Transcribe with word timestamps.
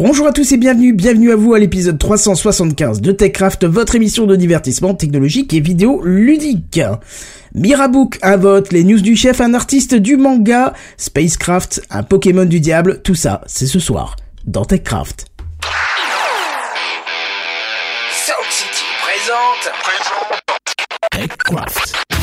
Bonjour 0.00 0.28
à 0.28 0.32
tous 0.32 0.52
et 0.52 0.58
bienvenue, 0.58 0.92
bienvenue 0.92 1.32
à 1.32 1.34
vous 1.34 1.54
à 1.54 1.58
l'épisode 1.58 1.98
375 1.98 3.00
de 3.00 3.10
TechCraft, 3.10 3.64
votre 3.64 3.96
émission 3.96 4.26
de 4.26 4.36
divertissement 4.36 4.94
technologique 4.94 5.52
et 5.52 5.58
vidéo 5.58 6.00
ludique. 6.04 6.80
Mirabook, 7.52 8.16
un 8.22 8.36
vote, 8.36 8.70
les 8.70 8.84
news 8.84 9.00
du 9.00 9.16
chef, 9.16 9.40
un 9.40 9.54
artiste 9.54 9.96
du 9.96 10.16
manga, 10.16 10.72
Spacecraft, 10.98 11.82
un 11.90 12.04
Pokémon 12.04 12.44
du 12.44 12.60
diable, 12.60 13.02
tout 13.02 13.16
ça, 13.16 13.40
c'est 13.48 13.66
ce 13.66 13.80
soir, 13.80 14.14
dans 14.44 14.64
TechCraft. 14.64 15.26
Sound 18.12 18.50
City 18.50 18.84
présente. 19.02 19.72
TechCraft. 21.10 22.17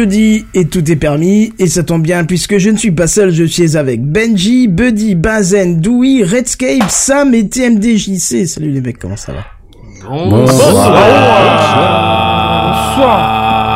Jeudi 0.00 0.46
et 0.54 0.64
tout 0.64 0.90
est 0.90 0.96
permis. 0.96 1.52
Et 1.58 1.66
ça 1.66 1.82
tombe 1.82 2.02
bien 2.02 2.24
puisque 2.24 2.56
je 2.56 2.70
ne 2.70 2.78
suis 2.78 2.90
pas 2.90 3.06
seul, 3.06 3.32
je 3.32 3.44
suis 3.44 3.76
avec 3.76 4.02
Benji, 4.02 4.66
Buddy, 4.66 5.14
Bazen, 5.14 5.80
Dewey, 5.80 6.22
Redscape, 6.24 6.88
Sam 6.88 7.34
et 7.34 7.46
TMDJC. 7.46 8.46
Salut 8.46 8.70
les 8.70 8.80
mecs, 8.80 8.98
comment 8.98 9.16
ça 9.16 9.32
va? 9.32 9.44
Bonsoir. 10.08 10.96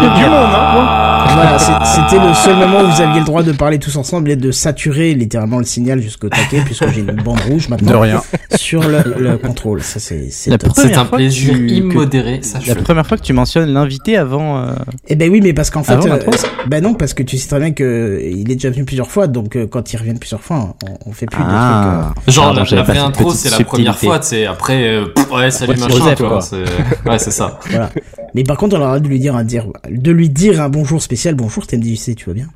Il 0.00 0.06
y 0.06 0.10
a 0.10 0.14
du 0.14 0.22
monde, 0.24 0.32
hein 0.32 1.13
Voilà, 1.34 1.58
c'est- 1.58 1.72
c'était 1.94 2.24
le 2.26 2.32
seul 2.34 2.56
moment 2.56 2.80
où 2.82 2.86
vous 2.90 3.00
aviez 3.00 3.20
le 3.20 3.26
droit 3.26 3.42
de 3.42 3.52
parler 3.52 3.78
tous 3.78 3.96
ensemble 3.96 4.30
et 4.30 4.36
de 4.36 4.50
saturer 4.50 5.14
littéralement 5.14 5.58
le 5.58 5.64
signal 5.64 6.00
jusqu'au 6.00 6.28
taquet 6.28 6.60
puisque 6.64 6.88
j'ai 6.92 7.00
une 7.00 7.12
bande 7.12 7.40
rouge 7.48 7.68
maintenant 7.68 7.90
De 7.90 7.96
rien. 7.96 8.22
sur 8.56 8.82
le, 8.82 9.02
le 9.18 9.36
contrôle. 9.38 9.82
Ça 9.82 10.00
c'est 10.00 10.28
c'est 10.30 10.50
La 10.50 10.58
top. 10.58 10.70
première 10.72 10.90
C'est 10.92 10.98
un 10.98 11.04
plaisir 11.04 11.56
immodéré, 11.56 12.40
sache 12.42 12.66
La 12.66 12.74
première 12.74 13.06
fois 13.06 13.16
que 13.16 13.22
tu 13.22 13.32
mentionnes 13.32 13.72
l'invité 13.72 14.16
avant. 14.16 14.58
euh, 14.58 14.72
Eh 15.08 15.16
ben 15.16 15.30
oui, 15.30 15.40
mais 15.42 15.52
parce 15.52 15.70
qu'en 15.70 15.82
fait, 15.82 15.94
euh, 15.94 16.18
ben 16.66 16.82
non, 16.82 16.94
parce 16.94 17.14
que 17.14 17.22
tu 17.22 17.38
sais 17.38 17.48
très 17.48 17.58
bien 17.60 17.72
que 17.72 17.84
euh, 17.84 18.20
il 18.22 18.50
est 18.50 18.54
déjà 18.54 18.70
venu 18.70 18.84
plusieurs 18.84 19.10
fois, 19.10 19.26
donc 19.26 19.56
euh, 19.56 19.66
quand 19.66 19.92
il 19.92 19.96
revient 19.96 20.14
plusieurs 20.14 20.40
fois, 20.42 20.74
on, 20.86 21.10
on 21.10 21.12
fait 21.12 21.26
plus 21.26 21.42
Ah. 21.46 22.12
Genre, 22.28 22.44
Pardon, 22.46 22.60
la, 22.60 22.64
j'avais 22.64 22.76
la 22.82 22.86
pas 22.86 22.92
vraie 22.92 23.00
cette 23.00 23.08
intro, 23.08 23.24
petite 23.30 23.40
c'est 23.40 23.58
la 23.58 23.64
première 23.64 23.98
fois, 23.98 24.18
tu 24.18 24.26
sais. 24.28 24.46
Après, 24.46 24.84
euh, 24.88 25.06
pff, 25.06 25.30
ouais, 25.32 25.50
salut 25.50 25.72
c'est 25.76 25.80
machin, 25.82 25.96
Joseph, 25.98 26.16
tu 26.16 26.22
vois. 26.22 26.32
quoi. 26.32 26.40
c'est- 26.42 27.08
Ouais, 27.08 27.18
c'est 27.18 27.30
ça. 27.30 27.58
de. 27.64 27.70
Voilà. 27.70 27.90
Mais 28.34 28.42
par 28.42 28.56
contre, 28.56 28.76
on 28.76 28.80
aura 28.80 28.98
de 29.00 29.08
lui 29.08 29.18
dire 29.20 29.36
un 29.36 29.44
dire, 29.44 29.66
de 29.88 30.10
lui 30.10 30.28
dire 30.28 30.60
un 30.60 30.68
bonjour 30.68 31.00
spécial. 31.00 31.23
Bonjour, 31.32 31.66
TMDJC, 31.66 32.16
tu 32.16 32.26
vas 32.26 32.34
bien? 32.34 32.48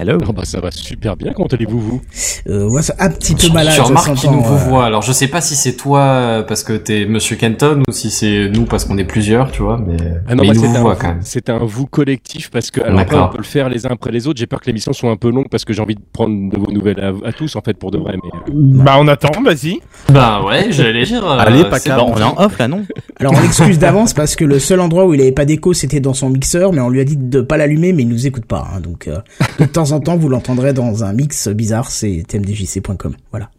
Hello. 0.00 0.16
Oh 0.26 0.32
bah 0.32 0.44
ça 0.46 0.60
va 0.60 0.70
super 0.70 1.14
bien, 1.14 1.32
comment 1.34 1.48
allez-vous 1.52 1.78
vous? 1.78 2.00
Euh, 2.48 2.66
ouais, 2.70 2.80
un 2.98 3.10
petit 3.10 3.34
peu 3.34 3.52
malade. 3.52 3.74
tu 3.74 3.80
ça 3.80 3.84
remarques 3.86 4.14
qu'il 4.14 4.30
nous 4.30 4.38
euh, 4.38 4.56
voit. 4.56 4.86
Alors, 4.86 5.02
je 5.02 5.12
sais 5.12 5.28
pas 5.28 5.42
si 5.42 5.54
c'est 5.54 5.74
toi 5.74 6.00
euh, 6.00 6.42
parce 6.42 6.64
que 6.64 6.72
t'es 6.72 7.04
Monsieur 7.04 7.36
Kenton 7.36 7.82
ou 7.86 7.92
si 7.92 8.10
c'est 8.10 8.48
nous 8.48 8.64
parce 8.64 8.86
qu'on 8.86 8.96
est 8.96 9.04
plusieurs, 9.04 9.50
tu 9.52 9.60
vois. 9.60 9.78
Mais, 9.78 9.96
Ah 10.26 10.34
non, 10.34 10.42
mais 10.42 10.48
bah, 10.48 10.54
il 10.54 10.60
nous 10.62 10.72
c'est 10.72 10.76
un, 10.78 10.80
voit 10.80 10.96
quand 10.96 11.08
même. 11.08 11.18
c'est 11.20 11.50
un 11.50 11.58
vous 11.58 11.84
collectif 11.84 12.50
parce 12.50 12.70
que 12.70 12.80
alors 12.80 12.98
après, 13.00 13.18
on 13.18 13.28
peut 13.28 13.36
le 13.36 13.42
faire 13.44 13.68
les 13.68 13.84
uns 13.86 13.90
après 13.90 14.10
les 14.10 14.26
autres. 14.26 14.38
J'ai 14.38 14.46
peur 14.46 14.60
que 14.62 14.66
l'émission 14.68 14.94
soit 14.94 15.10
un 15.10 15.16
peu 15.16 15.30
longue 15.30 15.48
parce 15.50 15.66
que 15.66 15.74
j'ai 15.74 15.82
envie 15.82 15.96
de 15.96 16.00
prendre 16.14 16.50
de 16.50 16.58
vos 16.58 16.72
nouvelles 16.72 16.98
à, 17.00 17.12
à 17.28 17.32
tous 17.34 17.54
en 17.56 17.60
fait 17.60 17.74
pour 17.74 17.90
de 17.90 17.98
vrai. 17.98 18.14
Mais 18.24 18.30
euh, 18.48 18.52
Bah 18.82 18.96
on 18.98 19.06
attend, 19.06 19.42
vas-y. 19.44 19.80
Ben 20.08 20.40
ouais, 20.46 20.68
j'allais 20.70 21.04
dire. 21.04 21.26
euh, 21.30 21.36
Allez, 21.38 21.64
pas 21.64 21.78
bon. 21.98 22.14
on 22.14 22.18
est 22.18 22.22
en 22.22 22.38
off 22.38 22.58
là, 22.58 22.68
non? 22.68 22.86
Alors 23.18 23.34
on 23.36 23.40
l'excuse 23.42 23.78
d'avance 23.78 24.14
parce 24.14 24.34
que 24.34 24.46
le 24.46 24.58
seul 24.60 24.80
endroit 24.80 25.04
où 25.04 25.12
il 25.12 25.20
avait 25.20 25.32
pas 25.32 25.44
d'écho 25.44 25.74
c'était 25.74 26.00
dans 26.00 26.14
son 26.14 26.30
mixeur, 26.30 26.72
mais 26.72 26.80
on 26.80 26.88
lui 26.88 27.00
a 27.00 27.04
dit 27.04 27.18
de 27.18 27.42
pas 27.42 27.58
l'allumer, 27.58 27.92
mais 27.92 28.04
il 28.04 28.08
nous 28.08 28.26
écoute 28.26 28.46
pas. 28.46 28.66
hein. 28.74 28.80
donc 28.80 29.08
euh, 29.08 29.18
de 29.58 29.66
temps 29.66 29.89
en 29.92 30.00
temps 30.00 30.16
vous 30.16 30.28
l'entendrez 30.28 30.72
dans 30.72 31.04
un 31.04 31.12
mix 31.12 31.48
bizarre, 31.48 31.90
c'est 31.90 32.24
tmdjc.com. 32.28 33.14
Voilà. 33.30 33.50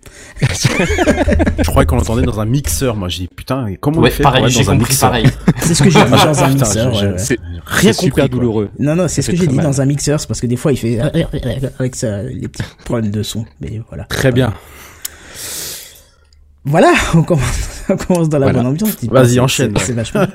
Je 0.42 1.64
croyais 1.70 1.86
qu'on 1.86 1.96
l'entendait 1.98 2.24
dans 2.24 2.40
un 2.40 2.46
mixeur, 2.46 2.96
moi 2.96 3.08
j'ai 3.10 3.24
dit 3.24 3.30
putain, 3.36 3.74
comment 3.80 4.00
on 4.00 4.02
Ouais, 4.04 4.10
fait 4.12 4.24
pareil, 4.24 4.50
j'ai 4.50 4.64
dans 4.64 4.72
un 4.72 4.78
compris 4.78 4.92
mixeur 4.92 5.10
pareil. 5.10 5.26
C'est 5.62 5.74
ce 5.76 5.84
que 5.84 5.90
j'ai 5.90 6.00
dit 6.04 6.06
Ah, 6.12 6.26
dans 6.26 6.44
un 6.44 6.50
putain, 6.52 6.66
mixeur. 6.66 6.94
ouais, 6.94 7.08
ouais. 7.12 7.18
c'est 7.18 7.38
Rien 7.66 7.94
super 7.94 8.28
douloureux. 8.30 8.70
Non, 8.80 8.96
non, 8.96 9.08
c'est 9.08 9.22
ce 9.22 9.32
que 9.32 9.38
j'ai 9.38 9.48
dit 9.48 9.56
mal. 9.56 9.66
dans 9.66 9.82
un 9.82 9.86
mixeur, 9.86 10.20
c'est 10.20 10.28
parce 10.28 10.42
que 10.42 10.48
des 10.48 10.58
fois 10.58 10.72
il 10.74 10.78
fait 10.78 11.00
avec 11.80 11.96
ça, 11.96 12.24
les 12.24 12.48
petits 12.48 12.64
problèmes 12.86 13.12
de 13.12 13.24
son. 13.24 13.46
Mais 13.62 13.82
voilà. 13.90 14.04
Très 14.06 14.32
bien. 14.32 14.54
Voilà, 16.66 16.92
on 17.16 17.24
commence, 17.24 17.82
on 17.90 17.98
commence 17.98 18.30
dans 18.30 18.40
la 18.40 18.48
Voilà. 18.48 18.60
bonne 18.60 18.68
ambiance. 18.74 18.96
Vas-y, 19.10 19.40
enchaîne. 19.40 19.74
C'est 19.78 19.86
c'est 19.88 19.94
vachement. 19.94 20.26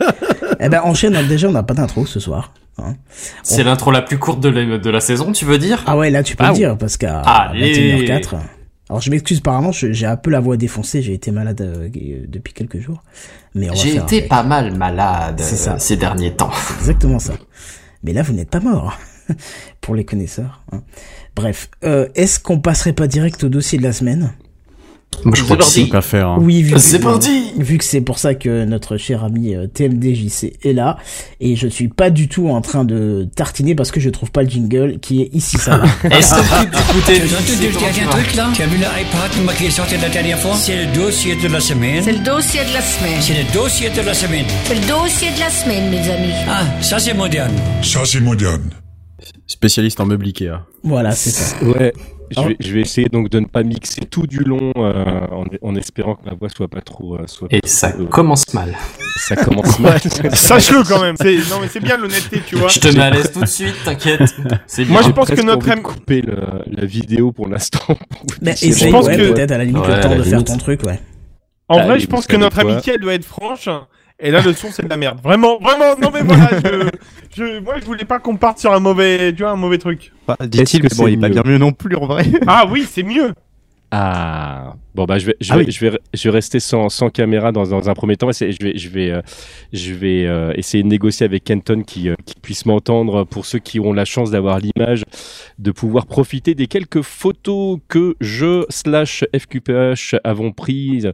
eh 0.60 0.68
ben, 0.68 0.80
enchaîne, 0.82 1.16
déjà 1.28 1.48
on 1.48 1.52
n'a 1.52 1.62
pas 1.62 1.74
d'intro 1.74 2.04
ce 2.06 2.18
soir. 2.20 2.52
Hein. 2.78 2.94
C'est 3.42 3.64
l'intro 3.64 3.90
la 3.90 4.02
plus 4.02 4.18
courte 4.18 4.40
de 4.40 4.48
la, 4.48 4.78
de 4.78 4.90
la 4.90 5.00
saison, 5.00 5.32
tu 5.32 5.44
veux 5.44 5.58
dire? 5.58 5.82
Ah 5.86 5.96
ouais, 5.96 6.10
là 6.10 6.22
tu 6.22 6.36
peux 6.36 6.44
Ah 6.44 6.48
le 6.50 6.54
dire, 6.54 6.78
parce 6.78 6.96
qu'à 6.96 7.20
Allez. 7.20 8.04
21h04. 8.06 8.36
Alors 8.88 9.00
je 9.00 9.10
m'excuse 9.10 9.42
je- 9.72 9.92
j'ai 9.92 10.06
un 10.06 10.16
peu 10.16 10.30
la 10.30 10.38
voix 10.40 10.56
défoncée, 10.56 11.02
j'ai 11.02 11.12
été 11.14 11.30
malade 11.32 11.60
euh, 11.60 11.88
depuis 12.28 12.52
quelques 12.52 12.78
jours. 12.78 13.02
Mais 13.54 13.68
J'ai 13.74 13.96
été 13.96 14.18
avec. 14.18 14.28
pas 14.28 14.42
mal 14.44 14.76
malade 14.76 15.40
ça. 15.40 15.72
euh, 15.74 15.78
ces 15.78 15.96
derniers 15.96 16.32
temps. 16.34 16.50
Exactement 16.78 17.18
ça. 17.18 17.32
Mais 18.04 18.12
là, 18.12 18.22
vous 18.22 18.32
n'êtes 18.32 18.50
pas 18.50 18.60
mort. 18.60 18.96
Pour 19.80 19.94
les 19.96 20.04
connaisseurs. 20.04 20.62
hein. 20.70 20.82
Bref, 21.34 21.68
euh, 21.84 22.06
est-ce 22.14 22.38
qu'on 22.38 22.60
passerait 22.60 22.92
pas 22.92 23.08
direct 23.08 23.42
au 23.42 23.48
dossier 23.48 23.76
de 23.78 23.82
la 23.82 23.92
semaine? 23.92 24.32
Moi, 25.24 25.34
je 25.34 25.42
crois 25.44 25.56
que 25.56 25.64
si. 25.64 25.84
Donc 25.84 25.94
à 25.94 26.02
faire. 26.02 26.28
hein. 26.28 26.38
Oui, 26.40 26.62
vu, 26.62 26.74
C'est 26.78 26.98
parti 26.98 27.44
vu 27.58 27.78
que 27.78 27.84
c'est 27.84 28.02
pour 28.02 28.18
ça 28.18 28.34
que 28.34 28.64
notre 28.64 28.96
cher 28.98 29.24
ami 29.24 29.54
euh, 29.54 29.66
TMDJC 29.66 30.52
est 30.62 30.72
là, 30.74 30.98
et 31.40 31.56
je 31.56 31.66
suis 31.66 31.88
pas 31.88 32.10
du 32.10 32.28
tout 32.28 32.48
en 32.50 32.60
train 32.60 32.84
de 32.84 33.26
tartiner 33.34 33.74
parce 33.74 33.90
que 33.90 33.98
je 33.98 34.10
trouve 34.10 34.30
pas 34.30 34.42
le 34.42 34.50
jingle 34.50 34.98
qui 35.00 35.22
est 35.22 35.30
ici 35.34 35.56
ça. 35.56 35.78
va. 35.78 35.86
Est-ce 36.16 36.34
que 36.34 36.40
tu 36.40 36.78
écoutais 36.78 37.14
Tu 37.26 37.34
as 37.34 37.38
entendu 37.38 38.00
le 38.04 38.10
truc 38.10 38.34
là 38.36 38.50
Tu 38.54 38.62
as 38.62 38.66
vu 38.66 38.76
l'iPad 38.76 39.56
qui 39.56 39.64
est 39.66 39.70
sorti 39.70 39.96
la 39.96 40.08
dernière 40.10 40.38
fois? 40.38 40.54
C'est 40.54 40.84
le 40.84 40.94
dossier 40.94 41.34
de 41.34 41.48
la 41.48 41.60
semaine. 41.60 42.02
C'est 42.04 42.12
le 42.12 42.18
dossier 42.24 42.60
de 42.60 42.72
la 42.74 42.82
semaine. 42.82 43.20
C'est 43.22 43.34
le 43.42 43.52
dossier 43.54 43.90
de 43.90 44.00
la 44.02 44.14
semaine. 44.14 44.44
C'est 44.64 44.74
le 44.74 44.86
dossier 44.86 45.30
de 45.30 45.40
la 45.40 45.50
semaine, 45.50 45.90
mes 45.90 46.10
amis. 46.10 46.34
Ah, 46.46 46.62
ça 46.82 46.98
c'est 46.98 47.14
moderne. 47.14 47.54
Ça, 47.82 48.00
c'est 48.04 48.20
moderne. 48.20 48.62
Spécialiste 49.46 50.00
en 50.00 50.06
meuble 50.06 50.26
Ikea. 50.26 50.64
voilà, 50.82 51.12
c'est 51.12 51.30
ça. 51.30 51.64
Ouais. 51.64 51.92
Je 52.28 52.40
Oh. 52.40 52.48
vais, 52.48 52.56
je 52.58 52.72
vais 52.74 52.80
essayer 52.80 53.08
donc 53.08 53.28
de 53.30 53.38
ne 53.38 53.46
pas 53.46 53.62
mixer 53.62 54.00
tout 54.00 54.26
du 54.26 54.40
long 54.42 54.72
euh, 54.76 55.20
en, 55.30 55.44
en 55.62 55.76
espérant 55.76 56.16
que 56.16 56.26
la 56.28 56.34
voix 56.34 56.48
soit 56.48 56.66
pas 56.66 56.80
trop. 56.80 57.14
euh, 57.14 57.22
soit 57.28 57.46
Et 57.52 57.60
pas 57.60 57.68
ça 57.68 57.92
trop, 57.92 58.02
euh, 58.02 58.06
commence 58.06 58.52
mal. 58.52 58.74
ça 59.16 59.36
commence 59.36 59.78
mal. 59.78 60.00
Sache-le 60.32 60.82
quand 60.82 61.00
même. 61.00 61.14
Non 61.48 61.60
mais 61.60 61.68
c'est 61.68 61.78
bien 61.78 61.96
l'honnêteté, 61.96 62.42
tu 62.44 62.56
vois. 62.56 62.66
Je 62.66 62.80
te 62.80 62.88
mets 62.88 63.04
à 63.04 63.10
l'aise 63.10 63.30
tout 63.30 63.38
de 63.42 63.46
suite, 63.46 63.76
t'inquiète. 63.84 64.22
Moi, 64.88 65.02
je 65.02 65.10
pense 65.10 65.28
que 65.28 65.40
notre 65.42 65.70
ami- 65.70 65.82
couper 65.82 66.20
le- 66.22 66.64
la 66.66 66.84
vidéo 66.84 67.30
pour 67.30 67.46
l'instant. 67.46 67.96
Mais 68.42 68.54
essaye, 68.60 68.90
pense 68.90 69.06
ouais, 69.06 69.16
que- 69.16 69.30
peut-être 69.32 69.52
à 69.52 69.58
la 69.58 69.64
limite 69.64 69.86
Ouais, 69.86 69.94
le 69.94 70.00
temps 70.02 70.08
de 70.16 70.22
faire 70.24 70.32
limite. 70.32 70.46
ton 70.48 70.56
truc, 70.58 70.82
ouais. 70.82 70.98
En 71.68 71.76
Allez, 71.78 71.86
vrai, 71.88 72.00
je 72.00 72.06
pense 72.08 72.26
que 72.26 72.34
notre 72.36 72.58
amitié 72.58 72.94
elle 72.94 73.00
doit 73.02 73.14
être 73.14 73.24
franche. 73.24 73.68
Et 74.18 74.30
là, 74.30 74.40
le 74.40 74.54
son, 74.54 74.68
c'est 74.70 74.82
de 74.82 74.88
la 74.88 74.96
merde. 74.96 75.20
Vraiment, 75.22 75.58
vraiment. 75.58 75.94
Non 76.00 76.10
mais 76.12 76.22
voilà, 76.22 76.48
je, 76.64 76.88
je, 77.36 77.60
moi, 77.60 77.74
je 77.78 77.84
voulais 77.84 78.04
pas 78.06 78.18
qu'on 78.18 78.36
parte 78.36 78.58
sur 78.58 78.72
un 78.72 78.80
mauvais, 78.80 79.32
tu 79.34 79.42
vois, 79.42 79.52
un 79.52 79.56
mauvais 79.56 79.78
truc. 79.78 80.12
Bah, 80.26 80.36
Dit-il, 80.40 80.80
que 80.80 80.94
bon, 80.96 81.06
il 81.06 81.14
est 81.14 81.16
pas 81.18 81.28
mieux 81.28 81.34
bien 81.34 81.42
mieux 81.44 81.58
non 81.58 81.72
plus 81.72 81.96
en 81.96 82.06
vrai. 82.06 82.24
Ah 82.46 82.64
oui, 82.70 82.86
c'est 82.90 83.02
mieux. 83.02 83.34
Ah 83.98 84.74
bon 84.94 85.04
bah 85.06 85.18
je 85.18 85.24
vais 85.26 85.36
je 85.40 85.52
Ah 85.54 85.56
vais, 85.56 85.64
oui. 85.64 85.72
je 85.72 85.86
vais 85.86 85.98
je 86.12 86.28
vais 86.28 86.34
rester 86.34 86.60
sans, 86.60 86.90
sans 86.90 87.08
caméra 87.08 87.50
dans, 87.50 87.66
dans 87.66 87.88
un 87.88 87.94
premier 87.94 88.18
temps 88.18 88.28
et 88.28 88.52
je 88.52 88.62
vais 88.62 88.76
je 88.76 88.88
vais 88.90 89.10
euh, 89.10 89.22
je 89.72 89.94
vais 89.94 90.26
euh, 90.26 90.52
essayer 90.54 90.82
de 90.82 90.88
négocier 90.88 91.24
avec 91.24 91.44
Kenton 91.44 91.82
qui 91.82 92.10
euh, 92.10 92.14
qui 92.26 92.34
puisse 92.34 92.66
m'entendre 92.66 93.24
pour 93.24 93.46
ceux 93.46 93.58
qui 93.58 93.80
ont 93.80 93.94
la 93.94 94.04
chance 94.04 94.30
d'avoir 94.30 94.58
l'image 94.58 95.04
de 95.58 95.70
pouvoir 95.70 96.04
profiter 96.04 96.54
des 96.54 96.66
quelques 96.66 97.00
photos 97.00 97.78
que 97.88 98.16
je 98.20 98.66
slash 98.68 99.24
FQPH 99.34 100.16
avons 100.24 100.52
prises 100.52 101.10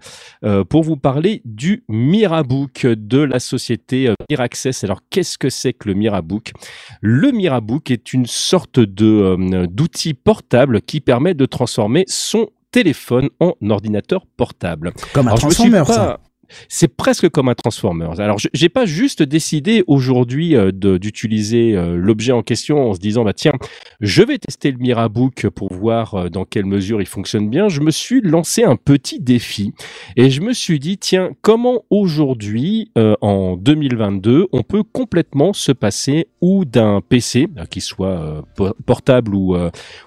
pour 0.69 0.83
vous 0.83 0.97
parler 0.97 1.41
du 1.45 1.85
Mirabook 1.89 2.87
de 2.87 3.19
la 3.19 3.39
société 3.39 4.13
Miraccess. 4.29 4.83
Alors 4.83 5.03
qu'est-ce 5.09 5.39
que 5.39 5.51
c'est 5.51 5.73
que 5.73 5.89
le 5.89 5.95
Mirabook? 5.95 6.53
Le 7.01 7.31
Mirabook 7.31 7.93
est 7.93 8.13
une 8.13 8.27
sorte 8.27 8.81
de 8.81 9.67
d'outil 9.67 10.15
portable 10.15 10.81
qui 10.83 11.01
permet 11.01 11.35
de 11.35 11.47
transformer 11.47 12.05
son 12.09 12.49
téléphone 12.73 13.29
en 13.39 13.53
ordinateur 13.71 14.27
portable. 14.37 14.93
Comme 15.13 15.27
un 15.29 15.31
Alors, 15.31 15.41
Transformer, 15.41 15.79
pas- 15.87 15.93
ça. 15.93 16.21
C'est 16.69 16.95
presque 16.95 17.31
comme 17.31 17.49
un 17.49 17.55
Transformers. 17.55 18.21
Alors, 18.21 18.39
je- 18.39 18.49
j'ai 18.53 18.69
pas 18.69 18.85
juste 18.85 19.23
décidé 19.23 19.85
aujourd'hui 19.87 20.55
euh, 20.55 20.71
d'utiliser 20.71 21.75
euh, 21.75 21.97
l'objet 21.97 22.33
en 22.33 22.43
question 22.43 22.91
en 22.91 22.93
se 22.93 22.99
disant 22.99 23.25
bah 23.25 23.33
tiens, 23.33 23.55
je 24.01 24.23
vais 24.23 24.37
tester 24.37 24.71
le 24.71 24.77
Mirabook 24.77 25.49
pour 25.49 25.73
voir 25.73 26.15
euh, 26.15 26.29
dans 26.29 26.45
quelle 26.45 26.67
mesure 26.67 27.01
il 27.01 27.07
fonctionne 27.07 27.49
bien. 27.49 27.71
Je 27.71 27.81
me 27.81 27.91
suis 27.91 28.21
lancé 28.21 28.65
un 28.65 28.77
petit 28.77 29.19
défi 29.19 29.73
et 30.17 30.29
je 30.29 30.43
me 30.43 30.53
suis 30.53 30.79
dit 30.79 30.99
tiens, 30.99 31.31
comment 31.41 31.85
aujourd'hui 31.89 32.91
en 33.23 33.57
2022 33.57 34.49
on 34.53 34.63
peut 34.63 34.83
complètement 34.83 35.55
se 35.55 35.73
passer 35.73 36.29
ou 36.43 36.67
d'un 36.67 37.01
PC, 37.01 37.49
qu'il 37.71 37.81
soit 37.81 38.45
po- 38.57 38.75
portable 38.85 39.35
ou 39.35 39.57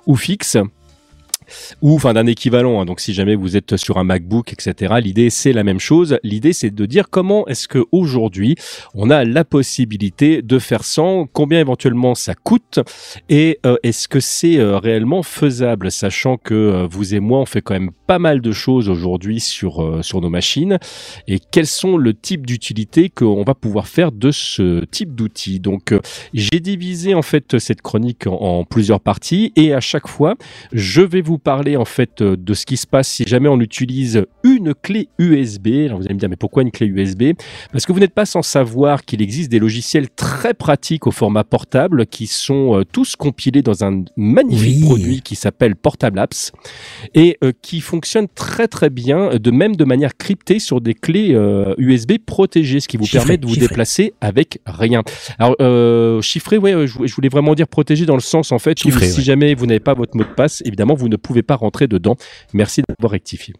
ou 0.06 0.16
fixe 0.16 0.58
ou 1.82 1.96
enfin 1.96 2.14
d'un 2.14 2.28
équivalent. 2.28 2.82
hein. 2.82 2.86
Donc 2.86 3.00
si 3.00 3.14
jamais 3.14 3.36
vous 3.36 3.58
êtes 3.58 3.78
sur 3.78 3.98
un 3.98 4.04
MacBook, 4.04 4.54
etc. 4.54 4.96
L'idée 5.02 5.30
c'est 5.30 5.54
la 5.54 5.64
même 5.64 5.80
chose. 5.80 6.18
L'idée 6.24 6.54
c'est 6.54 6.72
de 6.74 6.86
dire 6.86 7.10
comment 7.10 7.48
est-ce 7.48 7.68
que 7.68 7.84
aujourd'hui 7.92 8.56
on 8.94 9.10
a 9.10 9.24
la 9.24 9.44
possibilité 9.44 10.42
de 10.42 10.60
faire 10.60 10.84
sans, 10.84 11.28
combien 11.28 11.60
éventuellement 11.60 12.16
ça 12.16 12.36
coûte 12.36 12.80
et 13.30 13.60
euh, 13.66 13.78
est-ce 13.84 14.08
que 14.08 14.20
c'est 14.20 14.58
euh, 14.58 14.78
réellement 14.78 15.24
faisable, 15.24 15.92
sachant 15.92 16.38
que 16.38 16.54
euh, 16.54 16.88
vous 16.90 17.16
et 17.16 17.20
moi 17.20 17.40
on 17.40 17.46
fait 17.46 17.62
quand 17.62 17.74
même 17.74 17.92
pas 18.08 18.20
mal 18.20 18.42
de 18.42 18.52
choses 18.52 18.90
aujourd'hui 18.90 19.40
sur 19.40 20.04
sur 20.04 20.22
nos 20.22 20.30
machines 20.30 20.78
et 21.28 21.40
quels 21.40 21.68
sont 21.68 21.98
le 21.98 22.14
type 22.14 22.46
d'utilité 22.46 23.10
qu'on 23.10 23.44
va 23.44 23.56
pouvoir 23.56 23.88
faire 23.88 24.12
de 24.12 24.32
ce 24.32 24.86
type 24.86 25.16
d'outil. 25.16 25.60
Donc 25.60 25.94
j'ai 26.34 26.60
divisé 26.60 27.16
en 27.16 27.22
fait 27.22 27.58
cette 27.58 27.82
chronique 27.82 28.28
en 28.28 28.64
plusieurs 28.64 29.00
parties 29.00 29.52
et 29.56 29.74
à 29.74 29.80
chaque 29.80 30.08
fois 30.08 30.36
je 30.72 31.02
vais 31.02 31.22
vous 31.22 31.35
parler 31.40 31.78
en 31.78 31.86
fait 31.86 32.22
euh, 32.22 32.36
de 32.38 32.54
ce 32.54 32.66
qui 32.66 32.78
se 32.78 32.88
passe 32.88 33.08
si 33.08 33.24
jamais 33.26 33.50
on 33.50 33.60
utilise 33.60 34.26
une 34.44 34.74
clé 34.74 35.10
USB. 35.20 35.68
Alors 35.86 36.00
vous 36.00 36.06
allez 36.06 36.14
me 36.16 36.20
dire 36.20 36.30
mais 36.30 36.36
pourquoi 36.36 36.64
une 36.64 36.72
clé 36.72 36.88
USB 36.88 37.34
Parce 37.72 37.86
que 37.86 37.94
vous 37.94 38.00
n'êtes 38.00 38.14
pas 38.14 38.26
sans 38.26 38.42
savoir 38.42 39.04
qu'il 39.06 39.22
existe 39.22 39.50
des 39.52 39.60
logiciels 39.60 40.10
très 40.10 40.54
pratiques 40.54 41.08
au 41.08 41.12
format 41.12 41.44
portable 41.44 42.06
qui 42.06 42.28
sont 42.28 42.80
euh, 42.80 42.84
tous 42.84 43.16
compilés 43.16 43.62
dans 43.62 43.84
un 43.84 44.04
magnifique 44.18 44.78
Oui. 44.82 44.86
produit 44.86 45.22
qui 45.22 45.36
s'appelle 45.36 45.76
Portable 45.76 46.20
Apps 46.20 46.52
et 47.14 47.38
euh, 47.44 47.52
qui 47.62 47.82
fonctionne 47.82 48.28
très 48.34 48.68
très 48.68 48.90
bien, 48.90 49.36
de 49.36 49.52
même 49.52 49.76
de 49.76 49.86
manière 49.86 50.16
cryptée 50.18 50.60
sur 50.60 50.82
des 50.82 50.94
clés 50.94 51.36
USB 51.78 52.14
protégées, 52.26 52.80
ce 52.80 52.88
qui 52.88 52.98
vous 52.98 53.06
Chiffré, 53.06 53.20
permet 53.20 53.38
de 53.38 53.46
vous 53.46 53.54
chiffré. 53.54 53.68
déplacer 53.68 54.14
avec 54.22 54.60
rien. 54.66 55.02
Alors 55.40 55.56
euh, 55.62 56.22
chiffré, 56.22 56.58
ouais, 56.58 56.88
je, 56.88 57.16
voulais 57.16 57.30
vraiment 57.30 57.56
dire 57.56 57.68
protégé 57.68 58.06
dans 58.06 58.16
le 58.16 58.22
sens 58.22 58.52
en 58.52 58.60
fait 58.60 58.84
où 58.86 58.92
si 58.92 58.98
ouais. 58.98 59.22
jamais 59.24 59.54
vous 59.56 59.66
n'avez 59.66 59.80
pas 59.80 59.94
votre 59.94 60.16
mot 60.18 60.24
de 60.24 60.30
passe, 60.30 60.62
évidemment 60.66 60.94
vous 60.94 61.10
ne 61.10 61.16
pouvez 61.26 61.44
pas 61.44 61.56
rentrer 61.56 61.88
dedans. 61.88 62.16
Merci 62.54 62.82
d'avoir 62.88 63.12
rectifié. 63.12 63.54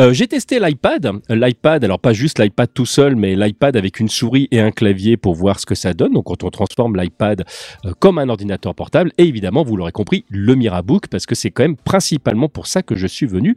Euh, 0.00 0.12
j'ai 0.12 0.26
testé 0.26 0.58
l'iPad, 0.58 1.06
Euh, 1.06 1.36
l'iPad, 1.36 1.84
alors 1.84 2.00
pas 2.00 2.12
juste 2.12 2.40
l'iPad 2.40 2.68
tout 2.74 2.86
seul, 2.86 3.14
mais 3.14 3.36
l'iPad 3.36 3.76
avec 3.76 4.00
une 4.00 4.08
souris 4.08 4.48
et 4.50 4.60
un 4.60 4.72
clavier 4.72 5.16
pour 5.16 5.34
voir 5.34 5.60
ce 5.60 5.66
que 5.66 5.74
ça 5.74 5.94
donne. 5.94 6.14
Donc 6.14 6.24
quand 6.24 6.42
on 6.42 6.50
transforme 6.50 6.96
l'iPad 6.96 7.44
euh, 7.84 7.92
comme 7.98 8.18
un 8.18 8.28
ordinateur 8.28 8.74
portable, 8.74 9.12
et 9.18 9.24
évidemment, 9.24 9.62
vous 9.62 9.76
l'aurez 9.76 9.92
compris, 9.92 10.24
le 10.28 10.54
Mirabook, 10.56 11.06
parce 11.08 11.26
que 11.26 11.34
c'est 11.34 11.50
quand 11.50 11.62
même 11.62 11.76
principalement 11.76 12.48
pour 12.48 12.66
ça 12.66 12.82
que 12.82 12.96
je 12.96 13.06
suis 13.06 13.26
venu 13.26 13.56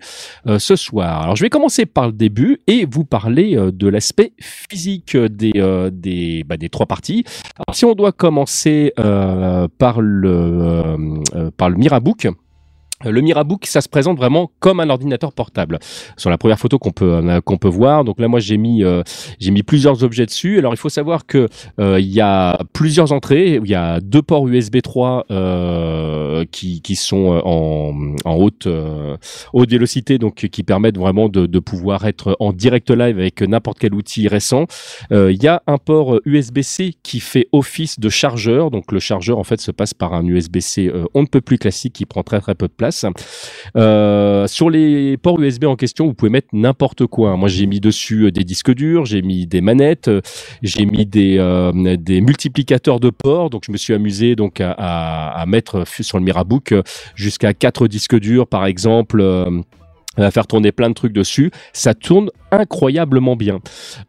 ce 0.58 0.76
soir. 0.76 1.24
Alors 1.24 1.36
je 1.36 1.44
vais 1.44 1.50
commencer 1.50 1.86
par 1.86 2.08
le 2.08 2.14
début 2.14 2.60
et 2.68 2.86
vous 2.86 3.04
parler 3.04 3.56
de 3.56 3.88
l'aspect 3.88 4.34
physique 4.40 5.18
des 5.18 6.44
bah, 6.46 6.58
des 6.58 6.70
trois 6.70 6.86
parties. 6.86 7.24
Alors 7.56 7.76
si 7.76 7.86
on 7.86 7.94
doit 7.94 8.12
commencer 8.12 8.94
par 8.96 10.02
le 10.02 10.96
par 11.58 11.70
le 11.70 11.78
Mirabook. 11.78 12.28
Euh, 13.06 13.12
Le 13.12 13.22
Mirabook, 13.22 13.66
ça 13.66 13.82
se 13.82 13.90
présente 13.90 14.18
vraiment 14.18 14.52
comme 14.60 14.80
un 14.80 14.90
ordinateur 14.90 15.32
portable. 15.34 15.80
Sur 16.18 16.30
la 16.30 16.38
première 16.38 16.60
photo 16.60 16.80
qu'on 16.80 16.92
peut 16.92 17.14
euh, 17.14 17.42
qu'on 17.42 17.58
peut 17.58 17.68
voir, 17.68 18.04
donc 18.04 18.20
là 18.20 18.28
moi 18.28 18.40
j'ai 18.40 18.58
mis 18.58 18.84
euh, 18.84 19.04
j'ai 19.40 19.52
mis 19.52 19.64
plusieurs 19.64 20.04
objets 20.04 20.26
dessus. 20.26 20.58
Alors 20.58 20.74
il 20.74 20.78
faut 20.78 20.90
savoir 20.90 21.26
que 21.26 21.48
il 21.78 22.08
y 22.08 22.22
a 22.22 22.60
plusieurs 22.74 23.12
entrées, 23.12 23.60
il 23.64 23.70
y 23.70 23.76
a 23.76 24.00
deux 24.00 24.22
ports 24.22 24.48
USB 24.48 24.82
3 24.82 25.26
euh, 25.30 26.46
qui 26.52 26.82
qui 26.82 26.96
sont 26.96 27.42
en 27.44 28.16
en 28.26 28.36
haute 28.36 28.68
haute 29.54 29.70
vélocité, 29.70 30.18
donc 30.18 30.36
qui 30.36 30.64
permettent 30.64 30.98
vraiment 30.98 31.30
de 31.30 31.46
de 31.46 31.60
pouvoir 31.60 32.06
être 32.06 32.36
en 32.40 32.52
direct 32.52 32.90
live 32.90 33.20
avec 33.20 33.42
n'importe 33.42 33.80
quel 33.80 33.94
outil 33.94 34.28
récent. 34.28 34.66
Il 35.12 35.42
y 35.42 35.48
a 35.48 35.62
un 35.68 35.78
port 35.78 36.20
USB-C 36.26 36.96
qui 37.04 37.20
fait 37.20 37.48
office 37.52 38.00
de 38.00 38.10
chargeur, 38.10 38.72
donc 38.72 38.92
le 38.92 39.00
chargeur 39.00 39.38
en 39.38 39.44
fait 39.44 39.62
se 39.62 39.72
passe 39.72 39.94
par 39.94 40.14
un 40.14 40.26
USB-C 40.26 40.92
on 41.14 41.22
ne 41.22 41.28
peut 41.28 41.42
plus 41.42 41.58
classique 41.58 41.94
qui 41.94 42.06
prend 42.06 42.24
très 42.24 42.40
très 42.40 42.56
peu 42.56 42.68
de 42.68 42.74
place. 42.74 42.87
Euh, 43.76 44.48
sur 44.48 44.70
les 44.70 45.18
ports 45.18 45.40
USB 45.40 45.66
en 45.66 45.76
question, 45.76 46.06
vous 46.06 46.14
pouvez 46.14 46.32
mettre 46.32 46.50
n'importe 46.54 47.06
quoi. 47.08 47.36
Moi, 47.36 47.50
j'ai 47.50 47.66
mis 47.66 47.80
dessus 47.80 48.26
euh, 48.26 48.32
des 48.32 48.44
disques 48.44 48.74
durs, 48.74 49.06
j'ai 49.06 49.22
mis 49.22 49.46
des 49.46 49.62
manettes, 49.62 50.08
euh, 50.08 50.22
j'ai 50.62 50.86
mis 50.86 51.06
des 51.06 52.22
multiplicateurs 52.22 53.00
de 53.00 53.10
ports. 53.10 53.50
Donc, 53.50 53.64
je 53.66 53.72
me 53.72 53.78
suis 53.78 53.94
amusé 53.94 54.36
donc 54.36 54.62
à, 54.62 54.72
à, 54.72 55.46
mettre 55.46 55.84
sur 56.02 56.18
le 56.18 56.24
Mirabook 56.24 56.74
jusqu'à 57.16 57.54
quatre 57.54 57.88
disques 57.88 58.20
durs, 58.20 58.48
par 58.48 58.66
exemple. 58.66 59.24
à 60.18 60.32
faire 60.32 60.48
tourner 60.48 60.72
plein 60.72 60.90
de 60.90 60.96
trucs 60.96 61.14
dessus, 61.14 61.52
ça 61.74 61.94
tourne 61.94 62.32
incroyablement 62.52 63.36
bien. 63.36 63.60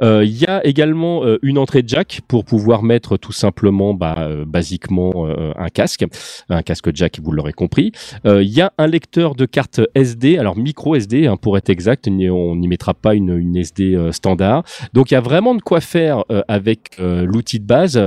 Euh, 0.03 0.25
Il 0.25 0.37
y 0.37 0.47
a 0.47 0.65
également 0.67 1.25
euh, 1.25 1.39
une 1.43 1.59
entrée 1.59 1.83
jack 1.87 2.21
pour 2.29 2.45
pouvoir 2.45 2.83
mettre 2.83 3.17
tout 3.17 3.33
simplement, 3.33 3.95
bah, 3.95 4.17
euh, 4.19 4.45
basiquement 4.47 5.27
un 5.57 5.69
casque, 5.69 6.05
un 6.49 6.63
casque 6.63 6.91
jack, 6.95 7.19
vous 7.23 7.33
l'aurez 7.33 7.53
compris. 7.53 7.93
Il 8.25 8.43
y 8.49 8.61
a 8.61 8.73
un 8.79 8.87
lecteur 8.87 9.35
de 9.35 9.47
carte 9.47 9.81
SD, 9.95 10.39
alors 10.39 10.57
micro 10.57 10.95
SD 10.95 11.27
hein, 11.27 11.37
pour 11.37 11.57
être 11.57 11.71
exact, 11.71 12.09
on 12.09 12.57
n'y- 12.57 12.69
mettra 12.69 12.95
pas 12.95 13.15
une, 13.15 13.37
une 13.37 13.57
SD 13.57 14.11
standard. 14.13 14.63
Donc 14.93 15.11
il 15.11 15.15
y 15.15 15.17
a 15.17 15.21
vraiment 15.21 15.55
de 15.55 15.63
quoi 15.63 15.81
faire 15.81 16.25
avec 16.49 16.99
l'outil 16.99 17.61
de 17.61 17.65
base, 17.67 18.01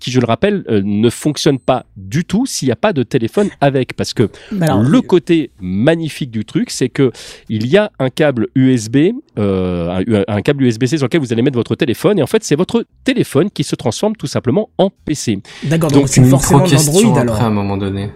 qui 0.00 0.10
je 0.10 0.20
le 0.20 0.26
rappelle 0.26 0.64
ne 0.68 1.10
fonctionne 1.10 1.58
pas 1.58 1.86
du 1.96 2.24
tout 2.24 2.46
s'il 2.46 2.68
n'y 2.68 2.72
a 2.72 2.76
pas 2.76 2.92
de 2.92 3.02
téléphone 3.02 3.48
avec, 3.60 3.94
parce 3.94 4.14
que 4.14 4.28
alors, 4.60 4.82
le 4.82 5.00
côté 5.00 5.50
magnifique 5.60 6.30
du 6.30 6.44
truc, 6.44 6.70
c'est 6.70 6.88
que 6.88 7.12
il 7.48 7.66
y 7.66 7.76
a 7.76 7.90
un 7.98 8.10
câble 8.10 8.48
USB, 8.54 9.12
euh, 9.38 9.73
un, 9.74 10.24
un 10.28 10.42
câble 10.42 10.64
USB-C 10.64 10.98
sur 10.98 11.06
lequel 11.06 11.20
vous 11.20 11.32
allez 11.32 11.42
mettre 11.42 11.56
votre 11.56 11.74
téléphone, 11.74 12.18
et 12.18 12.22
en 12.22 12.26
fait, 12.26 12.44
c'est 12.44 12.56
votre 12.56 12.84
téléphone 13.04 13.50
qui 13.50 13.64
se 13.64 13.74
transforme 13.74 14.14
tout 14.16 14.26
simplement 14.26 14.68
en 14.78 14.90
PC. 14.90 15.40
D'accord, 15.64 15.90
donc 15.90 16.04
donc 16.04 16.08
c'est 16.08 16.20
Une 16.20 16.28
forcément 16.28 16.60
l'Android 16.60 17.02
après 17.18 17.18
à 17.18 17.20
alors. 17.22 17.42
un 17.42 17.50
moment 17.50 17.76
donné. 17.78 18.10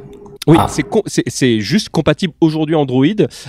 Oui, 0.48 0.56
Ah. 0.58 0.66
c'est 0.68 0.82
con- 0.82 1.02
c'est 1.06 1.24
c'est 1.26 1.60
juste 1.60 1.90
compatible 1.90 2.32
aujourd'hui 2.40 2.74
Android. 2.74 3.04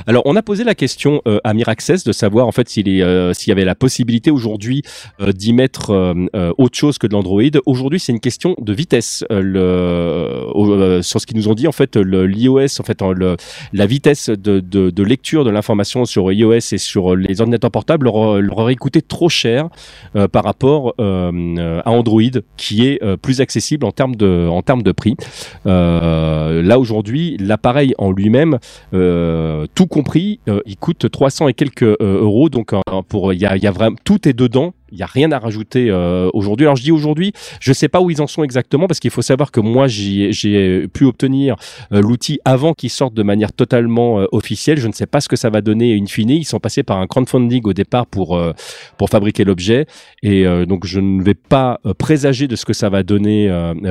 Alors, 0.05 0.21
on 0.25 0.35
a 0.35 0.41
posé 0.41 0.63
la 0.65 0.75
question 0.75 1.21
euh, 1.27 1.39
à 1.45 1.53
Miraccess 1.53 2.03
de 2.03 2.11
savoir 2.11 2.45
en 2.45 2.51
fait 2.51 2.67
s'il 2.67 2.89
est 2.89 3.01
euh, 3.01 3.33
s'il 3.33 3.47
y 3.49 3.51
avait 3.53 3.63
la 3.65 3.73
possibilité 3.75 4.31
aujourd'hui 4.31 4.83
euh, 5.21 5.31
d'y 5.31 5.53
mettre 5.53 5.91
euh, 5.91 6.13
euh, 6.35 6.51
autre 6.57 6.77
chose 6.77 6.97
que 6.97 7.07
de 7.07 7.13
l'Android. 7.13 7.41
Aujourd'hui, 7.65 7.99
c'est 8.01 8.11
une 8.11 8.19
question 8.19 8.53
de 8.59 8.73
vitesse. 8.73 9.23
Euh, 9.31 9.41
le 9.41 9.59
euh, 9.61 11.01
sur 11.01 11.21
ce 11.21 11.25
qu'ils 11.25 11.37
nous 11.37 11.47
ont 11.47 11.53
dit 11.55 11.67
en 11.67 11.71
fait 11.71 11.95
le 11.95 12.25
l'iOS 12.27 12.79
en 12.81 12.83
fait 12.83 13.01
en- 13.01 13.13
le 13.13 13.37
la 13.71 13.85
vitesse 13.85 14.29
de, 14.29 14.59
de, 14.59 14.89
de 14.89 15.03
lecture 15.03 15.45
de 15.45 15.49
l'information 15.51 16.03
sur 16.05 16.29
iOS 16.31 16.73
et 16.73 16.77
sur 16.77 17.15
les 17.15 17.39
ordinateurs 17.39 17.71
portables 17.71 18.05
leur, 18.05 18.41
leur 18.41 18.57
aurait 18.57 18.75
coûté 18.75 19.01
trop 19.01 19.29
cher 19.29 19.69
euh, 20.17 20.27
par 20.27 20.43
rapport 20.43 20.95
euh, 20.99 21.81
à 21.85 21.91
Android 21.91 22.21
qui 22.57 22.85
est 22.87 23.01
euh, 23.03 23.15
plus 23.15 23.39
accessible 23.39 23.85
en 23.85 23.91
termes 23.91 24.15
de 24.17 24.47
en 24.49 24.61
termes 24.61 24.83
de 24.83 24.91
prix. 24.91 25.15
Euh, 25.65 26.61
là 26.61 26.77
aujourd'hui, 26.77 26.88
l'appareil 27.39 27.93
en 27.97 28.11
lui-même, 28.11 28.59
euh, 28.93 29.65
tout 29.75 29.87
compris, 29.87 30.39
euh, 30.47 30.61
il 30.65 30.77
coûte 30.77 31.09
300 31.09 31.47
et 31.47 31.53
quelques 31.53 31.83
euh, 31.83 31.97
euros. 31.99 32.49
Donc 32.49 32.73
pour 33.07 33.33
il 33.33 33.39
y 33.39 33.45
a 33.45 33.71
vraiment 33.71 33.97
tout 34.03 34.27
est 34.27 34.33
dedans 34.33 34.73
Il 34.91 34.97
y 34.97 35.03
a 35.03 35.05
rien 35.05 35.31
à 35.31 35.39
rajouter 35.39 35.89
euh, 35.89 36.29
aujourd'hui. 36.33 36.65
Alors 36.65 36.75
je 36.75 36.83
dis 36.83 36.91
aujourd'hui, 36.91 37.33
je 37.59 37.73
sais 37.73 37.87
pas 37.87 38.01
où 38.01 38.09
ils 38.09 38.21
en 38.21 38.27
sont 38.27 38.43
exactement 38.43 38.87
parce 38.87 38.99
qu'il 38.99 39.11
faut 39.11 39.21
savoir 39.21 39.51
que 39.51 39.59
moi 39.59 39.87
j'ai 39.87 40.87
pu 40.87 41.05
obtenir 41.05 41.55
euh, 41.91 42.01
l'outil 42.01 42.39
avant 42.45 42.73
qu'il 42.73 42.89
sorte 42.89 43.13
de 43.13 43.23
manière 43.23 43.51
totalement 43.51 44.21
euh, 44.21 44.25
officielle. 44.31 44.79
Je 44.79 44.87
ne 44.87 44.93
sais 44.93 45.05
pas 45.05 45.21
ce 45.21 45.27
que 45.27 45.35
ça 45.35 45.49
va 45.49 45.61
donner 45.61 45.97
in 45.97 46.05
fine. 46.05 46.29
Ils 46.29 46.45
sont 46.45 46.59
passés 46.59 46.83
par 46.83 46.97
un 46.97 47.07
crowdfunding 47.07 47.61
au 47.65 47.73
départ 47.73 48.05
pour 48.05 48.37
euh, 48.37 48.53
pour 48.97 49.09
fabriquer 49.09 49.43
l'objet 49.43 49.85
et 50.23 50.45
donc 50.65 50.85
je 50.85 50.99
ne 50.99 51.23
vais 51.23 51.33
pas 51.33 51.79
présager 51.97 52.47
de 52.47 52.55
ce 52.55 52.65
que 52.65 52.73
ça 52.73 52.89
va 52.89 53.03
donner 53.03 53.49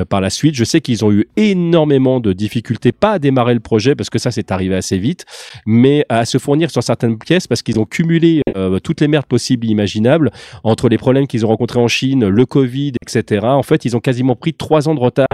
par 0.09 0.21
la 0.21 0.29
suite. 0.29 0.55
Je 0.55 0.63
sais 0.63 0.81
qu'ils 0.81 1.03
ont 1.03 1.11
eu 1.11 1.27
énormément 1.37 2.19
de 2.19 2.33
difficultés 2.33 2.91
pas 2.91 3.13
à 3.13 3.19
démarrer 3.19 3.53
le 3.53 3.59
projet 3.59 3.95
parce 3.95 4.09
que 4.09 4.19
ça 4.19 4.31
c'est 4.31 4.51
arrivé 4.51 4.75
assez 4.75 4.97
vite, 4.97 5.25
mais 5.65 6.05
à 6.09 6.25
se 6.25 6.37
fournir 6.37 6.69
sur 6.69 6.83
certaines 6.83 7.17
pièces 7.17 7.47
parce 7.47 7.63
qu'ils 7.63 7.79
ont 7.79 7.85
cumulé 7.85 8.41
toutes 8.83 9.01
les 9.01 9.07
merdes 9.07 9.25
possibles 9.25 9.65
et 9.67 9.69
imaginables 9.69 10.31
entre 10.63 10.88
les 10.89 10.97
problèmes 10.97 11.27
qu'ils 11.27 11.45
ont 11.45 11.49
rencontrés 11.49 11.79
en 11.79 11.87
Chine, 11.87 12.27
le 12.27 12.45
Covid, 12.45 12.93
etc. 13.01 13.45
En 13.45 13.63
fait, 13.63 13.85
ils 13.85 13.95
ont 13.95 13.99
quasiment 13.99 14.35
pris 14.35 14.53
trois 14.53 14.89
ans 14.89 14.95
de 14.95 14.99
retard 14.99 15.27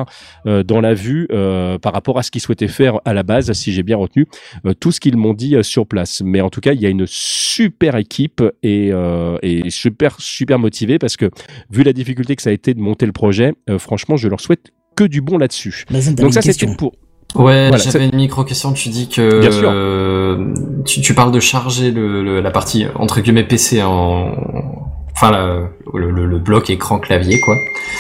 euh, 0.46 0.64
dans 0.64 0.82
la 0.82 0.94
vue 0.94 1.28
euh, 1.32 1.78
par 1.80 1.94
rapport 1.94 2.18
à 2.20 2.24
ce 2.24 2.32
qu'ils 2.32 2.42
souhaitaient 2.42 2.68
faire 2.68 3.00
à 3.06 3.14
la 3.14 3.24
base, 3.24 3.52
si 3.54 3.72
j'ai 3.74 3.84
bien 3.84 3.98
retenu 3.98 4.28
euh, 4.66 4.74
tout 4.74 4.92
ce 4.92 5.00
qu'ils 5.00 5.18
m'ont 5.18 5.34
dit 5.34 5.56
euh, 5.56 5.64
sur 5.64 5.88
place. 5.88 6.22
Mais 6.24 6.42
en 6.42 6.50
tout 6.50 6.62
cas, 6.62 6.74
il 6.74 6.82
y 6.82 6.86
a 6.86 6.90
une 6.90 7.06
super 7.08 7.96
équipe 7.96 8.44
et, 8.64 8.90
euh, 8.92 9.38
et 9.42 9.70
super 9.70 10.16
super 10.20 10.60
motivée 10.60 11.00
parce 11.00 11.18
que 11.18 11.30
vu 11.72 11.84
la 11.84 11.94
difficulté 11.94 12.36
que 12.36 12.42
ça 12.42 12.50
a 12.50 12.54
été 12.54 12.74
de 12.74 12.80
monter 12.80 13.06
le 13.06 13.12
projet, 13.12 13.54
euh, 13.70 13.80
franchement, 13.80 14.18
je 14.18 14.28
leur 14.28 14.40
souhaite 14.42 14.72
que 14.96 15.04
du 15.04 15.22
bon 15.22 15.38
là-dessus. 15.38 15.86
T'avais 15.88 16.14
Donc 16.14 16.36
une 16.36 16.42
ça, 16.42 16.66
une 16.66 16.76
pour. 16.78 16.94
Ouais, 17.36 17.68
Voilà, 17.68 17.78
j'avais 17.84 18.06
une 18.08 18.16
micro-question. 18.16 18.72
Tu 18.72 18.88
dis 18.88 19.10
que 19.10 19.42
Bien 19.42 19.52
sûr. 19.52 19.70
euh, 19.70 20.54
tu, 20.86 21.02
tu 21.02 21.14
parles 21.14 21.34
de 21.34 21.40
charger 21.42 21.92
le, 21.92 22.24
le- 22.24 22.40
la 22.40 22.52
partie 22.52 22.86
entre 22.96 23.20
guillemets 23.20 23.44
PC 23.44 23.82
en, 23.84 24.32
enfin 25.16 25.32
la- 25.32 25.70
le, 25.94 26.12
le- 26.12 26.26
le 26.26 26.40
bloc 26.40 26.70
écran 26.70 27.00
clavier 27.00 27.40
quoi. 27.42 27.56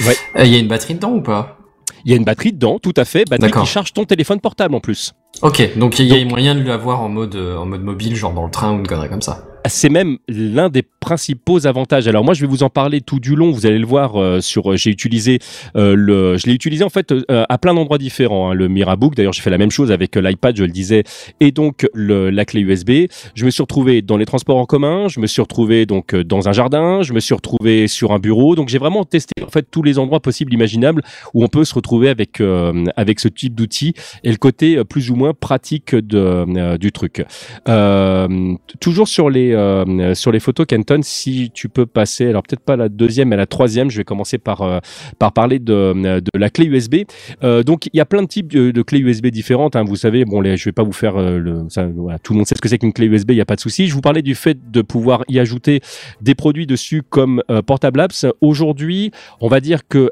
Ouais. 0.05 0.15
Euh, 0.38 0.43
Il 0.45 0.51
y 0.51 0.55
a 0.55 0.60
une 0.60 0.67
batterie 0.67 0.95
dedans 0.95 1.13
ou 1.13 1.22
pas? 1.22 1.57
Il 2.03 2.12
y 2.12 2.13
a 2.13 2.17
une 2.17 2.24
batterie 2.24 2.53
dedans, 2.53 2.77
tout 2.77 2.93
à 2.98 3.05
fait, 3.05 3.27
batterie 3.27 3.51
qui 3.51 3.65
charge 3.65 3.91
ton 3.93 4.05
téléphone 4.05 4.39
portable 4.39 4.75
en 4.75 4.79
plus. 4.79 5.13
Ok, 5.41 5.75
donc 5.77 5.98
il 6.00 6.05
y 6.05 6.22
a 6.22 6.24
moyen 6.25 6.53
de 6.53 6.62
l'avoir 6.63 7.01
en 7.01 7.10
mode 7.10 7.36
euh, 7.36 7.57
en 7.57 7.65
mode 7.65 7.81
mobile, 7.84 8.15
genre 8.15 8.34
dans 8.34 8.45
le 8.45 8.51
train 8.51 8.74
ou 8.74 8.79
une 8.79 8.88
connerie 8.88 9.10
comme 9.10 9.22
ça. 9.24 9.43
c'est 9.67 9.89
même 9.89 10.17
l'un 10.27 10.69
des 10.69 10.84
principaux 11.05 11.67
avantages. 11.67 12.07
Alors 12.07 12.24
moi, 12.24 12.33
je 12.33 12.41
vais 12.41 12.47
vous 12.47 12.63
en 12.63 12.69
parler 12.71 13.00
tout 13.00 13.19
du 13.19 13.35
long. 13.35 13.51
Vous 13.51 13.67
allez 13.67 13.77
le 13.77 13.85
voir 13.85 14.19
euh, 14.19 14.41
sur. 14.41 14.71
euh, 14.71 14.75
J'ai 14.75 14.89
utilisé 14.89 15.38
euh, 15.75 15.93
le. 15.95 16.35
Je 16.38 16.47
l'ai 16.47 16.53
utilisé 16.53 16.83
en 16.83 16.89
fait 16.89 17.13
à 17.29 17.57
plein 17.59 17.75
d'endroits 17.75 18.00
différents. 18.00 18.50
hein, 18.50 18.53
le 18.55 18.67
Mirabook. 18.67 19.13
D'ailleurs, 19.13 19.33
j'ai 19.33 19.43
fait 19.43 19.51
la 19.51 19.59
même 19.59 19.69
chose 19.69 19.91
avec 19.91 20.15
l'iPad. 20.15 20.57
Je 20.57 20.63
le 20.63 20.71
disais. 20.71 21.03
Et 21.39 21.51
donc 21.51 21.88
la 21.93 22.43
clé 22.45 22.62
USB. 22.62 22.91
Je 23.35 23.45
me 23.45 23.51
suis 23.51 23.62
retrouvé 23.62 24.01
dans 24.01 24.17
les 24.17 24.25
transports 24.25 24.57
en 24.57 24.65
commun. 24.65 25.07
Je 25.07 25.19
me 25.19 25.27
suis 25.27 25.43
retrouvé 25.43 25.85
donc 25.85 26.15
dans 26.15 26.50
un 26.50 26.53
jardin. 26.53 27.03
Je 27.03 27.13
me 27.13 27.19
suis 27.19 27.35
retrouvé 27.35 27.88
sur 27.88 28.12
un 28.12 28.19
bureau. 28.19 28.55
Donc 28.55 28.69
j'ai 28.69 28.79
vraiment 28.79 29.05
testé 29.05 29.43
en 29.45 29.50
fait 29.51 29.67
tous 29.69 29.83
les 29.83 30.00
endroits 30.00 30.21
possibles, 30.21 30.53
imaginables 30.55 31.03
où 31.35 31.43
on 31.43 31.47
peut 31.47 31.65
se 31.65 31.75
retrouver 31.75 32.09
avec 32.09 32.41
avec 32.95 33.19
ce 33.19 33.27
type 33.27 33.53
d'outil 33.53 33.93
et 34.24 34.31
le 34.31 34.38
côté 34.38 34.83
plus 34.83 35.12
ou 35.12 35.15
moins 35.15 35.33
pratique 35.33 35.93
de 35.93 36.77
du 36.77 36.91
truc. 36.91 37.24
Toujours 38.79 39.07
sur 39.07 39.29
les 39.29 39.53
sur 40.15 40.31
les 40.31 40.39
photos 40.39 40.65
Kenton, 40.65 40.95
si 41.04 41.52
tu 41.54 41.70
peux 41.70 41.86
passer, 41.86 42.28
alors 42.28 42.44
peut-être 42.44 42.64
pas 42.64 42.75
la 42.75 42.90
deuxième, 42.90 43.30
mais 43.30 43.38
la 43.38 43.46
troisième. 43.46 43.90
Je 43.90 43.98
vais 43.98 44.04
commencer 44.04 44.38
par 44.38 44.62
euh, 44.62 44.80
par 45.20 45.34
parler 45.34 45.60
de 45.60 45.94
de 45.94 46.40
la 46.40 46.50
clé 46.50 46.66
USB. 46.66 46.96
Euh, 47.44 47.64
donc 47.64 47.88
il 47.88 47.98
y 47.98 48.00
a 48.00 48.06
plein 48.06 48.22
de 48.22 48.28
types 48.28 48.48
de, 48.48 48.82
clés 48.82 49.00
USB 49.00 49.28
différentes. 49.28 49.75
Hein, 49.75 49.84
vous 49.84 49.96
savez, 49.96 50.25
bon, 50.25 50.42
les, 50.42 50.58
je 50.58 50.66
vais 50.66 50.72
pas 50.72 50.84
vous 50.84 50.94
faire 50.94 51.18
euh, 51.18 51.38
le, 51.38 51.68
tout 52.24 52.34
le 52.34 52.38
monde 52.38 52.48
sait 52.48 52.56
ce 52.56 52.62
que 52.62 52.70
c'est 52.70 52.78
qu'une 52.78 52.94
clé 52.94 53.08
USB. 53.08 53.32
Il 53.32 53.38
y 53.38 53.42
a 53.42 53.46
pas 53.46 53.56
de 53.56 53.62
souci. 53.62 53.88
Je 53.88 53.94
vous 53.94 54.02
parlais 54.02 54.22
du 54.22 54.36
fait 54.36 54.72
de 54.72 54.82
pouvoir 54.82 55.24
y 55.28 55.40
ajouter 55.40 55.82
des 56.22 56.36
produits 56.36 56.68
dessus 56.68 57.04
comme 57.08 57.42
euh, 57.50 57.62
Portable 57.62 58.00
Apps. 58.00 58.25
Aujourd'hui, 58.42 59.12
on 59.42 59.48
va 59.48 59.60
dire 59.60 59.88
que 59.88 60.12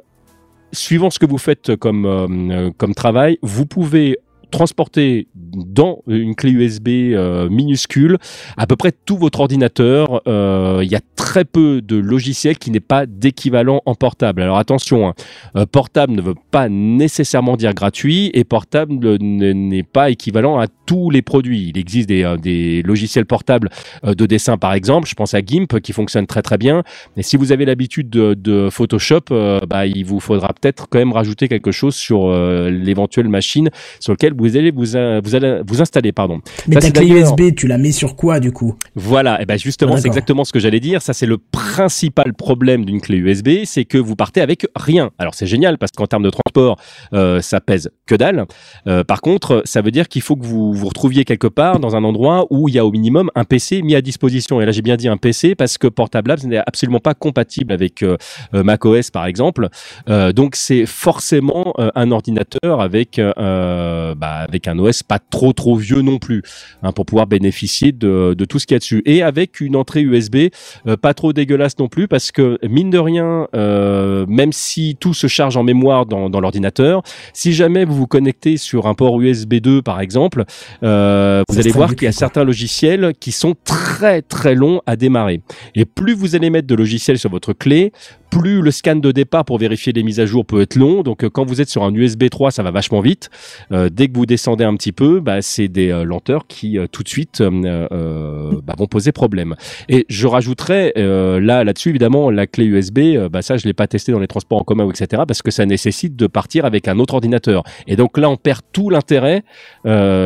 suivant 0.72 1.10
ce 1.10 1.20
que 1.20 1.26
vous 1.26 1.38
faites 1.38 1.76
comme 1.76 2.06
euh, 2.06 2.72
comme 2.78 2.96
travail, 2.96 3.38
vous 3.42 3.66
pouvez 3.66 4.18
transporter 4.54 5.28
dans 5.36 6.00
une 6.08 6.36
clé 6.36 6.52
USB 6.52 6.88
euh, 7.14 7.50
minuscule 7.50 8.18
à 8.56 8.68
peu 8.68 8.76
près 8.76 8.92
tout 8.92 9.18
votre 9.18 9.40
ordinateur. 9.42 10.22
Euh, 10.28 10.82
Il 10.84 10.92
y 10.92 10.96
a 10.96 11.02
très 11.16 11.44
peu 11.44 11.82
de 11.82 11.96
logiciels 11.98 12.58
qui 12.58 12.70
n'est 12.72 12.80
pas 12.80 13.06
d'équivalent 13.08 13.82
en 13.86 13.96
portable. 13.96 14.42
Alors 14.44 14.58
attention, 14.60 15.08
hein, 15.08 15.14
euh, 15.58 15.66
portable 15.66 16.14
ne 16.14 16.22
veut 16.22 16.36
pas 16.52 16.70
nécessairement 16.70 17.58
dire 17.58 17.74
gratuit 17.74 18.30
et 18.34 18.44
portable 18.44 18.94
ne- 19.20 19.54
n'est 19.54 19.84
pas 19.84 20.12
équivalent 20.12 20.60
à 20.60 20.68
tous 20.86 21.10
les 21.10 21.22
produits. 21.24 21.70
Il 21.70 21.78
existe 21.78 22.08
des, 22.10 22.24
euh, 22.24 22.82
logiciels 22.86 23.26
portables 23.26 23.70
euh, 24.06 24.14
de 24.14 24.26
dessin 24.28 24.58
par 24.58 24.74
exemple. 24.74 25.08
Je 25.10 25.16
pense 25.16 25.34
à 25.34 25.40
GIMP 25.44 25.80
qui 25.82 25.94
fonctionne 25.94 26.28
très 26.28 26.42
très 26.44 26.58
bien. 26.60 26.84
Mais 27.18 27.24
si 27.24 27.38
vous 27.38 27.52
avez 27.52 27.66
l'habitude 27.66 28.10
de, 28.10 28.70
Photoshop, 28.70 29.22
euh, 29.32 29.62
bah, 29.68 29.88
il 29.88 30.06
vous 30.06 30.20
faudra 30.20 30.50
peut-être 30.54 30.88
quand 30.90 31.00
même 31.00 31.12
rajouter 31.14 31.48
quelque 31.48 31.72
chose 31.72 31.96
sur 31.96 32.28
euh, 32.28 32.70
l'éventuelle 32.70 33.30
machine 33.30 33.70
sur 34.00 34.14
laquelle 34.14 34.34
vous 34.38 34.43
allez 34.58 34.72
vous, 34.72 34.96
euh, 34.96 35.22
vous 35.24 35.36
allez 35.36 35.62
vous 35.68 35.82
installer. 35.82 36.12
Pardon. 36.12 36.42
Mais 36.68 36.76
Ça, 36.76 36.92
ta 36.92 36.92
clé 36.92 37.10
USB, 37.10 37.56
tu 37.56 37.68
la 37.68 37.78
mets 37.78 37.92
sur 37.92 38.16
quoi 38.16 38.40
du 38.40 38.52
coup? 38.52 38.76
Voilà, 38.96 39.42
et 39.42 39.46
ben 39.46 39.58
justement, 39.58 39.94
Ah, 39.96 40.02
c'est 40.02 40.08
exactement 40.08 40.44
ce 40.46 40.52
que 40.52 40.60
j'allais 40.60 40.80
dire. 40.80 41.02
Ça, 41.02 41.14
c'est 41.14 41.26
le 41.26 41.38
principal 41.38 42.34
problème 42.34 42.86
d'une 42.86 43.02
clé 43.02 43.18
USB, 43.18 43.66
c'est 43.66 43.86
que 43.86 43.98
vous 43.98 44.16
partez 44.16 44.42
avec 44.42 44.68
rien. 44.76 45.12
Alors 45.18 45.34
c'est 45.34 45.48
génial 45.48 45.78
parce 45.78 45.92
qu'en 45.92 46.08
termes 46.08 46.24
de 46.24 46.30
transport, 46.30 46.78
euh, 47.14 47.42
ça 47.42 47.62
pèse 47.62 47.90
que 48.06 48.16
dalle. 48.16 48.46
Euh, 48.88 49.04
par 49.04 49.22
contre, 49.22 49.62
ça 49.66 49.82
veut 49.82 49.92
dire 49.92 50.08
qu'il 50.08 50.22
faut 50.22 50.36
que 50.36 50.46
vous 50.46 50.74
vous 50.74 50.88
retrouviez 50.88 51.26
quelque 51.26 51.48
part 51.48 51.80
dans 51.80 51.96
un 51.96 52.04
endroit 52.04 52.46
où 52.50 52.70
il 52.70 52.76
y 52.76 52.80
a 52.80 52.86
au 52.86 52.92
minimum 52.92 53.30
un 53.36 53.44
PC 53.44 53.82
mis 53.82 53.96
à 53.96 54.02
disposition. 54.02 54.62
Et 54.62 54.66
là, 54.66 54.72
j'ai 54.72 54.82
bien 54.82 54.98
dit 54.98 55.08
un 55.08 55.18
PC 55.18 55.56
parce 55.56 55.78
que 55.78 55.88
Portable 55.88 56.30
Labs 56.30 56.44
n'est 56.46 56.58
absolument 56.58 57.00
pas 57.00 57.14
compatible 57.14 57.74
avec 57.74 58.04
euh, 58.04 58.18
macOS 58.54 59.12
par 59.12 59.26
exemple. 59.26 59.70
Donc 60.08 60.56
c'est 60.56 60.86
forcément 60.86 61.74
un 61.78 62.12
ordinateur 62.12 62.82
avec 62.82 63.20
bah, 63.20 64.33
avec 64.42 64.68
un 64.68 64.78
OS 64.80 65.04
pas 65.04 65.20
trop 65.20 65.54
trop 65.54 65.76
vieux 65.76 66.02
non 66.02 66.20
plus 66.20 66.42
hein, 66.82 66.92
pour 66.92 67.06
pouvoir 67.06 67.28
bénéficier 67.28 67.92
de, 67.92 68.34
de 68.38 68.46
tout 68.46 68.60
ce 68.60 68.68
qu'il 68.68 68.76
y 68.76 68.78
a 68.78 68.80
dessus. 68.80 69.02
Et 69.06 69.22
avec 69.22 69.62
une 69.62 69.76
entrée 69.76 70.02
USB 70.02 70.48
euh, 70.88 70.98
pas 70.98 71.14
trop 71.14 71.34
dégueulasse 71.34 71.78
non 71.80 71.88
plus 71.88 72.08
parce 72.08 72.32
que 72.32 72.58
mine 72.68 72.90
de 72.90 73.00
rien 73.00 73.48
euh, 73.56 74.26
même 74.28 74.54
si 74.54 74.98
tout 75.00 75.14
se 75.14 75.28
charge 75.28 75.58
en 75.58 75.64
mémoire 75.64 76.06
dans, 76.06 76.30
dans 76.30 76.40
l'ordinateur 76.40 77.04
si 77.34 77.54
jamais 77.54 77.86
vous 77.86 77.96
vous 77.96 78.08
connectez 78.08 78.58
sur 78.58 78.88
un 78.88 78.94
port 78.94 79.20
USB 79.20 79.56
2 79.56 79.82
par 79.82 80.02
exemple 80.02 80.44
euh, 80.84 81.44
vous 81.50 81.60
allez 81.60 81.72
voir 81.72 81.96
qu'il 81.96 82.06
y 82.06 82.08
a 82.08 82.12
certains 82.12 82.44
logiciels 82.44 83.14
qui 83.20 83.32
sont 83.32 83.56
très 83.64 84.22
très 84.22 84.56
longs 84.56 84.82
à 84.86 84.96
démarrer. 84.96 85.42
Et 85.76 85.86
plus 85.86 86.14
vous 86.14 86.36
allez 86.36 86.50
mettre 86.50 86.68
de 86.68 86.76
logiciels 86.76 87.20
sur 87.20 87.30
votre 87.30 87.54
clé 87.54 87.92
plus 88.34 88.62
le 88.62 88.72
scan 88.72 88.96
de 88.96 89.12
départ 89.12 89.46
pour 89.46 89.60
vérifier 89.60 89.94
les 89.94 90.02
mises 90.02 90.20
à 90.20 90.26
jour 90.26 90.46
peut 90.46 90.62
être 90.62 90.76
long. 90.76 91.04
Donc, 91.04 91.24
euh, 91.24 91.30
quand 91.30 91.46
vous 91.46 91.62
êtes 91.62 91.70
sur 91.70 91.84
un 91.84 91.94
USB 91.94 92.30
3, 92.30 92.50
ça 92.50 92.64
va 92.64 92.72
vachement 92.72 93.00
vite. 93.00 93.30
Euh, 93.72 93.90
dès 93.92 94.08
que 94.08 94.18
vous 94.18 94.26
descendez 94.26 94.64
un 94.64 94.76
petit 94.76 94.92
peu, 94.92 95.20
bah, 95.20 95.42
c'est 95.42 95.68
des 95.68 95.92
euh, 95.92 96.04
lenteurs 96.04 96.48
qui 96.48 96.80
euh, 96.80 96.88
tout 96.92 97.04
de 97.04 97.08
suite 97.08 97.42
bah, 97.42 98.74
vont 98.78 98.88
poser 98.88 99.12
problème. 99.12 99.56
Et 99.88 100.06
je 100.10 100.26
rajouterais 100.28 100.94
là 100.96 101.64
là-dessus 101.64 101.90
évidemment 101.90 102.32
la 102.32 102.48
clé 102.48 102.66
USB. 102.66 103.00
bah, 103.32 103.42
ça, 103.42 103.58
je 103.58 103.66
l'ai 103.66 103.74
pas 103.74 103.88
testé 103.88 104.12
dans 104.12 104.20
les 104.20 104.28
transports 104.28 104.60
en 104.60 104.64
commun, 104.64 104.90
etc. 104.90 105.24
Parce 105.28 105.42
que 105.42 105.52
ça 105.52 105.66
nécessite 105.66 106.16
de 106.16 106.28
partir 106.28 106.66
avec 106.66 106.88
un 106.88 107.00
autre 107.00 107.14
ordinateur. 107.14 107.64
Et 107.88 107.96
donc 107.96 108.18
là, 108.18 108.30
on 108.30 108.38
perd 108.38 108.62
tout 108.72 108.90
l'intérêt 108.90 109.44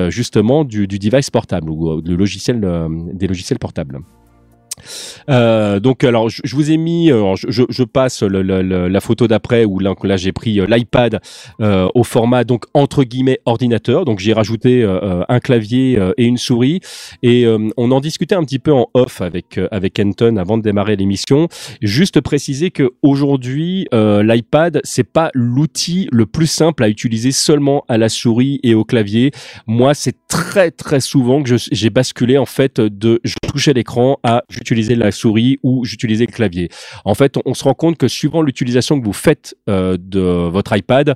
justement 0.09 0.63
du, 0.63 0.87
device 0.87 1.29
portable 1.29 1.69
ou 1.69 2.01
du 2.01 2.15
logiciel 2.15 2.61
des 3.13 3.27
logiciels 3.27 3.59
portables. 3.59 3.99
Euh, 5.29 5.79
donc 5.79 6.03
alors 6.03 6.29
je, 6.29 6.41
je 6.43 6.55
vous 6.55 6.71
ai 6.71 6.77
mis, 6.77 7.11
euh, 7.11 7.15
alors, 7.17 7.35
je, 7.35 7.47
je- 7.49 7.63
je 7.69 7.83
passe 7.83 8.23
le- 8.23 8.41
le- 8.41 8.87
la 8.87 8.99
photo 9.01 9.27
d'après 9.27 9.65
où 9.65 9.79
là, 9.79 9.93
là 10.03 10.17
j'ai 10.17 10.31
pris 10.31 10.59
euh, 10.59 10.65
l'iPad 10.67 11.19
euh, 11.61 11.87
au 11.95 12.03
format 12.03 12.43
donc 12.43 12.65
entre 12.73 13.03
guillemets 13.03 13.39
ordinateur. 13.45 14.05
Donc 14.05 14.19
j'ai 14.19 14.33
rajouté 14.33 14.83
euh, 14.83 14.99
euh, 15.03 15.23
un 15.29 15.39
clavier 15.39 15.97
euh, 15.97 16.11
et 16.17 16.25
une 16.25 16.37
souris 16.37 16.79
et 17.23 17.45
euh, 17.45 17.69
on 17.77 17.91
en 17.91 17.99
discutait 17.99 18.35
un 18.35 18.43
petit 18.43 18.59
peu 18.59 18.71
en 18.71 18.87
off 18.93 19.21
avec 19.21 19.57
euh, 19.57 19.67
avec 19.71 19.93
Kenton 19.93 20.37
avant 20.37 20.57
de 20.57 20.63
démarrer 20.63 20.95
l'émission. 20.95 21.47
Juste 21.81 22.21
préciser 22.21 22.71
que 22.71 22.91
aujourd'hui 23.01 23.87
euh, 23.93 24.23
l'iPad 24.23 24.79
c'est 24.83 25.03
pas 25.11 25.29
l'outil 25.33 26.07
le 26.11 26.25
plus 26.25 26.47
simple 26.47 26.83
à 26.83 26.89
utiliser 26.89 27.31
seulement 27.31 27.83
à 27.87 27.97
la 27.97 28.09
souris 28.09 28.59
et 28.63 28.75
au 28.75 28.83
clavier. 28.83 29.31
Moi 29.65 29.93
c'est 29.93 30.15
très 30.27 30.71
très 30.71 30.99
souvent 30.99 31.41
que 31.43 31.55
j'ai 31.71 31.89
basculé 31.89 32.37
en 32.37 32.45
fait 32.45 32.79
de 32.79 33.19
je 33.23 33.35
touchais 33.47 33.73
l'écran 33.73 34.19
à 34.23 34.43
la 34.75 35.11
souris 35.11 35.57
ou 35.63 35.85
j'utilisais 35.85 36.25
le 36.25 36.31
clavier. 36.31 36.69
En 37.05 37.15
fait, 37.15 37.37
on, 37.37 37.41
on 37.45 37.53
se 37.53 37.63
rend 37.63 37.73
compte 37.73 37.97
que 37.97 38.07
suivant 38.07 38.41
l'utilisation 38.41 38.99
que 38.99 39.05
vous 39.05 39.13
faites 39.13 39.55
euh, 39.69 39.97
de 39.99 40.19
votre 40.19 40.75
iPad, 40.75 41.15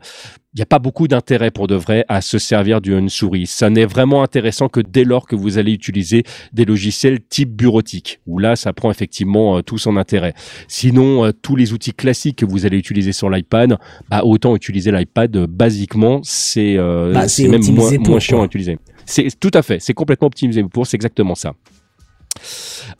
il 0.53 0.57
n'y 0.57 0.63
a 0.63 0.65
pas 0.65 0.79
beaucoup 0.79 1.07
d'intérêt 1.07 1.49
pour 1.49 1.67
de 1.67 1.75
vrai 1.75 2.03
à 2.09 2.19
se 2.19 2.37
servir 2.37 2.81
d'une 2.81 3.07
souris. 3.07 3.47
Ça 3.47 3.69
n'est 3.69 3.85
vraiment 3.85 4.21
intéressant 4.21 4.67
que 4.67 4.81
dès 4.81 5.05
lors 5.05 5.25
que 5.25 5.35
vous 5.35 5.57
allez 5.57 5.71
utiliser 5.71 6.23
des 6.51 6.65
logiciels 6.65 7.19
type 7.21 7.55
bureautique, 7.55 8.19
où 8.27 8.37
là, 8.37 8.57
ça 8.57 8.73
prend 8.73 8.91
effectivement 8.91 9.57
euh, 9.57 9.61
tout 9.61 9.77
son 9.77 9.95
intérêt. 9.95 10.33
Sinon, 10.67 11.23
euh, 11.23 11.31
tous 11.31 11.55
les 11.55 11.71
outils 11.71 11.93
classiques 11.93 12.39
que 12.39 12.45
vous 12.45 12.65
allez 12.65 12.77
utiliser 12.77 13.13
sur 13.13 13.29
l'iPad, 13.29 13.77
bah, 14.09 14.23
autant 14.25 14.53
utiliser 14.53 14.91
l'iPad 14.91 15.33
euh, 15.37 15.47
basiquement, 15.47 16.19
c'est 16.23 16.75
Bah, 16.75 17.25
même 17.39 17.61
moins, 17.71 17.97
moins 17.99 18.19
chiant 18.19 18.41
à 18.41 18.45
utiliser. 18.45 18.77
C'est 19.05 19.27
tout 19.39 19.51
à 19.53 19.61
fait, 19.61 19.79
c'est 19.79 19.93
complètement 19.93 20.27
optimisé 20.27 20.63
pour, 20.63 20.85
c'est 20.85 20.97
exactement 20.97 21.35
ça. 21.35 21.53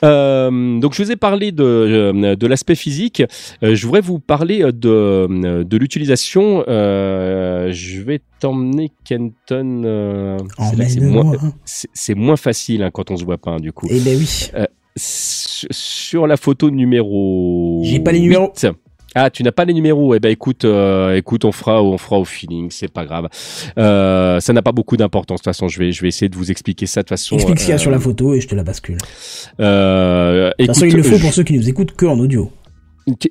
Euh, 0.04 0.80
donc 0.80 0.94
je 0.94 1.04
vous 1.04 1.12
ai 1.12 1.16
parlé 1.16 1.52
de, 1.52 1.64
euh, 1.64 2.36
de 2.36 2.48
l'aspect 2.48 2.76
physique. 2.76 3.24
Euh, 3.64 3.76
je 3.76 3.86
voudrais 3.86 4.02
vous 4.02 4.20
parler 4.20 4.60
de, 4.72 5.64
de 5.64 5.78
l'utilisation. 5.78 6.64
Euh, 6.68 7.72
je 7.72 8.02
vais 8.02 8.22
t'emmener 8.40 8.92
Kenton. 9.06 9.84
euh, 9.86 10.38
c'est 11.66 12.16
moins, 12.16 12.36
facile 12.36 12.84
hein, 12.84 12.92
quand 12.92 13.12
on 13.12 13.18
se 13.18 13.24
voit 13.26 13.38
pas 13.38 13.52
hein, 13.52 13.60
du 13.60 13.72
coup. 13.72 13.88
Eh 13.90 14.00
ben 14.00 14.18
oui. 14.18 14.50
Sur- 14.96 15.68
Sur 15.72 16.28
la 16.28 16.38
photo 16.38 16.70
numéro. 16.70 17.82
J'ai 17.84 18.00
pas 18.00 18.12
les 18.12 18.20
numéros. 18.20 18.52
8. 18.62 18.68
Ah, 19.14 19.30
tu 19.30 19.44
n'as 19.44 19.52
pas 19.52 19.66
les 19.66 19.74
numéros. 19.74 20.16
Eh 20.16 20.20
ben, 20.20 20.30
écoute, 20.32 20.64
euh, 20.64 21.16
écoute, 21.18 21.44
on 21.44 21.52
fera, 21.52 21.84
on 21.84 21.98
fera 21.98 22.18
au 22.20 22.24
feeling. 22.26 22.70
C'est 22.72 22.92
pas 22.92 23.04
grave. 23.06 23.28
Euh, 23.78 24.40
ça 24.40 24.54
n'a 24.54 24.62
pas 24.62 24.72
beaucoup 24.72 24.96
d'importance. 24.96 25.40
De 25.40 25.44
toute 25.44 25.46
façon, 25.54 25.68
je 25.68 25.80
vais, 25.80 25.92
je 25.92 26.02
vais 26.02 26.08
essayer 26.08 26.30
de 26.30 26.36
vous 26.38 26.50
expliquer 26.50 26.86
ça 26.86 27.04
de 27.04 27.10
façon. 27.10 27.36
Explique 27.36 27.60
ce 27.60 27.64
qu'il 27.66 27.70
y 27.72 27.74
a 27.74 27.76
euh, 27.76 27.80
sur 27.80 27.92
la 27.92 28.00
photo 28.00 28.34
et 28.34 28.40
je 28.42 28.48
te 28.48 28.56
la 28.56 28.64
bascule. 28.64 28.98
Euh, 29.60 30.50
De 30.58 30.66
toute 30.66 30.68
façon, 30.76 30.86
il 30.86 30.96
le 30.96 31.04
faut 31.04 31.18
je- 31.18 31.22
pour 31.22 31.34
ceux 31.34 31.44
qui 31.44 31.54
nous 31.54 31.68
écoutent 31.68 31.92
que 31.96 32.06
en 32.06 32.18
audio. 32.20 32.52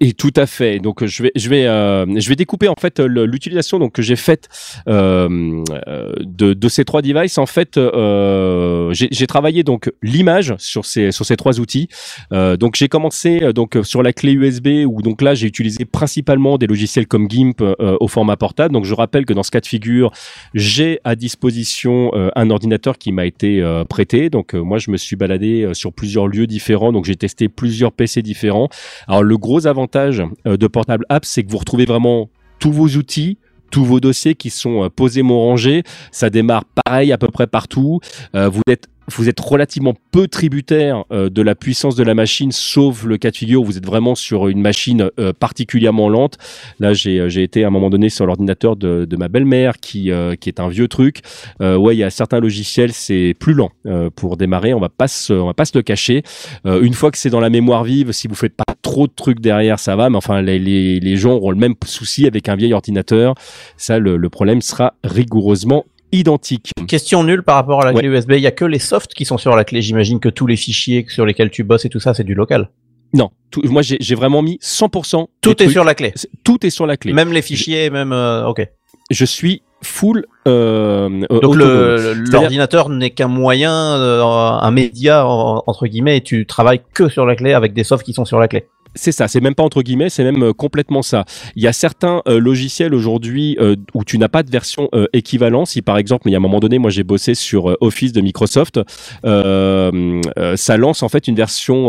Et 0.01 0.13
tout 0.13 0.33
à 0.37 0.47
fait. 0.47 0.79
Donc 0.79 1.05
je 1.05 1.23
vais 1.23 1.33
je 1.37 1.49
vais 1.49 1.67
euh, 1.67 2.07
je 2.19 2.29
vais 2.29 2.37
découper 2.37 2.69
en 2.69 2.75
fait 2.81 3.01
le- 3.01 3.27
l'utilisation 3.27 3.79
donc 3.79 3.93
que 3.93 4.03
j'ai 4.03 4.17
faite 4.17 4.49
euh, 4.89 5.63
euh, 5.89 6.13
de 6.21 6.55
de 6.55 6.69
ces 6.69 6.85
trois 6.85 7.03
devices. 7.03 7.39
En 7.39 7.47
fait, 7.47 7.77
euh, 7.77 8.93
j'ai 8.93 9.27
travaillé 9.27 9.63
donc 9.63 9.91
l'image 10.03 10.55
sur 10.59 10.85
ces 10.85 11.13
sur 11.13 11.25
ces 11.25 11.37
trois 11.37 11.61
outils. 11.61 11.89
Euh, 12.33 12.57
donc 12.57 12.77
j'ai 12.77 12.89
commencé 12.89 13.41
euh, 13.43 13.53
donc 13.53 13.79
sur 13.83 14.03
la 14.03 14.13
clé 14.13 14.33
USB 14.33 14.69
où 14.87 15.03
donc 15.03 15.23
là 15.23 15.35
j'ai 15.35 15.47
utilisé 15.47 15.85
principalement 15.85 16.59
des 16.59 16.67
logiciels 16.67 17.07
comme 17.07 17.31
GIMP 17.31 17.61
euh, 17.63 17.97
au 18.01 18.09
format 18.09 18.37
portable. 18.37 18.73
Donc 18.75 18.85
je 18.85 18.95
rappelle 18.95 19.25
que 19.27 19.33
dans 19.33 19.43
ce 19.43 19.51
cas 19.51 19.61
de 19.61 19.67
figure, 19.67 20.11
j'ai 20.55 21.01
à 21.05 21.15
disposition 21.15 22.11
euh, 22.15 22.31
un 22.37 22.51
ordinateur 22.51 22.99
qui 22.99 23.13
m'a 23.13 23.27
été 23.27 23.61
euh, 23.61 23.85
prêté. 23.85 24.31
Donc 24.31 24.55
euh, 24.55 24.61
moi 24.63 24.79
je 24.79 24.91
me 24.91 24.97
suis 24.97 25.17
baladé 25.17 25.63
euh, 25.63 25.75
sur 25.75 25.93
plusieurs 25.93 26.27
lieux 26.29 26.47
différents. 26.47 26.93
Donc 26.93 27.05
j'ai 27.05 27.17
testé 27.17 27.49
plusieurs 27.49 27.93
PC 27.93 28.23
différents. 28.23 28.69
Alors 29.09 29.23
le 29.23 29.37
gros 29.39 29.67
avantage 29.71 30.23
euh, 30.47 30.57
de 30.57 30.67
Portable 30.67 31.07
Apps, 31.09 31.27
c'est 31.27 31.43
que 31.43 31.51
vous 31.51 31.59
retrouvez 31.59 31.87
vraiment 31.87 32.29
tous 32.59 32.73
vos 32.73 32.89
outils, 32.89 33.39
tous 33.71 33.85
vos 33.85 34.01
dossiers 34.01 34.35
qui 34.35 34.51
sont 34.51 34.85
euh, 34.85 34.89
posément 34.91 35.41
rangés. 35.41 35.83
Ça 36.13 36.29
démarre 36.29 36.65
pareil 36.85 37.13
à 37.13 37.19
peu 37.19 37.29
près 37.29 37.47
partout. 37.47 38.01
Euh, 38.35 38.49
vous 38.49 38.63
êtes 38.69 38.89
vous 39.17 39.29
êtes 39.29 39.41
relativement 39.41 39.95
peu 40.13 40.29
tributaire 40.29 41.03
de 41.11 41.43
la 41.43 41.57
puissance 41.57 41.97
de 41.97 42.05
la 42.05 42.15
machine, 42.15 42.53
sauf 42.53 43.03
le 43.03 43.17
cas 43.17 43.33
de 43.33 43.37
figure 43.37 43.61
où 43.61 43.65
vous 43.65 43.77
êtes 43.77 43.85
vraiment 43.85 44.15
sur 44.15 44.47
une 44.47 44.61
machine 44.61 45.11
particulièrement 45.41 46.09
lente. 46.09 46.39
Là, 46.79 46.93
j'ai 46.93 47.43
été 47.43 47.65
à 47.65 47.67
un 47.67 47.71
moment 47.71 47.91
donné 47.91 48.09
sur 48.09 48.25
l'ordinateur 48.25 48.77
de, 48.77 49.17
ma 49.19 49.27
belle-mère, 49.27 49.79
qui 49.79 50.13
qui 50.41 50.49
est 50.49 50.61
un 50.61 50.69
vieux 50.69 50.87
truc. 50.87 51.23
Ouais, 51.59 51.97
il 51.97 51.99
y 51.99 52.05
a 52.05 52.11
certains 52.11 52.39
logiciels, 52.39 52.93
c'est 52.93 53.35
plus 53.37 53.55
lent 53.55 53.73
pour 54.15 54.37
démarrer. 54.37 54.75
On 54.75 54.81
va 54.81 54.91
pas 54.91 55.09
se, 55.09 55.33
on 55.33 55.47
va 55.47 55.55
pas 55.55 55.65
se 55.65 55.77
le 55.77 55.83
cacher. 55.83 56.23
Une 56.65 56.95
fois 56.95 57.11
que 57.11 57.19
c'est 57.19 57.31
dans 57.31 57.41
la 57.41 57.51
mémoire 57.51 57.83
vive, 57.83 58.13
si 58.13 58.29
vous 58.29 58.37
faites 58.37 58.55
pas 58.55 58.70
trop 58.91 59.07
de 59.07 59.13
trucs 59.15 59.41
derrière, 59.41 59.79
ça 59.79 59.97
va. 59.97 60.11
Mais 60.11 60.17
enfin, 60.17 60.43
les, 60.43 60.59
les, 60.59 61.01
les 61.01 61.17
gens 61.17 61.33
auront 61.33 61.51
le 61.51 61.57
même 61.57 61.75
souci 61.85 62.27
avec 62.27 62.49
un 62.49 62.57
vieil 62.57 62.73
ordinateur. 62.73 63.35
Ça, 63.77 63.99
le, 63.99 64.17
le 64.17 64.31
problème 64.31 64.61
sera 64.63 64.95
rigoureusement 65.05 65.85
identique. 66.13 66.73
Question 66.89 67.23
nulle 67.23 67.43
par 67.45 67.55
rapport 67.55 67.83
à 67.83 67.85
la 67.87 67.93
Ouais. 67.93 68.01
clé 68.01 68.09
USB. 68.09 68.33
Il 68.33 68.41
y 68.41 68.47
a 68.47 68.51
que 68.51 68.65
les 68.65 68.81
softs 68.81 69.15
qui 69.15 69.25
sont 69.25 69.39
sur 69.39 69.55
la 69.55 69.65
clé. 69.65 69.81
J'imagine 69.81 70.19
que 70.19 70.29
tous 70.29 70.47
les 70.49 70.57
fichiers 70.57 71.07
sur 71.09 71.25
lesquels 71.25 71.51
tu 71.51 71.63
bosses 71.63 71.85
et 71.85 71.89
tout 71.89 72.01
ça, 72.01 72.15
c'est 72.15 72.25
du 72.25 72.35
local. 72.35 72.71
Non, 73.15 73.31
tout- 73.51 73.63
moi 73.65 73.83
j'ai 73.83 74.15
vraiment 74.15 74.43
mis 74.43 74.59
100%. 74.61 75.27
Tout 75.41 75.51
est 75.51 75.55
trucs. 75.55 75.71
sur 75.71 75.85
la 75.85 75.95
clé. 75.95 76.13
Tout 76.45 76.65
est 76.67 76.71
sur 76.71 76.87
la 76.87 76.97
clé. 76.97 77.13
Même 77.13 77.33
les 77.33 77.43
fichiers, 77.43 77.91
même. 77.91 78.13
euh, 78.13 78.45
ok. 78.47 78.69
Je 79.11 79.25
suis 79.25 79.63
full. 79.83 80.27
Euh, 80.47 81.09
euh, 81.31 81.41
Donc 81.41 81.57
l'ordinateur 81.57 82.89
n'est 82.89 83.11
qu'un 83.11 83.27
moyen, 83.29 83.73
euh, 83.97 84.23
un 84.23 84.71
média 84.71 85.27
en- 85.27 85.63
entre 85.67 85.87
guillemets, 85.87 86.19
et 86.19 86.21
tu 86.21 86.47
travailles 86.47 86.83
que 86.95 87.09
sur 87.09 87.27
la 87.27 87.35
clé 87.35 87.53
avec 87.53 87.73
des 87.73 87.83
softs 87.85 88.05
qui 88.05 88.13
sont 88.13 88.25
sur 88.25 88.39
la 88.39 88.47
clé. 88.49 88.67
C'est 88.97 89.13
ça, 89.13 89.29
c'est 89.29 89.41
même 89.41 89.55
pas 89.55 89.63
entre 89.63 89.83
guillemets, 89.83 90.11
c'est 90.11 90.25
même 90.25 90.43
euh, 90.43 90.53
complètement 90.53 91.03
ça. 91.03 91.25
Il 91.55 91.63
y 91.63 91.69
a 91.69 91.73
certains 91.73 92.23
euh, 92.27 92.41
logiciels 92.41 92.93
aujourd'hui 92.93 93.57
euh, 93.61 93.77
où 93.95 94.05
tu 94.05 94.19
n'as 94.19 94.29
pas 94.29 94.43
de 94.43 94.51
version 94.51 94.89
équivalente. 95.13 95.69
Si 95.69 95.81
par 95.83 95.97
exemple, 95.99 96.29
il 96.29 96.33
y 96.33 96.35
a 96.35 96.39
un 96.39 96.41
moment 96.41 96.59
donné, 96.61 96.79
moi 96.79 96.91
j'ai 96.91 97.05
bossé 97.05 97.35
sur 97.35 97.77
Office 97.81 98.13
de 98.13 98.21
Microsoft, 98.21 98.81
ça 99.25 100.77
lance 100.77 101.03
en 101.03 101.09
fait 101.09 101.29
une 101.29 101.37
version 101.37 101.89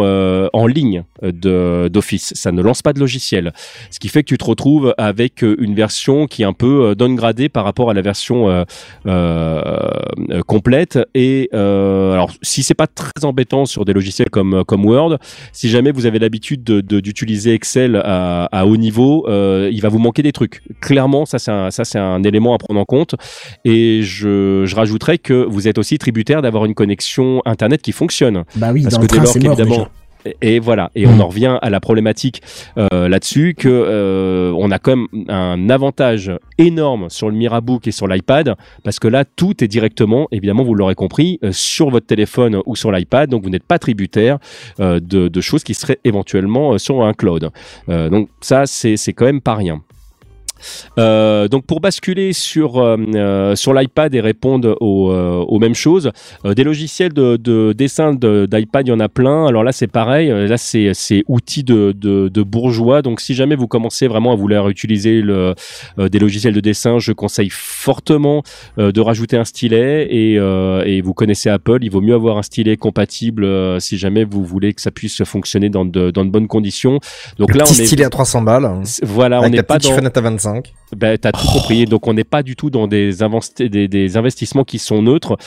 en 0.53 0.67
ligne 0.67 1.03
d'Office. 1.23 2.33
Ça 2.35 2.51
ne 2.51 2.61
lance 2.61 2.81
pas 2.81 2.93
de 2.93 2.99
logiciel, 2.99 3.53
ce 3.89 3.99
qui 3.99 4.07
fait 4.09 4.23
que 4.23 4.27
tu 4.29 4.37
te 4.37 4.45
retrouves 4.45 4.93
avec 4.97 5.41
une 5.41 5.73
version 5.73 6.27
qui 6.27 6.43
est 6.43 6.45
un 6.45 6.53
peu 6.53 6.95
downgradée 6.95 7.49
par 7.49 7.63
rapport 7.63 7.89
à 7.89 7.93
la 7.93 8.01
version 8.01 8.65
complète. 10.47 10.99
Et 11.15 11.49
alors, 11.53 12.31
si 12.41 12.63
c'est 12.63 12.73
pas 12.73 12.87
très 12.87 13.23
embêtant 13.25 13.65
sur 13.65 13.85
des 13.85 13.93
logiciels 13.93 14.29
comme 14.29 14.63
comme 14.65 14.85
Word, 14.85 15.17
si 15.51 15.69
jamais 15.69 15.91
vous 15.91 16.05
avez 16.05 16.19
l'habitude 16.19 16.63
de- 16.63 16.81
de- 16.81 16.90
d'utiliser 16.99 17.53
Excel 17.53 17.95
à, 17.95 18.45
à 18.51 18.65
haut 18.65 18.77
niveau, 18.77 19.25
euh, 19.27 19.69
il 19.71 19.81
va 19.81 19.89
vous 19.89 19.99
manquer 19.99 20.23
des 20.23 20.31
trucs. 20.31 20.61
Clairement, 20.81 21.25
ça 21.25 21.39
c'est 21.39 21.51
un, 21.51 21.71
ça 21.71 21.85
c'est 21.85 21.99
un 21.99 22.23
élément 22.23 22.53
à 22.53 22.57
prendre 22.57 22.79
en 22.79 22.85
compte. 22.85 23.15
Et 23.65 24.01
je, 24.03 24.63
je 24.65 24.75
rajouterais 24.75 25.17
que 25.17 25.33
vous 25.33 25.67
êtes 25.67 25.77
aussi 25.77 25.97
tributaire 25.97 26.41
d'avoir 26.41 26.65
une 26.65 26.73
connexion 26.73 27.41
internet 27.45 27.81
qui 27.81 27.91
fonctionne. 27.91 28.43
Bah 28.55 28.71
oui, 28.73 28.83
Parce 28.83 28.95
dans 28.95 28.99
que 28.99 29.03
le 29.03 29.07
dès 29.07 29.15
train, 29.15 29.23
lors 29.23 29.33
c'est 29.33 29.43
mort 29.43 29.55
déjà. 29.55 29.89
Et, 30.41 30.59
voilà, 30.59 30.91
et 30.95 31.07
on 31.07 31.19
en 31.19 31.27
revient 31.27 31.57
à 31.61 31.69
la 31.69 31.79
problématique 31.79 32.41
euh, 32.77 33.09
là-dessus 33.09 33.55
que 33.57 33.69
euh, 33.69 34.53
on 34.57 34.71
a 34.71 34.79
quand 34.79 34.95
même 34.95 35.07
un 35.29 35.69
avantage 35.69 36.31
énorme 36.57 37.09
sur 37.09 37.29
le 37.29 37.35
Mirabook 37.35 37.87
et 37.87 37.91
sur 37.91 38.07
l'iPad 38.07 38.55
parce 38.83 38.99
que 38.99 39.07
là 39.07 39.25
tout 39.25 39.63
est 39.63 39.67
directement, 39.67 40.27
évidemment 40.31 40.63
vous 40.63 40.75
l'aurez 40.75 40.95
compris, 40.95 41.39
euh, 41.43 41.51
sur 41.51 41.89
votre 41.89 42.05
téléphone 42.05 42.61
ou 42.65 42.75
sur 42.75 42.91
l'iPad, 42.91 43.29
donc 43.29 43.43
vous 43.43 43.49
n'êtes 43.49 43.63
pas 43.63 43.79
tributaire 43.79 44.37
euh, 44.79 44.99
de, 44.99 45.27
de 45.27 45.41
choses 45.41 45.63
qui 45.63 45.73
seraient 45.73 45.99
éventuellement 46.03 46.77
sur 46.77 47.03
un 47.03 47.13
cloud. 47.13 47.49
Euh, 47.89 48.09
donc 48.09 48.29
ça 48.41 48.65
c'est 48.65 48.97
c'est 48.97 49.13
quand 49.13 49.25
même 49.25 49.41
pas 49.41 49.55
rien. 49.55 49.81
Euh, 50.97 51.47
donc 51.47 51.65
pour 51.65 51.79
basculer 51.81 52.33
sur 52.33 52.77
euh, 52.79 52.97
euh, 53.15 53.55
sur 53.55 53.73
l'iPad 53.73 54.13
et 54.15 54.21
répondre 54.21 54.75
aux, 54.81 55.11
euh, 55.11 55.37
aux 55.47 55.59
mêmes 55.59 55.75
choses, 55.75 56.11
euh, 56.45 56.53
des 56.53 56.63
logiciels 56.63 57.13
de, 57.13 57.37
de 57.37 57.73
dessin 57.73 58.13
de- 58.13 58.47
d'iPad, 58.49 58.87
il 58.87 58.91
y 58.91 58.93
en 58.93 58.99
a 58.99 59.09
plein. 59.09 59.45
Alors 59.47 59.63
là 59.63 59.71
c'est 59.71 59.87
pareil, 59.87 60.29
là 60.29 60.57
c'est 60.57 60.91
c'est 60.93 61.23
outils 61.27 61.63
de, 61.63 61.93
de, 61.95 62.27
de 62.29 62.41
bourgeois. 62.43 63.01
Donc 63.01 63.21
si 63.21 63.33
jamais 63.33 63.55
vous 63.55 63.67
commencez 63.67 64.07
vraiment 64.07 64.31
à 64.33 64.35
vouloir 64.35 64.69
utiliser 64.69 65.21
le, 65.21 65.55
euh, 65.99 66.09
des 66.09 66.19
logiciels 66.19 66.53
de 66.53 66.59
dessin, 66.59 66.99
je 66.99 67.11
conseille 67.13 67.49
fortement 67.51 68.43
euh, 68.77 68.91
de 68.91 69.01
rajouter 69.01 69.37
un 69.37 69.45
stylet 69.45 70.07
et, 70.09 70.37
euh, 70.37 70.83
et 70.85 71.01
vous 71.01 71.13
connaissez 71.13 71.49
Apple, 71.49 71.79
il 71.81 71.89
vaut 71.91 72.01
mieux 72.01 72.13
avoir 72.15 72.37
un 72.37 72.43
stylet 72.43 72.77
compatible 72.77 73.43
euh, 73.43 73.79
si 73.79 73.97
jamais 73.97 74.23
vous 74.23 74.43
voulez 74.43 74.73
que 74.73 74.81
ça 74.81 74.91
puisse 74.91 75.23
fonctionner 75.23 75.69
dans 75.69 75.85
de, 75.85 76.11
dans 76.11 76.25
de 76.25 76.29
bonnes 76.29 76.47
conditions. 76.47 76.99
Donc 77.39 77.51
Le 77.53 77.57
là 77.59 77.63
petit 77.65 77.79
on 77.79 77.83
est 77.83 77.85
stylet 77.85 78.05
à 78.05 78.09
300 78.09 78.41
balles. 78.41 78.69
voilà, 79.03 79.41
on 79.41 79.49
n'est 79.49 79.63
pas 79.63 79.77
dans 79.77 79.89
à 79.97 80.21
25. 80.21 80.50
5 80.51 80.80
ben, 80.95 81.17
t'as 81.17 81.31
tout 81.31 81.47
compris. 81.47 81.85
Donc, 81.85 82.07
on 82.07 82.13
n'est 82.13 82.23
pas 82.23 82.43
du 82.43 82.55
tout 82.55 82.69
dans 82.69 82.87
des, 82.87 83.11
des, 83.59 83.87
des 83.87 84.17
investissements 84.17 84.63
qui 84.63 84.79
sont 84.79 85.01
neutres. 85.01 85.37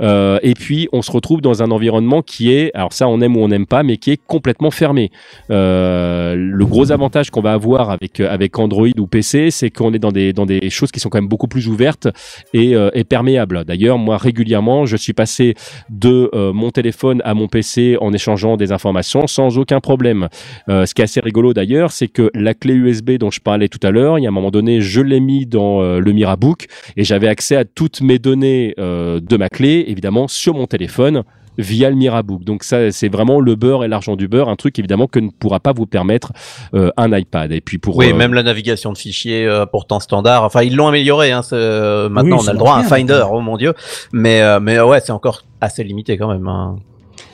Euh, 0.00 0.38
et 0.42 0.54
puis, 0.54 0.88
on 0.92 1.02
se 1.02 1.10
retrouve 1.10 1.40
dans 1.40 1.62
un 1.62 1.70
environnement 1.70 2.22
qui 2.22 2.52
est, 2.52 2.70
alors 2.74 2.92
ça, 2.92 3.08
on 3.08 3.20
aime 3.20 3.36
ou 3.36 3.40
on 3.40 3.48
n'aime 3.48 3.66
pas, 3.66 3.82
mais 3.82 3.96
qui 3.96 4.10
est 4.10 4.20
complètement 4.26 4.70
fermé. 4.70 5.10
Euh, 5.50 6.34
le 6.36 6.66
gros 6.66 6.92
avantage 6.92 7.30
qu'on 7.30 7.40
va 7.40 7.52
avoir 7.52 7.90
avec 7.90 8.20
avec 8.20 8.58
Android 8.58 8.88
ou 8.98 9.06
PC, 9.06 9.50
c'est 9.50 9.70
qu'on 9.70 9.92
est 9.92 9.98
dans 9.98 10.12
des 10.12 10.32
dans 10.32 10.46
des 10.46 10.70
choses 10.70 10.90
qui 10.90 11.00
sont 11.00 11.08
quand 11.08 11.18
même 11.18 11.28
beaucoup 11.28 11.48
plus 11.48 11.68
ouvertes 11.68 12.08
et, 12.52 12.74
euh, 12.74 12.90
et 12.94 13.04
perméables. 13.04 13.64
D'ailleurs, 13.64 13.98
moi, 13.98 14.16
régulièrement, 14.16 14.86
je 14.86 14.96
suis 14.96 15.12
passé 15.12 15.54
de 15.90 16.30
euh, 16.34 16.52
mon 16.52 16.70
téléphone 16.70 17.20
à 17.24 17.34
mon 17.34 17.48
PC 17.48 17.96
en 18.00 18.12
échangeant 18.12 18.56
des 18.56 18.72
informations 18.72 19.26
sans 19.26 19.58
aucun 19.58 19.80
problème. 19.80 20.28
Euh, 20.68 20.86
ce 20.86 20.94
qui 20.94 21.02
est 21.02 21.04
assez 21.04 21.20
rigolo 21.20 21.52
d'ailleurs, 21.52 21.92
c'est 21.92 22.08
que 22.08 22.30
la 22.34 22.54
clé 22.54 22.74
USB 22.74 23.12
dont 23.12 23.30
je 23.30 23.40
parlais 23.40 23.68
tout 23.68 23.80
à 23.82 23.90
l'heure, 23.90 24.18
il 24.18 24.22
y 24.22 24.26
a 24.26 24.28
un 24.28 24.32
moment 24.32 24.50
donné, 24.50 24.80
je 24.80 24.93
l'ai 25.00 25.20
mis 25.20 25.46
dans 25.46 25.82
euh, 25.82 25.98
le 26.00 26.12
Mirabook 26.12 26.66
et 26.96 27.04
j'avais 27.04 27.28
accès 27.28 27.56
à 27.56 27.64
toutes 27.64 28.00
mes 28.00 28.18
données 28.18 28.74
euh, 28.78 29.20
de 29.20 29.36
ma 29.36 29.48
clé, 29.48 29.84
évidemment, 29.88 30.28
sur 30.28 30.54
mon 30.54 30.66
téléphone 30.66 31.22
via 31.56 31.88
le 31.88 31.94
Mirabook. 31.94 32.42
Donc 32.42 32.64
ça, 32.64 32.90
c'est 32.90 33.08
vraiment 33.08 33.38
le 33.38 33.54
beurre 33.54 33.84
et 33.84 33.88
l'argent 33.88 34.16
du 34.16 34.26
beurre, 34.26 34.48
un 34.48 34.56
truc 34.56 34.76
évidemment 34.80 35.06
que 35.06 35.20
ne 35.20 35.28
pourra 35.30 35.60
pas 35.60 35.72
vous 35.72 35.86
permettre 35.86 36.32
euh, 36.74 36.90
un 36.96 37.16
iPad. 37.16 37.52
Et 37.52 37.60
puis 37.60 37.78
pour 37.78 37.96
Oui, 37.96 38.10
euh, 38.10 38.14
même 38.16 38.34
la 38.34 38.42
navigation 38.42 38.92
de 38.92 38.98
fichiers 38.98 39.46
euh, 39.46 39.64
pourtant 39.64 40.00
standard. 40.00 40.42
Enfin, 40.42 40.62
ils 40.62 40.74
l'ont 40.74 40.88
amélioré. 40.88 41.30
Hein, 41.30 41.42
euh, 41.52 42.08
maintenant, 42.08 42.38
Oui, 42.38 42.42
on 42.46 42.48
a 42.48 42.52
le 42.52 42.58
droit 42.58 42.74
à 42.74 42.78
un 42.80 42.82
Finder. 42.82 43.24
Oh 43.30 43.40
mon 43.40 43.56
dieu. 43.56 43.72
Mais 44.12 44.42
euh, 44.42 44.58
mais 44.58 44.80
ouais, 44.80 44.98
c'est 45.00 45.12
encore 45.12 45.42
assez 45.60 45.84
limité 45.84 46.16
quand 46.18 46.26
même. 46.32 46.48
hein. 46.48 46.74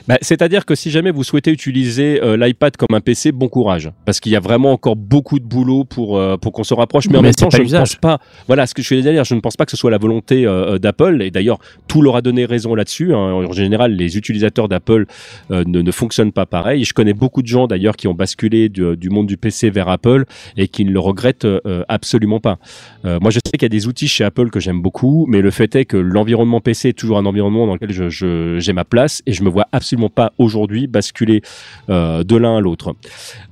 Bah, 0.09 0.19
C'est-à-dire 0.23 0.65
que 0.67 0.75
si 0.75 0.91
jamais 0.91 1.11
vous 1.11 1.25
souhaitez 1.25 1.51
utiliser 1.51 2.21
euh, 2.23 2.37
l'iPad 2.37 2.77
comme 2.77 2.95
un 2.95 3.01
PC, 3.01 3.33
bon 3.33 3.49
courage, 3.49 3.91
parce 4.05 4.21
qu'il 4.21 4.33
y 4.33 4.37
a 4.37 4.41
vraiment 4.41 4.73
encore 4.73 4.97
beaucoup 4.97 5.39
de 5.39 5.45
boulot 5.45 5.85
pour 5.85 6.19
euh, 6.19 6.37
pour 6.37 6.53
qu'on 6.53 6.65
se 6.65 6.75
rapproche. 6.75 7.07
Mais 7.09 7.19
en 7.19 7.23
même 7.23 7.35
temps, 7.35 7.51
je 7.51 7.57
ne 7.63 7.63
pense 7.81 7.97
pas. 7.97 8.19
Voilà, 8.47 8.67
ce 8.67 8.75
que 8.75 8.83
je 8.83 8.89
voulais 8.89 9.03
dire, 9.13 9.25
je 9.25 9.35
ne 9.35 9.41
pense 9.41 9.57
pas 9.57 9.65
que 9.65 9.71
ce 9.71 9.77
soit 9.77 9.91
la 9.91 9.99
volonté 9.99 10.47
euh, 10.47 10.79
d'Apple. 10.79 11.23
Et 11.23 11.31
d'ailleurs, 11.31 11.59
tout 11.89 12.03
leur 12.03 12.17
a 12.17 12.23
donné 12.23 12.45
raison 12.45 12.75
là-dessus. 12.75 13.15
hein. 13.15 13.19
En 13.19 13.53
général, 13.53 13.93
les 13.95 14.17
utilisateurs 14.17 14.69
d'Apple 14.69 15.07
ne, 15.51 15.63
ne 15.65 15.91
fonctionnent 15.93 16.33
pas 16.33 16.47
pareil. 16.47 16.85
Je 16.85 16.95
connais 16.95 17.13
beaucoup 17.15 17.43
de 17.43 17.47
gens 17.47 17.67
d'ailleurs 17.67 17.97
qui 17.97 18.09
ont 18.09 18.15
basculé 18.15 18.69
du, 18.69 18.97
du 18.97 19.11
monde 19.11 19.27
du 19.27 19.37
PC 19.37 19.71
vers 19.71 19.89
Apple 19.89 20.25
et 20.57 20.69
qui 20.69 20.85
ne 20.85 20.91
le 20.91 21.01
regrettent 21.01 21.47
absolument 21.89 22.41
pas. 22.41 22.59
Moi, 23.05 23.31
je 23.31 23.39
sais 23.45 23.53
qu'il 23.53 23.63
y 23.63 23.67
a 23.67 23.69
des 23.69 23.87
outils 23.87 24.09
chez 24.09 24.25
Apple 24.25 24.51
que 24.51 24.61
j'aime 24.61 24.81
beaucoup, 24.83 25.27
mais 25.29 25.41
le 25.41 25.51
fait 25.51 25.75
est 25.77 25.85
que 25.85 25.97
l'environnement 25.97 26.61
PC 26.61 26.91
est 26.91 26.93
toujours 26.99 27.19
un 27.19 27.27
environnement 27.27 27.67
dans 27.67 27.75
lequel 27.75 27.93
je- 27.93 28.09
je- 28.09 28.59
j'ai 28.59 28.73
ma 28.73 28.85
place 28.85 29.23
et 29.27 29.33
je 29.33 29.43
me 29.43 29.49
vois 29.51 29.67
absolument 29.73 30.00
pas 30.09 30.33
aujourd'hui 30.39 30.87
basculer 30.87 31.43
euh, 31.91 32.25
de 32.25 32.37
l'un 32.37 32.57
à 32.57 32.61
l'autre. 32.61 32.95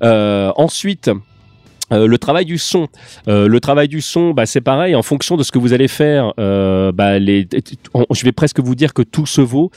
Euh, 0.03 0.53
ensuite. 0.57 1.11
Euh, 1.91 2.07
le 2.07 2.19
travail 2.19 2.45
du 2.45 2.59
son, 2.59 2.87
le 3.27 3.59
travail 3.61 3.89
du 3.89 4.03
son, 4.03 4.33
bah, 4.33 4.45
c'est 4.45 4.61
pareil. 4.61 4.95
En 4.95 5.01
fonction 5.03 5.39
de 5.39 5.43
ce 5.43 5.51
que 5.51 5.59
vous 5.59 5.73
allez 5.73 5.89
faire, 5.89 6.35
bah, 6.37 7.15
on- 7.95 8.05
je 8.15 8.25
vais 8.27 8.33
presque 8.33 8.61
vous 8.61 8.75
dire 8.75 8.93
que 8.93 9.01
tout 9.01 9.25
se 9.25 9.41
vaut. 9.41 9.71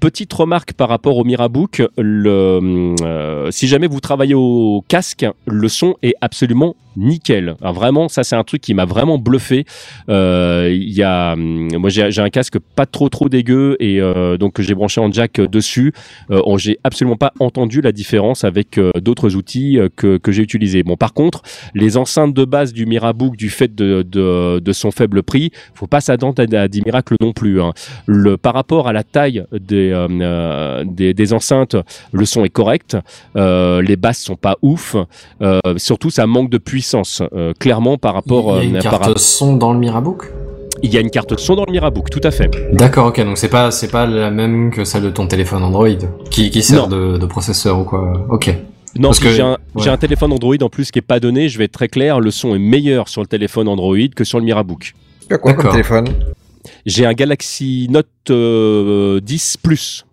Petite 0.00 0.32
remarque 0.32 0.72
par 0.72 0.88
rapport 0.88 1.18
au 1.18 1.24
Mirabook, 1.24 1.82
si 3.50 3.68
jamais 3.68 3.88
vous 3.88 4.00
travaillez 4.00 4.32
au 4.32 4.82
casque, 4.88 5.26
le 5.46 5.68
son 5.68 5.96
est 6.02 6.14
absolument 6.22 6.74
nickel. 6.96 7.56
Alors 7.60 7.74
vraiment, 7.74 8.08
ça 8.08 8.24
c'est 8.24 8.36
un 8.36 8.44
truc 8.44 8.60
qui 8.60 8.74
m'a 8.74 8.84
vraiment 8.84 9.18
bluffé. 9.18 9.64
Euh, 10.08 10.70
Il 10.72 11.02
hum, 11.04 11.68
moi 11.78 11.90
j'ai 11.90 12.20
un 12.20 12.30
casque 12.30 12.58
pas 12.58 12.86
trop 12.86 13.08
trop 13.08 13.28
dégueu 13.28 13.76
et 13.80 14.00
euh, 14.00 14.36
donc 14.36 14.60
j'ai 14.60 14.74
branché 14.74 15.00
en 15.00 15.10
jack 15.10 15.38
euh, 15.38 15.46
dessus. 15.46 15.92
J'ai 16.56 16.78
absolument 16.84 17.16
pas 17.16 17.32
entendu 17.38 17.80
la 17.82 17.92
différence 17.92 18.44
avec 18.44 18.80
d'autres 19.00 19.36
outils 19.36 19.78
que, 19.94 20.18
j'ai 20.28 20.42
utilisés. 20.42 20.82
Bon, 20.82 20.96
par 20.96 21.12
contre, 21.12 21.42
les 21.74 21.96
enceintes 21.96 22.32
de 22.32 22.44
base 22.44 22.72
du 22.72 22.86
Mirabook, 22.86 23.36
du 23.36 23.50
fait 23.50 23.74
de, 23.74 24.72
son 24.72 24.90
faible 24.90 25.22
prix, 25.22 25.50
faut 25.74 25.86
pas 25.86 26.00
s'attendre 26.00 26.42
à, 26.42 26.60
à 26.60 26.68
des 26.68 26.80
miracles 26.80 27.16
non 27.20 27.32
plus. 27.32 27.60
hein. 27.60 27.72
Le, 28.06 28.36
par 28.36 28.54
rapport 28.54 28.88
à 28.88 28.92
la 28.92 29.04
taille 29.04 29.44
des, 29.52 29.92
enceintes, 31.32 31.76
le 32.12 32.24
son 32.24 32.44
est 32.44 32.50
correct. 32.50 32.96
Les 33.34 33.96
basses 33.96 34.22
sont 34.22 34.36
pas 34.36 34.56
ouf. 34.62 34.96
Surtout, 35.76 36.10
ça 36.10 36.26
manque 36.26 36.50
de 36.50 36.58
puissance. 36.58 36.85
Euh, 36.94 37.52
clairement, 37.58 37.98
par 37.98 38.14
rapport. 38.14 38.56
Il 38.62 38.64
y 38.64 38.66
a 38.66 38.68
une 38.70 38.76
euh, 38.76 38.82
par 38.82 38.92
carte 38.92 39.04
rap- 39.06 39.18
son 39.18 39.56
dans 39.56 39.72
le 39.72 39.78
Mirabook? 39.78 40.32
Il 40.82 40.92
y 40.92 40.98
a 40.98 41.00
une 41.00 41.10
carte 41.10 41.38
son 41.38 41.54
dans 41.56 41.64
le 41.64 41.72
Mirabook, 41.72 42.10
tout 42.10 42.20
à 42.22 42.30
fait. 42.30 42.50
D'accord, 42.72 43.06
ok, 43.06 43.24
donc 43.24 43.38
c'est 43.38 43.48
pas 43.48 43.70
c'est 43.70 43.88
pas 43.90 44.06
la 44.06 44.30
même 44.30 44.70
que 44.70 44.84
celle 44.84 45.02
de 45.04 45.10
ton 45.10 45.26
téléphone 45.26 45.62
Android 45.62 45.88
qui, 46.30 46.50
qui 46.50 46.62
sert 46.62 46.88
de, 46.88 47.16
de 47.16 47.26
processeur 47.26 47.78
ou 47.80 47.84
quoi. 47.84 48.12
Ok. 48.30 48.54
Non, 48.98 49.08
Parce 49.08 49.20
que- 49.20 49.30
j'ai 49.30 49.42
un, 49.42 49.52
ouais. 49.52 49.82
j'ai 49.82 49.90
un 49.90 49.96
téléphone 49.96 50.32
Android 50.32 50.56
en 50.62 50.68
plus 50.68 50.90
qui 50.90 50.98
est 50.98 51.02
pas 51.02 51.20
donné. 51.20 51.48
Je 51.48 51.58
vais 51.58 51.64
être 51.64 51.72
très 51.72 51.88
clair, 51.88 52.20
le 52.20 52.30
son 52.30 52.54
est 52.54 52.58
meilleur 52.58 53.08
sur 53.08 53.20
le 53.22 53.26
téléphone 53.26 53.68
Android 53.68 53.96
que 54.14 54.24
sur 54.24 54.38
le 54.38 54.44
Mirabook. 54.44 54.92
Tu 55.28 55.34
as 55.34 55.38
quoi 55.38 55.52
comme 55.52 55.64
D'accord. 55.64 55.72
téléphone? 55.72 56.08
J'ai 56.84 57.04
un 57.06 57.12
Galaxy 57.12 57.86
Note 57.90 58.06
euh, 58.30 59.20
10 59.20 59.58
Plus. 59.62 60.04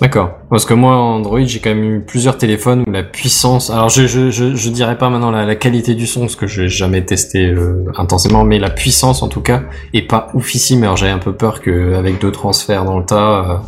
D'accord. 0.00 0.30
Parce 0.48 0.64
que 0.64 0.72
moi, 0.72 0.96
Android, 0.96 1.40
j'ai 1.44 1.58
quand 1.60 1.70
même 1.70 1.84
eu 1.84 2.00
plusieurs 2.00 2.38
téléphones 2.38 2.84
où 2.86 2.90
la 2.90 3.02
puissance. 3.02 3.68
Alors, 3.70 3.90
je 3.90 4.06
je 4.06 4.30
je, 4.30 4.54
je 4.54 4.70
dirais 4.70 4.96
pas 4.96 5.10
maintenant 5.10 5.30
la, 5.30 5.44
la 5.44 5.56
qualité 5.56 5.94
du 5.94 6.06
son, 6.06 6.20
parce 6.20 6.36
que 6.36 6.46
j'ai 6.46 6.68
jamais 6.68 7.04
testé 7.04 7.46
euh, 7.46 7.84
intensément, 7.96 8.44
mais 8.44 8.58
la 8.58 8.70
puissance 8.70 9.22
en 9.22 9.28
tout 9.28 9.42
cas 9.42 9.62
est 9.92 10.02
pas 10.02 10.28
oufissime. 10.34 10.82
Alors, 10.84 10.96
j'avais 10.96 11.12
un 11.12 11.18
peu 11.18 11.34
peur 11.34 11.60
que 11.60 11.94
avec 11.94 12.18
deux 12.20 12.32
transferts 12.32 12.84
dans 12.84 12.98
le 12.98 13.04
tas, 13.04 13.62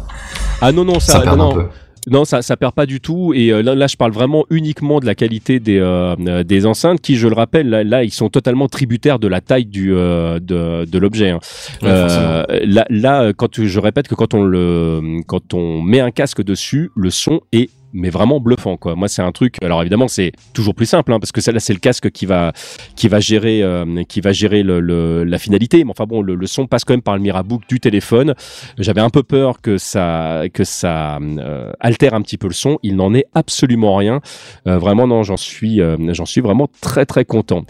Ah 0.62 0.72
non 0.72 0.84
non 0.84 0.96
euh, 0.96 1.00
ça, 1.00 1.12
ça, 1.14 1.20
perde 1.20 1.38
non. 1.38 1.50
un 1.50 1.54
peu. 1.54 1.66
Non, 2.10 2.24
ça, 2.24 2.42
ça 2.42 2.56
perd 2.56 2.74
pas 2.74 2.84
du 2.86 3.00
tout. 3.00 3.32
Et 3.32 3.52
euh, 3.52 3.62
là, 3.62 3.74
là, 3.76 3.86
je 3.86 3.96
parle 3.96 4.10
vraiment 4.12 4.44
uniquement 4.50 4.98
de 4.98 5.06
la 5.06 5.14
qualité 5.14 5.60
des, 5.60 5.78
euh, 5.78 6.16
euh, 6.26 6.42
des 6.42 6.66
enceintes, 6.66 7.00
qui, 7.00 7.14
je 7.16 7.28
le 7.28 7.34
rappelle, 7.34 7.68
là, 7.68 7.84
là, 7.84 8.02
ils 8.02 8.10
sont 8.10 8.28
totalement 8.28 8.66
tributaires 8.66 9.18
de 9.20 9.28
la 9.28 9.40
taille 9.40 9.66
du 9.66 9.94
euh, 9.94 10.40
de, 10.40 10.84
de 10.84 10.98
l'objet. 10.98 11.30
hein. 11.30 11.38
Ouais, 11.82 11.88
Euh, 11.90 12.44
là, 12.64 12.86
là, 12.90 13.32
quand 13.32 13.62
je 13.64 13.78
répète 13.80 14.08
que 14.08 14.16
quand 14.16 14.34
on 14.34 14.42
le, 14.42 15.20
quand 15.26 15.54
on 15.54 15.80
met 15.80 16.00
un 16.00 16.10
casque 16.10 16.42
dessus, 16.42 16.90
le 16.96 17.10
son 17.10 17.40
est 17.52 17.70
mais 17.92 18.10
vraiment 18.10 18.40
bluffant 18.40 18.76
quoi. 18.76 18.94
Moi 18.94 19.08
c'est 19.08 19.22
un 19.22 19.32
truc. 19.32 19.56
Alors 19.62 19.80
évidemment 19.80 20.08
c'est 20.08 20.32
toujours 20.52 20.74
plus 20.74 20.86
simple 20.86 21.12
hein, 21.12 21.20
parce 21.20 21.32
que 21.32 21.40
ça 21.40 21.52
là 21.52 21.60
c'est 21.60 21.72
le 21.72 21.78
casque 21.78 22.10
qui 22.10 22.26
va 22.26 22.52
qui 22.96 23.08
va 23.08 23.20
gérer 23.20 23.62
euh, 23.62 24.02
qui 24.04 24.20
va 24.20 24.32
gérer 24.32 24.62
la 24.62 25.38
finalité. 25.38 25.84
Mais 25.84 25.90
enfin 25.90 26.04
bon 26.04 26.22
le, 26.22 26.46
son 26.46 26.66
passe 26.66 26.84
quand 26.84 26.94
même 26.94 27.02
par 27.02 27.16
le 27.16 27.22
Mirabook 27.22 27.62
du 27.68 27.80
téléphone. 27.80 28.34
J'avais 28.78 29.00
un 29.00 29.10
peu 29.10 29.22
peur 29.22 29.60
que 29.60 29.78
ça 29.78 30.42
que 30.52 30.64
ça 30.64 31.18
euh, 31.18 31.72
altère 31.80 32.14
un 32.14 32.22
petit 32.22 32.38
peu 32.38 32.48
le 32.48 32.54
son. 32.54 32.78
Il 32.82 32.96
n'en 32.96 33.14
est 33.14 33.26
absolument 33.34 33.96
rien. 33.96 34.20
Euh, 34.66 34.78
vraiment 34.78 35.06
non 35.06 35.22
j'en 35.22 35.36
suis 35.36 35.80
j'en 36.10 36.26
suis 36.26 36.40
vraiment 36.40 36.68
très 36.80 37.06
très 37.06 37.24
content. 37.24 37.64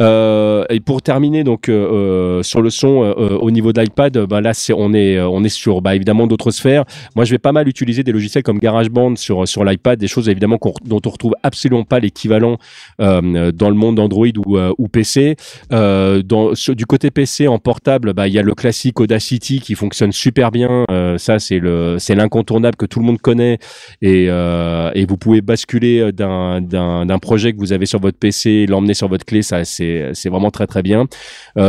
Et 0.00 0.80
pour 0.80 1.02
terminer 1.02 1.44
donc 1.44 1.66
sur 1.66 2.62
le 2.62 2.70
son 2.70 3.14
au 3.40 3.50
niveau 3.50 3.72
de 3.72 3.80
l'iPad, 3.80 4.18
bah 4.26 4.40
là 4.40 4.54
c'est 4.54 4.72
on 4.72 4.92
est 4.94 5.20
on 5.20 5.44
est 5.44 5.48
sur 5.48 5.82
bah 5.82 5.94
évidemment 5.94 6.26
d'autres 6.26 6.50
sphères. 6.50 6.84
Moi 7.14 7.24
je 7.24 7.30
vais 7.32 7.38
pas 7.38 7.52
mal 7.52 7.68
utiliser 7.68 8.02
des 8.02 8.12
logiciels 8.12 8.42
comme 8.42 8.58
GarageBand 8.58 9.16
sur 9.16 9.46
sur 9.46 9.65
l'iPad, 9.66 9.98
des 9.98 10.08
choses 10.08 10.28
évidemment 10.28 10.58
qu'on- 10.58 10.72
dont 10.84 11.00
on 11.04 11.10
retrouve 11.10 11.34
absolument 11.42 11.84
pas 11.84 11.98
l'équivalent 12.00 12.56
euh, 13.00 13.52
dans 13.52 13.68
le 13.68 13.74
monde 13.76 13.96
d'Android 13.96 14.26
ou, 14.44 14.56
euh, 14.56 14.72
ou 14.78 14.88
PC. 14.88 15.36
Euh, 15.72 16.22
dans, 16.22 16.52
du 16.68 16.86
côté 16.86 17.10
PC 17.10 17.48
en 17.48 17.58
portable, 17.58 18.12
bah 18.14 18.28
il 18.28 18.34
y 18.34 18.38
a 18.38 18.42
le 18.42 18.54
classique 18.54 19.00
Audacity 19.00 19.60
qui 19.60 19.74
fonctionne 19.74 20.12
super 20.12 20.50
bien. 20.50 20.84
Euh, 20.90 21.18
ça 21.18 21.38
c'est 21.38 21.58
le 21.58 21.96
c'est 21.98 22.14
l'incontournable 22.14 22.76
que 22.76 22.86
tout 22.86 23.00
le 23.00 23.04
monde 23.06 23.20
connaît 23.20 23.58
et 24.02 24.26
euh, 24.30 24.90
et 24.94 25.04
vous 25.04 25.16
pouvez 25.16 25.40
basculer 25.40 26.12
d'un 26.12 26.60
d'un 26.60 27.18
projet 27.18 27.52
que 27.52 27.58
vous 27.58 27.72
avez 27.72 27.86
sur 27.86 28.00
votre 28.00 28.18
PC, 28.18 28.66
l'emmener 28.66 28.94
sur 28.94 29.08
votre 29.08 29.24
clé, 29.24 29.42
ça 29.42 29.64
c'est 29.64 30.10
c'est 30.14 30.28
vraiment 30.28 30.50
très 30.50 30.66
très 30.66 30.82
bien. 30.82 31.06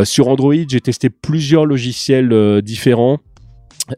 Sur 0.03 0.27
Android, 0.27 0.53
j'ai 0.69 0.81
testé 0.81 1.10
plusieurs 1.10 1.65
logiciels 1.65 2.62
différents. 2.62 3.19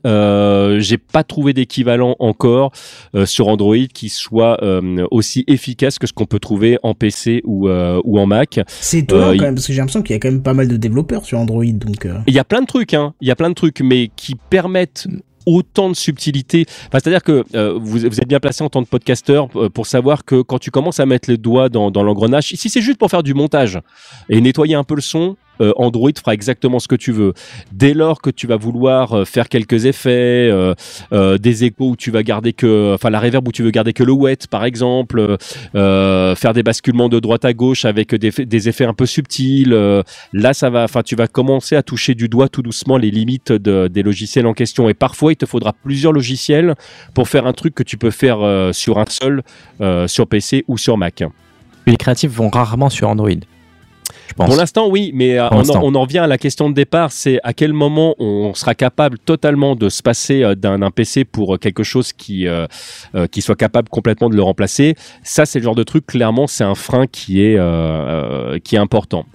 Euh, 0.05 0.79
j'ai 0.79 0.97
pas 0.97 1.23
trouvé 1.23 1.53
d'équivalent 1.53 2.15
encore 2.19 2.71
euh, 3.15 3.25
sur 3.25 3.47
Android 3.47 3.75
qui 3.93 4.09
soit 4.09 4.63
euh, 4.63 5.05
aussi 5.11 5.43
efficace 5.47 5.99
que 5.99 6.07
ce 6.07 6.13
qu'on 6.13 6.25
peut 6.25 6.39
trouver 6.39 6.77
en 6.83 6.93
PC 6.93 7.41
ou 7.45 7.69
ou 7.69 8.19
en 8.19 8.25
Mac. 8.25 8.59
C'est 8.67 8.99
étonnant 8.99 9.31
quand 9.35 9.43
même, 9.43 9.55
parce 9.55 9.67
que 9.67 9.73
j'ai 9.73 9.79
l'impression 9.79 10.01
qu'il 10.01 10.13
y 10.13 10.17
a 10.17 10.19
quand 10.19 10.31
même 10.31 10.43
pas 10.43 10.53
mal 10.53 10.67
de 10.67 10.77
développeurs 10.77 11.25
sur 11.25 11.39
Android, 11.39 11.65
donc... 11.65 12.07
Il 12.27 12.33
y 12.33 12.39
a 12.39 12.43
plein 12.43 12.61
de 12.61 12.65
trucs, 12.65 12.93
hein. 12.93 13.13
Il 13.21 13.27
y 13.27 13.31
a 13.31 13.35
plein 13.35 13.49
de 13.49 13.53
trucs, 13.53 13.81
mais 13.81 14.09
qui 14.15 14.35
permettent 14.35 15.07
autant 15.45 15.89
de 15.89 15.95
subtilité. 15.95 16.65
Enfin, 16.87 16.99
c'est-à-dire 17.03 17.23
que 17.23 17.43
euh, 17.55 17.73
vous, 17.73 17.99
vous 17.99 18.19
êtes 18.19 18.27
bien 18.27 18.39
placé 18.39 18.63
en 18.63 18.69
tant 18.69 18.83
que 18.83 18.89
podcasteur 18.89 19.49
pour 19.73 19.87
savoir 19.87 20.25
que 20.25 20.41
quand 20.41 20.59
tu 20.59 20.71
commences 20.71 20.99
à 20.99 21.05
mettre 21.05 21.29
les 21.29 21.37
doigts 21.37 21.69
dans, 21.69 21.91
dans 21.91 22.03
l'engrenage, 22.03 22.49
si 22.55 22.69
c'est 22.69 22.81
juste 22.81 22.97
pour 22.97 23.09
faire 23.09 23.23
du 23.23 23.33
montage 23.33 23.79
et 24.29 24.41
nettoyer 24.41 24.75
un 24.75 24.83
peu 24.83 24.95
le 24.95 25.01
son, 25.01 25.37
euh, 25.61 25.71
Android 25.75 26.11
fera 26.17 26.33
exactement 26.33 26.79
ce 26.79 26.87
que 26.87 26.95
tu 26.95 27.11
veux. 27.11 27.33
Dès 27.71 27.93
lors 27.93 28.21
que 28.21 28.29
tu 28.29 28.47
vas 28.47 28.55
vouloir 28.57 29.13
euh, 29.13 29.25
faire 29.25 29.49
quelques 29.49 29.85
effets, 29.85 30.49
euh, 31.11 31.37
des 31.37 31.63
échos 31.63 31.89
où 31.91 31.95
tu 31.95 32.11
vas 32.11 32.23
garder 32.23 32.53
que, 32.53 32.93
enfin 32.93 33.09
la 33.09 33.19
reverb 33.19 33.47
où 33.47 33.51
tu 33.51 33.63
veux 33.63 33.71
garder 33.71 33.93
que 33.93 34.03
le 34.03 34.11
wet, 34.11 34.37
par 34.49 34.65
exemple, 34.65 35.37
faire 35.73 36.53
des 36.53 36.63
basculements 36.63 37.09
de 37.09 37.19
droite 37.19 37.45
à 37.45 37.53
gauche 37.53 37.85
avec 37.85 38.13
des, 38.15 38.67
effets- 38.69 38.85
un 38.85 38.93
peu 38.93 39.05
subtils. 39.05 39.75
là, 40.33 40.53
ça 40.53 40.69
va, 40.69 40.83
enfin 40.83 41.03
tu 41.03 41.15
vas 41.15 41.27
commencer 41.27 41.75
à 41.75 41.83
toucher 41.83 42.15
du 42.15 42.27
doigt 42.29 42.49
tout 42.49 42.61
doucement 42.61 42.97
les 42.97 43.11
limites 43.11 43.51
de- 43.51 43.87
des 43.87 44.03
logiciels 44.03 44.47
en 44.47 44.53
question. 44.53 44.89
Et 44.89 44.93
parfois, 44.93 45.33
il 45.33 45.35
te 45.35 45.45
faudra 45.45 45.73
plusieurs 45.73 46.13
logiciels 46.13 46.75
pour 47.13 47.27
faire 47.27 47.45
un 47.45 47.53
truc 47.53 47.75
que 47.75 47.83
tu 47.83 47.97
peux 47.97 48.11
faire 48.11 48.39
sur 48.73 48.97
un 48.99 49.05
seul, 49.07 49.43
sur 50.07 50.27
PC 50.27 50.63
ou 50.67 50.77
sur 50.77 50.97
Mac. 50.97 51.23
Les 51.87 51.97
créatifs 51.97 52.31
vont 52.31 52.49
rarement 52.49 52.89
sur 52.89 53.09
Android. 53.09 53.29
Pense. 54.39 54.47
Pour 54.47 54.55
l'instant, 54.55 54.87
oui, 54.87 55.11
mais 55.13 55.37
euh, 55.37 55.49
on, 55.51 55.69
en, 55.69 55.83
on 55.83 55.95
en 55.95 56.01
revient 56.03 56.19
à 56.19 56.27
la 56.27 56.37
question 56.37 56.69
de 56.69 56.73
départ, 56.73 57.11
c'est 57.11 57.41
à 57.43 57.51
quel 57.51 57.73
moment 57.73 58.15
on 58.19 58.53
sera 58.53 58.73
capable 58.73 59.19
totalement 59.19 59.75
de 59.75 59.89
se 59.89 60.01
passer 60.01 60.43
euh, 60.43 60.55
d'un 60.55 60.91
PC 60.91 61.25
pour 61.25 61.55
euh, 61.55 61.57
quelque 61.57 61.83
chose 61.83 62.13
qui 62.13 62.47
euh, 62.47 62.65
qui 63.27 63.41
soit 63.41 63.57
capable 63.57 63.89
complètement 63.89 64.29
de 64.29 64.37
le 64.37 64.41
remplacer. 64.41 64.95
Ça, 65.23 65.45
c'est 65.45 65.59
le 65.59 65.65
genre 65.65 65.75
de 65.75 65.83
truc. 65.83 66.05
Clairement, 66.05 66.47
c'est 66.47 66.63
un 66.63 66.75
frein 66.75 67.05
qui 67.05 67.41
est 67.41 67.57
euh, 67.57 68.59
qui 68.59 68.75
est 68.75 68.79
important. 68.79 69.25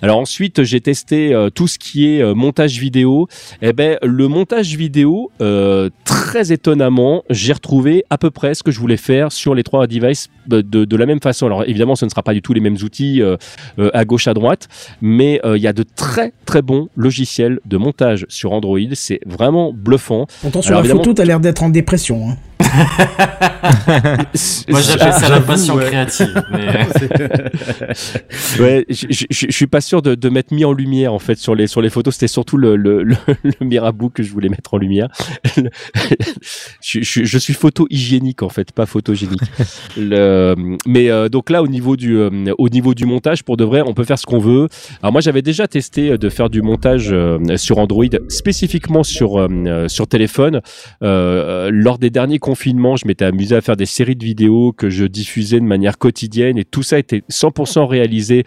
Alors 0.00 0.18
ensuite, 0.18 0.62
j'ai 0.62 0.80
testé 0.80 1.36
tout 1.54 1.66
ce 1.66 1.78
qui 1.78 2.06
est 2.06 2.34
montage 2.34 2.78
vidéo. 2.78 3.28
Eh 3.60 3.74
ben, 3.74 3.98
le 4.02 4.28
montage 4.28 4.76
vidéo, 4.76 5.30
euh, 5.42 5.90
très 6.04 6.52
étonnamment, 6.52 7.22
j'ai 7.28 7.52
retrouvé 7.52 8.04
à 8.08 8.16
peu 8.16 8.30
près 8.30 8.54
ce 8.54 8.62
que 8.62 8.70
je 8.70 8.80
voulais 8.80 8.96
faire 8.96 9.30
sur 9.30 9.54
les 9.54 9.62
trois 9.62 9.86
devices 9.86 10.28
de, 10.46 10.62
de, 10.62 10.96
la 10.96 11.04
même 11.04 11.20
façon. 11.20 11.46
Alors 11.46 11.64
évidemment, 11.64 11.96
ce 11.96 12.06
ne 12.06 12.10
sera 12.10 12.22
pas 12.22 12.32
du 12.32 12.40
tout 12.40 12.54
les 12.54 12.60
mêmes 12.60 12.78
outils 12.82 13.20
à 13.92 14.04
gauche 14.04 14.28
à 14.28 14.34
droite, 14.34 14.53
mais 15.00 15.40
euh, 15.44 15.56
il 15.56 15.62
y 15.62 15.66
a 15.66 15.72
de 15.72 15.82
très 15.84 16.32
très 16.44 16.62
bons 16.62 16.88
logiciels 16.96 17.60
de 17.64 17.76
montage 17.76 18.26
sur 18.28 18.52
Android. 18.52 18.78
C'est 18.94 19.20
vraiment 19.26 19.72
bluffant. 19.72 20.26
Pourtant, 20.42 20.62
sur 20.62 20.70
Alors, 20.70 20.80
la 20.82 20.86
évidemment- 20.86 21.04
photo, 21.04 21.14
t'as 21.14 21.24
l'air 21.24 21.40
d'être 21.40 21.62
en 21.62 21.68
dépression. 21.68 22.30
Hein. 22.30 22.36
Moi, 24.68 24.80
j'appelle 24.80 25.12
ça 25.12 25.28
la 25.28 25.40
passion 25.40 25.74
ouais. 25.76 25.86
créative. 25.86 26.42
Mais... 26.52 26.66
ouais, 28.60 28.84
je, 28.88 29.46
suis 29.50 29.66
pas 29.66 29.80
sûr 29.80 30.02
de, 30.02 30.14
de 30.14 30.28
m'être 30.28 30.50
mis 30.50 30.64
en 30.64 30.72
lumière 30.72 31.12
en 31.12 31.18
fait 31.18 31.36
sur 31.36 31.54
les 31.54 31.66
sur 31.66 31.80
les 31.82 31.90
photos. 31.90 32.14
C'était 32.14 32.28
surtout 32.28 32.56
le 32.56 32.76
le, 32.76 33.02
le, 33.02 33.16
le 33.44 33.52
Mirabook 33.66 34.14
que 34.14 34.22
je 34.22 34.32
voulais 34.32 34.48
mettre 34.48 34.74
en 34.74 34.78
lumière. 34.78 35.08
je, 36.82 37.00
je, 37.02 37.24
je 37.24 37.38
suis 37.38 37.54
photo 37.54 37.86
hygiénique 37.90 38.42
en 38.42 38.48
fait, 38.48 38.72
pas 38.72 38.86
photogénique. 38.86 39.40
Le, 39.96 40.54
mais 40.86 41.10
euh, 41.10 41.28
donc 41.28 41.50
là 41.50 41.62
au 41.62 41.68
niveau 41.68 41.96
du 41.96 42.16
euh, 42.16 42.30
au 42.58 42.68
niveau 42.68 42.94
du 42.94 43.04
montage, 43.04 43.42
pour 43.44 43.56
de 43.56 43.64
vrai, 43.64 43.82
on 43.84 43.94
peut 43.94 44.04
faire 44.04 44.18
ce 44.18 44.26
qu'on 44.26 44.33
Alors 45.02 45.12
moi 45.12 45.20
j'avais 45.20 45.42
déjà 45.42 45.68
testé 45.68 46.10
euh, 46.10 46.18
de 46.18 46.28
faire 46.28 46.50
du 46.50 46.62
montage 46.62 47.08
euh, 47.12 47.38
sur 47.56 47.78
Android, 47.78 48.04
spécifiquement 48.28 49.02
sur 49.02 49.38
euh, 49.38 49.88
sur 49.88 50.06
téléphone. 50.06 50.60
Lors 51.00 51.98
des 51.98 52.10
derniers 52.10 52.38
confinements, 52.38 52.96
je 52.96 53.06
m'étais 53.06 53.24
amusé 53.24 53.56
à 53.56 53.60
faire 53.60 53.76
des 53.76 53.86
séries 53.86 54.16
de 54.16 54.24
vidéos 54.24 54.72
que 54.72 54.90
je 54.90 55.04
diffusais 55.04 55.60
de 55.60 55.64
manière 55.64 55.98
quotidienne 55.98 56.58
et 56.58 56.64
tout 56.64 56.82
ça 56.82 56.98
était 56.98 57.22
100% 57.30 57.86
réalisé 57.86 58.44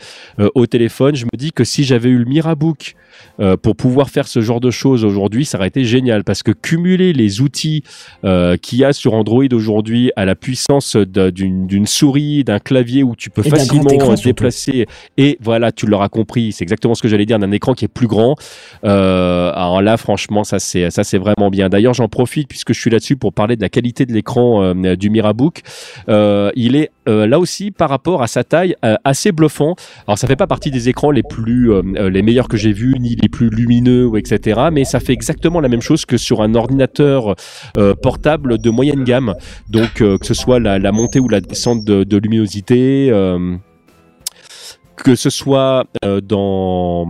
au 0.56 0.66
téléphone. 0.66 1.16
Je 1.16 1.26
me 1.26 1.38
dis 1.38 1.52
que 1.52 1.64
si 1.64 1.84
j'avais 1.84 2.10
eu 2.10 2.18
le 2.18 2.26
Mirabook 2.26 2.96
euh, 3.40 3.58
pour 3.58 3.76
pouvoir 3.76 4.10
faire 4.10 4.28
ce 4.28 4.42
genre 4.42 4.60
de 4.60 4.72
choses 4.72 5.04
aujourd'hui, 5.04 5.46
ça 5.46 5.58
aurait 5.58 5.68
été 5.68 5.84
génial 5.84 6.24
parce 6.24 6.44
que 6.44 6.52
cumuler 6.52 7.14
les 7.14 7.42
outils 7.42 7.84
euh, 8.24 8.58
qu'il 8.58 8.80
y 8.80 8.84
a 8.84 8.94
sur 8.94 9.14
Android 9.14 9.46
aujourd'hui 9.52 10.12
à 10.16 10.26
la 10.26 10.36
puissance 10.36 10.96
d'une 10.96 11.88
souris, 11.88 12.44
d'un 12.44 12.60
clavier 12.60 13.04
où 13.04 13.16
tu 13.16 13.30
peux 13.30 13.46
Et 13.46 13.50
facilement 13.50 13.90
écran, 13.90 14.14
déplacer 14.16 14.88
et 15.18 15.38
voilà, 15.42 15.72
tu 15.72 15.86
l'auras 15.86 16.10
compris, 16.10 16.52
c'est 16.52 16.64
exactement 16.64 16.96
ce 16.96 17.02
que 17.02 17.08
j'allais 17.08 17.26
dire 17.26 17.40
d'un 17.40 17.52
écran 17.52 17.74
qui 17.74 17.86
est 17.86 17.90
plus 17.90 18.08
grand. 18.08 18.36
Euh, 18.84 19.52
alors 19.54 19.82
là, 19.82 19.98
franchement, 19.98 20.44
ça 20.44 20.60
c'est 20.60 20.90
ça 20.90 21.04
c'est 21.04 21.18
vraiment 21.18 21.50
bien. 21.50 21.70
D'ailleurs, 21.70 21.94
j'en 21.94 22.08
profite 22.08 22.48
puisque 22.48 22.74
je 22.74 22.80
suis 22.80 22.90
là-dessus 22.90 23.16
pour 23.16 23.34
parler 23.34 23.56
de 23.56 23.62
la 23.62 23.70
qualité 23.70 24.06
de 24.06 24.14
l'écran 24.14 24.74
du 24.74 25.10
Mirabook. 25.10 25.62
Il 26.08 26.76
est 26.76 26.92
là 27.06 27.40
aussi 27.40 27.72
par 27.72 27.90
rapport 27.90 28.24
à 28.24 28.28
sa 28.28 28.44
taille 28.44 28.76
assez 29.04 29.32
bluffant. 29.32 29.76
Alors 30.08 30.18
ça 30.18 30.28
fait 30.28 30.36
pas 30.36 30.48
partie 30.48 30.72
des 30.72 30.90
écrans 30.90 31.12
les 31.12 31.24
plus 31.24 31.72
les 31.84 32.22
meilleurs 32.22 32.48
que 32.48 32.58
j'ai 32.58 32.74
vus 32.74 32.97
les 32.98 33.30
plus 33.30 33.50
lumineux 33.50 34.10
etc. 34.18 34.62
Mais 34.72 34.84
ça 34.84 35.00
fait 35.00 35.14
exactement 35.14 35.60
la 35.60 35.70
même 35.70 35.82
chose 35.82 36.06
que 36.06 36.18
sur 36.18 36.42
un 36.42 36.56
ordinateur 36.56 37.36
euh, 37.78 37.94
portable 37.96 38.58
de 38.58 38.70
moyenne 38.70 39.04
gamme. 39.04 39.34
Donc 39.70 40.02
euh, 40.02 40.18
que 40.18 40.26
ce 40.26 40.34
soit 40.34 40.60
la, 40.60 40.92
montée 40.92 41.20
ou 41.20 41.30
la 41.30 41.42
descente 41.42 41.84
de, 41.84 42.18
luminosité. 42.18 43.10
euh, 43.12 43.58
que 45.04 45.14
ce 45.16 45.30
soit 45.30 45.86
dans, 46.24 47.06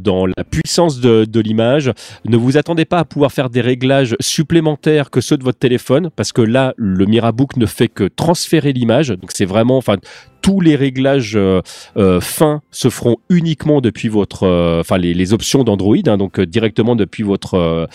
dans 0.00 0.24
la 0.24 0.42
puissance 0.42 1.00
de, 1.00 1.26
de 1.26 1.40
l'image, 1.40 1.92
ne 2.24 2.34
vous 2.34 2.56
attendez 2.56 2.86
pas 2.86 3.00
à 3.00 3.04
pouvoir 3.04 3.30
faire 3.30 3.50
des 3.50 3.60
réglages 3.60 4.16
supplémentaires 4.20 5.10
que 5.10 5.20
ceux 5.20 5.36
de 5.36 5.44
votre 5.44 5.58
téléphone, 5.58 6.08
parce 6.16 6.32
que 6.32 6.40
là, 6.40 6.72
le 6.78 7.04
Mirabook 7.04 7.58
ne 7.58 7.66
fait 7.66 7.88
que 7.88 8.04
transférer 8.04 8.72
l'image. 8.72 9.08
Donc 9.08 9.32
c'est 9.34 9.44
vraiment, 9.44 9.76
enfin, 9.76 9.96
tous 10.46 10.60
les 10.60 10.76
réglages 10.76 11.34
euh, 11.34 11.60
euh, 11.96 12.20
fins 12.20 12.62
se 12.70 12.88
feront 12.88 13.16
uniquement 13.28 13.80
depuis 13.80 14.06
votre, 14.06 14.44
euh, 14.44 14.78
enfin 14.78 14.96
les, 14.96 15.12
les 15.12 15.32
options 15.32 15.64
d'Android, 15.64 15.96
hein, 16.06 16.16
donc 16.16 16.40
directement 16.40 16.94
depuis 16.94 17.24
votre 17.24 17.88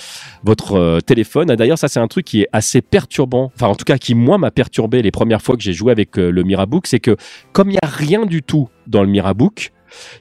votre 0.43 0.99
téléphone. 0.99 1.49
Ah, 1.49 1.55
D'ailleurs, 1.55 1.77
ça 1.77 1.87
c'est 1.87 2.01
un 2.01 2.09
truc 2.09 2.25
qui 2.25 2.41
est 2.41 2.49
assez 2.51 2.81
perturbant, 2.81 3.53
enfin 3.55 3.67
en 3.67 3.75
tout 3.75 3.85
cas 3.85 3.97
qui 3.97 4.15
moi 4.15 4.37
m'a 4.37 4.51
perturbé 4.51 5.01
les 5.01 5.11
premières 5.11 5.41
fois 5.41 5.55
que 5.55 5.63
j'ai 5.63 5.71
joué 5.71 5.93
avec 5.93 6.17
le 6.17 6.43
Mirabook, 6.43 6.87
c'est 6.87 6.99
que 6.99 7.15
comme 7.53 7.69
il 7.69 7.73
n'y 7.73 7.79
a 7.81 7.87
rien 7.87 8.25
du 8.25 8.43
tout 8.43 8.67
dans 8.85 9.01
le 9.01 9.07
Mirabook, 9.07 9.71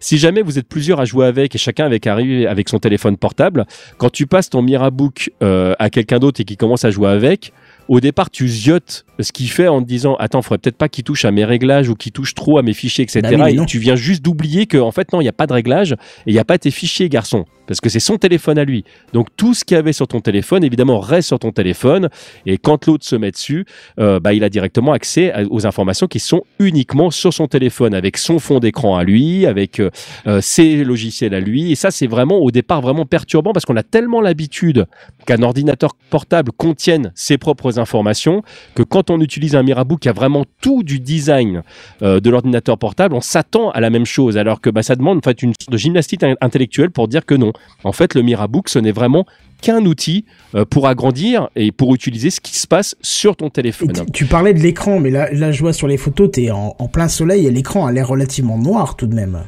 si 0.01 0.19
jamais 0.19 0.43
vous 0.43 0.59
êtes 0.59 0.69
plusieurs 0.69 1.01
à 1.01 1.05
jouer 1.05 1.27
avec 1.27 1.55
et 1.55 1.59
chacun 1.59 1.85
avec 1.87 2.07
arrive 2.07 2.47
avec 2.47 2.69
son 2.69 2.79
téléphone 2.79 3.17
portable, 3.17 3.67
quand 3.99 4.11
tu 4.11 4.27
passes 4.27 4.51
ton 4.51 4.63
Mirabook 4.63 5.31
euh, 5.43 5.75
à 5.79 5.91
quelqu'un 5.91 6.19
d'autre 6.19 6.41
et 6.41 6.45
qui 6.45 6.57
commence 6.57 6.85
à 6.85 6.91
jouer 6.91 7.09
avec, 7.09 7.53
au 7.91 7.99
départ 7.99 8.31
tu 8.31 8.49
ziotes 8.49 9.05
ce 9.19 9.33
qu'il 9.33 9.51
fait 9.51 9.67
en 9.67 9.83
te 9.83 9.87
disant 9.87 10.15
attends 10.21 10.43
faudrait 10.43 10.59
peut-être 10.59 10.77
pas 10.77 10.89
qu'il 10.89 11.03
touche 11.03 11.25
à 11.25 11.33
mes 11.33 11.45
réglages 11.45 11.89
ou 11.89 11.97
qu'il 11.97 12.13
touche 12.13 12.35
trop 12.37 12.57
à 12.57 12.63
mes 12.63 12.73
fichiers 12.73 13.03
etc. 13.03 13.21
Bah 13.21 13.47
oui, 13.47 13.61
et 13.61 13.67
tu 13.67 13.81
viens 13.81 13.97
juste 13.97 14.25
d'oublier 14.25 14.67
que 14.67 14.79
en 14.79 14.93
fait 14.93 15.13
non 15.13 15.21
il 15.21 15.25
n'y 15.25 15.29
a 15.29 15.33
pas 15.33 15.49
de 15.49 15.53
réglage 15.53 15.93
et 15.93 15.97
il 16.31 16.33
n'y 16.33 16.39
a 16.39 16.45
pas 16.45 16.57
tes 16.57 16.71
fichiers 16.71 17.09
garçon 17.09 17.45
parce 17.71 17.81
que 17.81 17.89
c'est 17.89 18.01
son 18.01 18.19
téléphone 18.19 18.59
à 18.59 18.65
lui. 18.65 18.83
Donc 19.13 19.29
tout 19.37 19.55
ce 19.55 19.65
qu'il 19.65 19.77
y 19.77 19.79
avait 19.79 19.93
sur 19.93 20.09
ton 20.09 20.21
téléphone 20.21 20.65
évidemment 20.65 20.99
reste 20.99 21.29
sur 21.29 21.39
ton 21.39 21.53
téléphone 21.53 22.09
et 22.45 22.59
quand 22.59 22.89
l'autre 22.89 23.05
se 23.07 23.15
met 23.15 23.31
dessus, 23.31 23.65
euh, 24.01 24.19
bah, 24.19 24.33
il 24.35 24.43
a 24.43 24.49
directement 24.49 24.91
accès 24.91 25.33
aux 25.51 25.69
informations 25.69 26.09
qui 26.09 26.19
sont 26.19 26.43
uniquement 26.59 27.13
sur 27.13 27.33
son 27.33 27.47
téléphone 27.47 27.95
avec 27.95 28.17
son 28.17 28.41
fond 28.41 28.59
d'écran 28.59 28.97
à 28.97 29.05
lui, 29.05 29.47
avec 29.47 29.79
euh, 29.79 29.91
euh, 30.27 30.41
ses 30.41 30.83
logiciels 30.83 31.33
à 31.33 31.39
lui 31.39 31.71
et 31.71 31.77
ça 31.77 31.93
c'est 31.93 32.09
vraiment 32.09 32.39
au 32.39 32.51
départ 32.51 32.81
vraiment 32.81 33.07
perturbant 33.07 33.53
parce 33.53 33.65
qu'on 33.67 33.77
a 33.77 33.85
tellement 33.85 34.21
l'habitude 34.21 34.87
qu'un 35.25 35.43
ordinateur 35.43 35.95
portable 36.11 36.51
contienne 36.51 37.13
ses 37.15 37.39
propres 37.39 37.79
informations 37.79 38.43
que 38.75 38.83
quand 38.83 39.11
on 39.11 39.21
utilise 39.21 39.55
un 39.55 39.63
Mirabook 39.63 40.01
qui 40.01 40.09
a 40.09 40.13
vraiment 40.13 40.45
tout 40.61 40.83
du 40.83 40.99
design 40.99 41.63
de 42.01 42.31
l'ordinateur 42.31 42.79
portable, 42.79 43.15
on 43.15 43.21
s'attend 43.21 43.71
à 43.71 43.79
la 43.79 43.91
même 43.91 44.07
chose 44.07 44.37
alors 44.37 44.61
que 44.61 44.71
bah, 44.71 44.83
ça 44.83 44.97
demande 44.97 45.19
en 45.19 45.21
fait 45.21 45.41
une 45.41 45.53
sorte 45.61 45.71
de 45.71 45.77
gymnastique 45.77 46.25
in- 46.25 46.35
intellectuelle 46.41 46.91
pour 46.91 47.07
dire 47.07 47.25
que 47.25 47.37
non. 47.37 47.53
En 47.85 47.93
fait, 47.93 48.15
le 48.15 48.23
Mirabook, 48.23 48.69
ce 48.69 48.79
n'est 48.79 48.93
vraiment 48.93 49.25
qu'un 49.63 49.85
outil 49.85 50.25
euh, 50.55 50.65
pour 50.65 50.87
agrandir 50.89 51.49
et 51.57 51.71
pour 51.73 51.95
utiliser 51.95 52.31
ce 52.31 52.41
qui 52.41 52.59
se 52.59 52.67
passe 52.67 52.95
sur 53.03 53.37
ton 53.37 53.51
téléphone. 53.51 53.93
tu- 53.93 54.13
tu 54.13 54.25
parlais 54.27 54.55
de 54.55 54.61
l'écran, 54.61 55.01
mais 55.01 55.11
là, 55.11 55.53
je 55.53 55.61
vois 55.61 55.73
sur 55.73 55.87
les 55.89 55.97
photos, 55.99 56.31
t'es 56.33 56.51
en, 56.51 56.75
en 56.79 56.89
plein 56.89 57.09
soleil 57.09 57.47
et 57.47 57.51
l'écran 57.51 57.87
a 57.87 57.93
l'air 57.93 58.09
relativement 58.09 58.57
noir 58.59 58.97
tout 58.97 59.07
de 59.07 59.15
même. 59.15 59.45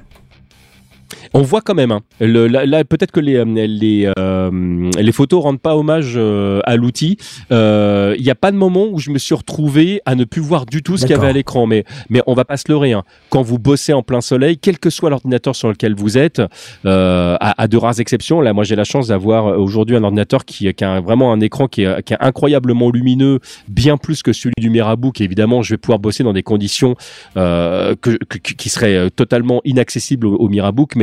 On 1.35 1.43
voit 1.43 1.61
quand 1.61 1.75
même. 1.75 1.93
hein. 1.93 2.01
Le, 2.21 2.47
là, 2.47 2.67
là, 2.67 2.85
peut-être 2.85 3.11
que 3.13 3.21
les 3.21 3.37
euh, 3.37 3.45
les 3.45 4.11
euh, 4.19 4.91
les 4.99 5.13
photos 5.13 5.43
rendent 5.43 5.61
pas 5.61 5.77
hommage 5.77 6.15
euh, 6.17 6.61
à 6.65 6.77
l'outil. 6.77 7.17
Euh, 7.51 8.15
Il 8.19 8.25
n'y 8.25 8.31
a 8.31 8.35
pas 8.35 8.51
de 8.53 8.57
moment 8.57 8.87
où 8.91 8.99
je 8.99 9.11
me 9.11 9.19
suis 9.19 9.35
retrouvé 9.35 10.01
à 10.07 10.15
ne 10.15 10.25
plus 10.25 10.41
voir 10.43 10.67
du 10.67 10.83
tout 10.83 10.97
ce 10.97 11.03
qu'il 11.07 11.11
y 11.17 11.19
avait 11.19 11.29
à 11.29 11.33
l'écran. 11.33 11.67
Mais 11.67 11.85
mais 12.11 12.23
on 12.27 12.35
va 12.35 12.45
pas 12.45 12.57
se 12.57 12.65
leurrer. 12.71 12.93
hein. 12.93 13.03
Quand 13.31 13.43
vous 13.43 13.59
bossez 13.59 13.93
en 13.93 14.03
plein 14.03 14.21
soleil, 14.21 14.59
quel 14.59 14.79
que 14.79 14.91
soit 14.91 15.11
l'ordinateur 15.11 15.57
sur 15.57 15.69
lequel 15.69 15.95
vous 15.95 16.19
êtes, 16.19 16.41
euh, 16.85 17.37
à, 17.41 17.63
à 17.63 17.69
de 17.69 17.77
rares 17.77 18.01
exceptions. 18.01 18.41
Là, 18.41 18.53
moi, 18.53 18.65
j'ai 18.65 18.77
la 18.77 18.85
chance 18.85 19.09
d'avoir 19.09 19.47
euh, 19.47 19.57
aujourd'hui 19.57 19.97
un 19.97 20.05
ordinateur 20.05 20.45
qui, 20.45 20.73
qui 20.75 20.85
a 20.85 21.01
vraiment 21.01 21.33
un 21.33 21.41
écran 21.41 21.67
qui 21.69 21.83
est, 21.85 22.03
qui 22.03 22.15
est 22.15 22.19
incroyablement 22.21 22.91
lumineux, 22.91 23.41
bien 23.69 23.97
plus 23.97 24.23
que 24.23 24.33
celui 24.33 24.55
du 24.59 24.71
Mirabook. 24.71 25.21
Et 25.21 25.25
évidemment, 25.25 25.63
je 25.63 25.75
vais 25.75 25.79
pouvoir 25.79 25.99
bosser 25.99 26.23
dans 26.25 26.33
des 26.33 26.43
conditions 26.43 26.95
euh, 27.37 27.95
que, 28.01 28.11
que- 28.29 28.39
qui 28.39 28.69
seraient 28.69 28.97
euh, 28.97 29.09
totalement 29.11 29.61
inaccessibles 29.65 30.27
au, 30.27 30.37
au 30.37 30.49
Mirabook, 30.49 30.95
mais 30.97 31.02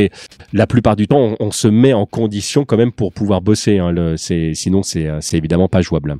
la 0.53 0.67
plupart 0.67 0.95
du 0.95 1.07
temps, 1.07 1.35
on, 1.39 1.51
se 1.51 1.67
met 1.67 1.93
en 1.93 2.05
condition 2.05 2.65
quand 2.65 2.77
même 2.77 2.91
pour 2.91 3.13
pouvoir 3.13 3.41
bosser. 3.41 3.79
Hein, 3.79 4.15
sinon, 4.17 4.81
euh, 4.95 5.17
c'est 5.21 5.37
évidemment 5.37 5.67
pas 5.67 5.81
jouable. 5.81 6.15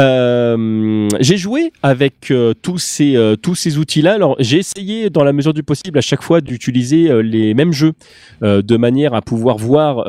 Euh, 0.00 1.08
j'ai 1.20 1.36
joué 1.36 1.72
avec 1.82 2.30
euh, 2.30 2.54
tous 2.60 2.78
ces 2.78 3.16
euh, 3.16 3.36
tous 3.36 3.54
ces 3.54 3.76
outils-là. 3.76 4.14
Alors 4.14 4.34
j'ai 4.38 4.58
essayé 4.58 5.10
dans 5.10 5.24
la 5.24 5.32
mesure 5.32 5.52
du 5.52 5.62
possible 5.62 5.98
à 5.98 6.00
chaque 6.00 6.22
fois 6.22 6.40
d'utiliser 6.40 7.10
les 7.22 7.54
mêmes 7.54 7.72
jeux 7.72 7.92
de 8.40 8.76
manière 8.76 9.14
à 9.14 9.20
pouvoir 9.20 9.58
voir 9.58 10.04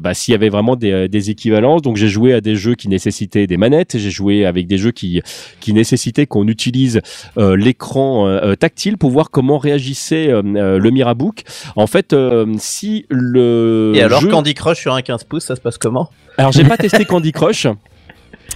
bah, 0.00 0.14
s'il 0.14 0.32
y 0.32 0.34
avait 0.34 0.48
vraiment 0.48 0.76
des, 0.76 1.08
des 1.08 1.30
équivalences. 1.30 1.82
Donc 1.82 1.96
j'ai 1.96 2.08
joué 2.08 2.32
à 2.32 2.40
des 2.40 2.56
jeux 2.56 2.74
qui 2.74 2.88
nécessitaient 2.88 3.46
des 3.46 3.56
manettes. 3.56 3.96
J'ai 3.98 4.10
joué 4.10 4.44
avec 4.44 4.66
des 4.66 4.78
jeux 4.78 4.90
qui 4.90 5.22
qui 5.60 5.72
nécessitaient 5.72 6.26
qu'on 6.26 6.48
utilise 6.48 7.00
l'écran 7.36 8.40
tactile 8.58 8.98
pour 8.98 9.10
voir 9.10 9.30
comment 9.30 9.58
réagissait 9.58 10.28
le 10.28 10.90
Mirabook. 10.90 11.42
En 11.76 11.86
fait, 11.86 12.14
si 12.58 13.06
le 13.08 13.92
Et 13.94 14.02
alors, 14.02 14.20
jeu... 14.20 14.28
Candy 14.28 14.54
Crush 14.54 14.80
sur 14.80 14.94
un 14.94 15.02
15 15.02 15.24
pouces, 15.24 15.44
ça 15.44 15.56
se 15.56 15.60
passe 15.60 15.78
comment? 15.78 16.10
Alors 16.38 16.52
j'ai 16.52 16.64
pas 16.64 16.76
testé 16.76 17.04
Candy 17.04 17.32
Crush. 17.32 17.66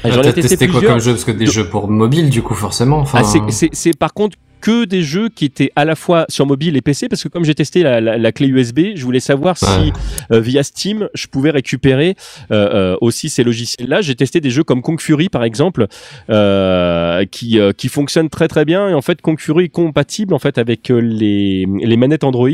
J'en 0.04 0.20
ai 0.22 0.32
testé 0.32 0.42
testé 0.56 0.68
quoi 0.68 0.80
comme 0.82 1.00
jeu 1.00 1.12
Parce 1.12 1.24
que 1.24 1.32
des 1.32 1.46
jeux 1.46 1.68
pour 1.68 1.88
mobile, 1.88 2.30
du 2.30 2.42
coup, 2.42 2.54
forcément. 2.54 2.98
Enfin, 2.98 3.18
Ah, 3.20 3.24
c'est- 3.24 3.40
c'est 3.50 3.70
c'est 3.72 3.96
par 3.96 4.14
contre 4.14 4.37
que 4.61 4.85
des 4.85 5.02
jeux 5.02 5.28
qui 5.28 5.44
étaient 5.44 5.70
à 5.76 5.85
la 5.85 5.94
fois 5.94 6.24
sur 6.28 6.46
mobile 6.46 6.76
et 6.76 6.80
PC 6.80 7.09
parce 7.09 7.22
que 7.22 7.28
comme 7.28 7.44
j'ai 7.44 7.54
testé 7.54 7.82
la, 7.82 8.00
la- 8.00 8.16
la 8.16 8.32
clé 8.32 8.48
USB, 8.48 8.96
je 8.96 9.04
voulais 9.04 9.20
savoir 9.20 9.56
si 9.59 9.64
Ouais. 9.66 9.92
euh, 10.32 10.40
via 10.40 10.62
Steam 10.62 11.09
je 11.14 11.26
pouvais 11.26 11.50
récupérer 11.50 12.16
euh, 12.50 12.94
euh, 12.94 12.96
aussi 13.02 13.28
ces 13.28 13.44
logiciels-là. 13.44 14.00
J'ai 14.00 14.14
testé 14.14 14.40
des 14.40 14.50
jeux 14.50 14.64
comme 14.64 14.80
Kong 14.82 14.98
Fury 15.00 15.28
par 15.28 15.44
exemple 15.44 15.87
euh, 16.30 17.24
qui 17.30 17.61
euh, 17.61 17.72
qui 17.72 17.88
fonctionnent 17.88 18.30
très 18.30 18.48
très 18.48 18.64
bien 18.64 18.88
et 18.88 18.94
en 18.94 19.02
fait 19.02 19.20
Kong 19.20 19.38
Fury 19.38 19.64
est 19.64 19.68
compatible 19.68 20.35
en 20.35 20.38
fait 20.38 20.59
avec 20.59 20.88
les 20.88 21.66
les 21.66 21.96
manettes 21.96 22.24
Android 22.24 22.48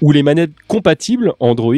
ou 0.00 0.10
les 0.12 0.22
manettes 0.22 0.52
compatibles 0.68 1.32
Android. 1.38 1.74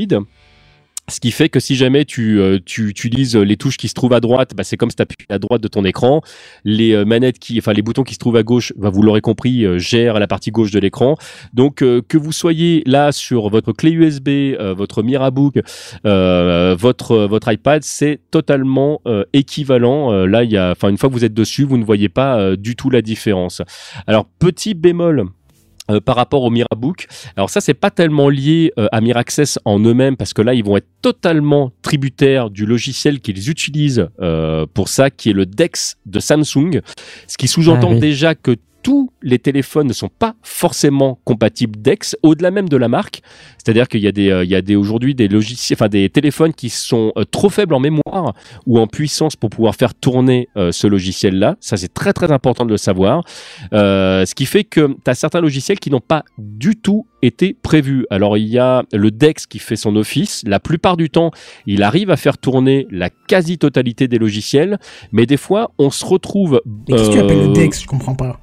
Ce 1.09 1.21
qui 1.21 1.33
fait 1.33 1.51
que 1.51 1.61
si 1.61 1.77
jamais 1.77 2.07
tu, 2.07 2.41
euh, 2.41 2.59
utilises 2.79 3.37
les 3.37 3.57
touches 3.59 3.77
qui 3.77 3.89
se 3.89 3.95
trouvent 3.95 4.15
à 4.15 4.21
droite, 4.21 4.53
bah, 4.57 4.65
c'est 4.65 4.79
comme 4.79 4.89
si 4.89 4.97
tu 4.97 5.03
appuies 5.03 5.27
à 5.29 5.39
droite 5.39 5.61
de 5.61 5.69
ton 5.69 5.85
écran. 5.85 6.23
Les 6.65 6.93
euh, 6.93 7.05
manettes 7.05 7.39
qui, 7.39 7.59
enfin 7.59 7.75
les 7.75 7.83
boutons 7.83 8.05
qui 8.05 8.15
se 8.15 8.19
trouvent 8.19 8.37
à 8.37 8.43
gauche, 8.43 8.73
bah, 8.77 8.89
vous 8.89 9.03
l'aurez 9.03 9.21
compris, 9.21 9.67
euh, 9.67 9.79
gèrent 9.79 10.19
la 10.19 10.27
partie 10.27 10.51
gauche 10.51 10.71
de 10.71 10.79
l'écran. 10.79 11.17
Donc 11.53 11.83
euh, 11.83 12.01
que 12.09 12.17
vous 12.17 12.33
soyez 12.33 12.83
là 12.87 13.13
sur 13.13 13.51
votre 13.51 13.73
clé 13.73 13.91
USB, 13.91 14.29
euh, 14.29 14.73
votre 14.75 15.03
Mirabook, 15.03 15.61
euh, 16.07 16.75
votre 16.79 17.19
votre 17.27 17.53
iPad, 17.53 17.83
c'est 17.85 18.21
totalement 18.31 19.03
euh, 19.07 19.25
équivalent. 19.35 20.13
Euh, 20.13 20.27
là, 20.27 20.45
il 20.45 20.51
y 20.51 20.57
a, 20.57 20.71
enfin 20.71 20.89
une 20.89 20.97
fois 20.97 21.11
que 21.11 21.15
vous 21.15 21.25
êtes 21.25 21.35
dessus, 21.35 21.65
vous 21.65 21.77
ne 21.77 21.85
voyez 21.85 22.09
pas 22.09 22.39
euh, 22.39 22.57
du 22.57 22.77
tout 22.77 22.89
la 22.89 23.03
différence. 23.03 23.61
Alors 24.07 24.27
petit 24.39 24.73
bémol. 24.73 25.27
Euh, 25.91 26.01
par 26.01 26.17
rapport 26.17 26.43
au 26.43 26.51
Mirabook. 26.51 27.07
Alors 27.37 27.51
ça, 27.51 27.61
c'est 27.61 27.75
pas 27.75 27.91
tellement 27.91 28.31
lié 28.31 28.73
euh, 28.79 28.87
à 28.91 29.01
Miraccess 29.03 29.59
en 29.67 29.79
eux-mêmes 29.81 30.17
parce 30.17 30.33
que 30.33 30.41
là, 30.41 30.55
ils 30.55 30.65
vont 30.65 30.77
être 30.79 30.89
totalement 31.03 31.73
tributaires 31.83 32.49
du 32.49 32.65
logiciel 32.65 33.21
qu'ils 33.21 33.51
utilisent 33.51 34.09
euh, 34.21 34.65
pour 34.73 34.89
ça, 34.89 35.11
qui 35.11 35.31
est 35.31 35.35
le 35.35 35.45
Dex 35.45 35.97
de 36.07 36.21
Samsung, 36.21 36.81
ce 37.27 37.37
qui 37.37 37.49
sous-entend 37.49 37.89
Ah 37.91 37.95
oui. 37.95 38.01
déjà 38.01 38.35
que 38.35 38.57
tous 38.85 39.11
les 39.23 39.39
téléphones 39.39 39.89
ne 39.89 39.95
sont 39.95 40.11
pas 40.11 40.37
forcément 40.43 41.19
compatibles 41.25 41.81
DeX, 41.81 42.17
au-delà 42.23 42.51
même 42.51 42.69
de 42.69 42.77
la 42.77 42.89
marque. 42.89 43.23
C'est-à-dire 43.57 43.89
qu'il 43.89 44.01
y 44.01 44.07
a 44.07 44.13
des, 44.13 44.31
euh, 44.31 44.45
il 44.45 44.51
y 44.51 44.55
a 44.55 44.61
des 44.61 44.77
aujourd'hui 44.77 45.15
des 45.15 45.27
logiciels, 45.27 45.79
enfin 45.79 45.89
des 45.89 46.11
téléphones 46.11 46.53
qui 46.53 46.69
sont 46.69 47.11
euh, 47.17 47.25
trop 47.25 47.49
faibles 47.49 47.73
en 47.73 47.81
mémoire 47.81 48.35
ou 48.67 48.79
en 48.79 48.87
puissance 48.87 49.37
pour 49.37 49.49
pouvoir 49.49 49.75
faire 49.75 49.95
tourner 49.95 50.51
euh, 50.59 50.71
ce 50.71 50.87
logiciel-là. 50.87 51.57
Ça, 51.61 51.79
c'est 51.79 51.95
très 51.95 52.13
très 52.13 52.31
important 52.31 52.67
de 52.67 52.71
le 52.71 52.77
savoir. 52.77 53.25
Ce 53.73 54.35
qui 54.35 54.45
fait 54.45 54.65
que 54.65 54.95
tu 55.03 55.11
as 55.11 55.15
certains 55.15 55.41
logiciels 55.41 55.81
qui 55.81 55.91
n'ont 55.91 56.01
pas 56.01 56.25
du 56.37 56.77
tout 56.77 57.07
été 57.23 57.57
prévus. 57.63 58.07
Alors 58.11 58.37
il 58.37 58.49
y 58.49 58.59
a 58.59 58.83
le 58.93 59.11
DeX 59.11 59.47
qui 59.47 59.61
fait 59.61 59.77
son 59.77 59.97
office. 59.97 60.43
La 60.47 60.61
plupart 60.61 60.99
du 60.99 61.09
temps, 61.09 61.31
il 61.67 61.83
arrive 61.83 62.11
à 62.11 62.17
faire 62.17 62.37
tourner 62.37 62.87
la 62.91 63.09
quasi-totalité 63.09 64.09
des 64.09 64.19
logiciels, 64.19 64.79
mais 65.11 65.25
des 65.25 65.39
fois, 65.39 65.73
on 65.79 65.91
se 65.91 66.05
retrouve. 66.05 66.61
Mais 66.67 66.97
qu'est-ce 66.97 67.09
que 67.09 67.15
tu 67.15 67.21
appelles 67.21 67.47
le 67.47 67.53
Dex? 67.55 67.81
Je 67.81 67.87
comprends 67.87 68.15
pas. 68.15 68.41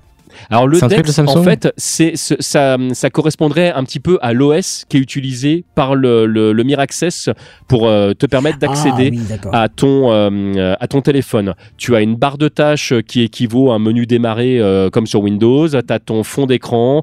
Alors 0.49 0.67
le 0.67 0.79
DeX, 0.79 1.15
de 1.19 1.29
en 1.29 1.43
fait, 1.43 1.73
c'est 1.77 2.15
ce- 2.15 2.35
ça, 2.39 2.77
ça 2.93 3.09
correspondrait 3.09 3.71
un 3.71 3.83
petit 3.83 3.99
peu 3.99 4.17
à 4.21 4.33
l'OS 4.33 4.85
qui 4.89 4.97
est 4.97 4.99
utilisé 4.99 5.63
par 5.75 5.95
le, 5.95 6.25
le, 6.25 6.53
le 6.53 6.63
Miraccess 6.63 7.29
pour 7.67 7.87
euh, 7.87 8.13
te 8.13 8.25
permettre 8.25 8.59
d'accéder 8.59 9.11
Ah, 9.13 9.15
oui, 9.17 9.21
d'accord. 9.29 9.55
à 9.55 9.69
ton 9.69 10.11
euh, 10.11 10.75
à 10.79 10.87
ton 10.87 11.01
téléphone. 11.01 11.53
Tu 11.77 11.95
as 11.95 12.01
une 12.01 12.15
barre 12.15 12.37
de 12.37 12.47
tâches 12.47 12.93
qui 13.07 13.21
équivaut 13.21 13.71
à 13.71 13.75
un 13.75 13.79
menu 13.79 14.05
démarrer 14.05 14.59
euh, 14.59 14.89
comme 14.89 15.07
sur 15.07 15.21
Windows. 15.21 15.67
Tu 15.67 15.77
as 15.77 15.99
ton 15.99 16.23
fond 16.23 16.45
d'écran. 16.45 17.01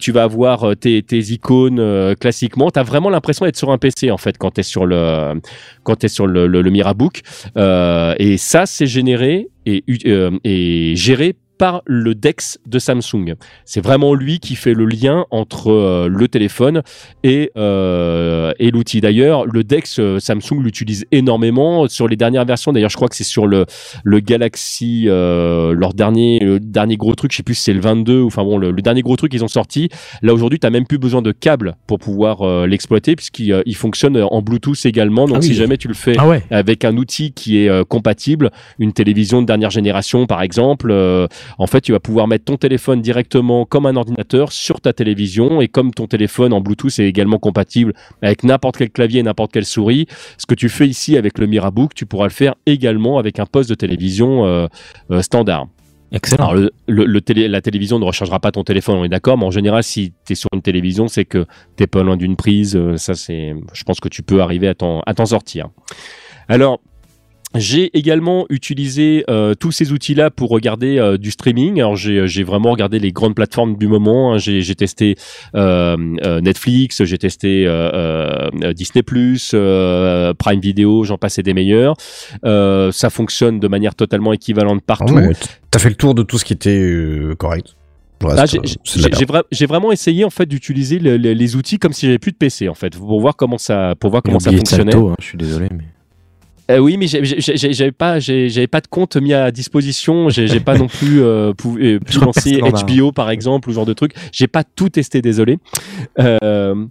Tu 0.00 0.12
vas 0.12 0.22
avoir 0.24 0.76
tes, 0.76 1.02
tes 1.02 1.18
icônes 1.32 2.14
classiquement. 2.16 2.70
Tu 2.70 2.78
as 2.78 2.82
vraiment 2.82 3.10
l'impression 3.10 3.44
d'être 3.46 3.56
sur 3.56 3.70
un 3.70 3.78
PC 3.78 4.10
en 4.10 4.16
fait 4.18 4.38
quand 4.38 4.52
tu 4.52 4.60
es 4.60 4.64
sur 4.64 4.86
le 4.86 5.40
quand 5.84 5.96
tu 5.96 6.08
sur 6.08 6.26
le, 6.26 6.46
le, 6.46 6.62
le 6.62 6.70
Mirabook. 6.70 7.20
Euh, 7.56 8.14
et 8.18 8.36
ça, 8.38 8.66
c'est 8.66 8.86
généré 8.86 9.48
et, 9.66 9.84
euh, 10.06 10.30
et 10.44 10.94
géré 10.96 11.34
par 11.58 11.82
le 11.86 12.14
Dex 12.14 12.58
de 12.66 12.78
Samsung. 12.78 13.34
C'est 13.64 13.80
vraiment 13.82 14.14
lui 14.14 14.38
qui 14.38 14.54
fait 14.54 14.74
le 14.74 14.86
lien 14.86 15.26
entre 15.30 15.70
euh, 15.72 16.08
le 16.08 16.28
téléphone 16.28 16.82
et, 17.24 17.50
euh, 17.56 18.52
et 18.58 18.70
l'outil. 18.70 19.00
D'ailleurs, 19.00 19.44
le 19.46 19.64
Dex, 19.64 19.98
euh, 19.98 20.18
Samsung 20.20 20.60
l'utilise 20.62 21.04
énormément 21.12 21.88
sur 21.88 22.06
les 22.08 22.16
dernières 22.16 22.44
versions. 22.44 22.72
D'ailleurs, 22.72 22.90
je 22.90 22.96
crois 22.96 23.08
que 23.08 23.16
c'est 23.16 23.24
sur 23.24 23.46
le, 23.46 23.66
le 24.04 24.20
Galaxy, 24.20 25.04
euh, 25.08 25.72
leur 25.74 25.94
dernier, 25.94 26.38
le 26.40 26.60
dernier 26.60 26.96
gros 26.96 27.14
truc, 27.14 27.32
je 27.32 27.38
sais 27.38 27.42
plus 27.42 27.54
si 27.54 27.64
c'est 27.64 27.72
le 27.74 27.80
22, 27.80 28.20
ou 28.20 28.26
enfin 28.28 28.44
bon, 28.44 28.56
le, 28.58 28.70
le 28.70 28.82
dernier 28.82 29.02
gros 29.02 29.16
truc 29.16 29.32
qu'ils 29.32 29.44
ont 29.44 29.48
sorti. 29.48 29.88
Là, 30.22 30.32
aujourd'hui, 30.34 30.58
tu 30.60 30.66
n'as 30.66 30.70
même 30.70 30.86
plus 30.86 30.98
besoin 30.98 31.22
de 31.22 31.32
câble 31.32 31.74
pour 31.86 31.98
pouvoir 31.98 32.66
l'exploiter, 32.66 33.16
puisqu'il 33.16 33.62
il 33.66 33.76
fonctionne 33.76 34.16
en 34.22 34.42
Bluetooth 34.42 34.86
également. 34.86 35.26
Donc, 35.26 35.36
Ah 35.36 35.40
oui. 35.40 35.46
si 35.46 35.54
jamais 35.54 35.76
tu 35.76 35.88
le 35.88 35.94
fais 35.94 36.14
Ah 36.18 36.28
ouais. 36.28 36.42
avec 36.50 36.84
un 36.84 36.96
outil 36.96 37.32
qui 37.32 37.58
est 37.58 37.84
compatible, 37.88 38.50
une 38.78 38.92
télévision 38.92 39.42
de 39.42 39.46
dernière 39.46 39.70
génération 39.70 40.26
par 40.26 40.42
exemple, 40.42 40.92
en 41.56 41.66
fait 41.66 41.80
tu 41.80 41.92
vas 41.92 42.00
pouvoir 42.00 42.28
mettre 42.28 42.44
ton 42.44 42.56
téléphone 42.56 43.00
directement 43.00 43.64
comme 43.64 43.86
un 43.86 43.96
ordinateur 43.96 44.52
sur 44.52 44.80
ta 44.80 44.92
télévision 44.92 45.60
et 45.60 45.68
comme 45.68 45.92
ton 45.92 46.06
téléphone 46.06 46.52
en 46.52 46.60
Bluetooth 46.60 46.98
est 46.98 47.06
également 47.08 47.38
compatible 47.38 47.94
avec 48.22 48.42
n'importe 48.44 48.76
quel 48.76 48.90
clavier 48.90 49.20
et 49.20 49.22
n'importe 49.22 49.52
quelle 49.52 49.64
souris, 49.64 50.06
ce 50.36 50.46
que 50.46 50.54
tu 50.54 50.68
fais 50.68 50.86
ici 50.86 51.16
avec 51.16 51.38
le 51.38 51.46
Mirabook, 51.46 51.94
tu 51.94 52.06
pourras 52.06 52.26
le 52.26 52.32
faire 52.32 52.54
également 52.66 53.18
avec 53.18 53.38
un 53.38 53.46
poste 53.46 53.70
de 53.70 53.74
télévision 53.74 54.44
euh, 54.46 54.66
euh, 55.10 55.22
standard. 55.22 55.66
Excellent. 56.10 56.48
Alors, 56.48 56.54
le, 56.54 56.70
le- 56.86 57.04
le 57.04 57.20
télé, 57.20 57.48
la 57.48 57.60
télévision 57.60 57.98
ne 57.98 58.04
rechargera 58.04 58.40
pas 58.40 58.50
ton 58.50 58.64
téléphone, 58.64 58.96
on 58.96 59.04
est 59.04 59.10
d'accord, 59.10 59.36
mais 59.36 59.44
en 59.44 59.50
général, 59.50 59.82
si 59.82 60.14
tu 60.26 60.32
es 60.32 60.36
sur 60.36 60.48
une 60.54 60.62
télévision, 60.62 61.06
c'est 61.06 61.26
que 61.26 61.44
t'es 61.76 61.86
pas 61.86 62.02
loin 62.02 62.16
d'une 62.16 62.34
prise. 62.34 62.76
euh, 62.76 62.96
Ça, 62.96 63.14
c'est, 63.14 63.54
je 63.74 63.84
pense 63.84 64.00
que 64.00 64.08
tu 64.08 64.22
peux 64.22 64.40
arriver 64.40 64.68
à 64.68 64.74
t'en, 64.74 65.00
à 65.00 65.12
t'en 65.12 65.26
sortir. 65.26 65.68
Alors, 66.48 66.80
j'ai 67.58 67.96
également 67.98 68.46
utilisé 68.50 69.24
euh, 69.28 69.54
tous 69.54 69.72
ces 69.72 69.92
outils-là 69.92 70.30
pour 70.30 70.50
regarder 70.50 70.98
euh, 70.98 71.16
du 71.18 71.30
streaming. 71.30 71.78
Alors 71.80 71.96
j'ai, 71.96 72.26
j'ai 72.26 72.42
vraiment 72.42 72.70
regardé 72.70 72.98
les 72.98 73.12
grandes 73.12 73.34
plateformes 73.34 73.76
du 73.76 73.86
moment. 73.88 74.32
hein. 74.34 74.38
J'ai, 74.38 74.62
testé 74.74 75.16
euh, 75.54 75.96
euh, 76.24 76.40
Netflix, 76.40 77.04
j'ai 77.04 77.18
testé 77.18 77.66
euh, 77.66 78.48
euh, 78.62 78.72
Disney+, 78.72 79.02
euh, 79.54 80.34
Prime 80.34 80.60
Video, 80.60 81.04
j'en 81.04 81.18
passais 81.18 81.42
des 81.42 81.54
meilleurs. 81.54 81.94
Euh, 82.44 82.92
ça 82.92 83.10
fonctionne 83.10 83.60
de 83.60 83.68
manière 83.68 83.94
totalement 83.94 84.32
équivalente 84.32 84.80
Ah 84.82 84.86
partout. 84.86 85.14
ouais, 85.14 85.32
T'as 85.70 85.78
fait 85.78 85.88
le 85.90 85.94
tour 85.96 86.14
de 86.14 86.22
tout 86.22 86.38
ce 86.38 86.44
qui 86.44 86.52
était 86.52 86.70
euh, 86.80 87.34
correct. 87.36 87.74
Ah, 88.24 88.46
j'ai- 88.46 88.58
euh, 88.58 88.62
vra- 89.26 89.66
vraiment 89.68 89.92
essayé 89.92 90.24
en 90.24 90.30
fait 90.30 90.46
d'utiliser 90.46 90.98
le- 90.98 91.16
le- 91.16 91.34
les 91.34 91.54
outils 91.54 91.78
comme 91.78 91.92
si 91.92 92.06
j'avais 92.06 92.18
plus 92.18 92.32
de 92.32 92.36
PC 92.36 92.68
en 92.68 92.74
fait 92.74 92.96
pour 92.96 93.20
voir 93.20 93.36
comment 93.36 93.58
ça 93.58 93.94
pour 94.00 94.10
voir 94.10 94.24
comment 94.24 94.40
ça 94.40 94.50
fonctionnait. 94.50 94.90
Salto, 94.90 95.08
hein, 95.10 95.14
je 95.20 95.24
suis 95.24 95.38
désolé. 95.38 95.68
Mais... 95.70 95.84
Euh, 96.70 96.78
oui, 96.78 96.96
mais 96.98 97.06
j'avais 97.06 97.92
pas, 97.92 98.18
j'avais 98.18 98.66
pas 98.66 98.80
de 98.80 98.86
compte 98.86 99.16
mis 99.16 99.32
à 99.32 99.50
disposition. 99.50 100.28
J'ai 100.28 100.60
pas 100.60 100.76
non 100.76 100.86
plus 100.86 101.22
euh, 101.22 101.52
euh, 101.66 101.98
pu 101.98 102.18
lancer. 102.18 102.60
HBO 102.60 103.12
par 103.12 103.30
exemple 103.30 103.68
ou 103.68 103.72
ce 103.72 103.76
genre 103.76 103.86
de 103.86 103.94
truc. 103.94 104.12
J'ai 104.32 104.48
pas 104.48 104.64
tout 104.64 104.88
testé, 104.88 105.22
désolé. 105.22 105.58
Euh, 106.18 106.86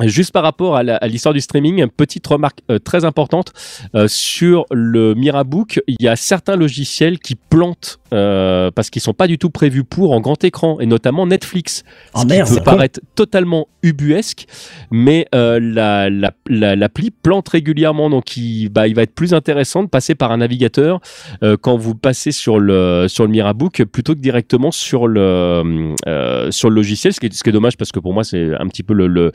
Juste 0.00 0.32
par 0.32 0.42
rapport 0.42 0.76
à 0.76 1.06
l'histoire 1.06 1.32
du 1.32 1.40
streaming, 1.40 1.86
petite 1.86 2.26
remarque 2.26 2.58
euh, 2.68 2.80
très 2.80 3.04
importante 3.04 3.52
euh, 3.94 4.08
sur 4.08 4.66
le 4.72 5.14
Mirabook, 5.14 5.80
il 5.86 5.96
y 6.00 6.08
a 6.08 6.16
certains 6.16 6.56
logiciels 6.56 7.20
qui 7.20 7.36
plantent 7.36 8.00
euh, 8.12 8.72
parce 8.72 8.90
qu'ils 8.90 9.02
sont 9.02 9.12
pas 9.12 9.28
du 9.28 9.38
tout 9.38 9.50
prévus 9.50 9.84
pour 9.84 10.10
en 10.10 10.20
grand 10.20 10.42
écran 10.42 10.80
et 10.80 10.86
notamment 10.86 11.28
Netflix. 11.28 11.84
Ah 12.12 12.22
ce 12.22 12.26
merde, 12.26 12.48
qui 12.48 12.54
peut 12.56 12.64
paraître 12.64 13.00
totalement 13.14 13.68
ubuesque, 13.84 14.46
mais 14.90 15.28
la, 15.32 16.10
la, 16.10 16.32
la- 16.48 16.74
l'appli 16.74 17.12
plante 17.12 17.48
régulièrement, 17.50 18.10
donc 18.10 18.36
il, 18.36 18.70
bah, 18.70 18.88
il 18.88 18.96
va 18.96 19.02
être 19.02 19.14
plus 19.14 19.32
intéressant 19.32 19.84
de 19.84 19.88
passer 19.88 20.16
par 20.16 20.32
un 20.32 20.38
navigateur 20.38 21.00
quand 21.60 21.76
vous 21.76 21.94
passez 21.94 22.32
sur 22.32 22.58
le 22.58 23.06
sur 23.08 23.24
le 23.24 23.30
Mirabook 23.30 23.84
plutôt 23.84 24.14
que 24.14 24.20
directement 24.20 24.72
sur 24.72 25.06
le 25.06 25.94
sur 26.50 26.68
le 26.68 26.74
logiciel, 26.74 27.12
ce 27.12 27.20
qui 27.20 27.26
est, 27.26 27.32
ce 27.32 27.44
qui 27.44 27.50
est 27.50 27.52
dommage 27.52 27.76
parce 27.76 27.92
que 27.92 28.00
pour 28.00 28.12
moi 28.12 28.24
c'est 28.24 28.54
un 28.58 28.66
petit 28.66 28.82
peu 28.82 28.94
le, 28.94 29.06
le, 29.06 29.30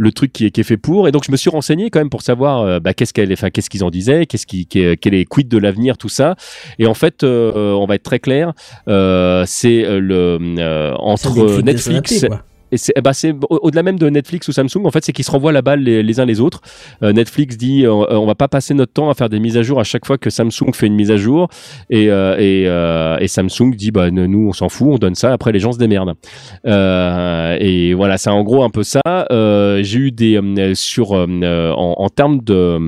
le 0.00 0.12
truc 0.12 0.32
qui 0.32 0.46
est, 0.46 0.50
qui 0.50 0.62
est 0.62 0.64
fait 0.64 0.78
pour. 0.78 1.08
Et 1.08 1.12
donc 1.12 1.24
je 1.26 1.30
me 1.30 1.36
suis 1.36 1.50
renseigné 1.50 1.90
quand 1.90 2.00
même 2.00 2.08
pour 2.08 2.22
savoir 2.22 2.62
euh, 2.62 2.80
bah, 2.80 2.94
qu'est-ce 2.94 3.12
qu'elle, 3.12 3.30
enfin 3.34 3.50
qu'est-ce 3.50 3.68
qu'ils 3.68 3.84
en 3.84 3.90
disaient, 3.90 4.24
qu'est-ce 4.24 4.46
qui, 4.46 4.66
quel 4.66 5.14
est 5.14 5.26
quid 5.26 5.46
de 5.46 5.58
l'avenir, 5.58 5.98
tout 5.98 6.08
ça. 6.08 6.36
Et 6.78 6.86
en 6.86 6.94
fait, 6.94 7.22
euh, 7.22 7.72
on 7.72 7.84
va 7.84 7.96
être 7.96 8.02
très 8.02 8.18
clair, 8.18 8.54
euh, 8.88 9.44
c'est 9.46 9.84
euh, 9.84 10.00
le 10.00 10.38
euh, 10.58 10.94
entre 10.96 11.60
Netflix. 11.60 12.24
Et 12.72 12.76
c'est 12.76 12.92
au- 13.48 13.58
au-delà 13.62 13.82
même 13.82 13.98
de 13.98 14.08
Netflix 14.08 14.48
ou 14.48 14.52
Samsung, 14.52 14.84
en 14.84 14.90
fait, 14.90 15.04
c'est 15.04 15.12
qu'ils 15.12 15.24
se 15.24 15.30
renvoient 15.30 15.52
la 15.52 15.62
balle 15.62 15.80
les, 15.82 16.20
uns 16.20 16.24
les 16.24 16.40
autres. 16.40 16.60
Euh, 17.02 17.12
Netflix 17.12 17.56
dit 17.56 17.84
euh, 17.86 17.92
on 17.92 18.26
va 18.26 18.34
pas 18.34 18.48
passer 18.48 18.74
notre 18.74 18.92
temps 18.92 19.10
à 19.10 19.14
faire 19.14 19.28
des 19.28 19.40
mises 19.40 19.56
à 19.56 19.62
jour 19.62 19.80
à 19.80 19.84
chaque 19.84 20.06
fois 20.06 20.18
que 20.18 20.30
Samsung 20.30 20.72
fait 20.74 20.86
une 20.86 20.94
mise 20.94 21.10
à 21.10 21.16
jour, 21.16 21.48
et, 21.90 22.10
euh, 22.10 22.36
et, 22.38 22.64
euh, 22.66 23.16
et 23.20 23.28
Samsung 23.28 23.74
dit 23.74 23.90
bah 23.90 24.10
nous 24.10 24.48
on 24.48 24.52
s'en 24.52 24.68
fout, 24.68 24.88
on 24.92 24.98
donne 24.98 25.14
ça, 25.14 25.32
après 25.32 25.52
les 25.52 25.60
gens 25.60 25.72
se 25.72 25.78
démerdent. 25.78 26.14
Euh, 26.66 27.56
et 27.60 27.94
voilà, 27.94 28.18
c'est 28.18 28.30
en 28.30 28.42
gros 28.42 28.62
un 28.62 28.70
peu 28.70 28.82
ça. 28.82 29.00
Euh, 29.30 29.82
J'ai 29.82 29.98
eu 29.98 30.12
des 30.12 30.40
sur 30.74 31.12
en, 31.12 31.24
en 31.98 32.08
termes 32.08 32.40
de 32.42 32.78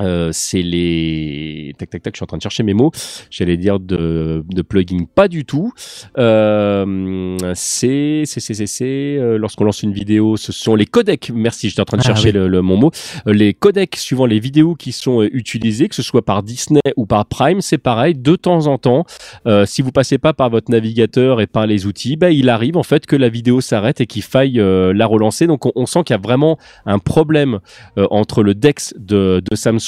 euh, 0.00 0.30
c'est 0.32 0.62
les 0.62 1.74
tac 1.78 1.90
tac 1.90 2.02
tac 2.02 2.14
je 2.14 2.18
suis 2.18 2.24
en 2.24 2.26
train 2.26 2.36
de 2.36 2.42
chercher 2.42 2.62
mes 2.62 2.74
mots. 2.74 2.90
J'allais 3.30 3.56
dire 3.56 3.80
de, 3.80 4.44
de 4.48 4.62
plugin 4.62 5.04
pas 5.14 5.28
du 5.28 5.44
tout. 5.44 5.72
Euh, 6.18 7.36
c'est 7.54 8.22
c'est 8.26 8.40
c'est 8.40 8.84
euh, 8.84 9.38
lorsqu'on 9.38 9.64
lance 9.64 9.82
une 9.82 9.92
vidéo 9.92 10.36
ce 10.36 10.52
sont 10.52 10.74
les 10.74 10.86
codecs. 10.86 11.30
Merci 11.34 11.68
j'étais 11.68 11.80
en 11.80 11.84
train 11.84 11.96
de 11.96 12.02
Ah, 12.02 12.06
chercher 12.06 12.28
oui. 12.28 12.32
le, 12.34 12.48
le- 12.48 12.62
mon 12.62 12.76
mot. 12.76 12.90
Euh, 13.26 13.32
les 13.32 13.54
codecs 13.54 13.96
suivant 13.96 14.26
les 14.26 14.38
vidéos 14.40 14.74
qui 14.74 14.92
sont 14.92 15.22
utilisées 15.22 15.88
que 15.88 15.94
ce 15.94 16.02
soit 16.02 16.24
par 16.24 16.42
Disney 16.42 16.80
ou 16.96 17.06
par 17.06 17.26
Prime 17.26 17.60
c'est 17.60 17.78
pareil 17.78 18.14
de 18.14 18.36
temps 18.36 18.66
en 18.66 18.78
temps. 18.78 19.04
Euh, 19.46 19.66
si 19.66 19.82
vous 19.82 19.92
passez 19.92 20.18
pas 20.18 20.32
par 20.32 20.50
votre 20.50 20.70
navigateur 20.70 21.40
et 21.40 21.46
par 21.46 21.66
les 21.66 21.86
outils 21.86 22.16
bah, 22.16 22.30
il 22.30 22.48
arrive 22.48 22.76
en 22.76 22.82
fait 22.82 23.06
que 23.06 23.16
la 23.16 23.28
vidéo 23.28 23.60
s'arrête 23.60 24.00
et 24.00 24.06
qu'il 24.06 24.22
faille 24.22 24.60
euh, 24.60 24.92
la 24.92 25.06
relancer. 25.06 25.46
Donc 25.46 25.66
on, 25.66 25.72
on 25.74 25.86
sent 25.86 26.02
qu'il 26.04 26.14
y 26.14 26.18
a 26.18 26.22
vraiment 26.22 26.58
un 26.86 26.98
problème 26.98 27.60
euh, 27.98 28.06
entre 28.10 28.42
le 28.42 28.54
DeX 28.54 28.94
de, 28.98 29.42
de 29.48 29.56
Samsung 29.56 29.85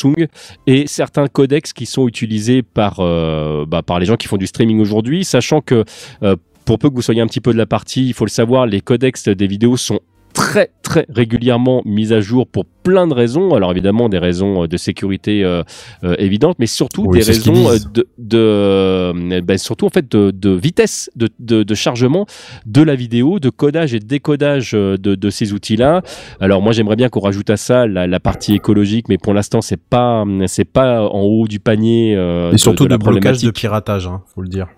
et 0.66 0.86
certains 0.86 1.28
codecs 1.28 1.72
qui 1.74 1.86
sont 1.86 2.06
utilisés 2.08 2.62
par, 2.62 3.00
euh, 3.00 3.64
bah, 3.66 3.82
par 3.82 3.98
les 3.98 4.06
gens 4.06 4.16
qui 4.16 4.28
font 4.28 4.36
du 4.36 4.46
streaming 4.46 4.80
aujourd'hui, 4.80 5.24
sachant 5.24 5.60
que 5.60 5.84
euh, 6.22 6.36
pour 6.64 6.78
peu 6.78 6.90
que 6.90 6.94
vous 6.94 7.02
soyez 7.02 7.20
un 7.20 7.26
petit 7.26 7.40
peu 7.40 7.52
de 7.52 7.58
la 7.58 7.66
partie, 7.66 8.06
il 8.06 8.14
faut 8.14 8.24
le 8.24 8.30
savoir, 8.30 8.66
les 8.66 8.80
codecs 8.80 9.28
des 9.28 9.46
vidéos 9.46 9.76
sont 9.76 10.00
très 10.38 10.70
très 10.82 11.04
régulièrement 11.10 11.82
mis 11.84 12.12
à 12.12 12.20
jour 12.20 12.46
pour 12.46 12.64
plein 12.64 13.06
de 13.06 13.14
raisons. 13.14 13.54
Alors 13.54 13.70
évidemment 13.72 14.08
des 14.08 14.18
raisons 14.18 14.62
euh, 14.62 14.66
de 14.68 14.76
sécurité 14.76 15.44
euh, 15.44 15.62
euh, 16.04 16.14
évidentes, 16.18 16.56
mais 16.58 16.66
surtout 16.66 17.04
Oui, 17.06 17.18
des 17.18 17.24
raisons 17.24 17.68
euh, 17.70 17.76
de, 17.92 18.08
de 18.18 19.40
ben, 19.40 19.58
surtout 19.58 19.86
en 19.86 19.90
fait 19.90 20.10
de, 20.10 20.30
de 20.30 20.50
vitesse 20.50 21.10
de, 21.16 21.28
de, 21.40 21.62
de 21.62 21.74
chargement 21.74 22.24
de 22.66 22.82
la 22.82 22.94
vidéo, 22.94 23.38
de 23.40 23.50
codage 23.50 23.92
et 23.94 23.98
de 24.00 24.06
décodage 24.06 24.72
de, 24.72 24.96
de 24.96 25.30
ces 25.30 25.52
outils-là. 25.52 26.02
Alors 26.40 26.62
moi 26.62 26.72
j'aimerais 26.72 26.96
bien 26.96 27.08
qu'on 27.08 27.20
rajoute 27.20 27.50
à 27.50 27.56
ça 27.56 27.86
la, 27.86 28.06
la 28.06 28.20
partie 28.20 28.54
écologique, 28.54 29.08
mais 29.08 29.18
pour 29.18 29.34
l'instant 29.34 29.60
c'est 29.60 29.76
pas 29.80 30.24
c'est 30.46 30.64
pas 30.64 31.02
en 31.02 31.20
haut 31.22 31.46
du 31.48 31.60
panier. 31.60 32.14
Euh, 32.16 32.52
Et 32.52 32.58
surtout 32.58 32.84
de, 32.84 32.90
la 32.90 32.98
blocage 32.98 33.42
de 33.42 33.50
piratage, 33.50 34.06
hein, 34.06 34.22
faut 34.34 34.42
le 34.42 34.48
dire. 34.48 34.68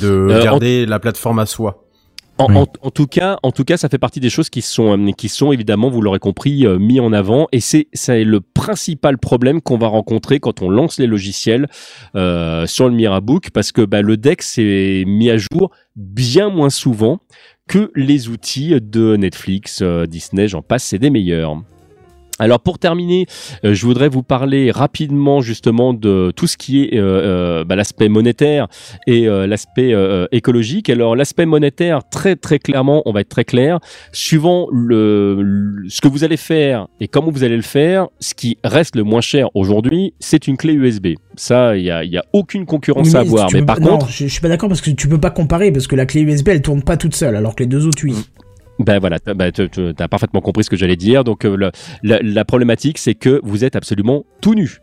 De 0.00 0.08
Euh, 0.08 0.40
en- 0.40 0.44
garder 0.44 0.86
la 0.86 0.98
plateforme 0.98 1.38
à 1.40 1.46
soi. 1.46 1.83
En, 2.38 2.48
Oui. 2.48 2.56
en- 2.56 2.66
en 2.82 2.90
tout 2.90 3.06
cas, 3.06 3.38
en 3.44 3.52
tout 3.52 3.64
cas, 3.64 3.76
ça 3.76 3.88
fait 3.88 3.98
partie 3.98 4.18
des 4.18 4.28
choses 4.30 4.50
qui 4.50 4.60
sont, 4.60 4.98
euh, 4.98 5.12
qui 5.12 5.28
sont 5.28 5.52
évidemment, 5.52 5.88
vous 5.88 6.00
l'aurez 6.02 6.18
compris, 6.18 6.66
euh, 6.66 6.78
mis 6.78 6.98
en 6.98 7.12
avant. 7.12 7.46
Et 7.52 7.60
c'est, 7.60 7.86
c'est 7.92 8.24
le 8.24 8.40
principal 8.40 9.18
problème 9.18 9.60
qu'on 9.60 9.78
va 9.78 9.86
rencontrer 9.86 10.40
quand 10.40 10.60
on 10.60 10.68
lance 10.68 10.98
les 10.98 11.06
logiciels 11.06 11.68
euh, 12.16 12.66
sur 12.66 12.88
le 12.88 12.94
Mirabook, 12.94 13.50
parce 13.50 13.70
que 13.70 13.82
bah, 13.82 14.02
le 14.02 14.16
Dex 14.16 14.58
est 14.58 15.04
mis 15.06 15.30
à 15.30 15.36
jour 15.36 15.70
bien 15.94 16.48
moins 16.50 16.70
souvent 16.70 17.20
que 17.68 17.92
les 17.94 18.28
outils 18.28 18.74
de 18.82 19.16
Netflix, 19.16 19.80
euh, 19.80 20.06
Disney, 20.06 20.48
j'en 20.48 20.60
passe, 20.62 20.82
c'est 20.84 20.98
des 20.98 21.10
meilleurs. 21.10 21.62
Alors 22.40 22.58
pour 22.60 22.78
terminer, 22.80 23.26
euh, 23.64 23.74
je 23.74 23.86
voudrais 23.86 24.08
vous 24.08 24.22
parler 24.24 24.70
rapidement 24.72 25.40
justement 25.40 25.94
de 25.94 26.32
tout 26.34 26.46
ce 26.48 26.56
qui 26.56 26.82
est 26.82 26.94
euh, 26.98 27.60
euh, 27.60 27.64
bah, 27.64 27.76
l'aspect 27.76 28.08
monétaire 28.08 28.66
et 29.06 29.26
l'aspect 29.26 29.94
écologique. 30.32 30.90
Alors 30.90 31.14
l'aspect 31.16 31.46
monétaire, 31.46 32.00
très 32.10 32.36
très 32.36 32.58
clairement, 32.58 33.02
on 33.06 33.12
va 33.12 33.20
être 33.20 33.28
très 33.28 33.44
clair. 33.44 33.78
Suivant 34.12 34.66
le, 34.72 35.40
le- 35.42 35.88
ce 35.88 36.00
que 36.00 36.08
vous 36.08 36.24
allez 36.24 36.36
faire 36.36 36.88
et 37.00 37.08
comment 37.08 37.30
vous 37.30 37.44
allez 37.44 37.56
le 37.56 37.62
faire, 37.62 38.08
ce 38.20 38.34
qui 38.34 38.58
reste 38.64 38.96
le 38.96 39.04
moins 39.04 39.20
cher 39.20 39.48
aujourd'hui, 39.54 40.14
c'est 40.18 40.46
une 40.48 40.56
clé 40.56 40.72
USB. 40.74 41.08
Ça, 41.36 41.76
il 41.76 41.84
y 41.84 41.90
a, 41.90 42.04
y 42.04 42.16
a 42.16 42.24
aucune 42.32 42.66
concurrence 42.66 43.14
à 43.14 43.20
avoir. 43.20 43.48
Mais 43.52 43.62
par 43.62 43.76
pas- 43.76 43.82
non, 43.82 43.90
contre, 43.98 44.08
je, 44.10 44.24
je 44.26 44.32
suis 44.32 44.40
pas 44.40 44.48
d'accord 44.48 44.68
parce 44.68 44.80
que 44.80 44.90
tu 44.90 45.08
peux 45.08 45.20
pas 45.20 45.30
comparer 45.30 45.70
parce 45.72 45.86
que 45.86 45.96
la 45.96 46.06
clé 46.06 46.22
USB 46.22 46.48
elle 46.48 46.62
tourne 46.62 46.82
pas 46.82 46.96
toute 46.96 47.14
seule 47.14 47.36
alors 47.36 47.54
que 47.54 47.62
les 47.62 47.68
deux 47.68 47.86
autres 47.86 48.02
oui. 48.04 48.14
Ben 48.80 48.98
voilà, 48.98 49.18
ben, 49.24 49.52
tu 49.52 49.68
as 49.98 50.08
parfaitement 50.08 50.40
compris 50.40 50.64
ce 50.64 50.70
que 50.70 50.76
j'allais 50.76 50.96
dire. 50.96 51.22
Donc 51.24 51.44
euh, 51.44 51.56
le- 51.56 51.70
la, 52.02 52.18
la 52.22 52.44
problématique, 52.44 52.98
c'est 52.98 53.14
que 53.14 53.40
vous 53.44 53.64
êtes 53.64 53.76
absolument 53.76 54.24
tout 54.40 54.54
nu. 54.54 54.78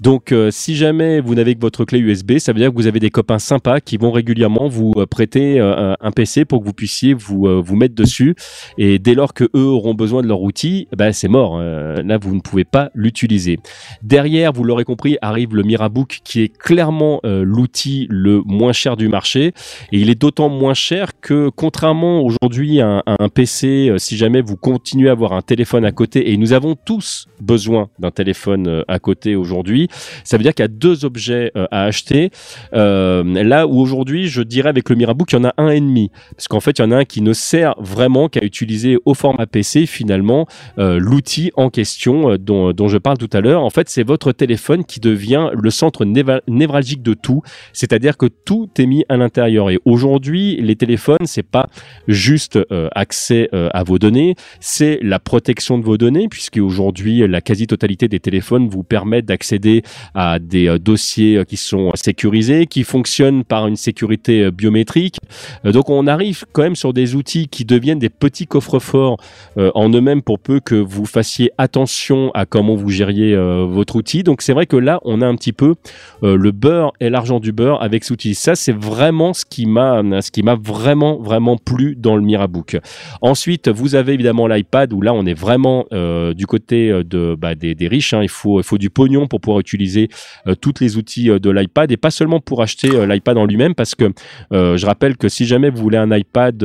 Donc 0.00 0.32
euh, 0.32 0.50
si 0.50 0.76
jamais 0.76 1.20
vous 1.20 1.34
n'avez 1.34 1.54
que 1.54 1.60
votre 1.60 1.84
clé 1.84 1.98
USB, 1.98 2.38
ça 2.38 2.52
veut 2.52 2.58
dire 2.58 2.70
que 2.70 2.76
vous 2.76 2.86
avez 2.86 3.00
des 3.00 3.10
copains 3.10 3.38
sympas 3.38 3.80
qui 3.80 3.96
vont 3.96 4.10
régulièrement 4.10 4.68
vous 4.68 4.92
euh, 4.96 5.06
prêter 5.06 5.58
euh, 5.60 5.94
un- 6.00 6.10
PC 6.16 6.46
pour 6.46 6.60
que 6.60 6.66
vous 6.66 6.72
puissiez 6.72 7.12
vous 7.12 7.62
vous 7.62 7.76
mettre 7.76 7.94
dessus. 7.94 8.34
Et 8.78 8.98
dès 8.98 9.14
lors 9.14 9.34
que 9.34 9.44
eux 9.54 9.66
auront 9.66 9.92
besoin 9.92 10.22
de 10.22 10.26
leur 10.28 10.40
outil, 10.40 10.88
ben 10.96 11.12
c'est 11.12 11.28
mort. 11.28 11.58
Là, 11.58 12.16
vous 12.16 12.34
ne 12.34 12.40
pouvez 12.40 12.64
pas 12.64 12.90
l'utiliser. 12.94 13.58
Derrière, 14.02 14.52
vous 14.54 14.64
l'aurez 14.64 14.84
compris, 14.84 15.18
arrive 15.20 15.54
le 15.54 15.62
Mirabook 15.62 16.20
qui 16.24 16.40
est 16.40 16.48
clairement 16.56 17.20
l'outil 17.22 18.06
le 18.08 18.40
moins 18.46 18.72
cher 18.72 18.96
du 18.96 19.08
marché. 19.08 19.52
Et 19.92 19.98
il 20.00 20.08
est 20.08 20.18
d'autant 20.18 20.48
moins 20.48 20.72
cher 20.72 21.20
que, 21.20 21.50
contrairement 21.54 22.22
aujourd'hui 22.22 22.80
à 22.80 23.02
un, 23.06 23.28
PC, 23.28 23.92
si 23.98 24.16
jamais 24.16 24.40
vous 24.40 24.56
continuez 24.56 25.10
à 25.10 25.12
avoir 25.12 25.34
un 25.34 25.42
téléphone 25.42 25.84
à 25.84 25.92
côté, 25.92 26.32
et 26.32 26.38
nous 26.38 26.54
avons 26.54 26.76
tous 26.76 27.26
besoin 27.42 27.90
d'un 27.98 28.10
téléphone 28.10 28.84
à 28.88 28.98
côté 28.98 29.36
aujourd'hui, 29.36 29.85
ça 30.24 30.36
veut 30.36 30.42
dire 30.42 30.54
qu'il 30.54 30.62
y 30.62 30.66
a 30.66 30.68
deux 30.68 31.04
objets 31.04 31.52
euh, 31.56 31.66
à 31.70 31.84
acheter. 31.84 32.30
Euh, 32.74 33.22
là 33.24 33.66
où 33.66 33.80
aujourd'hui, 33.80 34.28
je 34.28 34.42
dirais 34.42 34.68
avec 34.68 34.88
le 34.88 34.96
Mirabook, 34.96 35.32
il 35.32 35.36
y 35.36 35.38
en 35.38 35.44
a 35.44 35.54
un 35.56 35.68
et 35.68 35.80
demi. 35.80 36.10
Parce 36.36 36.48
qu'en 36.48 36.60
fait, 36.60 36.78
il 36.78 36.82
y 36.82 36.84
en 36.84 36.90
a 36.90 36.96
un 36.96 37.04
qui 37.04 37.22
ne 37.22 37.32
sert 37.32 37.74
vraiment 37.78 38.28
qu'à 38.28 38.44
utiliser 38.44 38.98
au 39.04 39.14
format 39.14 39.46
PC, 39.46 39.86
finalement, 39.86 40.46
euh, 40.78 40.98
l'outil 40.98 41.50
en 41.56 41.70
question 41.70 42.36
dont, 42.36 42.72
dont 42.72 42.88
je 42.88 42.98
parle 42.98 43.18
tout 43.18 43.30
à 43.32 43.40
l'heure. 43.40 43.62
En 43.62 43.70
fait, 43.70 43.88
c'est 43.88 44.02
votre 44.02 44.32
téléphone 44.32 44.84
qui 44.84 45.00
devient 45.00 45.50
le 45.52 45.70
centre 45.70 46.04
névralgique 46.04 47.02
de 47.02 47.14
tout. 47.14 47.42
C'est-à-dire 47.72 48.16
que 48.16 48.26
tout 48.26 48.68
est 48.78 48.86
mis 48.86 49.04
à 49.08 49.16
l'intérieur. 49.16 49.70
Et 49.70 49.78
aujourd'hui, 49.84 50.56
les 50.60 50.76
téléphones, 50.76 51.24
c'est 51.24 51.42
pas 51.42 51.68
juste 52.08 52.58
accès 52.94 53.48
à 53.52 53.82
vos 53.82 53.98
données, 53.98 54.34
c'est 54.60 54.98
la 55.02 55.18
protection 55.18 55.78
de 55.78 55.84
vos 55.84 55.96
données, 55.96 56.28
puisque 56.28 56.58
aujourd'hui, 56.58 57.26
la 57.26 57.40
quasi-totalité 57.40 58.08
des 58.08 58.20
téléphones 58.20 58.68
vous 58.68 58.82
permettent 58.82 59.26
d'accéder 59.26 59.75
à 60.14 60.38
des 60.38 60.68
euh, 60.68 60.78
dossiers 60.78 61.38
euh, 61.38 61.44
qui 61.44 61.56
sont 61.56 61.90
sécurisés, 61.94 62.66
qui 62.66 62.84
fonctionnent 62.84 63.44
par 63.44 63.66
une 63.66 63.76
sécurité 63.76 64.44
euh, 64.44 64.50
biométrique. 64.50 65.18
Donc, 65.64 65.90
on 65.90 66.06
arrive 66.06 66.44
quand 66.52 66.62
même 66.62 66.76
sur 66.76 66.92
des 66.92 67.14
outils 67.14 67.48
qui 67.48 67.64
deviennent 67.64 67.98
des 67.98 68.08
petits 68.08 68.46
coffres-forts 68.46 69.16
en 69.56 69.88
eux-mêmes 69.90 70.22
pour 70.22 70.38
peu 70.38 70.60
que 70.60 70.74
vous 70.74 71.06
fassiez 71.06 71.50
attention 71.58 72.30
à 72.34 72.46
comment 72.46 72.74
vous 72.74 72.90
gériez 72.90 73.36
votre 73.66 73.96
outil. 73.96 74.22
Donc, 74.22 74.42
c'est 74.42 74.52
vrai 74.52 74.66
que 74.66 74.76
là, 74.76 75.00
on 75.04 75.22
a 75.22 75.26
un 75.26 75.34
petit 75.36 75.52
peu 75.52 75.74
le 76.22 76.50
beurre 76.52 76.92
et 77.00 77.10
l'argent 77.10 77.40
du 77.40 77.52
beurre 77.52 77.82
avec 77.82 78.04
cet 78.04 78.12
outil. 78.12 78.34
Ça, 78.34 78.54
c'est 78.54 78.76
vraiment 78.76 79.32
ce 79.32 79.44
qui 79.44 79.66
m'a, 79.66 80.02
ce 80.20 80.30
qui 80.30 80.42
m'a 80.42 80.54
vraiment, 80.54 81.18
vraiment 81.20 81.56
plu 81.56 81.96
dans 81.96 82.16
le 82.16 82.22
Mirabook. 82.22 82.78
Ensuite, 83.20 83.68
vous 83.68 83.94
avez 83.94 84.12
évidemment 84.14 84.46
l'iPad 84.46 84.92
où 84.92 85.00
là, 85.00 85.12
on 85.14 85.26
est 85.26 85.38
vraiment 85.38 85.86
du 85.90 86.46
côté 86.46 86.90
de, 87.04 87.36
bah, 87.38 87.54
des, 87.54 87.74
des 87.74 87.88
riches. 87.88 88.12
hein. 88.14 88.22
Il 88.22 88.28
faut, 88.28 88.60
il 88.60 88.64
faut 88.64 88.78
du 88.78 88.90
pognon 88.90 89.26
pour 89.26 89.40
pouvoir 89.40 89.60
utiliser 89.66 90.08
euh, 90.46 90.54
tous 90.54 90.74
les 90.80 90.96
outils 90.96 91.30
euh, 91.30 91.38
de 91.38 91.50
l'iPad 91.50 91.90
et 91.90 91.96
pas 91.96 92.10
seulement 92.10 92.40
pour 92.40 92.62
acheter 92.62 92.90
euh, 92.94 93.06
l'iPad 93.06 93.36
en 93.36 93.44
lui-même 93.46 93.74
parce 93.74 93.94
que 93.94 94.12
je 94.52 94.86
rappelle 94.86 95.16
que 95.16 95.28
si 95.28 95.44
jamais 95.46 95.70
vous 95.70 95.78
voulez 95.82 95.98
un 95.98 96.10
iPad, 96.16 96.64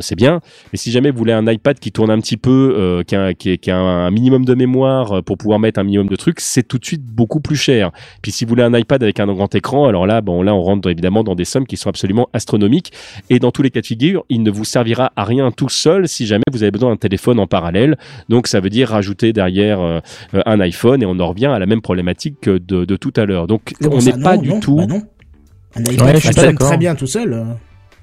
c'est 0.00 0.16
bien, 0.16 0.40
mais 0.72 0.78
si 0.78 0.90
jamais 0.90 1.10
vous 1.10 1.18
voulez 1.18 1.32
un 1.32 1.46
iPad 1.46 1.78
qui 1.78 1.92
tourne 1.92 2.10
un 2.10 2.20
petit 2.20 2.36
peu, 2.36 3.02
qui, 3.06 3.14
a, 3.16 3.34
qui, 3.34 3.70
a- 3.70 3.76
un 3.76 4.10
minimum 4.10 4.44
de 4.44 4.54
mémoire 4.54 5.22
pour 5.22 5.36
pouvoir 5.38 5.58
mettre 5.58 5.80
un 5.80 5.84
minimum 5.84 6.08
de 6.08 6.16
trucs, 6.16 6.40
c'est 6.40 6.66
tout 6.66 6.78
de 6.78 6.84
suite 6.84 7.02
beaucoup 7.04 7.40
plus 7.40 7.56
cher. 7.56 7.90
Puis 8.22 8.32
si 8.32 8.44
vous 8.44 8.50
voulez 8.50 8.62
un 8.62 8.74
iPad 8.76 9.02
avec 9.02 9.20
un 9.20 9.26
grand 9.26 9.54
écran, 9.54 9.86
alors 9.86 10.06
là, 10.06 10.20
bon, 10.20 10.42
là, 10.42 10.54
on 10.54 10.62
rentre 10.62 10.88
évidemment 10.90 11.22
dans 11.24 11.34
des 11.34 11.44
sommes 11.44 11.66
qui 11.66 11.76
sont 11.76 11.88
absolument 11.88 12.28
astronomiques. 12.32 12.92
Et 13.30 13.38
dans 13.38 13.50
tous 13.50 13.62
les 13.62 13.70
cas 13.70 13.80
de 13.80 13.86
figure, 13.86 14.24
il 14.28 14.42
ne 14.42 14.50
vous 14.50 14.64
servira 14.64 15.12
à 15.16 15.24
rien 15.24 15.50
tout 15.50 15.68
seul 15.68 16.08
si 16.08 16.26
jamais 16.26 16.44
vous 16.52 16.62
avez 16.62 16.70
besoin 16.70 16.90
d'un 16.90 16.96
téléphone 16.96 17.38
en 17.38 17.46
parallèle. 17.46 17.96
Donc 18.28 18.46
ça 18.46 18.60
veut 18.60 18.70
dire 18.70 18.88
rajouter 18.88 19.32
derrière 19.32 20.00
un 20.32 20.60
iPhone 20.60 21.02
et 21.02 21.06
on 21.06 21.18
en 21.20 21.28
revient 21.28 21.43
à 21.52 21.58
la 21.58 21.66
même 21.66 21.80
problématique 21.82 22.36
que 22.40 22.58
de, 22.58 22.84
de 22.84 22.96
tout 22.96 23.12
à 23.16 23.24
l'heure. 23.24 23.46
Donc 23.46 23.74
on 23.82 23.98
n'est 23.98 24.12
pas 24.12 24.36
non, 24.36 24.42
du 24.42 24.48
non, 24.50 24.60
tout. 24.60 24.76
bah 24.76 24.86
non. 24.86 25.02
Un 25.76 25.80
iPad 25.82 26.06
Ouais, 26.14 26.20
fonctionne 26.20 26.56
très 26.56 26.76
bien 26.76 26.94
tout 26.94 27.06
seul. 27.06 27.32
euh. 27.32 27.44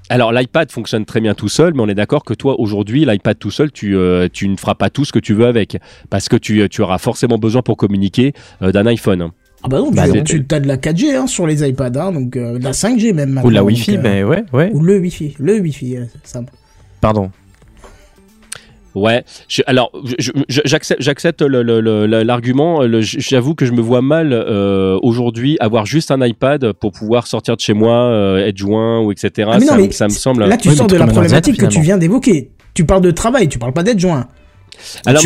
Alors 0.08 0.32
l'iPad 0.32 0.70
fonctionne 0.70 1.04
très 1.06 1.20
bien 1.20 1.34
tout 1.34 1.48
seul, 1.48 1.72
mais 1.74 1.80
on 1.82 1.88
est 1.88 1.94
d'accord 1.94 2.24
que 2.24 2.34
toi 2.34 2.60
aujourd'hui 2.60 3.04
l'iPad 3.06 3.38
tout 3.38 3.50
seul, 3.50 3.72
tu 3.72 3.96
euh, 3.96 4.28
tu 4.30 4.48
ne 4.48 4.56
feras 4.56 4.74
pas 4.74 4.90
tout 4.90 5.04
ce 5.06 5.12
que 5.12 5.18
tu 5.18 5.32
veux 5.32 5.46
avec, 5.46 5.78
parce 6.10 6.28
que 6.28 6.36
tu 6.36 6.68
tu 6.68 6.82
auras 6.82 6.98
forcément 6.98 7.38
besoin 7.38 7.62
pour 7.62 7.76
communiquer 7.76 8.34
euh, 8.60 8.72
d'un 8.72 8.84
iPhone. 8.86 9.30
Ah 9.64 9.68
bah 9.68 9.78
non, 9.78 9.92
Bah 9.92 10.08
tu, 10.24 10.44
as 10.50 10.58
de 10.60 10.66
la 10.66 10.76
4G 10.76 11.14
hein, 11.14 11.26
sur 11.28 11.46
les 11.46 11.66
iPads, 11.66 11.92
hein, 11.96 12.10
donc 12.12 12.36
euh, 12.36 12.58
de 12.58 12.64
la 12.64 12.72
5G 12.72 13.14
même. 13.14 13.40
Ou 13.44 13.48
la 13.48 13.60
donc, 13.60 13.68
Wi-Fi, 13.68 13.96
euh, 13.96 14.00
ben 14.00 14.24
ouais, 14.24 14.44
ouais. 14.52 14.70
Ou 14.74 14.80
le 14.82 14.98
Wi-Fi, 14.98 15.36
le 15.38 15.60
Wi-Fi, 15.60 15.98
euh, 15.98 16.04
ça. 16.24 16.40
Pardon. 17.00 17.30
Ouais. 18.94 19.24
Je- 19.48 19.62
alors 19.66 19.90
je- 20.18 20.30
je- 20.48 20.60
j'accepte 20.64 21.00
j'accepte 21.02 21.42
le- 21.42 21.62
le- 21.62 21.80
le- 21.80 22.06
le- 22.06 22.22
l'argument. 22.22 22.80
J'avoue 23.00 23.54
que 23.54 23.64
je 23.64 23.72
me 23.72 23.80
vois 23.80 24.02
mal 24.02 24.32
euh, 24.32 24.98
aujourd'hui 25.02 25.56
avoir 25.60 25.86
juste 25.86 26.10
un 26.10 26.24
iPad 26.24 26.72
pour 26.72 26.92
pouvoir 26.92 27.26
sortir 27.26 27.56
de 27.56 27.60
chez 27.60 27.72
moi, 27.74 27.94
euh, 27.96 28.46
être 28.46 28.56
joint 28.58 29.00
ou 29.00 29.12
etc. 29.12 29.48
Ah, 29.52 29.58
mais 29.58 29.64
non, 29.66 29.72
ça, 29.72 29.76
me- 29.78 29.82
mais 29.82 29.90
ça 29.92 30.04
me 30.06 30.10
semble. 30.10 30.44
Là, 30.44 30.56
tu 30.56 30.68
Oui, 30.68 30.76
sors 30.76 30.86
de 30.86 30.96
la 30.96 31.06
problématique 31.06 31.56
que 31.58 31.66
tu 31.66 31.80
viens 31.80 31.98
d'évoquer. 31.98 32.50
Tu 32.74 32.84
parles 32.84 33.02
de 33.02 33.10
travail, 33.10 33.48
tu 33.48 33.58
parles 33.58 33.72
pas 33.74 33.82
d'être 33.82 33.98
joint. 34.00 34.26
Alors 35.06 35.22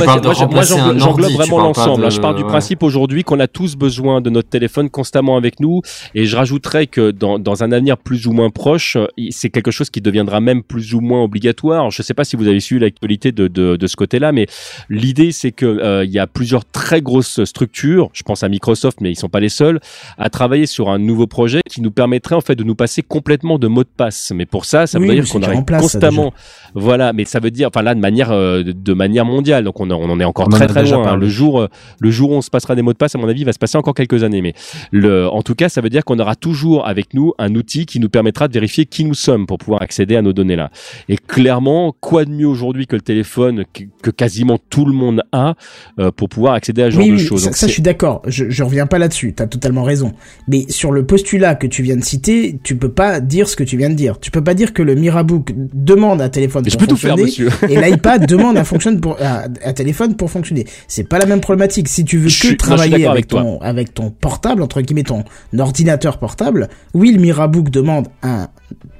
moi, 0.50 0.62
j'englobe 0.62 1.32
vraiment 1.32 1.58
l'ensemble. 1.58 2.04
de- 2.04 2.10
Je 2.10 2.20
pars 2.20 2.34
du 2.34 2.42
ouais. 2.42 2.48
principe 2.48 2.82
aujourd'hui 2.82 3.24
qu'on 3.24 3.40
a 3.40 3.46
tous 3.46 3.76
besoin 3.76 4.20
de 4.20 4.30
notre 4.30 4.48
téléphone 4.48 4.90
constamment 4.90 5.36
avec 5.36 5.60
nous, 5.60 5.82
et 6.14 6.24
je 6.26 6.36
rajouterais 6.36 6.86
que 6.86 7.10
dans, 7.10 7.38
dans 7.38 7.62
un 7.62 7.72
avenir 7.72 7.96
plus 7.98 8.26
ou 8.26 8.32
moins 8.32 8.50
proche, 8.50 8.96
euh, 8.96 9.06
c'est 9.30 9.50
quelque 9.50 9.70
chose 9.70 9.90
qui 9.90 10.00
deviendra 10.00 10.40
même 10.40 10.62
plus 10.62 10.94
ou 10.94 11.00
moins 11.00 11.22
obligatoire. 11.22 11.90
Je 11.90 12.00
ne 12.02 12.04
sais 12.04 12.14
pas 12.14 12.24
si 12.24 12.36
vous 12.36 12.46
avez 12.48 12.60
suivi 12.60 12.80
l'actualité 12.80 13.32
de, 13.32 13.48
de, 13.48 13.76
de 13.76 13.86
ce 13.86 13.96
côté-là, 13.96 14.32
mais 14.32 14.46
l'idée 14.88 15.32
c'est 15.32 15.52
que 15.52 15.66
euh, 15.66 16.04
il 16.04 16.10
y 16.10 16.18
a 16.18 16.26
plusieurs 16.26 16.64
très 16.64 17.00
grosses 17.02 17.42
structures, 17.44 18.10
je 18.12 18.22
pense 18.22 18.42
à 18.42 18.48
Microsoft, 18.48 19.00
mais 19.00 19.10
ils 19.10 19.16
sont 19.16 19.28
pas 19.28 19.40
les 19.40 19.48
seuls, 19.48 19.80
à 20.18 20.30
travailler 20.30 20.66
sur 20.66 20.90
un 20.90 20.98
nouveau 20.98 21.26
projet 21.26 21.60
qui 21.68 21.80
nous 21.82 21.90
permettrait 21.90 22.34
en 22.34 22.40
fait 22.40 22.54
de 22.54 22.64
nous 22.64 22.74
passer 22.74 23.02
complètement 23.02 23.58
de 23.58 23.66
mots 23.68 23.84
de 23.84 23.88
passe. 23.96 24.32
Mais 24.34 24.46
pour 24.46 24.64
ça, 24.64 24.86
ça 24.86 24.98
Oui, 24.98 25.08
veut 25.08 25.14
dire 25.14 25.28
qu'on 25.32 25.42
ça, 25.42 25.78
constamment, 25.78 26.32
voilà, 26.74 27.12
mais 27.12 27.24
ça 27.24 27.40
veut 27.40 27.50
dire, 27.50 27.68
enfin 27.68 27.82
là 27.82 27.94
de 27.94 28.00
manière 28.00 28.30
euh, 28.32 28.62
de- 28.62 28.72
de 28.72 28.92
manière 28.92 29.24
mondiale, 29.36 29.64
donc 29.64 29.78
on, 29.80 29.90
en- 29.90 29.96
on 30.00 30.10
en 30.10 30.18
est 30.20 30.24
encore 30.24 30.46
On 30.48 30.50
très 30.50 30.66
très 30.66 30.82
loin. 30.84 31.00
hein. 31.00 31.04
parlé. 31.04 31.20
Le 31.26 31.28
jour, 31.28 31.60
euh, 31.60 31.68
le 32.00 32.10
jour 32.10 32.30
où 32.30 32.34
on 32.34 32.40
se 32.42 32.50
passera 32.50 32.74
des 32.74 32.82
mots 32.82 32.92
de 32.92 32.98
passe, 32.98 33.14
à 33.14 33.18
mon 33.18 33.28
avis, 33.28 33.40
il 33.42 33.44
va 33.44 33.52
se 33.52 33.58
passer 33.58 33.78
encore 33.78 33.94
quelques 33.94 34.22
années. 34.22 34.42
Mais 34.42 34.54
le, 34.90 35.28
en 35.28 35.42
tout 35.42 35.54
cas, 35.54 35.68
ça 35.68 35.80
veut 35.80 35.90
dire 35.90 36.04
qu'on 36.04 36.18
aura 36.18 36.34
toujours 36.36 36.86
avec 36.86 37.14
nous 37.14 37.32
un 37.38 37.54
outil 37.54 37.86
qui 37.86 38.00
nous 38.00 38.08
permettra 38.08 38.48
de 38.48 38.52
vérifier 38.52 38.84
qui 38.86 39.04
nous 39.04 39.14
sommes 39.14 39.46
pour 39.46 39.58
pouvoir 39.58 39.82
accéder 39.82 40.16
à 40.16 40.22
nos 40.22 40.32
données 40.32 40.56
là. 40.56 40.70
Et 41.08 41.16
clairement, 41.16 41.94
quoi 42.00 42.24
de 42.24 42.30
mieux 42.30 42.46
aujourd'hui 42.48 42.86
que 42.86 42.96
le 42.96 43.02
téléphone 43.02 43.64
que, 43.72 43.84
que 44.02 44.10
quasiment 44.10 44.58
tout 44.70 44.84
le 44.84 44.92
monde 44.92 45.22
a 45.32 45.54
euh, 46.00 46.10
pour 46.10 46.28
pouvoir 46.28 46.54
accéder 46.54 46.82
à 46.82 46.86
ce 46.86 46.90
genre 46.96 47.02
oui, 47.04 47.10
de 47.10 47.14
oui, 47.16 47.20
choses. 47.26 47.50
ça, 47.50 47.66
je 47.66 47.72
suis 47.72 47.82
d'accord. 47.82 48.22
Je, 48.26 48.48
je 48.48 48.62
reviens 48.62 48.86
pas 48.86 48.98
là-dessus. 48.98 49.32
T'as 49.34 49.46
totalement 49.46 49.82
raison. 49.82 50.12
Mais 50.48 50.64
sur 50.68 50.92
le 50.92 51.04
postulat 51.06 51.54
que 51.54 51.66
tu 51.66 51.82
viens 51.82 51.96
de 51.96 52.04
citer, 52.04 52.58
tu 52.62 52.76
peux 52.76 52.90
pas 52.92 53.20
dire 53.20 53.48
ce 53.48 53.56
que 53.56 53.64
tu 53.64 53.76
viens 53.76 53.90
de 53.90 53.94
dire. 53.94 54.18
Tu 54.20 54.30
peux 54.30 54.42
pas 54.42 54.54
dire 54.54 54.72
que 54.72 54.82
le 54.82 54.94
Mirabook 54.94 55.52
demande 55.74 56.20
un 56.20 56.28
téléphone 56.28 56.62
Mais 56.64 56.70
je 56.70 56.76
pour 56.76 56.86
peux 56.86 56.94
tout 56.94 56.96
faire, 56.96 57.16
monsieur. 57.16 57.48
et 57.68 57.76
l'iPad 57.80 58.26
demande 58.26 58.56
un, 58.56 58.64
pour, 59.00 59.16
un, 59.26 59.44
un 59.64 59.72
téléphone 59.72 60.16
pour 60.16 60.30
fonctionner. 60.30 60.64
C'est 60.88 61.08
pas 61.08 61.18
la 61.18 61.26
même 61.26 61.40
problématique. 61.40 61.88
Si 61.88 62.04
tu 62.04 62.18
veux 62.18 62.28
Je 62.28 62.40
que 62.40 62.46
suis- 62.48 62.56
travailler 62.56 62.94
avec, 62.94 63.06
avec 63.06 63.28
ton, 63.28 63.60
avec 63.60 63.92
ton 63.94 64.10
portable, 64.10 64.62
entre 64.62 64.80
guillemets, 64.80 65.02
ton 65.02 65.24
ordinateur 65.58 66.18
portable, 66.18 66.68
oui, 66.94 67.12
le 67.12 67.20
Mirabook 67.20 67.70
demande 67.70 68.08
un 68.22 68.48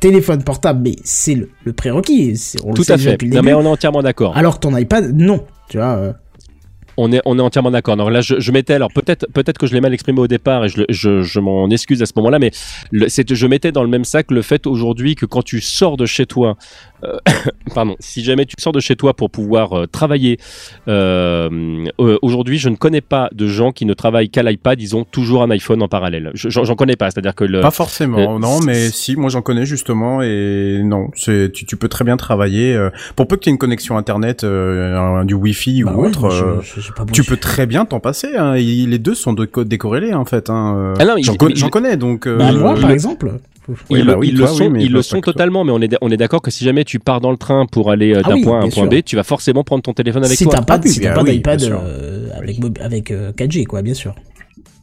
téléphone 0.00 0.42
portable, 0.42 0.80
mais 0.84 0.96
c'est 1.04 1.34
le, 1.34 1.48
le 1.64 1.72
prérequis. 1.72 2.38
On 2.64 2.68
le 2.70 2.74
Tout 2.74 2.84
sait 2.84 2.92
à 2.92 2.98
fait. 2.98 3.12
depuis 3.12 3.26
le 3.28 3.34
Non, 3.34 3.40
début. 3.42 3.46
mais 3.46 3.54
on 3.54 3.62
est 3.62 3.68
entièrement 3.68 4.02
d'accord. 4.02 4.36
Alors 4.36 4.56
que 4.56 4.60
ton 4.60 4.76
iPad, 4.76 5.12
non. 5.14 5.44
Tu 5.68 5.78
vois. 5.78 5.96
euh, 5.96 6.12
On 6.98 7.12
est, 7.12 7.20
on 7.26 7.38
est 7.38 7.42
entièrement 7.42 7.70
d'accord. 7.70 7.96
Donc 7.96 8.10
là, 8.10 8.20
je, 8.22 8.40
je 8.40 8.52
mettais, 8.52 8.72
alors 8.74 8.90
peut-être, 8.90 9.26
peut-être 9.34 9.58
que 9.58 9.66
je 9.66 9.74
l'ai 9.74 9.80
mal 9.82 9.92
exprimé 9.92 10.18
au 10.20 10.26
départ 10.28 10.64
et 10.64 10.68
je, 10.70 10.78
le- 10.78 10.86
je, 10.88 11.22
je 11.22 11.40
m'en 11.40 11.68
excuse 11.68 12.00
à 12.02 12.06
ce 12.06 12.12
moment-là, 12.16 12.38
mais 12.38 12.52
le, 12.90 13.06
je 13.08 13.46
mettais 13.46 13.70
dans 13.72 13.82
le 13.82 13.88
même 13.90 14.04
sac 14.04 14.30
le 14.30 14.40
fait 14.42 14.66
aujourd'hui 14.66 15.14
que 15.14 15.26
quand 15.26 15.42
tu 15.42 15.60
sors 15.60 15.96
de 15.98 16.06
chez 16.06 16.24
toi, 16.24 16.56
pardon, 17.74 17.96
si 18.00 18.22
jamais 18.24 18.46
tu 18.46 18.54
sors 18.58 18.72
de 18.72 18.80
chez 18.80 18.96
toi 18.96 19.14
pour 19.14 19.30
pouvoir 19.30 19.72
euh, 19.72 19.86
travailler, 19.86 20.38
euh, 20.88 21.84
euh, 22.00 22.18
aujourd'hui, 22.22 22.58
je 22.58 22.68
ne 22.68 22.76
connais 22.76 23.00
pas 23.00 23.28
de 23.32 23.46
gens 23.46 23.72
qui 23.72 23.84
ne 23.86 23.94
travaillent 23.94 24.30
qu'à 24.30 24.42
l'iPad, 24.42 24.80
ils 24.80 24.96
ont 24.96 25.04
toujours 25.04 25.42
un 25.42 25.50
iPhone 25.50 25.82
en 25.82 25.88
parallèle. 25.88 26.30
Je- 26.34 26.48
J'en, 26.48 26.74
connais 26.74 26.96
pas, 26.96 27.10
c'est-à-dire 27.10 27.34
que 27.34 27.44
le, 27.44 27.60
Pas 27.60 27.70
forcément, 27.70 28.36
euh, 28.36 28.38
non, 28.38 28.60
mais 28.60 28.88
si, 28.90 29.16
moi 29.16 29.30
j'en 29.30 29.42
connais 29.42 29.66
justement, 29.66 30.22
et 30.22 30.80
non, 30.84 31.08
tu, 31.14 31.50
tu 31.52 31.76
peux 31.76 31.88
très 31.88 32.04
bien 32.04 32.16
travailler, 32.16 32.74
euh, 32.74 32.90
pour 33.14 33.26
peu 33.28 33.36
que 33.36 33.42
tu 33.42 33.48
aies 33.50 33.52
une 33.52 33.58
connexion 33.58 33.96
internet, 33.96 34.44
euh, 34.44 35.24
du 35.24 35.34
wifi 35.34 35.82
Bah 35.84 35.92
ou 35.94 36.02
ouais, 36.02 36.08
autre, 36.08 36.30
je- 36.30 36.44
euh, 36.44 36.60
je- 36.62 37.12
tu 37.12 37.24
peux 37.24 37.36
très 37.36 37.66
bien 37.66 37.84
t'en 37.84 38.00
passer, 38.00 38.36
hein, 38.36 38.54
et 38.54 38.62
les 38.62 38.98
deux 38.98 39.14
sont 39.14 39.32
de 39.32 39.48
décorrélés 39.64 40.14
en 40.14 40.24
fait, 40.24 40.50
hein, 40.50 40.76
euh, 40.76 40.94
Ah 40.98 41.04
j'en, 41.22 41.34
con- 41.36 41.48
connais, 41.70 41.96
donc, 41.96 42.26
euh, 42.26 42.38
Bah, 42.38 42.52
moi, 42.52 42.74
par 42.74 42.88
le- 42.88 42.94
exemple. 42.94 43.32
Oui, 43.68 43.74
ils, 43.90 44.04
bah 44.06 44.12
le- 44.12 44.18
oui, 44.18 44.28
ils 44.28 44.36
toi, 44.36 44.46
le 44.46 44.52
oui, 44.52 44.58
sont, 44.58 44.70
mais 44.70 44.84
ils 44.84 44.92
le 44.92 45.02
sont 45.02 45.20
totalement, 45.20 45.64
mais 45.64 45.72
on 45.72 45.80
est, 45.80 45.96
on 46.00 46.10
est 46.10 46.16
d'accord 46.16 46.40
que 46.42 46.50
si 46.50 46.64
jamais 46.64 46.84
tu 46.84 46.98
pars 46.98 47.20
dans 47.20 47.30
le 47.30 47.36
train 47.36 47.66
pour 47.66 47.90
aller 47.90 48.14
euh, 48.14 48.20
Ah 48.24 48.28
d'un 48.28 48.40
point 48.42 48.60
A 48.60 48.62
à 48.62 48.66
un 48.66 48.68
point. 48.68 48.86
B, 48.86 49.02
tu 49.04 49.16
vas 49.16 49.24
forcément 49.24 49.64
prendre 49.64 49.82
ton 49.82 49.92
téléphone 49.92 50.24
avec 50.24 50.36
si 50.36 50.44
toi. 50.44 50.54
t'as 50.54 50.62
pas, 50.62 50.80
Ah 50.82 50.88
si 50.88 51.00
t'as 51.00 51.14
pas 51.14 51.24
d'iPad 51.24 51.62
euh, 51.62 52.28
avec, 52.34 52.58
avec 52.80 53.10
euh, 53.10 53.32
4G, 53.32 53.64
quoi, 53.66 53.82
bien 53.82 53.94
sûr. 53.94 54.14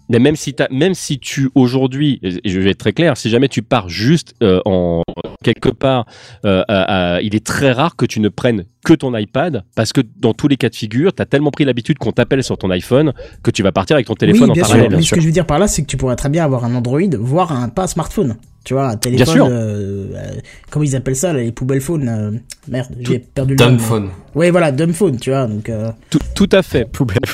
Mais 0.10 0.20
même 0.20 0.36
si 0.36 0.54
t'as, 0.54 0.68
même 0.70 0.94
si 0.94 1.18
tu 1.18 1.50
aujourd'hui, 1.56 2.20
je 2.44 2.60
vais 2.60 2.72
être 2.72 2.78
très 2.78 2.92
clair, 2.92 3.16
si 3.16 3.30
jamais 3.30 3.48
tu 3.48 3.62
pars 3.62 3.88
juste 3.88 4.34
euh, 4.44 4.60
en 4.66 5.02
quelque 5.44 5.70
part, 5.70 6.06
euh, 6.46 6.62
à- 6.68 7.16
à- 7.16 7.22
il 7.22 7.36
est 7.36 7.44
très 7.46 7.72
rare 7.72 7.96
que 7.96 8.06
tu 8.06 8.20
ne 8.20 8.28
prennes 8.28 8.66
que 8.84 8.94
ton 8.94 9.16
iPad 9.16 9.64
parce 9.78 9.94
que 9.94 10.02
dans 10.18 10.34
tous 10.34 10.50
les 10.50 10.58
cas 10.58 10.68
de 10.68 10.76
figure, 10.76 11.14
t'as 11.14 11.26
tellement 11.26 11.52
pris 11.52 11.64
l'habitude 11.64 11.98
qu'on 12.00 12.12
t'appelle 12.12 12.44
sur 12.44 12.58
ton 12.58 12.70
iPhone 12.70 13.14
que 13.44 13.50
tu 13.50 13.64
vas 13.64 13.72
partir 13.72 13.96
avec 13.96 14.08
ton 14.08 14.14
téléphone 14.16 14.44
oui, 14.44 14.50
en 14.52 14.54
bien 14.54 14.64
sûr. 14.66 14.74
parallèle. 14.74 14.96
Mais 14.98 15.02
ce 15.04 15.16
que 15.16 15.22
je 15.22 15.26
veux 15.26 15.32
dire 15.32 15.46
par 15.48 15.58
là, 15.58 15.68
c'est 15.70 15.82
que 15.84 15.88
tu 15.88 15.96
pourrais 15.96 16.18
très 16.18 16.30
bien 16.30 16.44
avoir 16.44 16.66
un 16.66 16.76
Android, 16.76 17.00
voire 17.18 17.54
un 17.54 17.70
pas 17.70 17.84
un 17.84 17.88
smartphone. 17.88 18.36
Tu 18.64 18.74
vois, 18.74 18.88
un 18.88 18.96
téléphone. 18.96 19.26
sûr. 19.34 19.46
euh, 19.46 20.08
euh, 20.16 20.32
comment 20.70 20.84
ils 20.86 20.96
appellent 20.96 21.18
ça, 21.18 21.34
là, 21.34 21.42
les 21.42 21.52
poubelles 21.52 21.82
phones 21.82 22.08
euh, 22.08 22.32
Merde, 22.70 22.96
j'ai 23.02 23.20
perdu 23.20 23.54
le 23.54 23.58
Dumb 23.58 23.74
nom. 23.74 23.78
phone. 23.80 24.10
Oui, 24.36 24.50
voilà, 24.52 24.72
dumb 24.72 24.94
phone, 24.94 25.18
tu 25.18 25.32
vois. 25.32 25.48
Donc, 25.48 25.68
euh, 25.68 25.92
Tout, 26.10 26.20
tout 26.34 26.50
à 26.54 26.64
fait. 26.64 26.88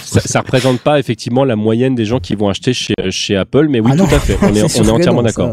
Ça, 0.03 0.21
ça 0.21 0.39
représente 0.41 0.79
pas 0.81 0.97
effectivement 0.97 1.45
la 1.45 1.55
moyenne 1.55 1.93
des 1.93 2.05
gens 2.05 2.19
qui 2.19 2.33
vont 2.33 2.49
acheter 2.49 2.73
chez, 2.73 2.95
chez 3.11 3.35
Apple, 3.35 3.67
mais 3.69 3.79
oui, 3.79 3.91
ah 3.93 3.97
tout 3.97 4.03
à 4.15 4.19
fait. 4.19 4.37
On 4.41 4.55
est, 4.55 4.79
on 4.79 4.83
est 4.85 4.89
entièrement 4.89 5.21
d'accord. 5.21 5.51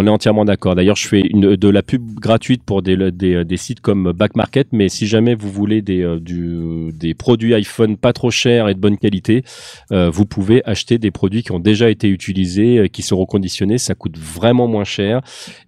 On 0.00 0.06
est 0.06 0.10
entièrement 0.10 0.44
d'accord. 0.44 0.76
D'ailleurs, 0.76 0.94
je 0.94 1.08
fais 1.08 1.22
de 1.22 1.68
la 1.68 1.82
pub 1.82 2.20
gratuite 2.20 2.62
pour 2.62 2.82
des, 2.82 3.56
sites 3.56 3.80
comme 3.80 4.12
Back 4.12 4.36
Market, 4.36 4.68
mais 4.70 4.88
si 4.88 5.08
jamais 5.08 5.34
vous 5.34 5.50
voulez 5.50 5.82
des, 5.82 6.02
euh, 6.02 7.14
produits 7.18 7.52
iPhone 7.52 7.96
pas 7.96 8.12
trop 8.12 8.30
chers 8.30 8.68
et 8.68 8.74
de 8.74 8.78
bonne 8.78 8.96
qualité, 8.96 9.42
euh, 9.90 10.08
vous 10.08 10.24
pouvez 10.24 10.64
acheter 10.64 10.98
des 10.98 11.10
produits 11.10 11.42
qui 11.42 11.50
ont 11.50 11.58
déjà 11.58 11.90
été 11.90 12.08
utilisés, 12.08 12.78
euh, 12.78 12.86
qui 12.86 13.02
sont 13.02 13.16
reconditionnés. 13.16 13.78
Ça 13.78 13.96
coûte 13.96 14.16
vraiment 14.16 14.68
moins 14.68 14.84
cher 14.84 15.20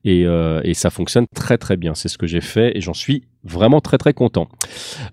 et, 0.05 0.25
euh, 0.27 0.61
et 0.63 0.75
ça 0.75 0.91
fonctionne 0.91 1.27
très 1.35 1.59
très 1.59 1.77
bien. 1.77 1.97
C'est 1.97 2.09
ce 2.09 2.17
que 2.17 2.29
j'ai 2.29 2.41
fait 2.41 2.79
et 2.79 2.81
j'en 2.81 2.95
suis 2.95 3.25
vraiment 3.45 3.81
très 3.81 3.99
très 3.99 4.13
content. 4.13 4.49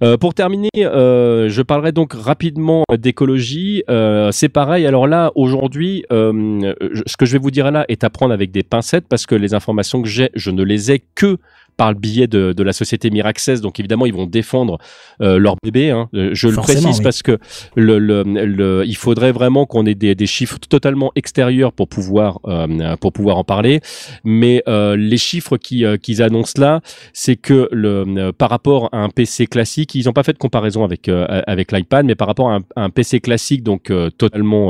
Euh, 0.03 0.17
pour 0.17 0.33
terminer, 0.33 0.69
euh, 0.77 1.49
je 1.49 1.61
parlerai 1.61 1.91
donc 1.91 2.13
rapidement 2.13 2.83
d'écologie. 2.97 3.83
Euh, 3.89 4.31
c'est 4.31 4.49
pareil. 4.49 4.85
Alors 4.85 5.07
là, 5.07 5.31
aujourd'hui, 5.35 6.03
ce 6.09 7.17
que 7.17 7.25
je 7.25 7.33
vais 7.33 7.39
vous 7.39 7.51
dire 7.51 7.71
là 7.71 7.85
est 7.87 8.03
à 8.03 8.09
prendre 8.09 8.33
avec 8.33 8.51
des 8.51 8.63
pincettes 8.63 9.07
parce 9.07 9.25
que 9.25 9.35
les 9.35 9.53
informations 9.53 10.01
que 10.01 10.07
j'ai, 10.07 10.29
je 10.35 10.51
ne 10.51 10.63
les 10.63 10.91
ai 10.91 11.03
que 11.15 11.37
par 11.77 11.91
le 11.91 11.97
biais 11.97 12.27
de, 12.27 12.53
de 12.53 12.63
la 12.63 12.73
société 12.73 13.09
Miraccess. 13.09 13.61
Donc 13.61 13.79
évidemment, 13.79 14.05
ils 14.05 14.13
vont 14.13 14.25
défendre 14.25 14.77
euh, 15.21 15.37
leur 15.37 15.55
bébé. 15.63 15.91
hein. 15.91 16.09
Euh, 16.15 16.31
Je 16.33 16.47
le 16.49 16.55
précise 16.57 16.97
oui. 16.97 17.03
parce 17.03 17.21
que 17.23 17.37
le, 17.75 17.99
le, 17.99 18.23
le- 18.23 18.83
il 18.85 18.95
faudrait 18.95 19.31
vraiment 19.31 19.65
qu'on 19.65 19.85
ait 19.85 19.95
des, 19.95 20.15
des 20.15 20.27
chiffres 20.27 20.57
totalement 20.69 21.11
extérieurs 21.15 21.71
pour 21.71 21.87
pouvoir 21.87 22.39
euh, 22.47 22.95
pour 22.97 23.13
pouvoir 23.13 23.37
en 23.37 23.43
parler. 23.43 23.79
Mais 24.23 24.63
euh, 24.67 24.95
les 24.97 25.17
chiffres 25.17 25.57
qui, 25.57 25.85
euh, 25.85 25.97
qu'ils 25.97 26.21
annoncent 26.21 26.59
là, 26.59 26.81
c'est 27.13 27.35
que 27.35 27.69
le, 27.71 28.31
par 28.31 28.49
rapport 28.49 28.89
à 28.91 28.97
un 29.03 29.09
PC 29.09 29.47
classique, 29.47 29.93
ils 29.95 30.05
n'ont 30.05 30.13
pas 30.13 30.23
fait 30.23 30.33
de 30.33 30.37
comparaison 30.37 30.83
avec 30.83 31.07
euh, 31.07 31.25
avec 31.47 31.71
l'iPad, 31.71 32.05
mais 32.05 32.15
par 32.15 32.27
rapport 32.27 32.49
à 32.49 32.55
un, 32.55 32.61
à 32.75 32.83
un 32.83 32.89
PC 32.89 33.19
classique, 33.19 33.63
donc 33.63 33.91
euh, 33.91 34.09
totalement 34.09 34.69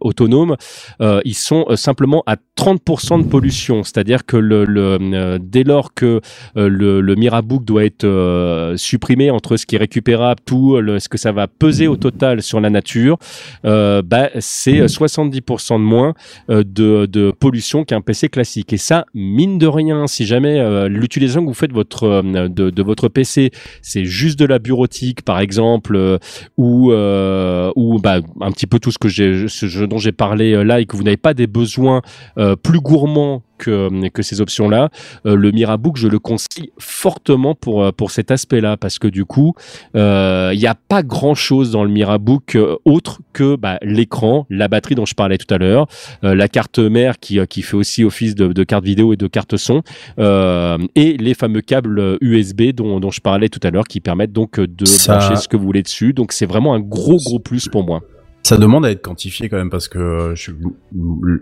autonome, 0.00 0.56
euh, 1.00 1.20
ils 1.24 1.34
sont 1.34 1.66
simplement 1.76 2.22
à 2.26 2.36
30% 2.56 3.22
de 3.24 3.28
pollution. 3.28 3.82
C'est-à-dire 3.82 4.24
que 4.24 4.36
le, 4.36 4.64
le, 4.64 5.38
dès 5.40 5.64
lors 5.64 5.94
que 5.94 6.20
le, 6.54 7.00
le 7.00 7.14
Mirabook 7.14 7.64
doit 7.64 7.84
être 7.84 8.04
euh, 8.04 8.76
supprimé 8.76 9.30
entre 9.30 9.56
ce 9.56 9.66
qui 9.66 9.76
est 9.76 9.78
récupérable, 9.78 10.40
tout 10.44 10.78
ce 10.98 11.08
que 11.08 11.18
ça 11.18 11.32
va 11.32 11.46
peser 11.46 11.88
au 11.88 11.96
total 11.96 12.42
sur 12.42 12.60
la 12.60 12.70
nature, 12.70 13.18
euh, 13.64 14.02
bah, 14.02 14.30
c'est 14.38 14.80
euh, 14.80 14.86
70% 14.86 15.74
de 15.74 15.78
moins 15.78 16.14
euh, 16.50 16.62
de, 16.64 17.30
pollution 17.38 17.84
qu'un 17.84 18.00
PC 18.00 18.28
classique. 18.28 18.72
Et 18.72 18.76
ça, 18.76 19.06
mine 19.14 19.58
de 19.58 19.66
rien, 19.66 20.06
si 20.06 20.26
jamais 20.26 20.58
euh, 20.58 20.88
l'utilisation 20.88 21.42
que 21.42 21.48
vous 21.48 21.54
faites 21.54 21.70
de 21.70 21.74
votre, 21.74 22.04
euh, 22.04 22.48
de, 22.48 22.82
votre 22.82 23.08
PC, 23.08 23.50
c'est 23.82 24.04
juste 24.04 24.38
de 24.38 24.44
la 24.44 24.58
bureautique, 24.58 25.22
par 25.22 25.40
exemple, 25.40 25.96
euh, 25.96 26.18
ou, 26.56 26.92
euh, 26.92 27.72
bah, 28.02 28.20
un 28.40 28.52
petit 28.52 28.66
peu 28.66 28.78
tout 28.78 28.90
ce 28.90 29.84
dont 29.84 29.98
j'ai 29.98 30.12
parlé 30.12 30.52
euh, 30.52 30.62
là, 30.62 30.80
et 30.80 30.86
que 30.86 30.96
vous 30.96 31.02
n'avez 31.02 31.16
pas 31.16 31.34
des 31.34 31.46
besoins 31.46 32.02
euh, 32.38 32.56
plus 32.56 32.80
gourmands 32.80 33.42
que, 33.58 34.08
que 34.08 34.22
ces 34.22 34.40
options-là, 34.40 34.90
euh, 35.26 35.34
le 35.36 35.50
Mirabook, 35.52 35.96
je 35.96 36.08
le 36.08 36.18
conseille 36.18 36.70
fortement 36.78 37.54
pour, 37.54 37.82
euh, 37.84 37.92
pour 37.92 38.10
cet 38.10 38.30
aspect-là, 38.30 38.76
parce 38.76 38.98
que 38.98 39.08
du 39.08 39.24
coup, 39.24 39.54
euh, 39.96 40.50
il 40.52 40.58
n'y 40.58 40.66
a 40.66 40.74
pas 40.74 41.02
grand-chose 41.02 41.70
dans 41.70 41.84
le 41.84 41.90
Mirabook 41.90 42.56
euh, 42.56 42.76
autre 42.84 43.20
que 43.32 43.56
bah, 43.56 43.78
l'écran, 43.82 44.46
la 44.50 44.68
batterie 44.68 44.94
dont 44.94 45.06
je 45.06 45.14
parlais 45.14 45.38
tout 45.38 45.52
à 45.52 45.58
l'heure, 45.58 45.86
euh, 46.24 46.34
la 46.34 46.48
carte 46.48 46.78
mère 46.78 47.18
qui, 47.18 47.38
euh, 47.38 47.46
qui 47.46 47.62
fait 47.62 47.76
aussi 47.76 48.04
office 48.04 48.34
de, 48.34 48.52
de 48.52 48.64
carte 48.64 48.84
vidéo 48.84 49.12
et 49.12 49.16
de 49.16 49.26
carte 49.26 49.56
son, 49.56 49.82
euh, 50.18 50.78
et 50.94 51.16
les 51.16 51.34
fameux 51.34 51.60
câbles 51.60 52.18
USB 52.20 52.72
dont, 52.72 53.00
dont 53.00 53.10
je 53.10 53.20
parlais 53.20 53.48
tout 53.48 53.60
à 53.62 53.70
l'heure, 53.70 53.84
qui 53.88 54.00
permettent 54.00 54.32
donc 54.32 54.58
euh, 54.58 54.66
de 54.66 54.84
Ça- 54.86 55.16
brancher 55.16 55.36
ce 55.36 55.48
que 55.48 55.56
vous 55.56 55.64
voulez 55.64 55.82
dessus. 55.82 56.12
Donc 56.12 56.32
c'est 56.32 56.46
vraiment 56.46 56.74
un 56.74 56.80
gros 56.80 57.16
gros 57.24 57.38
plus 57.38 57.68
pour 57.68 57.84
moi. 57.84 58.00
Ça 58.46 58.58
demande 58.58 58.84
à 58.84 58.90
être 58.90 59.00
quantifié 59.00 59.48
quand 59.48 59.56
même 59.56 59.70
parce 59.70 59.88
que 59.88 59.98
euh, 59.98 60.34
je, 60.34 60.52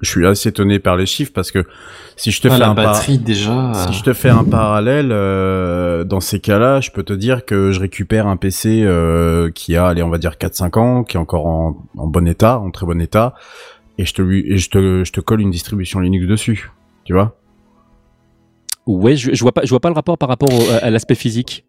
je 0.03 0.09
suis 0.09 0.24
assez 0.24 0.50
étonné 0.50 0.78
par 0.78 0.96
les 0.96 1.05
chiffres 1.07 1.32
parce 1.34 1.50
que 1.50 1.64
si 2.16 2.30
je 2.30 2.40
te 2.40 2.46
Ah, 2.46 2.53
fais 2.53 2.59
la 2.61 2.68
un 2.70 2.74
par- 2.76 2.84
batterie 2.92 3.18
déjà. 3.18 3.72
si 3.74 3.92
je 3.92 4.05
te 4.05 4.12
fais 4.12 4.28
un 4.28 4.44
parallèle 4.44 5.09
euh, 5.11 6.05
dans 6.05 6.20
ces 6.20 6.38
cas-là, 6.38 6.80
je 6.80 6.92
peux 6.92 7.03
te 7.03 7.12
dire 7.12 7.44
que 7.44 7.72
je 7.72 7.80
récupère 7.80 8.28
un 8.28 8.36
PC 8.36 8.82
euh, 8.84 9.50
qui 9.50 9.74
a 9.74 9.88
allez 9.88 10.05
on 10.05 10.11
va 10.11 10.18
dire 10.18 10.38
4 10.38 10.55
5 10.55 10.76
ans, 10.76 11.03
qui 11.03 11.16
est 11.16 11.20
encore 11.20 11.46
en, 11.46 11.76
en 11.96 12.07
bon 12.07 12.28
état, 12.28 12.61
en 12.61 12.70
très 12.70 12.86
bon 12.86 13.00
état 13.00 13.34
et 13.98 14.05
je 14.07 14.14
te 14.14 14.22
lui 14.22 14.44
et 14.50 14.59
je 14.59 14.70
te 14.70 15.03
je 15.05 15.11
te 15.12 15.20
colle 15.20 15.40
une 15.40 15.50
distribution 15.50 15.98
Linux 15.98 16.26
dessus, 16.28 16.70
tu 17.05 17.14
vois? 17.14 17.36
Ouais, 18.86 19.16
je, 19.16 19.34
je 19.34 19.40
vois 19.42 19.53
pas, 19.53 19.62
je 19.64 19.70
vois 19.70 19.80
pas 19.80 19.88
le 19.88 19.94
rapport 19.94 20.18
par 20.18 20.28
rapport 20.28 20.48
au- 20.53 20.70
à 20.82 20.88
l'aspect 20.90 21.14
physique. 21.16 21.64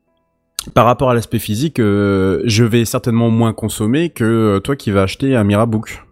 Par 0.73 0.85
rapport 0.85 1.09
à 1.09 1.13
l'aspect 1.13 1.39
physique, 1.39 1.79
euh, 1.79 2.41
je 2.45 2.63
vais 2.63 2.85
certainement 2.85 3.29
moins 3.29 3.53
consommer 3.53 4.09
que 4.09 4.23
euh, 4.23 4.59
toi 4.59 4.75
qui 4.75 4.91
vas 4.91 5.03
acheter 5.03 5.35
un 5.35 5.43
Mirabook. 5.43 6.05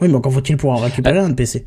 Oui, 0.00 0.08
mais 0.08 0.14
encore 0.14 0.32
faut-il 0.32 0.56
pour 0.56 0.72
en 0.72 0.76
récupérer 0.76 1.18
un 1.18 1.30
de 1.30 1.34
PC 1.34 1.66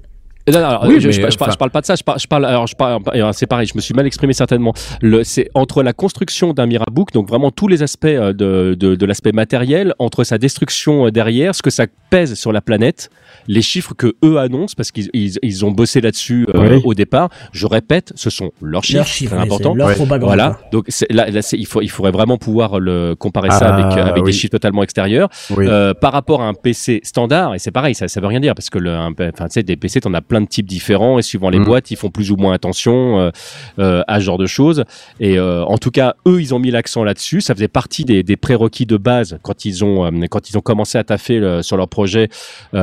Non, 0.51 0.59
non, 0.61 0.65
alors, 0.65 0.85
Oui, 0.87 0.99
je, 0.99 1.07
mais, 1.07 1.13
je, 1.13 1.17
je, 1.17 1.21
parle, 1.21 1.33
enfin- 1.41 1.51
je 1.51 1.57
parle 1.57 1.71
pas 1.71 1.81
de 1.81 1.85
ça. 1.85 1.95
Je 1.95 2.03
parle, 2.03 2.19
je 2.19 2.27
parle 2.27 2.45
alors, 2.45 2.65
je 2.65 2.75
parle, 2.75 3.01
alors, 3.13 3.35
c'est 3.35 3.45
pareil. 3.45 3.67
Je 3.67 3.73
me 3.75 3.81
suis 3.81 3.93
mal 3.93 4.07
exprimé 4.07 4.33
certainement. 4.33 4.73
Le, 5.01 5.23
c'est 5.23 5.49
entre 5.53 5.83
la 5.83 5.93
construction 5.93 6.53
d'un 6.53 6.65
Mirabook, 6.65 7.11
donc 7.13 7.27
vraiment 7.27 7.51
tous 7.51 7.67
les 7.67 7.83
aspects 7.83 8.05
euh, 8.05 8.33
de, 8.33 8.73
de, 8.73 8.95
de 8.95 9.05
l'aspect 9.05 9.31
matériel, 9.31 9.93
entre 9.99 10.23
sa 10.23 10.37
destruction 10.39 11.05
euh, 11.07 11.11
derrière, 11.11 11.53
ce 11.53 11.61
que 11.61 11.69
ça 11.69 11.85
pèse 12.09 12.33
sur 12.33 12.51
la 12.51 12.61
planète, 12.61 13.09
les 13.47 13.61
chiffres 13.61 13.93
que 13.93 14.15
eux 14.23 14.37
annoncent, 14.39 14.73
parce 14.75 14.91
qu'ils 14.91 15.09
ils, 15.13 15.33
ils 15.43 15.65
ont 15.65 15.71
bossé 15.71 16.01
là-dessus 16.01 16.47
euh, 16.55 16.77
Oui. 16.77 16.81
au 16.83 16.93
départ. 16.95 17.29
Je 17.51 17.67
répète, 17.67 18.11
ce 18.15 18.29
sont 18.31 18.51
leurs 18.61 18.83
chiffres, 18.83 18.97
Leurs 18.99 19.07
chiffres, 19.07 19.31
très 19.35 19.41
oui, 19.41 19.47
important. 19.47 19.73
c'est 19.73 19.77
leur 19.77 19.87
Ouais. 20.11 20.19
Voilà. 20.19 20.57
Donc 20.71 20.87
là, 21.11 21.29
là 21.29 21.41
c'est- 21.43 21.57
il, 21.57 21.65
faut, 21.67 21.81
il 21.81 21.89
faudrait 21.91 22.11
vraiment 22.11 22.37
pouvoir 22.37 22.79
le 22.79 23.13
comparer 23.15 23.51
ça 23.51 23.75
Ah, 23.75 23.75
avec, 23.75 23.97
euh, 23.97 24.09
avec 24.09 24.23
des 24.23 24.31
chiffres 24.31 24.51
totalement 24.51 24.81
extérieurs. 24.81 25.29
Oui. 25.51 25.65
Euh, 25.67 25.93
par 25.93 26.11
rapport 26.13 26.41
à 26.41 26.45
un 26.47 26.53
PC 26.55 27.01
standard, 27.03 27.53
et 27.53 27.59
c'est 27.59 27.71
pareil, 27.71 27.93
ça, 27.93 28.07
ça 28.07 28.19
veut 28.21 28.27
rien 28.27 28.39
dire 28.39 28.55
parce 28.55 28.69
que 28.71 28.79
le, 28.79 28.95
enfin, 28.95 29.29
tu 29.29 29.51
sais, 29.51 29.63
des 29.63 29.75
PC, 29.75 30.01
t'en 30.01 30.13
as 30.15 30.21
plein 30.29 30.39
de 30.41 30.47
types 30.47 30.67
différents 30.67 31.19
et 31.19 31.21
suivant 31.21 31.49
les 31.49 31.59
Mm. 31.59 31.65
boîtes, 31.65 31.91
ils 31.91 31.97
font 31.97 32.09
plus 32.09 32.31
ou 32.31 32.37
moins 32.37 32.53
attention 32.53 33.19
euh, 33.19 33.31
euh, 33.79 34.01
à 34.07 34.19
ce 34.19 34.23
genre 34.25 34.37
de 34.37 34.45
choses. 34.45 34.85
Et 35.19 35.37
euh, 35.37 35.65
en 35.65 35.77
tout 35.77 35.91
cas, 35.91 36.13
eux, 36.27 36.39
ils 36.41 36.53
ont 36.55 36.59
mis 36.59 36.71
l'accent 36.71 37.03
là-dessus. 37.03 37.41
Ça 37.41 37.53
faisait 37.53 37.67
partie 37.67 38.05
des, 38.05 38.23
des 38.23 38.37
prérequis 38.37 38.85
de 38.85 38.95
base 38.95 39.37
quand 39.43 39.65
ils 39.65 39.83
ont 39.83 40.05
euh, 40.05 40.11
quand 40.29 40.49
ils 40.49 40.57
ont 40.57 40.61
commencé 40.61 40.97
à 40.97 41.03
taffer 41.03 41.59
sur 41.63 41.75
leur 41.75 41.89
projet 41.89 42.29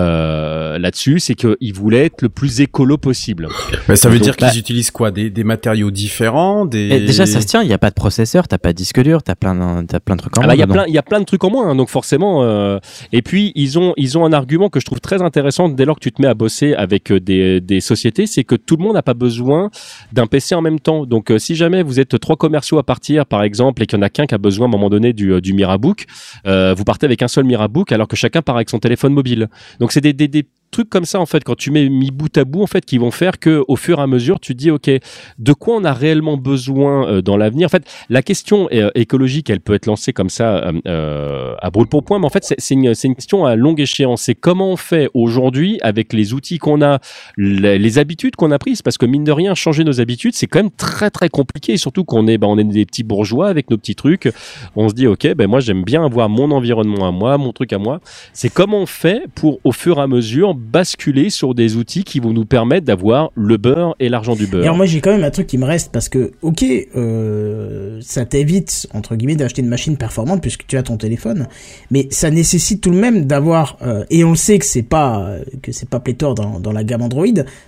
euh, 0.01 0.79
là-dessus, 0.79 1.21
c'est 1.21 1.35
qu'ils 1.35 1.73
voulaient 1.73 2.05
être 2.07 2.23
le 2.23 2.29
plus 2.29 2.61
écolo 2.61 2.99
possible. 2.99 3.49
Mais 3.89 3.97
ça 3.97 4.09
veut 4.09 4.17
Donc, 4.17 4.25
dire 4.25 4.37
qu'ils 4.37 4.49
bah- 4.49 4.57
utilisent 4.57 4.91
quoi? 4.91 5.11
Des, 5.11 5.31
des 5.31 5.45
matériaux 5.45 5.91
différents, 5.91 6.67
des 6.67 6.89
Et 6.91 7.01
déjà, 7.01 7.25
ça 7.27 7.41
se 7.41 7.47
tient, 7.47 7.63
il 7.63 7.69
n'y 7.69 7.75
a 7.75 7.79
pas 7.79 7.91
de 7.91 7.95
processeur, 7.95 8.49
t'as 8.49 8.59
pas 8.59 8.73
de 8.73 8.77
disque 8.77 9.01
dur, 9.03 9.23
t'as 9.23 9.35
plein, 9.35 9.55
de- 9.83 9.87
t'as 9.87 10.01
plein 10.01 10.17
de 10.17 10.21
trucs 10.21 10.37
en 10.39 10.43
Ah 10.43 10.47
bah, 10.47 10.55
moins 10.55 10.57
il 10.57 10.61
y 10.61 10.73
plein, 10.73 10.85
il 10.89 10.95
y 10.95 10.99
a 10.99 11.03
plein 11.03 11.21
de 11.21 11.25
trucs 11.25 11.45
en 11.45 11.51
moins, 11.51 11.69
hein, 11.71 11.75
donc 11.77 11.89
forcément. 11.89 12.43
euh, 12.43 12.79
Et 13.13 13.23
puis 13.23 13.53
ils 13.55 13.79
ont, 13.79 13.95
ils 13.97 14.19
ont 14.19 14.25
un 14.25 14.33
argument 14.33 14.69
que 14.69 14.81
je 14.81 14.85
trouve 14.85 15.01
très 15.01 15.23
intéressant 15.23 15.69
dès 15.69 15.85
lors 15.85 15.97
que 15.97 16.01
tu 16.03 16.13
te 16.13 16.21
mets 16.21 16.29
à 16.29 16.35
bosser 16.35 16.75
avec 16.75 17.13
des, 17.13 17.36
des, 17.37 17.61
des 17.61 17.81
sociétés, 17.81 18.27
c'est 18.27 18.45
que 18.45 18.55
tout 18.55 18.77
le 18.77 18.85
monde 18.85 18.95
n'a 18.95 19.03
pas 19.03 19.15
besoin 19.15 19.71
d'un 20.13 20.27
PC 20.27 20.55
en 20.55 20.63
même 20.63 20.81
temps. 20.81 21.07
Donc, 21.07 21.31
euh, 21.31 21.39
si 21.39 21.55
jamais 21.55 21.83
vous 21.83 22.01
êtes 22.01 22.19
trois 22.21 22.37
commerciaux 22.37 22.79
à 22.79 22.83
partir, 22.83 23.27
par 23.27 23.43
exemple, 23.43 23.83
et 23.83 23.87
qu'il 23.87 23.99
y 23.99 24.01
en 24.01 24.03
a 24.03 24.09
qu'un 24.09 24.27
qui 24.27 24.35
a 24.35 24.39
besoin 24.39 24.67
à 24.67 24.69
un 24.69 24.73
moment 24.73 24.91
donné 24.91 25.13
du, 25.13 25.33
euh, 25.33 25.41
du 25.41 25.53
Mirabook, 25.53 26.07
euh, 26.47 26.75
vous 26.75 26.85
partez 26.85 27.07
avec 27.07 27.23
un 27.23 27.29
seul 27.29 27.45
Mirabook 27.45 27.93
alors 27.93 28.09
que 28.09 28.17
chacun 28.17 28.43
part 28.43 28.57
avec 28.57 28.71
son 28.71 28.79
téléphone 28.79 29.13
mobile. 29.13 29.49
Donc, 29.81 29.93
c'est 29.93 30.01
des, 30.01 30.13
des, 30.13 30.29
des 30.29 30.47
trucs 30.71 30.91
comme 30.91 31.05
ça 31.05 31.21
en 31.21 31.27
fait 31.27 31.45
quand 31.45 31.57
tu 31.57 31.71
mets 31.71 31.89
mis 31.89 32.11
bout 32.11 32.37
à 32.37 32.45
bout 32.45 32.63
en 32.63 32.67
fait 32.67 32.85
qui 32.85 32.99
vont 32.99 33.11
faire 33.11 33.39
que 33.39 33.65
au 33.69 33.77
fur 33.77 33.99
et 33.99 34.03
à 34.03 34.07
mesure 34.07 34.41
tu 34.41 34.55
dis 34.55 34.71
ok 34.71 34.91
de 35.39 35.53
quoi 35.53 35.77
on 35.77 35.85
a 35.85 35.93
réellement 35.93 36.37
besoin 36.37 37.09
euh, 37.09 37.23
dans 37.23 37.37
l'avenir? 37.37 37.67
En 37.67 37.71
fait 37.71 37.85
la 38.11 38.23
question 38.23 38.69
euh, 38.73 38.91
écologique 38.95 39.51
elle 39.51 39.61
peut 39.61 39.75
être 39.75 39.87
lancée 39.87 40.13
comme 40.13 40.31
ça 40.31 40.57
euh, 40.57 40.73
euh, 40.87 41.55
à 41.61 41.71
brûle 41.71 41.87
pour 41.87 42.05
point 42.05 42.19
mais 42.19 42.27
en 42.27 42.31
fait 42.31 42.55
c'est 42.59 42.75
une, 42.75 42.93
une 43.05 43.15
question 43.15 43.45
à 43.45 43.57
longue 43.57 43.81
échéance. 43.81 44.23
C'est 44.23 44.35
comment 44.35 44.73
on 44.73 44.77
fait 44.77 45.09
aujourd'hui 45.15 45.79
avec 45.83 46.13
les 46.13 46.35
outils 46.35 46.59
qu'on 46.59 46.83
a 46.83 46.99
les, 47.37 47.99
habitudes 47.99 48.37
qu'on 48.37 48.51
a 48.51 48.59
prises? 48.59 48.83
Parce 48.83 48.99
que 48.99 49.07
mine 49.07 49.25
de 49.25 49.33
rien 49.33 49.55
changer 49.55 49.85
nos 49.85 50.01
habitudes 50.01 50.35
c'est 50.35 50.47
quand 50.47 50.59
même 50.59 50.71
très 50.71 51.11
très 51.11 51.29
compliqué 51.29 51.77
surtout 51.77 52.05
qu'on 52.05 52.27
est 52.27 52.39
bah, 52.39 52.47
on 52.49 52.59
est 52.59 52.65
des 52.65 52.87
petits 52.87 53.05
bourgeois 53.05 53.49
avec 53.49 53.71
nos 53.71 53.79
petits 53.79 53.95
trucs. 53.95 54.29
On 54.75 54.89
se 54.89 54.95
dit 54.95 55.07
ok 55.07 55.35
ben 55.35 55.47
moi 55.47 55.61
j'aime 55.61 55.85
bien 55.85 56.05
avoir 56.05 56.29
mon 56.29 56.51
environnement 56.51 57.07
à 57.07 57.11
moi 57.13 57.39
mon 57.39 57.53
truc 57.53 57.73
à 57.73 57.79
moi. 57.79 58.01
C'est 58.33 58.53
comment 58.53 58.81
on 58.81 58.87
fait 58.87 59.23
pour 59.35 59.61
au 59.65 59.73
fur 59.73 59.99
et 59.99 60.03
à 60.03 60.07
mesure 60.07 60.55
basculer 60.57 61.31
sur 61.31 61.55
des 61.55 61.77
outils 61.77 62.05
qui 62.05 62.21
vont 62.21 62.33
nous 62.33 62.45
permettre 62.45 62.87
d'avoir 62.87 63.31
le 63.35 63.57
beurre 63.57 63.95
et 64.01 64.09
l'argent 64.09 64.35
du 64.35 64.47
beurre. 64.47 64.63
alors 64.65 64.77
moi 64.77 64.87
j'ai 64.87 65.01
quand 65.01 65.13
même 65.13 65.25
un 65.25 65.31
truc 65.31 65.47
qui 65.47 65.59
me 65.59 65.65
reste 65.65 65.93
parce 65.93 66.09
que 66.09 66.33
ok 66.43 66.65
euh, 66.97 67.99
ça 68.01 68.25
t'évite 68.25 68.89
entre 68.93 69.17
guillemets 69.17 69.37
d'acheter 69.37 69.63
une 69.63 69.69
machine 69.69 69.97
performante 69.97 70.41
puisque 70.41 70.67
tu 70.67 70.77
as 70.77 70.83
ton 70.83 70.97
téléphone 70.97 71.47
mais 71.91 72.09
ça 72.11 72.31
nécessite 72.31 72.81
tout 72.81 72.91
de 72.91 72.99
même 72.99 73.27
d'avoir 73.27 73.77
euh, 73.83 74.05
et 74.11 74.25
on 74.25 74.35
sait 74.35 74.59
que 74.59 74.65
c'est 74.65 74.83
pas 74.83 75.37
que 75.63 75.73
c'est 75.73 75.89
pas 75.89 76.01
pléthore 76.01 76.35
dans, 76.35 76.61
dans 76.61 76.73
la 76.73 76.85
gamme 76.85 77.03
Android 77.03 77.27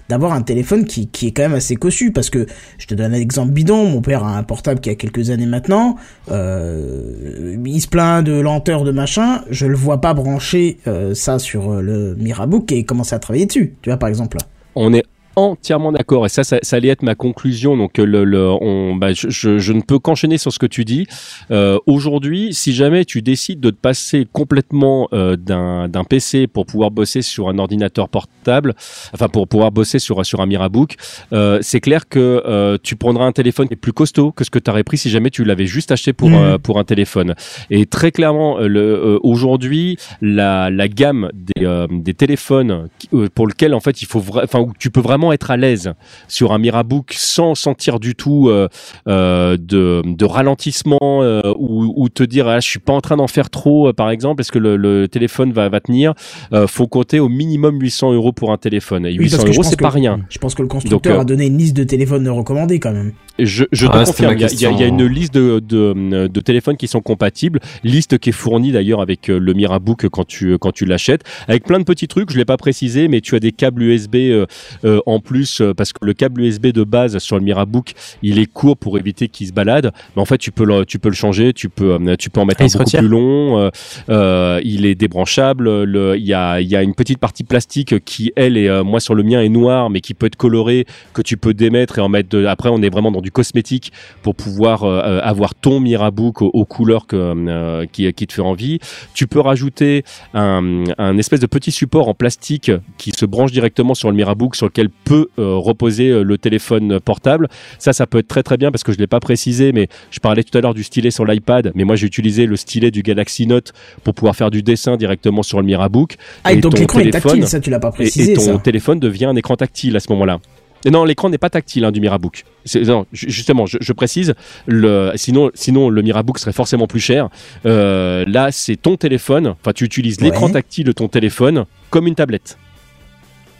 d'avoir 0.08 0.32
un 0.32 0.42
téléphone 0.42 0.84
qui, 0.84 1.08
qui 1.08 1.28
est 1.28 1.32
quand 1.32 1.42
même 1.42 1.54
assez 1.54 1.76
cossu 1.76 2.12
parce 2.12 2.30
que 2.30 2.46
je 2.78 2.86
te 2.86 2.94
donne 2.94 3.14
un 3.14 3.18
exemple 3.18 3.52
bidon 3.52 3.84
mon 3.86 4.00
père 4.00 4.24
a 4.24 4.36
un 4.36 4.42
portable 4.42 4.80
qui 4.80 4.90
a 4.90 4.94
quelques 4.94 5.30
années 5.30 5.46
maintenant 5.46 5.96
euh, 6.30 7.56
il 7.64 7.80
se 7.80 7.88
plaint 7.88 8.24
de 8.24 8.32
lenteur 8.32 8.84
de 8.84 8.90
machin 8.90 9.42
je 9.50 9.66
le 9.66 9.76
vois 9.76 10.00
pas 10.00 10.14
brancher 10.14 10.78
ça 11.14 11.38
sur 11.38 11.82
le 11.82 12.14
Mirabook 12.16 12.72
commencer 12.84 13.14
à 13.14 13.18
travailler 13.18 13.46
dessus. 13.46 13.76
Tu 13.82 13.90
vois 13.90 13.98
par 13.98 14.08
exemple. 14.08 14.38
On 14.74 14.92
est 14.94 15.04
entièrement 15.38 15.92
d'accord. 15.92 16.26
Et 16.26 16.28
ça, 16.28 16.44
ça, 16.44 16.58
ça 16.62 16.76
allait 16.76 16.88
être 16.88 17.02
ma 17.02 17.14
conclusion. 17.14 17.76
Donc 17.76 17.98
euh, 17.98 18.04
le, 18.04 18.24
le 18.24 18.48
on 18.48 18.94
bah, 18.96 19.12
je, 19.12 19.28
je, 19.30 19.58
je 19.58 19.72
ne 19.72 19.80
peux 19.80 19.98
qu'enchaîner 19.98 20.38
sur 20.38 20.52
ce 20.52 20.58
que 20.58 20.66
tu 20.66 20.84
dis. 20.84 21.06
Euh, 21.50 21.78
aujourd'hui 21.86 22.52
si 22.54 22.72
jamais 22.72 23.04
tu 23.04 23.22
décides 23.22 23.60
de 23.60 23.70
te 23.70 23.76
passer 23.76 24.26
complètement 24.32 25.08
euh, 25.12 25.36
d'un 25.36 25.88
d'un 25.88 26.04
PC 26.04 26.46
pour 26.46 26.66
pouvoir 26.66 26.90
bosser 26.90 27.22
sur 27.22 27.48
un 27.48 27.58
ordinateur 27.58 28.08
portable 28.08 28.74
enfin 29.14 29.28
pour 29.28 29.48
pouvoir 29.48 29.70
bosser 29.72 29.98
sur 29.98 30.24
sur 30.24 30.40
un 30.40 30.46
Mirabook 30.46 30.96
euh, 31.32 31.58
c'est 31.62 31.80
clair 31.80 32.08
que 32.08 32.42
euh, 32.46 32.76
tu 32.82 32.96
prendras 32.96 33.24
un 33.24 33.32
téléphone 33.32 33.68
qui 33.68 33.74
est 33.74 33.76
plus 33.76 33.92
costaud 33.92 34.32
que 34.32 34.44
ce 34.44 34.50
que 34.50 34.58
tu 34.58 34.70
aurais 34.70 34.84
pris 34.84 34.98
si 34.98 35.10
jamais 35.10 35.30
tu 35.30 35.44
l'avais 35.44 35.66
juste 35.66 35.92
acheté 35.92 36.12
pour 36.12 36.28
Mhm. 36.30 36.34
euh, 36.36 36.58
pour 36.58 36.78
un 36.78 36.84
téléphone. 36.84 37.34
Et 37.70 37.86
très 37.86 38.10
clairement 38.12 38.58
le 38.58 38.80
euh, 38.80 39.18
aujourd'hui 39.22 39.96
la 40.20 40.68
la 40.70 40.88
gamme 40.88 41.30
des 41.34 41.64
euh, 41.64 41.86
des 41.90 42.14
téléphones 42.14 42.88
pour 43.34 43.46
lequel 43.46 43.74
en 43.74 43.80
fait 43.80 44.02
il 44.02 44.06
faut 44.06 44.22
enfin 44.42 44.60
où 44.60 44.72
tu 44.78 44.90
peux 44.90 45.00
vraiment 45.00 45.27
être 45.32 45.50
à 45.50 45.56
l'aise 45.56 45.92
sur 46.28 46.52
un 46.52 46.58
Mirabook 46.58 47.12
sans 47.16 47.54
sentir 47.54 48.00
du 48.00 48.14
tout 48.14 48.48
euh, 48.48 48.68
euh, 49.08 49.56
de, 49.58 50.02
de 50.04 50.24
ralentissement 50.24 50.98
euh, 51.02 51.40
ou, 51.58 51.92
ou 51.96 52.08
te 52.08 52.22
dire 52.22 52.48
ah, 52.48 52.60
je 52.60 52.68
suis 52.68 52.78
pas 52.78 52.92
en 52.92 53.00
train 53.00 53.16
d'en 53.16 53.26
faire 53.28 53.50
trop 53.50 53.88
euh, 53.88 53.92
par 53.92 54.10
exemple 54.10 54.40
est-ce 54.40 54.52
que 54.52 54.58
le, 54.58 54.76
le 54.76 55.08
téléphone 55.08 55.52
va, 55.52 55.68
va 55.68 55.80
tenir. 55.80 56.14
Euh, 56.52 56.66
faut 56.66 56.86
compter 56.86 57.20
au 57.20 57.28
minimum 57.28 57.80
800 57.80 58.12
euros 58.12 58.32
pour 58.32 58.52
un 58.52 58.56
téléphone. 58.58 59.06
Et 59.06 59.10
Oui, 59.10 59.18
800 59.24 59.36
parce 59.36 59.44
que 59.44 59.52
je 59.52 59.56
euros 59.58 59.68
c'est 59.70 59.78
pas 59.80 59.90
rien. 59.90 60.20
Je 60.30 60.38
pense 60.38 60.54
que 60.54 60.62
le 60.62 60.68
constructeur 60.68 61.12
Donc, 61.12 61.18
euh, 61.18 61.22
a 61.22 61.24
donné 61.24 61.46
une 61.46 61.58
liste 61.58 61.76
de 61.76 61.84
téléphones 61.84 62.28
recommandés 62.28 62.78
quand 62.80 62.92
même. 62.92 63.12
je, 63.38 63.64
je 63.72 63.86
Ah, 63.86 64.00
te 64.00 64.06
confirme, 64.06 64.34
il 64.34 64.40
y, 64.40 64.44
a- 64.66 64.70
y 64.70 64.82
y 64.82 64.88
une 64.88 65.06
liste 65.06 65.34
de, 65.34 65.60
de, 65.60 66.26
de 66.26 66.40
téléphones 66.40 66.76
qui 66.76 66.88
sont 66.88 67.00
compatibles, 67.00 67.60
liste 67.84 68.18
qui 68.18 68.30
est 68.30 68.32
fournie 68.32 68.72
d'ailleurs 68.72 69.00
avec 69.00 69.28
le 69.28 69.54
Mirabook 69.54 70.08
quand 70.08 70.26
tu 70.26 70.58
quand 70.58 70.72
tu 70.72 70.84
l'achètes, 70.84 71.22
avec 71.46 71.64
plein 71.64 71.78
de 71.78 71.84
petits 71.84 72.08
trucs. 72.08 72.30
Je 72.32 72.36
l'ai 72.38 72.44
pas 72.44 72.56
précisé, 72.56 73.08
mais 73.08 73.20
tu 73.20 73.34
as 73.36 73.40
des 73.40 73.52
câbles 73.52 73.82
USB 73.82 74.16
euh, 74.16 74.46
euh, 74.84 75.00
en 75.18 75.20
plus 75.20 75.60
euh, 75.60 75.74
parce 75.74 75.92
que 75.92 75.98
le 76.04 76.14
câble 76.14 76.40
USB 76.42 76.68
de 76.68 76.84
base 76.84 77.18
sur 77.18 77.36
le 77.36 77.42
Mirabook, 77.44 77.92
il 78.22 78.38
est 78.38 78.46
court 78.46 78.76
pour 78.76 78.98
éviter 78.98 79.28
qu'il 79.28 79.46
se 79.46 79.52
balade. 79.52 79.92
Mais 80.14 80.22
en 80.22 80.24
fait, 80.24 80.38
tu 80.38 80.50
peux 80.52 80.64
le 80.64 80.84
tu 80.84 80.98
peux 80.98 81.08
le 81.08 81.14
changer, 81.14 81.52
tu 81.52 81.68
peux 81.68 81.92
euh, 82.00 82.16
tu 82.16 82.30
peux 82.30 82.40
en 82.40 82.46
mettre 82.46 82.62
Ah, 82.62 82.64
un 82.64 82.66
beaucoup 82.68 82.78
retire. 82.84 83.00
plus 83.00 83.08
long. 83.08 83.70
euh, 84.08 84.60
il 84.64 84.86
est 84.86 84.94
débranchable. 84.94 85.84
Le 85.84 86.16
il 86.16 86.24
y 86.26 86.34
a 86.34 86.60
il 86.60 86.68
y 86.68 86.76
a 86.76 86.82
une 86.82 86.94
petite 86.94 87.18
partie 87.18 87.44
plastique 87.44 88.04
qui 88.04 88.32
elle 88.36 88.56
est 88.56 88.82
moi 88.82 89.00
sur 89.00 89.14
le 89.14 89.22
mien 89.22 89.40
est 89.42 89.48
noire, 89.48 89.90
mais 89.90 90.00
qui 90.00 90.14
peut 90.14 90.26
être 90.26 90.36
colorée 90.36 90.86
que 91.12 91.22
tu 91.22 91.36
peux 91.36 91.54
démettre 91.54 91.98
et 91.98 92.00
en 92.00 92.08
mettre 92.08 92.28
de, 92.30 92.46
après 92.46 92.68
on 92.70 92.80
est 92.82 92.90
vraiment 92.90 93.10
dans 93.10 93.20
du 93.20 93.30
cosmétique 93.30 93.92
pour 94.22 94.34
pouvoir 94.34 94.84
euh, 94.84 95.20
avoir 95.22 95.54
ton 95.54 95.80
Mirabook 95.80 96.42
aux, 96.42 96.50
aux 96.52 96.64
couleurs 96.64 97.06
que, 97.06 97.16
euh, 97.16 97.86
qui, 97.90 98.12
qui 98.12 98.26
te 98.26 98.32
fait 98.32 98.42
envie. 98.42 98.78
Tu 99.14 99.26
peux 99.26 99.40
rajouter 99.40 100.04
un, 100.34 100.84
un 100.98 101.18
espèce 101.18 101.40
de 101.40 101.46
petit 101.46 101.70
support 101.72 102.08
en 102.08 102.14
plastique 102.14 102.70
qui 102.98 103.12
se 103.12 103.26
branche 103.26 103.52
directement 103.52 103.94
sur 103.94 104.10
le 104.10 104.16
Mirabook 104.16 104.54
sur 104.56 104.66
lequel 104.66 104.88
peut 105.08 105.28
euh, 105.38 105.54
reposer 105.56 106.10
euh, 106.10 106.22
le 106.22 106.38
téléphone 106.38 107.00
portable. 107.00 107.48
Ça, 107.78 107.92
ça 107.92 108.06
peut 108.06 108.18
être 108.18 108.28
très 108.28 108.42
très 108.42 108.56
bien 108.56 108.70
parce 108.70 108.84
que 108.84 108.92
je 108.92 108.98
l'ai 108.98 109.06
pas 109.06 109.20
précisé, 109.20 109.72
mais 109.72 109.88
je 110.10 110.20
parlais 110.20 110.42
tout 110.44 110.56
à 110.56 110.60
l'heure 110.60 110.74
du 110.74 110.84
stylet 110.84 111.10
sur 111.10 111.24
l'iPad, 111.24 111.72
mais 111.74 111.84
moi 111.84 111.96
j'ai 111.96 112.06
utilisé 112.06 112.46
le 112.46 112.56
stylet 112.56 112.90
du 112.90 113.02
Galaxy 113.02 113.46
Note 113.46 113.72
pour 114.04 114.14
pouvoir 114.14 114.36
faire 114.36 114.50
du 114.50 114.62
dessin 114.62 114.96
directement 114.96 115.42
sur 115.42 115.58
le 115.60 115.64
Mirabook. 115.66 116.16
Ah, 116.44 116.52
et 116.52 116.56
donc 116.56 116.78
l'écran 116.78 117.00
est 117.00 117.10
tactile, 117.10 117.46
ça 117.46 117.60
tu 117.60 117.70
l'as 117.70 117.80
pas 117.80 117.90
précisé 117.90 118.32
et 118.32 118.34
ton 118.34 118.42
ça. 118.42 118.58
téléphone 118.58 119.00
devient 119.00 119.26
un 119.26 119.36
écran 119.36 119.56
tactile 119.56 119.96
à 119.96 120.00
ce 120.00 120.10
moment-là. 120.12 120.38
Non, 120.86 121.04
l'écran 121.04 121.28
n'est 121.28 121.38
pas 121.38 121.50
tactile 121.50 121.84
hein, 121.84 121.90
du 121.90 122.00
Mirabook. 122.00 122.44
Non, 122.86 123.04
justement, 123.12 123.66
je, 123.66 123.78
je 123.80 123.92
précise. 123.92 124.34
Le, 124.66 125.10
sinon, 125.16 125.50
sinon 125.54 125.88
le 125.90 126.02
Mirabook 126.02 126.38
serait 126.38 126.52
forcément 126.52 126.86
plus 126.86 127.00
cher. 127.00 127.30
Euh, 127.66 128.24
là, 128.28 128.52
c'est 128.52 128.76
ton 128.76 128.96
téléphone. 128.96 129.54
Enfin, 129.60 129.72
tu 129.74 129.84
utilises 129.84 130.20
l'écran 130.20 130.46
Ouais. 130.46 130.52
tactile 130.52 130.84
de 130.84 130.92
ton 130.92 131.08
téléphone 131.08 131.64
comme 131.90 132.06
une 132.06 132.14
tablette. 132.14 132.58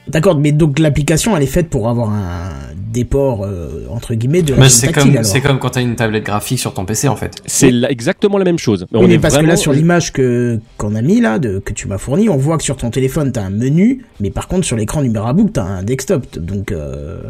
D'accord, 0.09 0.38
mais 0.38 0.52
donc 0.52 0.78
l'application 0.78 1.36
elle 1.36 1.42
est 1.42 1.46
faite 1.46 1.68
pour 1.68 1.88
avoir 1.88 2.11
un 2.11 2.50
des 2.74 3.04
ports 3.04 3.44
euh, 3.44 3.86
entre 3.90 4.14
guillemets 4.14 4.40
de 4.42 4.54
Mais 4.54 4.68
c'est 4.70 4.86
tactile 4.86 5.02
comme, 5.02 5.12
alors. 5.12 5.24
c'est 5.26 5.40
comme 5.42 5.59
quand 5.59 5.70
t'as 5.70 5.82
une 5.82 5.94
tablette 5.94 6.24
graphique 6.24 6.59
sur 6.59 6.72
ton 6.72 6.86
PC 6.86 7.06
en 7.09 7.16
fait. 7.16 7.42
C'est 7.44 7.70
la- 7.70 7.90
exactement 7.90 8.38
la 8.38 8.44
même 8.44 8.59
chose. 8.59 8.86
Oui, 8.92 9.00
On 9.00 9.06
mais 9.09 9.14
est 9.14 9.18
parce 9.18 9.36
que 9.36 9.44
là 9.44 9.56
sur 9.56 9.72
l'image 9.72 10.12
que 10.12 10.59
qu'on 10.78 10.94
a 10.94 11.02
mis 11.02 11.20
là, 11.20 11.38
de, 11.38 11.59
que 11.59 11.72
tu 11.74 11.86
m'as 11.88 11.98
fourni, 11.98 12.28
on 12.30 12.36
voit 12.38 12.56
que 12.56 12.62
sur 12.64 12.76
ton 12.78 12.90
téléphone 12.90 13.30
t'as 13.32 13.42
un 13.42 13.50
menu, 13.50 14.04
mais 14.20 14.30
par 14.30 14.48
contre 14.48 14.66
sur 14.66 14.76
l'écran 14.76 15.02
du 15.02 15.11
Mirabook 15.11 15.52
t'as 15.52 15.64
un 15.64 15.82
desktop, 15.82 16.38
donc 16.38 16.72
euh... 16.72 17.20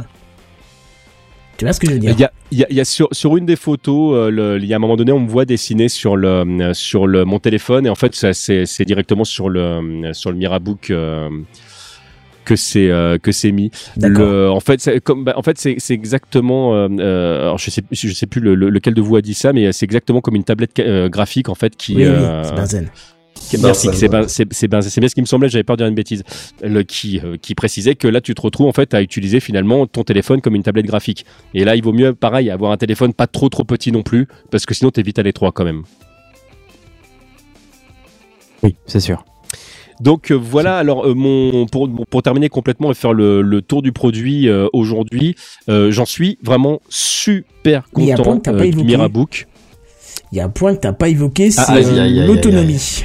tu 1.57 1.65
vois 1.65 1.73
ce 1.73 1.81
que 1.81 1.89
je 1.89 1.93
veux 1.95 1.99
dire? 1.99 2.13
Il 2.17 2.21
y 2.21 2.25
a, 2.25 2.31
il 2.53 2.59
y 2.59 2.63
a, 2.63 2.67
il 2.71 2.77
y 2.77 2.81
a 2.81 2.85
sur, 2.85 3.09
sur 3.11 3.37
une 3.37 3.45
des 3.45 3.57
photos, 3.57 4.15
euh, 4.15 4.59
il 4.63 4.67
y 4.69 4.73
a 4.73 4.77
un 4.77 4.79
moment 4.79 4.97
donné, 4.97 5.11
on 5.11 5.19
me 5.21 5.29
voit 5.29 5.45
dessiner 5.45 5.89
sur 5.89 6.17
le 6.17 6.29
euh, 6.29 6.73
sur 6.73 7.09
le 7.09 7.25
mon 7.25 7.41
téléphone 7.41 7.85
et 7.87 7.91
en 7.91 7.97
fait 7.97 8.15
ça, 8.15 8.33
c'est 8.33 8.65
c'est 8.65 8.85
directement 8.85 9.25
sur 9.25 9.49
le 9.49 9.61
euh, 9.61 10.13
sur 10.13 10.31
le 10.31 10.37
Mirabook 10.37 10.91
euh, 10.91 11.29
que 12.49 12.57
c'est 12.57 12.89
euh, 12.89 13.19
que 13.19 13.31
c'est 13.31 13.53
mis. 13.53 13.71
Le, 14.09 14.49
en 14.51 14.61
fait, 14.61 14.81
c'est 14.81 15.01
comme 15.03 15.23
bah, 15.25 15.35
en 15.37 15.43
fait 15.43 15.59
c'est 15.59 15.77
c'est 15.79 15.93
exactement. 15.93 16.75
euh, 16.75 16.89
euh, 16.99 17.43
alors 17.43 17.59
je 17.59 17.71
sais 17.71 17.83
je 17.93 18.13
sais 18.13 18.27
plus 18.27 18.41
le- 18.41 18.55
le- 18.55 18.71
lequel 18.71 18.95
de 18.95 19.03
vous 19.03 19.17
a 19.17 19.21
dit 19.21 19.35
ça, 19.35 19.53
mais 19.53 19.71
c'est 19.73 19.85
exactement 19.85 20.23
comme 20.23 20.35
une 20.37 20.45
tablette 20.45 20.79
euh, 20.79 21.09
graphique 21.11 21.49
en 21.51 21.55
fait 21.55 21.77
qui. 21.77 21.95
Oui, 21.97 22.07
oui, 22.07 22.25
c'est 22.43 22.55
Benzen. 22.55 22.89
Merci, 23.63 23.89
c'est 23.93 24.09
ben, 24.09 24.27
c'est 24.27 24.53
c'est 24.53 24.67
ben, 24.69 24.81
c'est 24.83 25.01
bien 25.01 25.09
ce 25.09 25.15
qui 25.15 25.21
me 25.21 25.27
semblait, 25.27 25.49
j'avais 25.49 25.63
peur 25.63 25.77
de 25.77 25.83
dire 25.83 25.89
une 25.89 25.95
bêtise. 25.95 26.25
Le, 26.63 26.83
qui, 26.83 27.21
euh, 27.23 27.37
qui 27.41 27.55
précisait 27.55 27.95
que 27.95 28.09
là, 28.09 28.21
tu 28.21 28.35
te 28.35 28.41
retrouves 28.43 28.67
en 28.67 28.73
fait 28.73 28.95
à 28.95 29.01
utiliser 29.03 29.41
finalement 29.41 29.87
ton 29.87 30.03
téléphone 30.05 30.41
comme 30.41 30.55
une 30.57 30.63
tablette 30.65 30.87
graphique. 30.87 31.25
Et 31.55 31.65
là, 31.65 31.77
il 31.77 31.83
vaut 31.85 31.93
mieux, 31.93 32.15
pareil, 32.15 32.51
avoir 32.51 32.73
un 32.73 32.77
téléphone 32.77 33.15
pas 33.15 33.27
trop 33.29 33.49
trop 33.49 33.65
petit 33.65 33.93
non 33.93 34.03
plus, 34.03 34.27
parce 34.51 34.67
que 34.67 34.75
sinon, 34.75 34.91
t'es 34.91 35.03
vite 35.03 35.19
à 35.19 35.23
l'étroit 35.23 35.53
quand 35.53 35.65
même. 35.65 35.83
Oui, 38.63 38.75
c'est 38.87 39.01
sûr. 39.01 39.25
Donc 40.01 40.31
euh, 40.31 40.35
voilà, 40.35 40.79
alors 40.79 41.07
euh, 41.07 41.15
mon 41.15 41.67
pour, 41.67 41.89
pour 42.09 42.23
terminer 42.23 42.49
complètement 42.49 42.91
et 42.91 42.95
faire 42.95 43.13
le, 43.13 43.43
le 43.43 43.63
tour 43.63 43.83
du 43.83 43.93
produit 43.93 44.49
euh, 44.49 44.69
aujourd'hui, 44.73 45.35
j'en 45.69 46.05
suis 46.07 46.39
vraiment 46.43 46.81
super 46.89 47.89
content 47.91 48.39
du. 48.53 48.85
Mirabook. 48.85 49.47
Il 50.33 50.39
y 50.39 50.41
a 50.41 50.45
un 50.45 50.51
point 50.51 50.75
que 50.75 50.81
t'as 50.81 50.93
pas 50.93 51.09
évoqué, 51.09 51.51
c'est 51.51 51.61
Ah, 51.67 51.73
aïe, 51.75 52.27
l'autonomie. 52.27 53.05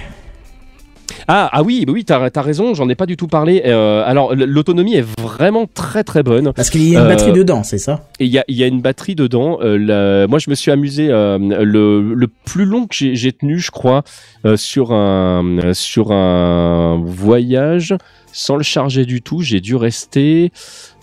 Ah, 1.27 1.49
ah 1.53 1.63
oui, 1.63 1.85
bah 1.85 1.93
oui, 1.93 2.03
t'as 2.05 2.29
as 2.35 2.41
raison, 2.41 2.73
j'en 2.73 2.89
ai 2.89 2.95
pas 2.95 3.05
du 3.05 3.15
tout 3.15 3.27
parlé. 3.27 3.61
Euh, 3.65 4.03
alors 4.05 4.35
l'autonomie 4.35 4.95
est 4.95 5.05
vraiment 5.21 5.67
très 5.73 6.03
très 6.03 6.21
bonne. 6.23 6.51
Parce 6.53 6.69
qu'il 6.69 6.83
y 6.89 6.95
a 6.95 6.99
une 6.99 7.05
Euh, 7.05 7.09
batterie 7.09 7.31
dedans, 7.31 7.63
c'est 7.63 7.77
ça? 7.77 8.01
il 8.19 8.27
y 8.27 8.37
a, 8.39 8.43
il 8.47 8.55
y 8.57 8.63
a 8.63 8.67
une 8.67 8.81
batterie 8.81 9.15
dedans. 9.15 9.57
Euh, 9.61 9.77
la- 9.77 10.27
moi, 10.27 10.39
je 10.39 10.49
me 10.49 10.55
suis 10.55 10.71
amusé. 10.71 11.07
euh, 11.09 11.37
le, 11.63 12.13
le 12.13 12.27
plus 12.45 12.65
long 12.65 12.87
que 12.87 12.95
j'ai 12.95 13.15
j'ai 13.15 13.31
tenu, 13.31 13.59
je 13.59 13.71
crois, 13.71 14.03
euh, 14.45 14.57
sur 14.57 14.91
un 14.91 15.73
sur 15.73 16.11
un 16.11 17.01
voyage 17.05 17.95
sans 18.33 18.57
le 18.57 18.63
charger 18.63 19.05
du 19.05 19.21
tout, 19.21 19.41
j'ai 19.41 19.61
dû 19.61 19.75
rester. 19.75 20.51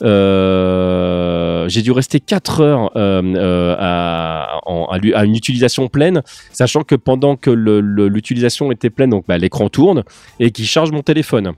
Euh, 0.03 1.69
j'ai 1.69 1.83
dû 1.83 1.93
rester 1.93 2.21
4 2.21 2.61
heures 2.61 2.91
euh, 2.97 3.23
euh, 3.23 3.77
à, 3.79 4.61
en- 4.67 4.87
à, 4.87 4.99
l'u- 4.99 5.15
à 5.15 5.25
une 5.25 5.35
utilisation 5.37 5.89
pleine, 5.89 6.23
sachant 6.53 6.83
que 6.83 6.95
pendant 6.95 7.37
que 7.37 7.51
l'utilisation 7.51 8.73
était 8.73 8.91
pleine, 8.91 9.11
donc 9.11 9.25
bah, 9.29 9.39
l'écran 9.39 9.69
tourne 9.69 10.05
et 10.39 10.51
qui 10.51 10.67
charge 10.67 10.91
mon 10.93 11.03
téléphone. 11.03 11.53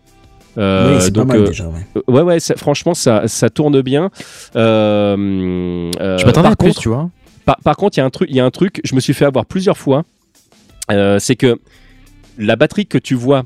Euh, 0.58 0.94
oui, 0.96 1.00
c'est 1.00 1.12
pas 1.14 1.20
donc, 1.20 1.28
mal 1.28 1.38
euh, 1.38 1.46
déjà. 1.46 1.66
Ouais. 1.66 2.02
ouais, 2.08 2.22
ouais, 2.22 2.40
ça- 2.40 2.56
franchement, 2.56 2.92
ça, 2.94 3.26
ça 3.26 3.48
tourne 3.48 3.80
bien. 3.80 4.10
Euh, 4.54 5.90
euh, 6.00 6.18
Je 6.18 6.26
m'attendais 6.26 6.42
par 6.44 6.52
à 6.52 6.56
plus, 6.56 6.68
contre, 6.68 6.80
tu 6.80 6.88
vois. 6.90 7.08
par, 7.46 7.56
par 7.64 7.76
contre, 7.76 7.96
il 7.96 8.00
y 8.00 8.02
a 8.02 8.06
un 8.06 8.10
truc, 8.10 8.28
il 8.30 8.36
y 8.36 8.40
a 8.40 8.44
un 8.44 8.50
truc, 8.50 8.80
je 8.84 8.94
me 8.94 9.00
suis 9.00 9.14
fait 9.14 9.24
avoir 9.24 9.46
plusieurs 9.46 9.78
fois. 9.78 10.04
Euh, 10.90 11.18
c'est 11.18 11.36
que 11.36 11.58
la 12.38 12.56
batterie 12.56 12.86
que 12.86 12.98
tu 12.98 13.14
vois, 13.14 13.44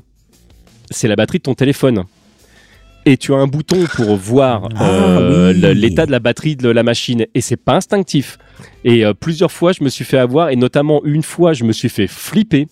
c'est 0.91 1.07
la 1.07 1.15
batterie 1.15 1.37
de 1.37 1.43
ton 1.43 1.53
téléphone. 1.53 2.03
Et 3.07 3.15
tu 3.15 3.33
as 3.33 3.37
un 3.37 3.47
bouton 3.47 3.85
pour 3.95 4.17
voir 4.17 4.67
Ah, 4.75 4.89
euh, 4.89 5.53
oui. 5.53 5.75
l'état 5.75 6.05
de 6.05 6.11
la 6.11 6.19
batterie 6.19 6.57
de 6.57 6.67
la 6.67 6.83
machine. 6.83 7.25
Et 7.33 7.39
c'est 7.39 7.55
pas 7.55 7.75
instinctif. 7.75 8.37
Et 8.83 9.05
euh, 9.05 9.13
plusieurs 9.13 9.49
fois, 9.53 9.71
je 9.71 9.81
me 9.81 9.87
suis 9.87 10.03
fait 10.03 10.17
avoir, 10.17 10.49
et 10.49 10.57
notamment 10.57 10.99
une 11.05 11.23
fois, 11.23 11.53
je 11.53 11.63
me 11.63 11.71
suis 11.71 11.87
fait 11.87 12.07
flipper. 12.07 12.67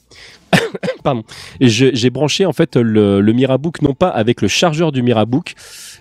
Pardon. 1.06 1.24
Et 1.62 1.70
j'ai 1.70 2.10
branché 2.10 2.46
en 2.46 2.52
fait 2.52 2.76
le, 2.76 3.22
le 3.22 3.34
Mirabook 3.34 3.82
non 3.82 3.94
pas 3.94 4.10
avec 4.10 4.42
le 4.42 4.50
chargeur 4.50 4.92
du 4.92 5.02
Mirabook, 5.02 5.54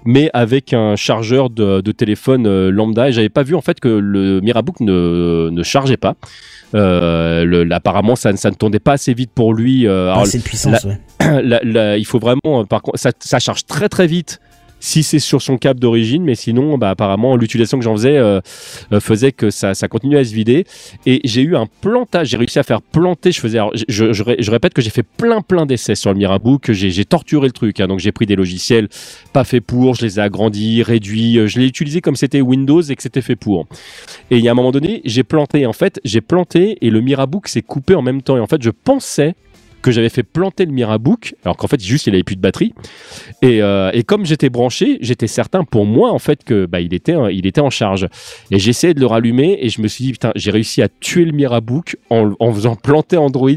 mais 0.05 0.31
avec 0.35 0.73
un 0.73 0.97
chargeur 0.97 1.51
de, 1.51 1.81
de 1.81 1.93
téléphone 1.93 2.47
euh, 2.47 2.71
lambda. 2.71 3.09
Et 3.09 3.13
j'avais 3.13 3.29
pas 3.29 3.43
vu 3.43 3.55
en 3.55 3.61
fait 3.61 3.81
que 3.81 3.89
le 3.89 4.41
Mirabook 4.41 4.81
ne, 4.81 5.49
ne 5.51 5.63
chargeait 5.63 5.97
pas. 5.97 6.15
Euh, 6.75 7.45
le- 7.45 7.73
apparemment, 7.73 8.17
ça, 8.17 8.33
ne- 8.33 8.37
ça 8.37 8.51
ne 8.51 8.55
tournait 8.57 8.81
pas 8.81 8.93
assez 8.93 9.15
vite 9.15 9.31
pour 9.35 9.55
lui. 9.55 9.87
Euh, 9.87 10.07
Pas 10.07 10.13
alors, 10.13 10.23
assez 10.25 10.39
de 10.39 10.43
puissance, 10.43 10.85
ouais. 10.85 10.99
la- 11.43 11.61
la- 11.63 11.97
il 11.99 12.05
faut 12.05 12.19
vraiment, 12.19 12.41
euh, 12.47 12.65
par 12.65 12.83
contre, 12.83 12.99
ça, 12.99 13.11
ça 13.21 13.39
charge 13.39 13.65
très 13.67 13.89
très 13.89 14.07
vite 14.07 14.41
si 14.85 15.03
c'est 15.03 15.19
sur 15.19 15.41
son 15.41 15.57
câble 15.57 15.81
d'origine, 15.81 16.23
mais 16.25 16.35
sinon, 16.35 16.77
bah, 16.77 16.91
apparemment, 16.91 17.37
l'utilisation 17.37 17.79
que 17.79 17.85
j'en 17.85 17.95
faisais 17.97 18.19
euh, 18.19 18.41
euh, 18.93 19.01
faisait 19.01 19.33
que 19.33 19.49
ça, 19.49 19.73
continuait 19.89 20.19
à 20.19 20.25
se 20.25 20.35
vider. 20.35 20.67
Et 21.07 21.23
j'ai 21.25 21.41
eu 21.41 21.57
un 21.57 21.67
plantage, 21.81 22.29
j'ai 22.29 22.37
réussi 22.37 22.59
à 22.59 22.63
faire 22.63 22.83
planter. 22.83 23.33
Je 23.33 23.41
faisais, 23.41 23.59
je, 23.75 23.85
je- 23.89 24.13
je 24.13 24.23
ré- 24.23 24.37
je 24.39 24.51
répète 24.51 24.75
que 24.75 24.83
j'ai 24.83 24.91
fait 24.91 25.03
plein 25.03 25.41
plein 25.41 25.65
d'essais 25.65 25.95
sur 25.95 26.13
le 26.13 26.19
Mirabook, 26.19 26.71
j'ai 26.73 27.05
torturé 27.07 27.47
le 27.47 27.53
truc. 27.53 27.81
hein. 27.81 27.87
donc 27.87 27.99
j'ai 28.01 28.13
pris 28.13 28.27
des 28.27 28.37
logiciels 28.37 28.89
pas 29.33 29.45
faits 29.45 29.65
pour, 29.65 29.95
je 29.95 30.05
les 30.05 30.19
ai 30.19 30.23
agrandis, 30.23 30.83
réduits, 30.83 31.39
euh, 31.39 31.47
je 31.47 31.59
l'ai 31.59 31.67
utilisé 31.67 32.03
comme 32.03 32.17
c'était 32.17 32.43
Windows 32.43 32.83
et 32.83 32.95
que 32.95 33.03
c'était 33.03 33.23
fait 33.23 33.37
pour. 33.37 33.67
Et 34.31 34.37
il 34.37 34.45
y 34.45 34.49
a 34.49 34.53
un 34.53 34.55
moment 34.55 34.71
donné, 34.73 35.01
j'ai 35.07 35.23
planté. 35.23 35.65
En 35.65 35.73
fait, 35.73 35.99
j'ai 36.05 36.21
planté 36.21 36.77
et 36.83 36.91
le 36.91 37.01
Mirabook 37.01 37.49
s'est 37.49 37.63
coupé 37.63 37.95
en 37.95 38.03
même 38.03 38.21
temps. 38.21 38.37
Et 38.37 38.41
en 38.41 38.47
fait, 38.47 38.63
je 38.63 38.71
pensais 38.71 39.35
que 39.85 39.93
j'avais 39.93 40.09
fait 40.09 40.23
planter 40.23 40.65
le 40.65 40.73
Mirabook, 40.73 41.35
alors 41.45 41.57
qu'en 41.57 41.67
fait 41.67 41.83
juste 41.83 42.07
il 42.07 42.15
avait 42.15 42.25
plus 42.25 42.37
de 42.37 42.41
batterie. 42.41 42.73
Et, 43.43 43.63
euh, 43.63 43.91
et 43.93 44.03
comme 44.03 44.25
j'étais 44.25 44.49
branché, 44.49 44.97
j'étais 45.03 45.27
certain 45.27 45.63
pour 45.63 45.85
moi 45.85 46.11
en 46.11 46.19
fait 46.19 46.43
que 46.43 46.65
bah, 46.65 46.81
il 46.81 46.95
était 46.95 47.15
il 47.31 47.47
était 47.47 47.61
en 47.61 47.71
charge. 47.71 48.09
Et 48.51 48.57
essayé 48.57 48.95
de 48.95 49.01
le 49.01 49.07
rallumer 49.07 49.59
et 49.61 49.69
je 49.69 49.83
me 49.83 49.89
suis 49.89 50.05
dit 50.05 50.13
putain 50.13 50.33
j'ai 50.37 50.51
réussi 50.51 50.81
à 50.81 50.89
tuer 50.89 51.27
le 51.27 51.33
Mirabook 51.33 51.97
en, 52.09 52.33
en 52.41 52.53
faisant 52.53 52.77
planter 52.77 53.19
Android. 53.19 53.51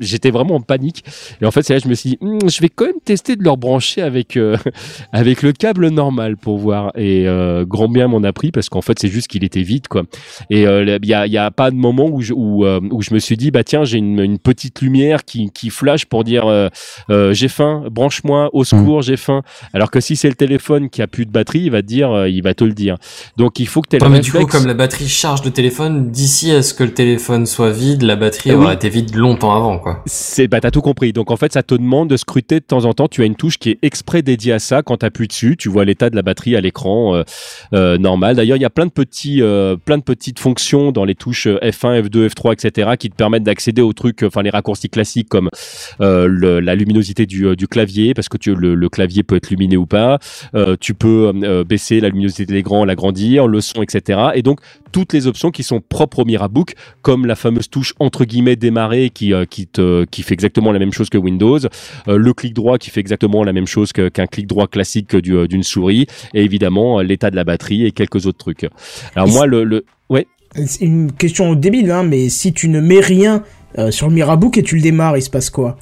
J'étais 0.00 0.30
vraiment 0.30 0.56
en 0.56 0.60
panique. 0.60 1.04
Et 1.42 1.46
en 1.46 1.50
fait 1.50 1.62
c'est 1.62 1.74
là 1.74 1.78
que 1.80 1.84
je 1.84 1.90
me 1.90 1.94
suis 1.94 2.10
dit 2.10 2.18
Hmm, 2.22 2.48
je 2.48 2.60
vais 2.62 2.70
quand 2.70 2.86
même 2.86 3.00
tester 3.04 3.36
de 3.36 3.42
le 3.42 3.50
rebrancher 3.50 4.00
avec 4.00 4.38
euh, 4.38 4.56
avec 5.12 5.42
le 5.42 5.52
câble 5.52 5.88
normal 5.88 6.38
pour 6.38 6.56
voir. 6.56 6.92
Et 6.96 7.28
euh, 7.28 7.66
grand 7.66 7.88
bien 7.88 8.08
m'en 8.08 8.22
a 8.22 8.32
pris 8.32 8.50
parce 8.50 8.70
qu'en 8.70 8.80
fait 8.82 8.98
c'est 8.98 9.08
juste 9.08 9.28
qu'il 9.28 9.44
était 9.44 9.62
vide 9.62 9.88
quoi. 9.88 10.04
Et 10.48 10.66
euh, 10.66 10.98
il 11.02 11.08
y 11.08 11.14
a 11.14 11.26
y 11.26 11.36
a 11.36 11.50
pas 11.50 11.70
de 11.70 11.76
moment 11.76 12.08
où 12.08 12.22
je 12.22 12.32
où, 12.32 12.64
où 12.66 13.02
je 13.02 13.12
me 13.12 13.18
suis 13.18 13.36
dit 13.36 13.50
bah 13.50 13.62
tiens 13.62 13.84
j'ai 13.84 13.98
une 13.98 14.38
petite 14.38 14.80
lumière 14.80 15.24
qui 15.24 15.49
qui 15.50 15.70
flash 15.70 16.06
pour 16.06 16.24
dire 16.24 16.46
euh, 16.46 16.68
euh, 17.10 17.32
j'ai 17.32 17.48
faim, 17.48 17.84
branche-moi, 17.90 18.50
au 18.52 18.64
secours, 18.64 19.02
j'ai 19.02 19.16
faim. 19.16 19.42
Alors 19.72 19.90
que 19.90 20.00
si 20.00 20.16
c'est 20.16 20.28
le 20.28 20.34
téléphone 20.34 20.90
qui 20.90 21.02
a 21.02 21.06
plus 21.06 21.26
de 21.26 21.30
batterie, 21.30 21.60
il 21.60 21.70
va 21.70 21.82
te 21.82 21.86
dire, 21.86 22.10
euh, 22.10 22.28
il 22.28 22.42
va 22.42 22.54
te 22.54 22.64
le 22.64 22.72
dire. 22.72 22.96
Donc 23.36 23.58
il 23.60 23.66
faut 23.66 23.82
que 23.82 23.88
tu 23.88 23.96
aies 23.96 24.02
Ouais, 24.02 24.08
le 24.08 24.14
mais 24.14 24.20
du 24.20 24.32
coup, 24.32 24.46
comme 24.46 24.66
la 24.66 24.74
batterie 24.74 25.08
charge 25.08 25.44
le 25.44 25.50
téléphone, 25.50 26.10
d'ici 26.10 26.50
à 26.52 26.62
ce 26.62 26.74
que 26.74 26.84
le 26.84 26.94
téléphone 26.94 27.46
soit 27.46 27.70
vide, 27.70 28.02
la 28.02 28.16
batterie 28.16 28.50
oui. 28.50 28.56
aura 28.56 28.74
été 28.74 28.88
vide 28.88 29.14
longtemps 29.14 29.54
avant, 29.54 29.78
quoi. 29.78 30.02
C'est 30.06 30.48
bah 30.48 30.60
t'as 30.60 30.70
tout 30.70 30.80
compris. 30.80 31.12
Donc 31.12 31.30
en 31.30 31.36
fait 31.36 31.52
ça 31.52 31.62
te 31.62 31.74
demande 31.74 32.08
de 32.08 32.16
scruter 32.16 32.60
de 32.60 32.64
temps 32.64 32.84
en 32.84 32.92
temps. 32.92 33.08
Tu 33.08 33.22
as 33.22 33.26
une 33.26 33.36
touche 33.36 33.58
qui 33.58 33.70
est 33.70 33.78
exprès 33.82 34.22
dédiée 34.22 34.52
à 34.52 34.58
ça. 34.58 34.82
Quand 34.82 34.98
tu 34.98 35.06
appuies 35.06 35.28
dessus, 35.28 35.56
tu 35.56 35.68
vois 35.68 35.84
l'état 35.84 36.10
de 36.10 36.16
la 36.16 36.22
batterie 36.22 36.56
à 36.56 36.60
l'écran 36.60 37.14
euh, 37.14 37.22
euh, 37.74 37.98
normal. 37.98 38.36
D'ailleurs 38.36 38.56
il 38.56 38.62
y 38.62 38.66
a 38.66 38.70
plein 38.70 38.86
de 38.86 38.90
petits, 38.90 39.42
euh, 39.42 39.76
plein 39.76 39.98
de 39.98 40.02
petites 40.02 40.38
fonctions 40.38 40.92
dans 40.92 41.04
les 41.04 41.14
touches 41.14 41.46
euh, 41.46 41.58
F1, 41.62 42.02
F2, 42.02 42.28
F3, 42.28 42.52
etc. 42.52 42.90
qui 42.98 43.10
te 43.10 43.14
permettent 43.14 43.42
d'accéder 43.42 43.82
aux 43.82 43.92
trucs, 43.92 44.22
enfin 44.22 44.42
les 44.42 44.50
raccourcis 44.50 44.88
classiques 44.88 45.28
comme 45.28 45.39
euh, 46.00 46.26
le- 46.26 46.60
la 46.60 46.74
luminosité 46.74 47.26
du, 47.26 47.46
euh, 47.46 47.56
du 47.56 47.68
clavier 47.68 48.14
parce 48.14 48.28
que 48.28 48.36
tu, 48.36 48.54
le, 48.54 48.74
le 48.74 48.88
clavier 48.88 49.22
peut 49.22 49.36
être 49.36 49.50
luminé 49.50 49.76
ou 49.76 49.86
pas. 49.86 50.18
Euh, 50.54 50.76
tu 50.80 50.94
peux 50.94 51.32
euh, 51.42 51.64
baisser 51.64 52.00
la 52.00 52.08
luminosité 52.08 52.46
de 52.46 52.52
l'écran, 52.52 52.84
l'agrandir, 52.84 53.46
le 53.46 53.60
son, 53.60 53.82
etc. 53.82 54.20
Et 54.34 54.42
donc 54.42 54.60
toutes 54.92 55.12
les 55.12 55.26
options 55.26 55.50
qui 55.50 55.62
sont 55.62 55.80
propres 55.80 56.20
au 56.20 56.24
Mirabook, 56.24 56.74
comme 57.02 57.24
la 57.26 57.36
fameuse 57.36 57.68
touche 57.70 57.94
entre 58.00 58.24
guillemets 58.24 58.56
démarrer 58.56 59.10
qui 59.10 59.32
euh, 59.32 59.44
qui 59.44 59.66
te 59.66 60.04
qui 60.06 60.22
fait 60.22 60.34
exactement 60.34 60.72
la 60.72 60.78
même 60.78 60.92
chose 60.92 61.08
que 61.10 61.18
Windows, 61.18 61.58
euh, 62.08 62.16
le 62.18 62.32
clic 62.34 62.54
droit 62.54 62.78
qui 62.78 62.90
fait 62.90 63.00
exactement 63.00 63.44
la 63.44 63.52
même 63.52 63.66
chose 63.66 63.92
qu'un 63.92 64.26
clic 64.26 64.46
droit 64.46 64.66
classique 64.66 65.14
du, 65.16 65.34
euh, 65.36 65.46
d'une 65.46 65.62
souris, 65.62 66.06
et 66.34 66.42
évidemment 66.44 66.98
euh, 66.98 67.02
l'état 67.02 67.30
de 67.30 67.36
la 67.36 67.44
batterie 67.44 67.86
et 67.86 67.92
quelques 67.92 68.26
autres 68.26 68.38
trucs. 68.38 68.66
Alors 69.14 69.28
Et 69.28 69.32
moi 69.32 69.46
le, 69.46 69.64
le 69.64 69.84
ouais 70.08 70.26
C'est 70.66 70.84
une 70.84 71.12
question 71.12 71.54
débile, 71.54 71.90
hein, 71.90 72.02
mais 72.02 72.28
si 72.28 72.52
tu 72.52 72.68
ne 72.68 72.80
mets 72.80 73.00
rien 73.00 73.42
euh, 73.78 73.90
sur 73.90 74.08
le 74.08 74.14
Mirabook 74.14 74.58
et 74.58 74.62
tu 74.62 74.76
le 74.76 74.82
démarres, 74.82 75.16
il 75.16 75.22
se 75.22 75.30
passe 75.30 75.50
quoi? 75.50 75.76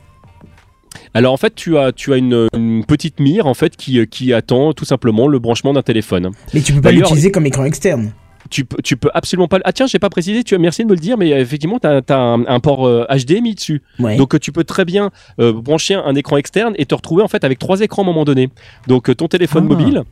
Alors 1.15 1.33
en 1.33 1.37
fait 1.37 1.55
tu 1.55 1.77
as 1.79 1.93
tu 1.93 2.13
as 2.13 2.17
une, 2.17 2.49
une 2.55 2.85
petite 2.85 3.21
mire 3.21 3.47
en 3.47 3.55
fait 3.55 3.77
qui 3.77 3.99
euh, 3.99 4.05
qui 4.07 4.33
attend 4.33 4.73
tout 4.73 4.85
simplement 4.85 5.27
le 5.29 5.39
branchement 5.39 5.73
d'un 5.73 5.83
téléphone. 5.83 6.31
Mais 6.55 6.61
tu 6.61 6.73
peux 6.73 6.81
pas 6.81 6.93
l'utiliser 6.93 7.31
comme 7.31 7.47
écran 7.47 7.65
externe. 7.65 8.13
tu 8.51 8.65
peux, 8.65 8.81
tu 8.83 8.97
peux 8.97 9.11
absolument 9.15 9.49
pas. 9.49 9.59
Ah 9.65 9.73
tiens, 9.73 9.87
j'ai 9.87 9.99
pas 9.99 10.11
précisé. 10.11 10.43
Tu 10.45 10.55
as 10.55 10.59
merci 10.59 10.83
de 10.83 10.89
me 10.89 10.95
le 10.95 11.01
dire, 11.01 11.17
mais 11.19 11.31
effectivement, 11.31 11.79
t'as 11.79 12.01
as 12.09 12.15
un, 12.15 12.47
un 12.47 12.61
port 12.61 12.87
euh, 12.87 13.05
HDMI 13.11 13.55
dessus. 13.55 13.83
Ouais. 13.99 14.17
Donc 14.17 14.35
euh, 14.35 14.39
tu 14.39 14.53
peux 14.53 14.65
très 14.65 14.85
bien 14.85 15.11
euh, 15.41 15.53
brancher 15.53 15.95
un, 15.95 16.03
un 16.05 16.15
écran 16.15 16.37
externe 16.37 16.75
et 16.79 16.87
te 16.87 16.95
retrouver 16.95 17.23
en 17.23 17.29
fait 17.29 17.45
avec 17.45 17.59
trois 17.59 17.81
écrans 17.81 18.03
à 18.03 18.05
un 18.05 18.09
moment 18.09 18.25
donné. 18.25 18.49
Donc 18.87 19.15
ton 19.17 19.29
téléphone 19.29 19.67
Ah. 19.71 19.75
mobile. 19.75 20.03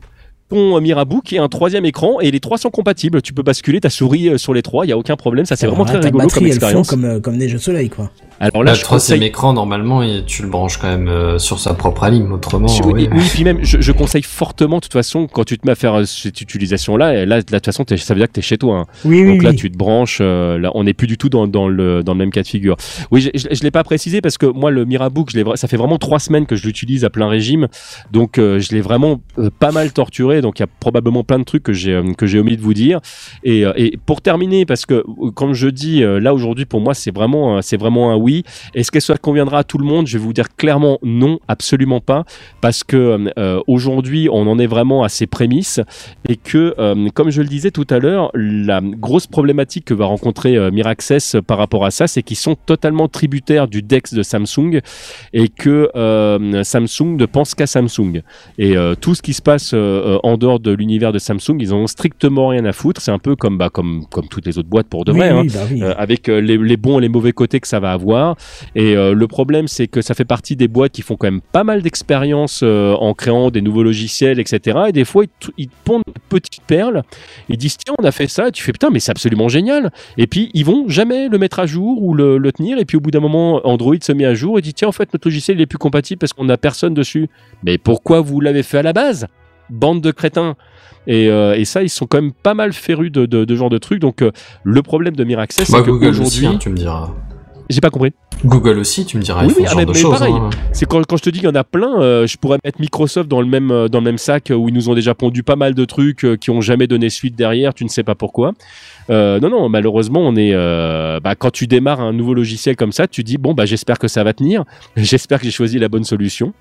Euh, 0.52 0.80
Mirabook 0.80 1.32
et 1.32 1.38
un 1.38 1.48
troisième 1.48 1.84
écran 1.84 2.20
et 2.20 2.30
les 2.30 2.40
trois 2.40 2.58
sont 2.58 2.70
compatibles. 2.70 3.20
Tu 3.20 3.32
peux 3.32 3.42
basculer 3.42 3.80
ta 3.80 3.90
souris 3.90 4.28
euh, 4.28 4.38
sur 4.38 4.54
les 4.54 4.62
trois, 4.62 4.86
il 4.86 4.90
y 4.90 4.92
a 4.92 4.98
aucun 4.98 5.16
problème. 5.16 5.44
Ça 5.44 5.56
c'est 5.56 5.66
vraiment 5.66 5.84
très 5.84 5.98
rigolo 5.98 6.28
comme 6.28 6.46
expérience. 6.46 6.88
comme, 6.88 7.04
euh, 7.04 7.20
comme 7.20 7.36
neige 7.36 7.54
au 7.54 7.58
soleil, 7.58 7.88
quoi. 7.88 8.10
Alors 8.38 8.64
Là, 8.64 8.72
le 8.72 8.76
je 8.76 8.82
troisième 8.82 9.18
conseille. 9.18 9.28
écran, 9.28 9.52
normalement, 9.54 10.02
et 10.02 10.22
tu 10.26 10.42
le 10.42 10.48
branches 10.48 10.76
quand 10.76 10.88
même 10.88 11.08
euh, 11.08 11.38
sur 11.38 11.58
sa 11.58 11.72
propre 11.74 12.06
ligne, 12.08 12.30
autrement. 12.30 12.66
Oui, 12.84 12.92
oui. 12.92 13.08
oui, 13.12 13.22
puis 13.32 13.44
même, 13.44 13.60
je, 13.62 13.80
je 13.80 13.92
conseille 13.92 14.22
fortement, 14.22 14.76
de 14.76 14.80
toute 14.82 14.92
façon, 14.92 15.26
quand 15.26 15.44
tu 15.44 15.56
te 15.58 15.66
mets 15.66 15.72
à 15.72 15.76
faire 15.76 15.94
euh, 15.94 16.04
cette 16.04 16.40
utilisation-là, 16.42 17.24
là, 17.24 17.40
de 17.40 17.46
toute 17.48 17.64
façon, 17.64 17.84
ça 17.88 18.14
veut 18.14 18.20
dire 18.20 18.26
que 18.28 18.32
tu 18.34 18.40
es 18.40 18.42
chez 18.42 18.58
toi. 18.58 18.80
hein. 18.80 18.84
Oui, 19.04 19.22
oui, 19.22 19.32
Donc 19.34 19.42
là, 19.42 19.50
oui. 19.50 19.56
tu 19.56 19.70
te 19.70 19.76
branches. 19.78 20.18
euh, 20.20 20.58
là, 20.58 20.70
on 20.74 20.84
n'est 20.84 20.92
plus 20.92 21.06
du 21.06 21.16
tout 21.16 21.28
dans, 21.30 21.46
dans 21.46 21.68
le 21.68 22.02
dans 22.02 22.12
le 22.12 22.18
même 22.18 22.30
cas 22.30 22.42
de 22.42 22.46
figure. 22.46 22.76
Oui, 23.10 23.20
je, 23.22 23.30
je, 23.34 23.46
je 23.54 23.62
l'ai 23.62 23.70
pas 23.70 23.84
précisé 23.84 24.20
parce 24.20 24.36
que 24.36 24.46
moi, 24.46 24.70
le 24.70 24.84
Mirabook, 24.84 25.30
je 25.34 25.40
ça 25.54 25.66
fait 25.68 25.76
vraiment 25.78 25.98
trois 25.98 26.18
semaines 26.18 26.44
que 26.46 26.56
je 26.56 26.66
l'utilise 26.66 27.04
à 27.04 27.10
plein 27.10 27.28
régime. 27.28 27.68
Donc, 28.12 28.38
euh, 28.38 28.60
je 28.60 28.74
l'ai 28.74 28.80
vraiment 28.82 29.20
euh, 29.38 29.48
pas 29.58 29.72
mal 29.72 29.92
torturé. 29.92 30.42
Donc, 30.42 30.58
il 30.58 30.62
y 30.62 30.64
a 30.64 30.68
probablement 30.80 31.24
plein 31.24 31.38
de 31.38 31.44
trucs 31.44 31.62
que 31.62 31.72
j'ai 31.72 31.92
euh, 31.94 32.12
que 32.12 32.26
j'ai 32.26 32.38
omis 32.38 32.56
de 32.58 32.62
vous 32.62 32.74
dire. 32.74 33.00
Et, 33.44 33.64
euh, 33.64 33.72
et 33.76 33.96
pour 34.04 34.20
terminer, 34.20 34.66
parce 34.66 34.84
que 34.84 35.02
comme 35.34 35.54
je 35.54 35.68
dis 35.68 36.02
euh, 36.02 36.20
là 36.20 36.34
aujourd'hui, 36.34 36.66
pour 36.66 36.80
moi, 36.80 36.92
c'est 36.92 37.14
vraiment 37.14 37.56
un- 37.58 37.62
c'est 37.62 37.76
vraiment 37.78 38.12
un 38.12 38.16
oui. 38.26 38.42
Est-ce 38.74 38.90
que 38.90 39.00
ça 39.00 39.16
conviendra 39.16 39.58
à 39.60 39.64
tout 39.64 39.78
le 39.78 39.84
monde? 39.92 40.06
Je 40.06 40.18
vais 40.18 40.24
vous 40.24 40.32
dire 40.32 40.48
clairement 40.56 40.98
non, 41.02 41.38
absolument 41.48 42.00
pas, 42.00 42.24
parce 42.60 42.82
que 42.84 43.00
euh, 43.38 43.60
aujourd'hui, 43.66 44.28
on 44.38 44.46
en 44.52 44.58
est 44.58 44.66
vraiment 44.76 45.00
à 45.04 45.08
ses 45.08 45.26
prémices 45.36 45.80
et 46.28 46.36
que, 46.36 46.74
euh, 46.78 47.08
comme 47.14 47.30
je 47.30 47.40
le 47.42 47.48
disais 47.48 47.70
tout 47.70 47.86
à 47.90 47.98
l'heure, 47.98 48.30
la 48.34 48.80
grosse 48.82 49.26
problématique 49.26 49.84
que 49.84 49.94
va 49.94 50.06
rencontrer 50.06 50.56
euh, 50.56 50.70
Miraccess 50.70 51.36
par 51.46 51.58
rapport 51.58 51.84
à 51.84 51.90
ça, 51.90 52.06
c'est 52.06 52.22
qu'ils 52.22 52.36
sont 52.48 52.56
totalement 52.72 53.08
tributaires 53.08 53.68
du 53.68 53.80
DeX 53.82 54.14
de 54.14 54.22
Samsung 54.22 54.80
et 55.32 55.48
que 55.48 55.90
euh, 55.94 56.62
Samsung 56.64 57.10
ne 57.22 57.26
pense 57.26 57.54
qu'à 57.54 57.66
Samsung. 57.66 58.22
Et 58.58 58.76
euh, 58.76 58.94
tout 59.02 59.14
ce 59.14 59.22
qui 59.22 59.34
se 59.34 59.42
passe 59.42 59.72
euh, 59.74 59.78
euh, 60.16 60.18
en 60.30 60.36
dehors 60.36 60.60
de 60.60 60.72
l'univers 60.72 61.12
de 61.12 61.18
Samsung, 61.18 61.56
ils 61.60 61.72
en 61.72 61.78
ont 61.84 61.86
strictement 61.98 62.48
rien 62.48 62.64
à 62.64 62.72
foutre. 62.72 63.00
C'est 63.00 63.12
un 63.18 63.18
peu 63.26 63.34
comme, 63.36 63.56
bah, 63.58 63.70
comme, 63.76 64.04
comme 64.14 64.28
toutes 64.28 64.46
les 64.46 64.56
autres 64.58 64.68
boîtes 64.74 64.88
pour 64.88 65.04
de 65.04 65.12
Oui, 65.12 65.18
vrai. 65.18 65.28
hein 65.30 65.42
oui, 65.42 65.50
bah 65.54 65.60
oui. 65.70 65.82
euh, 65.82 65.94
avec 65.96 66.28
euh, 66.28 66.40
les, 66.40 66.56
les 66.58 66.76
bons 66.76 66.98
et 66.98 67.02
les 67.02 67.08
mauvais 67.16 67.32
côtés 67.32 67.60
que 67.60 67.68
ça 67.68 67.80
va 67.80 67.92
avoir. 67.92 68.15
Et 68.74 68.96
euh, 68.96 69.14
le 69.14 69.26
problème, 69.26 69.68
c'est 69.68 69.86
que 69.86 70.00
ça 70.02 70.14
fait 70.14 70.24
partie 70.24 70.56
des 70.56 70.68
boîtes 70.68 70.92
qui 70.92 71.02
font 71.02 71.16
quand 71.16 71.26
même 71.26 71.40
pas 71.40 71.64
mal 71.64 71.82
d'expérience 71.82 72.60
euh, 72.62 72.94
en 72.94 73.14
créant 73.14 73.50
des 73.50 73.60
nouveaux 73.60 73.82
logiciels, 73.82 74.38
etc. 74.40 74.78
Et 74.88 74.92
des 74.92 75.04
fois, 75.04 75.24
ils 75.56 75.68
pondent 75.84 76.02
une 76.06 76.14
petite 76.28 76.62
perle. 76.66 77.02
Ils 77.48 77.56
disent 77.56 77.76
tiens, 77.76 77.94
on 77.98 78.04
a 78.04 78.12
fait 78.12 78.26
ça. 78.28 78.48
Et 78.48 78.52
tu 78.52 78.62
fais 78.62 78.72
putain, 78.72 78.90
mais 78.90 79.00
c'est 79.00 79.10
absolument 79.10 79.48
génial. 79.48 79.90
Et 80.18 80.26
puis 80.26 80.50
ils 80.54 80.64
vont 80.64 80.88
jamais 80.88 81.28
le 81.28 81.38
mettre 81.38 81.58
à 81.58 81.66
jour 81.66 82.02
ou 82.02 82.14
le, 82.14 82.38
le 82.38 82.52
tenir. 82.52 82.78
Et 82.78 82.84
puis 82.84 82.96
au 82.96 83.00
bout 83.00 83.10
d'un 83.10 83.20
moment, 83.20 83.60
Android 83.66 83.96
se 84.00 84.12
met 84.12 84.24
à 84.24 84.34
jour 84.34 84.58
et 84.58 84.62
dit 84.62 84.74
tiens, 84.74 84.88
en 84.88 84.92
fait, 84.92 85.12
notre 85.12 85.26
logiciel 85.28 85.58
il 85.58 85.62
est 85.62 85.66
plus 85.66 85.78
compatible 85.78 86.18
parce 86.18 86.32
qu'on 86.32 86.44
n'a 86.44 86.56
personne 86.56 86.94
dessus. 86.94 87.28
Mais 87.62 87.78
pourquoi 87.78 88.20
vous 88.20 88.40
l'avez 88.40 88.62
fait 88.62 88.78
à 88.78 88.82
la 88.82 88.92
base? 88.92 89.26
Bande 89.70 90.00
de 90.00 90.10
crétins. 90.12 90.54
Et, 91.08 91.28
euh, 91.28 91.54
et 91.54 91.64
ça, 91.64 91.82
ils 91.82 91.88
sont 91.88 92.06
quand 92.06 92.20
même 92.20 92.32
pas 92.32 92.54
mal 92.54 92.72
férus 92.72 93.12
de, 93.12 93.26
de, 93.26 93.44
de 93.44 93.54
ce 93.54 93.58
genre 93.58 93.70
de 93.70 93.78
trucs. 93.78 94.00
Donc, 94.00 94.22
euh, 94.22 94.32
le 94.64 94.82
problème 94.82 95.14
de 95.14 95.24
Miraccess, 95.24 95.70
Bah, 95.70 95.78
c'est 95.84 95.84
qu'aujourd'hui, 95.84 96.46
hein, 96.46 96.56
tu 96.58 96.68
me 96.68 96.76
diras. 96.76 97.10
J'ai 97.68 97.80
pas 97.80 97.90
compris. 97.90 98.12
Google 98.44 98.78
aussi, 98.78 99.04
tu 99.06 99.16
me 99.16 99.22
diras, 99.22 99.44
Oui, 99.46 99.52
oui, 99.56 99.64
ah, 99.66 99.70
genre 99.70 99.78
mais- 99.78 99.86
de 99.86 99.92
mais 99.92 99.98
choses. 99.98 100.18
pareil. 100.18 100.34
hein. 100.34 100.50
C'est 100.72 100.86
quand, 100.86 101.04
quand 101.06 101.16
je 101.16 101.22
te 101.22 101.30
dis 101.30 101.38
qu'il 101.40 101.48
y 101.48 101.50
en 101.50 101.54
a 101.54 101.64
plein, 101.64 102.00
euh, 102.00 102.26
je 102.26 102.36
pourrais 102.36 102.58
mettre 102.64 102.80
Microsoft 102.80 103.28
dans 103.28 103.40
le 103.40 103.46
même 103.46 103.70
euh, 103.70 103.88
dans 103.88 103.98
le 103.98 104.04
même 104.04 104.18
sac 104.18 104.52
où 104.54 104.68
ils 104.68 104.74
nous 104.74 104.88
ont 104.90 104.94
déjà 104.94 105.14
pondu 105.14 105.42
pas 105.42 105.56
mal 105.56 105.74
de 105.74 105.84
trucs 105.84 106.24
euh, 106.24 106.36
qui 106.36 106.50
ont 106.50 106.60
jamais 106.60 106.86
donné 106.86 107.08
suite 107.10 107.34
derrière. 107.36 107.72
Tu 107.74 107.84
ne 107.84 107.88
sais 107.88 108.02
pas 108.02 108.14
pourquoi. 108.14 108.52
Euh, 109.10 109.40
non, 109.40 109.48
non, 109.50 109.68
malheureusement, 109.68 110.20
on 110.20 110.36
est. 110.36 110.52
bah, 111.20 111.34
quand 111.36 111.50
tu 111.50 111.66
démarres 111.66 112.00
un 112.00 112.12
nouveau 112.12 112.34
logiciel 112.34 112.76
comme 112.76 112.92
ça, 112.92 113.06
tu 113.08 113.22
dis 113.24 113.38
bon, 113.38 113.54
bah, 113.54 113.64
j'espère 113.66 113.98
que 113.98 114.08
ça 114.08 114.22
va 114.24 114.32
tenir. 114.32 114.64
J'espère 114.96 115.38
que 115.38 115.44
j'ai 115.44 115.50
choisi 115.50 115.78
la 115.78 115.88
bonne 115.88 116.04
solution. 116.04 116.52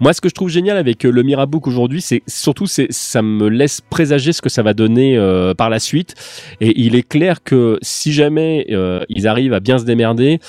Moi, 0.00 0.12
ce 0.12 0.20
que 0.20 0.28
je 0.28 0.34
trouve 0.34 0.48
génial 0.48 0.76
avec 0.76 1.04
euh, 1.04 1.10
le 1.10 1.22
Mirabook 1.22 1.66
aujourd'hui, 1.66 2.00
c'est 2.00 2.22
surtout, 2.26 2.66
ça 2.66 3.22
me 3.22 3.48
laisse 3.48 3.80
présager 3.80 4.32
ce 4.32 4.42
que 4.42 4.48
ça 4.48 4.62
va 4.62 4.74
donner 4.74 5.16
euh, 5.16 5.54
par 5.54 5.70
la 5.70 5.78
suite. 5.78 6.14
Et 6.60 6.80
il 6.80 6.94
est 6.94 7.06
clair 7.06 7.42
que 7.42 7.78
si 7.82 8.12
jamais 8.12 8.66
euh, 8.70 9.04
ils 9.08 9.26
arrivent 9.26 9.54
à 9.54 9.60
bien 9.60 9.78
se 9.78 9.84
démerder, 9.84 10.40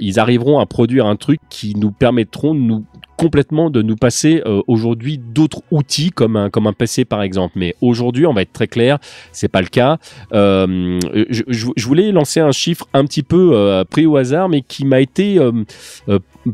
ils 0.00 0.18
arriveront 0.18 0.58
à 0.58 0.66
produire 0.66 1.06
un 1.06 1.16
truc 1.16 1.40
qui 1.50 1.74
nous 1.76 1.90
permettront 1.90 2.54
de 2.54 2.60
nous 2.60 2.84
complètement 3.16 3.70
de 3.70 3.82
nous 3.82 3.96
passer 3.96 4.42
euh, 4.46 4.62
aujourd'hui 4.66 5.18
d'autres 5.18 5.62
outils 5.70 6.10
comme 6.10 6.36
un 6.36 6.50
comme 6.50 6.66
un 6.66 6.72
PC 6.72 7.04
par 7.04 7.22
exemple. 7.22 7.54
Mais 7.56 7.74
aujourd'hui 7.80 8.26
on 8.26 8.32
va 8.32 8.42
être 8.42 8.52
très 8.52 8.68
clair 8.68 8.98
c'est 9.32 9.48
pas 9.48 9.60
le 9.60 9.68
cas. 9.68 9.98
Euh, 10.32 10.98
je, 11.30 11.86
voulais 11.86 12.12
lancer 12.12 12.40
un 12.40 12.52
chiffre 12.52 12.86
un 12.92 13.04
petit 13.04 13.22
peu 13.22 13.52
euh, 13.54 13.84
pris 13.84 14.06
au 14.06 14.16
hasard 14.16 14.48
mais 14.48 14.62
qui 14.62 14.84
m'a 14.84 15.00
été 15.00 15.38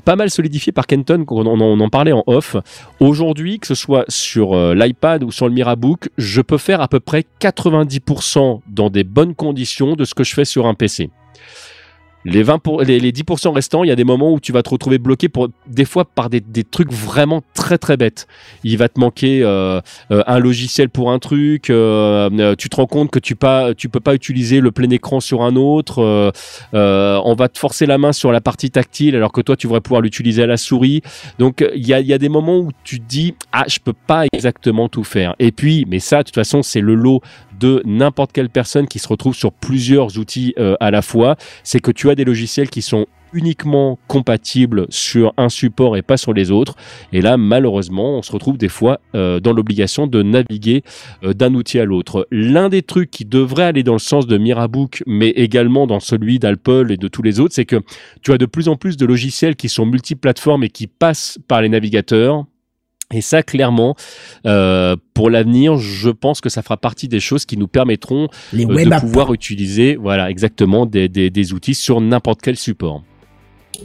pas 0.04 0.16
mal 0.16 0.30
solidifié 0.30 0.72
par 0.72 0.86
Kenton 0.86 1.24
quand 1.24 1.46
on, 1.46 1.60
on 1.60 1.80
en 1.80 1.88
parlait 1.88 2.12
en 2.12 2.22
off. 2.26 2.56
Aujourd'hui 3.00 3.58
que 3.58 3.66
ce 3.66 3.74
soit 3.74 4.04
sur 4.08 4.74
l'iPad 4.74 5.24
ou 5.24 5.30
sur 5.30 5.48
le 5.48 5.54
Mirabook 5.54 6.10
je 6.18 6.40
peux 6.40 6.58
faire 6.58 6.80
à 6.80 6.88
peu 6.88 7.00
près 7.00 7.24
90% 7.40 8.60
dans 8.68 8.90
des 8.90 9.04
bonnes 9.04 9.34
conditions 9.34 9.94
de 9.94 10.04
ce 10.04 10.14
que 10.14 10.24
je 10.24 10.34
fais 10.34 10.44
sur 10.44 10.66
un 10.66 10.74
PC 10.74 11.10
les, 12.24 12.42
20 12.42 12.58
pour, 12.58 12.82
les, 12.82 13.00
les 13.00 13.12
10% 13.12 13.52
restants, 13.52 13.84
il 13.84 13.88
y 13.88 13.90
a 13.90 13.96
des 13.96 14.04
moments 14.04 14.32
où 14.32 14.40
tu 14.40 14.52
vas 14.52 14.62
te 14.62 14.70
retrouver 14.70 14.98
bloqué 14.98 15.28
pour 15.28 15.48
des 15.66 15.84
fois 15.84 16.04
par 16.04 16.28
des, 16.30 16.40
des 16.40 16.64
trucs 16.64 16.92
vraiment 16.92 17.42
très 17.54 17.78
très 17.78 17.96
bêtes. 17.96 18.26
Il 18.64 18.76
va 18.78 18.88
te 18.88 19.00
manquer 19.00 19.42
euh, 19.42 19.80
euh, 20.10 20.22
un 20.26 20.38
logiciel 20.38 20.90
pour 20.90 21.10
un 21.10 21.18
truc, 21.18 21.70
euh, 21.70 22.54
tu 22.56 22.68
te 22.68 22.76
rends 22.76 22.86
compte 22.86 23.10
que 23.10 23.18
tu 23.18 23.36
pas 23.36 23.74
tu 23.74 23.88
peux 23.88 24.00
pas 24.00 24.14
utiliser 24.14 24.60
le 24.60 24.70
plein 24.70 24.90
écran 24.90 25.20
sur 25.20 25.42
un 25.42 25.56
autre, 25.56 26.32
on 26.72 27.34
va 27.34 27.48
te 27.48 27.58
forcer 27.58 27.86
la 27.86 27.98
main 27.98 28.12
sur 28.12 28.32
la 28.32 28.40
partie 28.40 28.70
tactile 28.70 29.16
alors 29.16 29.32
que 29.32 29.40
toi 29.40 29.56
tu 29.56 29.66
devrais 29.66 29.80
pouvoir 29.80 30.02
l'utiliser 30.02 30.42
à 30.42 30.46
la 30.46 30.56
souris. 30.56 31.02
Donc 31.38 31.64
il 31.74 31.86
y 31.86 31.94
a, 31.94 32.00
y 32.00 32.12
a 32.12 32.18
des 32.18 32.28
moments 32.28 32.58
où 32.58 32.70
tu 32.84 33.00
te 33.00 33.06
dis 33.06 33.34
ah 33.52 33.64
je 33.66 33.78
peux 33.82 33.92
pas 33.92 34.24
exactement 34.32 34.88
tout 34.88 35.04
faire. 35.04 35.34
Et 35.38 35.52
puis 35.52 35.86
mais 35.88 36.00
ça 36.00 36.18
de 36.18 36.24
toute 36.24 36.34
façon 36.34 36.62
c'est 36.62 36.80
le 36.80 36.94
lot 36.94 37.22
de 37.60 37.82
n'importe 37.84 38.32
quelle 38.32 38.48
personne 38.48 38.88
qui 38.88 38.98
se 38.98 39.06
retrouve 39.06 39.34
sur 39.34 39.52
plusieurs 39.52 40.18
outils 40.18 40.54
euh, 40.58 40.74
à 40.80 40.90
la 40.90 41.02
fois, 41.02 41.36
c'est 41.62 41.80
que 41.80 41.90
tu 41.90 42.10
as 42.10 42.14
des 42.14 42.24
logiciels 42.24 42.70
qui 42.70 42.82
sont 42.82 43.06
uniquement 43.32 43.98
compatibles 44.08 44.86
sur 44.88 45.32
un 45.36 45.48
support 45.48 45.96
et 45.96 46.02
pas 46.02 46.16
sur 46.16 46.32
les 46.32 46.50
autres. 46.50 46.74
Et 47.12 47.20
là, 47.20 47.36
malheureusement, 47.36 48.18
on 48.18 48.22
se 48.22 48.32
retrouve 48.32 48.58
des 48.58 48.68
fois 48.68 49.00
euh, 49.14 49.40
dans 49.40 49.52
l'obligation 49.52 50.06
de 50.06 50.22
naviguer 50.22 50.82
euh, 51.22 51.32
d'un 51.32 51.54
outil 51.54 51.78
à 51.78 51.84
l'autre. 51.84 52.26
L'un 52.30 52.68
des 52.68 52.82
trucs 52.82 53.10
qui 53.10 53.24
devrait 53.24 53.64
aller 53.64 53.82
dans 53.82 53.92
le 53.92 53.98
sens 53.98 54.26
de 54.26 54.36
Mirabook, 54.36 55.02
mais 55.06 55.28
également 55.30 55.86
dans 55.86 56.00
celui 56.00 56.38
d'Apple 56.38 56.90
et 56.90 56.96
de 56.96 57.08
tous 57.08 57.22
les 57.22 57.40
autres, 57.40 57.54
c'est 57.54 57.66
que 57.66 57.80
tu 58.22 58.32
as 58.32 58.38
de 58.38 58.46
plus 58.46 58.68
en 58.68 58.76
plus 58.76 58.96
de 58.96 59.06
logiciels 59.06 59.56
qui 59.56 59.68
sont 59.68 59.86
multiplateformes 59.86 60.64
et 60.64 60.70
qui 60.70 60.86
passent 60.86 61.38
par 61.46 61.62
les 61.62 61.68
navigateurs. 61.68 62.46
Et 63.12 63.22
ça, 63.22 63.42
clairement, 63.42 63.96
euh, 64.46 64.94
pour 65.14 65.30
l'avenir, 65.30 65.76
je 65.78 66.10
pense 66.10 66.40
que 66.40 66.48
ça 66.48 66.62
fera 66.62 66.76
partie 66.76 67.08
des 67.08 67.18
choses 67.20 67.44
qui 67.44 67.56
nous 67.56 67.66
permettront 67.66 68.28
Les 68.52 68.64
euh, 68.64 68.68
web 68.68 68.88
de 68.88 68.92
apps. 68.94 69.00
pouvoir 69.04 69.32
utiliser, 69.34 69.96
voilà, 69.96 70.30
exactement 70.30 70.86
des, 70.86 71.08
des, 71.08 71.28
des 71.30 71.52
outils 71.52 71.74
sur 71.74 72.00
n'importe 72.00 72.40
quel 72.42 72.56
support. 72.56 73.02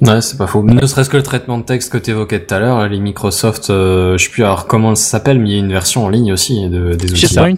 Ouais, 0.01 0.21
c'est 0.21 0.37
pas 0.37 0.45
faux. 0.45 0.61
Ne 0.63 0.85
serait-ce 0.85 1.09
que 1.09 1.17
le 1.17 1.23
traitement 1.23 1.57
de 1.57 1.63
texte 1.63 1.91
que 1.91 1.97
tu 1.97 2.11
évoquais 2.11 2.45
tout 2.45 2.53
à 2.53 2.59
l'heure, 2.59 2.87
les 2.87 2.99
Microsoft, 2.99 3.69
euh, 3.69 4.17
je 4.17 4.25
sais 4.25 4.29
plus 4.29 4.43
alors 4.43 4.67
comment 4.67 4.93
ça 4.93 5.03
s'appelle, 5.11 5.39
mais 5.39 5.49
il 5.49 5.53
y 5.53 5.55
a 5.55 5.59
une 5.59 5.71
version 5.71 6.05
en 6.05 6.09
ligne 6.09 6.31
aussi 6.33 6.69
de, 6.69 6.93
des 6.93 7.11
outils. 7.11 7.27
SharePoint 7.27 7.55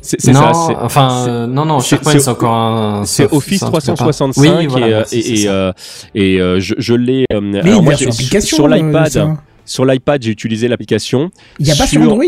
C'est 0.00 0.20
ça. 0.22 0.52
enfin, 0.80 1.26
euh, 1.28 1.46
non, 1.46 1.64
non, 1.66 1.80
c'est- 1.80 1.96
SharePoint, 1.96 2.12
c'est- 2.18 2.28
encore 2.28 2.54
un. 2.54 3.04
C'est 3.04 3.30
Office 3.32 3.58
c'est 3.58 3.64
un 3.66 3.70
truc 3.70 3.82
à 3.84 3.86
part. 3.88 3.96
365 3.96 4.58
Oui, 4.58 4.66
voilà, 4.68 5.04
et, 5.12 5.48
euh, 5.48 5.50
euh, 5.50 5.72
euh, 6.16 6.60
je, 6.60 6.74
je 6.78 6.94
l'ai. 6.94 7.26
euh, 7.32 7.40
Mais 7.42 7.58
alors 7.60 7.78
une 7.78 7.84
moi, 7.84 7.90
version 7.90 8.10
application. 8.10 8.56
sur 8.56 8.64
euh, 8.66 8.68
l'iPad. 8.76 9.36
Sur 9.64 9.84
l'iPad, 9.84 10.22
j'ai 10.22 10.30
utilisé 10.30 10.68
l'application. 10.68 11.30
Il 11.58 11.66
y 11.66 11.70
a 11.70 11.74
pas 11.76 11.86
sur 11.86 12.00
Sur- 12.02 12.12
Android 12.12 12.24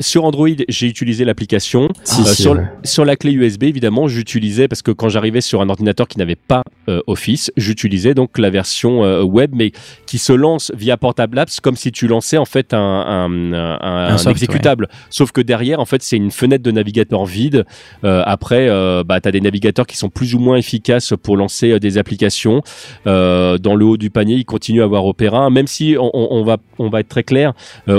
Sur 0.00 0.24
Android, 0.24 0.48
j'ai 0.68 0.86
utilisé 0.88 1.24
l'application. 1.24 1.88
Si, 2.02 2.22
Euh, 2.22 2.24
si, 2.24 2.42
sur, 2.42 2.52
ouais. 2.52 2.64
sur 2.82 3.04
la 3.04 3.14
clé 3.14 3.30
USB, 3.32 3.64
évidemment, 3.64 4.08
j'utilisais 4.08 4.66
parce 4.66 4.82
que 4.82 4.90
quand 4.90 5.08
j'arrivais 5.08 5.40
sur 5.40 5.60
un 5.60 5.68
ordinateur 5.68 6.08
qui 6.08 6.18
n'avait 6.18 6.34
pas 6.34 6.62
euh, 6.88 7.00
Office, 7.06 7.52
j'utilisais 7.56 8.14
donc 8.14 8.38
la 8.38 8.50
version 8.50 9.04
euh, 9.04 9.22
web, 9.22 9.52
mais 9.54 9.70
qui 10.06 10.18
se 10.18 10.32
lance 10.32 10.72
via 10.74 10.96
Portable 10.96 11.38
Apps 11.38 11.60
comme 11.60 11.76
si 11.76 11.92
tu 11.92 12.08
lançais 12.08 12.36
en 12.38 12.44
fait 12.46 12.74
un, 12.74 12.78
un, 12.78 13.52
un- 13.52 13.78
un 14.14 14.18
soft, 14.18 14.30
exécutable. 14.32 14.88
Sauf 15.10 15.30
que 15.30 15.40
derrière, 15.40 15.78
en 15.78 15.84
fait, 15.84 16.02
c'est 16.02 16.16
une 16.16 16.30
fenêtre 16.32 16.64
de 16.64 16.70
navigateur 16.72 17.24
vide. 17.24 17.64
Après, 18.02 18.68
bah, 19.04 19.20
tu 19.20 19.28
as 19.28 19.32
des 19.32 19.40
navigateurs 19.40 19.86
qui 19.86 19.96
sont 19.96 20.08
plus 20.08 20.34
ou 20.34 20.38
moins 20.40 20.56
efficaces 20.56 21.12
pour 21.22 21.36
lancer 21.36 21.78
des 21.78 21.98
applications. 21.98 22.62
Dans 23.04 23.74
le 23.76 23.84
haut 23.84 23.96
du 23.96 24.10
panier, 24.10 24.36
il 24.36 24.44
continue 24.44 24.80
à 24.80 24.84
avoir 24.84 25.04
Opera, 25.06 25.50
même 25.50 25.66
si 25.68 25.96
on, 25.98 26.10
on- 26.12 26.42
va, 26.44 26.56
on 26.78 26.88
va 26.88 27.00
être 27.00 27.08
très 27.08 27.22
clair. 27.22 27.52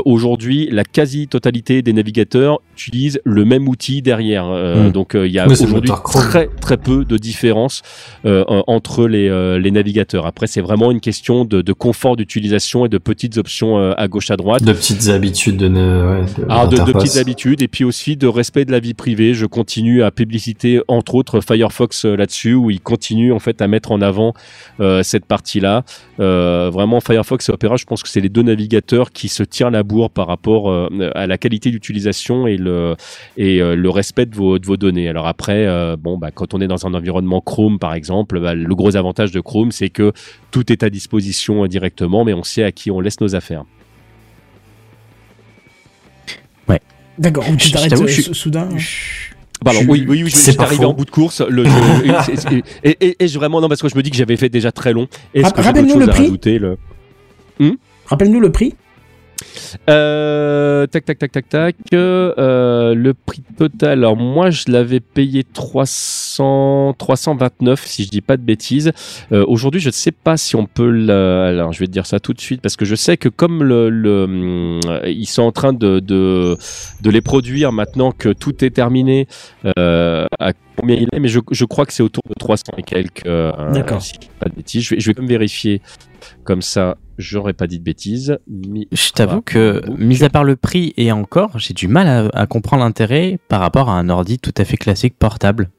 Aujourd'hui, 0.05 0.67
la 0.71 0.83
quasi-totalité 0.83 1.81
des 1.83 1.93
navigateurs 1.93 2.59
utilisent 2.77 3.19
le 3.23 3.45
même 3.45 3.67
outil 3.67 4.01
derrière. 4.01 4.45
Euh, 4.47 4.89
Mm. 4.89 4.91
Donc, 4.91 5.15
euh, 5.15 5.27
il 5.27 5.33
y 5.33 5.39
a 5.39 5.47
aujourd'hui 5.47 5.91
très 6.05 6.47
très 6.59 6.77
peu 6.77 7.05
de 7.05 7.17
différence 7.17 7.81
euh, 8.25 8.43
en- 8.47 8.63
entre 8.67 9.07
les, 9.07 9.29
les 9.59 9.71
navigateurs. 9.71 10.25
Après, 10.25 10.47
c'est 10.47 10.61
vraiment 10.61 10.89
une 10.91 10.99
question 10.99 11.45
de, 11.45 11.61
de 11.61 11.73
confort 11.73 12.15
d'utilisation 12.15 12.85
et 12.85 12.89
de 12.89 12.97
petites 12.97 13.37
options 13.37 13.77
à 13.91 14.07
gauche 14.07 14.31
à 14.31 14.37
droite. 14.37 14.63
De 14.63 14.73
petites 14.73 15.07
habitudes 15.09 15.57
de, 15.57 15.67
ne- 15.67 16.21
ouais, 16.21 16.25
de, 16.37 16.43
Alors 16.49 16.67
de, 16.67 16.71
de 16.71 16.77
d'interface. 16.77 17.03
petites 17.03 17.17
habitudes 17.17 17.61
et 17.61 17.67
puis 17.67 17.83
aussi 17.83 18.17
de 18.17 18.27
respect 18.27 18.65
de 18.65 18.71
la 18.71 18.79
vie 18.79 18.93
privée. 18.93 19.33
Je 19.33 19.45
continue 19.45 20.01
à 20.03 20.11
publiciter 20.11 20.81
entre 20.87 21.15
autres 21.15 21.41
Firefox 21.41 22.05
là-dessus 22.05 22.53
où 22.55 22.71
il 22.71 22.79
continue 22.81 23.31
en 23.33 23.39
fait 23.39 23.61
à 23.61 23.67
mettre 23.67 23.91
en 23.91 24.01
avant 24.01 24.33
cette 25.03 25.25
partie-là. 25.25 25.83
Vraiment 26.19 26.99
Firefox 27.01 27.49
et 27.49 27.51
Opera, 27.51 27.75
je 27.77 27.85
pense 27.85 28.03
que 28.03 28.09
c'est 28.09 28.21
les 28.21 28.29
deux 28.29 28.43
navigateurs 28.43 29.11
qui 29.11 29.27
se 29.27 29.43
tirent 29.43 29.71
la 29.71 29.83
bourre 29.83 30.09
par 30.09 30.27
rapport 30.27 30.73
à 31.15 31.27
la 31.27 31.37
qualité 31.37 31.71
d'utilisation 31.73 32.47
et 32.47 32.57
le 32.57 32.95
et 33.37 33.61
euh, 33.61 33.75
le 33.75 33.89
respect 33.89 34.25
de 34.25 34.35
vos 34.35 34.57
de 34.59 34.65
vos 34.65 34.77
données. 34.77 35.09
Alors 35.09 35.27
après, 35.27 35.65
euh, 35.67 35.95
bon 35.97 36.17
bah 36.17 36.31
quand 36.31 36.53
on 36.53 36.61
est 36.61 36.67
dans 36.67 36.85
un 36.87 36.93
environnement 36.93 37.41
Chrome 37.41 37.79
par 37.79 37.93
exemple, 37.93 38.39
bah, 38.39 38.53
le 38.55 38.75
gros 38.75 38.95
avantage 38.95 39.31
de 39.31 39.39
Chrome 39.41 39.71
c'est 39.71 39.89
que 39.89 40.11
tout 40.51 40.71
est 40.71 40.83
à 40.83 40.89
disposition 40.89 41.63
euh, 41.63 41.67
directement, 41.67 42.23
mais 42.25 42.33
on 42.33 42.43
sait 42.43 42.63
à 42.63 42.71
qui 42.71 42.89
on 42.91 42.99
laisse 43.01 43.19
nos 43.21 43.35
affaires. 43.35 43.63
D'accord, 47.19 47.47
ou 47.47 47.55
tu 47.55 47.67
Je 47.67 47.73
t'arrêtes 47.73 47.93
euh, 47.93 48.07
je 48.07 48.11
suis- 48.11 48.23
sou- 48.23 48.33
soudain. 48.33 48.67
Pardon, 49.63 49.81
Je- 49.81 49.87
oui, 49.87 50.03
oui, 50.07 50.23
oui, 50.23 50.29
je 50.31 50.35
c'est 50.35 50.59
arrivé 50.59 50.83
en 50.83 50.93
bout 50.93 51.05
de 51.05 51.11
course. 51.11 51.41
Le, 51.47 51.63
je- 51.63 51.69
et, 52.83 52.89
et, 52.89 52.97
et, 53.07 53.23
et 53.23 53.27
je 53.27 53.37
vraiment 53.37 53.61
non 53.61 53.69
parce 53.69 53.83
que 53.83 53.87
je 53.87 53.95
me 53.95 54.01
dis 54.01 54.09
que 54.09 54.17
j'avais 54.17 54.35
fait 54.35 54.49
déjà 54.49 54.71
très 54.71 54.93
long. 54.93 55.07
Est-ce 55.35 55.53
que 55.53 55.61
j'ai 55.61 55.67
d'autres 55.67 55.67
rappelle-nous 55.67 55.89
choses 55.93 55.99
le 55.99 56.09
à 56.09 56.13
prix. 56.13 56.23
rajouter 56.23 56.57
le... 56.57 56.77
Rappelle-nous 58.07 58.39
le 58.39 58.51
prix. 58.51 58.73
Euh, 59.89 60.87
tac, 60.87 61.05
tac, 61.05 61.17
tac, 61.19 61.31
tac, 61.31 61.49
tac. 61.49 61.75
Euh, 61.93 62.93
le 62.95 63.13
prix 63.13 63.41
total. 63.57 63.99
Alors 63.99 64.15
moi, 64.17 64.49
je 64.49 64.65
l'avais 64.69 64.99
payé 64.99 65.43
300, 65.43 66.95
329, 66.97 67.85
si 67.85 68.03
je 68.05 68.09
dis 68.09 68.21
pas 68.21 68.37
de 68.37 68.41
bêtises. 68.43 68.91
Euh, 69.31 69.43
Aujourd'hui, 69.47 69.81
je 69.81 69.87
ne 69.89 69.93
sais 69.93 70.11
pas 70.11 70.37
si 70.37 70.55
on 70.55 70.65
peut. 70.65 70.89
le- 70.89 71.11
Alors, 71.13 71.73
je 71.73 71.79
vais 71.79 71.87
te 71.87 71.91
dire 71.91 72.05
ça 72.05 72.19
tout 72.19 72.33
de 72.33 72.41
suite 72.41 72.61
parce 72.61 72.75
que 72.75 72.85
je 72.85 72.95
sais 72.95 73.17
que 73.17 73.29
comme 73.29 73.63
le, 73.63 73.89
le 73.89 74.23
hum, 74.23 74.79
ils 75.05 75.25
sont 75.27 75.43
en 75.43 75.51
train 75.51 75.73
de, 75.73 75.99
de 75.99 76.57
de 77.01 77.09
les 77.09 77.21
produire 77.21 77.71
maintenant 77.71 78.11
que 78.11 78.29
tout 78.29 78.63
est 78.63 78.69
terminé. 78.71 79.27
Euh, 79.77 80.25
à 80.39 80.53
combien 80.77 80.95
il 80.95 81.07
est 81.13 81.19
Mais 81.19 81.27
je, 81.27 81.39
je 81.51 81.65
crois 81.65 81.85
que 81.85 81.93
c'est 81.93 82.03
autour 82.03 82.23
de 82.27 82.33
300 82.39 82.63
et 82.77 82.83
quelques. 82.83 83.25
euh, 83.27 83.51
D'accord. 83.73 84.01
Si 84.01 84.13
je 84.15 84.19
dis 84.19 84.29
pas 84.39 84.49
de 84.49 84.55
bêtises, 84.55 84.83
je 84.83 84.95
vais, 84.95 84.99
je 84.99 85.07
vais 85.07 85.13
quand 85.13 85.21
même 85.21 85.29
vérifier. 85.29 85.81
Comme 86.45 86.61
ça, 86.61 86.95
j'aurais 87.17 87.53
pas 87.53 87.67
dit 87.67 87.79
de 87.79 87.83
bêtises. 87.83 88.37
Mi- 88.49 88.87
Je 88.91 89.11
t'avoue 89.11 89.41
que, 89.41 89.81
mis 89.97 90.23
à 90.23 90.29
part 90.29 90.43
le 90.43 90.55
prix 90.55 90.93
et 90.97 91.11
encore, 91.11 91.57
j'ai 91.59 91.73
du 91.73 91.87
mal 91.87 92.07
à, 92.33 92.41
à 92.41 92.45
comprendre 92.47 92.83
l'intérêt 92.83 93.39
par 93.49 93.59
rapport 93.61 93.89
à 93.89 93.93
un 93.93 94.09
ordi 94.09 94.39
tout 94.39 94.53
à 94.57 94.65
fait 94.65 94.77
classique 94.77 95.15
portable. 95.17 95.69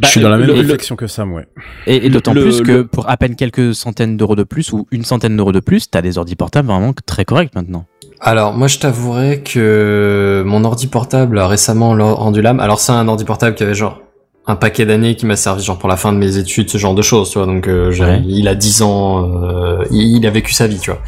Bah, 0.00 0.08
je 0.08 0.08
suis 0.08 0.20
dans 0.20 0.28
la 0.28 0.38
même 0.38 0.48
le- 0.48 0.54
le- 0.54 0.60
réflexion 0.60 0.96
que 0.96 1.06
Sam, 1.06 1.32
ouais. 1.32 1.46
Et, 1.86 2.10
d'autant 2.10 2.32
plus 2.32 2.62
que 2.62 2.72
le- 2.72 2.86
pour 2.86 3.08
à 3.08 3.16
peine 3.16 3.36
quelques 3.36 3.74
centaines 3.76 4.16
d'euros 4.16 4.34
de 4.34 4.42
plus 4.42 4.72
ou 4.72 4.88
une 4.90 5.04
centaine 5.04 5.36
d'euros 5.36 5.52
de 5.52 5.60
plus, 5.60 5.88
t'as 5.88 6.02
des 6.02 6.18
ordi 6.18 6.34
portables 6.34 6.66
vraiment 6.66 6.92
très 7.06 7.24
corrects 7.24 7.54
maintenant. 7.54 7.86
Alors, 8.20 8.54
moi, 8.54 8.66
je 8.66 8.78
t'avouerai 8.80 9.42
que 9.42 10.42
mon 10.46 10.64
ordi 10.64 10.88
portable 10.88 11.38
a 11.38 11.46
récemment 11.46 11.90
rendu 12.16 12.42
l'âme. 12.42 12.58
Alors, 12.58 12.80
c'est 12.80 12.90
un 12.92 13.06
ordi 13.06 13.24
portable 13.24 13.54
qui 13.54 13.62
avait 13.62 13.74
genre 13.74 14.00
un 14.46 14.56
paquet 14.56 14.84
d'années 14.84 15.14
qui 15.14 15.24
m'a 15.26 15.36
servi 15.36 15.62
genre 15.64 15.78
pour 15.78 15.88
la 15.88 15.96
fin 15.96 16.12
de 16.12 16.18
mes 16.18 16.36
études, 16.36 16.68
ce 16.68 16.76
genre 16.78 16.94
de 16.94 17.02
choses, 17.02 17.30
tu 17.30 17.38
vois. 17.38 17.46
Donc, 17.46 17.66
euh, 17.66 17.90
Ouais. 17.98 18.22
il 18.26 18.46
a 18.48 18.54
10 18.54 18.82
ans, 18.82 19.42
euh, 19.42 19.84
il, 19.90 20.18
il 20.18 20.26
a 20.26 20.30
vécu 20.30 20.52
sa 20.52 20.66
vie, 20.66 20.78
tu 20.78 20.90
vois. 20.90 21.00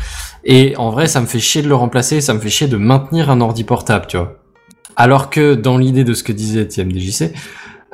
Et 0.44 0.74
en 0.76 0.90
vrai, 0.90 1.06
ça 1.06 1.20
me 1.20 1.26
fait 1.26 1.38
chier 1.40 1.60
de 1.62 1.68
le 1.68 1.74
remplacer, 1.74 2.20
ça 2.20 2.32
me 2.32 2.38
fait 2.40 2.48
chier 2.50 2.66
de 2.68 2.76
maintenir 2.76 3.30
un 3.30 3.40
ordi 3.40 3.64
portable, 3.64 4.06
tu 4.08 4.16
vois. 4.16 4.36
Alors 4.96 5.28
que 5.28 5.54
dans 5.54 5.76
l'idée 5.76 6.04
de 6.04 6.14
ce 6.14 6.22
que 6.22 6.32
disait 6.32 6.66
TMDJC, 6.66 7.32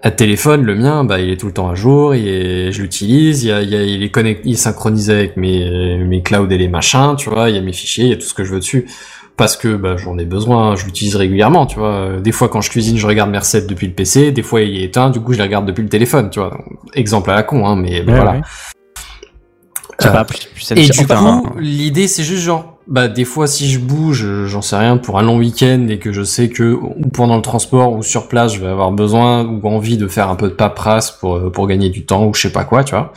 un 0.04 0.10
téléphone, 0.10 0.62
le 0.62 0.74
mien, 0.74 1.04
bah, 1.04 1.20
il 1.20 1.30
est 1.30 1.36
tout 1.36 1.46
le 1.46 1.52
temps 1.52 1.68
à 1.70 1.74
jour, 1.74 2.14
et 2.14 2.70
je 2.72 2.82
l'utilise, 2.82 3.42
il, 3.44 3.48
y 3.48 3.52
a, 3.52 3.62
il, 3.62 3.70
y 3.70 3.76
a- 3.76 3.82
il 3.84 4.02
est 4.02 4.10
connecté, 4.10 4.42
il 4.48 4.52
est 4.52 4.56
synchronisé 4.56 5.12
avec 5.12 5.36
mes, 5.36 5.98
mes 6.04 6.22
clouds 6.22 6.48
et 6.50 6.58
les 6.58 6.68
machins, 6.68 7.14
tu 7.16 7.30
vois, 7.30 7.50
il 7.50 7.56
y 7.56 7.58
a 7.58 7.62
mes 7.62 7.72
fichiers, 7.72 8.04
il 8.04 8.10
y 8.10 8.12
a 8.12 8.16
tout 8.16 8.22
ce 8.26 8.34
que 8.34 8.44
je 8.44 8.52
veux 8.52 8.58
dessus 8.60 8.86
parce 9.36 9.56
que 9.56 9.74
bah, 9.76 9.96
j'en 9.96 10.18
ai 10.18 10.24
besoin, 10.24 10.76
je 10.76 10.84
l'utilise 10.84 11.16
régulièrement, 11.16 11.66
tu 11.66 11.78
vois. 11.78 12.20
Des 12.22 12.32
fois 12.32 12.48
quand 12.48 12.60
je 12.60 12.70
cuisine, 12.70 12.96
je 12.98 13.06
regarde 13.06 13.30
mes 13.30 13.38
recettes 13.38 13.66
depuis 13.66 13.86
le 13.86 13.92
PC, 13.94 14.30
des 14.32 14.42
fois 14.42 14.60
il 14.60 14.76
est 14.76 14.84
éteint, 14.84 15.10
du 15.10 15.20
coup 15.20 15.32
je 15.32 15.38
les 15.38 15.44
regarde 15.44 15.66
depuis 15.66 15.82
le 15.82 15.88
téléphone, 15.88 16.30
tu 16.30 16.38
vois. 16.40 16.50
Donc, 16.50 16.66
exemple 16.94 17.30
à 17.30 17.34
la 17.34 17.42
con, 17.42 17.66
hein, 17.66 17.76
mais 17.76 18.02
bah, 18.02 18.12
voilà. 18.14 18.40
Je 20.00 20.04
sais 20.04 20.08
Euh, 20.08 20.12
pas, 20.12 20.24
plus, 20.24 20.38
plus 20.54 20.62
ça 20.62 20.74
Et 20.74 20.82
me- 20.82 20.90
du 20.90 21.00
enfin, 21.00 21.42
coup, 21.44 21.58
l'idée 21.58 22.08
c'est 22.08 22.24
juste 22.24 22.42
genre, 22.42 22.78
bah 22.88 23.06
des 23.08 23.24
fois 23.24 23.46
si 23.46 23.70
je 23.70 23.78
bouge, 23.78 24.26
j'en 24.46 24.62
sais 24.62 24.76
rien, 24.76 24.96
pour 24.96 25.18
un 25.18 25.22
long 25.22 25.38
week-end 25.38 25.86
et 25.88 25.98
que 25.98 26.12
je 26.12 26.22
sais 26.24 26.48
que 26.48 26.72
ou 26.72 27.08
pendant 27.12 27.36
le 27.36 27.42
transport 27.42 27.92
ou 27.92 28.02
sur 28.02 28.26
place, 28.28 28.54
je 28.54 28.60
vais 28.60 28.66
avoir 28.68 28.90
besoin 28.90 29.44
ou 29.44 29.60
envie 29.68 29.96
de 29.96 30.08
faire 30.08 30.28
un 30.28 30.34
peu 30.34 30.48
de 30.48 30.54
paperasse 30.54 31.10
pour 31.12 31.36
euh, 31.36 31.50
pour 31.50 31.66
gagner 31.68 31.90
du 31.90 32.04
temps 32.04 32.26
ou 32.26 32.34
je 32.34 32.40
sais 32.42 32.52
pas 32.52 32.64
quoi, 32.64 32.82
tu 32.84 32.94
vois. 32.94 33.12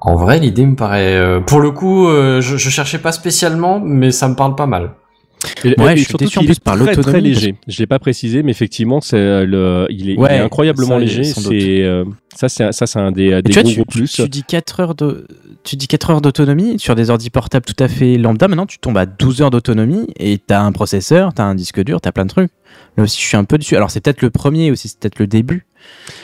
En 0.00 0.14
vrai, 0.16 0.38
l'idée 0.38 0.64
me 0.66 0.76
paraît, 0.76 1.16
euh, 1.16 1.40
pour 1.40 1.60
le 1.60 1.70
coup, 1.72 2.08
euh, 2.08 2.40
je, 2.40 2.56
je 2.56 2.70
cherchais 2.70 2.98
pas 2.98 3.12
spécialement, 3.12 3.80
mais 3.80 4.10
ça 4.12 4.28
me 4.28 4.34
parle 4.36 4.54
pas 4.54 4.66
mal. 4.66 4.92
Et, 5.64 5.74
Ouais, 5.80 5.92
et 5.92 5.96
je 5.96 6.02
suis 6.02 6.04
surtout 6.10 6.24
déçu 6.24 6.38
en 6.40 6.44
plus 6.44 6.58
par 6.58 6.74
très, 6.76 6.86
très 6.86 6.96
l'autonomie, 6.96 7.28
léger. 7.28 7.54
Je 7.68 7.78
l'ai 7.78 7.86
pas 7.86 7.98
précisé, 7.98 8.42
mais 8.42 8.50
effectivement, 8.50 9.00
c'est 9.00 9.16
euh, 9.16 9.44
le, 9.46 9.86
il 9.90 10.10
est, 10.10 10.14
il 10.14 10.18
Ouais, 10.18 10.34
est 10.36 10.38
incroyablement 10.40 10.94
ça, 10.94 10.98
léger. 11.00 11.24
C'est 11.24 11.82
euh, 11.84 12.04
ça, 12.34 12.48
c'est 12.48 12.64
un- 12.64 12.72
ça, 12.72 12.86
c'est 12.86 12.98
un 12.98 13.12
des, 13.12 13.40
des 13.42 13.50
tu 13.50 13.60
vois, 13.60 13.62
gros, 13.62 13.70
tu, 13.70 13.76
gros 13.76 13.84
tu- 13.90 13.98
plus. 13.98 14.12
tu 14.12 14.28
dis 14.28 14.42
4 14.44 14.80
heures 14.80 14.94
de, 14.94 15.26
tu 15.68 15.76
dis 15.76 15.86
4 15.86 16.10
heures 16.10 16.20
d'autonomie 16.20 16.78
sur 16.78 16.94
des 16.94 17.10
ordi 17.10 17.28
portables 17.30 17.66
tout 17.66 17.82
à 17.82 17.88
fait 17.88 18.16
lambda. 18.16 18.48
Maintenant, 18.48 18.64
tu 18.66 18.78
tombes 18.78 18.96
à 18.96 19.04
12 19.06 19.42
heures 19.42 19.50
d'autonomie 19.50 20.06
et 20.18 20.38
t'as 20.38 20.60
un 20.62 20.72
processeur, 20.72 21.34
t'as 21.34 21.44
un 21.44 21.54
disque 21.54 21.82
dur, 21.84 22.00
t'as 22.00 22.10
plein 22.12 22.24
de 22.24 22.30
trucs. 22.30 22.50
Là 22.96 23.04
aussi, 23.04 23.20
je 23.20 23.26
suis 23.26 23.36
un 23.36 23.44
peu 23.44 23.58
dessus. 23.58 23.76
Alors, 23.76 23.90
c'est 23.90 24.00
peut-être 24.00 24.22
le 24.22 24.30
premier 24.30 24.70
aussi, 24.70 24.88
c'est 24.88 24.98
peut-être 24.98 25.18
le 25.18 25.26
début. 25.26 25.66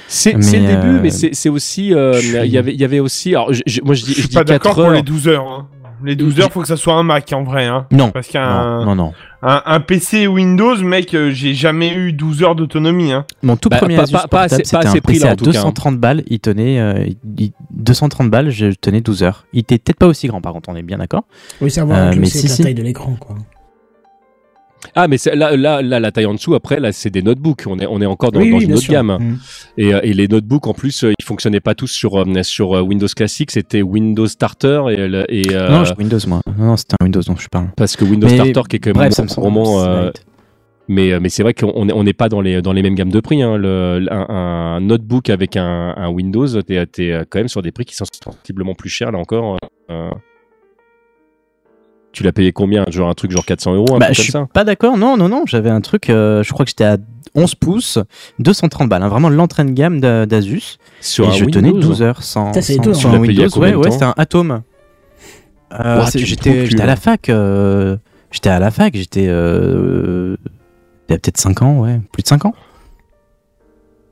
C'est 0.09 0.32
le 0.32 0.38
début, 0.40 0.97
euh, 0.97 1.01
mais 1.03 1.11
c'est 1.11 1.49
aussi, 1.49 1.92
euh, 1.95 2.14
je 2.14 2.18
suis- 2.20 2.36
il 2.38 2.53
y 2.53 2.59
avait, 2.59 2.72
il 2.74 2.80
y 2.80 2.84
avait 2.84 3.01
aussi. 3.01 3.30
Alors, 3.34 3.53
je- 3.53 3.62
je- 3.66 3.80
moi, 3.82 3.95
je 3.95 4.05
dis, 4.05 4.11
Je 4.12 4.14
je 4.16 4.20
suis 4.20 4.28
dis 4.30 4.34
pas 4.34 4.45
d'accord 4.45 4.72
4 4.72 4.74
pour 4.76 4.84
heures. 4.86 4.92
les 4.92 5.03
12 5.03 5.28
heures. 5.28 5.47
hein. 5.47 5.68
Les 6.05 6.16
12 6.16 6.40
heures, 6.40 6.52
faut 6.52 6.61
que 6.61 6.68
ça 6.68 6.76
soit 6.76 6.94
un 6.94 7.02
Mac 7.02 7.32
en 7.32 7.42
vrai. 7.44 7.64
Hein. 7.66 7.86
Non. 7.90 8.11
Parce 8.11 8.28
qu'un 8.28 8.80
Non, 8.80 8.84
non, 8.84 8.94
non. 8.94 9.12
un, 9.42 9.62
un 9.64 9.80
PC 9.80 10.26
Windows, 10.26 10.76
mec, 10.82 11.14
euh, 11.14 11.30
j'ai 11.30 11.55
jamais 11.55 11.94
eu 11.94 12.12
12 12.12 12.42
heures 12.42 12.55
d'autonomie. 12.55 13.12
Hein. 13.12 13.24
Mon 13.42 13.57
tout 13.57 13.68
Bah, 13.70 13.78
premier 13.78 13.96
pas- 13.96 14.02
Asus 14.02 14.12
pas- 14.12 14.18
pas 14.22 14.28
portable, 14.28 14.44
assez- 14.46 14.57
pas 14.59 14.64
c'était 14.64 14.76
assez 14.88 14.98
un 14.98 15.00
pris, 15.00 15.12
PC 15.14 15.24
là, 15.24 15.30
en 15.30 15.32
à 15.32 15.36
tout 15.36 15.44
cas, 15.44 15.50
hein. 15.50 15.62
230 15.62 15.98
balles. 15.98 16.22
Il 16.26 16.40
tenait 16.40 16.78
euh, 16.78 17.07
il- 17.38 17.52
230 17.70 18.30
balles, 18.30 18.50
je 18.50 18.66
tenais 18.80 19.00
12 19.00 19.22
heures. 19.22 19.46
Il 19.52 19.61
était 19.61 19.78
peut-être 19.78 19.98
pas 19.98 20.07
aussi 20.07 20.26
grand, 20.28 20.40
par 20.40 20.52
contre, 20.52 20.68
on 20.68 20.76
est 20.76 20.82
bien 20.82 20.98
d'accord. 20.98 21.24
Oui, 21.61 21.70
ça 21.70 21.84
va 21.84 22.09
Euh, 22.11 22.14
mais 22.18 22.26
c'est 22.26 22.38
si, 22.38 22.48
la 22.48 22.55
si. 22.55 22.62
taille 22.62 22.74
de 22.74 22.82
l'écran, 22.82 23.16
quoi. 23.18 23.36
Ah, 24.95 25.09
mais 25.09 25.16
là, 25.35 25.57
là, 25.57 25.82
là, 25.82 26.01
la 26.01 26.12
taille 26.12 26.26
en 26.26 26.35
dessous, 26.35 26.55
après, 26.55 26.80
là, 26.80 26.93
c'est 26.93 27.11
des 27.11 27.22
notebooks. 27.22 27.64
On 27.66 27.78
est, 27.78 27.87
on 27.87 28.01
est 28.01 28.07
encore 28.07 28.32
dans, 28.32 28.41
oui, 28.41 28.51
dans 28.51 28.59
oui, 28.59 28.64
une 28.64 28.72
autre 28.72 28.82
sûr. 28.82 28.93
gamme. 28.93 29.16
Mm. 29.18 29.39
Et, 29.78 29.95
euh, 29.95 30.01
et 30.03 30.12
les 30.14 30.28
notebooks, 30.28 30.66
en 30.66 30.74
plus, 30.74 31.05
euh, 31.05 31.12
ils 31.18 31.24
fonctionnaient 31.24 31.61
pas 31.61 31.74
tous 31.74 31.89
sur, 31.91 32.16
euh, 32.20 32.43
sur 32.43 32.70
Windows 32.70 33.07
classique. 33.14 33.51
C'était 33.51 33.82
Windows 33.82 34.26
Starter 34.26 34.82
et, 34.91 35.41
et 35.41 35.55
euh, 35.55 35.68
Non, 35.70 35.85
Windows, 35.99 36.18
moi. 36.26 36.41
Non, 36.59 36.76
c'était 36.76 36.97
un 37.01 37.05
Windows 37.05 37.22
dont 37.26 37.37
je 37.37 37.49
parle. 37.49 37.68
parce 37.76 37.97
que 37.97 38.05
Windows 38.05 38.28
Mais 38.28 38.37
Starter 38.37 38.62
qui 38.68 38.76
est 38.76 38.78
quand 38.80 38.97
même 38.97 39.11
vraiment. 39.37 40.11
Mais, 40.87 41.18
mais 41.18 41.30
c'est 41.30 41.43
vrai 41.43 41.55
qu'on 41.55 41.87
n'est 41.87 41.95
on 41.95 42.05
pas 42.12 42.28
dans 42.28 42.43
les, 42.43 42.61
dans 42.61 42.74
les 42.74 42.82
mêmes 42.82 42.95
gammes 42.95 43.11
de 43.11 43.20
prix. 43.20 43.41
Hein. 43.43 43.57
Le, 43.57 44.07
un, 44.11 44.26
un 44.28 44.80
notebook 44.80 45.30
avec 45.30 45.57
un, 45.57 45.95
un 45.97 46.11
Windows, 46.11 46.47
t'es 46.61 46.74
es 46.74 47.24
quand 47.30 47.39
même 47.39 47.49
sur 47.49 47.62
des 47.62 47.72
prix 47.72 47.87
qui 47.87 47.97
sont 47.97 48.05
sensiblement 48.22 48.74
plus 48.74 48.91
chers, 48.91 49.11
là 49.11 49.18
encore. 49.18 49.57
euh. 49.91 50.11
Tu 52.15 52.23
l'as 52.23 52.33
payé 52.33 52.53
combien 52.53 52.85
Genre 52.89 53.09
un 53.11 53.15
truc 53.15 53.31
genre 53.31 53.45
400 53.45 53.75
euros, 53.75 53.95
un 53.95 53.99
Bah, 53.99 54.07
truc 54.07 54.15
je 54.17 54.21
comme 54.21 54.25
suis 54.25 54.33
ça? 54.33 54.49
pas 54.53 54.65
d'accord. 54.65 54.97
Non, 54.97 55.17
non, 55.19 55.29
non. 55.29 55.43
J'avais 55.47 55.69
un 55.71 55.83
truc. 55.83 56.09
euh, 56.09 56.43
je 56.43 56.51
crois 56.53 56.65
que 56.65 56.71
j'étais 56.71 56.85
à 56.85 56.97
11 57.35 57.55
pouces, 57.57 57.99
230 58.39 58.89
balles. 58.89 59.03
hein, 59.03 59.09
vraiment 59.09 59.29
l'entrée 59.29 59.65
de 59.65 59.71
gamme 59.73 60.01
d'A- 60.01 60.25
d'Asus. 60.25 60.79
Sur 61.01 61.25
et 61.27 61.29
un 61.29 61.31
je 61.33 61.45
Windows 61.45 61.61
tenais 61.61 61.73
12 61.73 62.01
heures 62.03 62.23
sans. 62.23 62.53
Ça, 62.55 62.62
c'est 62.62 62.75
sans- 62.95 63.19
Windows. 63.19 63.49
Ouais, 63.59 63.75
ouais, 63.75 63.91
c'était 63.91 64.05
un 64.05 64.15
Atom. 64.17 64.62
Euh, 65.79 66.05
c'est- 66.07 66.21
j'étais 66.21 66.81
à 66.81 66.87
la 66.87 66.97
fac. 66.97 67.29
euh, 67.29 67.97
j'étais 68.31 68.49
à 68.51 68.59
la 68.61 68.71
fac. 68.71 68.95
J'étais. 68.97 69.27
Euh, 69.29 70.37
il 71.09 71.12
y 71.12 71.15
a 71.15 71.19
peut-être 71.19 71.39
5 71.39 71.62
ans, 71.62 71.81
ouais. 71.81 72.01
Plus 72.12 72.23
de 72.23 72.29
5 72.29 72.45
ans. 72.45 72.55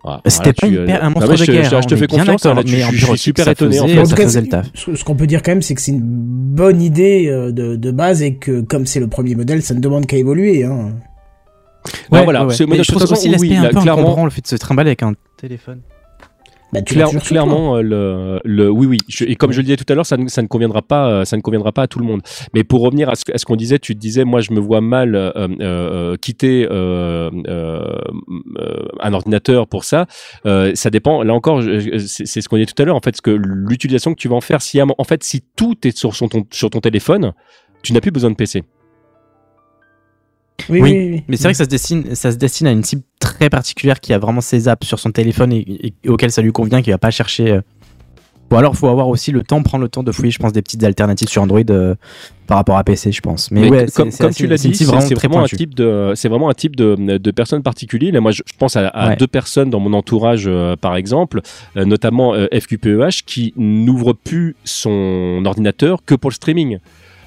Ah, 0.05 0.21
C'était 0.27 0.37
voilà, 0.37 0.53
pas 0.55 0.67
tu, 0.67 0.73
hyper- 0.75 0.81
euh, 0.97 1.07
un 1.07 1.11
monstre 1.11 1.21
non, 1.21 1.27
mais 1.33 1.39
de 1.39 1.45
je 1.45 1.53
guerre, 1.53 1.65
Je, 1.65 1.71
te- 1.71 1.75
hein, 1.77 1.81
je 1.83 1.87
te 1.89 1.97
fais 1.97 2.07
confiance. 2.09 2.45
là, 2.45 2.65
tu- 2.65 2.73
mais 2.73 2.79
je, 2.81 2.87
en 2.87 2.91
je 2.91 3.07
suis 3.07 3.19
super 3.19 3.47
étonné. 3.49 3.79
En 3.79 3.83
faisait- 3.85 3.95
fait. 3.95 4.01
en 4.01 4.03
tout 4.03 4.11
ça 4.11 4.17
cas, 4.17 4.63
ce 4.75 4.95
ce 4.97 5.05
qu'on 5.05 5.15
peut 5.15 5.27
dire 5.29 5.43
quand 5.43 5.53
même, 5.53 5.63
c'est 5.63 5.75
que 5.75 5.81
c'est 5.81 5.93
une 5.93 6.01
bonne 6.03 6.83
idée 6.83 7.29
euh, 7.29 7.53
de, 7.53 7.77
de 7.77 7.91
base 7.93 8.21
et 8.23 8.35
que 8.35 8.63
comme 8.63 8.85
c'est 8.85 8.99
le 8.99 9.07
premier 9.07 9.37
modèle, 9.37 9.63
ça 9.63 9.75
ne 9.75 9.81
demande 9.81 10.07
qu'à 10.07 10.17
évoluer. 10.17 10.65
Hein. 10.65 10.91
Ouais, 12.11 12.25
voilà, 12.25 12.49
c'est- 12.51 12.67
Mais 12.67 12.83
je 12.83 12.91
trouve 12.91 13.03
aussi 13.11 13.27
oui, 13.27 13.31
l'aspect 13.33 13.49
là, 13.49 13.61
un 13.61 13.69
peu 13.71 13.81
clairement- 13.81 14.25
le 14.25 14.31
fait 14.31 14.41
de 14.43 14.47
se 14.49 14.57
trimballer 14.57 14.91
avec 14.91 15.03
un 15.05 15.13
téléphone. 15.37 15.81
Bah, 16.73 16.81
tu 16.81 16.95
Claire- 16.95 17.11
clairement, 17.29 17.77
euh, 17.77 17.83
le, 17.83 18.41
le, 18.45 18.71
oui, 18.71 18.87
oui. 18.87 18.99
Je- 19.07 19.25
et 19.27 19.35
comme 19.37 19.53
je 19.53 19.59
le 19.59 19.65
disais 19.65 19.77
tout 19.77 19.85
à 19.91 19.95
l'heure, 19.95 20.07
ça, 20.07 20.17
ne- 20.17 20.29
ça 20.29 20.41
ne 20.41 20.47
conviendra 20.47 20.81
pas, 20.81 21.07
euh, 21.11 21.25
ça 21.27 21.37
ne 21.37 21.43
conviendra 21.43 21.71
pas 21.71 21.83
à 21.83 21.87
tout 21.87 21.99
le 21.99 22.05
monde. 22.07 22.23
Mais 22.55 22.65
pour 22.65 22.81
revenir 22.81 23.11
à 23.11 23.15
ce, 23.15 23.25
ce 23.35 23.45
qu'on 23.45 23.57
disait, 23.57 23.79
tu 23.79 23.95
te 23.95 24.01
disais, 24.01 24.25
moi, 24.25 24.41
je 24.41 24.53
me 24.53 24.61
vois 24.61 24.81
mal 24.81 25.15
euh, 25.15 25.31
euh, 25.37 25.49
euh, 25.61 26.17
quitter 26.17 26.67
euh, 26.71 27.31
euh, 27.47 27.95
euh, 28.59 28.87
un 29.01 29.13
ordinateur 29.13 29.67
pour 29.69 29.85
ça. 29.85 30.07
Euh, 30.47 30.73
ça 30.75 30.89
dépend. 30.89 31.23
Là 31.23 31.35
encore, 31.35 31.63
c'est 31.99 32.41
ce 32.41 32.49
qu'on 32.49 32.57
disait 32.57 32.73
tout 32.75 32.81
à 32.83 32.87
l'heure. 32.87 32.97
En 32.97 33.01
fait, 33.01 33.17
ce 33.17 33.23
que 33.23 33.31
l'utilisation 33.31 34.15
que 34.15 34.19
tu 34.19 34.29
vas 34.29 34.37
en 34.37 34.41
faire, 34.41 34.63
si 34.63 34.81
en 34.81 35.05
fait, 35.05 35.23
si 35.25 35.43
tout 35.57 35.77
est 35.87 35.95
sur 35.97 36.15
son 36.17 36.29
ton, 36.29 36.45
sur 36.51 36.71
ton 36.71 36.81
téléphone, 36.81 37.33
tu 37.83 37.93
n'as 37.93 38.01
plus 38.01 38.13
besoin 38.13 38.31
de 38.31 38.37
PC. 38.37 38.63
Oui, 40.69 40.81
Oui, 40.81 40.91
oui, 40.93 41.11
oui. 41.13 41.23
Mais 41.29 41.37
c'est 41.37 41.45
vrai 41.45 41.53
que 41.53 41.59
ça 41.59 41.65
se 41.65 41.69
destine, 41.69 42.15
ça 42.15 42.33
se 42.33 42.37
destine 42.37 42.67
à 42.67 42.73
une 42.73 42.85
cible 42.85 43.03
très 43.21 43.51
particulière 43.51 44.01
qui 44.01 44.13
a 44.13 44.19
vraiment 44.19 44.41
ses 44.41 44.69
apps 44.69 44.87
sur 44.87 44.99
son 44.99 45.11
téléphone 45.13 45.53
et, 45.53 45.95
et 46.05 46.09
auquel 46.09 46.31
ça 46.31 46.43
lui 46.43 46.53
convient, 46.53 46.83
qui 46.83 46.91
va 46.91 46.99
pas 46.99 47.11
chercher. 47.11 47.51
euh. 47.51 47.61
Ou 48.51 48.57
alors, 48.57 48.77
faut 48.77 48.89
avoir 48.89 49.09
aussi 49.09 49.33
le 49.33 49.43
temps, 49.43 49.63
prendre 49.63 49.83
le 49.83 49.89
temps 49.89 50.03
de 50.03 50.13
fouiller, 50.13 50.31
je 50.31 50.39
pense, 50.39 50.53
des 50.53 50.61
petites 50.61 50.85
alternatives 50.85 51.29
sur 51.29 51.41
Android 51.41 51.61
euh, 51.71 51.95
par 52.47 52.59
rapport 52.59 52.77
à 52.77 52.85
PC, 52.85 53.11
je 53.11 53.23
pense. 53.23 53.51
Mais, 53.51 53.63
Mais 53.63 53.71
ouais, 53.71 53.87
comme, 53.95 54.09
assez- 54.09 54.31
tu 54.35 54.47
l'as 54.47 54.59
dit, 54.59 54.75
c'est 54.75 54.85
vraiment 55.15 55.43
un 55.43 55.47
type 55.47 55.75
de, 55.75 56.13
c'est 56.15 56.29
vraiment 56.29 56.51
un 56.51 56.55
type 56.55 56.77
de, 56.77 57.61
particulier. 57.63 58.11
Là, 58.11 58.21
moi, 58.21 58.31
je, 58.31 58.43
je 58.45 58.53
pense 58.59 58.77
à, 58.77 58.89
à 58.89 59.09
Ouais. 59.09 59.17
deux 59.17 59.27
personnes 59.27 59.71
dans 59.71 59.81
mon 59.81 59.95
entourage, 59.95 60.45
euh, 60.47 60.77
par 60.77 60.97
exemple, 60.97 61.41
euh, 61.79 61.87
notamment 61.87 62.35
euh, 62.35 62.47
FQPEH, 62.53 63.23
qui 63.25 63.55
n'ouvre 63.57 64.13
plus 64.13 64.55
son 64.65 65.43
ordinateur 65.47 66.05
que 66.05 66.15
pour 66.15 66.29
le 66.29 66.35
streaming. 66.35 66.79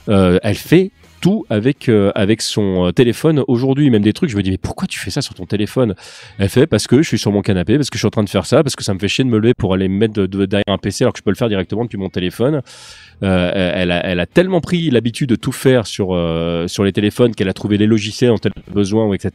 Euh, 0.09 0.37
elle 0.43 0.53
fait 0.55 0.91
tout 1.21 1.45
avec 1.49 1.89
euh, 1.89 2.11
avec 2.15 2.41
son 2.41 2.87
euh, 2.87 2.91
téléphone 2.91 3.43
aujourd'hui. 3.47 3.89
Même 3.89 4.01
des 4.03 4.13
trucs 4.13 4.29
je 4.29 4.37
me 4.37 4.43
dis 4.43 4.51
mais 4.51 4.57
pourquoi 4.57 4.87
tu 4.87 4.99
fais 4.99 5.11
ça 5.11 5.21
sur 5.21 5.33
ton 5.33 5.45
téléphone? 5.45 5.95
Elle 6.39 6.49
fait 6.49 6.67
parce 6.67 6.87
que 6.87 7.01
je 7.01 7.07
suis 7.07 7.17
sur 7.17 7.31
mon 7.31 7.41
canapé 7.41 7.77
parce 7.77 7.89
que 7.89 7.97
je 7.97 7.99
suis 8.01 8.07
en 8.07 8.11
train 8.11 8.23
de 8.23 8.29
faire 8.29 8.45
ça 8.45 8.63
parce 8.63 8.75
que 8.75 8.83
ça 8.83 8.93
me 8.93 8.99
fait 8.99 9.07
chier 9.07 9.23
de 9.23 9.29
me 9.29 9.37
lever 9.39 9.53
pour 9.53 9.73
aller 9.73 9.87
me 9.87 9.97
mettre 9.97 10.13
de- 10.13 10.25
de- 10.27 10.45
derrière 10.45 10.63
un 10.67 10.77
PC 10.77 11.03
alors 11.03 11.13
que 11.13 11.19
je 11.19 11.23
peux 11.23 11.31
le 11.31 11.35
faire 11.35 11.49
directement 11.49 11.83
depuis 11.83 11.97
mon 11.97 12.09
téléphone 12.09 12.61
euh, 13.23 13.71
elle, 13.75 13.91
a, 13.91 14.05
elle 14.05 14.19
a 14.19 14.25
tellement 14.25 14.61
pris 14.61 14.89
l'habitude 14.89 15.29
de 15.29 15.35
tout 15.35 15.51
faire 15.51 15.87
sur 15.87 16.13
euh, 16.13 16.67
sur 16.67 16.83
les 16.83 16.91
téléphones 16.91 17.33
qu'elle 17.33 17.49
a 17.49 17.53
trouvé 17.53 17.77
les 17.77 17.87
logiciels 17.87 18.31
dont 18.31 18.39
elle 18.43 18.51
a 18.55 18.71
besoin, 18.71 19.11
etc. 19.13 19.31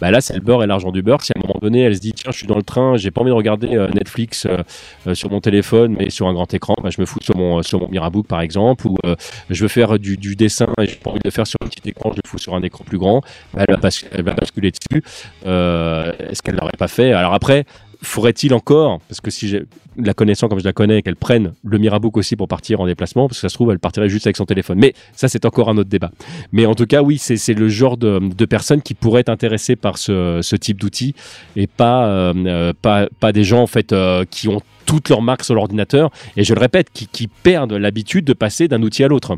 Bah 0.00 0.10
là, 0.10 0.20
c'est 0.20 0.34
le 0.34 0.40
beurre 0.40 0.62
et 0.62 0.66
l'argent 0.66 0.90
du 0.90 1.02
beurre. 1.02 1.22
Si 1.22 1.32
à 1.32 1.38
un 1.38 1.46
moment 1.46 1.58
donné, 1.60 1.82
elle 1.82 1.94
se 1.94 2.00
dit 2.00 2.12
tiens, 2.12 2.30
je 2.32 2.38
suis 2.38 2.46
dans 2.46 2.56
le 2.56 2.62
train, 2.62 2.96
j'ai 2.96 3.10
pas 3.10 3.20
envie 3.20 3.30
de 3.30 3.34
regarder 3.34 3.76
euh, 3.76 3.88
Netflix 3.88 4.46
sur 5.14 5.30
mon 5.30 5.40
téléphone, 5.40 5.96
mais 5.98 6.10
sur 6.10 6.26
un 6.26 6.32
grand 6.32 6.52
écran, 6.52 6.74
bah, 6.82 6.90
je 6.90 7.00
me 7.00 7.06
fous 7.06 7.20
sur 7.22 7.36
mon 7.36 7.62
sur 7.62 7.88
Mirabook 7.90 8.26
par 8.26 8.40
exemple, 8.40 8.86
ou 8.86 8.96
je 9.50 9.62
veux 9.62 9.68
faire 9.68 9.98
du, 9.98 10.16
dessin 10.36 10.66
et 10.80 10.86
j'ai 10.86 10.96
pas 10.96 11.10
envie 11.10 11.20
de 11.20 11.28
le 11.28 11.30
faire 11.30 11.46
sur 11.46 11.58
un 11.62 11.68
petit 11.68 11.88
écran, 11.88 12.10
je 12.12 12.20
le 12.22 12.28
fous 12.28 12.38
sur 12.38 12.54
un 12.54 12.62
écran 12.62 12.84
plus 12.84 12.98
grand. 12.98 13.22
Bah, 13.54 13.64
elle, 13.66 13.74
va 13.74 13.80
bas- 13.80 14.04
elle 14.12 14.24
va 14.24 14.34
basculer 14.34 14.70
dessus. 14.70 15.02
Est-ce 15.44 16.42
qu'elle 16.42 16.56
l'aurait 16.56 16.72
pas 16.78 16.88
fait? 16.88 17.12
Alors 17.12 17.34
après. 17.34 17.64
Faudrait-il 18.02 18.52
encore, 18.54 19.00
parce 19.08 19.20
que 19.20 19.30
si 19.30 19.48
j'ai 19.48 19.64
la 19.96 20.14
connaissant 20.14 20.48
comme 20.48 20.58
je 20.58 20.64
la 20.64 20.72
connais, 20.72 21.02
qu'elle 21.02 21.16
prenne 21.16 21.52
le 21.64 21.78
Mirabook 21.78 22.16
aussi 22.16 22.36
pour 22.36 22.48
partir 22.48 22.80
en 22.80 22.86
déplacement, 22.86 23.28
parce 23.28 23.38
que 23.38 23.42
ça 23.42 23.48
se 23.48 23.54
trouve, 23.54 23.70
elle 23.70 23.78
partirait 23.78 24.08
juste 24.08 24.26
avec 24.26 24.36
son 24.36 24.44
téléphone. 24.44 24.78
Mais 24.78 24.94
ça, 25.14 25.28
c'est 25.28 25.44
encore 25.44 25.68
un 25.68 25.78
autre 25.78 25.88
débat. 25.88 26.10
Mais 26.52 26.66
en 26.66 26.74
tout 26.74 26.86
cas, 26.86 27.02
oui, 27.02 27.18
c'est 27.18 27.54
le 27.54 27.68
genre 27.68 27.96
de, 27.96 28.44
personnes 28.44 28.82
qui 28.82 28.94
pourraient 28.94 29.22
être 29.22 29.28
intéressées 29.28 29.76
par 29.76 29.98
ce, 29.98 30.56
type 30.56 30.80
d'outil 30.80 31.14
et 31.56 31.66
pas, 31.66 32.06
euh, 32.06 32.72
euh, 32.84 33.32
des 33.32 33.44
gens 33.44 33.66
euh, 33.92 34.24
qui 34.30 34.48
ont 34.48 34.60
toutes 34.86 35.08
leurs 35.08 35.22
marques 35.22 35.44
sur 35.44 35.54
l'ordinateur 35.54 36.10
et 36.36 36.44
je 36.44 36.54
le 36.54 36.60
répète, 36.60 36.90
qui 36.92 37.28
perdent 37.28 37.72
l'habitude 37.72 38.24
de 38.24 38.32
passer 38.32 38.68
d'un 38.68 38.82
outil 38.82 39.04
à 39.04 39.08
l'autre. 39.08 39.36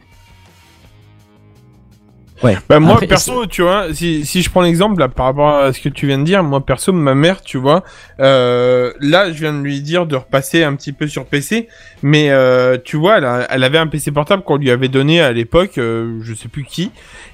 Ouais. 2.42 2.56
Bah 2.68 2.78
moi 2.78 2.92
Après, 2.94 3.06
perso, 3.08 3.46
tu 3.46 3.62
vois, 3.62 3.92
si, 3.92 4.24
si 4.24 4.42
je 4.42 4.50
prends 4.50 4.62
l'exemple 4.62 5.00
là 5.00 5.08
par 5.08 5.26
rapport 5.26 5.48
à 5.56 5.72
ce 5.72 5.80
que 5.80 5.88
tu 5.88 6.06
viens 6.06 6.18
de 6.18 6.24
dire, 6.24 6.44
moi 6.44 6.64
perso, 6.64 6.92
ma 6.92 7.14
mère, 7.16 7.42
tu 7.42 7.58
vois, 7.58 7.82
euh, 8.20 8.92
là 9.00 9.32
je 9.32 9.38
viens 9.40 9.52
de 9.52 9.58
lui 9.60 9.80
dire 9.80 10.06
de 10.06 10.14
repasser 10.14 10.62
un 10.62 10.76
petit 10.76 10.92
peu 10.92 11.08
sur 11.08 11.24
PC, 11.26 11.68
mais 12.02 12.30
euh, 12.30 12.78
tu 12.84 12.96
vois, 12.96 13.18
elle, 13.18 13.24
a- 13.24 13.46
elle 13.50 13.64
avait 13.64 13.78
un 13.78 13.88
PC 13.88 14.12
portable 14.12 14.44
qu'on 14.44 14.56
lui 14.56 14.70
avait 14.70 14.86
donné 14.88 15.20
à 15.20 15.32
l'époque, 15.32 15.78
euh, 15.78 16.18
je 16.22 16.32
sais 16.32 16.46
plus 16.48 16.64
qui, 16.64 16.92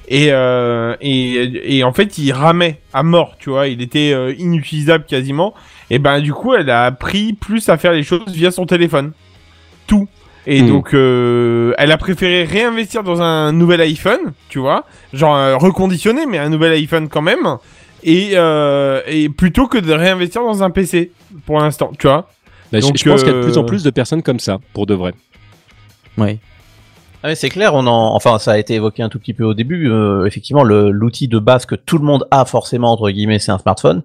et, 0.09 0.29
et 1.01 1.79
et 1.79 1.85
en 1.85 1.93
fait 1.93 2.17
il 2.19 2.33
ramait 2.33 2.81
à 2.95 3.03
mort, 3.03 3.37
tu 3.39 3.51
vois, 3.51 3.67
il 3.69 3.83
était 3.83 4.11
inutilisable 4.39 5.05
quasiment, 5.05 5.53
et 5.91 5.99
ben 5.99 6.21
du 6.21 6.33
coup 6.33 6.55
elle 6.55 6.71
a 6.71 6.85
appris 6.87 7.35
plus 7.35 7.69
à 7.69 7.77
faire 7.77 7.93
les 7.93 8.03
choses 8.05 8.29
via 8.33 8.51
son 8.51 8.65
téléphone, 8.67 9.13
tout. 9.87 10.09
Et 10.47 10.63
Hmm. 10.63 10.69
donc, 10.69 10.93
euh, 10.95 11.73
elle 11.79 11.91
a 11.91 11.97
préféré 11.97 12.45
réinvestir 12.45 13.03
dans 13.03 13.23
un 13.23 13.53
nouvel 13.53 13.81
iPhone, 13.81 14.33
tu 14.51 14.59
vois, 14.59 14.85
genre 15.13 15.35
euh, 15.37 15.57
reconditionné, 15.57 16.27
mais 16.27 16.39
un 16.39 16.51
nouvel 16.51 16.73
iPhone 16.73 17.09
quand 17.09 17.23
même, 17.23 17.47
et, 18.03 18.33
euh, 18.35 19.01
et 19.07 19.31
plutôt 19.31 19.67
que 19.69 19.79
de 19.79 19.93
réinvestir 19.93 20.43
dans 20.43 20.63
un 20.63 20.71
PC 20.71 21.13
pour 21.47 21.61
l'instant, 21.61 21.93
tu 21.99 22.07
vois. 22.07 22.29
Bah, 22.73 22.81
je- 22.81 22.87
Donc, 22.87 22.99
je 22.99 23.09
pense 23.09 23.23
qu'il 23.23 23.33
y 23.33 23.35
a 23.35 23.39
de 23.39 23.45
plus 23.45 23.57
en 23.57 23.63
euh, 23.63 23.67
plus 23.67 23.83
de 23.85 23.91
personnes 23.91 24.23
comme 24.23 24.39
ça, 24.41 24.59
pour 24.75 24.85
de 24.87 24.93
vrai. 24.95 25.15
Ouais. 26.19 26.39
Ah 27.27 27.35
c'est 27.35 27.49
clair, 27.49 27.75
on 27.75 27.87
en, 27.87 28.15
enfin, 28.15 28.39
ça 28.39 28.53
a 28.53 28.59
été 28.59 28.75
évoqué 28.75 29.03
un 29.03 29.09
tout 29.09 29.19
petit 29.19 29.33
peu 29.33 29.45
au 29.45 29.55
début. 29.55 29.89
euh, 29.91 30.27
effectivement, 30.27 30.63
l'outil 30.63 31.27
de 31.27 31.39
base 31.39 31.65
que 31.65 31.75
tout 31.75 31.97
le 31.97 32.05
monde 32.05 32.27
a 32.31 32.45
forcément 32.45 32.93
entre 32.93 33.09
guillemets, 33.09 33.39
c'est 33.39 33.51
un 33.51 33.57
smartphone. 33.57 34.03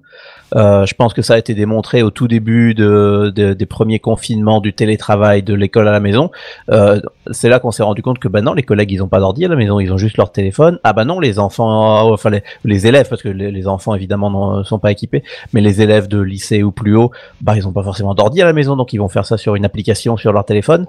Euh, 0.55 0.86
je 0.86 0.93
pense 0.95 1.13
que 1.13 1.22
ça 1.22 1.34
a 1.34 1.38
été 1.38 1.53
démontré 1.53 2.01
au 2.01 2.11
tout 2.11 2.30
début 2.30 2.74
de, 2.74 3.30
de- 3.36 3.51
des 3.53 3.65
premiers 3.65 3.99
confinements, 3.99 4.61
du 4.61 4.72
télétravail, 4.74 5.43
de 5.43 5.53
l'école 5.53 5.89
à 5.89 5.91
la 5.91 5.99
maison. 5.99 6.32
Euh, 6.72 7.01
c'est 7.32 7.49
là 7.49 7.59
qu'on 7.59 7.72
s'est 7.72 7.84
rendu 7.84 8.01
compte 8.01 8.20
que 8.20 8.30
bah 8.30 8.41
non, 8.41 8.53
les 8.53 8.63
collègues 8.63 8.91
ils 8.93 9.03
ont 9.03 9.09
pas 9.09 9.20
d'ordi 9.20 9.43
à 9.43 9.49
la 9.49 9.57
maison, 9.57 9.82
ils 9.82 9.91
ont 9.91 9.97
juste 9.97 10.15
leur 10.15 10.32
téléphone. 10.32 10.80
Ah 10.86 10.93
bah 10.93 11.03
non, 11.03 11.20
les 11.20 11.39
enfants, 11.39 12.07
euh, 12.09 12.13
enfin 12.13 12.30
les, 12.30 12.41
les 12.63 12.88
élèves, 12.88 13.09
parce 13.09 13.22
que 13.22 13.28
les, 13.28 13.51
les 13.51 13.67
enfants 13.67 13.95
évidemment 13.95 14.59
ne 14.59 14.63
sont 14.63 14.80
pas 14.80 14.91
équipés, 14.93 15.24
mais 15.51 15.59
les 15.59 15.82
élèves 15.82 16.07
de 16.07 16.22
lycée 16.22 16.63
ou 16.63 16.72
plus 16.72 16.95
haut, 16.95 17.11
bah 17.41 17.53
ils 17.57 17.67
ont 17.67 17.74
pas 17.74 17.84
forcément 17.84 18.13
d'ordi 18.15 18.41
à 18.41 18.45
la 18.45 18.53
maison, 18.53 18.78
donc 18.78 18.93
ils 18.93 18.97
vont 18.97 19.09
faire 19.09 19.26
ça 19.26 19.38
sur 19.38 19.55
une 19.55 19.65
application 19.65 20.15
sur 20.15 20.32
leur 20.32 20.45
téléphone. 20.45 20.88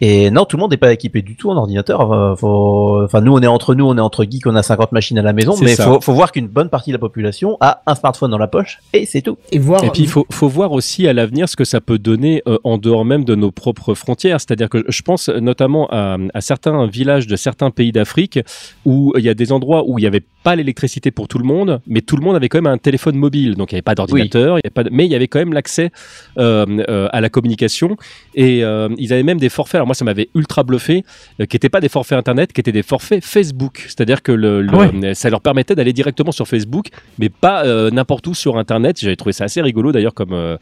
Et 0.00 0.30
non, 0.30 0.44
tout 0.44 0.56
le 0.56 0.60
monde 0.60 0.70
n'est 0.72 0.76
pas 0.76 0.92
équipé 0.92 1.22
du 1.22 1.36
tout 1.36 1.50
en 1.50 1.56
ordinateur. 1.56 2.38
Faut- 2.38 3.02
Enfin, 3.04 3.20
nous, 3.20 3.32
on 3.32 3.40
est 3.40 3.46
entre 3.46 3.74
nous, 3.74 3.84
on 3.86 3.96
est 3.96 4.00
entre 4.00 4.24
geeks, 4.24 4.46
on 4.46 4.54
a 4.56 4.62
50 4.62 4.92
machines 4.92 5.18
à 5.18 5.22
la 5.22 5.32
maison, 5.32 5.52
mais 5.64 5.74
ça. 5.74 5.84
faut, 5.84 6.00
faut 6.00 6.12
voir 6.12 6.32
qu'une 6.32 6.48
bonne 6.48 6.68
partie 6.68 6.90
de 6.90 6.94
la 6.96 6.98
population 6.98 7.56
a 7.60 7.82
un 7.86 7.94
smartphone 7.94 8.30
dans 8.30 8.38
la 8.38 8.48
poche 8.48 8.78
et 8.92 9.06
c'est 9.06 9.22
tout. 9.22 9.38
Et 9.52 9.58
voir. 9.58 9.82
Et 9.84 9.90
puis 9.90 10.02
il 10.02 10.08
faut, 10.08 10.26
faut 10.30 10.48
voir 10.48 10.72
aussi 10.72 11.06
à 11.08 11.12
l'avenir 11.12 11.48
ce 11.48 11.56
que 11.56 11.64
ça 11.64 11.80
peut 11.80 11.98
donner 11.98 12.42
euh, 12.48 12.58
en 12.64 12.78
dehors 12.78 13.04
même 13.04 13.24
de 13.24 13.34
nos 13.34 13.50
propres 13.50 13.94
frontières. 13.94 14.40
C'est-à-dire 14.40 14.68
que 14.68 14.84
je 14.88 15.02
pense 15.02 15.28
notamment 15.28 15.88
à, 15.90 16.16
à 16.34 16.40
certains 16.40 16.86
villages 16.86 17.26
de 17.26 17.36
certains 17.36 17.70
pays 17.70 17.92
d'Afrique 17.92 18.38
où 18.84 19.12
il 19.16 19.24
y 19.24 19.28
a 19.28 19.34
des 19.34 19.52
endroits 19.52 19.84
où 19.86 19.98
il 19.98 20.02
n'y 20.02 20.06
avait 20.08 20.22
pas 20.42 20.56
l'électricité 20.56 21.10
pour 21.10 21.26
tout 21.28 21.38
le 21.38 21.44
monde, 21.44 21.80
mais 21.86 22.00
tout 22.02 22.16
le 22.16 22.22
monde 22.22 22.36
avait 22.36 22.48
quand 22.48 22.58
même 22.58 22.72
un 22.72 22.78
téléphone 22.78 23.16
mobile. 23.16 23.54
Donc 23.56 23.72
il 23.72 23.74
n'y 23.74 23.78
avait 23.78 23.82
pas 23.82 23.94
d'ordinateur, 23.94 24.58
il 24.64 24.70
de- 24.84 24.90
mais 24.92 25.06
il 25.06 25.10
y 25.12 25.14
avait 25.14 25.28
quand 25.28 25.38
même 25.38 25.52
l'accès 25.52 25.90
euh, 26.38 26.64
euh, 26.88 27.08
à 27.12 27.20
la 27.20 27.28
communication. 27.28 27.96
Et 28.34 28.62
euh, 28.64 28.88
ils 28.98 29.12
avaient 29.12 29.22
même 29.22 29.38
des 29.38 29.48
forfaits. 29.48 29.80
Moi 29.86 29.94
ça 29.94 30.04
m'avait 30.04 30.28
ultra 30.34 30.62
bluffé, 30.64 31.04
euh, 31.40 31.46
qui 31.46 31.54
n'étaient 31.56 31.68
pas 31.70 31.80
des 31.80 31.88
forfaits 31.88 32.18
internet, 32.18 32.52
qui 32.52 32.60
étaient 32.60 32.72
des 32.72 32.82
forfaits 32.82 33.24
Facebook. 33.24 33.84
C'est-à-dire 33.86 34.22
que 34.22 34.32
le, 34.32 34.60
le- 34.60 34.68
Ah 35.10 35.14
ça 35.14 35.30
leur 35.30 35.40
permettait 35.40 35.74
d'aller 35.74 35.92
directement 35.94 36.32
sur 36.32 36.46
Facebook, 36.46 36.88
mais 37.18 37.28
pas 37.30 37.64
euh, 37.64 37.90
n'importe 37.90 38.26
où 38.26 38.34
sur 38.34 38.58
internet. 38.58 39.00
J'avais 39.00 39.16
trouvé 39.16 39.32
ça 39.32 39.44
assez 39.44 39.62
rigolo 39.62 39.92
d'ailleurs 39.92 40.12
comme 40.14 40.32
euh, 40.34 40.56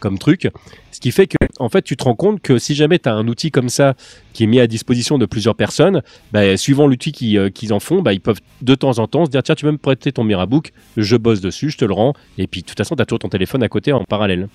comme 0.00 0.16
truc. 0.16 0.48
Ce 0.92 1.00
qui 1.00 1.10
fait 1.10 1.26
que, 1.26 1.36
en 1.58 1.68
fait, 1.68 1.82
tu 1.82 1.96
te 1.96 2.04
rends 2.04 2.14
compte 2.14 2.40
que 2.40 2.56
si 2.58 2.76
jamais 2.76 3.00
tu 3.00 3.08
as 3.08 3.14
un 3.14 3.26
outil 3.26 3.50
comme 3.50 3.68
ça 3.68 3.94
qui 4.32 4.44
est 4.44 4.46
mis 4.46 4.60
à 4.60 4.68
disposition 4.68 5.18
de 5.18 5.26
plusieurs 5.26 5.56
personnes, 5.56 6.02
bah, 6.30 6.56
suivant 6.56 6.86
l'outil 6.86 7.10
qui, 7.10 7.36
euh, 7.36 7.50
qu'ils 7.50 7.72
en 7.72 7.80
font, 7.80 8.00
bah, 8.00 8.12
ils 8.12 8.20
peuvent 8.20 8.38
de 8.62 8.74
temps 8.76 9.00
en 9.00 9.08
temps 9.08 9.24
se 9.26 9.30
dire 9.30 9.42
tiens, 9.42 9.56
tu 9.56 9.66
veux 9.66 9.72
me 9.72 9.76
prêter 9.76 10.12
ton 10.12 10.22
Mirabook, 10.22 10.70
je 10.96 11.16
bosse 11.16 11.40
dessus, 11.40 11.70
je 11.70 11.78
te 11.78 11.84
le 11.84 11.94
rends, 11.94 12.14
et 12.38 12.46
puis 12.46 12.62
de 12.62 12.66
toute 12.66 12.78
façon, 12.78 12.94
tu 12.94 13.02
as 13.02 13.06
toujours 13.06 13.18
ton 13.18 13.28
téléphone 13.28 13.64
à 13.64 13.68
côté 13.68 13.90
en 13.92 14.04
parallèle. 14.04 14.48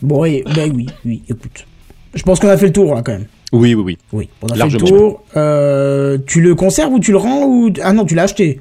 Bon, 0.00 0.24
et, 0.24 0.44
ben 0.54 0.70
oui, 0.72 0.86
oui, 1.04 1.22
écoute. 1.28 1.66
Je 2.14 2.22
pense 2.22 2.40
qu'on 2.40 2.48
a 2.48 2.56
fait 2.56 2.66
le 2.66 2.72
tour 2.72 2.94
là 2.94 3.02
quand 3.02 3.12
même. 3.12 3.26
Oui, 3.52 3.74
oui, 3.74 3.82
oui. 3.82 3.98
Oui, 4.12 4.28
on 4.42 4.46
a 4.48 4.56
Largement. 4.56 4.86
fait 4.86 4.92
le 4.92 4.98
tour. 4.98 5.22
Euh, 5.36 6.18
tu 6.26 6.40
le 6.40 6.54
conserves 6.54 6.92
ou 6.92 7.00
tu 7.00 7.12
le 7.12 7.18
rends 7.18 7.44
ou 7.46 7.70
ah 7.82 7.92
non, 7.92 8.04
tu 8.04 8.14
l'as 8.14 8.24
acheté. 8.24 8.60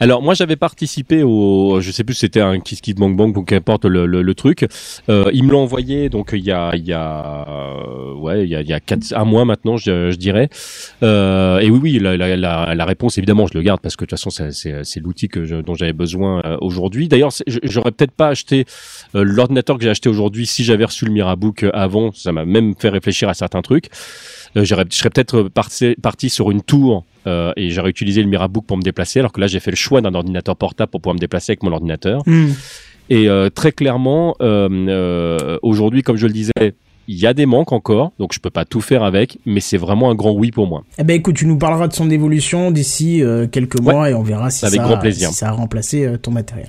Alors 0.00 0.22
moi 0.22 0.34
j'avais 0.34 0.54
participé 0.54 1.24
au, 1.24 1.80
je 1.80 1.90
sais 1.90 2.04
plus 2.04 2.14
si 2.14 2.20
c'était 2.20 2.40
un 2.40 2.60
Kiss 2.60 2.80
Kiss 2.80 2.94
Bang 2.94 3.16
Bang 3.16 3.36
ou 3.36 3.42
qu'importe 3.42 3.84
le, 3.84 4.06
le, 4.06 4.22
le 4.22 4.34
truc. 4.34 4.64
Euh, 5.08 5.28
ils 5.32 5.42
me 5.42 5.50
l'ont 5.50 5.62
envoyé 5.62 6.08
donc 6.08 6.30
il 6.32 6.44
y 6.44 6.52
a 6.52 6.70
il 6.76 6.86
y 6.86 6.92
a 6.92 7.44
euh, 7.48 8.14
ouais 8.14 8.44
il 8.44 8.48
y 8.50 8.54
a 8.54 8.60
il 8.60 8.68
y 8.68 8.72
a 8.72 8.78
quatre 8.78 9.12
un 9.16 9.24
mois 9.24 9.44
maintenant 9.44 9.76
je, 9.76 10.12
je 10.12 10.16
dirais. 10.16 10.50
Euh, 11.02 11.58
et 11.58 11.68
oui 11.70 11.80
oui 11.82 11.98
la, 11.98 12.16
la, 12.16 12.36
la, 12.36 12.74
la 12.76 12.84
réponse 12.84 13.18
évidemment 13.18 13.48
je 13.48 13.54
le 13.54 13.62
garde 13.62 13.80
parce 13.80 13.96
que 13.96 14.04
de 14.04 14.10
toute 14.10 14.18
façon 14.18 14.30
c'est 14.30 14.84
c'est, 14.84 15.00
l'outil 15.00 15.28
que 15.28 15.44
je, 15.44 15.56
dont 15.56 15.74
j'avais 15.74 15.92
besoin 15.92 16.42
euh, 16.44 16.56
aujourd'hui. 16.60 17.08
D'ailleurs 17.08 17.32
j'aurais 17.64 17.90
peut-être 17.90 18.12
pas 18.12 18.28
acheté 18.28 18.66
euh, 19.16 19.24
l'ordinateur 19.24 19.78
que 19.78 19.82
j'ai 19.82 19.90
acheté 19.90 20.08
aujourd'hui 20.08 20.46
si 20.46 20.62
j'avais 20.62 20.84
reçu 20.84 21.06
le 21.06 21.10
Mirabook 21.10 21.66
avant. 21.72 22.12
Ça 22.12 22.30
m'a 22.30 22.44
même 22.44 22.74
fait 22.78 22.88
réfléchir 22.88 23.28
à 23.28 23.34
certains 23.34 23.62
trucs. 23.62 23.88
Je 24.54 24.64
serais 24.64 25.10
peut-être 25.10 25.42
parti, 25.42 25.94
parti 26.00 26.30
sur 26.30 26.50
une 26.50 26.62
tour 26.62 27.04
euh, 27.28 27.52
et 27.56 27.70
j'aurais 27.70 27.90
utilisé 27.90 28.22
le 28.22 28.28
Mirabook 28.28 28.64
pour 28.66 28.76
me 28.76 28.82
déplacer, 28.82 29.20
alors 29.20 29.30
que 29.32 29.40
là 29.40 29.46
j'ai 29.46 29.60
fait 29.60 29.70
le 29.70 29.76
choix 29.76 30.00
d'un 30.00 30.14
ordinateur 30.14 30.56
portable 30.56 30.90
pour 30.90 31.00
pouvoir 31.00 31.14
me 31.14 31.20
déplacer 31.20 31.52
avec 31.52 31.62
mon 31.62 31.72
ordinateur. 31.72 32.22
Hmm. 32.26 32.48
Et 33.10 33.28
euh, 33.28 33.48
très 33.50 33.72
clairement, 33.72 34.34
euh, 34.42 34.68
euh, 34.88 35.58
aujourd'hui, 35.62 36.02
comme 36.02 36.16
je 36.16 36.26
le 36.26 36.32
disais, 36.32 36.52
il 37.10 37.18
y 37.18 37.26
a 37.26 37.32
des 37.32 37.46
manques 37.46 37.72
encore, 37.72 38.12
donc 38.18 38.34
je 38.34 38.38
peux 38.38 38.50
pas 38.50 38.66
tout 38.66 38.82
faire 38.82 39.02
avec, 39.02 39.38
mais 39.46 39.60
c'est 39.60 39.78
vraiment 39.78 40.10
un 40.10 40.14
grand 40.14 40.32
oui 40.32 40.50
pour 40.50 40.66
moi. 40.66 40.84
Eh 40.98 41.04
ben 41.04 41.14
écoute, 41.14 41.36
tu 41.36 41.46
nous 41.46 41.56
parleras 41.56 41.88
de 41.88 41.94
son 41.94 42.10
évolution 42.10 42.70
d'ici 42.70 43.22
euh, 43.22 43.46
quelques 43.46 43.80
mois 43.80 44.10
et 44.10 44.14
on 44.14 44.22
verra 44.22 44.50
si 44.50 44.66
Avec 44.66 44.80
ça, 44.82 44.86
grand 44.86 44.98
plaisir. 44.98 45.30
si 45.30 45.34
ça 45.36 45.48
a 45.48 45.52
remplacé 45.52 46.04
euh, 46.04 46.18
ton 46.18 46.32
matériel. 46.32 46.68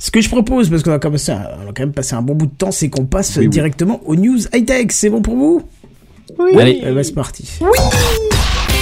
Ce 0.00 0.10
que 0.10 0.20
je 0.20 0.28
propose, 0.28 0.68
parce 0.68 0.82
qu'on 0.82 0.90
a, 0.90 0.98
commencé 0.98 1.30
à- 1.30 1.56
on 1.64 1.70
a 1.70 1.72
quand 1.72 1.84
même 1.84 1.92
passé 1.92 2.14
un 2.16 2.22
bon 2.22 2.34
bout 2.34 2.46
de 2.46 2.56
temps, 2.56 2.72
c'est 2.72 2.88
qu'on 2.90 3.06
passe 3.06 3.36
Oui, 3.36 3.44
oui. 3.44 3.48
directement 3.50 4.00
aux 4.04 4.16
news 4.16 4.38
high-tech. 4.52 4.86
C'est 4.90 5.10
bon 5.10 5.22
pour 5.22 5.36
vous? 5.36 5.62
Allez. 6.58 6.80
Eh 6.84 6.90
ben 6.92 7.04
c'est 7.04 7.14
parti. 7.14 7.48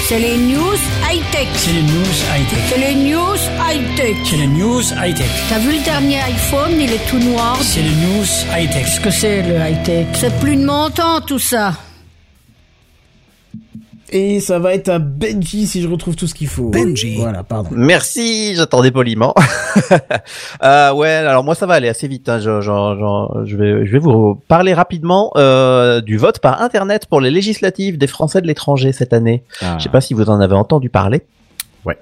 C'est 0.08 0.20
les 0.20 0.36
news 0.36 0.78
high-tech. 1.10 1.48
C'est 1.56 1.72
les 1.72 1.82
news 1.82 2.16
high-tech. 2.32 2.58
C'est 2.68 2.78
les 2.78 2.94
news 2.94 3.36
high-tech. 3.58 4.16
C'est 4.24 4.36
les 4.36 4.46
news 4.46 4.82
high-tech. 5.02 5.26
T'as 5.48 5.58
vu 5.58 5.72
le 5.72 5.84
dernier 5.84 6.20
iPhone, 6.20 6.80
il 6.80 6.92
est 6.92 7.04
tout 7.10 7.18
noir. 7.18 7.58
C'est 7.60 7.82
les 7.82 7.90
news 7.90 8.24
high-tech. 8.56 8.84
Qu'est-ce 8.84 9.00
que 9.00 9.10
c'est 9.10 9.42
le 9.42 9.56
high-tech? 9.56 10.06
C'est 10.14 10.38
plus 10.38 10.54
de 10.54 10.64
mon 10.64 10.90
temps 10.90 11.20
tout 11.20 11.40
ça. 11.40 11.72
Et 14.10 14.38
ça 14.40 14.58
va 14.58 14.72
être 14.74 14.88
à 14.88 14.98
Benji 14.98 15.66
si 15.66 15.82
je 15.82 15.88
retrouve 15.88 16.14
tout 16.16 16.26
ce 16.26 16.34
qu'il 16.34 16.46
faut. 16.46 16.70
Benji. 16.70 17.16
Voilà, 17.18 17.42
pardon. 17.42 17.70
Merci, 17.72 18.54
j'attendais 18.54 18.90
poliment. 18.92 19.34
euh, 20.62 20.92
ouais, 20.92 21.08
alors 21.08 21.42
moi 21.44 21.54
ça 21.54 21.66
va 21.66 21.74
aller 21.74 21.88
assez 21.88 22.06
vite. 22.08 22.28
Hein. 22.28 22.38
Je, 22.38 22.60
je- 22.60 22.66
je- 22.70 23.46
je 23.46 23.56
vais, 23.56 23.86
je 23.86 23.92
vais 23.92 23.98
vous 23.98 24.40
parler 24.48 24.74
rapidement 24.74 25.32
euh, 25.36 26.00
du 26.00 26.16
vote 26.18 26.38
par 26.38 26.62
internet 26.62 27.06
pour 27.06 27.20
les 27.20 27.30
législatives 27.30 27.98
des 27.98 28.06
Français 28.06 28.40
de 28.40 28.46
l'étranger 28.46 28.92
cette 28.92 29.12
année. 29.12 29.42
Ah. 29.62 29.76
Je 29.78 29.84
sais 29.84 29.88
pas 29.88 30.00
si 30.00 30.14
vous 30.14 30.28
en 30.30 30.40
avez 30.40 30.54
entendu 30.54 30.88
parler. 30.88 31.22
Ouais. 31.86 31.96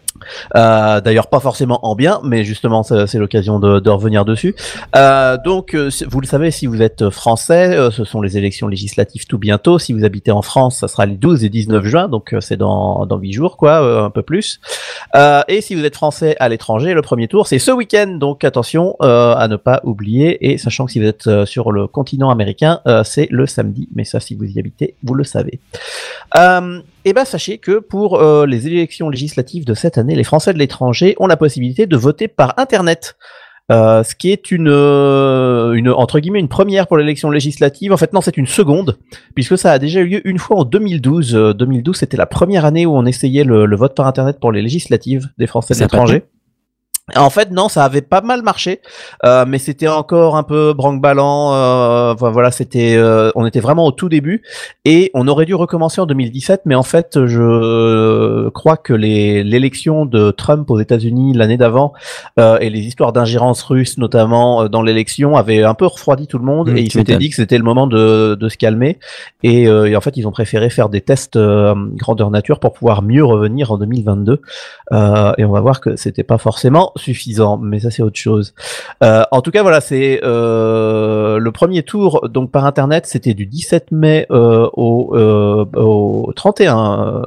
Euh, 0.57 1.03
D'ailleurs, 1.03 1.27
pas 1.27 1.41
forcément 1.41 1.79
en 1.87 1.95
bien, 1.95 2.21
mais 2.25 2.43
justement, 2.43 2.83
c'est 2.83 3.19
l'occasion 3.19 3.59
de, 3.59 3.81
de 3.81 3.91
revenir 3.91 4.25
dessus. 4.25 4.55
Euh, 4.97 5.37
donc, 5.45 5.75
euh, 5.75 5.91
vous 6.09 6.21
le 6.23 6.27
savez, 6.27 6.51
si 6.51 6.67
vous 6.67 6.81
êtes 6.81 7.11
français, 7.11 7.77
euh, 7.77 7.91
ce 7.91 8.05
sont 8.05 8.23
les 8.23 8.39
élections 8.39 8.67
législatives 8.67 9.27
tout 9.27 9.37
bientôt. 9.37 9.79
Si 9.79 9.93
vous 9.93 10.05
habitez 10.05 10.31
en 10.33 10.41
France, 10.41 10.79
ça 10.79 10.89
sera 10.89 11.05
les 11.05 11.17
12 11.17 11.45
et 11.45 11.51
19 11.51 11.85
juin, 11.85 12.09
donc 12.09 12.33
euh, 12.33 12.41
c'est 12.41 12.57
dans 12.57 13.05
dans 13.05 13.19
8 13.19 13.33
jours, 13.33 13.57
quoi, 13.59 14.05
un 14.05 14.11
peu 14.11 14.23
plus. 14.23 14.59
Et 15.49 15.61
si 15.61 15.75
vous 15.75 15.85
êtes 15.85 15.95
français 15.95 16.35
à 16.41 16.49
l'étranger, 16.49 16.95
le 16.95 17.03
premier 17.03 17.29
tour, 17.29 17.47
c'est 17.47 17.59
ce 17.59 17.71
week-end. 17.71 18.17
Donc, 18.19 18.43
attention 18.43 18.97
à 19.01 19.47
ne 19.49 19.57
pas 19.57 19.81
oublier. 19.85 20.51
Et 20.51 20.59
sachant 20.59 20.87
que 20.87 20.93
si 20.93 20.99
vous 21.01 21.07
êtes 21.07 21.45
sur 21.45 21.73
le 21.73 21.87
continent 21.87 22.31
américain, 22.31 22.81
c'est 23.05 23.29
le 23.31 23.47
samedi. 23.47 23.89
Mais 23.95 24.05
ça, 24.05 24.19
si 24.21 24.35
vous 24.35 24.45
y 24.45 24.59
habitez, 24.59 24.95
vous 25.03 25.15
le 25.15 25.25
savez. 25.25 25.61
Euh, 26.37 26.81
et 27.05 27.13
ben 27.13 27.25
sachez 27.25 27.59
que 27.59 27.79
pour 27.79 28.21
euh, 28.21 28.47
les 28.47 28.67
élections 28.67 29.09
législatives 29.09 29.65
de 29.65 29.75
cette 29.75 29.99
année, 29.99 30.15
les 30.15 30.25
Français 30.25 30.53
de 30.53 30.59
l'étranger 30.59 31.15
ont 31.19 31.27
la 31.27 31.37
possibilité 31.37 31.87
de 31.87 31.97
voter 31.97 32.29
par 32.29 32.59
Internet. 32.59 33.17
Euh, 33.73 34.03
ce 34.03 34.15
qui 34.15 34.31
est 34.31 34.51
une, 34.51 34.69
euh, 34.69 35.73
une 35.73 35.89
entre 35.89 36.21
guillemets 36.21 36.41
une 36.41 36.49
première 36.49 36.87
pour 36.87 36.99
l'élection 36.99 37.31
législative. 37.31 37.93
En 37.93 37.97
fait, 37.97 38.13
non, 38.13 38.21
c'est 38.21 38.37
une 38.37 38.47
seconde, 38.47 38.99
puisque 39.35 39.57
ça 39.57 39.73
a 39.73 39.79
déjà 39.79 40.01
eu 40.01 40.07
lieu 40.07 40.29
une 40.29 40.39
fois 40.39 40.59
en 40.59 40.65
2012. 40.65 41.35
Euh, 41.35 41.55
2012, 41.55 41.97
c'était 41.97 42.19
la 42.19 42.27
première 42.27 42.67
année 42.67 42.85
où 42.85 42.95
on 42.95 43.07
essayait 43.07 43.45
le, 43.45 43.65
le 43.65 43.77
vote 43.77 43.95
par 43.95 44.07
internet 44.07 44.39
pour 44.39 44.53
les 44.53 44.61
législatives 44.61 45.31
des 45.39 45.47
Français 45.47 45.75
de 45.75 45.81
l'étranger. 45.81 46.25
En 47.15 47.29
fait, 47.29 47.51
non, 47.51 47.69
ça 47.69 47.85
avait 47.85 48.01
pas 48.01 48.23
mal 48.23 48.43
marché, 48.43 48.81
euh, 49.27 49.45
mais 49.47 49.59
c'était 49.59 49.89
encore 49.89 50.37
un 50.37 50.43
peu 50.43 50.73
branque-ballant. 50.73 51.53
Euh, 51.53 52.15
voilà, 52.15 52.51
c'était, 52.51 52.97
euh, 52.97 53.31
on 53.35 53.45
était 53.45 53.61
vraiment 53.61 53.85
au 53.85 53.93
tout 53.93 54.09
début 54.09 54.43
et 54.87 55.11
on 55.13 55.29
aurait 55.29 55.45
dû 55.45 55.55
recommencer 55.55 56.01
en 56.01 56.07
2017, 56.07 56.63
mais 56.65 56.75
en 56.75 56.83
fait, 56.83 57.27
je 57.27 58.49
crois 58.49 58.79
que 58.79 58.95
les 58.95 59.45
l'élection 59.45 60.07
de 60.07 60.31
Trump 60.31 60.71
aux 60.71 60.81
États-Unis 60.81 61.35
l'année 61.35 61.59
d'avant 61.59 61.93
euh, 62.41 62.59
et 62.61 62.71
les 62.71 62.81
histoires 62.81 63.13
d'ingérence 63.13 63.63
russe, 63.63 63.99
notamment 63.99 64.63
euh, 64.63 64.69
dans 64.69 64.81
l'élection, 64.81 65.37
avaient 65.37 65.63
un 65.63 65.75
peu 65.75 65.87
refroidi 65.87 66.27
tout 66.27 66.39
le 66.39 66.45
monde 66.45 66.55
Mmh, 66.63 66.77
et 66.77 66.83
ils 66.83 66.93
s'étaient 66.93 67.17
dit 67.17 67.31
que 67.31 67.37
c'était 67.37 67.59
le 67.59 67.65
moment 67.65 67.87
de, 67.87 68.37
de 68.39 68.49
se 68.49 68.57
calmer. 68.57 68.99
Et, 69.43 69.67
euh, 69.69 69.87
et 69.87 69.97
en 69.97 70.01
fait, 70.01 70.17
ils 70.17 70.27
ont 70.27 70.33
préféré 70.33 70.71
faire 70.71 70.89
des 70.89 71.01
tests 71.01 71.37
euh, 71.37 71.75
grandeur 71.95 72.31
nature 72.31 72.61
pour 72.61 72.73
pouvoir 72.73 73.03
mieux 73.03 73.25
revenir 73.25 73.73
en 73.73 73.79
2022. 73.79 74.41
Euh, 74.93 75.33
et 75.39 75.45
on 75.45 75.53
va 75.53 75.61
voir 75.61 75.81
que 75.81 75.97
c'était 75.97 76.23
pas 76.23 76.39
forcément 76.39 76.93
suffisant, 76.97 77.59
mais 77.59 77.81
ça 77.81 77.91
c'est 77.91 78.03
autre 78.03 78.19
chose. 78.19 78.55
Euh, 79.03 79.25
en 79.31 79.41
tout 79.41 79.51
cas, 79.51 79.63
voilà, 79.63 79.81
c'est 79.81 80.21
euh, 80.23 81.39
le 81.39 81.53
premier 81.53 81.83
tour 81.83 82.29
donc 82.29 82.51
par 82.51 82.65
internet, 82.65 83.07
c'était 83.07 83.35
du 83.35 83.47
17 83.47 83.93
mai 83.93 84.27
euh, 84.31 84.69
au, 84.75 85.17
euh, 85.17 85.65
au 85.77 86.33
31. 86.35 87.23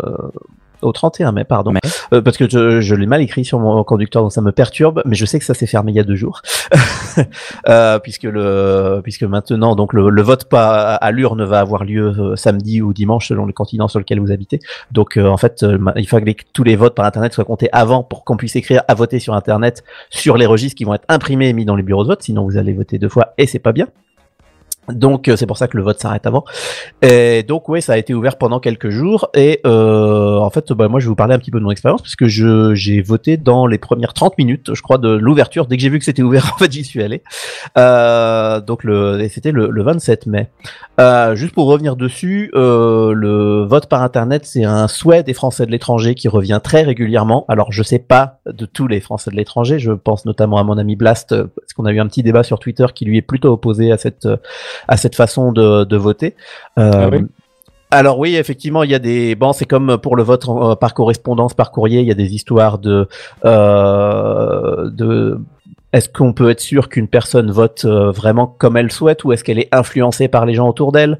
Au 0.81 0.91
31 0.91 1.31
mai, 1.31 1.43
pardon, 1.43 1.71
Mais- 1.71 1.79
Euh, 2.13 2.21
parce 2.21 2.37
que 2.37 2.49
je, 2.49 2.79
je 2.81 2.95
l'ai 2.95 3.05
mal 3.05 3.21
écrit 3.21 3.43
sur 3.45 3.59
mon 3.59 3.83
conducteur, 3.83 4.21
donc 4.21 4.31
ça 4.31 4.41
me 4.41 4.51
perturbe, 4.51 5.01
mais 5.05 5.15
je 5.15 5.25
sais 5.25 5.39
que 5.39 5.45
ça 5.45 5.53
s'est 5.53 5.67
fermé 5.67 5.91
il 5.91 5.95
y 5.95 5.99
a 5.99 6.03
deux 6.03 6.15
jours, 6.15 6.41
Euh, 7.67 7.99
puisque 7.99 8.23
le, 8.23 9.01
puisque 9.03 9.23
maintenant 9.23 9.75
donc 9.75 9.93
le, 9.93 10.09
le 10.09 10.21
vote 10.21 10.45
pas 10.45 10.93
à 10.95 11.11
l'urne 11.11 11.43
va 11.43 11.59
avoir 11.59 11.83
lieu 11.83 12.13
euh, 12.19 12.35
samedi 12.35 12.81
ou 12.81 12.93
dimanche 12.93 13.27
selon 13.29 13.45
le 13.45 13.53
continent 13.53 13.87
sur 13.87 13.99
lequel 13.99 14.19
vous 14.19 14.31
habitez. 14.31 14.59
Donc 14.91 15.17
euh, 15.17 15.27
en 15.27 15.37
fait, 15.37 15.65
il 15.95 16.07
fallait 16.07 16.35
que 16.35 16.43
tous 16.53 16.63
les 16.63 16.75
votes 16.75 16.95
par 16.95 17.05
internet 17.05 17.33
soient 17.33 17.43
comptés 17.45 17.69
avant 17.71 18.03
pour 18.03 18.23
qu'on 18.23 18.37
puisse 18.37 18.55
écrire 18.55 18.83
à 18.87 18.93
voter 18.93 19.19
sur 19.19 19.33
internet 19.33 19.83
sur 20.09 20.37
les 20.37 20.45
registres 20.45 20.77
qui 20.77 20.83
vont 20.83 20.93
être 20.93 21.05
imprimés 21.09 21.49
et 21.49 21.53
mis 21.53 21.65
dans 21.65 21.75
les 21.75 21.83
bureaux 21.83 22.03
de 22.03 22.09
vote. 22.09 22.21
Sinon, 22.21 22.43
vous 22.45 22.57
allez 22.57 22.73
voter 22.73 22.99
deux 22.99 23.09
fois 23.09 23.33
et 23.37 23.47
c'est 23.47 23.59
pas 23.59 23.71
bien. 23.73 23.87
Donc 24.89 25.27
euh, 25.27 25.35
c'est 25.35 25.45
pour 25.45 25.57
ça 25.57 25.67
que 25.67 25.77
le 25.77 25.83
vote 25.83 25.99
s'arrête 25.99 26.25
avant. 26.25 26.45
Et 27.01 27.43
donc 27.43 27.67
ouais, 27.69 27.81
ça 27.81 27.93
a 27.93 27.97
été 27.97 28.13
ouvert 28.13 28.37
pendant 28.37 28.59
quelques 28.59 28.89
jours 28.89 29.29
et 29.33 29.59
euh, 29.65 30.37
en 30.37 30.49
fait 30.49 30.71
bah, 30.71 30.87
moi 30.87 30.99
je 30.99 31.05
vais 31.05 31.09
vous 31.09 31.15
parler 31.15 31.33
un 31.33 31.39
petit 31.39 31.51
peu 31.51 31.59
de 31.59 31.63
mon 31.63 31.71
expérience 31.71 32.01
puisque 32.01 32.27
je 32.27 32.73
j'ai 32.73 33.01
voté 33.01 33.37
dans 33.37 33.67
les 33.67 33.77
premières 33.77 34.13
30 34.13 34.37
minutes, 34.37 34.73
je 34.73 34.81
crois 34.81 34.97
de 34.97 35.09
l'ouverture. 35.09 35.67
Dès 35.67 35.77
que 35.77 35.83
j'ai 35.83 35.89
vu 35.89 35.99
que 35.99 36.05
c'était 36.05 36.21
ouvert, 36.21 36.51
en 36.55 36.57
fait 36.57 36.71
j'y 36.71 36.83
suis 36.83 37.03
allé. 37.03 37.21
Euh, 37.77 38.61
donc 38.61 38.83
le 38.83 39.27
c'était 39.29 39.51
le, 39.51 39.69
le 39.69 39.83
27 39.83 40.25
mai. 40.27 40.49
Euh, 40.99 41.35
juste 41.35 41.53
pour 41.53 41.67
revenir 41.67 41.95
dessus, 41.95 42.49
euh, 42.55 43.13
le 43.13 43.65
vote 43.65 43.87
par 43.87 44.01
internet 44.01 44.45
c'est 44.45 44.63
un 44.63 44.87
souhait 44.87 45.23
des 45.23 45.33
Français 45.33 45.65
de 45.65 45.71
l'étranger 45.71 46.15
qui 46.15 46.27
revient 46.27 46.59
très 46.63 46.83
régulièrement. 46.83 47.45
Alors 47.49 47.71
je 47.71 47.83
sais 47.83 47.99
pas 47.99 48.39
de 48.45 48.65
tous 48.65 48.87
les 48.87 49.01
Français 49.01 49.31
de 49.31 49.35
l'étranger, 49.35 49.79
je 49.79 49.91
pense 49.91 50.25
notamment 50.25 50.57
à 50.57 50.63
mon 50.63 50.77
ami 50.77 50.95
Blast 50.95 51.33
euh, 51.33 51.47
parce 51.55 51.73
qu'on 51.73 51.85
a 51.85 51.91
eu 51.91 51.99
un 51.99 52.07
petit 52.07 52.23
débat 52.23 52.43
sur 52.43 52.59
Twitter 52.59 52.85
qui 52.95 53.05
lui 53.05 53.17
est 53.17 53.21
plutôt 53.21 53.51
opposé 53.51 53.91
à 53.91 53.97
cette 53.97 54.27
à 54.87 54.97
cette 54.97 55.15
façon 55.15 55.51
de, 55.51 55.83
de 55.83 55.97
voter. 55.97 56.35
Euh, 56.77 56.91
Ah 56.93 57.09
oui 57.11 57.25
alors 57.89 58.19
oui, 58.19 58.35
effectivement, 58.35 58.83
il 58.83 58.91
y 58.91 58.95
a 58.95 58.99
des 58.99 59.35
bon, 59.35 59.53
c'est 59.53 59.65
comme 59.65 59.97
pour 59.97 60.17
le 60.17 60.23
vote 60.23 60.45
euh, 60.49 60.75
par 60.75 60.93
correspondance, 60.93 61.53
par 61.53 61.71
courrier, 61.71 62.01
il 62.01 62.07
y 62.07 62.11
a 62.11 62.15
des 62.15 62.35
histoires 62.35 62.79
de 62.79 63.07
euh, 63.45 64.89
de 64.89 65.39
est-ce 65.93 66.09
qu'on 66.09 66.33
peut 66.33 66.49
être 66.49 66.59
sûr 66.59 66.89
qu'une 66.89 67.07
personne 67.07 67.49
vote 67.49 67.83
euh, 67.85 68.11
vraiment 68.11 68.45
comme 68.57 68.75
elle 68.75 68.91
souhaite 68.91 69.23
ou 69.23 69.31
est-ce 69.31 69.43
qu'elle 69.43 69.57
est 69.57 69.69
influencée 69.73 70.27
par 70.27 70.45
les 70.45 70.53
gens 70.53 70.67
autour 70.67 70.91
d'elle? 70.91 71.17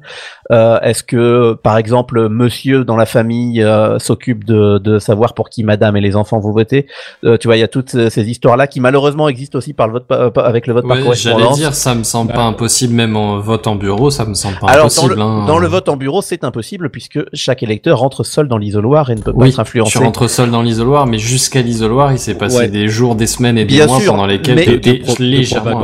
Euh, 0.52 0.78
Est-ce 0.80 1.02
que, 1.02 1.54
par 1.54 1.78
exemple, 1.78 2.28
monsieur 2.28 2.84
dans 2.84 2.96
la 2.96 3.06
famille 3.06 3.62
euh, 3.62 3.98
s'occupe 3.98 4.44
de, 4.44 4.78
de 4.78 4.98
savoir 4.98 5.32
pour 5.32 5.48
qui 5.48 5.64
madame 5.64 5.96
et 5.96 6.00
les 6.02 6.16
enfants 6.16 6.38
vous 6.38 6.52
votez 6.52 6.86
Euh, 7.24 7.38
Tu 7.38 7.48
vois, 7.48 7.56
il 7.56 7.60
y 7.60 7.62
a 7.64 7.68
toutes 7.68 8.08
ces 8.10 8.30
histoires-là 8.30 8.66
qui 8.66 8.80
malheureusement 8.80 9.28
existent 9.28 9.56
aussi 9.58 9.72
par 9.72 9.88
le 9.88 9.94
vote 9.94 10.36
avec 10.38 10.66
le 10.66 10.74
vote 10.74 10.86
par 10.86 10.96
Ouais, 10.98 11.02
j'allais 11.14 11.34
correspondance. 11.36 11.58
dire, 11.58 11.74
ça 11.74 11.94
me 11.94 12.02
semble 12.02 12.28
Bah. 12.28 12.36
pas 12.36 12.44
impossible, 12.44 12.92
même 12.94 13.16
en 13.16 13.38
vote 13.40 13.66
en 13.66 13.74
bureau, 13.74 14.10
ça 14.10 14.26
me 14.26 14.34
semble 14.34 14.58
pas 14.58 14.66
Alors 14.68 14.86
dans 14.88 14.92
impossible. 14.92 15.14
le, 15.14 15.20
hein. 15.22 15.44
dans 15.46 15.58
le 15.58 15.66
vote 15.66 15.88
en 15.88 15.96
bureau, 15.96 16.20
c'est 16.20 16.44
impossible 16.44 16.90
puisque 16.90 17.20
chaque 17.32 17.62
électeur 17.62 17.98
rentre 18.00 18.22
seul 18.22 18.48
dans 18.48 18.58
l'isoloir 18.58 19.10
et 19.10 19.14
ne 19.14 19.22
peut 19.22 19.32
pas 19.32 19.38
Oui, 19.44 19.48
être 19.48 19.60
influencé. 19.60 19.92
tu 19.92 19.98
rentres 19.98 20.28
seul 20.28 20.50
dans 20.50 20.62
l'isoloir, 20.62 21.06
mais 21.06 21.18
jusqu'à 21.18 21.62
l'isoloir, 21.62 22.12
il 22.12 22.18
s'est 22.18 22.34
passé 22.34 22.58
Ouais. 22.58 22.68
des 22.68 22.88
jours, 22.88 23.14
des 23.14 23.26
semaines 23.26 23.56
et 23.56 23.64
des 23.64 23.74
Bien 23.74 23.86
mois 23.86 23.98
sûr, 24.00 24.12
pendant 24.12 24.26
lesquels 24.26 24.57
mais- 24.66 24.76
De 24.76 24.78
de 25.16 25.22
légèrement. 25.38 25.80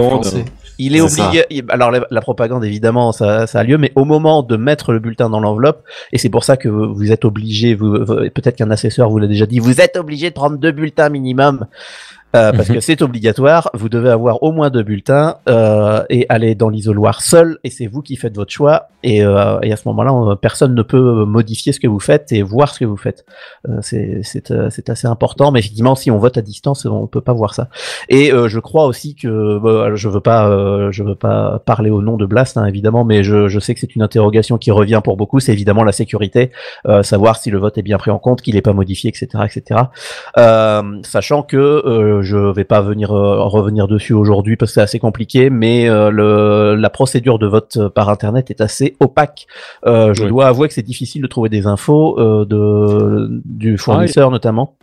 Il 0.78 0.96
est 0.96 1.00
obligé. 1.28 1.44
Alors 1.68 1.92
la, 1.92 2.04
la 2.10 2.20
propagande, 2.20 2.64
évidemment, 2.64 3.12
ça, 3.12 3.46
ça 3.46 3.60
a 3.60 3.62
lieu, 3.62 3.78
mais 3.78 3.92
au 3.94 4.04
moment 4.04 4.42
de 4.42 4.56
mettre 4.56 4.92
le 4.92 4.98
bulletin 4.98 5.30
dans 5.30 5.38
l'enveloppe, 5.38 5.84
et 6.12 6.18
c'est 6.18 6.30
pour 6.30 6.42
ça 6.42 6.56
que 6.56 6.68
vous, 6.68 6.92
vous 6.94 7.12
êtes 7.12 7.24
obligé. 7.24 7.76
Vous, 7.76 7.92
vous- 8.04 8.28
peut-être 8.34 8.56
qu'un 8.56 8.70
assesseur 8.72 9.08
vous 9.08 9.18
l'a 9.18 9.28
déjà 9.28 9.46
dit. 9.46 9.60
Vous 9.60 9.80
êtes 9.80 9.96
obligé 9.96 10.30
de 10.30 10.34
prendre 10.34 10.56
deux 10.58 10.72
bulletins 10.72 11.10
minimum. 11.10 11.66
Euh, 12.34 12.52
parce 12.52 12.68
Mhm. 12.68 12.74
que 12.76 12.80
c'est 12.80 13.02
obligatoire, 13.02 13.70
vous 13.74 13.88
devez 13.88 14.10
avoir 14.10 14.42
au 14.42 14.52
moins 14.52 14.70
deux 14.70 14.82
bulletins 14.82 15.36
euh, 15.48 16.02
et 16.10 16.26
aller 16.28 16.54
dans 16.54 16.68
l'isoloir 16.68 17.22
seul, 17.22 17.58
et 17.64 17.70
c'est 17.70 17.86
vous 17.86 18.02
qui 18.02 18.16
faites 18.16 18.34
votre 18.36 18.52
choix. 18.52 18.88
Et, 19.02 19.22
euh, 19.24 19.58
et 19.62 19.72
à 19.72 19.76
ce 19.76 19.86
moment-là, 19.88 20.12
on- 20.14 20.34
personne 20.36 20.74
ne 20.74 20.82
peut 20.82 21.24
modifier 21.26 21.72
ce 21.72 21.80
que 21.80 21.86
vous 21.86 22.00
faites 22.00 22.32
et 22.32 22.42
voir 22.42 22.72
ce 22.74 22.80
que 22.80 22.84
vous 22.86 22.96
faites. 22.96 23.24
Euh, 23.68 23.78
c'est 23.82 24.22
euh, 24.50 24.68
c'est 24.70 24.88
assez 24.90 25.06
important, 25.06 25.52
mais 25.52 25.60
effectivement, 25.60 25.94
si 25.94 26.10
on 26.10 26.18
vote 26.18 26.36
à 26.38 26.42
distance, 26.42 26.84
on 26.86 27.06
peut 27.06 27.20
pas 27.20 27.32
voir 27.34 27.54
ça. 27.54 27.68
Et 28.08 28.32
euh, 28.32 28.48
je 28.48 28.58
crois 28.60 28.86
aussi 28.86 29.14
que 29.14 29.58
bah, 29.58 29.94
je 29.94 30.08
veux 30.08 30.20
pas, 30.20 30.48
euh, 30.48 30.90
je 30.90 31.02
veux 31.02 31.14
pas 31.14 31.60
parler 31.66 31.90
au 31.90 32.02
nom 32.02 32.16
de 32.16 32.26
Blast, 32.26 32.56
hein, 32.56 32.64
évidemment, 32.66 33.04
mais 33.04 33.22
je, 33.22 33.48
je 33.48 33.60
sais 33.60 33.74
que 33.74 33.80
c'est 33.80 33.94
une 33.94 34.02
interrogation 34.02 34.58
qui 34.58 34.70
revient 34.70 35.00
pour 35.04 35.16
beaucoup. 35.16 35.38
C'est 35.40 35.52
évidemment 35.52 35.84
la 35.84 35.92
sécurité, 35.92 36.50
euh, 36.88 37.02
savoir 37.02 37.36
si 37.36 37.50
le 37.50 37.58
vote 37.58 37.76
est 37.78 37.82
bien 37.82 37.98
pris 37.98 38.10
en 38.10 38.18
compte, 38.18 38.40
qu'il 38.42 38.54
n'est 38.54 38.62
pas 38.62 38.72
modifié, 38.72 39.10
etc., 39.10 39.28
etc. 39.44 39.80
Euh, 40.38 40.82
sachant 41.02 41.42
que 41.42 42.22
euh, 42.24 42.52
je 42.52 42.52
vais 42.54 42.64
pas 42.64 42.80
venir 42.80 43.12
euh, 43.12 43.44
revenir 43.44 43.88
dessus 43.88 44.12
aujourd'hui 44.12 44.56
parce 44.56 44.72
que 44.72 44.74
c'est 44.74 44.80
assez 44.80 44.98
compliqué, 44.98 45.50
mais 45.50 45.88
euh, 45.88 46.10
le, 46.10 46.74
la 46.74 46.90
procédure 46.90 47.38
de 47.38 47.46
vote 47.46 47.88
par 47.94 48.08
internet 48.08 48.50
est 48.50 48.60
assez 48.60 48.96
opaque. 49.00 49.46
Euh, 49.86 50.14
je 50.14 50.22
Oui. 50.24 50.28
dois 50.28 50.46
avouer 50.46 50.68
que 50.68 50.74
c'est 50.74 50.82
difficile 50.82 51.22
de 51.22 51.26
trouver 51.26 51.48
des 51.48 51.66
infos 51.66 52.18
euh, 52.18 52.44
de 52.44 53.28
du 53.44 53.78
fournisseur 53.78 54.30
notamment. 54.30 54.76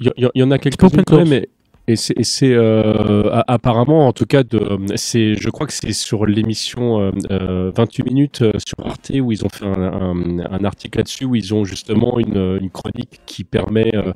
Il 0.00 0.30
y, 0.34 0.42
en 0.44 0.50
a 0.52 0.58
quelques-unes 0.58 1.02
quand 1.04 1.16
même, 1.16 1.32
et, 1.32 1.48
et 1.96 2.24
c'est, 2.24 2.52
euh, 2.52 3.30
apparemment, 3.46 4.06
en 4.08 4.12
tout 4.12 4.26
cas, 4.26 4.42
de, 4.42 4.78
c'est, 4.96 5.34
je 5.34 5.48
crois 5.48 5.66
que 5.66 5.72
c'est 5.72 5.92
sur 5.94 6.26
l'émission 6.26 7.00
euh, 7.00 7.10
euh, 7.30 7.72
28 7.74 8.04
minutes 8.04 8.42
euh, 8.42 8.52
sur 8.66 8.86
Arte 8.86 9.10
où 9.20 9.32
ils 9.32 9.44
ont 9.44 9.48
fait 9.48 9.64
un, 9.64 9.72
un- 9.72 10.38
un 10.50 10.64
article 10.64 10.98
là-dessus 10.98 11.24
où 11.24 11.34
ils 11.34 11.54
ont 11.54 11.64
justement 11.64 12.18
une, 12.18 12.58
une 12.60 12.70
chronique 12.70 13.20
qui 13.26 13.44
permet 13.44 13.90
euh, 13.94 14.12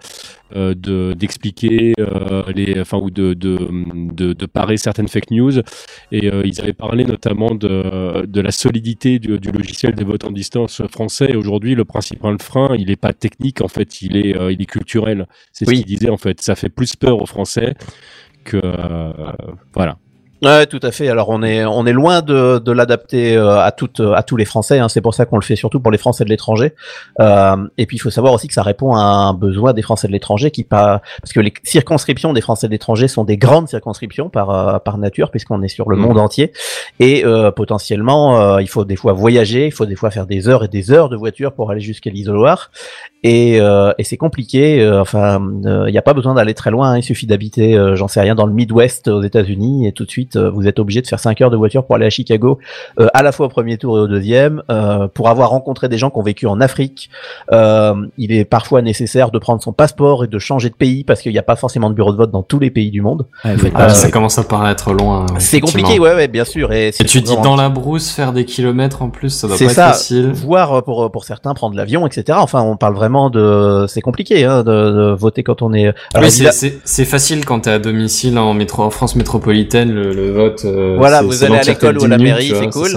euh, 0.55 0.74
de, 0.74 1.15
d'expliquer 1.15 1.94
euh, 1.99 2.43
les, 2.55 2.78
enfin 2.81 2.99
ou 2.99 3.11
de, 3.11 3.32
de, 3.32 3.59
de, 4.12 4.32
de 4.35 4.47
parer 4.47 4.77
certaines 4.77 5.09
fake 5.09 5.31
news. 5.31 5.61
Et 6.11 6.31
euh, 6.31 6.43
ils 6.44 6.61
avaient 6.61 6.74
parlé 6.74 7.05
notamment 7.05 7.55
de, 7.55 8.27
de 8.27 8.40
la 8.43 8.51
solidité 8.51 9.19
du, 9.19 9.39
du 9.39 9.51
logiciel 9.51 9.94
des 9.94 10.05
votes 10.05 10.24
en 10.24 10.31
distance 10.31 10.82
français. 10.90 11.28
Et 11.31 11.36
aujourd'hui, 11.36 11.74
le 11.74 11.86
principal 11.86 12.36
frein, 12.40 12.74
il 12.78 12.89
n'est 12.89 12.97
pas 12.97 13.15
technique 13.15 13.62
en 13.62 13.69
fait, 13.69 14.03
il 14.03 14.16
est, 14.16 14.36
euh, 14.36 14.53
il 14.53 14.61
est 14.61 14.66
culturel. 14.66 15.27
C'est 15.53 15.66
Oui. 15.69 15.77
ce 15.78 15.82
qu'il 15.82 15.97
disait 15.97 16.11
en 16.11 16.19
fait. 16.19 16.40
Ça 16.43 16.55
fait 16.55 16.69
plus 16.69 16.97
peur 16.97 17.23
aux 17.23 17.27
Français 17.27 17.61
que 18.44 18.60
euh, 18.62 19.32
voilà. 19.74 19.97
Ouais, 20.44 20.66
tout 20.66 20.81
à 20.82 20.90
fait. 20.90 21.09
Alors 21.09 21.28
on 21.28 21.40
est 21.44 21.64
on 21.64 21.86
est 21.86 21.93
loin 21.93 22.20
de, 22.20 22.59
de 22.59 22.73
l'adapter 22.73 23.36
euh, 23.36 23.60
à 23.60 23.70
toutes 23.70 24.01
à 24.01 24.24
tous 24.24 24.36
les 24.36 24.44
Français. 24.44 24.81
Hein. 24.81 24.89
C'est 24.89 25.01
pour 25.01 25.14
ça 25.14 25.24
qu'on 25.24 25.36
le 25.36 25.43
fait 25.44 25.55
surtout 25.55 25.78
pour 25.78 25.93
les 25.93 25.98
Français 25.98 26.24
de 26.24 26.31
l'étranger. 26.31 26.74
Euh, 27.20 27.56
et 27.78 27.86
puis 27.86 27.97
il 27.97 28.01
faut 28.01 28.10
savoir 28.10 28.32
aussi 28.32 28.48
que 28.48 28.55
ça 28.55 28.64
répond 28.64 28.93
à 28.97 29.02
un 29.02 29.35
besoin 29.35 29.73
des 29.73 29.82
Français 29.82 30.09
de 30.09 30.12
l'étranger 30.12 30.51
qui 30.51 30.64
pas 30.64 31.01
parce 31.23 31.32
que 31.32 31.39
les 31.39 31.55
circonscriptions 31.62 32.32
des 32.32 32.40
Français 32.40 32.66
de 32.66 32.73
l'étranger 32.73 33.06
sont 33.06 33.23
des 33.23 33.36
grandes 33.36 33.69
circonscriptions 33.69 34.31
par 34.31 34.51
euh, 34.51 34.78
par 34.81 34.98
nature 34.98 35.31
puisqu'on 35.31 35.62
est 35.62 35.69
sur 35.69 35.89
le 35.89 35.94
Mhm. 35.97 36.02
monde 36.02 36.19
entier 36.19 36.51
et 36.98 37.24
euh, 37.24 37.52
potentiellement 37.52 38.40
euh, 38.40 38.60
il 38.62 38.69
faut 38.69 38.85
des 38.85 38.97
fois 38.97 39.12
voyager, 39.12 39.66
il 39.66 39.73
faut 39.73 39.86
des 39.86 39.94
fois 39.94 40.10
faire 40.10 40.27
des 40.27 40.48
heures 40.48 40.64
et 40.64 40.69
des 40.69 40.90
heures 40.90 41.09
de 41.09 41.16
voiture 41.16 41.52
pour 41.52 41.70
aller 41.70 41.81
jusqu'à 41.81 42.10
l'isoloir. 42.10 42.73
Et, 43.24 43.60
euh, 43.60 43.93
et 43.98 44.02
c'est 44.02 44.16
compliqué. 44.16 44.82
euh, 44.82 45.01
enfin, 45.01 45.40
il 45.62 45.93
n'y 45.93 45.98
a 45.98 46.02
pas 46.02 46.12
besoin 46.14 46.35
d'aller 46.35 46.55
très 46.55 46.73
loin. 46.73 46.90
hein, 46.90 46.98
il 46.98 47.05
suffit 47.05 47.28
d'habiter, 47.28 47.77
euh, 47.78 47.94
j'en 47.94 48.09
sais 48.09 48.20
rien, 48.20 48.35
dans 48.35 48.47
le 48.47 48.52
Midwest 48.52 49.06
aux 49.06 49.23
États-Unis, 49.23 49.86
et 49.86 49.93
tout 49.93 50.05
de 50.05 50.10
suite, 50.10 50.31
euh, 50.36 50.50
vous 50.50 50.66
êtes 50.66 50.78
obligé 50.78 51.00
de 51.02 51.06
faire 51.06 51.20
5 51.20 51.40
heures 51.40 51.50
de 51.50 51.56
voiture 51.56 51.84
pour 51.84 51.96
aller 51.96 52.06
à 52.06 52.10
Chicago, 52.10 52.59
euh, 53.00 53.09
à 53.14 53.22
la 53.22 53.32
fois 53.32 53.46
au 53.46 53.48
premier 53.48 53.76
tour 53.78 53.98
et 53.98 54.00
au 54.02 54.06
deuxième. 54.09 54.62
euh, 54.70 55.09
pour 55.09 55.28
avoir 55.28 55.50
rencontré 55.50 55.88
des 55.88 55.98
gens 55.98 56.10
qui 56.10 56.18
ont 56.18 56.22
vécu 56.22 56.46
en 56.46 56.60
Afrique, 56.60 57.10
euh, 57.52 57.94
il 58.18 58.32
est 58.32 58.44
parfois 58.44 58.82
nécessaire 58.82 59.30
de 59.30 59.38
prendre 59.38 59.62
son 59.62 59.72
passeport 59.72 60.24
et 60.24 60.26
de 60.28 60.38
changer 60.38 60.68
de 60.70 60.74
pays 60.74 61.04
parce 61.04 61.20
qu'il 61.20 61.32
n'y 61.32 61.38
a 61.38 61.42
pas 61.42 61.56
forcément 61.56 61.90
de 61.90 61.94
bureau 61.94 62.12
de 62.12 62.16
vote 62.16 62.30
dans 62.30 62.42
tous 62.42 62.59
les 62.59 62.70
pays 62.70 62.90
du 62.90 63.00
monde. 63.02 63.26
Ouais, 63.44 63.54
Ah, 63.74 63.86
Euh, 63.86 63.88
ça 63.90 64.10
commence 64.10 64.38
à 64.38 64.44
paraître 64.44 64.92
loin. 64.92 65.26
C'est 65.38 65.60
compliqué, 65.60 65.98
ouais, 65.98 66.14
ouais, 66.14 66.28
bien 66.28 66.44
sûr. 66.44 66.72
Et, 66.72 66.90
tu 66.92 67.20
dis 67.20 67.36
dans 67.42 67.56
la 67.56 67.68
brousse 67.68 68.10
faire 68.10 68.32
des 68.32 68.44
kilomètres 68.44 69.02
en 69.02 69.10
plus, 69.10 69.30
ça 69.30 69.48
doit 69.48 69.56
C'est 69.56 69.66
pas 69.66 69.70
être 69.72 69.76
ça. 69.76 69.88
facile. 69.88 70.30
Voire 70.32 70.72
euh, 70.74 70.80
pour 70.82 71.10
pour 71.10 71.24
certains 71.24 71.52
prendre 71.54 71.76
l'avion, 71.76 72.06
etc. 72.06 72.38
Enfin, 72.40 72.62
on 72.62 72.76
parle 72.76 72.94
vraiment 72.94 73.28
de, 73.30 73.86
c'est 73.88 74.00
compliqué 74.00 74.44
hein, 74.44 74.62
de, 74.62 74.70
de 74.70 75.14
voter 75.14 75.42
quand 75.42 75.62
on 75.62 75.72
est. 75.74 75.88
Oui, 75.88 75.94
c'est- 76.14 76.26
évidemment- 76.28 76.52
c'est 76.52 76.78
c'est 76.84 77.04
facile 77.04 77.44
quand 77.44 77.60
t'es 77.60 77.70
à 77.70 77.78
domicile 77.78 78.38
en 78.38 78.54
métro 78.54 78.82
en 78.82 78.90
France 78.90 79.16
métropolitaine, 79.16 79.90
le, 79.92 80.12
le 80.12 80.22
vote. 80.31 80.65
euh, 80.65 80.94
Voilà, 80.97 81.23
vous 81.23 81.44
allez 81.44 81.57
à 81.59 81.62
l'école 81.62 81.99
ou 81.99 82.05
à 82.05 82.09
la 82.09 82.16
10 82.16 82.23
minutes, 82.23 82.39
mairie, 82.39 82.55
c'est 82.59 82.70
cool. 82.70 82.90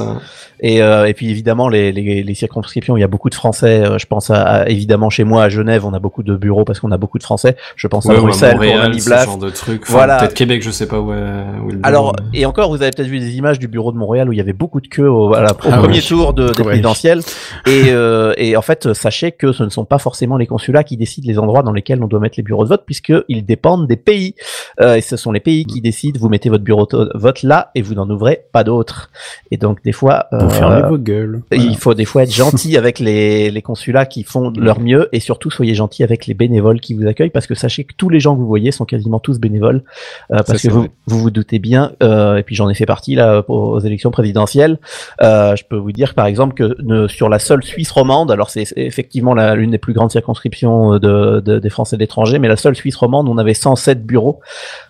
Et, 0.59 0.81
euh, 0.81 1.05
et 1.05 1.13
puis 1.13 1.29
évidemment 1.29 1.67
les, 1.69 1.91
les, 1.91 2.23
les 2.23 2.33
circonscriptions, 2.35 2.97
il 2.97 3.01
y 3.01 3.03
a 3.03 3.07
beaucoup 3.07 3.29
de 3.29 3.35
Français. 3.35 3.81
euh, 3.85 3.97
Je 3.97 4.05
pense 4.05 4.29
à, 4.29 4.41
à- 4.43 4.67
évidemment 4.69 5.09
chez 5.09 5.23
moi 5.23 5.43
à 5.43 5.49
Genève, 5.49 5.85
on 5.85 5.93
a 5.93 5.99
beaucoup 5.99 6.23
de 6.23 6.35
bureaux 6.35 6.63
parce 6.65 6.79
qu'on 6.79 6.91
a 6.91 6.97
beaucoup 6.97 7.17
de 7.17 7.23
Français. 7.23 7.55
Je 7.75 7.87
pense 7.87 8.05
Ouais, 8.05 8.15
à 8.15 8.19
Bruxelles 8.19 8.51
pour 8.55 8.63
Montréal, 8.65 8.99
ce 9.01 9.09
genre 9.09 9.37
de 9.37 9.49
truc. 9.49 9.81
Enfin, 9.83 9.93
Voilà. 9.93 10.17
Peut-être 10.17 10.33
Québec, 10.33 10.61
je 10.63 10.71
sais 10.71 10.87
pas 10.87 10.99
où 10.99 11.11
est, 11.13 11.15
où 11.15 11.19
est 11.19 11.73
le 11.73 11.77
bureau, 11.77 11.79
Alors 11.83 12.15
et 12.33 12.45
encore, 12.45 12.69
vous 12.69 12.81
avez 12.81 12.91
peut-être 12.91 13.07
vu 13.07 13.19
des 13.19 13.35
images 13.37 13.59
du 13.59 13.67
bureau 13.67 13.91
de 13.91 13.97
Montréal 13.97 14.29
où 14.29 14.31
il 14.33 14.37
y 14.37 14.41
avait 14.41 14.53
beaucoup 14.53 14.81
de 14.81 14.87
queues 14.87 15.09
au, 15.09 15.33
à 15.33 15.41
la- 15.41 15.51
au 15.51 15.57
Ah 15.71 15.77
premier 15.77 15.97
oui. 15.97 16.05
tour 16.07 16.33
de, 16.33 16.47
des 16.49 16.59
Ouais. 16.59 16.63
présidentielles. 16.65 17.19
Et, 17.67 17.85
euh, 17.89 18.33
et 18.37 18.55
en 18.57 18.61
fait, 18.61 18.93
sachez 18.93 19.31
que 19.31 19.51
ce 19.51 19.63
ne 19.63 19.69
sont 19.69 19.85
pas 19.85 19.97
forcément 19.99 20.37
les 20.37 20.47
consulats 20.47 20.83
qui 20.83 20.97
décident 20.97 21.27
les 21.27 21.37
endroits 21.39 21.63
dans 21.63 21.71
lesquels 21.73 22.01
on 22.03 22.07
doit 22.07 22.19
mettre 22.19 22.35
les 22.37 22.43
bureaux 22.43 22.63
de 22.63 22.69
vote, 22.69 22.83
puisque 22.85 23.13
ils 23.27 23.45
dépendent 23.45 23.87
des 23.87 23.95
pays. 23.97 24.35
Euh, 24.81 24.95
et 24.95 25.01
ce 25.01 25.17
sont 25.17 25.31
les 25.31 25.39
pays 25.39 25.65
qui 25.65 25.81
décident. 25.81 26.19
Vous 26.19 26.29
mettez 26.29 26.49
votre 26.49 26.63
bureau 26.63 26.85
de 26.91 27.11
vote 27.15 27.43
là 27.43 27.71
et 27.75 27.81
vous 27.81 27.93
n'en 27.95 28.09
ouvrez 28.09 28.45
pas 28.51 28.63
d'autres. 28.63 29.09
Et 29.51 29.57
donc 29.57 29.81
des 29.83 29.91
fois, 29.91 30.25
Vous 30.45 30.55
euh, 30.55 30.57
fermez 30.57 30.87
vos 30.89 30.97
gueules. 30.97 31.41
il 31.51 31.77
faut 31.77 31.93
des 31.93 32.05
fois 32.05 32.23
être 32.23 32.33
gentil 32.33 32.77
avec 32.77 32.99
les, 32.99 33.51
les 33.51 33.61
consulats 33.61 34.05
qui 34.05 34.23
font 34.23 34.51
de 34.51 34.61
leur 34.61 34.79
mieux 34.79 35.09
et 35.11 35.19
surtout 35.19 35.49
soyez 35.51 35.75
gentil 35.75 36.03
avec 36.03 36.25
les 36.27 36.33
bénévoles 36.33 36.79
qui 36.79 36.93
vous 36.93 37.07
accueillent 37.07 37.29
parce 37.29 37.47
que 37.47 37.55
sachez 37.55 37.83
que 37.83 37.93
tous 37.97 38.09
les 38.09 38.19
gens 38.19 38.35
que 38.35 38.39
vous 38.39 38.47
voyez 38.47 38.71
sont 38.71 38.85
quasiment 38.85 39.19
tous 39.19 39.39
bénévoles 39.39 39.83
euh, 40.31 40.37
parce 40.37 40.61
que 40.61 40.67
vous, 40.73 40.87
vous 41.07 41.19
vous 41.19 41.31
doutez 41.31 41.59
bien 41.59 41.91
euh, 42.03 42.37
et 42.37 42.43
puis 42.43 42.55
j'en 42.55 42.69
ai 42.69 42.73
fait 42.75 42.85
partie 42.85 43.15
là 43.15 43.43
aux 43.47 43.79
élections 43.79 44.11
présidentielles. 44.11 44.79
Euh, 45.21 45.55
je 45.55 45.63
peux 45.63 45.77
vous 45.77 45.91
dire 45.91 46.13
par 46.13 46.25
exemple 46.25 46.53
que 46.53 46.75
ne- 46.81 47.07
sur 47.07 47.29
la 47.29 47.39
seule 47.39 47.63
Suisse 47.63 47.91
romande 47.91 48.31
alors 48.31 48.49
c'est 48.49 48.65
effectivement 48.75 49.33
la- 49.33 49.55
l'une 49.55 49.71
des 49.71 49.77
plus 49.77 49.93
grandes 49.93 50.11
circonscriptions 50.11 50.99
de, 50.99 51.39
de- 51.39 51.59
des 51.59 51.69
Français 51.69 51.95
de 51.95 52.01
l'étranger 52.01 52.39
mais 52.39 52.47
la 52.47 52.57
seule 52.57 52.75
Suisse 52.75 52.95
romande 52.95 53.27
on 53.29 53.37
avait 53.37 53.53
107 53.53 54.05
bureaux 54.05 54.39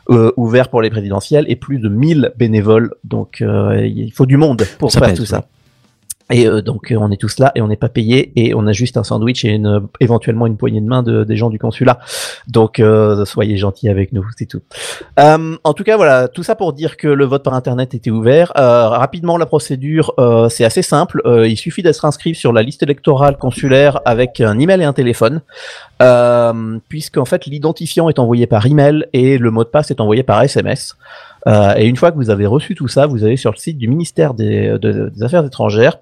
euh, 0.10 0.32
ouverts 0.38 0.70
pour 0.70 0.82
les 0.82 0.90
présidentielles 0.90 1.46
et 1.48 1.56
plus 1.56 1.80
de 1.80 1.90
1000 1.90 2.34
bénévoles. 2.38 2.94
Donc 3.04 3.42
euh, 3.42 3.86
il 3.86 4.12
faut 4.12 4.26
du 4.26 4.38
monde 4.38 4.64
pour 4.78 4.92
Ça 4.92 5.00
faire 5.00 5.10
pèse, 5.10 5.18
tout 5.20 5.26
ça 5.26 5.45
Et 6.32 6.48
euh, 6.48 6.62
donc 6.64 6.92
euh, 6.92 6.98
on 7.00 7.12
est 7.12 7.22
tous 7.22 7.38
là 7.38 7.52
et 7.54 7.62
on 7.62 7.68
n'est 7.68 7.76
pas 7.76 7.88
payé 7.90 8.32
et 8.36 8.56
on 8.56 8.66
a 8.66 8.72
juste 8.72 8.98
un 8.98 9.04
sandwich 9.04 9.46
et 9.46 9.50
une, 9.50 9.68
euh, 9.68 9.80
éventuellement 10.00 10.48
une 10.48 10.58
poignée 10.58 10.82
de 10.82 10.88
main 10.88 11.04
de, 11.04 11.24
des 11.24 11.38
gens 11.38 11.52
du 11.52 11.60
consulat. 11.60 12.00
Donc 12.48 12.80
euh, 12.80 13.26
soyez 13.26 13.58
gentils 13.58 13.90
avec 13.90 14.12
nous, 14.12 14.26
c'est 14.36 14.48
tout. 14.48 14.62
Euh, 15.20 15.56
en 15.64 15.74
tout 15.74 15.84
cas 15.84 15.98
voilà, 15.98 16.28
tout 16.28 16.42
ça 16.42 16.56
pour 16.56 16.74
dire 16.74 16.98
que 16.98 17.08
le 17.08 17.26
vote 17.26 17.44
par 17.44 17.54
internet 17.54 17.94
était 17.94 18.10
ouvert. 18.10 18.52
Euh, 18.58 18.88
rapidement 18.90 19.38
la 19.38 19.46
procédure, 19.46 20.14
c'est 20.50 20.66
assez 20.66 20.82
simple. 20.82 21.22
Il 21.48 21.58
suffit 21.58 21.84
d'être 21.84 22.04
inscrit 22.06 22.34
sur 22.34 22.52
la 22.54 22.64
liste 22.64 22.82
électorale 22.82 23.38
consulaire 23.38 24.00
avec 24.06 24.42
un 24.42 24.58
email 24.58 24.82
et 24.82 24.86
un 24.86 24.94
téléphone, 24.94 25.42
puisqu'en 26.90 27.26
fait 27.26 27.46
l'identifiant 27.46 28.10
est 28.10 28.18
envoyé 28.20 28.48
par 28.48 28.66
email 28.66 29.06
et 29.14 29.38
le 29.38 29.52
mot 29.52 29.64
de 29.64 29.70
passe 29.70 29.92
est 29.92 30.00
envoyé 30.02 30.24
par 30.24 30.42
SMS. 30.42 30.96
Et 31.78 31.86
une 31.86 31.96
fois 31.98 32.12
que 32.12 32.16
vous 32.18 32.30
avez 32.32 32.48
reçu 32.48 32.74
tout 32.74 32.88
ça, 32.88 33.06
vous 33.06 33.24
allez 33.24 33.38
sur 33.38 33.52
le 33.52 33.58
site 33.58 33.78
du 33.78 33.88
ministère 33.88 34.34
des, 34.34 34.78
de- 34.82 35.10
des 35.16 35.24
Affaires 35.24 35.46
étrangères 35.46 36.00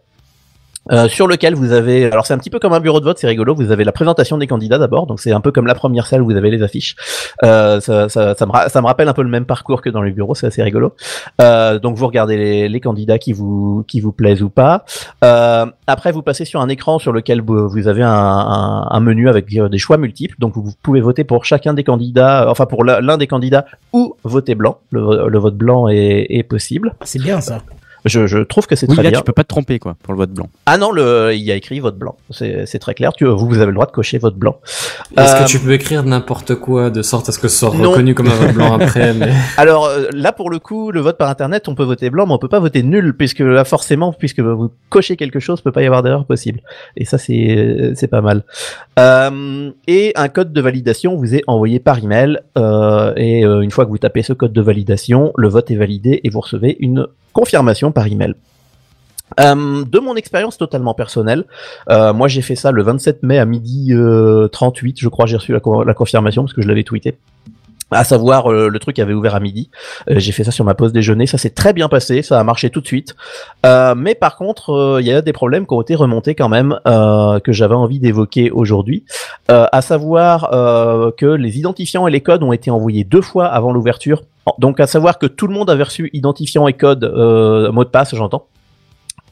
euh, 0.92 1.08
sur 1.08 1.28
lequel 1.28 1.56
vous 1.56 1.72
avez, 1.72 2.06
alors 2.06 2.26
c'est 2.26 2.34
un 2.34 2.38
petit 2.38 2.50
peu 2.50 2.60
comme 2.60 2.74
un 2.74 2.80
bureau 2.80 3.00
de 3.00 3.06
vote, 3.06 3.18
c'est 3.18 3.28
rigolo. 3.28 3.56
Vous 3.56 3.72
avez 3.72 3.84
la 3.84 3.92
présentation 3.92 4.38
des 4.38 4.48
candidats 4.48 4.78
d'abord, 4.78 5.08
donc 5.08 5.20
c'est 5.20 5.32
un 5.32 5.42
peu 5.42 5.52
comme 5.52 5.66
la 5.66 5.76
première 5.76 6.08
salle 6.08 6.22
où 6.22 6.26
vous 6.26 6.36
avez 6.36 6.52
les 6.52 6.62
affiches. 6.62 6.96
Euh, 7.44 7.80
ça, 7.80 8.10
ça, 8.10 8.36
ça 8.36 8.46
me, 8.46 8.86
rappelle 8.86 9.08
un 9.08 9.14
peu 9.14 9.24
le 9.24 9.30
même 9.30 9.46
parcours 9.46 9.82
que 9.82 9.90
dans 9.90 10.02
les 10.02 10.12
bureaux, 10.12 10.36
c'est 10.36 10.48
assez 10.48 10.62
rigolo. 10.62 10.94
Euh, 11.42 11.80
donc 11.80 11.96
vous 11.96 12.08
regardez 12.08 12.38
les, 12.38 12.70
les 12.70 12.80
candidats 12.80 13.18
qui 13.18 13.34
vous 13.34 13.86
qui 13.88 14.02
vous 14.02 14.12
plaisent 14.12 14.44
ou 14.44 14.50
pas. 14.50 14.86
Euh, 15.24 15.66
après 15.88 16.12
vous 16.12 16.22
passez 16.22 16.46
sur 16.46 16.62
un 16.62 16.70
écran 16.70 17.00
sur 17.00 17.14
lequel 17.14 17.42
vous, 17.42 17.88
avez 17.88 18.04
un, 18.04 18.10
un, 18.10 18.88
un 18.90 19.00
menu 19.00 19.30
avec 19.30 19.56
euh, 19.56 19.70
des 19.70 19.78
choix 19.78 19.98
multiples, 19.98 20.36
donc 20.40 20.54
vous 20.56 20.74
pouvez 20.82 21.02
voter 21.02 21.24
pour 21.24 21.46
chacun 21.46 21.74
des 21.74 21.84
candidats, 21.84 22.50
enfin 22.50 22.66
pour 22.66 22.84
l'un 22.84 23.18
des 23.18 23.28
candidats 23.28 23.66
ou 23.94 24.16
voter 24.24 24.56
blanc. 24.56 24.80
Le, 24.92 25.30
le 25.30 25.40
vote 25.40 25.56
blanc 25.56 25.88
est, 25.88 26.28
est 26.30 26.44
possible. 26.44 26.94
C'est 27.04 27.22
bien 27.22 27.42
ça. 27.42 27.60
Je, 28.06 28.28
je 28.28 28.40
trouve 28.40 28.68
que 28.68 28.76
c'est 28.76 28.88
Oui, 28.90 28.96
très 28.96 29.04
là, 29.04 29.10
bien. 29.12 29.20
tu 29.20 29.24
peux 29.26 29.32
pas 29.34 29.44
te 29.44 29.48
tromper, 29.50 29.80
quoi, 29.80 29.96
pour 30.04 30.14
le 30.14 30.18
vote 30.18 30.32
blanc. 30.32 30.50
Ah 30.66 30.78
non, 30.78 30.92
le, 30.92 31.32
il 31.34 31.42
y 31.42 31.52
a 31.52 31.56
écrit 31.56 31.80
vote 31.80 31.98
blanc. 31.98 32.16
C'est 32.32 32.66
c'est 32.66 32.80
très 32.80 32.94
clair. 32.94 33.14
Tu, 33.14 33.26
vous, 33.26 33.48
vous 33.48 33.58
avez 33.58 33.68
le 33.68 33.74
droit 33.74 33.86
de 33.86 33.92
cocher 33.92 34.18
vote 34.18 34.36
blanc. 34.36 34.58
Est-ce 35.18 35.36
Euh, 35.36 35.44
que 35.44 35.48
tu 35.50 35.60
peux 35.60 35.72
écrire 35.74 36.04
n'importe 36.04 36.56
quoi 36.56 36.90
de 36.90 37.02
sorte 37.02 37.30
à 37.30 37.32
ce 37.32 37.40
que 37.40 37.48
ce 37.48 37.58
soit 37.60 37.74
Non. 37.76 37.92
reconnu 37.92 38.14
comme 38.16 38.28
un 38.28 38.36
vote 38.36 38.54
blanc 38.54 38.74
après 38.74 39.14
mais... 39.16 39.30
Alors 39.58 39.86
euh, 39.86 40.08
là, 40.14 40.32
pour 40.34 40.50
le 40.50 40.60
coup, 40.60 40.92
le 40.92 41.00
vote 41.02 41.18
par 41.18 41.30
internet, 41.30 41.68
on 41.68 41.76
peut 41.76 41.84
voter 41.84 42.10
blanc, 42.10 42.26
mais 42.28 42.34
on 42.34 42.38
peut 42.40 42.48
pas 42.50 42.60
voter 42.60 42.84
nul, 42.84 43.16
puisque 43.16 43.40
là, 43.40 43.64
forcément, 43.64 44.12
puisque 44.14 44.40
vous 44.42 44.72
cochez 44.90 45.16
quelque 45.16 45.40
chose, 45.40 45.62
peut 45.62 45.72
pas 45.72 45.82
y 45.84 45.86
avoir 45.86 46.04
d'erreur 46.04 46.26
possible. 46.26 46.60
Et 46.98 47.06
ça, 47.06 47.18
c'est 47.18 47.92
c'est 47.96 48.08
pas 48.08 48.22
mal. 48.22 48.44
Euh, 49.00 49.72
et 49.88 50.12
un 50.16 50.28
code 50.30 50.54
de 50.54 50.62
validation 50.62 51.16
vous 51.16 51.36
est 51.36 51.44
envoyé 51.48 51.80
par 51.80 51.98
email. 52.04 52.40
Euh, 52.58 53.14
et 53.16 53.46
euh, 53.46 53.62
une 53.62 53.72
fois 53.72 53.86
que 53.86 53.90
vous 53.90 53.98
tapez 53.98 54.24
ce 54.24 54.34
code 54.34 54.54
de 54.54 54.62
validation, 54.62 55.32
le 55.38 55.48
vote 55.48 55.72
est 55.72 55.76
validé 55.76 56.22
et 56.24 56.30
vous 56.30 56.42
recevez 56.42 56.78
une 56.80 57.08
confirmation 57.34 57.92
par 57.92 58.08
email. 58.08 58.36
Euh, 59.40 59.84
de 59.84 60.00
mon 60.00 60.16
expérience 60.16 60.58
totalement 60.58 60.94
personnelle, 60.94 61.46
euh, 61.90 62.14
moi 62.14 62.28
j'ai 62.28 62.42
fait 62.42 62.56
ça 62.56 62.72
le 62.72 62.84
27 62.84 63.24
mai 63.24 63.40
à 63.40 63.46
midi 63.46 63.92
euh, 63.92 64.48
38, 64.48 65.00
je 65.00 65.10
crois 65.10 65.26
j'ai 65.26 65.38
reçu 65.38 65.54
la, 65.54 65.60
la 65.86 65.94
confirmation 65.96 66.44
parce 66.44 66.54
que 66.54 66.62
je 66.62 66.68
l'avais 66.68 66.84
tweeté. 66.84 67.18
À 67.94 68.04
savoir, 68.04 68.52
euh, 68.52 68.70
le 68.70 68.80
truc 68.80 69.00
avait 69.00 69.14
ouvert 69.14 69.36
à 69.36 69.40
midi. 69.40 69.70
Euh, 70.10 70.16
j'ai 70.18 70.32
fait 70.32 70.44
ça 70.44 70.52
sur 70.52 70.66
ma 70.66 70.74
pause 70.74 70.92
déjeuner. 70.92 71.28
Ça 71.28 71.38
s'est 71.38 71.52
très 71.52 71.74
bien 71.74 71.90
passé. 71.90 72.22
Ça 72.22 72.40
a 72.40 72.44
marché 72.44 72.70
tout 72.70 72.82
de 72.82 72.88
suite. 72.88 73.16
Euh, 73.66 73.96
mais 73.96 74.16
par 74.16 74.36
contre, 74.36 75.00
il 75.00 75.06
y 75.06 75.12
a 75.12 75.22
des 75.22 75.34
problèmes 75.34 75.66
qui 75.66 75.74
ont 75.74 75.82
été 75.82 75.96
remontés 75.96 76.36
quand 76.36 76.50
même 76.50 76.80
que 76.86 77.52
j'avais 77.52 77.76
envie 77.76 78.00
d'évoquer 78.00 78.52
aujourd'hui. 78.52 79.06
À 79.48 79.82
savoir 79.82 80.50
que 81.18 81.26
les 81.26 81.58
identifiants 81.60 82.08
et 82.08 82.12
les 82.12 82.22
codes 82.22 82.44
ont 82.44 82.54
été 82.54 82.72
envoyés 82.72 83.04
deux 83.04 83.22
fois 83.22 83.48
avant 83.48 83.72
l'ouverture. 83.72 84.24
Donc 84.60 84.80
à 84.80 84.88
savoir 84.88 85.20
que 85.20 85.26
tout 85.26 85.48
le 85.48 85.54
monde 85.54 85.70
avait 85.70 85.84
reçu 85.84 86.10
identifiant 86.14 86.68
et 86.68 86.74
code, 86.74 87.04
mot 87.04 87.84
de 87.84 87.90
passe, 87.90 88.16
j'entends. 88.16 88.48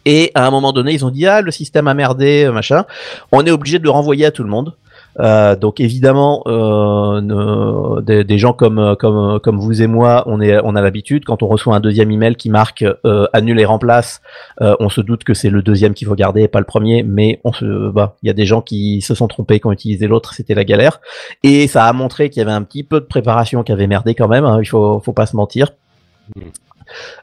Et 0.06 0.32
à 0.34 0.48
un 0.48 0.52
moment 0.52 0.74
donné, 0.74 0.94
ils 0.94 1.06
ont 1.06 1.12
dit 1.12 1.28
ah 1.28 1.42
le 1.42 1.52
système 1.52 1.88
a 1.88 1.94
merdé, 1.94 2.50
machin. 2.52 2.86
On 3.32 3.46
est 3.46 3.52
obligé 3.52 3.80
de 3.80 3.84
le 3.84 3.92
renvoyer 3.92 4.26
à 4.26 4.32
tout 4.32 4.44
le 4.44 4.50
monde. 4.50 4.76
Euh, 5.20 5.56
donc 5.56 5.80
évidemment, 5.80 6.44
euh, 6.48 8.02
des, 8.02 8.38
gens 8.38 8.54
comme 8.54 8.96
comme 8.98 9.40
comme 9.40 9.60
vous 9.60 9.82
et 9.82 9.88
moi, 9.88 10.24
on 10.28 10.40
est 10.42 10.60
on 10.64 10.76
a 10.76 10.82
l'habitude 10.82 11.26
quand 11.26 11.44
on 11.44 11.48
reçoit 11.48 11.76
un 11.76 11.80
deuxième 11.80 12.12
email 12.12 12.36
qui 12.36 12.50
marque 12.50 12.86
euh, 13.06 13.28
annule 13.34 13.60
et 13.60 13.66
remplace, 13.66 14.22
euh, 14.62 14.76
on 14.80 14.90
se 14.90 15.02
doute 15.02 15.24
que 15.24 15.34
c'est 15.34 15.50
le 15.50 15.62
deuxième 15.62 15.94
qu'il 15.94 16.08
faut 16.08 16.16
garder 16.16 16.44
et 16.44 16.48
pas 16.48 16.60
le 16.60 16.66
premier. 16.66 17.04
Mais 17.04 17.40
on 17.44 17.54
se 17.54 17.90
bah 17.92 18.16
il 18.24 18.28
y 18.28 18.30
a 18.30 18.34
des 18.34 18.46
gens 18.46 18.62
qui 18.62 19.02
se 19.02 19.16
sont 19.16 19.28
trompés 19.28 19.60
qui 19.60 19.68
ont 19.68 19.72
utilisé 19.72 20.08
l'autre, 20.08 20.34
c'était 20.34 20.56
la 20.56 20.64
galère. 20.64 21.02
Et 21.44 21.68
ça 21.68 21.86
a 21.86 21.94
montré 21.94 22.30
qu'il 22.30 22.40
y 22.40 22.44
avait 22.44 22.52
un 22.52 22.64
petit 22.64 22.84
peu 22.84 23.00
de 23.00 23.06
préparation 23.06 23.64
qui 23.64 23.72
avait 23.72 23.88
merdé 23.88 24.16
quand 24.16 24.28
même. 24.28 24.46
hein, 24.46 24.60
il 24.62 24.66
faut 24.66 25.00
faut 25.00 25.14
pas 25.14 25.26
se 25.26 25.36
mentir. 25.36 25.72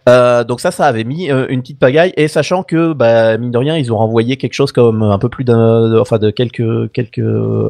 Euh, 0.08 0.44
donc 0.44 0.60
ça, 0.60 0.70
ça 0.70 0.86
avait 0.86 1.04
mis 1.04 1.30
euh, 1.30 1.46
une 1.48 1.60
petite 1.60 1.78
pagaille 1.78 2.12
et 2.16 2.28
sachant 2.28 2.62
que 2.62 2.92
bah, 2.92 3.36
mine 3.38 3.50
de 3.50 3.58
rien, 3.58 3.76
ils 3.76 3.92
ont 3.92 3.98
renvoyé 3.98 4.36
quelque 4.36 4.54
chose 4.54 4.72
comme 4.72 5.02
un 5.02 5.18
peu 5.18 5.28
plus 5.28 5.44
d'un, 5.44 5.88
de- 5.90 6.30
quelques 6.30 6.92
quelques, 6.92 7.18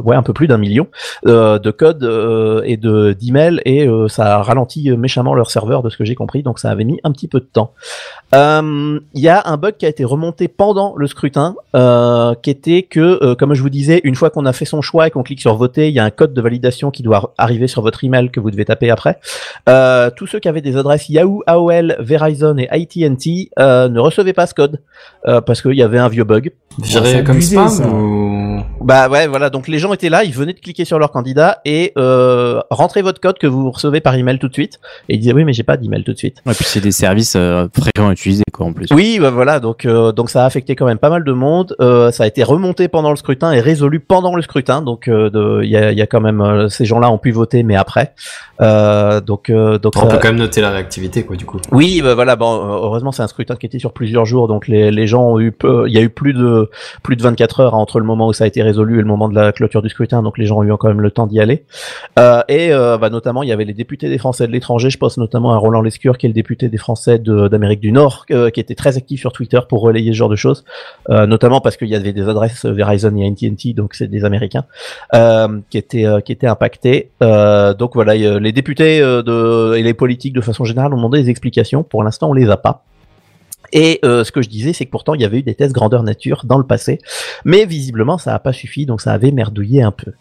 ouais, 0.04 0.16
un 0.16 0.22
peu 0.22 0.32
plus 0.32 0.46
d'un 0.46 0.58
million 0.58 0.86
euh, 1.26 1.58
de 1.58 1.70
codes 1.70 2.04
et 2.64 2.76
de 2.76 3.12
d'emails 3.12 3.60
et 3.64 3.88
ça 4.08 4.36
a 4.36 4.42
ralenti 4.42 4.90
méchamment 4.96 5.34
leur 5.34 5.50
serveur 5.50 5.82
de 5.82 5.90
ce 5.90 5.96
que 5.96 6.04
j'ai 6.04 6.14
compris. 6.14 6.42
Donc 6.42 6.58
ça 6.58 6.70
avait 6.70 6.84
mis 6.84 6.98
un 7.04 7.12
petit 7.12 7.28
peu 7.28 7.40
de 7.40 7.48
temps. 7.52 7.72
Il 8.32 9.00
y 9.14 9.28
a 9.28 9.42
un 9.46 9.56
bug 9.56 9.76
qui 9.76 9.86
a 9.86 9.88
été 9.88 10.04
remonté 10.04 10.48
pendant 10.48 10.94
le 10.96 11.06
scrutin, 11.06 11.54
qui 12.42 12.50
était 12.50 12.82
que, 12.82 13.34
comme 13.34 13.54
je 13.54 13.62
vous 13.62 13.70
disais, 13.70 14.00
une 14.04 14.14
fois 14.14 14.30
qu'on 14.30 14.46
a 14.46 14.52
fait 14.52 14.64
son 14.64 14.82
choix 14.82 15.06
et 15.06 15.10
qu'on 15.10 15.22
clique 15.22 15.40
sur 15.40 15.54
voter, 15.56 15.88
il 15.88 15.94
y 15.94 15.98
a 15.98 16.04
un 16.04 16.10
code 16.10 16.34
de 16.34 16.40
validation 16.40 16.90
qui 16.90 17.02
doit 17.02 17.34
arriver 17.38 17.66
sur 17.66 17.82
votre 17.82 18.04
email 18.04 18.30
que 18.30 18.40
vous 18.40 18.50
devez 18.50 18.64
taper 18.64 18.90
après. 18.90 19.18
Tous 20.16 20.26
ceux 20.26 20.38
qui 20.38 20.48
avaient 20.48 20.60
des 20.60 20.76
adresses 20.76 21.08
Yahoo, 21.08 21.42
AOL, 21.46 21.87
Verizon 21.98 22.56
et 22.58 22.68
AT&T 22.68 23.50
euh, 23.58 23.88
ne 23.88 24.00
recevaient 24.00 24.32
pas 24.32 24.46
ce 24.46 24.54
code 24.54 24.80
euh, 25.26 25.40
parce 25.40 25.62
qu'il 25.62 25.74
y 25.74 25.82
avait 25.82 25.98
un 25.98 26.08
vieux 26.08 26.24
bug. 26.24 26.52
Viré 26.80 27.24
comme 27.24 27.40
spam 27.40 27.68
ça. 27.68 27.88
ou... 27.88 28.60
Bah 28.80 29.08
ouais, 29.08 29.26
voilà. 29.26 29.50
Donc 29.50 29.66
les 29.66 29.78
gens 29.80 29.92
étaient 29.92 30.08
là, 30.08 30.22
ils 30.22 30.32
venaient 30.32 30.52
de 30.52 30.60
cliquer 30.60 30.84
sur 30.84 30.98
leur 31.00 31.10
candidat 31.10 31.58
et 31.64 31.92
euh, 31.98 32.60
rentrez 32.70 33.02
votre 33.02 33.20
code 33.20 33.36
que 33.38 33.48
vous 33.48 33.70
recevez 33.72 34.00
par 34.00 34.14
email 34.14 34.38
tout 34.38 34.46
de 34.48 34.52
suite. 34.52 34.78
Et 35.08 35.14
ils 35.14 35.18
disaient 35.18 35.32
oui, 35.32 35.44
mais 35.44 35.52
j'ai 35.52 35.64
pas 35.64 35.76
d'email 35.76 36.04
tout 36.04 36.12
de 36.12 36.18
suite. 36.18 36.38
Et 36.46 36.50
puis 36.54 36.64
c'est 36.64 36.80
des 36.80 36.92
services 36.92 37.34
euh, 37.36 37.66
fréquemment 37.76 38.12
utilisés, 38.12 38.44
quoi, 38.52 38.66
en 38.66 38.72
plus. 38.72 38.86
Oui, 38.92 39.18
bah 39.20 39.30
voilà, 39.30 39.58
donc 39.58 39.84
euh, 39.86 40.12
donc 40.12 40.30
ça 40.30 40.44
a 40.44 40.46
affecté 40.46 40.76
quand 40.76 40.86
même 40.86 40.98
pas 40.98 41.10
mal 41.10 41.24
de 41.24 41.32
monde. 41.32 41.74
Euh, 41.80 42.12
ça 42.12 42.22
a 42.24 42.26
été 42.28 42.44
remonté 42.44 42.86
pendant 42.86 43.10
le 43.10 43.16
scrutin 43.16 43.50
et 43.52 43.60
résolu 43.60 43.98
pendant 43.98 44.36
le 44.36 44.42
scrutin. 44.42 44.80
Donc 44.80 45.08
euh, 45.08 45.30
de- 45.30 45.62
il 45.64 45.70
y 45.70 45.76
a, 45.76 45.90
il 45.90 45.98
y 45.98 46.02
a 46.02 46.06
quand 46.06 46.20
même 46.20 46.40
euh, 46.40 46.68
ces 46.68 46.84
gens-là 46.84 47.10
ont 47.10 47.18
pu 47.18 47.32
voter, 47.32 47.64
mais 47.64 47.74
après. 47.74 48.14
Euh, 48.60 49.20
donc 49.20 49.50
euh, 49.50 49.78
donc 49.78 49.94
On 49.96 50.00
ça- 50.02 50.06
peut 50.06 50.18
quand 50.20 50.28
même 50.28 50.36
noter 50.36 50.60
la 50.60 50.70
réactivité 50.70 51.24
quoi 51.24 51.36
du 51.36 51.44
coup. 51.44 51.58
oui, 51.72 51.77
bah 52.02 52.14
voilà. 52.14 52.36
Bon, 52.36 52.54
euh, 52.54 52.84
heureusement 52.84 53.12
c'est 53.12 53.22
un 53.22 53.28
scrutin 53.28 53.56
qui 53.56 53.66
était 53.66 53.78
sur 53.78 53.92
plusieurs 53.92 54.24
jours, 54.24 54.48
donc 54.48 54.68
les, 54.68 54.90
les 54.90 55.06
gens 55.06 55.32
ont 55.32 55.40
eu 55.40 55.52
peu, 55.52 55.84
il 55.86 55.94
y 55.94 55.98
a 55.98 56.02
eu 56.02 56.08
plus 56.08 56.32
de 56.32 56.70
plus 57.02 57.16
de 57.16 57.22
24 57.22 57.60
heures 57.60 57.74
entre 57.74 58.00
le 58.00 58.06
moment 58.06 58.28
où 58.28 58.32
ça 58.32 58.44
a 58.44 58.46
été 58.46 58.62
résolu 58.62 58.96
et 58.96 59.02
le 59.02 59.06
moment 59.06 59.28
de 59.28 59.34
la 59.34 59.52
clôture 59.52 59.82
du 59.82 59.88
scrutin, 59.88 60.22
donc 60.22 60.38
les 60.38 60.46
gens 60.46 60.58
ont 60.58 60.64
eu 60.64 60.72
quand 60.78 60.88
même 60.88 61.00
le 61.00 61.10
temps 61.10 61.26
d'y 61.26 61.40
aller. 61.40 61.64
Euh, 62.18 62.42
et 62.48 62.72
euh, 62.72 62.98
bah, 62.98 63.10
notamment, 63.10 63.42
il 63.42 63.48
y 63.48 63.52
avait 63.52 63.64
les 63.64 63.74
députés 63.74 64.08
des 64.08 64.18
Français 64.18 64.46
de 64.46 64.52
l'étranger. 64.52 64.90
Je 64.90 64.98
pense 64.98 65.18
notamment 65.18 65.52
à 65.52 65.56
Roland 65.56 65.82
Lescure, 65.82 66.18
qui 66.18 66.26
est 66.26 66.30
le 66.30 66.34
député 66.34 66.68
des 66.68 66.78
Français 66.78 67.18
d'Amérique 67.18 67.80
du 67.80 67.92
Nord, 67.92 68.26
euh, 68.30 68.50
qui 68.50 68.60
était 68.60 68.74
très 68.74 68.96
actif 68.96 69.20
sur 69.20 69.32
Twitter 69.32 69.60
pour 69.68 69.80
relayer 69.80 70.12
ce 70.12 70.16
genre 70.16 70.28
de 70.28 70.36
choses, 70.36 70.64
euh, 71.10 71.26
notamment 71.26 71.60
parce 71.60 71.76
qu'il 71.76 71.88
y 71.88 71.94
avait 71.94 72.12
des 72.12 72.28
adresses 72.28 72.64
Verizon 72.64 73.16
et 73.16 73.26
AT&T, 73.26 73.72
donc 73.74 73.94
c'est 73.94 74.08
des 74.08 74.24
Américains, 74.24 74.64
euh, 75.14 75.60
qui 75.70 75.78
étaient 75.78 76.06
euh, 76.06 76.20
qui 76.20 76.32
étaient 76.32 76.46
impactés. 76.46 77.10
Euh, 77.22 77.74
donc 77.74 77.94
voilà, 77.94 78.14
les 78.14 78.52
députés 78.52 79.00
euh, 79.00 79.22
de, 79.22 79.76
et 79.76 79.82
les 79.82 79.94
politiques 79.94 80.32
de 80.32 80.40
façon 80.40 80.64
générale 80.64 80.92
ont 80.92 80.96
demandé 80.96 81.22
des 81.22 81.30
explications. 81.30 81.57
Pour 81.82 82.02
l'instant, 82.02 82.30
on 82.30 82.32
les 82.32 82.50
a 82.50 82.56
pas. 82.56 82.84
Et 83.72 83.98
euh, 84.04 84.24
ce 84.24 84.32
que 84.32 84.42
je 84.42 84.48
disais, 84.48 84.72
c'est 84.72 84.86
que 84.86 84.90
pourtant 84.90 85.14
il 85.14 85.20
y 85.20 85.24
avait 85.24 85.38
eu 85.38 85.42
des 85.42 85.54
tests 85.54 85.74
grandeur 85.74 86.02
nature 86.02 86.42
dans 86.44 86.58
le 86.58 86.64
passé, 86.64 86.98
mais 87.44 87.66
visiblement 87.66 88.18
ça 88.18 88.32
n'a 88.32 88.38
pas 88.38 88.52
suffi, 88.52 88.86
donc 88.86 89.00
ça 89.00 89.12
avait 89.12 89.30
merdouillé 89.30 89.82
un 89.82 89.90
peu. 89.90 90.12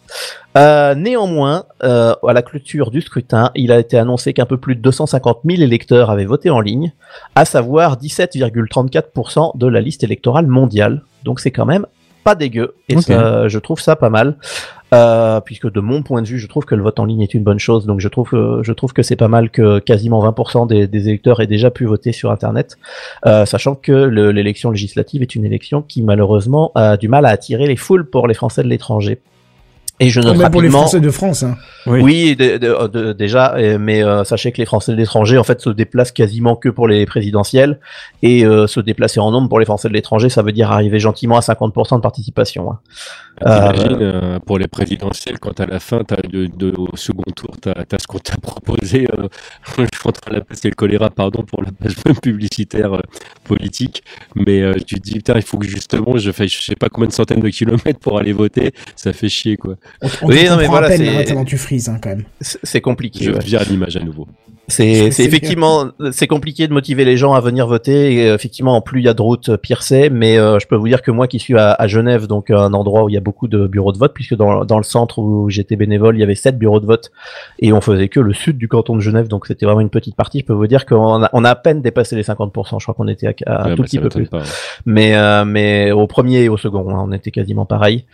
Euh, 0.58 0.96
néanmoins, 0.96 1.66
euh, 1.84 2.14
à 2.28 2.34
la 2.34 2.42
clôture 2.42 2.92
du 2.92 3.02
scrutin, 3.02 3.52
il 3.56 3.72
a 3.72 3.80
été 3.80 3.98
annoncé 3.98 4.34
qu'un 4.34 4.46
peu 4.46 4.58
plus 4.58 4.76
de 4.76 4.82
250 4.82 5.40
000 5.46 5.62
électeurs 5.62 6.10
avaient 6.10 6.26
voté 6.26 6.50
en 6.50 6.60
ligne, 6.60 6.94
à 7.36 7.46
savoir 7.46 7.98
17,34% 7.98 9.58
de 9.58 9.68
la 9.68 9.82
liste 9.82 10.04
électorale 10.04 10.48
mondiale. 10.48 11.04
Donc 11.24 11.40
c'est 11.40 11.52
quand 11.52 11.66
même 11.66 11.86
pas 12.24 12.36
dégueu, 12.36 12.76
et 12.90 13.00
ça, 13.00 13.48
je 13.48 13.60
trouve 13.60 13.80
ça 13.80 13.96
pas 13.96 14.10
mal. 14.10 14.36
Euh, 14.94 15.42
puisque 15.42 15.70
de 15.70 15.82
mon 15.82 16.02
point 16.02 16.22
de 16.22 16.28
vue, 16.28 16.40
je 16.40 16.48
trouve 16.48 16.64
que 16.64 16.74
le 16.74 16.82
vote 16.82 16.98
en 17.00 17.06
ligne 17.06 17.22
est 17.22 17.34
une 17.34 17.44
bonne 17.44 17.60
chose, 17.60 17.86
donc 17.86 18.00
je 18.00 18.08
trouve, 18.08 18.30
euh, 18.34 18.64
je 18.64 18.72
trouve 18.72 18.94
que 18.94 19.04
c'est 19.04 19.18
pas 19.18 19.28
mal 19.28 19.50
que 19.50 19.80
quasiment 19.80 20.24
20% 20.26 20.66
des, 20.66 20.88
des 20.88 21.10
électeurs 21.10 21.42
aient 21.42 21.48
déjà 21.48 21.72
pu 21.72 21.84
voter 21.86 22.14
sur 22.14 22.32
Internet, 22.32 22.78
euh, 23.26 23.46
sachant 23.46 23.76
que 23.76 23.92
le- 23.92 24.32
l'élection 24.32 24.72
législative 24.72 25.22
est 25.22 25.36
une 25.36 25.44
élection 25.44 25.82
qui 25.82 26.04
malheureusement 26.04 26.72
a 26.76 26.96
du 26.96 27.10
mal 27.10 27.26
à 27.26 27.30
attirer 27.30 27.68
les 27.68 27.76
foules 27.76 28.10
pour 28.10 28.28
les 28.30 28.34
Français 28.34 28.64
de 28.64 28.70
l'étranger. 28.70 29.20
Et 30.00 30.10
je 30.12 30.20
note 30.22 30.38
Même 30.38 30.52
pour 30.52 30.62
les 30.62 30.68
rapidement. 30.68 30.82
Français 30.82 31.00
de 31.00 31.10
France. 31.10 31.42
Hein. 31.42 31.56
Oui, 32.04 32.36
de- 32.36 32.58
de- 32.58 32.88
de- 32.88 33.14
déjà, 33.14 33.56
euh, 33.56 33.80
mais 33.80 34.04
euh, 34.04 34.24
sachez 34.24 34.52
que 34.52 34.60
les 34.60 34.66
Français 34.68 34.92
de 34.92 34.98
l'étranger, 34.98 35.40
en 35.40 35.44
fait, 35.44 35.60
se 35.60 35.72
déplacent 35.72 36.12
quasiment 36.12 36.56
que 36.56 36.70
pour 36.70 36.88
les 36.88 37.08
présidentielles, 37.08 37.80
et 38.22 38.46
euh, 38.46 38.68
se 38.68 38.80
déplacer 38.80 39.20
en 39.20 39.32
nombre 39.32 39.50
pour 39.50 39.58
les 39.60 39.66
Français 39.66 39.88
de 39.90 39.94
l'étranger, 39.94 40.30
ça 40.30 40.44
veut 40.44 40.52
dire 40.52 40.72
arriver 40.72 41.00
gentiment 41.00 41.36
à 41.36 41.42
50% 41.42 41.96
de 41.96 42.02
participation. 42.02 42.72
hein. 42.72 42.78
T'imagines, 43.40 43.98
euh, 44.02 44.40
pour 44.40 44.58
les 44.58 44.68
présidentielles, 44.68 45.40
quand 45.40 45.60
à 45.60 45.66
la 45.66 45.80
fin, 45.80 46.00
de, 46.32 46.48
de, 46.48 46.74
au 46.78 46.96
second 46.96 47.24
tour, 47.36 47.56
t'as 47.62 47.72
as 47.74 48.00
ce 48.00 48.08
qu'on 48.08 48.18
t'a 48.20 48.38
proposé. 48.42 49.08
Euh, 49.18 49.28
je 49.78 49.84
suis 49.84 49.90
en 50.08 50.12
train 50.12 50.34
de 50.36 50.40
passer 50.42 50.70
le 50.70 50.76
choléra, 50.76 51.10
pardon, 51.10 51.44
pour 51.44 51.62
la 51.64 51.72
page 51.72 51.96
publicitaire 52.22 52.94
euh, 52.94 53.02
politique. 53.44 54.04
Mais 54.36 54.62
euh, 54.62 54.74
tu 54.86 54.96
te 54.96 55.02
dis, 55.02 55.14
putain, 55.16 55.34
il 55.36 55.42
faut 55.44 55.58
que 55.58 55.68
justement, 55.68 56.18
je 56.18 56.32
fais 56.32 56.48
je 56.48 56.62
sais 56.62 56.76
pas 56.76 56.90
combien 56.90 57.08
de 57.08 57.14
centaines 57.14 57.40
de 57.42 57.50
kilomètres 57.50 58.00
pour 58.00 58.18
aller 58.20 58.34
voter. 58.34 58.72
Ça 58.96 59.14
fait 59.14 59.30
chier, 59.30 59.58
quoi. 59.58 59.76
On, 60.02 60.08
on 60.24 60.28
Oui, 60.30 60.46
non, 60.50 60.58
mais 60.58 60.68
voilà, 60.68 60.88
à 60.88 60.98
c'est- 60.98 61.46
tu 61.46 61.58
frises 61.58 61.88
hein, 61.90 62.00
quand 62.02 62.10
même. 62.10 62.24
c'est 62.42 62.82
compliqué. 62.82 63.24
Je 63.26 63.32
ouais. 63.32 63.40
vire 63.40 63.62
l'image 63.70 63.96
à 63.98 64.02
nouveau. 64.02 64.28
C'est 64.70 65.08
effectivement 65.08 65.86
c'est 66.12 66.28
compliqué 66.28 66.68
de 66.68 66.74
motiver 66.74 67.06
les 67.06 67.16
gens 67.16 67.34
à 67.34 67.40
venir 67.40 67.68
voter 67.68 68.12
et 68.16 68.28
effectivement 68.28 68.82
plus 68.82 69.00
il 69.00 69.06
y 69.06 69.08
a 69.08 69.14
de 69.14 69.22
routes 69.22 69.56
pire 69.56 69.82
c'est 69.82 70.10
mais 70.10 70.38
euh, 70.38 70.60
je 70.60 70.68
peux 70.68 70.76
vous 70.76 70.90
dire 70.90 71.02
que 71.02 71.10
moi 71.10 71.30
qui 71.30 71.40
suis 71.40 71.58
à, 71.58 71.72
à 71.72 71.88
Genève 71.88 72.28
donc 72.28 72.50
un 72.52 72.74
endroit 72.74 73.06
où 73.06 73.10
il 73.10 73.14
y 73.14 73.18
a 73.18 73.22
beaucoup 73.28 73.48
de 73.48 73.68
bureaux 73.68 73.92
de 73.92 73.98
vote 73.98 74.14
puisque 74.14 74.36
dans, 74.36 74.66
dans 74.72 74.78
le 74.78 74.84
centre 74.96 75.20
où 75.20 75.50
j'étais 75.50 75.76
bénévole 75.76 76.16
il 76.18 76.22
y 76.22 76.24
avait 76.24 76.36
sept 76.46 76.58
bureaux 76.58 76.80
de 76.80 76.86
vote 76.86 77.12
et 77.60 77.74
on 77.74 77.82
faisait 77.82 78.08
que 78.10 78.20
le 78.22 78.34
sud 78.34 78.58
du 78.58 78.68
canton 78.68 78.96
de 78.96 79.02
Genève 79.02 79.28
donc 79.28 79.46
c'était 79.48 79.66
vraiment 79.68 79.82
une 79.82 79.90
petite 79.90 80.16
partie 80.16 80.40
je 80.40 80.46
peux 80.46 80.54
vous 80.54 80.68
dire 80.68 80.86
qu'on 80.86 81.24
a, 81.24 81.30
on 81.34 81.44
a 81.44 81.50
à 81.50 81.56
peine 81.56 81.82
dépassé 81.82 82.16
les 82.16 82.24
50% 82.24 82.80
je 82.80 82.86
crois 82.86 82.94
qu'on 82.96 83.08
était 83.08 83.28
à, 83.28 83.34
à 83.46 83.64
un 83.64 83.70
Ouais, 83.70 83.76
tout 83.76 83.82
bah, 83.84 83.88
petit 83.88 84.00
peu 84.00 84.10
plus 84.10 84.28
pas, 84.28 84.38
ouais. 84.40 84.44
mais 84.86 85.16
euh, 85.16 85.44
mais 85.46 85.92
au 85.92 86.08
premier 86.08 86.44
et 86.44 86.50
au 86.50 86.58
second 86.58 86.90
hein, 86.90 87.04
on 87.08 87.12
était 87.12 87.32
quasiment 87.32 87.66
pareil 87.66 88.06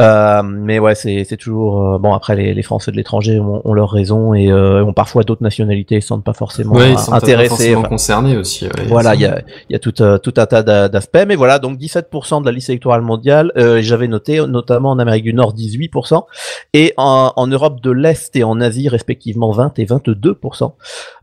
euh, 0.00 0.42
mais 0.44 0.78
ouais 0.78 0.94
c'est 0.94 1.24
c'est 1.24 1.36
toujours 1.36 1.94
euh, 1.94 1.98
bon 1.98 2.14
après 2.14 2.34
les, 2.36 2.54
les 2.54 2.62
Français 2.62 2.90
de 2.92 2.96
l'étranger 2.96 3.38
ont, 3.40 3.60
ont 3.64 3.74
leur 3.74 3.90
raison 3.90 4.32
et 4.34 4.50
euh, 4.50 4.84
ont 4.84 4.92
parfois 4.94 5.22
d'autres 5.22 5.42
nationalités 5.42 5.96
ils 5.96 6.02
se 6.02 6.08
sentent 6.08 6.24
pas 6.24 6.32
forcément 6.32 6.72
Ouais, 6.74 6.92
ils 6.92 6.98
sont 6.98 7.10
pas 7.10 7.18
intéressés 7.18 7.48
forcément 7.50 7.80
enfin, 7.80 7.88
concernés 7.88 8.36
aussi. 8.36 8.64
ouais, 8.66 8.70
voilà, 8.88 9.14
il 9.14 9.20
y 9.20 9.26
a, 9.26 9.42
il 9.68 9.72
y 9.74 9.76
a 9.76 9.78
tout, 9.78 10.00
euh, 10.02 10.16
tout 10.18 10.32
un 10.38 10.46
tas 10.46 10.62
d'a- 10.62 10.88
d'aspects, 10.88 11.24
mais 11.26 11.34
voilà, 11.36 11.58
donc 11.58 11.78
17% 11.78 12.40
de 12.40 12.46
la 12.46 12.52
liste 12.52 12.70
électorale 12.70 13.02
mondiale, 13.02 13.52
euh, 13.56 13.80
j'avais 13.82 14.08
noté 14.08 14.40
notamment 14.62 14.90
en 14.90 14.98
Amérique 14.98 15.24
du 15.24 15.34
Nord 15.34 15.54
18%, 15.54 16.24
et 16.72 16.94
en, 16.96 17.32
en 17.34 17.46
Europe 17.46 17.80
de 17.80 17.90
l'Est 17.90 18.34
et 18.36 18.44
en 18.44 18.60
Asie 18.60 18.88
respectivement 18.88 19.50
20 19.50 19.78
et 19.78 19.84
22%. 19.84 20.72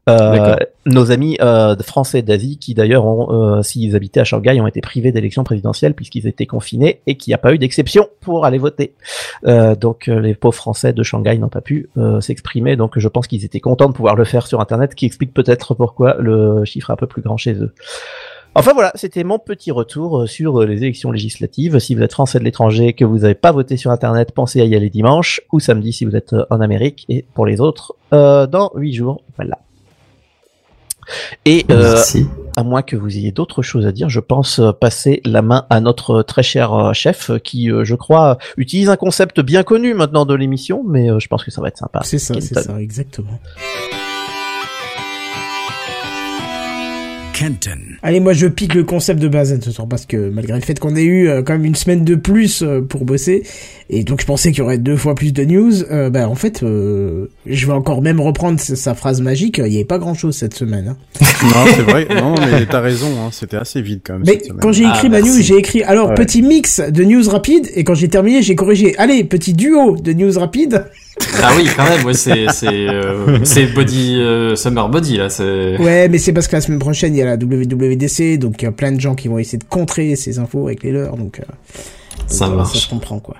Euh, 0.09 0.55
nos 0.85 1.11
amis 1.11 1.37
euh, 1.39 1.75
français 1.83 2.21
d'Asie 2.21 2.57
qui 2.57 2.73
d'ailleurs 2.73 3.05
ont, 3.05 3.31
euh, 3.31 3.61
s'ils 3.61 3.95
habitaient 3.95 4.21
à 4.21 4.23
Shanghai, 4.23 4.59
ont 4.59 4.67
été 4.67 4.81
privés 4.81 5.11
d'élections 5.11 5.43
présidentielles 5.43 5.93
puisqu'ils 5.93 6.25
étaient 6.25 6.47
confinés 6.47 7.01
et 7.05 7.15
qu'il 7.15 7.31
n'y 7.31 7.35
a 7.35 7.37
pas 7.37 7.53
eu 7.53 7.57
d'exception 7.57 8.07
pour 8.21 8.45
aller 8.45 8.57
voter. 8.57 8.93
Donc 9.43 10.07
les 10.07 10.33
pauvres 10.33 10.55
Français 10.55 10.93
de 10.93 11.03
Shanghai 11.03 11.37
n'ont 11.37 11.49
pas 11.49 11.61
pu 11.61 11.89
s'exprimer, 12.21 12.75
donc 12.75 12.97
je 12.97 13.07
pense 13.07 13.27
qu'ils 13.27 13.45
étaient 13.45 13.59
contents 13.59 13.89
de 13.89 13.93
pouvoir 13.93 14.15
le 14.15 14.23
faire 14.23 14.47
sur 14.47 14.61
Internet, 14.61 14.95
qui 14.95 15.05
explique 15.05 15.33
peut-être 15.33 15.75
pourquoi 15.75 16.15
le 16.19 16.65
chiffre 16.65 16.89
est 16.89 16.93
un 16.93 16.97
peu 16.97 17.07
plus 17.07 17.21
grand 17.21 17.37
chez 17.37 17.53
eux. 17.53 17.73
Enfin 18.59 18.73
voilà, 18.73 18.91
c'était 18.95 19.23
mon 19.23 19.39
petit 19.39 19.71
retour 19.71 20.19
euh, 20.19 20.27
sur 20.27 20.61
euh, 20.61 20.65
les 20.65 20.83
élections 20.83 21.11
législatives. 21.11 21.79
Si 21.79 21.95
vous 21.95 22.01
êtes 22.01 22.11
français 22.11 22.39
de 22.39 22.43
l'étranger, 22.43 22.91
que 22.91 23.05
vous 23.05 23.19
n'avez 23.19 23.33
pas 23.33 23.53
voté 23.53 23.77
sur 23.77 23.89
Internet, 23.89 24.33
pensez 24.33 24.59
à 24.59 24.65
y 24.65 24.75
aller 24.75 24.89
dimanche 24.89 25.39
ou 25.53 25.61
samedi 25.61 25.93
si 25.93 26.03
vous 26.03 26.13
êtes 26.13 26.33
euh, 26.33 26.45
en 26.49 26.59
Amérique 26.59 27.05
et 27.07 27.25
pour 27.33 27.45
les 27.45 27.61
autres, 27.61 27.95
euh, 28.11 28.47
dans 28.47 28.71
huit 28.75 28.93
jours. 28.93 29.21
Voilà. 29.37 29.59
Et 31.45 31.65
euh, 31.71 31.97
à 32.55 32.63
moins 32.63 32.81
que 32.81 32.95
vous 32.95 33.17
ayez 33.17 33.31
d'autres 33.31 33.61
choses 33.61 33.87
à 33.87 33.91
dire, 33.91 34.09
je 34.09 34.19
pense 34.19 34.61
passer 34.79 35.21
la 35.25 35.41
main 35.41 35.65
à 35.69 35.79
notre 35.79 36.21
très 36.21 36.43
cher 36.43 36.91
chef 36.93 37.31
qui, 37.43 37.71
euh, 37.71 37.83
je 37.83 37.95
crois, 37.95 38.37
utilise 38.57 38.89
un 38.89 38.97
concept 38.97 39.39
bien 39.39 39.63
connu 39.63 39.93
maintenant 39.93 40.25
de 40.25 40.35
l'émission, 40.35 40.83
mais 40.85 41.09
euh, 41.09 41.19
je 41.19 41.27
pense 41.27 41.43
que 41.43 41.51
ça 41.51 41.61
va 41.61 41.69
être 41.69 41.77
sympa. 41.77 42.01
C'est 42.03 42.19
ça, 42.19 42.35
c'est 42.41 42.59
ça, 42.59 42.79
exactement. 42.79 43.39
Kenton. 47.39 47.79
Allez, 48.03 48.19
moi 48.19 48.33
je 48.33 48.47
pique 48.47 48.73
le 48.73 48.83
concept 48.83 49.21
de 49.21 49.27
Bazen 49.29 49.61
ce 49.61 49.71
soir 49.71 49.87
parce 49.87 50.05
que 50.05 50.29
malgré 50.29 50.55
le 50.59 50.61
fait 50.65 50.77
qu'on 50.79 50.95
ait 50.95 51.03
eu 51.03 51.29
euh, 51.29 51.41
quand 51.41 51.53
même 51.53 51.63
une 51.65 51.75
semaine 51.75 52.03
de 52.03 52.15
plus 52.15 52.61
euh, 52.63 52.81
pour 52.81 53.05
bosser 53.05 53.43
et 53.89 54.03
donc 54.03 54.19
je 54.21 54.25
pensais 54.25 54.49
qu'il 54.51 54.59
y 54.59 54.61
aurait 54.61 54.77
deux 54.77 54.97
fois 54.97 55.15
plus 55.15 55.31
de 55.33 55.43
news, 55.45 55.83
euh, 55.89 56.09
bah 56.09 56.27
en 56.27 56.35
fait 56.35 56.61
euh, 56.63 57.27
je 57.45 57.65
vais 57.65 57.71
encore 57.73 58.01
même 58.01 58.19
reprendre 58.19 58.59
sa, 58.59 58.75
sa 58.75 58.93
phrase 58.93 59.21
magique. 59.21 59.57
Il 59.59 59.69
n'y 59.69 59.75
avait 59.77 59.85
pas 59.85 59.97
grand 59.99 60.13
chose 60.15 60.35
cette 60.35 60.53
semaine. 60.53 60.89
hein. 60.89 60.97
non, 61.43 61.65
c'est 61.75 61.81
vrai. 61.83 62.07
Non, 62.13 62.35
mais 62.39 62.65
t'as 62.65 62.81
raison. 62.81 63.07
Hein, 63.19 63.29
C'était 63.31 63.57
assez 63.57 63.81
vide 63.81 64.01
quand 64.03 64.13
même. 64.13 64.23
Mais 64.27 64.39
cette 64.43 64.53
quand 64.59 64.71
j'ai 64.71 64.85
Ah, 64.85 64.93
écrit 64.95 65.09
ma 65.09 65.21
merci. 65.21 65.37
news, 65.37 65.41
j'ai 65.43 65.55
écrit 65.57 65.83
alors 65.83 66.09
Ouais. 66.09 66.15
petit 66.15 66.41
mix 66.41 66.81
de 66.81 67.03
news 67.03 67.27
rapides 67.29 67.67
et 67.75 67.83
quand 67.83 67.93
j'ai 67.95 68.09
terminé, 68.09 68.41
j'ai 68.43 68.55
corrigé. 68.55 68.95
Allez, 68.97 69.23
petit 69.23 69.53
duo 69.53 69.95
de 69.97 70.13
news 70.13 70.37
rapides. 70.37 70.85
Ah 71.41 71.51
oui, 71.57 71.67
quand 71.75 71.83
même, 71.83 72.05
euh, 72.07 73.39
c'est 73.43 73.67
body 73.73 74.15
euh, 74.19 74.55
summer 74.55 74.89
body 74.89 75.17
là, 75.17 75.27
Ouais, 75.79 76.07
mais 76.09 76.17
c'est 76.17 76.33
parce 76.33 76.47
que 76.47 76.55
la 76.55 76.61
semaine 76.61 76.79
prochaine 76.79 77.13
il 77.15 77.19
y 77.19 77.21
a 77.21 77.25
la 77.25 77.35
WWDC, 77.35 78.37
donc 78.37 78.61
il 78.61 78.65
y 78.65 78.67
a 78.67 78.71
plein 78.71 78.91
de 78.91 78.99
gens 78.99 79.15
qui 79.15 79.27
vont 79.27 79.37
essayer 79.39 79.57
de 79.57 79.63
contrer 79.63 80.15
ces 80.15 80.39
infos 80.39 80.67
avec 80.67 80.83
les 80.83 80.91
leurs, 80.91 81.15
donc. 81.17 81.39
euh, 81.39 81.43
ça 82.27 82.47
donc, 82.47 82.57
marche. 82.57 82.73
Ça 82.73 82.79
se 82.79 82.89
comprend 82.89 83.19
quoi. 83.19 83.35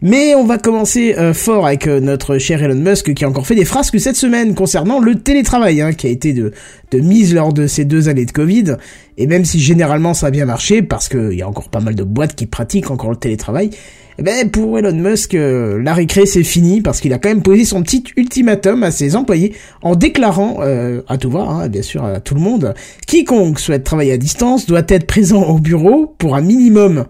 Mais 0.00 0.34
on 0.34 0.44
va 0.44 0.58
commencer 0.58 1.14
euh, 1.18 1.34
fort 1.34 1.66
avec 1.66 1.86
euh, 1.86 2.00
notre 2.00 2.38
cher 2.38 2.62
Elon 2.62 2.74
Musk 2.74 3.14
qui 3.14 3.24
a 3.24 3.28
encore 3.28 3.46
fait 3.46 3.54
des 3.54 3.64
frasques 3.64 3.98
cette 4.00 4.16
semaine 4.16 4.54
concernant 4.54 5.00
le 5.00 5.16
télétravail, 5.16 5.80
hein, 5.80 5.92
qui 5.92 6.06
a 6.06 6.10
été 6.10 6.32
de, 6.32 6.52
de 6.90 6.98
mise 6.98 7.34
lors 7.34 7.52
de 7.52 7.66
ces 7.66 7.84
deux 7.84 8.08
années 8.08 8.26
de 8.26 8.32
Covid. 8.32 8.76
Et 9.18 9.26
même 9.26 9.44
si 9.44 9.60
généralement 9.60 10.14
ça 10.14 10.26
a 10.26 10.30
bien 10.30 10.46
marché, 10.46 10.82
parce 10.82 11.08
qu'il 11.08 11.34
y 11.34 11.42
a 11.42 11.48
encore 11.48 11.68
pas 11.68 11.80
mal 11.80 11.94
de 11.94 12.04
boîtes 12.04 12.34
qui 12.34 12.46
pratiquent 12.46 12.90
encore 12.90 13.10
le 13.10 13.16
télétravail, 13.16 13.70
eh 14.18 14.22
ben 14.22 14.50
pour 14.50 14.78
Elon 14.78 14.92
Musk, 14.92 15.34
euh, 15.34 15.82
la 15.82 15.94
récré 15.94 16.26
c'est 16.26 16.42
fini 16.42 16.80
parce 16.82 17.00
qu'il 17.00 17.12
a 17.12 17.18
quand 17.18 17.30
même 17.30 17.42
posé 17.42 17.64
son 17.64 17.82
petit 17.82 18.04
ultimatum 18.16 18.82
à 18.82 18.90
ses 18.90 19.16
employés 19.16 19.54
en 19.80 19.94
déclarant 19.94 20.58
euh, 20.60 21.02
à 21.08 21.16
tout 21.16 21.30
va, 21.30 21.40
hein, 21.40 21.68
bien 21.68 21.82
sûr 21.82 22.04
à 22.04 22.20
tout 22.20 22.34
le 22.34 22.40
monde, 22.40 22.74
quiconque 23.06 23.58
souhaite 23.58 23.84
travailler 23.84 24.12
à 24.12 24.18
distance 24.18 24.66
doit 24.66 24.82
être 24.88 25.06
présent 25.06 25.42
au 25.42 25.58
bureau 25.58 26.14
pour 26.18 26.36
un 26.36 26.42
minimum 26.42 27.06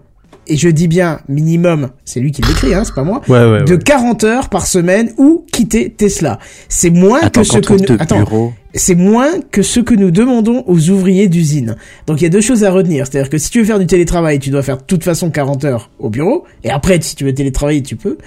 et 0.47 0.57
je 0.57 0.69
dis 0.69 0.87
bien 0.87 1.19
minimum, 1.29 1.89
c'est 2.05 2.19
lui 2.19 2.31
qui 2.31 2.41
l'écrit, 2.41 2.73
hein, 2.73 2.83
c'est 2.85 2.93
pas 2.95 3.03
moi, 3.03 3.21
Ouais, 3.27 3.45
ouais, 3.45 3.63
de 3.63 3.73
ouais. 3.73 3.79
40 3.79 4.23
heures 4.23 4.49
par 4.49 4.65
semaine 4.67 5.11
ou 5.17 5.45
quitter 5.51 5.89
Tesla. 5.91 6.39
C'est 6.69 6.89
moins 6.89 7.19
Attends, 7.21 7.41
que 7.41 7.47
ce 7.47 7.57
que 7.59 7.73
nous... 7.73 7.79
te 7.79 7.93
Attends, 7.93 8.53
c'est 8.73 8.95
moins 8.95 9.29
que 9.51 9.61
ce 9.61 9.79
que 9.79 9.93
nous 9.93 10.11
demandons 10.11 10.63
aux 10.67 10.89
ouvriers 10.89 11.27
d'usine. 11.27 11.75
Donc 12.07 12.21
il 12.21 12.23
y 12.23 12.27
a 12.27 12.29
deux 12.29 12.41
choses 12.41 12.63
à 12.63 12.71
retenir, 12.71 13.05
c'est-à-dire 13.07 13.29
que 13.29 13.37
si 13.37 13.49
tu 13.51 13.59
veux 13.59 13.65
faire 13.65 13.79
du 13.79 13.85
télétravail, 13.87 14.39
tu 14.39 14.49
dois 14.49 14.63
faire 14.63 14.77
de 14.77 14.83
toute 14.83 15.03
façon 15.03 15.29
40 15.29 15.63
heures 15.65 15.89
au 15.99 16.09
bureau, 16.09 16.43
et 16.63 16.69
après 16.71 16.99
si 17.01 17.15
tu 17.15 17.23
veux 17.23 17.33
télétravailler, 17.33 17.81
tu 17.83 17.95
peux. 17.95 18.17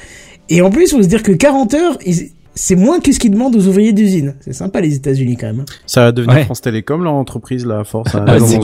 Et 0.48 0.62
en 0.62 0.70
plus, 0.70 0.90
faut 0.92 1.02
se 1.02 1.08
dire 1.08 1.22
que 1.24 1.32
40 1.32 1.74
heures, 1.74 1.98
ils- 2.06 2.30
c'est 2.54 2.76
moins 2.76 3.00
que 3.00 3.12
ce 3.12 3.18
qu'ils 3.18 3.32
demandent 3.32 3.54
aux 3.56 3.66
ouvriers 3.66 3.92
d'usine. 3.92 4.34
C'est 4.40 4.54
sympa 4.54 4.80
les 4.80 4.94
États-Unis 4.94 5.36
quand 5.36 5.48
même. 5.48 5.60
hein. 5.60 5.64
Ça 5.84 6.02
va 6.04 6.12
devenir 6.12 6.36
Ouais. 6.36 6.44
France 6.44 6.62
Télécom, 6.62 7.02
l'entreprise, 7.04 7.66
la 7.66 7.84
force. 7.84 8.14
à 8.14 8.24
Ah, 8.26 8.36
c'est 8.38 8.56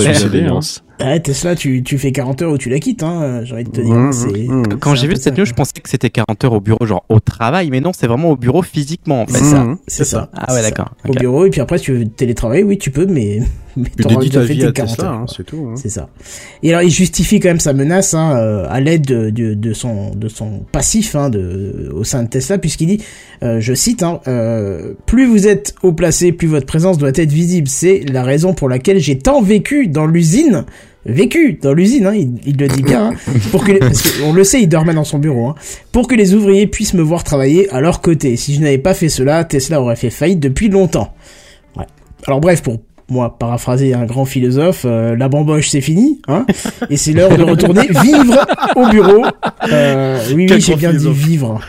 Ouais, 1.02 1.18
Tesla, 1.20 1.54
tu, 1.56 1.82
tu 1.82 1.98
fais 1.98 2.12
40 2.12 2.42
heures 2.42 2.52
ou 2.52 2.58
tu 2.58 2.68
la 2.70 2.78
quittes, 2.78 3.02
hein, 3.02 3.40
j'ai 3.44 3.54
envie 3.54 3.64
de 3.64 3.70
te 3.70 3.80
dire. 3.80 3.92
Mmh, 3.94 4.12
c'est... 4.12 4.28
mmh. 4.28 4.62
Quand 4.80 4.94
j'ai 4.94 5.08
vu 5.08 5.16
cette 5.16 5.36
news, 5.36 5.44
je 5.44 5.52
pensais 5.52 5.72
que 5.82 5.88
c'était 5.88 6.10
40 6.10 6.44
heures 6.44 6.52
au 6.52 6.60
bureau, 6.60 6.86
genre 6.86 7.04
au 7.08 7.18
travail, 7.18 7.70
mais 7.70 7.80
non, 7.80 7.90
c'est 7.92 8.06
vraiment 8.06 8.30
au 8.30 8.36
bureau 8.36 8.62
physiquement 8.62 9.22
en 9.22 9.26
fait. 9.26 9.38
C'est 9.38 9.44
ça, 9.44 9.64
Mmh, 9.64 9.78
c'est 9.88 10.04
ça. 10.04 10.30
Ah 10.34 10.54
ouais, 10.54 10.62
d'accord. 10.62 10.92
Au 11.08 11.12
bureau, 11.12 11.44
et 11.46 11.50
puis 11.50 11.60
après, 11.60 11.78
si 11.78 11.84
tu 11.84 11.92
veux 11.94 12.04
télétravailler, 12.06 12.62
oui, 12.62 12.78
tu 12.78 12.90
peux, 12.92 13.06
mais, 13.06 13.40
mais 13.76 13.84
Tu 13.96 14.02
t'auras 14.04 14.14
dédies 14.16 14.28
déjà 14.30 14.40
ta 14.42 14.46
fait 14.46 14.52
vie 14.54 14.60
tes 14.60 14.66
à 14.66 14.72
40 14.72 14.90
Tesla, 14.96 15.04
heures, 15.08 15.12
hein, 15.14 15.26
c'est 15.34 15.44
tout. 15.44 15.66
hein. 15.70 15.74
C'est 15.76 15.88
ça. 15.88 16.08
Et 16.62 16.70
alors, 16.70 16.82
il 16.82 16.90
justifie 16.90 17.40
quand 17.40 17.48
même 17.48 17.58
sa 17.60 17.72
menace 17.72 18.14
hein, 18.14 18.36
euh, 18.36 18.66
à 18.70 18.80
l'aide 18.80 19.04
de, 19.06 19.30
de, 19.30 19.54
de 19.54 19.72
son, 19.72 20.14
de 20.14 20.28
son 20.28 20.60
passif 20.70 21.16
hein, 21.16 21.30
de, 21.30 21.90
au 21.94 22.04
sein 22.04 22.22
de 22.22 22.28
Tesla, 22.28 22.58
puisqu'il 22.58 22.86
dit, 22.86 23.02
euh, 23.42 23.58
je 23.60 23.74
cite, 23.74 24.02
hein, 24.04 24.20
euh, 24.28 24.92
plus 25.06 25.26
vous 25.26 25.48
êtes 25.48 25.74
haut 25.82 25.92
placé, 25.92 26.30
plus 26.32 26.46
votre 26.48 26.66
présence 26.66 26.96
doit 26.98 27.08
être 27.08 27.32
visible. 27.32 27.66
C'est 27.66 28.04
la 28.08 28.22
raison 28.22 28.54
pour 28.54 28.68
laquelle 28.68 29.00
j'ai 29.00 29.18
tant 29.18 29.42
vécu 29.42 29.88
dans 29.88 30.06
l'usine, 30.06 30.64
vécu 31.06 31.58
dans 31.60 31.72
l'usine, 31.74 32.06
hein, 32.06 32.14
il, 32.14 32.32
il 32.46 32.56
le 32.56 32.68
dit 32.68 32.82
bien, 32.82 33.10
hein, 33.10 33.14
pour 33.50 33.64
que, 33.64 33.72
les- 33.72 33.78
parce 33.78 34.02
que 34.02 34.22
on 34.24 34.32
le 34.32 34.44
sait, 34.44 34.60
il 34.62 34.68
dormait 34.68 34.94
dans 34.94 35.04
son 35.04 35.18
bureau, 35.18 35.48
hein, 35.48 35.54
pour 35.92 36.06
que 36.08 36.14
les 36.14 36.34
ouvriers 36.34 36.66
puissent 36.66 36.94
me 36.94 37.02
voir 37.02 37.24
travailler 37.24 37.68
à 37.70 37.80
leur 37.80 38.00
côté. 38.00 38.36
Si 38.36 38.54
je 38.54 38.60
n'avais 38.60 38.78
pas 38.78 38.94
fait 38.94 39.08
cela, 39.08 39.44
Tesla 39.44 39.80
aurait 39.80 39.96
fait 39.96 40.10
faillite 40.10 40.40
depuis 40.40 40.68
longtemps. 40.68 41.14
Ouais. 41.76 41.86
Alors 42.26 42.40
bref, 42.40 42.62
pour 42.62 42.78
moi, 43.08 43.36
paraphraser 43.38 43.92
un 43.94 44.04
grand 44.06 44.24
philosophe, 44.24 44.84
euh, 44.86 45.16
la 45.16 45.28
bamboche 45.28 45.68
c'est 45.70 45.80
fini, 45.82 46.20
hein, 46.28 46.46
et 46.88 46.96
c'est 46.96 47.12
l'heure 47.12 47.36
de 47.36 47.42
retourner 47.42 47.82
vivre 48.02 48.46
au 48.76 48.88
bureau. 48.88 49.24
Euh, 49.70 50.18
oui, 50.34 50.46
oui, 50.50 50.60
j'ai 50.60 50.76
bien 50.76 50.92
dit 50.94 51.10
vivre. 51.10 51.60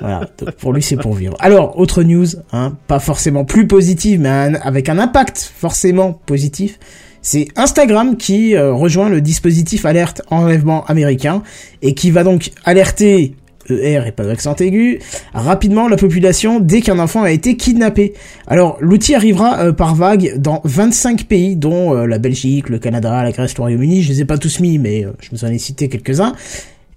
Voilà, 0.00 0.28
donc 0.38 0.52
pour 0.56 0.72
lui 0.72 0.82
c'est 0.82 0.96
pour 0.96 1.14
vivre. 1.14 1.34
Alors, 1.40 1.78
autre 1.78 2.02
news, 2.02 2.26
hein, 2.52 2.76
pas 2.88 2.98
forcément 2.98 3.44
plus 3.44 3.66
positive, 3.66 4.20
mais 4.20 4.28
un- 4.28 4.54
avec 4.56 4.88
un 4.88 4.98
impact 4.98 5.52
forcément 5.56 6.12
positif, 6.12 6.78
c'est 7.22 7.48
Instagram 7.56 8.16
qui 8.16 8.54
euh, 8.54 8.72
rejoint 8.72 9.08
le 9.08 9.20
dispositif 9.20 9.84
alerte 9.84 10.22
enlèvement 10.30 10.84
américain 10.86 11.42
et 11.82 11.94
qui 11.94 12.10
va 12.10 12.24
donc 12.24 12.50
alerter 12.64 13.34
ER 13.70 14.04
et 14.06 14.12
pas 14.12 14.24
d'accent 14.24 14.54
aigu, 14.56 14.98
rapidement 15.34 15.88
la 15.88 15.96
population 15.98 16.58
dès 16.58 16.80
qu'un 16.80 16.98
enfant 16.98 17.22
a 17.22 17.30
été 17.30 17.54
kidnappé. 17.56 18.14
Alors 18.46 18.78
l'outil 18.80 19.14
arrivera 19.14 19.58
euh, 19.58 19.72
par 19.72 19.94
vague 19.94 20.38
dans 20.38 20.62
25 20.64 21.24
pays 21.24 21.54
dont 21.54 21.94
euh, 21.94 22.06
la 22.06 22.18
Belgique, 22.18 22.70
le 22.70 22.78
Canada, 22.78 23.22
la 23.22 23.30
Grèce, 23.30 23.54
le 23.58 23.62
Royaume-Uni, 23.62 24.02
je 24.02 24.08
les 24.08 24.20
ai 24.22 24.24
pas 24.24 24.38
tous 24.38 24.60
mis 24.60 24.78
mais 24.78 25.04
euh, 25.04 25.10
je 25.20 25.28
vous 25.32 25.44
en 25.44 25.48
ai 25.48 25.58
cité 25.58 25.88
quelques-uns. 25.90 26.32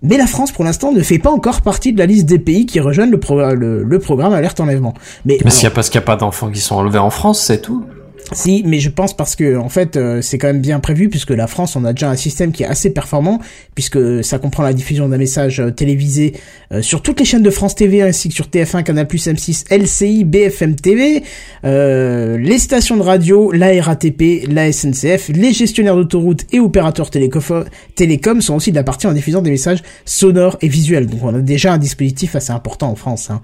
Mais 0.04 0.18
la 0.18 0.26
France, 0.26 0.52
pour 0.52 0.64
l'instant, 0.64 0.92
ne 0.94 1.02
fait 1.02 1.20
pas 1.20 1.30
encore 1.30 1.62
partie 1.62 1.94
de 1.94 2.00
la 2.00 2.08
liste 2.08 2.26
des 2.26 2.40
pays 2.40 2.66
qui 2.66 2.80
rejoignent 2.80 3.12
le, 3.12 3.20
pro- 3.20 3.54
le, 3.54 3.84
le 3.84 4.00
programme 4.00 4.34
Alerte 4.34 4.60
Enlèvement. 4.60 4.96
Mais, 5.26 5.38
Mais 5.44 5.52
s'il 5.52 5.66
y 5.66 5.68
a 5.68 5.72
parce 5.72 5.90
qu'il 5.92 6.00
n'y 6.00 6.04
a 6.04 6.08
pas 6.08 6.16
d'enfants 6.16 6.50
qui 6.50 6.60
sont 6.60 6.76
enlevés 6.76 6.98
en 6.98 7.12
France, 7.12 7.40
c'est 7.46 7.62
tout. 7.62 7.84
Si, 8.34 8.64
mais 8.66 8.80
je 8.80 8.90
pense 8.90 9.16
parce 9.16 9.36
que 9.36 9.58
en 9.58 9.68
fait 9.68 9.98
euh, 9.98 10.22
c'est 10.22 10.38
quand 10.38 10.48
même 10.48 10.62
bien 10.62 10.80
prévu 10.80 11.10
puisque 11.10 11.32
la 11.32 11.48
France 11.48 11.76
on 11.76 11.84
a 11.84 11.92
déjà 11.92 12.10
un 12.10 12.16
système 12.16 12.52
qui 12.52 12.64
est 12.64 12.68
assez 12.68 12.90
performant 12.92 13.40
puisque 13.76 14.24
ça 14.24 14.40
comprend 14.40 14.64
la 14.64 14.72
diffusion 14.74 15.10
d'un 15.10 15.18
message 15.18 15.60
euh, 15.60 15.70
télévisé 15.72 16.34
euh, 16.72 16.82
sur 16.82 17.02
toutes 17.02 17.20
les 17.20 17.26
chaînes 17.26 17.44
de 17.44 17.50
France 17.50 17.76
TV 17.76 18.02
ainsi 18.02 18.30
que 18.30 18.36
sur 18.36 18.48
TF1, 18.48 18.84
Canal+, 18.84 19.06
M6, 19.06 19.66
LCI, 19.76 20.24
BFM 20.24 20.76
TV, 20.76 21.24
euh, 21.66 22.38
les 22.38 22.58
stations 22.58 22.96
de 22.96 23.02
radio, 23.02 23.52
la 23.52 23.82
RATP, 23.82 24.48
la 24.50 24.72
SNCF, 24.72 25.30
les 25.30 25.52
gestionnaires 25.52 25.96
d'autoroutes 25.96 26.46
et 26.54 26.60
opérateurs 26.60 27.10
téléco- 27.10 27.66
télécoms 27.96 28.42
sont 28.42 28.56
aussi 28.56 28.72
de 28.72 28.78
la 28.78 28.84
partie 28.84 29.08
en 29.08 29.14
diffusant 29.14 29.42
des 29.42 29.52
messages 29.52 29.84
sonores 30.06 30.58
et 30.62 30.68
visuels. 30.70 31.08
Donc 31.08 31.24
on 31.24 31.36
a 31.36 31.40
déjà 31.40 31.74
un 31.74 31.78
dispositif 31.78 32.36
assez 32.36 32.52
important 32.52 32.90
en 32.90 32.96
France. 32.96 33.30
Hein. 33.30 33.42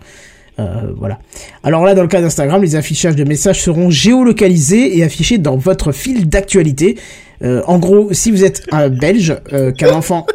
Euh, 0.59 0.91
voilà. 0.97 1.19
Alors 1.63 1.85
là, 1.85 1.93
dans 1.93 2.01
le 2.01 2.07
cas 2.07 2.21
d'Instagram, 2.21 2.61
les 2.61 2.75
affichages 2.75 3.15
de 3.15 3.23
messages 3.23 3.61
seront 3.61 3.89
géolocalisés 3.89 4.97
et 4.97 5.03
affichés 5.03 5.37
dans 5.37 5.55
votre 5.55 5.91
fil 5.91 6.27
d'actualité. 6.27 6.97
Euh, 7.43 7.61
en 7.67 7.77
gros, 7.77 8.11
si 8.13 8.31
vous 8.31 8.43
êtes 8.43 8.63
un 8.71 8.89
Belge, 8.89 9.35
euh, 9.53 9.71
qu'un 9.71 9.93
enfant... 9.93 10.25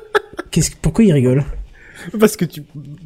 Qu'est-ce... 0.51 0.71
Pourquoi 0.81 1.05
il 1.05 1.13
rigole? 1.13 1.45
Parce 2.21 2.37
que 2.37 2.45
tu, 2.45 2.63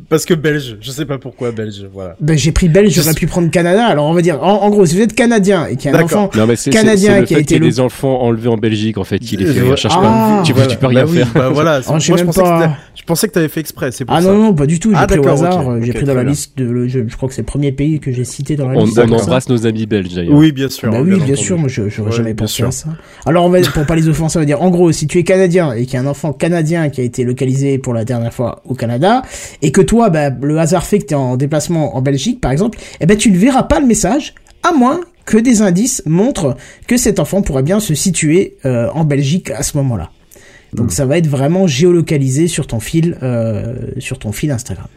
parce 0.09 0.24
que 0.24 0.35
belge. 0.35 0.77
Je 0.81 0.90
sais 0.90 1.05
pas 1.05 1.18
pourquoi 1.18 1.51
belge. 1.52 1.85
Voilà. 1.93 2.16
Ben 2.20 2.36
j'ai 2.36 2.52
pris 2.52 2.68
Belge, 2.68 2.93
j'aurais 2.93 3.14
pu 3.14 3.27
prendre 3.27 3.51
Canada. 3.51 3.86
Alors 3.86 4.06
on 4.06 4.12
va 4.14 4.23
dire, 4.23 4.43
en, 4.43 4.62
en 4.62 4.70
gros, 4.70 4.86
si 4.86 4.94
vous 4.97 5.02
êtes 5.02 5.14
Canadien 5.14 5.66
et 5.66 5.77
qu'il 5.77 5.90
y 5.90 5.94
a 5.94 5.98
un 5.98 6.02
enfant 6.02 6.31
Non, 6.36 6.47
mais 6.47 6.55
Canadien 6.70 7.20
le 7.20 7.27
qui 7.27 7.35
a 7.35 7.39
été 7.39 7.47
qu'il 7.55 7.56
y 7.56 7.60
le- 7.60 7.66
des 7.66 7.81
enfants 7.81 8.20
enlevés 8.23 8.48
en 8.48 8.56
Belgique, 8.56 8.98
en 8.98 9.05
fait, 9.05 9.18
qui 9.18 9.36
les 9.36 9.47
Euh, 9.47 9.52
fait. 9.52 9.60
voilà. 9.60 9.77
Cherche 9.77 9.94
Ah, 9.97 10.36
pas. 10.39 10.43
Tu, 10.44 10.52
vois, 10.52 10.66
tu 10.66 10.77
peux 10.77 10.86
rien 10.86 11.05
bah 11.05 11.10
oui, 11.10 11.16
faire. 11.18 11.28
Bah 11.35 11.48
voilà. 11.51 11.81
Oh, 11.89 11.94
je 11.98 12.05
sais 12.06 12.12
Moi, 12.12 12.18
je 12.18 12.24
pensais, 12.24 12.40
pas. 12.43 12.56
que 12.59 12.62
t'avais- 12.62 12.74
je 12.94 13.02
pensais 13.05 13.28
que 13.28 13.32
t'avais 13.32 13.48
fait 13.48 13.60
exprès. 13.60 13.90
C'est 13.93 14.05
pour 14.05 14.14
Ah 14.16 14.23
ça. 14.23 14.32
non, 14.32 14.39
non, 14.39 14.55
pas 14.55 14.66
du 14.66 14.78
tout, 14.81 14.90
j'ai 14.90 14.97
Ah, 14.98 15.06
pris 15.06 15.18
au 15.18 15.28
hasard, 15.28 15.82
j'ai 15.82 15.93
pris 15.93 16.05
dans 16.05 16.14
la 16.14 16.24
liste 16.24 16.56
de... 16.59 16.64
le- 16.64 16.89
je, 16.89 17.01
je 17.06 17.16
crois 17.16 17.28
que 17.28 17.35
c'est 17.35 17.43
le 17.43 17.47
premier 17.47 17.73
pays 17.73 18.01
que 18.01 18.12
j'ai 18.12 18.24
cité 18.24 18.56
dans 18.56 18.68
la 18.68 18.82
liste. 18.82 18.98
on 18.98 19.12
embrasse 19.12 19.48
nos 19.48 19.66
amis 19.66 19.86
belges, 19.86 20.14
d'ailleurs. 20.14 20.35
Oui, 20.35 20.52
bien 20.52 20.68
sûr. 20.68 20.90
Bah 20.90 21.01
oui, 21.02 21.20
bien, 21.20 21.36
sûr, 21.36 21.59
moi 21.59 21.68
je 21.68 21.89
j'aurais 21.89 22.12
jamais 22.12 22.35
pensé 22.35 22.62
à 22.62 22.70
ça. 22.70 22.89
Alors 23.27 23.44
on 23.44 23.48
va 23.51 23.60
pour 23.60 23.85
pas 23.86 23.97
les 23.97 24.09
offenser, 24.09 24.39
on 24.39 24.40
va 24.43 24.47
dire 24.47 24.62
en 24.62 24.70
gros, 24.70 24.93
si 24.93 25.06
tu 25.06 25.18
es 25.18 25.24
canadien 25.24 25.73
et 25.73 25.85
qu'il 25.85 25.94
y 25.94 25.97
a 25.97 26.01
un 26.01 26.06
enfant 26.06 26.32
canadien 26.32 26.89
qui 26.89 27.01
a 27.01 27.05
été 27.05 27.24
localisé 27.24 27.78
pour 27.78 27.93
la 27.94 28.05
dernière 28.05 28.32
fois 28.32 28.62
au 28.64 28.74
Canada 28.74 28.86
et 29.63 29.73
que 29.73 29.81
toi 29.81 30.11
bah, 30.11 30.31
le 30.31 30.59
hasard 30.59 30.85
fait 30.85 30.99
que 30.99 31.07
tu 31.07 31.15
es 31.15 31.17
en 31.17 31.37
déplacement 31.37 31.97
en 31.97 32.03
Belgique 32.03 32.41
par 32.41 32.53
exemple, 32.53 32.79
eh 33.01 33.07
ben 33.07 33.17
tu 33.17 33.31
ne 33.31 33.39
verras 33.39 33.65
pas 33.65 33.81
le 33.81 33.87
message 33.87 34.35
à 34.63 34.73
moins 34.73 35.01
que 35.25 35.39
des 35.39 35.63
indices 35.63 36.03
montrent 36.07 36.57
que 36.87 36.97
cet 36.97 37.19
enfant 37.19 37.43
pourrait 37.43 37.63
bien 37.63 37.81
se 37.81 37.95
situer 37.95 38.57
euh, 38.65 38.89
en 38.95 39.05
Belgique 39.05 39.51
à 39.51 39.63
ce 39.63 39.77
moment-là. 39.77 40.11
Donc 40.73 40.93
ça 40.93 41.05
va 41.05 41.19
être 41.19 41.27
vraiment 41.27 41.67
géolocalisé 41.67 42.49
sur 42.49 42.67
ton 42.67 42.81
fil 42.81 43.17
euh, 43.23 43.91
sur 43.99 44.19
ton 44.19 44.33
fil 44.33 44.51
Instagram. 44.51 44.89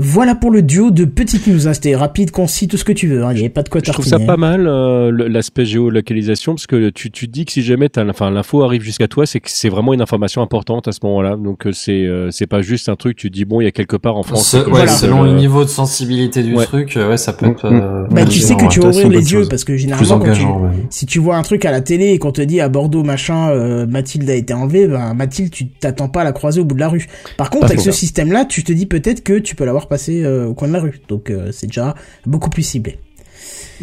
Voilà 0.00 0.34
pour 0.36 0.50
le 0.52 0.62
duo 0.62 0.90
de 0.92 1.04
petites 1.04 1.46
news. 1.48 1.66
hein. 1.66 1.74
C'était 1.74 1.96
rapide, 1.96 2.30
concis, 2.30 2.68
tout 2.68 2.76
ce 2.76 2.84
que 2.84 2.92
tu 2.92 3.08
veux. 3.08 3.24
hein. 3.24 3.30
Il 3.32 3.34
n'y 3.34 3.40
avait 3.40 3.48
pas 3.48 3.64
de 3.64 3.68
quoi 3.68 3.80
Je 3.84 3.90
trouve 3.90 4.06
ça 4.06 4.18
pas 4.20 4.36
mal 4.36 4.66
euh, 4.68 5.10
l'aspect 5.28 5.64
géolocalisation 5.66 6.54
parce 6.54 6.66
que 6.68 6.90
tu, 6.90 7.10
tu 7.10 7.26
te 7.26 7.32
dis 7.32 7.44
que 7.44 7.52
si 7.52 7.62
jamais 7.62 7.88
t'as- 7.88 8.06
enfin 8.08 8.30
l'info 8.30 8.62
arrive 8.62 8.82
jusqu'à 8.82 9.08
toi, 9.08 9.26
c'est 9.26 9.40
que 9.40 9.50
c'est 9.50 9.68
vraiment 9.68 9.92
une 9.94 10.00
information 10.00 10.40
importante 10.40 10.86
à 10.88 10.92
ce 10.92 11.00
moment-là. 11.02 11.36
Donc 11.36 11.66
euh, 11.66 11.72
c'est 11.72 12.06
euh, 12.06 12.30
c'est 12.30 12.46
pas 12.46 12.62
juste 12.62 12.88
un 12.88 12.94
truc 12.96 13.16
tu 13.16 13.28
te 13.28 13.34
dis 13.34 13.44
bon 13.44 13.60
il 13.60 13.64
y 13.64 13.66
a 13.66 13.72
quelque 13.72 13.96
part 13.96 14.16
en 14.16 14.22
France. 14.22 14.54
Ouais, 14.70 14.86
selon 14.86 15.24
euh, 15.24 15.26
le 15.26 15.32
niveau 15.32 15.64
de 15.64 15.68
sensibilité 15.68 16.42
du 16.44 16.54
ouais. 16.54 16.64
truc, 16.64 16.96
euh, 16.96 17.08
ouais, 17.10 17.16
ça 17.16 17.32
peut 17.32 17.46
être. 17.46 17.68
Mm, 17.68 17.74
mm. 17.76 17.80
euh, 17.82 18.06
Bah, 18.10 18.24
tu 18.24 18.38
sais 18.38 18.54
que 18.54 18.68
tu 18.68 18.78
vas 18.80 18.88
ouvrir 18.90 19.08
les 19.08 19.32
yeux 19.32 19.40
chose. 19.40 19.48
parce 19.48 19.64
que 19.64 19.76
généralement 19.76 20.08
quand 20.08 20.18
tu, 20.20 20.24
engageant. 20.30 20.60
ouais. 20.62 20.70
si 20.90 21.06
tu 21.06 21.18
vois 21.18 21.36
un 21.36 21.42
truc 21.42 21.64
à 21.64 21.72
la 21.72 21.80
télé 21.80 22.10
et 22.12 22.18
qu'on 22.18 22.32
te 22.32 22.42
dit 22.42 22.60
à 22.60 22.68
Bordeaux 22.68 23.02
machin 23.02 23.50
euh, 23.50 23.86
Mathilde 23.86 24.30
a 24.30 24.34
été 24.34 24.54
enlevée, 24.54 24.86
ben 24.86 25.14
Mathilde 25.14 25.50
tu 25.50 25.66
t'attends 25.68 26.08
pas 26.08 26.20
à 26.20 26.24
la 26.24 26.32
croiser 26.32 26.60
au 26.60 26.64
bout 26.64 26.74
de 26.76 26.80
la 26.80 26.88
rue. 26.88 27.08
Par 27.36 27.50
contre 27.50 27.62
Pas 27.66 27.72
avec 27.72 27.80
ce 27.80 27.90
système 27.90 28.30
là, 28.30 28.44
tu 28.44 28.62
te 28.62 28.72
dis 28.72 28.86
peut-être 28.86 29.24
que 29.24 29.38
tu 29.38 29.56
peux 29.56 29.64
l'avoir 29.64 29.87
passé 29.88 30.22
euh, 30.24 30.46
au 30.46 30.54
coin 30.54 30.68
de 30.68 30.72
la 30.74 30.80
rue. 30.80 31.00
Donc 31.08 31.30
euh, 31.30 31.50
c'est 31.52 31.66
déjà 31.66 31.94
beaucoup 32.26 32.50
plus 32.50 32.62
ciblé. 32.62 32.98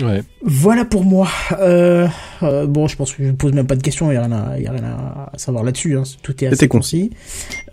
Ouais. 0.02 0.22
Voilà 0.44 0.84
pour 0.84 1.06
moi. 1.06 1.30
Euh, 1.60 2.08
euh, 2.44 2.68
bon, 2.68 2.88
je 2.88 2.96
pense 2.98 3.14
que 3.14 3.24
je 3.26 3.32
pose 3.32 3.54
même 3.54 3.68
pas 3.68 3.76
de 3.78 3.82
questions, 3.82 4.12
il 4.12 4.16
y 4.16 4.18
a 4.18 4.22
rien 4.24 4.32
à, 4.34 4.60
y 4.60 4.68
a 4.68 4.72
rien 4.72 4.84
à 4.84 5.38
savoir 5.38 5.64
là-dessus. 5.64 5.98
Hein. 5.98 6.04
Tout 6.22 6.44
est 6.44 6.48
assez 6.48 6.68
concis. 6.68 7.12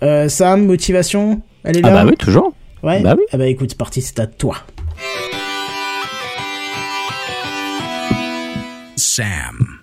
Euh, 0.03 0.29
Sam, 0.29 0.65
motivation, 0.67 1.43
elle 1.65 1.79
est 1.79 1.81
Ah 1.85 1.91
là. 1.91 2.05
bah 2.05 2.11
oui, 2.11 2.17
toujours. 2.17 2.53
Ouais. 2.85 3.01
Bah 3.03 3.15
oui. 3.19 3.25
Ah 3.33 3.39
bah 3.39 3.47
écoute, 3.49 3.71
c'est 3.71 3.79
parti, 3.79 4.01
c'est 4.03 4.21
à 4.21 4.27
toi. 4.29 4.57
Sam. 8.97 9.82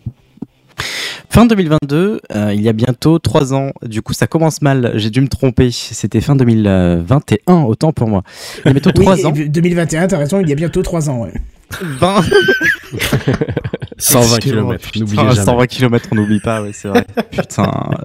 Fin 1.30 1.46
2022, 1.46 2.22
euh, 2.36 2.54
il 2.54 2.62
y 2.62 2.70
a 2.70 2.74
bientôt 2.74 3.20
trois 3.20 3.54
ans. 3.54 3.72
Du 3.86 4.02
coup, 4.02 4.14
ça 4.14 4.26
commence 4.26 4.62
mal. 4.62 4.94
J'ai 4.96 5.12
dû 5.12 5.22
me 5.22 5.28
tromper. 5.28 5.70
C'était 5.72 6.22
fin 6.22 6.36
2021, 6.36 7.54
autant 7.64 7.94
pour 7.94 8.08
moi. 8.08 8.24
Il 8.66 8.68
y 8.68 8.70
a 8.70 8.74
bientôt 8.74 8.92
trois 8.92 9.26
ans. 9.26 9.32
2021, 9.32 10.08
t'as 10.08 10.18
raison, 10.18 10.42
il 10.42 10.50
y 10.50 10.52
a 10.52 10.56
bientôt 10.56 10.82
trois 10.82 11.10
ans, 11.10 11.22
ouais. 11.22 11.34
20... 11.82 12.22
120 14.00 14.40
km. 14.40 14.90
N'oubliez 14.96 15.22
Putain, 15.22 15.30
jamais. 15.32 15.46
120 15.46 15.68
km, 15.68 16.10
on 16.12 16.16
n'oublie 16.16 16.40
pas, 16.40 16.64
ouais, 16.64 16.72
c'est 16.74 16.88
vrai. 16.88 17.06
Putain. 17.32 17.72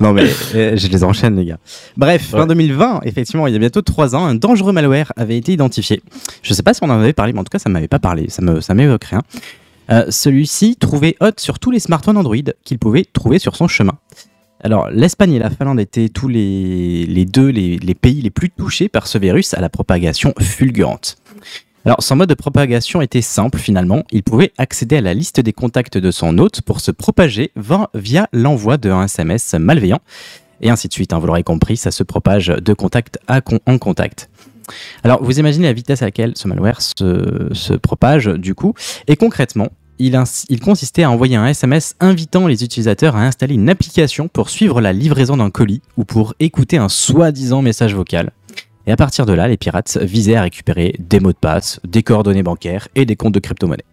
Non 0.00 0.12
mais 0.12 0.24
euh, 0.56 0.76
je 0.76 0.88
les 0.88 1.04
enchaîne 1.04 1.36
les 1.36 1.44
gars. 1.44 1.58
Bref, 1.96 2.30
fin 2.30 2.46
2020, 2.46 3.02
effectivement, 3.04 3.46
il 3.46 3.52
y 3.52 3.56
a 3.56 3.60
bientôt 3.60 3.80
trois 3.80 4.16
ans, 4.16 4.26
un 4.26 4.34
dangereux 4.34 4.72
malware 4.72 5.12
avait 5.16 5.36
été 5.36 5.52
identifié. 5.52 6.02
Je 6.42 6.52
sais 6.52 6.64
pas 6.64 6.74
si 6.74 6.80
on 6.82 6.90
en 6.90 6.98
avait 6.98 7.12
parlé, 7.12 7.32
mais 7.32 7.38
en 7.38 7.44
tout 7.44 7.50
cas, 7.50 7.60
ça 7.60 7.68
m'avait 7.70 7.86
pas 7.86 8.00
parlé. 8.00 8.28
Ça 8.28 8.42
me, 8.42 8.60
ça 8.60 8.74
m'évoque 8.74 9.04
rien. 9.04 9.22
Euh, 9.90 10.06
Celui-ci 10.10 10.76
trouvait 10.76 11.16
hot 11.20 11.32
sur 11.38 11.58
tous 11.58 11.70
les 11.70 11.80
smartphones 11.80 12.16
Android 12.16 12.36
qu'il 12.64 12.78
pouvait 12.78 13.04
trouver 13.04 13.38
sur 13.38 13.56
son 13.56 13.68
chemin. 13.68 13.98
Alors, 14.60 14.88
l'Espagne 14.90 15.34
et 15.34 15.38
la 15.38 15.50
Finlande 15.50 15.78
étaient 15.78 16.08
tous 16.08 16.26
les, 16.26 17.24
deux 17.26 17.48
les, 17.48 17.94
pays 17.94 18.20
les 18.20 18.30
plus 18.30 18.50
touchés 18.50 18.88
par 18.88 19.06
ce 19.06 19.16
virus 19.16 19.54
à 19.54 19.60
la 19.60 19.68
propagation 19.68 20.34
fulgurante. 20.40 21.16
Alors, 21.84 22.02
son 22.02 22.16
mode 22.16 22.28
de 22.28 22.34
propagation 22.34 23.00
était 23.00 23.22
simple 23.22 23.58
finalement. 23.58 24.02
Il 24.10 24.24
pouvait 24.24 24.52
accéder 24.58 24.96
à 24.96 25.00
la 25.00 25.14
liste 25.14 25.40
des 25.40 25.52
contacts 25.52 25.96
de 25.96 26.10
son 26.10 26.38
hôte 26.38 26.60
pour 26.62 26.80
se 26.80 26.90
propager 26.90 27.52
via 27.94 28.28
l'envoi 28.32 28.78
d'un 28.78 29.04
SMS 29.04 29.54
malveillant. 29.54 30.00
Et 30.60 30.70
ainsi 30.70 30.88
de 30.88 30.92
suite, 30.92 31.12
hein, 31.12 31.20
vous 31.20 31.28
l'aurez 31.28 31.44
compris, 31.44 31.76
ça 31.76 31.92
se 31.92 32.02
propage 32.02 32.48
de 32.48 32.72
contact 32.74 33.20
en 33.28 33.78
contact. 33.78 34.28
Alors, 35.04 35.22
vous 35.22 35.38
imaginez 35.38 35.66
la 35.66 35.72
vitesse 35.72 36.02
à 36.02 36.06
laquelle 36.06 36.32
ce 36.34 36.48
malware 36.48 36.82
se 36.82 37.74
propage, 37.74 38.26
du 38.26 38.56
coup. 38.56 38.74
Et 39.06 39.14
concrètement, 39.14 39.68
il, 39.98 40.60
consistait 40.60 41.02
à 41.02 41.10
envoyer 41.10 41.36
un 41.36 41.46
SMS 41.46 41.94
invitant 42.00 42.46
les 42.46 42.64
utilisateurs 42.64 43.16
à 43.16 43.24
installer 43.24 43.54
une 43.54 43.68
application 43.68 44.28
pour 44.28 44.50
suivre 44.50 44.80
la 44.80 44.92
livraison 44.92 45.36
d'un 45.36 45.50
colis 45.50 45.82
ou 45.96 46.04
pour 46.04 46.34
écouter 46.40 46.76
un 46.76 46.88
soi-disant 46.88 47.62
message 47.62 47.94
vocal. 47.94 48.30
Et 48.86 48.92
à 48.92 48.96
partir 48.96 49.26
de 49.26 49.32
là, 49.32 49.48
les 49.48 49.56
pirates 49.56 49.98
visaient 49.98 50.36
à 50.36 50.42
récupérer 50.42 50.94
des 50.98 51.20
mots 51.20 51.32
de 51.32 51.36
passe, 51.36 51.80
des 51.86 52.02
coordonnées 52.02 52.42
bancaires 52.42 52.88
et 52.94 53.04
des 53.04 53.16
comptes 53.16 53.34
de 53.34 53.40
crypto-monnaie. 53.40 53.84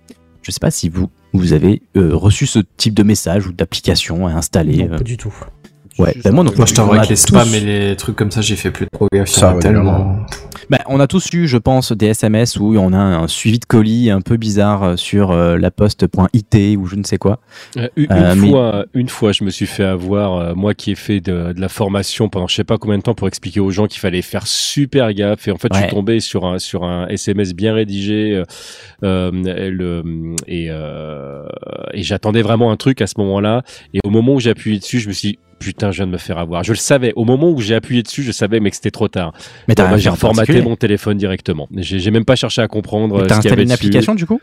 Je 0.41 0.51
sais 0.51 0.59
pas 0.59 0.71
si 0.71 0.89
vous, 0.89 1.09
vous 1.33 1.53
avez 1.53 1.81
euh, 1.97 2.15
reçu 2.15 2.45
ce 2.45 2.59
type 2.77 2.93
de 2.93 3.03
message 3.03 3.47
ou 3.47 3.51
d'application 3.51 4.27
à 4.27 4.33
installer. 4.33 4.77
Non, 4.77 4.93
euh. 4.93 4.97
pas 4.97 5.03
du 5.03 5.17
tout. 5.17 5.33
Ouais, 5.97 6.13
bah 6.23 6.31
moi 6.31 6.43
plus. 6.43 6.57
Moi, 6.57 6.65
je 6.65 6.73
t'avoue 6.73 6.91
que 6.91 7.01
les 7.01 7.07
tous- 7.07 7.15
spams 7.15 7.53
et 7.53 7.59
les 7.61 7.95
trucs 7.95 8.15
comme 8.15 8.31
ça, 8.31 8.41
j'ai 8.41 8.55
fait 8.55 8.71
plus 8.71 8.85
trop 8.91 9.07
gaffe. 9.13 9.29
Ça, 9.29 9.55
tellement. 9.61 10.17
Bah, 10.69 10.79
on 10.87 10.99
a 10.99 11.05
tous 11.07 11.31
eu, 11.33 11.47
je 11.47 11.57
pense, 11.57 11.91
des 11.91 12.07
SMS 12.07 12.57
où 12.57 12.75
on 12.77 12.91
a 12.91 12.97
un 12.97 13.27
suivi 13.27 13.59
de 13.59 13.65
colis 13.65 14.09
un 14.09 14.21
peu 14.21 14.35
bizarre 14.35 14.83
euh, 14.83 14.95
sur 14.97 15.31
euh, 15.31 15.57
la 15.57 15.69
poste.it 15.69 16.77
ou 16.77 16.87
je 16.87 16.95
ne 16.95 17.03
sais 17.03 17.17
quoi. 17.17 17.39
Euh, 17.77 17.87
une, 17.95 18.07
Euh, 18.11 18.33
mais- 18.35 18.49
fois, 18.49 18.85
une 18.95 19.07
fois, 19.09 19.31
je 19.31 19.43
me 19.43 19.51
suis 19.51 19.67
fait 19.67 19.83
avoir, 19.83 20.37
euh, 20.37 20.53
moi 20.55 20.73
qui 20.73 20.91
ai 20.91 20.95
fait 20.95 21.19
de, 21.21 21.53
de 21.53 21.61
la 21.61 21.69
formation 21.69 22.29
pendant 22.29 22.47
je 22.47 22.55
sais 22.55 22.63
pas 22.63 22.77
combien 22.77 22.97
de 22.97 23.03
temps 23.03 23.13
pour 23.13 23.27
expliquer 23.27 23.59
aux 23.59 23.69
gens 23.71 23.85
qu'il 23.85 23.99
fallait 23.99 24.21
faire 24.23 24.47
super 24.47 25.13
gaffe. 25.13 25.47
Et 25.47 25.51
en 25.51 25.57
fait, 25.57 25.69
je 25.73 25.79
suis 25.79 25.89
tombé 25.89 26.19
sur 26.19 26.45
un 26.45 26.57
sur 26.59 26.83
un 26.83 27.07
SMS 27.09 27.53
bien 27.53 27.73
rédigé 27.75 28.41
et, 29.03 29.69
le- 29.69 30.35
et, 30.47 30.67
euh, 30.69 31.45
et 31.93 32.03
j'attendais 32.03 32.41
vraiment 32.41 32.71
un 32.71 32.77
truc 32.77 33.01
à 33.01 33.07
ce 33.07 33.13
moment-là. 33.19 33.61
Et 33.93 33.99
au 34.03 34.09
moment 34.09 34.33
où 34.33 34.39
j'ai 34.39 34.49
appuyé 34.49 34.79
dessus, 34.79 34.99
je 34.99 35.07
me 35.07 35.13
suis 35.13 35.29
dit, 35.33 35.39
Putain, 35.59 35.91
je 35.91 35.97
viens 35.97 36.07
de 36.07 36.11
me 36.11 36.17
faire 36.17 36.37
avoir. 36.37 36.63
Je 36.63 36.71
le 36.73 36.77
savais. 36.77 37.13
Au 37.15 37.23
moment 37.25 37.49
où 37.49 37.59
j'ai 37.61 37.75
appuyé 37.75 38.03
dessus, 38.03 38.23
je 38.23 38.31
savais, 38.31 38.59
mais 38.59 38.69
que 38.69 38.75
c'était 38.75 38.91
trop 38.91 39.07
tard. 39.07 39.33
Mais 39.67 39.75
t'as 39.75 39.89
bah, 39.89 39.97
j'ai 39.97 40.09
reformaté 40.09 40.61
mon 40.61 40.75
téléphone 40.75 41.17
directement. 41.17 41.67
J'ai 41.75 42.11
même 42.11 42.25
pas 42.25 42.35
cherché 42.35 42.61
à 42.61 42.67
comprendre. 42.67 43.21
Euh, 43.21 43.25
T'as 43.25 43.37
installé 43.37 43.53
avait 43.53 43.63
une 43.63 43.69
dessus. 43.69 43.85
application 43.85 44.15
du 44.15 44.25
coup? 44.25 44.41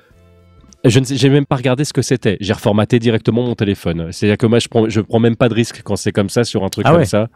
Je 0.84 0.98
ne 0.98 1.04
sais, 1.04 1.16
j'ai 1.16 1.28
même 1.28 1.46
pas 1.46 1.54
regardé 1.54 1.84
ce 1.84 1.92
que 1.92 2.02
c'était. 2.02 2.36
J'ai 2.40 2.52
reformaté 2.52 2.98
directement 2.98 3.44
mon 3.44 3.54
téléphone. 3.54 4.08
C'est-à-dire 4.10 4.36
que 4.36 4.46
moi, 4.46 4.58
je 4.58 4.66
prends, 4.66 4.88
je 4.88 5.00
prends 5.00 5.20
même 5.20 5.36
pas 5.36 5.48
de 5.48 5.54
risque 5.54 5.80
quand 5.84 5.94
c'est 5.94 6.10
comme 6.10 6.28
ça 6.28 6.42
sur 6.42 6.64
un 6.64 6.68
truc 6.70 6.84
Ah 6.88 6.90
comme 6.90 7.00
ouais. 7.00 7.06
ça. 7.06 7.28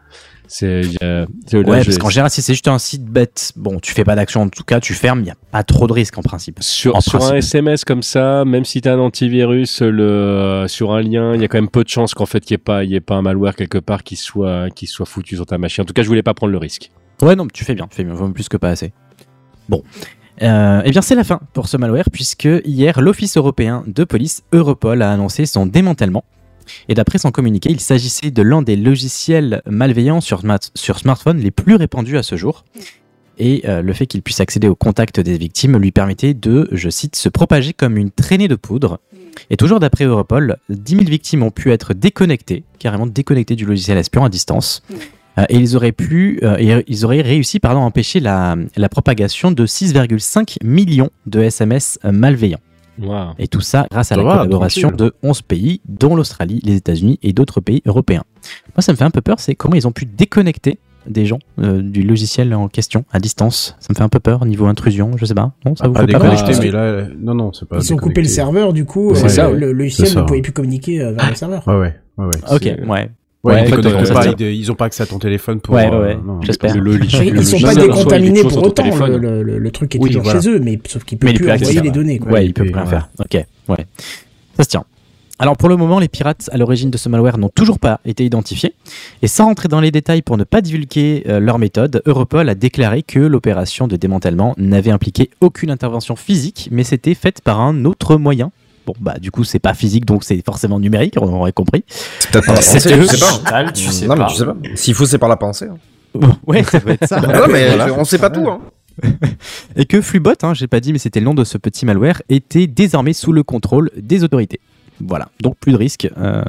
C'est, 0.49 0.81
a- 1.01 1.25
c'est- 1.45 1.61
là, 1.61 1.69
Ouais, 1.69 1.79
je- 1.81 1.85
parce 1.85 1.97
qu'en 1.97 2.09
général, 2.09 2.29
si 2.29 2.41
c'est 2.41 2.53
juste 2.53 2.67
un 2.67 2.77
site 2.77 3.05
bête, 3.05 3.53
bon, 3.55 3.79
tu 3.79 3.93
fais 3.93 4.03
pas 4.03 4.15
d'action 4.15 4.41
en 4.41 4.49
tout 4.49 4.63
cas, 4.65 4.79
tu 4.81 4.93
fermes, 4.93 5.19
il 5.19 5.23
n'y 5.25 5.31
a 5.31 5.35
pas 5.51 5.63
trop 5.63 5.87
de 5.87 5.93
risques 5.93 6.17
en 6.17 6.21
principe. 6.21 6.57
sur, 6.61 6.95
en 6.97 7.01
sur 7.01 7.23
un. 7.23 7.35
SMS 7.35 7.85
comme 7.85 8.03
ça, 8.03 8.43
même 8.45 8.65
si 8.65 8.81
t'as 8.81 8.93
un 8.95 8.99
antivirus, 8.99 9.81
le, 9.81 10.03
euh, 10.03 10.67
sur 10.67 10.91
un 10.93 11.01
lien, 11.01 11.33
il 11.33 11.41
y 11.41 11.45
a 11.45 11.47
quand 11.47 11.57
même 11.57 11.69
peu 11.69 11.83
de 11.85 11.89
chances 11.89 12.13
qu'en 12.13 12.25
fait, 12.25 12.49
il 12.49 12.53
n'y 12.53 12.55
ait 12.55 12.57
pas, 12.59 12.83
y 12.83 12.95
ait 12.95 12.99
pas 13.01 13.15
un 13.15 13.21
malware 13.21 13.55
quelque 13.55 13.77
part 13.77 14.03
qui 14.03 14.15
soit, 14.17 14.69
qui 14.71 14.87
soit 14.87 15.05
foutu 15.05 15.35
sur 15.35 15.45
ta 15.45 15.57
machine. 15.57 15.83
En 15.83 15.85
tout 15.85 15.93
cas, 15.93 16.03
je 16.03 16.07
voulais 16.09 16.23
pas 16.23 16.33
prendre 16.33 16.51
le 16.51 16.57
risque. 16.57 16.91
Ouais, 17.21 17.35
non, 17.35 17.47
tu 17.47 17.63
fais 17.63 17.75
bien, 17.75 17.87
tu 17.87 17.95
fais 17.95 18.03
bien, 18.03 18.13
vaut 18.13 18.27
plus 18.29 18.49
que 18.49 18.57
pas 18.57 18.69
assez. 18.69 18.91
Bon. 19.69 19.83
Euh, 20.41 20.81
eh 20.85 20.91
bien, 20.91 21.01
c'est 21.01 21.15
la 21.15 21.23
fin 21.23 21.39
pour 21.53 21.67
ce 21.67 21.77
malware, 21.77 22.09
puisque 22.11 22.47
hier, 22.65 23.01
l'Office 23.01 23.37
européen 23.37 23.83
de 23.87 24.03
police 24.03 24.43
Europol 24.51 25.01
a 25.01 25.11
annoncé 25.11 25.45
son 25.45 25.65
démantèlement. 25.65 26.23
Et 26.89 26.93
d'après 26.93 27.17
son 27.17 27.31
communiqué, 27.31 27.69
il 27.71 27.79
s'agissait 27.79 28.29
de 28.29 28.41
l'un 28.41 28.61
des 28.61 28.75
logiciels 28.75 29.61
malveillants 29.65 30.21
sur, 30.21 30.43
sur 30.75 30.99
smartphone 30.99 31.39
les 31.39 31.51
plus 31.51 31.75
répandus 31.75 32.17
à 32.17 32.23
ce 32.23 32.35
jour. 32.35 32.65
Et 33.39 33.63
euh, 33.67 33.81
le 33.81 33.93
fait 33.93 34.07
qu'il 34.07 34.21
puisse 34.21 34.39
accéder 34.39 34.67
au 34.67 34.75
contact 34.75 35.19
des 35.19 35.37
victimes 35.37 35.77
lui 35.77 35.91
permettait 35.91 36.33
de, 36.33 36.67
je 36.71 36.89
cite, 36.89 37.15
se 37.15 37.29
propager 37.29 37.73
comme 37.73 37.97
une 37.97 38.11
traînée 38.11 38.47
de 38.47 38.55
poudre. 38.55 38.99
Et 39.49 39.57
toujours 39.57 39.79
d'après 39.79 40.05
Europol, 40.05 40.57
10 40.69 40.95
000 40.95 41.05
victimes 41.05 41.43
ont 41.43 41.51
pu 41.51 41.71
être 41.71 41.93
déconnectées, 41.93 42.63
carrément 42.79 43.05
déconnectées 43.05 43.55
du 43.55 43.65
logiciel 43.65 43.97
espion 43.97 44.25
à 44.25 44.29
distance. 44.29 44.81
Euh, 45.37 45.45
et 45.49 45.57
ils 45.57 45.75
auraient 45.75 45.91
pu, 45.91 46.39
euh, 46.43 46.57
et 46.57 46.83
ils 46.87 47.05
auraient 47.05 47.21
réussi 47.21 47.59
pardon, 47.59 47.81
à 47.81 47.83
empêcher 47.85 48.19
la, 48.19 48.55
la 48.75 48.89
propagation 48.89 49.51
de 49.51 49.65
6,5 49.65 50.57
millions 50.63 51.09
de 51.25 51.41
SMS 51.41 51.99
malveillants. 52.03 52.59
Waouh. 52.99 53.33
Et 53.37 53.47
tout 53.47 53.61
ça 53.61 53.85
grâce 53.91 54.11
à 54.11 54.15
Ça 54.15 54.17
la 54.17 54.23
va, 54.23 54.31
collaboration 54.37 54.89
tranquille. 54.89 55.05
de 55.07 55.13
11 55.27 55.41
pays, 55.43 55.81
dont 55.87 56.15
l'Australie, 56.15 56.59
les 56.63 56.75
États-Unis 56.75 57.19
et 57.21 57.31
d'autres 57.33 57.61
pays 57.61 57.83
européens. 57.85 58.23
Moi, 58.75 58.81
ça 58.81 58.91
me 58.91 58.97
fait 58.97 59.03
un 59.03 59.11
peu 59.11 59.21
peur, 59.21 59.39
c'est 59.39 59.53
comment 59.53 59.75
ils 59.75 59.87
ont 59.87 59.91
pu 59.91 60.05
déconnecter 60.05 60.79
des 61.07 61.25
gens 61.25 61.39
euh, 61.59 61.81
du 61.81 62.01
logiciel 62.01 62.53
en 62.53 62.67
question 62.67 63.05
à 63.11 63.19
distance. 63.19 63.75
Ça 63.79 63.87
me 63.91 63.95
fait 63.95 64.03
un 64.03 64.09
peu 64.09 64.19
peur 64.19 64.45
niveau 64.45 64.65
intrusion, 64.65 65.11
je 65.15 65.25
sais 65.25 65.35
pas. 65.35 65.53
Non, 65.65 65.75
ça 65.75 65.87
vous 65.87 65.93
Pas 65.93 66.01
fait 66.01 66.11
pas 66.11 66.19
peur 66.19 66.59
mais 66.59 66.71
là, 66.71 66.79
euh, 66.79 67.07
non, 67.19 67.35
non, 67.35 67.53
c'est 67.53 67.67
pas. 67.69 67.77
Ils 67.79 67.93
ont 67.93 67.97
coupé 67.97 68.21
le 68.21 68.27
serveur, 68.27 68.73
du 68.73 68.83
coup, 68.85 69.11
euh, 69.11 69.15
ça, 69.15 69.49
le, 69.51 69.57
le 69.57 69.71
logiciel 69.73 70.07
ça. 70.07 70.21
ne 70.21 70.25
pouvait 70.25 70.41
plus 70.41 70.51
communiquer 70.51 71.01
euh, 71.01 71.11
vers 71.13 71.29
le 71.29 71.35
serveur. 71.35 71.65
Ouais, 71.67 71.75
ouais, 71.77 71.93
ouais, 72.17 72.25
ouais. 72.25 72.55
Ok, 72.55 72.89
ouais. 72.89 73.09
Ouais, 73.47 73.53
Ouais, 73.55 73.61
ils, 73.61 73.73
en 73.73 73.75
fait, 73.75 73.81
déconnectent 73.81 74.07
ça 74.07 74.13
pas, 74.13 74.21
se 74.23 74.29
ils, 74.39 74.55
ils 74.55 74.71
ont 74.71 74.75
pas 74.75 74.85
accès 74.85 75.03
à 75.03 75.05
ton 75.05 75.19
téléphone 75.19 75.59
pour. 75.61 75.73
Ouais, 75.75 75.87
ouais, 75.89 75.95
euh. 75.95 76.15
J'espère. 76.41 76.75
Le, 76.75 76.81
le, 76.97 77.05
Ils, 77.05 77.33
le 77.33 77.39
ils 77.39 77.45
sont 77.45 77.59
pas 77.59 77.75
décontaminés 77.75 78.41
pour 78.43 78.63
autant, 78.63 78.83
le, 79.07 79.17
le, 79.17 79.43
le- 79.43 79.57
le 79.57 79.71
truc 79.71 79.95
est 79.95 79.99
Oui, 79.99 80.09
toujours 80.09 80.23
voilà. 80.23 80.41
chez 80.41 80.49
eux, 80.49 80.59
mais 80.59 80.79
sauf 80.87 81.03
qu'ils 81.03 81.17
peuvent 81.17 81.33
plus 81.33 81.45
envoyer 81.49 81.63
accéder, 81.63 81.81
les 81.81 81.91
données. 81.91 82.19
Quoi. 82.19 82.31
Ouais, 82.33 82.45
il 82.45 82.53
peut 82.53 82.65
Et 82.65 82.71
plus 82.71 82.75
rien 82.79 82.85
faire. 82.85 83.09
Ok, 83.19 83.33
ouais. 83.69 83.85
Ça 84.57 84.63
se 84.63 84.69
tient. 84.69 84.83
Alors 85.39 85.55
pour 85.55 85.69
le 85.69 85.77
moment, 85.77 85.99
les 85.99 86.07
pirates 86.07 86.49
à 86.51 86.57
l'origine 86.57 86.89
de 86.89 86.97
ce 86.97 87.09
malware 87.09 87.37
n'ont 87.37 87.51
toujours 87.53 87.77
pas 87.77 87.99
été 88.05 88.25
identifiés. 88.25 88.73
Et 89.21 89.27
sans 89.27 89.45
rentrer 89.45 89.67
dans 89.67 89.79
les 89.79 89.91
détails 89.91 90.23
pour 90.23 90.35
ne 90.35 90.43
pas 90.43 90.61
divulguer 90.61 91.23
euh, 91.27 91.39
leur 91.39 91.59
méthode, 91.59 92.01
Europol 92.07 92.49
a 92.49 92.55
déclaré 92.55 93.03
que 93.03 93.19
l'opération 93.19 93.87
de 93.87 93.95
démantèlement 93.97 94.55
n'avait 94.57 94.89
impliqué 94.89 95.29
aucune 95.39 95.69
intervention 95.69 96.15
physique, 96.15 96.69
mais 96.71 96.83
c'était 96.83 97.13
faite 97.13 97.41
par 97.41 97.61
un 97.61 97.85
autre 97.85 98.15
moyen. 98.17 98.51
Bon, 98.87 98.93
bah 99.01 99.19
du 99.19 99.29
coup, 99.31 99.43
c'est 99.43 99.59
pas 99.59 99.73
physique, 99.73 100.05
donc 100.05 100.23
c'est 100.23 100.41
forcément 100.45 100.79
numérique, 100.79 101.15
on 101.19 101.27
aurait 101.33 101.51
compris. 101.51 101.83
C'est 102.19 102.31
peut-être 102.31 102.45
par 102.45 102.55
la 102.55 102.61
pensée, 102.61 102.79
tu 102.79 103.05
sais 103.05 103.17
pas. 103.19 103.71
Tu 103.73 103.83
sais 103.91 104.07
non, 104.07 104.15
pas. 104.15 104.23
mais 104.23 104.29
tu 104.31 104.35
sais 104.37 104.45
pas. 104.45 104.55
S'il 104.75 104.93
faut, 104.95 105.05
c'est 105.05 105.17
par 105.17 105.27
la 105.29 105.35
pensée. 105.35 105.65
hein. 105.67 106.29
ouais, 106.47 106.63
ça 106.63 106.79
doit 106.79 106.93
être 106.93 107.05
ça. 107.05 107.19
non, 107.21 107.47
mais 107.51 107.67
Voilà. 107.75 107.93
on 107.93 108.05
sait 108.05 108.17
pas 108.17 108.29
tout. 108.29 108.47
Hein. 108.49 108.61
Et 109.75 109.85
que 109.85 110.01
Flubot, 110.01 110.31
hein, 110.41 110.53
j'ai 110.53 110.67
pas 110.67 110.79
dit, 110.79 110.93
mais 110.93 110.99
c'était 110.99 111.19
le 111.19 111.25
nom 111.25 111.33
de 111.33 111.43
ce 111.43 111.57
petit 111.57 111.85
malware, 111.85 112.21
était 112.29 112.65
désormais 112.65 113.11
sous 113.13 113.33
le 113.33 113.43
contrôle 113.43 113.91
des 113.97 114.23
autorités. 114.23 114.61
Voilà, 115.01 115.27
donc 115.41 115.57
plus 115.57 115.73
de 115.73 115.77
risque 115.77 116.09
euh, 116.17 116.41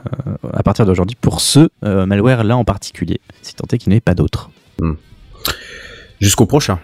à 0.54 0.62
partir 0.62 0.86
d'aujourd'hui 0.86 1.16
pour 1.20 1.40
ce 1.40 1.68
euh, 1.84 2.06
malware-là 2.06 2.56
en 2.56 2.64
particulier, 2.64 3.20
si 3.42 3.54
tant 3.54 3.66
est 3.72 3.78
qu'il 3.78 3.90
n'y 3.90 3.96
en 3.96 3.98
ait 3.98 4.00
pas 4.00 4.14
d'autres. 4.14 4.48
Jusqu'au 6.20 6.46
prochain. 6.46 6.78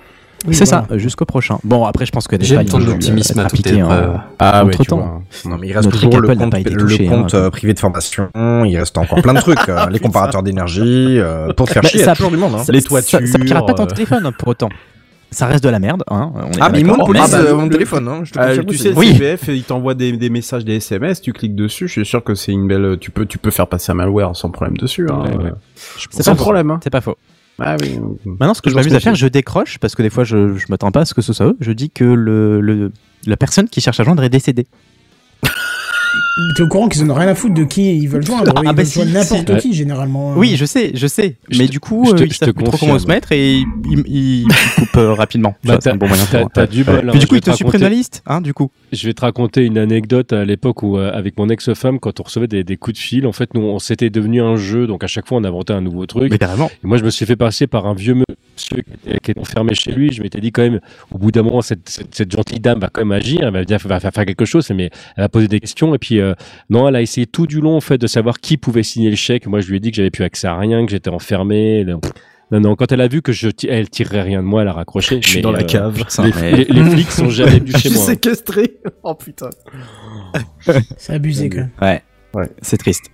Oui, 0.46 0.54
C'est 0.54 0.64
voilà. 0.68 0.86
ça, 0.88 0.94
euh, 0.94 0.98
jusqu'au 0.98 1.24
prochain. 1.24 1.58
Bon, 1.64 1.84
après, 1.86 2.04
je 2.06 2.12
pense 2.12 2.28
que 2.28 2.36
des 2.36 2.44
J'ai 2.44 2.56
failles 2.56 2.66
ton 2.66 2.80
euh, 2.80 2.92
optimisme 2.92 3.38
à 3.38 3.44
toute 3.44 3.60
appliquées 3.60 3.82
en- 3.82 3.86
épreuve. 3.86 4.18
Ah 4.38 4.64
ouais, 4.64 4.72
vois. 4.88 5.22
Non, 5.46 5.56
mais 5.58 5.68
il 5.68 5.72
reste 5.72 5.86
Notre 5.86 5.96
toujours 6.00 6.20
le 6.20 6.28
compte, 6.36 6.54
été 6.54 6.70
le 6.70 6.76
touché, 6.80 7.06
compte 7.06 7.34
hein. 7.34 7.38
euh, 7.38 7.50
privé 7.50 7.72
de 7.72 7.78
formation. 7.78 8.28
Il 8.34 8.76
reste 8.76 8.98
encore 8.98 9.22
plein 9.22 9.32
de 9.34 9.40
trucs. 9.40 9.68
euh, 9.68 9.86
les 9.90 9.98
comparateurs 10.00 10.42
d'énergie. 10.42 11.18
euh, 11.18 11.52
pour 11.54 11.66
te 11.66 11.72
faire 11.72 11.82
Bah, 11.82 11.88
chier, 11.88 12.00
il 12.00 12.02
y 12.02 12.04
ça- 12.04 12.12
a 12.12 12.14
toujours 12.14 12.30
du 12.30 12.36
monde. 12.36 12.54
Hein. 12.56 12.64
Ça- 12.64 12.72
Les 12.72 12.80
ça- 12.80 12.88
toitures, 12.88 13.20
Ça, 13.26 13.38
pirate 13.38 13.66
pas 13.66 13.74
ton 13.74 13.84
euh. 13.84 13.86
téléphone 13.86 14.26
hein, 14.26 14.32
pour 14.38 14.48
autant. 14.48 14.68
Ça 15.30 15.46
reste 15.46 15.64
de 15.64 15.68
la 15.70 15.78
merde. 15.80 16.04
Hein, 16.10 16.30
on 16.36 16.50
est 16.52 16.58
Ah, 16.60 16.68
mais 16.70 16.80
il 16.80 16.86
d'accord, 16.86 17.08
monopolise 17.08 17.32
mais- 17.32 17.48
euh, 17.48 17.56
mon 17.56 17.68
téléphone. 17.68 18.06
Hein, 18.06 18.20
je 18.22 18.32
te 18.32 18.38
Ah, 18.38 18.50
tu 18.50 18.54
sais, 18.54 18.62
le 18.90 18.94
c'est- 18.94 18.98
Oui. 18.98 19.12
CPF, 19.14 19.48
il 19.48 19.64
t'envoie 19.64 19.94
des, 19.94 20.12
des 20.12 20.30
messages, 20.30 20.64
des 20.64 20.76
SMS, 20.76 21.20
tu 21.22 21.32
cliques 21.32 21.56
dessus, 21.56 21.88
je 21.88 21.92
suis 21.92 22.06
sûr 22.06 22.22
que 22.22 22.34
c'est 22.36 22.52
une 22.52 22.68
belle, 22.68 22.98
tu 23.00 23.10
peux, 23.10 23.26
tu 23.26 23.38
peux 23.38 23.50
faire 23.50 23.66
passer 23.66 23.90
un 23.90 23.96
malware 23.96 24.36
sans 24.36 24.50
problème 24.50 24.76
dessus, 24.76 25.08
hein. 25.10 25.24
Ouais, 25.24 25.44
ouais. 25.44 25.52
C'est 26.10 26.22
Sans 26.22 26.36
problème, 26.36 26.70
hein. 26.70 26.78
C'est 26.84 26.90
pas 26.90 27.00
faux. 27.00 27.16
Ah 27.60 27.76
oui. 27.80 27.98
Maintenant, 28.24 28.54
ce 28.54 28.62
que 28.62 28.70
je 28.70 28.74
m'amuse 28.74 28.94
à 28.94 29.00
faire, 29.00 29.14
je 29.14 29.26
décroche 29.28 29.78
parce 29.78 29.94
que 29.94 30.02
des 30.02 30.10
fois, 30.10 30.24
je, 30.24 30.56
je 30.56 30.66
m'attends 30.68 30.90
pas 30.90 31.00
à 31.00 31.04
ce 31.04 31.14
que 31.14 31.22
ce 31.22 31.32
soit 31.32 31.46
eux. 31.46 31.56
Je 31.60 31.72
dis 31.72 31.90
que 31.90 32.04
le, 32.04 32.60
le- 32.60 32.92
la 33.26 33.36
personne 33.36 33.68
qui 33.68 33.80
cherche 33.80 34.00
à 34.00 34.04
joindre 34.04 34.22
est 34.24 34.28
décédée. 34.28 34.66
T'es 36.56 36.62
au 36.62 36.68
courant 36.68 36.88
qu'ils 36.88 37.02
en 37.04 37.10
ont 37.10 37.14
rien 37.14 37.28
à 37.28 37.34
foutre 37.36 37.54
de 37.54 37.62
qui 37.64 37.96
ils 37.96 38.08
veulent 38.08 38.24
joindre. 38.26 38.52
Ah, 38.56 38.60
ils 38.62 38.66
bah 38.66 38.72
veulent 38.72 38.86
si, 38.86 38.94
joindre 38.94 39.12
n'importe 39.12 39.60
si. 39.60 39.68
qui, 39.68 39.74
généralement. 39.74 40.34
Oui, 40.36 40.56
je 40.56 40.64
sais, 40.64 40.90
je 40.94 41.06
sais. 41.06 41.36
Je 41.48 41.58
mais 41.58 41.66
te- 41.66 41.70
du 41.70 41.78
coup, 41.80 42.04
je 42.06 42.10
te- 42.12 42.22
euh, 42.22 42.26
ils 42.26 42.32
je 42.32 42.38
savent 42.38 42.52
plus 42.52 42.64
trop 42.64 42.76
comment 42.76 42.98
se 42.98 43.06
mettre 43.06 43.30
et 43.30 43.58
ils, 43.58 43.66
ils, 43.88 44.04
ils 44.08 44.48
coupent 44.76 44.96
euh, 44.96 45.12
rapidement. 45.14 45.54
Bah, 45.64 45.74
Ça, 45.74 45.78
c'est 45.82 45.90
un 45.90 45.96
bon 45.96 46.08
moyen 46.08 46.24
T'as 46.30 46.44
t'as 46.52 46.66
du 46.66 46.82
bol. 46.82 46.96
hein, 46.96 47.12
Puis 47.12 47.20
je 47.20 47.20
du 47.20 47.26
coup, 47.28 47.34
ils 47.36 47.40
te 47.40 47.50
te 47.50 47.56
suppriment 47.56 47.82
la 47.82 47.88
liste, 47.88 48.22
hein, 48.26 48.40
du 48.40 48.52
coup. 48.52 48.70
Je 48.92 49.06
vais 49.06 49.14
te 49.14 49.20
raconter 49.20 49.62
une 49.64 49.78
anecdote 49.78 50.32
à 50.32 50.44
l'époque 50.44 50.82
où, 50.82 50.98
euh, 50.98 51.12
avec 51.12 51.38
mon 51.38 51.48
ex-femme, 51.48 52.00
quand 52.00 52.18
on 52.18 52.24
recevait 52.24 52.48
des, 52.48 52.64
des 52.64 52.76
coups 52.76 52.96
de 52.96 53.02
fil, 53.02 53.26
en 53.26 53.32
fait, 53.32 53.54
nous, 53.54 53.60
on 53.62 53.78
s'était 53.78 54.10
devenu 54.10 54.42
un 54.42 54.56
jeu, 54.56 54.86
donc 54.88 55.04
à 55.04 55.06
chaque 55.06 55.28
fois, 55.28 55.38
on 55.38 55.44
inventait 55.44 55.72
un 55.72 55.80
nouveau 55.82 56.06
truc. 56.06 56.32
Mais 56.32 56.38
carrément. 56.38 56.68
Et 56.82 56.86
moi, 56.86 56.96
je 56.98 57.04
me 57.04 57.10
suis 57.10 57.26
fait 57.26 57.36
passer 57.36 57.66
par 57.68 57.86
un 57.86 57.94
vieux 57.94 58.14
monsieur 58.54 58.82
qui 58.82 58.90
était, 59.08 59.18
qui 59.20 59.30
était 59.32 59.40
enfermé 59.40 59.74
chez 59.74 59.92
lui. 59.92 60.12
Je 60.12 60.22
m'étais 60.22 60.40
dit 60.40 60.52
quand 60.52 60.62
même, 60.62 60.80
au 61.10 61.18
bout 61.18 61.30
d'un 61.30 61.42
moment, 61.42 61.60
cette, 61.62 61.88
cette, 61.88 62.14
cette 62.14 62.30
gentille 62.32 62.60
dame 62.60 62.78
va 62.80 62.88
quand 62.88 63.02
même 63.02 63.12
agir, 63.12 63.40
elle 63.42 63.52
va, 63.52 63.64
dire, 63.64 63.78
va 63.84 64.00
faire 64.00 64.12
faire 64.12 64.24
quelque 64.26 64.44
chose. 64.44 64.68
Mais 64.70 64.90
elle 65.16 65.22
va 65.24 65.28
poser 65.28 65.48
des 65.48 65.60
questions. 65.60 65.94
Et 65.94 65.98
puis, 65.98 66.20
euh, 66.20 66.34
non, 66.70 66.88
elle 66.88 66.96
a 66.96 67.02
essayé 67.02 67.26
tout 67.26 67.46
du 67.46 67.60
long, 67.60 67.76
en 67.76 67.80
fait, 67.80 67.98
de 67.98 68.06
savoir 68.06 68.38
qui 68.40 68.56
pouvait 68.56 68.82
signer 68.82 69.10
le 69.10 69.16
chèque. 69.16 69.46
Moi, 69.46 69.60
je 69.60 69.68
lui 69.68 69.76
ai 69.76 69.80
dit 69.80 69.90
que 69.90 69.96
j'avais 69.96 70.10
plus 70.10 70.24
accès 70.24 70.46
à 70.46 70.56
rien, 70.56 70.84
que 70.86 70.90
j'étais 70.92 71.10
enfermé. 71.10 71.84
Le- 71.84 71.98
Non, 72.50 72.60
non, 72.60 72.76
quand 72.76 72.92
elle 72.92 73.00
a 73.00 73.08
vu 73.08 73.22
que 73.22 73.32
je, 73.32 73.48
elle 73.68 73.88
tirerait 73.88 74.22
rien 74.22 74.40
de 74.42 74.46
moi, 74.46 74.62
elle 74.62 74.68
a 74.68 74.72
raccroché. 74.74 75.18
Je 75.22 75.28
suis 75.28 75.36
Mais, 75.38 75.42
dans 75.42 75.50
la 75.50 75.60
euh, 75.60 75.64
cave. 75.64 76.04
Les, 76.22 76.30
mais- 76.40 76.52
les- 76.52 76.64
les 76.66 76.90
flics 76.90 77.10
sont 77.10 77.30
jamais 77.30 77.58
venus 77.58 77.72
Je 77.76 77.78
chez 77.78 77.88
suis 77.88 77.96
moi. 77.98 78.06
séquestré. 78.06 78.76
Oh 79.02 79.14
putain. 79.14 79.48
C'est 80.96 81.14
abusé, 81.14 81.48
quand 81.48 81.56
même. 81.58 81.70
Ouais. 81.80 82.02
Ouais. 82.34 82.48
C'est 82.62 82.76
triste. 82.76 83.06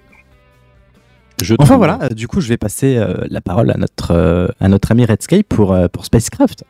Je 1.43 1.55
Enfin 1.59 1.75
trouve. 1.75 1.79
voilà, 1.79 1.99
euh, 2.03 2.09
du 2.09 2.29
coup, 2.29 2.41
je 2.41 2.49
vais 2.49 2.57
passer 2.57 2.97
euh, 2.97 3.15
la 3.29 3.41
parole 3.41 3.71
à 3.71 3.77
notre, 3.77 4.13
euh, 4.13 4.49
à 4.61 4.69
notre 4.69 4.93
ami 4.93 5.05
Redscape 5.05 5.47
pour, 5.49 5.73
euh, 5.73 5.89
pour 5.89 6.05
Spacecraft. 6.05 6.65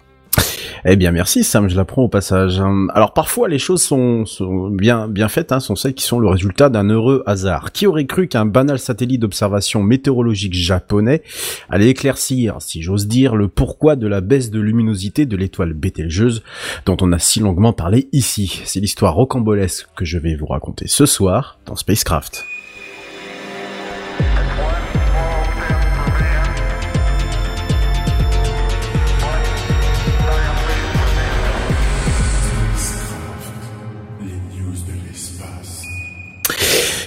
Eh 0.84 0.96
bien, 0.96 1.10
merci 1.10 1.44
Sam, 1.44 1.68
je 1.68 1.76
l'apprends 1.76 2.02
au 2.02 2.08
passage. 2.08 2.62
Alors 2.94 3.12
parfois 3.12 3.48
les 3.48 3.58
choses 3.58 3.82
sont, 3.82 4.24
sont 4.24 4.68
bien 4.70 5.08
bien 5.08 5.28
faites, 5.28 5.52
hein, 5.52 5.60
sont 5.60 5.76
celles 5.76 5.92
qui 5.92 6.04
sont 6.04 6.18
le 6.20 6.28
résultat 6.28 6.70
d'un 6.70 6.88
heureux 6.88 7.22
hasard. 7.26 7.72
Qui 7.72 7.86
aurait 7.86 8.06
cru 8.06 8.28
qu'un 8.28 8.46
banal 8.46 8.78
satellite 8.78 9.20
d'observation 9.20 9.82
météorologique 9.82 10.54
japonais 10.54 11.22
allait 11.68 11.88
éclaircir, 11.88 12.56
si 12.60 12.80
j'ose 12.80 13.08
dire, 13.08 13.36
le 13.36 13.48
pourquoi 13.48 13.96
de 13.96 14.06
la 14.06 14.20
baisse 14.22 14.50
de 14.50 14.60
luminosité 14.60 15.26
de 15.26 15.36
l'étoile 15.36 15.74
Bételgeuse 15.74 16.42
dont 16.86 16.96
on 17.02 17.12
a 17.12 17.18
si 17.18 17.40
longuement 17.40 17.74
parlé 17.74 18.08
ici? 18.12 18.62
C'est 18.64 18.80
l'histoire 18.80 19.14
rocambolesque 19.14 19.86
que 19.96 20.06
je 20.06 20.16
vais 20.18 20.34
vous 20.36 20.46
raconter 20.46 20.86
ce 20.86 21.04
soir 21.04 21.58
dans 21.66 21.76
Spacecraft. 21.76 22.44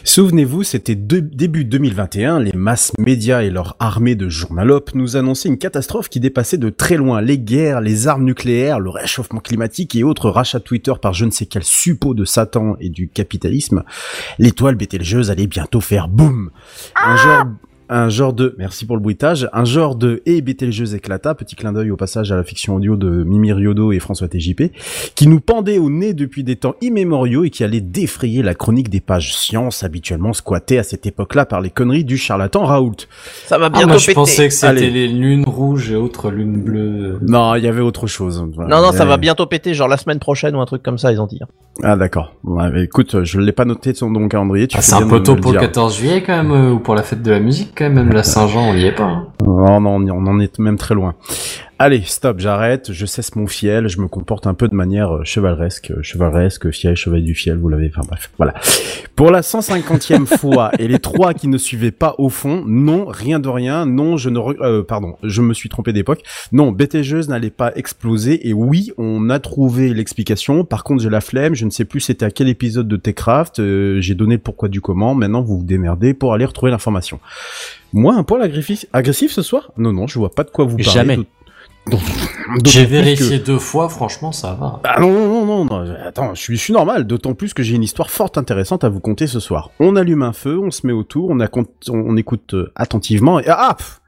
Souvenez-vous, 0.06 0.64
c'était 0.64 0.96
début 0.96 1.64
2021, 1.64 2.42
les 2.42 2.52
masses 2.52 2.92
médias 3.00 3.42
et 3.42 3.50
leur 3.50 3.78
armée 3.80 4.16
de 4.16 4.28
journalopes 4.28 4.94
nous 4.96 5.16
annonçaient 5.16 5.48
une 5.48 5.58
catastrophe 5.58 6.10
qui 6.10 6.20
dépassait 6.20 6.58
de 6.58 6.70
très 6.70 6.98
loin 6.98 7.22
les 7.22 7.40
guerres, 7.40 7.80
les 7.80 8.10
armes 8.10 8.26
nucléaires, 8.26 8.82
le 8.82 8.90
réchauffement 8.90 9.40
climatique 9.40 9.96
et 9.96 10.04
autres 10.04 10.30
rachats 10.30 10.60
de 10.60 10.64
Twitter 10.66 10.92
par 11.02 11.14
je 11.14 11.24
ne 11.24 11.32
sais 11.32 11.46
quel 11.46 11.64
suppôt 11.64 12.14
de 12.14 12.26
Satan 12.26 12.76
et 12.82 12.90
du 12.90 13.08
capitalisme. 13.08 13.84
L'étoile 14.40 14.76
Bételgeuse 14.76 15.32
allait 15.32 15.48
bientôt 15.48 15.80
faire 15.80 16.10
boum. 16.10 16.52
Un 17.02 17.16
genre 17.16 17.46
un 17.96 18.10
genre 18.10 18.34
de, 18.34 18.56
merci 18.58 18.86
pour 18.86 18.96
le 18.96 19.02
bruitage, 19.02 19.48
un 19.54 19.66
genre 19.66 19.96
de 19.96 20.22
et 20.26 20.42
Bételgeuse 20.42 20.96
éclata, 20.96 21.36
petit 21.36 21.56
clin 21.56 21.74
d'œil 21.74 21.92
au 21.92 21.96
passage 21.96 22.32
à 22.32 22.36
la 22.36 22.44
fiction 22.44 22.76
audio 22.76 22.96
de 22.96 23.24
Mimi 23.24 23.54
Riodo 23.54 23.92
et 23.92 24.00
François 24.00 24.28
TJP, 24.28 24.72
qui 25.16 25.28
nous 25.28 25.40
pendait 25.40 25.78
au 25.78 25.90
nez 25.90 26.14
depuis 26.14 26.44
des 26.44 26.56
temps 26.56 26.76
immémoriaux 26.82 27.44
et 27.44 27.50
qui 27.50 27.64
allait 27.64 27.82
défrayer 27.82 28.42
la 28.42 28.56
chronique 28.56 28.90
des 28.90 29.00
pages 29.00 29.36
science 29.36 29.84
habituellement 29.84 30.34
squattées 30.34 30.80
à 30.80 30.84
cette 30.84 31.06
époque-là 31.06 31.46
par 31.46 31.62
les 31.62 31.70
conneries 31.70 32.04
du 32.04 32.18
charlatan 32.18 32.66
Raoult. 32.66 32.96
Ça 33.46 33.58
va 33.58 33.68
Ah, 33.68 33.70
bientôt 33.70 33.88
moi, 33.90 33.98
je 33.98 34.06
péter. 34.08 34.16
pensais 34.16 34.48
que 34.48 34.54
c'était 34.54 34.90
les 34.90 35.08
lunes 35.08 35.44
rouges 35.46 35.92
et 35.92 35.96
autres 35.96 36.32
lunes 36.32 36.62
bleues. 36.62 37.20
Non, 37.22 37.56
il 37.56 37.64
y 37.64 37.68
avait 37.68 37.82
autre 37.82 38.08
chose. 38.08 38.44
Voilà. 38.56 38.76
Non, 38.76 38.82
non, 38.82 38.92
ça 38.92 39.06
va 39.06 39.18
bientôt 39.18 39.46
péter, 39.46 39.74
genre 39.74 39.88
la 39.88 39.98
semaine 39.98 40.20
prochaine 40.20 40.56
ou 40.56 40.62
un 40.62 40.66
truc 40.66 40.82
comme 40.82 40.98
ça, 40.98 41.12
ils 41.12 41.22
ont 41.22 41.28
dit. 41.28 41.40
Ah 41.82 41.96
d'accord. 41.96 42.36
Ouais, 42.44 42.84
écoute, 42.84 43.24
je 43.24 43.40
l'ai 43.40 43.52
pas 43.52 43.66
noté 43.66 43.94
dans 43.94 44.10
mon 44.10 44.28
calendrier. 44.28 44.68
Tu 44.68 44.78
Ah, 44.78 44.82
c'est 44.82 44.96
un 44.96 45.08
peu 45.08 45.20
de 45.20 45.26
tôt 45.26 45.36
pour 45.36 45.52
le 45.54 45.60
dire. 45.60 45.68
14 45.68 45.98
juillet 45.98 46.22
quand 46.24 46.36
même, 46.36 46.52
euh, 46.52 46.72
ou 46.74 46.80
pour 46.80 46.94
la 46.96 47.02
fête 47.04 47.24
de 47.24 47.32
la 47.32 47.40
musique 47.40 47.74
même, 47.90 48.12
la 48.12 48.24
Saint-Jean, 48.24 48.70
on 48.70 48.74
y 48.74 48.86
est 48.86 48.92
pas. 48.92 49.04
hein. 49.04 49.28
Non, 49.46 49.80
non, 49.82 49.96
on 49.98 50.06
y- 50.06 50.12
on 50.12 50.26
en 50.28 50.40
est 50.40 50.60
même 50.60 50.78
très 50.78 50.96
loin. 50.96 51.16
Allez, 51.80 52.04
stop, 52.06 52.40
j'arrête, 52.40 52.94
je 52.94 53.06
cesse 53.06 53.36
mon 53.36 53.48
fiel, 53.48 53.90
je 53.90 54.00
me 54.00 54.08
comporte 54.08 54.48
un 54.48 54.54
peu 54.54 54.70
de 54.70 54.76
manière 54.76 55.16
euh, 55.18 55.24
chevaleresque, 55.26 55.92
euh, 55.92 56.02
chevaleresque, 56.04 56.70
fiel, 56.72 56.96
chevalier 56.96 57.24
du 57.24 57.34
fiel, 57.36 57.58
vous 57.58 57.68
l'avez, 57.68 57.90
enfin 57.94 58.08
bref, 58.08 58.32
voilà. 58.38 58.54
Pour 59.16 59.32
la 59.32 59.42
150e 59.42 60.26
fois, 60.38 60.72
et 60.80 60.88
les 60.88 61.00
trois 61.00 61.34
qui 61.34 61.48
ne 61.50 61.58
suivaient 61.58 61.92
pas 61.92 62.16
au 62.20 62.30
fond, 62.30 62.64
non, 62.66 63.06
rien 63.06 63.40
de 63.40 63.50
rien, 63.50 63.86
non, 63.86 64.16
je 64.18 64.30
ne, 64.30 64.40
re- 64.40 64.56
euh, 64.62 64.84
pardon, 64.84 65.16
je 65.24 65.42
me 65.42 65.54
suis 65.54 65.68
trompé 65.68 65.92
d'époque, 65.94 66.22
non, 66.54 66.72
BTGeuse 66.72 67.28
n'allait 67.28 67.50
pas 67.50 67.74
exploser, 67.76 68.48
et 68.48 68.54
oui, 68.54 68.92
on 68.98 69.30
a 69.30 69.40
trouvé 69.40 69.94
l'explication, 69.94 70.64
par 70.64 70.84
contre 70.86 71.02
j'ai 71.02 71.10
la 71.10 71.22
flemme, 71.22 71.56
je 71.56 71.66
ne 71.66 71.72
sais 71.72 71.86
plus 71.86 72.00
c'était 72.00 72.26
à 72.26 72.32
quel 72.32 72.48
épisode 72.48 72.88
de 72.88 72.96
Techcraft, 72.98 73.60
euh, 73.60 74.00
j'ai 74.00 74.16
donné 74.16 74.36
le 74.36 74.42
pourquoi 74.42 74.70
du 74.70 74.80
comment, 74.80 75.16
maintenant 75.16 75.42
vous 75.42 75.58
vous 75.58 75.66
démerdez 75.66 76.14
pour 76.14 76.34
aller 76.34 76.46
retrouver 76.46 76.72
l'information. 76.72 77.20
Moi, 77.92 78.16
un 78.16 78.24
poil 78.24 78.42
agressif, 78.42 78.86
agressif 78.94 79.32
ce 79.32 79.42
soir? 79.42 79.72
Non, 79.78 79.92
non, 79.92 80.08
je 80.08 80.18
vois 80.18 80.34
pas 80.34 80.44
de 80.44 80.50
quoi 80.50 80.66
vous 80.66 80.78
parlez. 80.78 80.84
Jamais. 80.92 81.20
J'ai 82.66 82.86
vérifié 82.86 83.40
que- 83.40 83.46
deux 83.46 83.60
fois, 83.60 83.90
franchement, 83.90 84.32
ça 84.32 84.54
va. 84.54 84.80
Ah 84.84 85.00
non, 85.00 85.12
non, 85.12 85.46
non, 85.46 85.46
non, 85.46 85.66
non, 85.66 85.96
attends, 86.06 86.34
je 86.34 86.42
suis, 86.42 86.56
je 86.56 86.62
suis 86.62 86.74
normal, 86.74 87.06
d'autant 87.06 87.34
plus 87.34 87.54
que 87.54 87.64
j'ai 87.64 87.76
une 87.76 87.84
histoire 87.84 88.10
forte 88.10 88.38
intéressante 88.38 88.84
à 88.84 88.90
vous 88.90 89.00
conter 89.00 89.28
ce 89.28 89.40
soir. 89.40 89.72
On 89.80 89.96
allume 89.96 90.24
un 90.24 90.34
feu, 90.34 90.60
on 90.60 90.72
se 90.72 90.86
met 90.88 90.94
autour, 90.94 91.30
on, 91.30 91.40
a, 91.40 91.48
on, 91.90 92.18
écoute 92.18 92.54
euh, 92.54 92.72
attentivement, 92.76 93.40
et 93.40 93.46
ah, 93.48 93.76
pff, 93.78 94.00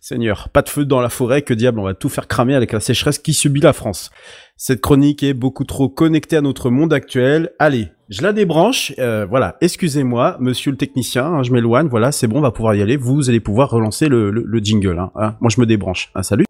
Seigneur, 0.00 0.50
pas 0.50 0.62
de 0.62 0.68
feu 0.68 0.84
dans 0.84 1.00
la 1.00 1.08
forêt, 1.08 1.42
que 1.42 1.54
diable, 1.54 1.80
on 1.80 1.84
va 1.84 1.94
tout 1.94 2.08
faire 2.08 2.28
cramer 2.28 2.54
avec 2.54 2.72
la 2.72 2.80
sécheresse 2.80 3.18
qui 3.18 3.34
subit 3.34 3.60
la 3.60 3.72
France. 3.72 4.10
Cette 4.56 4.80
chronique 4.80 5.22
est 5.22 5.34
beaucoup 5.34 5.64
trop 5.64 5.88
connectée 5.88 6.36
à 6.36 6.40
notre 6.42 6.70
monde 6.70 6.92
actuel. 6.92 7.50
Allez, 7.58 7.88
je 8.08 8.22
la 8.22 8.32
débranche, 8.32 8.92
euh, 8.98 9.26
voilà, 9.28 9.56
excusez-moi, 9.60 10.36
monsieur 10.38 10.70
le 10.70 10.76
technicien, 10.76 11.24
hein, 11.24 11.42
je 11.42 11.50
m'éloigne, 11.52 11.88
voilà, 11.88 12.12
c'est 12.12 12.26
bon, 12.28 12.38
on 12.38 12.42
va 12.42 12.52
pouvoir 12.52 12.74
y 12.74 12.82
aller, 12.82 12.96
vous 12.96 13.28
allez 13.28 13.40
pouvoir 13.40 13.70
relancer 13.70 14.08
le, 14.08 14.30
le, 14.30 14.42
le 14.46 14.58
jingle, 14.60 14.98
hein, 14.98 15.10
hein. 15.16 15.34
moi 15.40 15.50
je 15.54 15.60
me 15.60 15.66
débranche, 15.66 16.10
hein, 16.14 16.22
salut. 16.22 16.44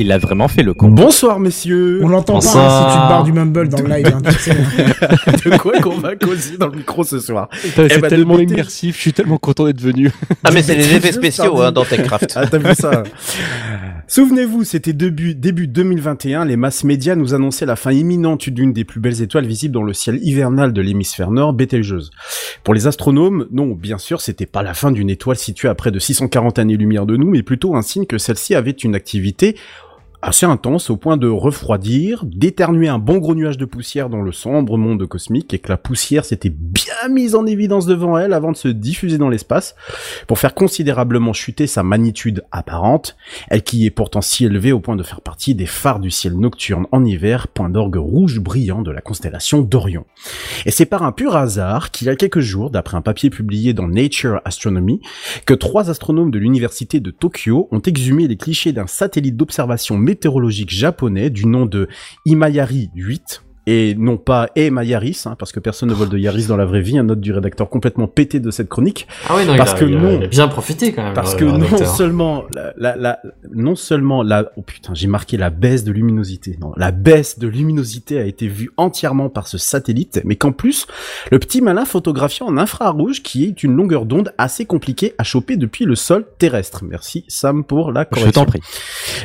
Il 0.00 0.12
a 0.12 0.18
vraiment 0.18 0.46
fait 0.46 0.62
le 0.62 0.74
con. 0.74 0.90
Bonsoir 0.90 1.40
messieurs 1.40 1.98
On 2.04 2.08
l'entend 2.08 2.38
pas 2.38 2.46
hein, 2.46 2.88
si 2.88 2.94
tu 2.94 3.02
te 3.02 3.08
barres 3.08 3.24
du 3.24 3.32
mumble 3.32 3.68
dans 3.68 3.82
le 3.82 3.88
live. 3.88 4.06
Hein, 4.06 4.22
tu 4.24 4.38
sais. 4.38 4.54
De 5.50 5.56
quoi 5.56 5.80
qu'on 5.80 5.98
va 5.98 6.14
causer 6.14 6.56
dans 6.56 6.68
le 6.68 6.76
micro 6.76 7.02
ce 7.02 7.18
soir 7.18 7.48
Eh 7.64 7.68
C'est 7.74 8.00
ben, 8.00 8.08
tellement 8.08 8.38
immersif, 8.38 8.94
je 8.94 9.00
suis 9.00 9.12
tellement 9.12 9.38
content 9.38 9.64
d'être 9.64 9.80
venu. 9.80 10.12
Ah 10.44 10.50
mais 10.52 10.62
c'est 10.62 10.76
les 10.76 10.94
effets 10.94 11.10
spéciaux 11.10 11.60
hein, 11.60 11.72
dans 11.72 11.84
Techcraft. 11.84 12.32
Ah, 12.36 12.46
t'as 12.46 12.58
vu 12.58 12.74
ça 12.74 13.02
Souvenez-vous, 14.06 14.62
c'était 14.62 14.92
début, 14.92 15.34
début 15.34 15.66
2021, 15.66 16.44
les 16.44 16.56
masses 16.56 16.84
médias 16.84 17.16
nous 17.16 17.34
annonçaient 17.34 17.66
la 17.66 17.76
fin 17.76 17.90
imminente 17.90 18.48
d'une 18.48 18.72
des 18.72 18.84
plus 18.84 19.00
belles 19.00 19.20
étoiles 19.20 19.46
visibles 19.46 19.74
dans 19.74 19.82
le 19.82 19.92
ciel 19.92 20.20
hivernal 20.22 20.72
de 20.72 20.80
l'hémisphère 20.80 21.32
nord, 21.32 21.52
Betelgeuse. 21.52 22.10
Pour 22.62 22.72
les 22.72 22.86
astronomes, 22.86 23.48
non, 23.50 23.74
bien 23.74 23.98
sûr, 23.98 24.20
c'était 24.20 24.46
pas 24.46 24.62
la 24.62 24.74
fin 24.74 24.92
d'une 24.92 25.10
étoile 25.10 25.36
située 25.36 25.68
à 25.68 25.74
près 25.74 25.90
de 25.90 25.98
640 25.98 26.58
années-lumière 26.58 27.04
de 27.04 27.16
nous, 27.16 27.28
mais 27.28 27.42
plutôt 27.42 27.74
un 27.74 27.82
signe 27.82 28.06
que 28.06 28.18
celle-ci 28.18 28.54
avait 28.54 28.70
une 28.70 28.94
activité 28.94 29.56
assez 30.20 30.46
intense 30.46 30.90
au 30.90 30.96
point 30.96 31.16
de 31.16 31.28
refroidir, 31.28 32.24
d'éternuer 32.24 32.88
un 32.88 32.98
bon 32.98 33.18
gros 33.18 33.36
nuage 33.36 33.56
de 33.56 33.64
poussière 33.64 34.08
dans 34.08 34.20
le 34.20 34.32
sombre 34.32 34.76
monde 34.76 35.06
cosmique 35.06 35.54
et 35.54 35.60
que 35.60 35.68
la 35.68 35.76
poussière 35.76 36.24
s'était 36.24 36.50
bien 36.50 37.08
mise 37.08 37.36
en 37.36 37.46
évidence 37.46 37.86
devant 37.86 38.18
elle 38.18 38.32
avant 38.32 38.50
de 38.50 38.56
se 38.56 38.68
diffuser 38.68 39.18
dans 39.18 39.28
l'espace 39.28 39.76
pour 40.26 40.38
faire 40.38 40.54
considérablement 40.54 41.32
chuter 41.32 41.68
sa 41.68 41.84
magnitude 41.84 42.42
apparente, 42.50 43.16
elle 43.48 43.62
qui 43.62 43.86
est 43.86 43.90
pourtant 43.90 44.20
si 44.20 44.44
élevée 44.44 44.72
au 44.72 44.80
point 44.80 44.96
de 44.96 45.02
faire 45.04 45.20
partie 45.20 45.54
des 45.54 45.66
phares 45.66 46.00
du 46.00 46.10
ciel 46.10 46.34
nocturne 46.34 46.86
en 46.90 47.04
hiver, 47.04 47.46
point 47.46 47.70
d'orgue 47.70 47.96
rouge 47.96 48.40
brillant 48.40 48.82
de 48.82 48.90
la 48.90 49.00
constellation 49.00 49.60
d'Orion. 49.60 50.04
Et 50.66 50.72
c'est 50.72 50.86
par 50.86 51.04
un 51.04 51.12
pur 51.12 51.36
hasard 51.36 51.92
qu'il 51.92 52.08
y 52.08 52.10
a 52.10 52.16
quelques 52.16 52.40
jours, 52.40 52.70
d'après 52.70 52.96
un 52.96 53.02
papier 53.02 53.30
publié 53.30 53.72
dans 53.72 53.86
Nature 53.86 54.40
Astronomy, 54.44 55.00
que 55.46 55.54
trois 55.54 55.90
astronomes 55.90 56.32
de 56.32 56.38
l'université 56.38 56.98
de 56.98 57.10
Tokyo 57.10 57.68
ont 57.70 57.80
exhumé 57.80 58.26
les 58.26 58.36
clichés 58.36 58.72
d'un 58.72 58.88
satellite 58.88 59.36
d'observation 59.36 59.96
météorologique 60.08 60.70
japonais 60.70 61.28
du 61.28 61.44
nom 61.44 61.66
de 61.66 61.86
Imayari 62.24 62.88
8, 62.94 63.42
et 63.70 63.94
non 63.98 64.16
pas 64.16 64.48
Emma 64.56 64.82
Yaris, 64.82 65.22
hein, 65.26 65.36
parce 65.38 65.52
que 65.52 65.60
personne 65.60 65.90
ne 65.90 65.94
vole 65.94 66.08
de 66.08 66.16
Yaris 66.18 66.46
dans 66.46 66.56
la 66.56 66.64
vraie 66.64 66.80
vie, 66.80 66.98
un 66.98 67.02
note 67.02 67.20
du 67.20 67.32
rédacteur 67.32 67.68
complètement 67.68 68.06
pété 68.08 68.40
de 68.40 68.50
cette 68.50 68.68
chronique. 68.68 69.06
Ah 69.28 69.34
oui, 69.36 69.44
non, 69.46 69.56
Parce 69.56 69.72
il, 69.72 69.74
a, 69.74 69.78
que 69.78 69.84
il 69.84 69.96
a- 69.96 70.00
non. 70.00 70.18
il 70.20 70.24
a 70.24 70.26
bien 70.28 70.48
profité 70.48 70.92
quand 70.92 71.02
même. 71.02 71.12
Parce 71.14 71.34
le 71.34 71.38
que 71.40 71.44
non 71.44 71.84
seulement 71.86 72.44
la, 72.54 72.72
la, 72.76 72.96
la- 72.96 73.18
non 73.52 73.76
seulement 73.76 74.22
la 74.22 74.50
oh 74.56 74.62
putain 74.62 74.94
j'ai 74.94 75.06
marqué 75.08 75.36
la 75.36 75.50
baisse 75.50 75.84
de 75.84 75.92
luminosité 75.92 76.56
non 76.60 76.72
la 76.76 76.90
baisse 76.92 77.38
de 77.38 77.46
luminosité 77.48 78.18
a 78.18 78.24
été 78.24 78.46
vue 78.48 78.70
entièrement 78.76 79.28
par 79.28 79.48
ce 79.48 79.58
satellite 79.58 80.20
mais 80.24 80.36
qu'en 80.36 80.52
plus 80.52 80.86
le 81.30 81.38
petit 81.38 81.60
malin 81.60 81.84
photographié 81.84 82.46
en 82.46 82.56
infrarouge 82.56 83.22
qui 83.22 83.44
est 83.44 83.62
une 83.62 83.74
longueur 83.74 84.06
d'onde 84.06 84.32
assez 84.38 84.64
compliquée 84.64 85.14
à 85.18 85.24
choper 85.24 85.56
depuis 85.56 85.84
le 85.84 85.94
sol 85.96 86.24
terrestre 86.38 86.84
merci 86.84 87.24
Sam 87.28 87.64
pour 87.64 87.92
la 87.92 88.02
Je 88.02 88.08
correction 88.20 88.44
t'en 88.44 88.46
prie. 88.46 88.60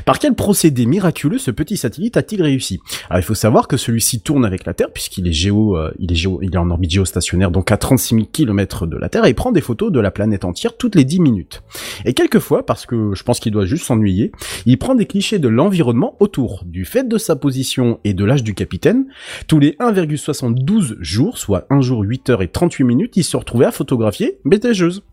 par 0.06 0.20
quel 0.20 0.34
procédé 0.36 0.86
miraculeux 0.86 1.38
ce 1.38 1.52
petit 1.52 1.78
satellite 1.78 2.18
a-t-il 2.18 2.42
réussi? 2.42 2.80
Alors 3.10 3.20
il 3.22 3.24
faut 3.26 3.36
savoir 3.36 3.68
que 3.68 3.78
celui-ci 3.78 4.22
tourne 4.22 4.33
avec 4.42 4.66
la 4.66 4.74
Terre 4.74 4.92
puisqu'il 4.92 5.28
est 5.28 5.34
géo, 5.34 5.78
euh, 5.78 5.94
il 6.00 6.12
est 6.12 6.16
géo, 6.16 6.40
il 6.42 6.54
est 6.54 6.58
en 6.58 6.70
orbite 6.72 6.92
géostationnaire 6.92 7.52
donc 7.52 7.72
à 7.72 7.78
36 7.78 8.16
000 8.16 8.28
km 8.32 8.88
de 8.88 8.98
la 8.98 9.10
Terre 9.10 9.26
et 9.26 9.30
il 9.30 9.36
prend 9.36 9.52
des 9.52 9.62
photos 9.62 9.92
de 9.92 10.00
la 10.00 10.10
planète 10.10 10.46
entière 10.46 10.76
toutes 10.76 10.96
les 10.96 11.06
10 11.06 11.20
minutes. 11.20 11.62
Et 12.06 12.14
quelquefois, 12.14 12.66
parce 12.66 12.86
que 12.86 13.14
je 13.14 13.24
pense 13.24 13.40
qu'il 13.40 13.52
doit 13.52 13.66
juste 13.66 13.86
s'ennuyer, 13.86 14.32
il 14.66 14.78
prend 14.80 14.96
des 14.96 15.06
clichés 15.06 15.40
de 15.40 15.48
l'environnement 15.48 16.16
autour. 16.20 16.64
Du 16.66 16.86
fait 16.86 17.08
de 17.08 17.18
sa 17.18 17.36
position 17.36 18.00
et 18.04 18.14
de 18.14 18.26
l'âge 18.26 18.44
du 18.44 18.56
capitaine, 18.56 19.06
tous 19.48 19.60
les 19.60 19.72
1,72 19.80 20.96
jours, 21.00 21.38
soit 21.38 21.66
1 21.70 21.82
jour 21.82 22.02
8 22.02 22.30
heures 22.32 22.42
et 22.42 22.48
38 22.48 22.84
minutes, 22.84 23.18
il 23.18 23.24
se 23.24 23.38
retrouvait 23.38 23.66
à 23.66 23.72
photographier 23.72 24.40
Betelgeuse. 24.46 25.04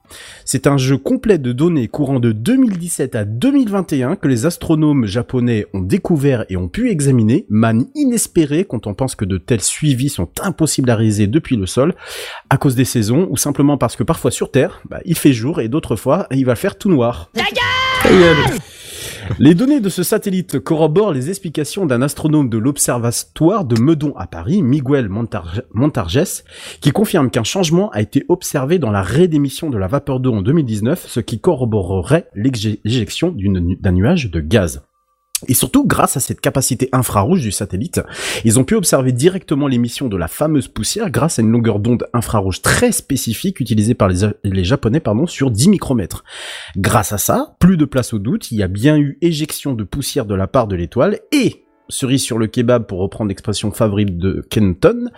C'est 0.44 0.66
un 0.66 0.76
jeu 0.76 0.96
complet 0.96 1.38
de 1.38 1.52
données 1.52 1.88
courant 1.88 2.20
de 2.20 2.32
2017 2.32 3.14
à 3.14 3.24
2021 3.24 4.16
que 4.16 4.28
les 4.28 4.46
astronomes 4.46 5.06
japonais 5.06 5.66
ont 5.74 5.80
découvert 5.80 6.44
et 6.48 6.56
ont 6.56 6.68
pu 6.68 6.90
examiner, 6.90 7.46
manne 7.48 7.86
inespérée 7.94 8.64
quand 8.64 8.86
on 8.86 8.94
pense 8.94 9.14
que 9.14 9.24
de 9.24 9.38
tels 9.38 9.62
suivis 9.62 10.08
sont 10.08 10.28
impossibles 10.42 10.90
à 10.90 10.96
réaliser 10.96 11.26
depuis 11.26 11.56
le 11.56 11.66
sol, 11.66 11.94
à 12.48 12.56
cause 12.56 12.74
des 12.74 12.84
saisons, 12.84 13.26
ou 13.30 13.36
simplement 13.36 13.78
parce 13.78 13.96
que 13.96 14.02
parfois 14.02 14.30
sur 14.30 14.50
Terre, 14.50 14.82
bah, 14.88 15.00
il 15.04 15.16
fait 15.16 15.32
jour 15.32 15.60
et 15.60 15.68
d'autres 15.68 15.96
fois, 15.96 16.26
il 16.30 16.44
va 16.44 16.56
faire 16.56 16.76
tout 16.76 16.90
noir. 16.90 17.30
Les 19.38 19.54
données 19.54 19.80
de 19.80 19.88
ce 19.88 20.02
satellite 20.02 20.58
corroborent 20.58 21.12
les 21.12 21.28
explications 21.28 21.86
d'un 21.86 22.02
astronome 22.02 22.48
de 22.48 22.58
l'Observatoire 22.58 23.64
de 23.64 23.80
Meudon 23.80 24.12
à 24.16 24.26
Paris, 24.26 24.62
Miguel 24.62 25.08
Montar- 25.08 25.62
Montargès, 25.72 26.44
qui 26.80 26.90
confirme 26.90 27.30
qu'un 27.30 27.44
changement 27.44 27.90
a 27.90 28.00
été 28.00 28.24
observé 28.28 28.78
dans 28.78 28.90
la 28.90 29.02
raie 29.02 29.28
d'émission 29.28 29.70
de 29.70 29.78
la 29.78 29.86
vapeur 29.86 30.20
d'eau 30.20 30.34
en 30.34 30.42
2019, 30.42 31.06
ce 31.06 31.20
qui 31.20 31.40
corroborerait 31.40 32.28
l'éjection 32.34 33.34
d'un 33.34 33.92
nuage 33.92 34.30
de 34.30 34.40
gaz. 34.40 34.82
Et 35.48 35.54
surtout, 35.54 35.86
grâce 35.86 36.16
à 36.16 36.20
cette 36.20 36.40
capacité 36.40 36.88
infrarouge 36.92 37.42
du 37.42 37.52
satellite, 37.52 38.00
ils 38.44 38.58
ont 38.58 38.64
pu 38.64 38.74
observer 38.74 39.12
directement 39.12 39.68
l'émission 39.68 40.08
de 40.08 40.16
la 40.16 40.28
fameuse 40.28 40.68
poussière 40.68 41.10
grâce 41.10 41.38
à 41.38 41.42
une 41.42 41.50
longueur 41.50 41.78
d'onde 41.78 42.06
infrarouge 42.12 42.62
très 42.62 42.92
spécifique 42.92 43.60
utilisée 43.60 43.94
par 43.94 44.08
les, 44.08 44.64
Japonais 44.64 45.00
pardon, 45.00 45.26
sur 45.26 45.50
10 45.50 45.70
micromètres. 45.70 46.24
Grâce 46.76 47.12
à 47.12 47.18
ça, 47.18 47.56
plus 47.58 47.76
de 47.76 47.84
place 47.84 48.12
au 48.12 48.18
doute, 48.18 48.50
il 48.50 48.58
y 48.58 48.62
a 48.62 48.68
bien 48.68 48.96
eu 48.98 49.18
éjection 49.22 49.74
de 49.74 49.84
poussière 49.84 50.26
de 50.26 50.34
la 50.34 50.46
part 50.46 50.66
de 50.66 50.76
l'étoile 50.76 51.20
et 51.32 51.64
cerise 51.90 52.22
sur 52.22 52.38
le 52.38 52.46
kebab 52.46 52.86
pour 52.86 53.00
reprendre 53.00 53.28
l'expression 53.28 53.70
favorite 53.70 54.18
de 54.18 54.44
Kenton, 54.48 55.10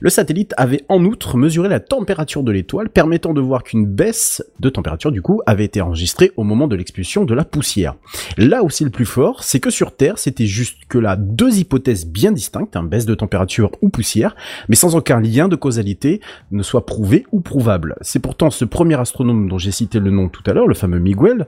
le 0.00 0.10
satellite 0.10 0.54
avait 0.56 0.84
en 0.88 1.04
outre 1.04 1.36
mesuré 1.36 1.68
la 1.68 1.80
température 1.80 2.42
de 2.42 2.52
l'étoile, 2.52 2.90
permettant 2.90 3.34
de 3.34 3.40
voir 3.40 3.64
qu'une 3.64 3.86
baisse 3.86 4.42
de 4.60 4.68
température 4.68 5.12
du 5.12 5.22
coup 5.22 5.42
avait 5.46 5.64
été 5.64 5.80
enregistrée 5.80 6.32
au 6.36 6.44
moment 6.44 6.68
de 6.68 6.76
l'expulsion 6.76 7.24
de 7.24 7.34
la 7.34 7.44
poussière. 7.44 7.94
Là 8.36 8.62
aussi 8.62 8.84
le 8.84 8.90
plus 8.90 9.06
fort, 9.06 9.42
c'est 9.42 9.60
que 9.60 9.70
sur 9.70 9.96
Terre, 9.96 10.18
c'était 10.18 10.46
juste 10.46 10.78
que 10.88 10.98
là 10.98 11.16
deux 11.16 11.58
hypothèses 11.58 12.06
bien 12.06 12.32
distinctes, 12.32 12.76
un 12.76 12.82
baisse 12.82 13.06
de 13.06 13.14
température 13.14 13.70
ou 13.82 13.88
poussière, 13.88 14.36
mais 14.68 14.76
sans 14.76 14.96
aucun 14.96 15.20
lien 15.20 15.48
de 15.48 15.56
causalité 15.56 16.20
ne 16.50 16.62
soit 16.62 16.86
prouvé 16.86 17.26
ou 17.32 17.40
prouvable. 17.40 17.96
C'est 18.00 18.20
pourtant 18.20 18.50
ce 18.50 18.64
premier 18.64 18.98
astronome 18.98 19.48
dont 19.48 19.58
j'ai 19.58 19.70
cité 19.70 19.98
le 19.98 20.10
nom 20.10 20.28
tout 20.28 20.42
à 20.46 20.52
l'heure, 20.52 20.66
le 20.66 20.74
fameux 20.74 20.98
Miguel, 20.98 21.46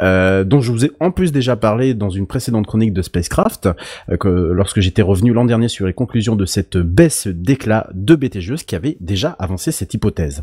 euh, 0.00 0.44
dont 0.44 0.60
je 0.60 0.72
vous 0.72 0.84
ai 0.84 0.92
en 1.00 1.10
plus 1.10 1.32
déjà 1.32 1.56
parlé 1.56 1.94
dans 1.94 2.10
une 2.10 2.26
précédente 2.26 2.66
chronique 2.66 2.92
de 2.92 3.02
Spacecraft, 3.02 3.68
euh, 4.08 4.16
euh, 4.26 4.52
lorsque 4.52 4.80
j'étais 4.80 5.02
revenu 5.02 5.32
l'an 5.32 5.44
dernier 5.44 5.68
sur 5.68 5.86
les 5.86 5.92
conclusions 5.92 6.36
de 6.36 6.44
cette 6.44 6.76
baisse 6.76 7.26
d'éclat 7.26 7.88
de 7.94 8.14
BTGeuse 8.14 8.62
qui 8.64 8.74
avait 8.74 8.96
déjà 9.00 9.30
avancé 9.38 9.72
cette 9.72 9.94
hypothèse. 9.94 10.42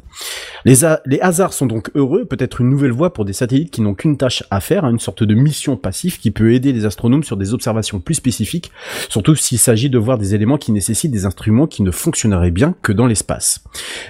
Les 0.65 1.19
hasards 1.21 1.53
sont 1.53 1.65
donc 1.65 1.89
heureux, 1.95 2.25
peut-être 2.25 2.61
une 2.61 2.69
nouvelle 2.69 2.91
voie 2.91 3.13
pour 3.13 3.25
des 3.25 3.33
satellites 3.33 3.71
qui 3.71 3.81
n'ont 3.81 3.93
qu'une 3.93 4.17
tâche 4.17 4.43
à 4.51 4.59
faire, 4.59 4.85
hein, 4.85 4.91
une 4.91 4.99
sorte 4.99 5.23
de 5.23 5.33
mission 5.33 5.77
passive 5.77 6.19
qui 6.19 6.31
peut 6.31 6.53
aider 6.53 6.73
les 6.73 6.85
astronomes 6.85 7.23
sur 7.23 7.37
des 7.37 7.53
observations 7.53 7.99
plus 7.99 8.15
spécifiques, 8.15 8.71
surtout 9.09 9.35
s'il 9.35 9.59
s'agit 9.59 9.89
de 9.89 9.97
voir 9.97 10.17
des 10.17 10.35
éléments 10.35 10.57
qui 10.57 10.71
nécessitent 10.71 11.11
des 11.11 11.25
instruments 11.25 11.67
qui 11.67 11.83
ne 11.83 11.91
fonctionneraient 11.91 12.51
bien 12.51 12.75
que 12.81 12.91
dans 12.91 13.07
l'espace. 13.07 13.63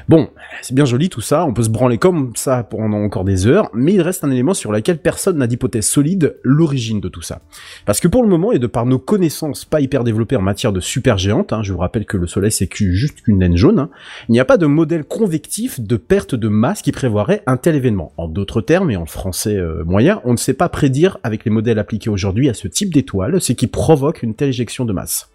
Bon, 0.07 0.29
c'est 0.61 0.73
bien 0.73 0.85
joli 0.85 1.09
tout 1.09 1.21
ça, 1.21 1.45
on 1.45 1.53
peut 1.53 1.63
se 1.63 1.69
branler 1.69 1.97
comme 1.97 2.31
ça 2.35 2.63
pendant 2.63 2.97
encore 2.97 3.25
des 3.25 3.47
heures, 3.47 3.69
mais 3.73 3.93
il 3.93 4.01
reste 4.01 4.23
un 4.23 4.31
élément 4.31 4.53
sur 4.53 4.71
lequel 4.71 4.99
personne 4.99 5.37
n'a 5.37 5.47
d'hypothèse 5.47 5.85
solide, 5.85 6.37
l'origine 6.43 6.99
de 6.99 7.09
tout 7.09 7.21
ça. 7.21 7.41
Parce 7.85 7.99
que 7.99 8.07
pour 8.07 8.23
le 8.23 8.29
moment, 8.29 8.51
et 8.51 8.59
de 8.59 8.67
par 8.67 8.85
nos 8.85 8.99
connaissances 8.99 9.58
pas 9.65 9.81
hyper 9.81 10.03
développées 10.03 10.35
en 10.35 10.41
matière 10.41 10.73
de 10.73 10.79
supergéante, 10.79 11.53
hein, 11.53 11.61
je 11.63 11.73
vous 11.73 11.79
rappelle 11.79 12.05
que 12.05 12.17
le 12.17 12.27
Soleil 12.27 12.51
c'est 12.51 12.69
juste 12.73 13.21
qu'une 13.21 13.39
naine 13.39 13.57
jaune, 13.57 13.79
hein, 13.79 13.89
il 14.27 14.33
n'y 14.33 14.39
a 14.39 14.45
pas 14.45 14.57
de 14.57 14.65
modèle 14.65 15.03
convectif 15.03 15.79
de 15.79 15.97
perte 15.97 16.35
de 16.35 16.47
masse 16.47 16.81
qui 16.81 16.91
prévoirait 16.91 17.43
un 17.47 17.57
tel 17.57 17.75
événement. 17.75 18.13
En 18.17 18.27
d'autres 18.27 18.61
termes, 18.61 18.91
et 18.91 18.97
en 18.97 19.05
français 19.05 19.55
euh, 19.57 19.83
moyen, 19.85 20.21
on 20.23 20.31
ne 20.31 20.37
sait 20.37 20.53
pas 20.53 20.69
prédire 20.69 21.17
avec 21.23 21.45
les 21.45 21.51
modèles 21.51 21.79
appliqués 21.79 22.09
aujourd'hui 22.09 22.49
à 22.49 22.53
ce 22.53 22.67
type 22.67 22.93
d'étoile 22.93 23.41
ce 23.41 23.53
qui 23.53 23.67
provoque 23.67 24.23
une 24.23 24.35
telle 24.35 24.49
éjection 24.49 24.85
de 24.85 24.93
masse. 24.93 25.29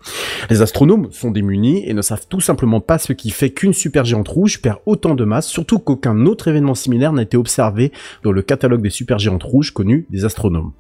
Les 0.51 0.63
astronomes 0.63 1.09
sont 1.11 1.31
démunis 1.31 1.83
et 1.87 1.95
ne 1.95 2.03
savent 2.03 2.27
tout 2.29 2.41
simplement 2.41 2.81
pas 2.81 2.99
ce 2.99 3.13
qui 3.13 3.31
fait 3.31 3.51
qu'une 3.51 3.73
supergéante 3.73 4.29
rouge 4.29 4.61
perd 4.61 4.79
autant 4.87 5.15
de 5.15 5.25
masse, 5.25 5.49
surtout 5.49 5.79
qu'aucun 5.79 6.27
autre 6.27 6.49
événement 6.49 6.75
similaire 6.75 7.13
n'a 7.13 7.23
été 7.23 7.37
observé 7.37 7.93
dans 8.23 8.33
le 8.33 8.43
catalogue 8.43 8.83
des 8.83 8.91
supergéantes 8.91 9.43
rouges 9.43 9.73
connus 9.73 10.07
des 10.11 10.25
astronomes. 10.25 10.73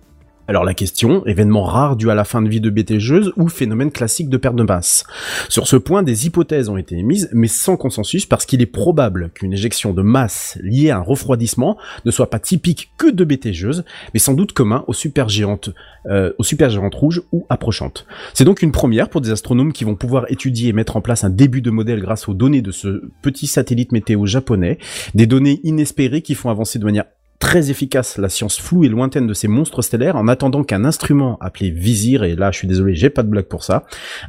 Alors 0.46 0.64
la 0.64 0.74
question, 0.74 1.24
événement 1.24 1.62
rare 1.62 1.96
dû 1.96 2.10
à 2.10 2.14
la 2.14 2.24
fin 2.24 2.42
de 2.42 2.50
vie 2.50 2.60
de 2.60 2.68
BTGeuse 2.68 3.32
ou 3.36 3.48
phénomène 3.48 3.90
classique 3.90 4.28
de 4.28 4.36
perte 4.36 4.56
de 4.56 4.62
masse? 4.62 5.04
Sur 5.48 5.66
ce 5.66 5.76
point, 5.76 6.02
des 6.02 6.26
hypothèses 6.26 6.68
ont 6.68 6.76
été 6.76 6.96
émises, 6.96 7.30
mais 7.32 7.48
sans 7.48 7.78
consensus 7.78 8.26
parce 8.26 8.44
qu'il 8.44 8.60
est 8.60 8.66
probable 8.66 9.30
qu'une 9.30 9.54
éjection 9.54 9.94
de 9.94 10.02
masse 10.02 10.58
liée 10.62 10.90
à 10.90 10.98
un 10.98 11.02
refroidissement 11.02 11.78
ne 12.04 12.10
soit 12.10 12.28
pas 12.28 12.38
typique 12.38 12.90
que 12.98 13.10
de 13.10 13.24
BTGeuse, 13.24 13.84
mais 14.12 14.20
sans 14.20 14.34
doute 14.34 14.52
commun 14.52 14.84
aux 14.86 14.92
supergéantes, 14.92 15.70
euh, 16.10 16.34
aux 16.38 16.44
supergéantes 16.44 16.94
rouges 16.94 17.22
ou 17.32 17.46
approchantes. 17.48 18.06
C'est 18.34 18.44
donc 18.44 18.60
une 18.60 18.72
première 18.72 19.08
pour 19.08 19.22
des 19.22 19.30
astronomes 19.30 19.72
qui 19.72 19.84
vont 19.84 19.96
pouvoir 19.96 20.30
étudier 20.30 20.68
et 20.68 20.72
mettre 20.74 20.98
en 20.98 21.00
place 21.00 21.24
un 21.24 21.30
début 21.30 21.62
de 21.62 21.70
modèle 21.70 22.02
grâce 22.02 22.28
aux 22.28 22.34
données 22.34 22.62
de 22.62 22.70
ce 22.70 23.02
petit 23.22 23.46
satellite 23.46 23.92
météo 23.92 24.26
japonais, 24.26 24.78
des 25.14 25.26
données 25.26 25.60
inespérées 25.64 26.20
qui 26.20 26.34
font 26.34 26.50
avancer 26.50 26.78
de 26.78 26.84
manière 26.84 27.06
très 27.44 27.70
efficace 27.70 28.16
la 28.16 28.30
science 28.30 28.58
floue 28.58 28.84
et 28.84 28.88
lointaine 28.88 29.26
de 29.26 29.34
ces 29.34 29.48
monstres 29.48 29.82
stellaires 29.82 30.16
en 30.16 30.28
attendant 30.28 30.64
qu'un 30.64 30.86
instrument 30.86 31.36
appelé 31.42 31.70
Visir, 31.70 32.24
et 32.24 32.36
là 32.36 32.50
je 32.50 32.56
suis 32.56 32.66
désolé, 32.66 32.94
j'ai 32.94 33.10
pas 33.10 33.22
de 33.22 33.28
blague 33.28 33.48
pour 33.48 33.64
ça, 33.64 33.84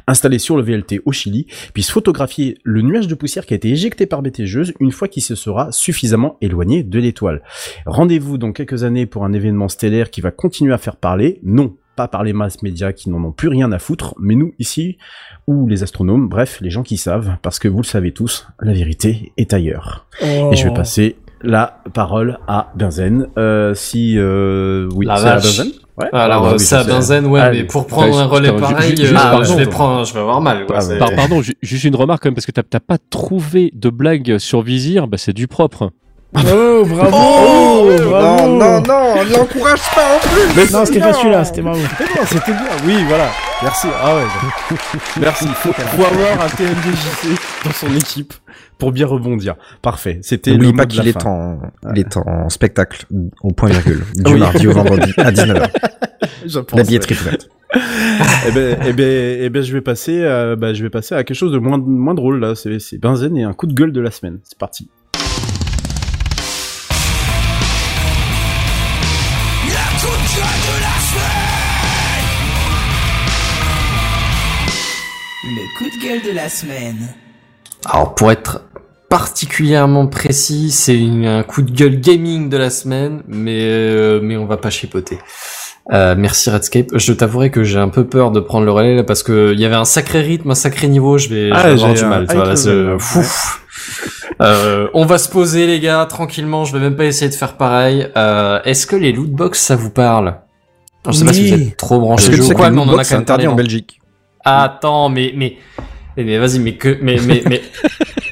installé 0.06 0.38
sur 0.38 0.54
le 0.54 0.62
VLT 0.62 1.00
au 1.06 1.12
Chili, 1.12 1.46
puisse 1.72 1.90
photographier 1.90 2.58
le 2.62 2.82
nuage 2.82 3.08
de 3.08 3.14
poussière 3.14 3.46
qui 3.46 3.54
a 3.54 3.56
été 3.56 3.70
éjecté 3.70 4.04
par 4.04 4.20
BTGeuse 4.20 4.74
une 4.80 4.92
fois 4.92 5.08
qu'il 5.08 5.22
se 5.22 5.34
sera 5.34 5.72
suffisamment 5.72 6.36
éloigné 6.42 6.82
de 6.82 6.98
l'étoile. 6.98 7.42
Rendez-vous 7.86 8.36
dans 8.36 8.52
quelques 8.52 8.84
années 8.84 9.06
pour 9.06 9.24
un 9.24 9.32
événement 9.32 9.68
stellaire 9.68 10.10
qui 10.10 10.20
va 10.20 10.30
continuer 10.30 10.74
à 10.74 10.78
faire 10.78 10.96
parler, 10.96 11.40
non 11.42 11.74
pas 11.96 12.08
par 12.08 12.22
les 12.22 12.34
masses 12.34 12.62
médias 12.62 12.92
qui 12.92 13.08
n'en 13.08 13.24
ont 13.24 13.32
plus 13.32 13.48
rien 13.48 13.72
à 13.72 13.78
foutre, 13.78 14.14
mais 14.20 14.34
nous 14.34 14.52
ici, 14.58 14.98
ou 15.46 15.66
les 15.66 15.82
astronomes, 15.82 16.28
bref, 16.28 16.58
les 16.60 16.68
gens 16.68 16.82
qui 16.82 16.98
savent, 16.98 17.38
parce 17.40 17.58
que 17.58 17.68
vous 17.68 17.80
le 17.80 17.86
savez 17.86 18.12
tous, 18.12 18.46
la 18.60 18.74
vérité 18.74 19.32
est 19.38 19.54
ailleurs. 19.54 20.06
Oh. 20.22 20.50
Et 20.52 20.56
je 20.56 20.68
vais 20.68 20.74
passer 20.74 21.16
la 21.42 21.78
parole 21.94 22.38
à 22.48 22.72
Benzen. 22.74 23.28
Euh, 23.38 23.74
si 23.74 24.14
euh, 24.18 24.88
oui, 24.94 25.06
La 25.06 25.16
c'est 25.16 25.28
à. 25.28 25.34
Benzen. 25.36 25.68
Ouais. 25.98 26.08
Alors, 26.12 26.44
Ah, 26.44 26.48
bah 26.50 26.52
oui, 26.58 26.60
c'est 26.60 26.74
à 26.76 26.82
je. 26.82 26.88
Benzen, 26.88 27.26
ouais, 27.26 27.40
Allez. 27.40 27.58
mais 27.62 27.64
pour 27.66 27.86
prendre 27.86 28.18
un 28.18 28.26
relais 28.26 28.52
pareil, 28.52 28.92
euh, 28.92 28.96
juste 28.96 29.08
je 29.08 29.14
pardon. 29.14 29.54
vais 29.56 29.66
prendre, 29.66 30.04
je 30.04 30.12
vais 30.12 30.20
avoir 30.20 30.40
mal, 30.42 30.66
quoi. 30.66 30.78
Ah, 31.00 31.06
pardon, 31.16 31.40
ju- 31.40 31.56
juste 31.62 31.84
une 31.84 31.96
remarque 31.96 32.22
quand 32.22 32.28
même, 32.28 32.34
parce 32.34 32.44
que 32.46 32.52
t'as 32.52 32.62
t'as 32.62 32.80
pas 32.80 32.98
trouvé 33.10 33.72
de 33.74 33.88
blague 33.88 34.36
sur 34.38 34.60
Vizir, 34.62 35.06
bah 35.08 35.16
c'est 35.18 35.32
du 35.32 35.48
propre. 35.48 35.90
Oh, 36.36 36.84
bravo 36.84 37.10
Oh, 37.12 37.90
bravo 38.10 38.46
non, 38.46 38.58
non, 38.58 38.80
non, 38.82 39.14
l'encourage 39.32 39.80
pas 39.94 40.16
en 40.16 40.18
plus. 40.54 40.72
Non, 40.72 40.84
c'était 40.84 41.00
pas 41.00 41.12
celui-là, 41.14 41.44
c'était 41.44 41.62
bravo. 41.62 41.80
Mais 41.98 42.06
non, 42.06 42.26
c'était 42.26 42.52
bien. 42.52 42.66
Oui, 42.86 42.94
voilà. 43.08 43.28
Merci. 43.62 43.86
Ah 44.02 44.16
ouais. 44.16 44.76
Merci. 45.20 45.46
Faut, 45.54 45.72
faut 45.72 46.04
avoir 46.04 46.44
un 46.44 46.48
TMDJC 46.48 47.40
dans 47.64 47.72
son 47.72 47.94
équipe 47.96 48.34
pour 48.78 48.92
bien 48.92 49.06
rebondir. 49.06 49.54
Parfait. 49.80 50.18
C'était 50.22 50.50
le 50.50 50.58
N'oublie 50.58 50.72
pas 50.74 50.84
qu'il 50.86 51.08
est 51.08 51.24
en, 51.24 51.58
il 51.94 52.00
est 52.00 52.16
en 52.18 52.48
spectacle 52.50 53.06
au 53.42 53.52
point 53.52 53.70
virgule 53.70 54.02
du 54.14 54.32
Oui. 54.34 54.38
mardi 54.40 54.66
au 54.68 54.72
vendredi 54.72 55.12
à 55.16 55.30
19h. 55.32 55.68
Je 56.46 56.58
pense, 56.60 56.78
La 56.78 56.84
billetterie 56.84 57.14
ouais. 57.14 57.20
ouverte. 57.22 57.48
eh 58.46 58.52
ben, 58.52 58.78
eh 58.86 58.92
ben, 58.92 59.38
eh 59.42 59.48
ben, 59.48 59.62
je 59.62 59.72
vais 59.72 59.80
passer, 59.80 60.20
euh, 60.22 60.54
bah, 60.54 60.74
je 60.74 60.82
vais 60.82 60.90
passer 60.90 61.14
à 61.14 61.24
quelque 61.24 61.36
chose 61.36 61.52
de 61.52 61.58
moins, 61.58 61.78
moins 61.78 62.14
drôle 62.14 62.40
là. 62.40 62.54
C'est, 62.54 62.78
c'est 62.78 62.98
Benzen 62.98 63.36
et 63.36 63.42
un 63.44 63.52
coup 63.54 63.66
de 63.66 63.72
gueule 63.74 63.92
de 63.92 64.00
la 64.00 64.10
semaine. 64.10 64.38
C'est 64.44 64.58
parti. 64.58 64.88
De 76.24 76.32
la 76.32 76.48
semaine. 76.48 77.08
Alors, 77.84 78.14
pour 78.14 78.32
être 78.32 78.62
particulièrement 79.10 80.06
précis, 80.06 80.70
c'est 80.70 80.98
un 81.26 81.42
coup 81.42 81.62
de 81.62 81.70
gueule 81.70 82.00
gaming 82.00 82.48
de 82.48 82.56
la 82.56 82.70
semaine, 82.70 83.22
mais, 83.28 83.60
euh, 83.64 84.20
mais 84.22 84.36
on 84.36 84.46
va 84.46 84.56
pas 84.56 84.70
chipoter. 84.70 85.18
Euh, 85.92 86.14
merci 86.16 86.48
Redscape. 86.48 86.86
Je 86.94 87.12
t'avouerai 87.12 87.50
que 87.50 87.64
j'ai 87.64 87.78
un 87.78 87.88
peu 87.90 88.06
peur 88.06 88.30
de 88.30 88.40
prendre 88.40 88.64
le 88.64 88.72
relais 88.72 88.94
là 88.96 89.04
parce 89.04 89.22
que 89.22 89.52
il 89.52 89.60
y 89.60 89.64
avait 89.64 89.76
un 89.76 89.84
sacré 89.84 90.22
rythme, 90.22 90.50
un 90.50 90.54
sacré 90.54 90.88
niveau. 90.88 91.18
Je 91.18 91.28
vais, 91.28 91.48
je 91.48 91.54
Ah, 91.54 91.62
vais 91.64 91.72
avoir 91.72 91.94
j'ai 91.94 92.02
du 92.02 92.08
mal. 92.08 92.26
Euh, 94.40 94.88
on 94.94 95.06
va 95.06 95.18
se 95.18 95.28
poser 95.28 95.66
les 95.66 95.80
gars 95.80 96.04
tranquillement. 96.06 96.64
Je 96.64 96.72
vais 96.72 96.80
même 96.80 96.96
pas 96.96 97.04
essayer 97.04 97.30
de 97.30 97.34
faire 97.34 97.56
pareil. 97.56 98.08
Euh, 98.16 98.60
Est-ce 98.64 98.86
que 98.86 98.96
les 98.96 99.12
lootbox 99.12 99.60
ça 99.60 99.76
vous 99.76 99.90
parle? 99.90 100.38
Je 101.06 101.12
sais 101.12 101.24
pas 101.24 101.32
si 101.32 101.48
vous 101.48 101.54
êtes 101.62 101.76
trop 101.76 101.96
Parce 101.96 102.06
branché 102.06 102.26
que 102.26 102.30
tu 102.32 102.36
jeu 102.38 102.42
sais 102.42 102.48
ou 102.48 102.52
que 102.54 102.58
quoi, 102.60 102.70
mais 102.70 102.80
on 102.80 102.84
en 102.84 102.94
a 102.94 102.96
quand 102.96 103.04
c'est 103.04 103.14
même 103.16 103.24
parlé 103.24 103.46
en 103.46 103.54
Belgique. 103.54 104.00
Attends, 104.44 105.08
mais 105.08 105.32
mais 105.36 105.56
mais, 106.16 106.24
mais 106.24 106.38
vas-y, 106.38 106.58
mais 106.60 106.74
que 106.74 106.98
mais 107.02 107.18
mais 107.26 107.42
mais 107.48 107.62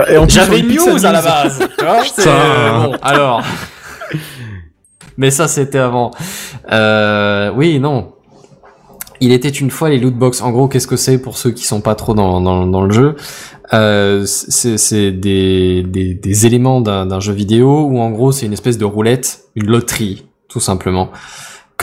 j'avais 0.29 0.63
news 0.63 1.05
à 1.05 1.13
la 1.13 1.23
base. 1.23 1.59
Tu 1.79 1.85
vois, 1.85 2.05
c'est 2.05 2.23
Putain. 2.23 2.85
bon. 2.89 2.97
Alors, 3.03 3.43
mais 5.17 5.31
ça 5.31 5.49
c'était 5.49 5.79
avant. 5.79 6.11
Euh, 6.73 7.51
oui, 7.55 7.79
non. 7.79 8.11
Il 9.21 9.33
était 9.33 9.49
une 9.49 9.71
fois 9.71 9.89
les 9.91 9.99
lootbox. 9.99 10.43
En 10.43 10.51
gros, 10.51 10.69
qu'est-ce 10.69 10.87
que 10.89 10.97
c'est 10.97 11.19
pour 11.19 11.39
ceux 11.39 11.53
qui 11.53 11.65
sont 11.65 11.81
pas 11.81 11.95
trop 11.95 12.15
dans 12.15 12.41
dans, 12.41 12.67
dans 12.67 12.83
le 12.83 12.93
jeu? 12.93 13.17
Euh, 13.73 14.25
C'est 14.27 14.77
c'est 14.77 15.13
des, 15.13 15.83
des 15.87 16.15
des 16.15 16.47
éléments 16.47 16.81
d'un 16.81 17.07
d'un 17.07 17.21
jeu 17.21 17.33
vidéo 17.33 17.85
où 17.87 17.99
en 18.01 18.11
gros 18.11 18.33
c'est 18.33 18.47
une 18.47 18.53
espèce 18.53 18.77
de 18.77 18.85
roulette, 18.85 19.45
une 19.55 19.67
loterie, 19.67 20.27
tout 20.49 20.61
simplement 20.61 21.11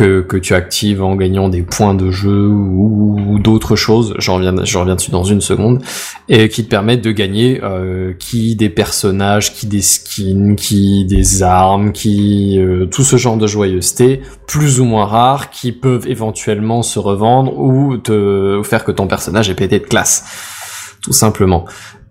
que, 0.01 0.37
tu 0.37 0.53
actives 0.53 1.03
en 1.03 1.15
gagnant 1.15 1.49
des 1.49 1.61
points 1.61 1.93
de 1.93 2.09
jeu 2.09 2.47
ou, 2.47 3.37
d'autres 3.39 3.75
choses, 3.75 4.13
j'en 4.17 4.35
reviens, 4.35 4.53
dessus 4.95 5.11
dans 5.11 5.23
une 5.23 5.41
seconde, 5.41 5.83
et 6.29 6.49
qui 6.49 6.63
te 6.63 6.69
permettent 6.69 7.03
de 7.03 7.11
gagner 7.11 7.59
euh, 7.63 8.13
qui 8.17 8.55
des 8.55 8.69
personnages, 8.69 9.53
qui 9.53 9.67
des 9.67 9.81
skins, 9.81 10.55
qui 10.55 11.05
des 11.05 11.43
armes, 11.43 11.91
qui 11.91 12.59
euh, 12.59 12.85
tout 12.85 13.03
ce 13.03 13.17
genre 13.17 13.37
de 13.37 13.47
joyeuseté, 13.47 14.21
plus 14.47 14.79
ou 14.79 14.85
moins 14.85 15.05
rares, 15.05 15.49
qui 15.49 15.71
peuvent 15.71 16.07
éventuellement 16.07 16.81
se 16.81 16.99
revendre 16.99 17.57
ou 17.57 17.97
te 17.97 18.61
faire 18.63 18.83
que 18.83 18.91
ton 18.91 19.07
personnage 19.07 19.49
est 19.49 19.55
pété 19.55 19.79
de 19.79 19.85
classe, 19.85 20.97
tout 21.01 21.13
simplement. 21.13 21.65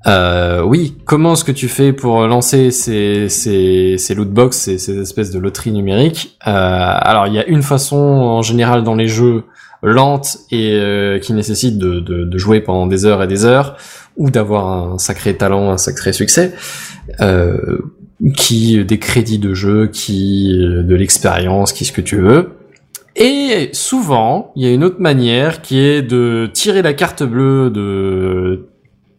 Euh, 0.06 0.62
oui, 0.62 0.96
comment 1.04 1.34
est-ce 1.34 1.44
que 1.44 1.52
tu 1.52 1.68
fais 1.68 1.92
pour 1.92 2.26
lancer 2.26 2.70
ces, 2.70 3.28
ces, 3.28 3.96
ces 3.98 4.14
lootbox, 4.14 4.56
ces, 4.56 4.78
ces 4.78 4.98
espèces 4.98 5.30
de 5.30 5.38
loteries 5.38 5.72
numériques 5.72 6.38
euh, 6.46 6.50
Alors, 6.50 7.26
il 7.26 7.34
y 7.34 7.38
a 7.38 7.46
une 7.46 7.62
façon 7.62 7.96
en 7.96 8.42
général 8.42 8.82
dans 8.82 8.94
les 8.94 9.08
jeux 9.08 9.44
lente 9.82 10.38
et 10.50 10.72
euh, 10.74 11.18
qui 11.18 11.32
nécessite 11.32 11.78
de, 11.78 12.00
de, 12.00 12.24
de 12.24 12.38
jouer 12.38 12.60
pendant 12.60 12.86
des 12.86 13.06
heures 13.06 13.22
et 13.22 13.26
des 13.26 13.44
heures, 13.44 13.76
ou 14.16 14.30
d'avoir 14.30 14.92
un 14.92 14.98
sacré 14.98 15.36
talent, 15.36 15.70
un 15.70 15.78
sacré 15.78 16.12
succès, 16.12 16.54
euh, 17.20 17.78
qui 18.36 18.84
des 18.84 18.98
crédits 18.98 19.38
de 19.38 19.54
jeu, 19.54 19.86
qui 19.86 20.58
euh, 20.60 20.82
de 20.82 20.94
l'expérience, 20.94 21.72
qui 21.72 21.84
ce 21.84 21.92
que 21.92 22.02
tu 22.02 22.16
veux. 22.16 22.50
Et 23.16 23.70
souvent, 23.72 24.52
il 24.56 24.64
y 24.64 24.66
a 24.66 24.72
une 24.72 24.84
autre 24.84 25.00
manière 25.00 25.62
qui 25.62 25.78
est 25.78 26.02
de 26.02 26.48
tirer 26.52 26.82
la 26.82 26.94
carte 26.94 27.22
bleue 27.22 27.70
de 27.70 28.69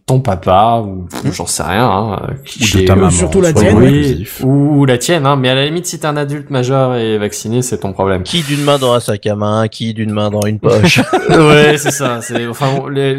ton 0.07 0.19
papa 0.19 0.81
ou 0.85 1.07
j'en 1.31 1.45
sais 1.45 1.63
rien 1.63 1.85
hein, 1.89 2.19
qui 2.45 2.63
Ou 2.75 2.81
de 2.81 2.85
ta 2.85 2.93
Ou 2.93 2.95
maman. 2.97 3.09
surtout 3.11 3.39
la 3.39 3.53
tienne. 3.53 3.77
oui, 3.77 4.27
ou 4.43 4.83
la 4.85 4.97
tienne, 4.97 5.25
hein, 5.25 5.35
mais 5.37 5.47
à 5.49 5.55
la 5.55 5.65
limite, 5.65 5.85
si 5.85 5.99
t'es 5.99 6.05
un 6.07 6.17
adulte 6.17 6.49
majeur 6.49 6.95
et 6.95 7.17
vacciné, 7.17 7.61
c'est 7.61 7.77
ton 7.77 7.93
problème. 7.93 8.23
Qui 8.23 8.41
d'une 8.43 8.61
main 8.63 8.77
dans 8.77 8.93
un 8.93 8.99
sac 8.99 9.25
à 9.27 9.35
main, 9.35 9.67
qui 9.69 9.93
d'une 9.93 10.11
main 10.11 10.29
dans 10.29 10.41
une 10.45 10.59
poche. 10.59 10.99
ouais, 11.29 11.77
c'est 11.77 11.91
ça. 11.91 12.19
C'est 12.21 12.45
enfin, 12.47 12.67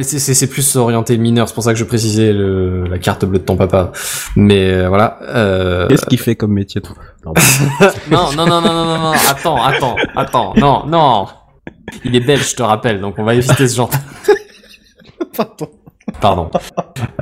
c'est- 0.02 0.18
c'est 0.18 0.34
c'est 0.34 0.46
plus 0.48 0.76
orienté 0.76 1.16
mineur. 1.18 1.48
C'est 1.48 1.54
pour 1.54 1.64
ça 1.64 1.72
que 1.72 1.78
je 1.78 1.84
précisais 1.84 2.32
le, 2.32 2.84
la 2.84 2.98
carte 2.98 3.24
bleue 3.24 3.38
de 3.38 3.44
ton 3.44 3.56
papa. 3.56 3.92
Mais 4.36 4.70
euh, 4.72 4.88
voilà. 4.88 5.18
Euh... 5.22 5.88
Qu'est-ce 5.88 6.04
qu'il 6.06 6.18
fait 6.18 6.36
comme 6.36 6.52
métier 6.52 6.80
toi? 6.82 6.96
Non, 7.24 7.32
non, 8.10 8.32
non, 8.36 8.46
non, 8.46 8.60
non, 8.60 8.74
non, 8.74 8.84
non, 8.84 8.98
non. 8.98 9.12
Attends, 9.30 9.62
attends, 9.62 9.96
attends. 10.16 10.54
Non, 10.56 10.84
non. 10.86 11.26
Il 12.04 12.14
est 12.16 12.20
belge, 12.20 12.50
je 12.50 12.56
te 12.56 12.62
rappelle. 12.62 13.00
Donc 13.00 13.14
on 13.18 13.24
va 13.24 13.34
éviter 13.34 13.66
ce 13.68 13.76
genre. 13.76 13.90
Pardon. 15.36 15.68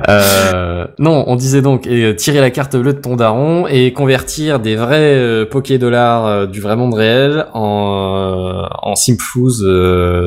Euh, 0.09 0.87
non, 0.99 1.23
on 1.27 1.35
disait 1.35 1.61
donc 1.61 1.87
euh, 1.87 2.13
tirer 2.13 2.41
la 2.41 2.51
carte 2.51 2.75
bleue 2.75 2.93
de 2.93 2.99
ton 2.99 3.15
daron 3.15 3.67
et 3.67 3.93
convertir 3.93 4.59
des 4.59 4.75
vrais 4.75 5.15
euh, 5.15 5.45
poké 5.45 5.77
dollars 5.77 6.25
euh, 6.25 6.45
du 6.47 6.59
vrai 6.61 6.75
monde 6.75 6.93
réel 6.93 7.47
en 7.53 8.67
en 8.81 8.95
simflouz 8.95 9.63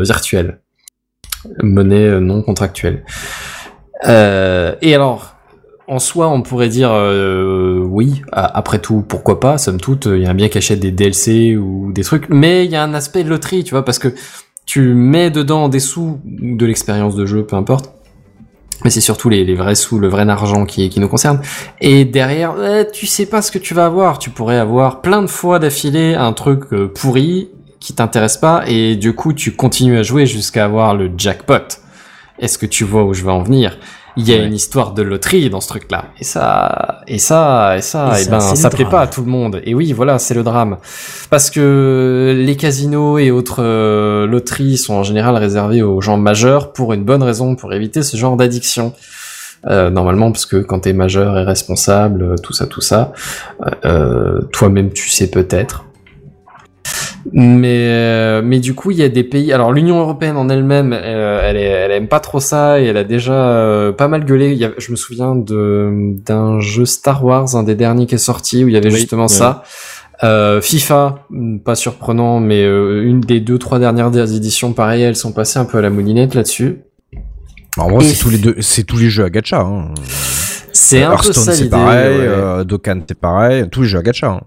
virtuel, 0.02 0.60
monnaie 1.62 2.20
non 2.20 2.42
contractuelle. 2.42 3.04
Et 4.04 4.94
alors, 4.94 5.36
en 5.88 5.98
soi, 5.98 6.28
on 6.28 6.42
pourrait 6.42 6.68
dire 6.68 6.92
oui. 7.88 8.22
Après 8.32 8.78
tout, 8.78 9.04
pourquoi 9.06 9.40
pas 9.40 9.58
Somme 9.58 9.80
toute, 9.80 10.06
il 10.06 10.22
y 10.22 10.26
a 10.26 10.30
un 10.30 10.34
bien 10.34 10.48
qui 10.48 10.58
achète 10.58 10.80
des 10.80 10.90
DLC 10.90 11.56
ou 11.56 11.92
des 11.92 12.02
trucs, 12.02 12.28
mais 12.28 12.64
il 12.64 12.70
y 12.70 12.76
a 12.76 12.82
un 12.82 12.94
aspect 12.94 13.24
de 13.24 13.28
loterie, 13.28 13.64
tu 13.64 13.70
vois, 13.70 13.84
parce 13.84 13.98
que 13.98 14.08
tu 14.66 14.94
mets 14.94 15.30
dedans 15.30 15.68
des 15.68 15.80
sous 15.80 16.20
ou 16.24 16.56
de 16.56 16.66
l'expérience 16.66 17.14
de 17.16 17.26
jeu, 17.26 17.44
peu 17.44 17.56
importe. 17.56 17.92
Mais 18.84 18.90
c'est 18.90 19.00
surtout 19.00 19.28
les, 19.30 19.54
vrais 19.54 19.74
sous, 19.74 19.98
le 19.98 20.08
vrai 20.08 20.28
argent 20.28 20.66
qui, 20.66 20.88
qui 20.90 21.00
nous 21.00 21.08
concerne. 21.08 21.40
Et 21.80 22.04
derrière, 22.04 22.54
eh, 22.62 22.86
tu 22.92 23.06
sais 23.06 23.26
pas 23.26 23.42
ce 23.42 23.50
que 23.50 23.58
tu 23.58 23.74
vas 23.74 23.86
avoir. 23.86 24.18
Tu 24.18 24.30
pourrais 24.30 24.58
avoir 24.58 25.00
plein 25.00 25.22
de 25.22 25.26
fois 25.26 25.58
d'affilée 25.58 26.14
un 26.14 26.32
truc 26.34 26.64
euh, 26.72 26.88
pourri 26.88 27.48
qui 27.84 27.92
t'intéresse 27.92 28.38
pas, 28.38 28.64
et 28.66 28.96
du 28.96 29.14
coup 29.14 29.34
tu 29.34 29.54
continues 29.54 29.98
à 29.98 30.02
jouer 30.02 30.24
jusqu'à 30.24 30.64
avoir 30.64 30.94
le 30.94 31.10
jackpot. 31.18 31.82
Est-ce 32.38 32.56
que 32.56 32.64
tu 32.64 32.82
vois 32.82 33.04
où 33.04 33.12
je 33.12 33.22
veux 33.22 33.30
en 33.30 33.42
venir? 33.42 33.76
Il 34.16 34.28
y 34.28 34.32
a 34.32 34.36
Ouais. 34.38 34.46
une 34.46 34.54
histoire 34.54 34.92
de 34.92 35.02
loterie 35.02 35.50
dans 35.50 35.60
ce 35.60 35.68
truc-là. 35.68 36.04
Et 36.20 36.24
ça, 36.24 37.00
et 37.08 37.18
ça, 37.18 37.76
et 37.76 37.80
ça, 37.82 38.12
Et 38.16 38.20
et, 38.20 38.24
ça, 38.24 38.30
ben, 38.30 38.40
ça 38.40 38.70
plaît 38.70 38.84
drame. 38.84 38.90
pas 38.92 39.00
à 39.00 39.06
tout 39.08 39.22
le 39.22 39.26
monde. 39.30 39.60
Et 39.64 39.74
oui, 39.74 39.92
voilà, 39.92 40.18
c'est 40.20 40.34
le 40.34 40.42
drame. 40.44 40.76
Parce 41.30 41.50
que 41.50 42.32
les 42.36 42.56
casinos 42.56 43.18
et 43.18 43.30
autres 43.32 43.62
euh, 43.62 44.26
loteries 44.26 44.76
sont 44.78 44.94
en 44.94 45.02
général 45.02 45.36
réservés 45.36 45.82
aux 45.82 46.00
gens 46.00 46.16
majeurs 46.16 46.72
pour 46.72 46.92
une 46.92 47.04
bonne 47.04 47.22
raison, 47.24 47.56
pour 47.56 47.72
éviter 47.72 48.02
ce 48.02 48.16
genre 48.16 48.36
d'addiction. 48.36 48.92
Euh, 49.66 49.88
normalement, 49.90 50.30
parce 50.30 50.44
que 50.46 50.56
quand 50.58 50.80
t'es 50.80 50.92
majeur 50.92 51.38
et 51.38 51.42
responsable, 51.42 52.38
tout 52.42 52.52
ça, 52.52 52.66
tout 52.66 52.82
ça, 52.82 53.12
euh, 53.64 53.70
euh, 53.86 54.40
toi-même 54.52 54.90
tu 54.92 55.08
sais 55.08 55.28
peut-être. 55.30 55.86
Mais 57.32 57.86
euh, 57.88 58.42
mais 58.44 58.60
du 58.60 58.74
coup, 58.74 58.90
il 58.90 58.98
y 58.98 59.02
a 59.02 59.08
des 59.08 59.24
pays. 59.24 59.52
Alors 59.52 59.72
l'Union 59.72 59.98
européenne 59.98 60.36
en 60.36 60.48
elle-même, 60.48 60.92
euh, 60.92 61.40
elle, 61.42 61.56
est, 61.56 61.62
elle 61.62 61.90
aime 61.92 62.06
pas 62.08 62.20
trop 62.20 62.40
ça 62.40 62.80
et 62.80 62.84
elle 62.84 62.96
a 62.98 63.04
déjà 63.04 63.32
euh, 63.32 63.92
pas 63.92 64.08
mal 64.08 64.24
gueulé. 64.24 64.52
Il 64.52 64.58
y 64.58 64.64
a- 64.64 64.72
je 64.78 64.90
me 64.90 64.96
souviens 64.96 65.34
de 65.34 65.90
d'un 66.24 66.60
jeu 66.60 66.84
Star 66.84 67.24
Wars, 67.24 67.56
un 67.56 67.62
des 67.62 67.74
derniers 67.74 68.06
qui 68.06 68.14
est 68.14 68.18
sorti 68.18 68.62
où 68.64 68.68
il 68.68 68.74
y 68.74 68.76
avait 68.76 68.90
Oui, 68.92 68.96
justement 68.98 69.22
ouais. 69.22 69.28
ça. 69.28 69.62
Euh, 70.22 70.60
FIFA, 70.60 71.26
hmm, 71.30 71.58
pas 71.58 71.74
surprenant, 71.74 72.40
mais 72.40 72.62
euh, 72.62 73.02
une 73.04 73.20
des 73.20 73.40
deux 73.40 73.58
trois 73.58 73.78
dernières 73.78 74.14
éditions, 74.32 74.72
pareil, 74.72 75.02
elles 75.02 75.16
sont 75.16 75.32
passées 75.32 75.58
un 75.58 75.64
peu 75.64 75.78
à 75.78 75.80
la 75.80 75.90
moulinette 75.90 76.34
là-dessus. 76.34 76.78
En 77.76 77.88
gros, 77.88 78.00
Et- 78.00 78.04
c'est 78.04 78.22
tous 78.22 78.30
les 78.30 78.38
deux, 78.38 78.54
c'est 78.60 78.84
tous 78.84 78.98
les 78.98 79.08
jeux 79.10 79.24
à 79.24 79.30
gacha. 79.30 79.60
Hein. 79.60 79.88
C'est 80.72 81.02
un 81.02 81.16
peu 81.16 81.32
ça 81.32 81.52
c'est 81.52 81.64
l'idée. 81.64 81.70
pareil. 81.70 82.18
ouais. 82.18 82.26
euh, 82.26 82.64
Dokkan, 82.64 83.00
c'est 83.08 83.18
pareil. 83.18 83.64
Tous 83.70 83.82
les 83.82 83.88
jeux 83.88 83.98
à 83.98 84.02
gacha. 84.02 84.28
Hein. 84.28 84.40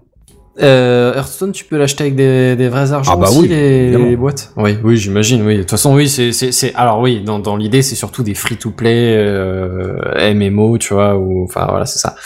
Euh, 0.60 1.14
Hearthstone, 1.14 1.52
tu 1.52 1.64
peux 1.64 1.76
l'acheter 1.78 2.02
avec 2.04 2.16
des, 2.16 2.56
des 2.56 2.68
vrais 2.68 2.92
argents 2.92 3.12
Ah 3.14 3.16
bah 3.16 3.28
aussi, 3.28 3.40
oui, 3.42 3.48
les, 3.48 3.90
les 3.96 4.16
boîtes. 4.16 4.52
Oui, 4.56 4.76
oui, 4.82 4.96
j'imagine. 4.96 5.42
Oui, 5.46 5.56
de 5.56 5.60
toute 5.62 5.70
façon, 5.70 5.94
oui, 5.94 6.08
c'est, 6.08 6.32
c'est, 6.32 6.50
c'est. 6.52 6.74
Alors 6.74 7.00
oui, 7.00 7.22
dans, 7.22 7.38
dans 7.38 7.56
l'idée, 7.56 7.82
c'est 7.82 7.94
surtout 7.94 8.22
des 8.22 8.34
free-to-play 8.34 9.14
euh, 9.16 10.34
MMO, 10.34 10.78
tu 10.78 10.94
vois, 10.94 11.16
ou 11.16 11.44
enfin 11.44 11.66
voilà, 11.68 11.86
c'est 11.86 12.00
ça. 12.00 12.16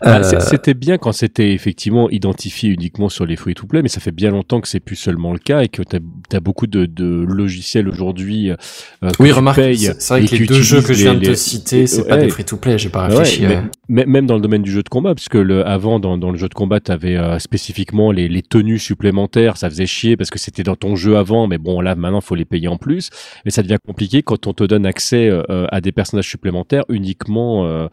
Ah, 0.00 0.18
Euh, 0.20 0.40
C'était 0.40 0.74
bien 0.74 0.98
quand 0.98 1.12
c'était 1.12 1.52
effectivement 1.52 2.08
identifié 2.10 2.70
uniquement 2.70 3.08
sur 3.08 3.26
les 3.26 3.36
free-to-play, 3.36 3.82
mais 3.82 3.88
ça 3.88 4.00
fait 4.00 4.10
bien 4.12 4.30
longtemps 4.30 4.60
que 4.60 4.68
c'est 4.68 4.80
plus 4.80 4.96
seulement 4.96 5.32
le 5.32 5.38
cas 5.38 5.62
et 5.62 5.68
que 5.68 5.82
tu 5.82 5.96
as, 6.36 6.40
beaucoup 6.40 6.66
de, 6.66 6.86
de 6.86 7.24
logiciels 7.26 7.88
aujourd'hui 7.88 8.50
euh, 8.50 8.56
que 9.02 9.22
oui, 9.22 9.32
remarque, 9.32 9.60
c'est 9.60 10.08
vrai 10.08 10.24
que 10.26 10.34
les 10.36 10.46
deux 10.46 10.60
jeux 10.62 10.82
que 10.82 10.92
je 10.94 11.02
viens 11.02 11.14
de 11.14 11.20
les- 11.20 11.28
te 11.28 11.34
citer, 11.34 11.86
c'est 11.86 12.06
pas 12.06 12.16
Ouais. 12.16 12.24
des 12.24 12.30
free-to-play. 12.30 12.78
J'ai 12.78 12.88
pas 12.88 13.06
réfléchi. 13.06 13.46
ouais. 13.46 13.62
mais- 13.88 14.06
même 14.06 14.26
dans 14.26 14.34
le 14.36 14.40
domaine 14.40 14.62
du 14.62 14.70
jeu 14.72 14.82
de 14.82 14.88
combat, 14.88 15.14
parce 15.14 15.28
que 15.28 15.38
le, 15.38 15.66
avant, 15.66 16.00
dans, 16.00 16.16
dans 16.18 16.30
le 16.30 16.38
jeu 16.38 16.48
de 16.48 16.54
combat, 16.54 16.80
tu 16.80 16.90
avais 16.92 17.18
spécifiquement 17.38 18.12
les, 18.12 18.28
les 18.28 18.42
tenues 18.42 18.78
supplémentaires, 18.78 19.56
ça 19.56 19.68
faisait 19.68 19.86
chier 19.86 20.16
parce 20.16 20.30
que 20.30 20.38
c'était 20.38 20.62
dans 20.62 20.76
ton 20.76 20.96
jeu 20.96 21.16
avant, 21.16 21.46
mais 21.46 21.58
bon, 21.58 21.80
là, 21.80 21.94
maintenant, 21.94 22.20
faut 22.20 22.34
les 22.34 22.44
payer 22.44 22.68
en 22.68 22.76
plus. 22.76 23.10
Mais 23.44 23.50
ça 23.50 23.62
devient 23.62 23.76
compliqué 23.86 24.22
quand 24.22 24.46
on 24.46 24.52
te 24.52 24.64
donne 24.64 24.86
accès 24.86 25.28
euh, 25.30 25.66
à 25.70 25.80
des 25.80 25.92
personnages 25.92 26.28
supplémentaires 26.28 26.84
uniquement 26.88 27.66
euh, 27.66 27.86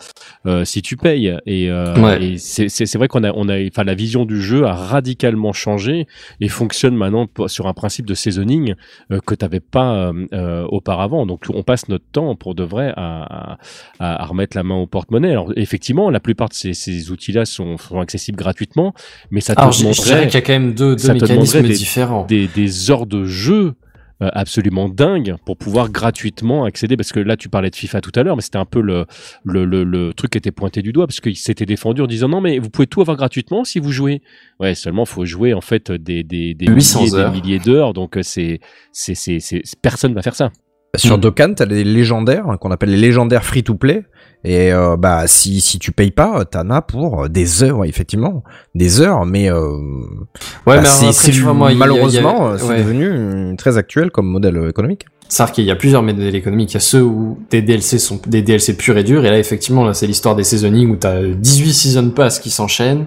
euh, 0.45 0.65
si 0.65 0.81
tu 0.81 0.97
payes. 0.97 1.37
Et, 1.45 1.69
euh, 1.87 2.01
Ouais. 2.01 2.23
et 2.23 2.37
c'est 2.37 2.69
c'est- 2.69 2.85
c'est 2.85 2.97
vrai 2.97 3.07
qu'on 3.07 3.23
a, 3.23 3.31
on 3.33 3.49
a, 3.49 3.57
enfin, 3.67 3.83
la 3.83 3.95
vision 3.95 4.25
du 4.25 4.41
jeu 4.41 4.65
a 4.65 4.73
radicalement 4.73 5.53
changé 5.53 6.07
et 6.39 6.47
fonctionne 6.47 6.95
maintenant 6.95 7.27
sur 7.47 7.67
un 7.67 7.73
principe 7.73 8.05
de 8.05 8.13
seasoning 8.13 8.75
euh, 9.11 9.19
que 9.25 9.35
tu 9.35 9.43
n'avais 9.45 9.59
pas 9.59 9.95
euh, 9.95 10.27
euh, 10.33 10.65
auparavant. 10.69 11.25
Donc, 11.25 11.43
on 11.53 11.63
passe 11.63 11.89
notre 11.89 12.05
temps 12.11 12.35
pour 12.35 12.55
de 12.55 12.63
vrai 12.63 12.93
à, 12.95 13.57
à, 13.99 14.23
à 14.23 14.25
remettre 14.25 14.55
la 14.57 14.63
main 14.63 14.75
au 14.75 14.87
porte-monnaie. 14.87 15.31
Alors, 15.31 15.51
effectivement, 15.55 16.09
la 16.09 16.19
plupart 16.19 16.49
de 16.49 16.53
ces, 16.53 16.73
ces 16.73 17.11
outils-là 17.11 17.45
sont, 17.45 17.77
sont 17.77 17.99
accessibles 17.99 18.37
gratuitement, 18.37 18.93
mais 19.31 19.41
ça 19.41 19.55
te 19.55 19.61
Alors, 19.61 19.71
je, 19.71 19.91
je 19.91 20.01
qu'il 20.25 20.33
y 20.33 20.37
a 20.37 20.41
quand 20.41 20.53
même 20.53 20.73
deux, 20.73 20.95
deux 20.95 21.13
mécanismes 21.13 21.61
des- 21.61 21.73
différents. 21.73 22.25
des, 22.25 22.47
des 22.47 22.91
heures 22.91 23.05
de 23.05 23.25
jeu 23.25 23.73
absolument 24.33 24.87
dingues 24.89 25.35
pour 25.45 25.57
pouvoir 25.57 25.89
gratuitement 25.89 26.63
accéder 26.65 26.95
parce 26.97 27.11
que 27.11 27.19
là 27.19 27.35
tu 27.37 27.49
parlais 27.49 27.69
de 27.69 27.75
FIFA 27.75 28.01
tout 28.01 28.11
à 28.15 28.23
l'heure 28.23 28.35
mais 28.35 28.41
c'était 28.41 28.57
un 28.57 28.65
peu 28.65 28.81
le, 28.81 29.05
le, 29.43 29.65
le, 29.65 29.83
le 29.83 30.13
truc 30.13 30.31
qui 30.31 30.37
était 30.37 30.51
pointé 30.51 30.81
du 30.81 30.93
doigt 30.93 31.07
parce 31.07 31.19
qu'il 31.19 31.35
s'était 31.37 31.65
défendu 31.65 32.01
en 32.01 32.07
disant 32.07 32.29
non 32.29 32.41
mais 32.41 32.59
vous 32.59 32.69
pouvez 32.69 32.87
tout 32.87 33.01
avoir 33.01 33.17
gratuitement 33.17 33.63
si 33.63 33.79
vous 33.79 33.91
jouez 33.91 34.21
ouais 34.59 34.75
seulement 34.75 35.05
faut 35.05 35.25
jouer 35.25 35.53
en 35.53 35.61
fait 35.61 35.91
des, 35.91 36.23
des, 36.23 36.53
des 36.53 36.67
800 36.67 36.99
milliers 37.01 37.13
heures. 37.15 37.31
des 37.31 37.41
milliers 37.41 37.59
d'heures 37.59 37.93
donc 37.93 38.17
euh, 38.17 38.21
c'est 38.23 38.59
c'est 38.91 39.61
personne 39.81 40.13
va 40.13 40.21
faire 40.21 40.35
ça 40.35 40.51
Sur 40.97 41.17
Mm. 41.17 41.21
Dokkan, 41.21 41.53
t'as 41.55 41.65
les 41.65 41.83
légendaires 41.83 42.47
hein, 42.49 42.57
qu'on 42.57 42.71
appelle 42.71 42.91
les 42.91 42.97
légendaires 42.97 43.45
free-to-play. 43.45 44.03
Et 44.43 44.73
euh, 44.73 44.97
bah 44.97 45.23
si 45.27 45.61
si 45.61 45.77
tu 45.77 45.91
payes 45.91 46.09
pas, 46.11 46.43
t'en 46.45 46.69
as 46.71 46.81
pour 46.81 47.29
des 47.29 47.61
heures, 47.63 47.85
effectivement, 47.85 48.43
des 48.73 48.99
heures. 49.01 49.25
Mais 49.25 49.51
euh, 49.51 49.77
Ouais, 50.65 50.77
bah, 50.77 50.81
mais 50.81 50.87
après, 50.87 51.11
c'est 51.13 51.31
tu 51.31 51.41
vois, 51.41 51.53
moi, 51.53 51.71
il 51.71 51.73
y 51.73 51.75
a- 51.75 51.79
malheureusement 51.79 52.49
il 52.49 52.51
y 52.51 52.55
a- 52.55 52.57
c'est 52.57 52.65
ouais. 52.67 52.77
devenu 52.79 53.05
euh, 53.11 53.55
très 53.55 53.77
actuel 53.77 54.09
comme 54.11 54.27
modèle 54.27 54.57
euh, 54.57 54.69
économique. 54.69 55.05
C'est-à-dire 55.29 55.53
qu'il 55.53 55.63
y 55.65 55.71
a 55.71 55.75
plusieurs 55.75 56.03
modèles 56.03 56.35
économiques. 56.35 56.71
Il 56.71 56.73
y 56.73 56.77
a 56.77 56.81
ceux 56.81 57.03
où 57.03 57.39
des 57.51 57.61
DLC 57.61 57.99
sont 57.99 58.19
des 58.27 58.41
DLC 58.41 58.75
purs 58.75 58.97
et 58.97 59.03
durs. 59.03 59.23
Et 59.25 59.29
là, 59.29 59.37
effectivement, 59.39 59.85
là, 59.85 59.93
c'est 59.93 60.07
l'histoire 60.07 60.35
des 60.35 60.43
seasonings 60.43 60.89
où 60.89 60.95
t'as 60.97 61.21
18 61.23 61.71
season 61.73 62.09
pass 62.09 62.39
qui 62.39 62.49
s'enchaînent. 62.49 63.05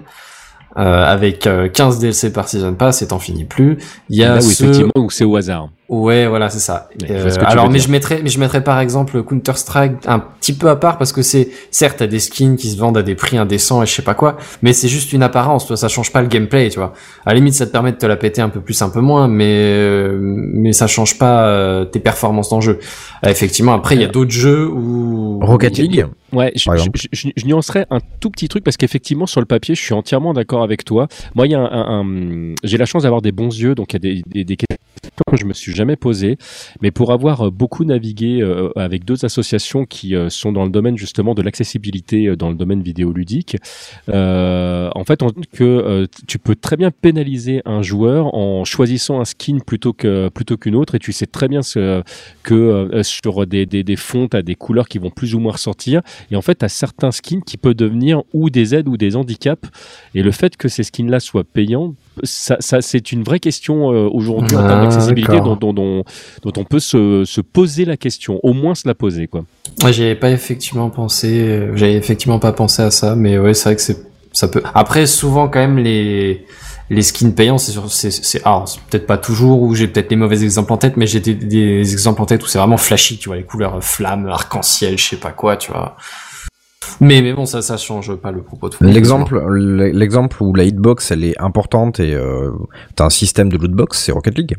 Euh, 0.77 1.05
avec 1.05 1.47
euh, 1.47 1.69
15 1.69 1.99
DLC 1.99 2.33
par 2.33 2.49
season 2.49 2.73
pass 2.73 3.01
et 3.01 3.07
t'en 3.07 3.19
finis 3.19 3.45
plus. 3.45 3.77
Il 4.09 4.17
y 4.17 4.23
a 4.25 4.35
là 4.35 4.37
où 4.39 4.41
ceux... 4.41 4.65
effectivement 4.65 4.91
où 4.97 5.09
c'est 5.09 5.23
au 5.23 5.35
hasard 5.37 5.69
Ouais, 5.87 6.25
voilà, 6.25 6.49
c'est 6.49 6.59
ça. 6.59 6.89
Euh, 7.07 7.29
alors, 7.45 7.67
mais 7.69 7.77
dire. 7.77 7.87
je 7.87 7.91
mettrais, 7.91 8.19
mais 8.23 8.29
je 8.29 8.39
mettrais 8.39 8.63
par 8.63 8.79
exemple 8.79 9.21
Counter 9.21 9.51
Strike 9.55 9.93
un 10.07 10.17
petit 10.19 10.53
peu 10.53 10.67
à 10.69 10.75
part 10.75 10.97
parce 10.97 11.11
que 11.13 11.21
c'est, 11.21 11.49
certes, 11.69 11.97
t'as 11.99 12.07
des 12.07 12.17
skins 12.19 12.55
qui 12.55 12.71
se 12.71 12.77
vendent 12.77 12.97
à 12.97 13.03
des 13.03 13.13
prix 13.13 13.37
indécents 13.37 13.83
et 13.83 13.85
je 13.85 13.91
sais 13.91 14.01
pas 14.01 14.15
quoi, 14.15 14.37
mais 14.63 14.73
c'est 14.73 14.87
juste 14.87 15.13
une 15.13 15.21
apparence, 15.21 15.65
tu 15.65 15.67
vois, 15.67 15.77
ça 15.77 15.87
change 15.87 16.11
pas 16.11 16.23
le 16.23 16.27
gameplay, 16.27 16.69
tu 16.69 16.79
vois. 16.79 16.93
À 17.25 17.29
la 17.31 17.35
limite, 17.35 17.53
ça 17.53 17.67
te 17.67 17.71
permet 17.71 17.91
de 17.91 17.97
te 17.97 18.05
la 18.07 18.15
péter 18.15 18.41
un 18.41 18.49
peu 18.49 18.61
plus, 18.61 18.81
un 18.81 18.89
peu 18.89 18.99
moins, 18.99 19.27
mais, 19.27 19.45
euh, 19.45 20.17
mais 20.19 20.73
ça 20.73 20.87
change 20.87 21.19
pas 21.19 21.47
euh, 21.49 21.85
tes 21.85 21.99
performances 21.99 22.49
dans 22.49 22.57
le 22.57 22.63
jeu. 22.63 22.79
Euh, 23.23 23.29
effectivement, 23.29 23.73
après, 23.73 23.93
il 23.93 24.01
y 24.01 24.05
a 24.05 24.07
d'autres 24.07 24.31
jeux 24.31 24.67
où... 24.67 25.39
Rocket 25.43 25.77
League. 25.77 26.07
Ouais, 26.33 26.51
je, 26.55 26.63
je, 26.75 27.07
je- 27.13 27.29
je 27.35 27.45
nuancerais 27.45 27.85
un 27.91 27.99
tout 28.19 28.29
petit 28.31 28.47
truc 28.49 28.63
parce 28.63 28.75
qu'effectivement 28.75 29.25
sur 29.27 29.39
le 29.39 29.45
papier, 29.45 29.75
je 29.75 29.81
suis 29.81 29.93
entièrement 29.93 30.33
d'accord 30.33 30.63
avec 30.63 30.83
toi. 30.83 31.07
Moi, 31.35 31.45
il 31.45 31.51
y 31.51 31.55
a 31.55 31.59
un, 31.59 31.65
un- 31.71 32.01
un- 32.03 32.55
j'ai 32.63 32.77
la 32.77 32.85
chance 32.85 33.03
d'avoir 33.03 33.21
des 33.21 33.31
bons 33.31 33.55
yeux, 33.55 33.75
donc 33.75 33.93
il 33.93 33.95
y 33.95 33.97
a 33.97 33.99
des, 34.15 34.23
des, 34.25 34.43
des 34.43 34.57
questions 35.15 35.31
que 35.31 35.41
je 35.41 35.45
me 35.45 35.53
suis 35.53 35.73
jamais 35.73 35.95
posées. 35.95 36.37
Mais 36.81 36.91
pour 36.91 37.11
avoir 37.11 37.47
euh, 37.47 37.51
beaucoup 37.51 37.85
navigué 37.85 38.41
euh, 38.41 38.69
avec 38.75 39.05
deux 39.05 39.25
associations 39.25 39.85
qui 39.85 40.15
euh, 40.15 40.29
sont 40.29 40.51
dans 40.51 40.63
le 40.63 40.69
domaine 40.69 40.97
justement 40.97 41.33
de 41.33 41.41
l'accessibilité 41.41 42.27
euh, 42.27 42.35
dans 42.35 42.49
le 42.49 42.55
domaine 42.55 42.81
vidéoludique, 42.81 43.57
euh, 44.09 44.89
en 44.93 45.03
fait, 45.03 45.23
on 45.23 45.29
que 45.51 45.63
euh, 45.63 46.07
tu 46.27 46.39
peux 46.39 46.55
très 46.55 46.77
bien 46.77 46.91
pénaliser 46.91 47.61
un 47.65 47.81
joueur 47.81 48.33
en 48.33 48.63
choisissant 48.65 49.19
un 49.19 49.25
skin 49.25 49.59
plutôt 49.65 49.93
que 49.93 50.29
plutôt 50.29 50.57
qu'une 50.57 50.75
autre, 50.75 50.95
et 50.95 50.99
tu 50.99 51.11
sais 51.11 51.25
très 51.25 51.47
bien 51.47 51.61
ce, 51.61 52.03
que 52.43 52.53
euh, 52.53 53.03
sur 53.03 53.45
des, 53.45 53.65
des, 53.65 53.83
des 53.83 53.95
fontes 53.95 54.35
à 54.35 54.41
des 54.41 54.55
couleurs 54.55 54.87
qui 54.87 54.97
vont 54.97 55.09
plus 55.09 55.35
ou 55.35 55.39
moins 55.39 55.53
ressortir. 55.53 56.01
Et 56.31 56.35
en 56.35 56.41
fait, 56.41 56.63
as 56.63 56.69
certains 56.69 57.11
skins 57.11 57.43
qui 57.43 57.57
peuvent 57.57 57.73
devenir 57.75 58.23
ou 58.33 58.49
des 58.49 58.75
aides 58.75 58.87
ou 58.87 58.97
des 58.97 59.15
handicaps. 59.15 59.69
Et 60.13 60.23
le 60.23 60.31
fait 60.31 60.57
que 60.57 60.67
ces 60.67 60.83
skins-là 60.83 61.19
soient 61.19 61.43
payants, 61.43 61.95
ça, 62.23 62.57
ça 62.59 62.81
c'est 62.81 63.11
une 63.11 63.23
vraie 63.23 63.39
question 63.39 63.91
euh, 63.91 64.07
aujourd'hui 64.11 64.55
en 64.55 64.59
termes 64.61 64.79
Ah, 64.79 64.85
d'accessibilité 64.85 65.33
dont, 65.33 65.55
d'accord. 65.55 65.57
dont, 65.57 65.73
dont, 65.73 66.03
dont 66.43 66.53
on 66.57 66.63
peut 66.63 66.79
se, 66.79 67.23
se 67.25 67.41
poser 67.41 67.85
la 67.85 67.97
question, 67.97 68.39
au 68.43 68.53
moins 68.53 68.75
se 68.75 68.87
la 68.87 68.95
poser. 68.95 69.27
quoi. 69.27 69.43
Ouais, 69.83 69.93
j'avais 69.93 70.15
pas 70.15 70.31
effectivement 70.31 70.89
pensé, 70.89 71.39
euh, 71.41 71.75
j'avais 71.75 71.95
effectivement 71.95 72.39
pas 72.39 72.51
pensé 72.53 72.81
à 72.81 72.91
ça, 72.91 73.15
mais 73.15 73.37
ouais, 73.37 73.53
c'est 73.53 73.69
vrai 73.69 73.75
que 73.75 73.81
c'est, 73.81 73.97
ça 74.31 74.47
peut. 74.47 74.61
Après, 74.73 75.05
souvent 75.05 75.47
quand 75.47 75.59
même 75.59 75.77
les 75.79 76.45
les 76.91 77.01
skins 77.01 77.33
payants, 77.33 77.57
c'est 77.57 77.73
c'est, 77.89 78.11
c'est, 78.11 78.43
alors 78.45 78.67
c'est 78.67 78.79
peut-être 78.81 79.07
pas 79.07 79.17
toujours 79.17 79.61
ou 79.63 79.73
j'ai 79.73 79.87
peut-être 79.87 80.11
les 80.11 80.15
mauvais 80.15 80.43
exemples 80.43 80.71
en 80.71 80.77
tête, 80.77 80.97
mais 80.97 81.07
j'ai 81.07 81.19
des, 81.19 81.33
des 81.33 81.91
exemples 81.93 82.21
en 82.21 82.25
tête 82.27 82.43
où 82.43 82.47
c'est 82.47 82.59
vraiment 82.59 82.77
flashy, 82.77 83.17
tu 83.17 83.29
vois, 83.29 83.37
les 83.37 83.43
couleurs 83.43 83.83
flammes, 83.83 84.27
arc-en-ciel, 84.27 84.97
je 84.99 85.03
sais 85.03 85.15
pas 85.17 85.31
quoi, 85.31 85.57
tu 85.57 85.71
vois. 85.71 85.97
Mais 87.01 87.21
mais 87.21 87.33
bon, 87.33 87.45
ça 87.45 87.61
ça 87.61 87.77
change 87.77 88.13
pas 88.15 88.31
le 88.31 88.41
propos 88.41 88.69
de 88.69 88.75
fond. 88.75 88.85
L'exemple, 88.85 89.41
l'exemple 89.93 90.41
où 90.43 90.53
la 90.53 90.63
hitbox 90.63 91.11
elle 91.11 91.23
est 91.23 91.39
importante 91.41 91.99
et 91.99 92.13
euh, 92.13 92.51
t'as 92.95 93.05
un 93.05 93.09
système 93.09 93.49
de 93.49 93.57
lootbox, 93.57 93.99
c'est 93.99 94.11
Rocket 94.11 94.37
League. 94.37 94.55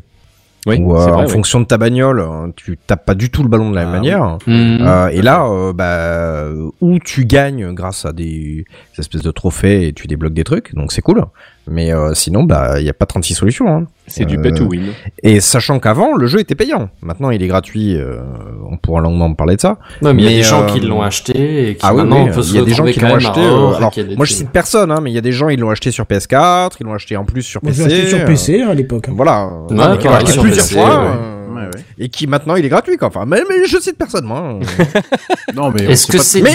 Oui, 0.65 0.79
Ou 0.81 0.95
euh, 0.95 0.99
vrai, 0.99 1.11
en 1.13 1.21
oui. 1.21 1.29
fonction 1.29 1.61
de 1.61 1.65
ta 1.65 1.77
bagnole, 1.77 2.19
euh, 2.19 2.47
tu 2.57 2.77
tapes 2.77 3.05
pas 3.05 3.15
du 3.15 3.29
tout 3.29 3.41
le 3.41 3.47
ballon 3.47 3.69
de 3.69 3.75
la 3.75 3.85
même 3.85 3.93
Ah, 3.93 3.97
manière. 3.97 4.37
Mhm. 4.47 4.77
Euh, 4.81 5.07
et 5.09 5.21
là, 5.21 5.47
euh, 5.49 5.71
bah, 5.71 6.45
où 6.81 6.99
tu 6.99 7.25
gagnes 7.25 7.73
grâce 7.73 8.03
à 8.05 8.11
des, 8.11 8.65
des 8.95 8.99
espèces 8.99 9.21
de 9.21 9.31
trophées 9.31 9.87
et 9.87 9.93
tu 9.93 10.07
débloques 10.07 10.33
des 10.33 10.43
trucs, 10.43 10.75
donc 10.75 10.91
c'est 10.91 11.01
cool. 11.01 11.23
Mais 11.69 11.93
euh, 11.93 12.13
sinon, 12.13 12.43
bah, 12.43 12.79
il 12.79 12.85
y 12.85 12.89
a 12.89 12.93
pas 12.93 13.05
36 13.05 13.33
solutions. 13.33 13.67
Hein. 13.67 13.85
C'est 14.07 14.23
du 14.25 14.37
Euh, 14.37 14.41
pay 14.41 14.53
to 14.53 14.63
win. 14.63 14.93
Et 15.21 15.41
sachant 15.41 15.79
qu'avant, 15.79 16.15
le 16.15 16.27
jeu 16.27 16.39
était 16.39 16.55
payant. 16.55 16.89
Maintenant, 17.01 17.29
il 17.29 17.43
est 17.43 17.47
gratuit. 17.47 17.95
euh, 17.97 18.21
on 18.69 18.77
pourra 18.77 19.01
longuement 19.01 19.33
parler 19.33 19.55
de 19.57 19.61
ça. 19.61 19.77
Non, 20.01 20.13
mais 20.13 20.23
il 20.23 20.31
y 20.31 20.33
a 20.33 20.37
des 20.37 20.43
gens 20.43 20.63
euh, 20.63 20.65
qui 20.67 20.79
l'ont 20.79 21.01
acheté 21.01 21.69
et 21.71 21.75
qui 21.75 21.81
Ah 21.83 21.93
oui, 21.93 22.03
maintenant 22.03 22.25
il 22.41 22.55
y 22.55 22.59
a 22.59 22.61
des 22.63 22.73
gens 22.73 22.85
qui 22.85 22.99
l'ont 23.01 23.15
acheté. 23.15 23.41
euh, 23.41 23.73
alors, 23.75 23.93
moi, 24.15 24.25
je 24.25 24.33
cite 24.33 24.49
personne, 24.49 24.91
hein, 24.91 24.99
mais 25.01 25.11
il 25.11 25.13
y 25.13 25.17
a 25.17 25.21
des 25.21 25.33
gens, 25.33 25.49
ils 25.49 25.59
l'ont 25.59 25.69
acheté 25.69 25.91
sur 25.91 26.05
PS4, 26.05 26.71
ils 26.79 26.85
l'ont 26.85 26.93
acheté 26.93 27.17
en 27.17 27.25
plus 27.25 27.41
sur 27.43 27.61
Moi, 27.63 27.71
PC. 27.73 27.83
acheté 27.85 28.07
sur 28.07 28.19
euh, 28.19 28.25
PC 28.25 28.61
à 28.61 28.73
l'époque. 28.73 29.09
Voilà. 29.09 29.47
Ouais, 29.47 29.67
qui 29.67 29.73
l'ont 29.73 29.83
pareil, 29.83 30.07
acheté 30.15 30.31
sur 30.31 30.41
plusieurs 30.43 30.65
PC, 30.65 30.75
fois. 30.75 30.85
ouais. 31.01 31.07
euh, 31.11 31.33
Ouais, 31.47 31.63
ouais. 31.63 31.81
Et 31.97 32.09
qui 32.09 32.27
maintenant 32.27 32.55
il 32.55 32.63
est 32.63 32.69
gratuit 32.69 32.97
quoi. 32.97 33.07
Enfin, 33.07 33.25
mais, 33.25 33.41
mais 33.49 33.65
je 33.65 33.77
cite 33.79 33.97
personne 33.97 34.25
moi. 34.25 34.59
Non, 35.55 35.71
mais 35.71 35.85
Est-ce 35.85 36.05
que 36.05 36.19
c'est 36.19 36.41
Mais 36.41 36.51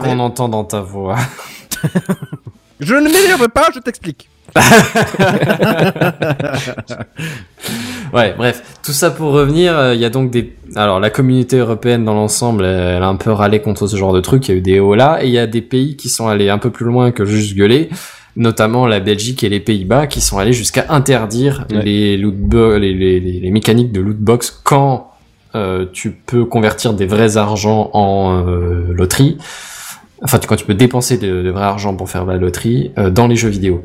qu'on 0.00 0.18
entend 0.20 0.48
dans 0.48 0.62
ta 0.62 0.80
voix? 0.80 1.16
je 2.80 2.94
ne 2.94 3.04
m'énerve 3.08 3.48
pas, 3.48 3.68
je 3.74 3.80
t'explique. 3.80 4.28
Ouais, 8.12 8.34
bref, 8.36 8.62
tout 8.84 8.90
ça 8.92 9.10
pour 9.10 9.30
revenir, 9.30 9.78
euh, 9.78 9.94
il 9.94 10.00
y 10.00 10.04
a 10.04 10.10
donc 10.10 10.30
des... 10.32 10.52
Alors, 10.74 10.98
la 10.98 11.10
communauté 11.10 11.58
européenne 11.58 12.04
dans 12.04 12.14
l'ensemble, 12.14 12.64
elle, 12.64 12.96
elle 12.96 13.02
a 13.04 13.06
un 13.08 13.14
peu 13.14 13.30
râlé 13.30 13.60
contre 13.60 13.86
ce 13.86 13.96
genre 13.96 14.12
de 14.12 14.20
truc, 14.20 14.48
il 14.48 14.50
y 14.50 14.54
a 14.54 14.58
eu 14.58 14.60
des 14.62 14.80
hauts 14.80 14.96
là, 14.96 15.22
et 15.22 15.26
il 15.28 15.32
y 15.32 15.38
a 15.38 15.46
des 15.46 15.60
pays 15.62 15.96
qui 15.96 16.08
sont 16.08 16.26
allés 16.26 16.48
un 16.50 16.58
peu 16.58 16.70
plus 16.70 16.86
loin 16.86 17.12
que 17.12 17.24
juste 17.24 17.54
gueuler, 17.56 17.88
notamment 18.34 18.86
la 18.88 18.98
Belgique 18.98 19.44
et 19.44 19.48
les 19.48 19.60
Pays-Bas, 19.60 20.08
qui 20.08 20.20
sont 20.20 20.38
allés 20.38 20.52
jusqu'à 20.52 20.86
interdire 20.88 21.66
Ouais. 21.70 21.82
les, 21.84 22.16
loot 22.16 22.34
bo- 22.36 22.76
les, 22.78 22.94
les, 22.94 23.20
les, 23.20 23.38
les 23.38 23.50
mécaniques 23.52 23.92
de 23.92 24.00
lootbox 24.00 24.60
quand 24.64 25.12
euh, 25.54 25.86
tu 25.92 26.10
peux 26.10 26.44
convertir 26.44 26.92
des 26.94 27.06
vrais 27.06 27.36
argents 27.36 27.90
en 27.92 28.44
euh, 28.44 28.92
loterie, 28.92 29.38
enfin 30.22 30.38
quand 30.46 30.56
tu 30.56 30.64
peux 30.64 30.74
dépenser 30.74 31.18
de, 31.18 31.42
de 31.42 31.50
vrai 31.50 31.64
argent 31.64 31.94
pour 31.94 32.08
faire 32.08 32.26
de 32.26 32.32
la 32.32 32.38
loterie 32.38 32.92
euh, 32.98 33.10
dans 33.10 33.26
les 33.26 33.36
jeux 33.36 33.48
vidéo. 33.48 33.82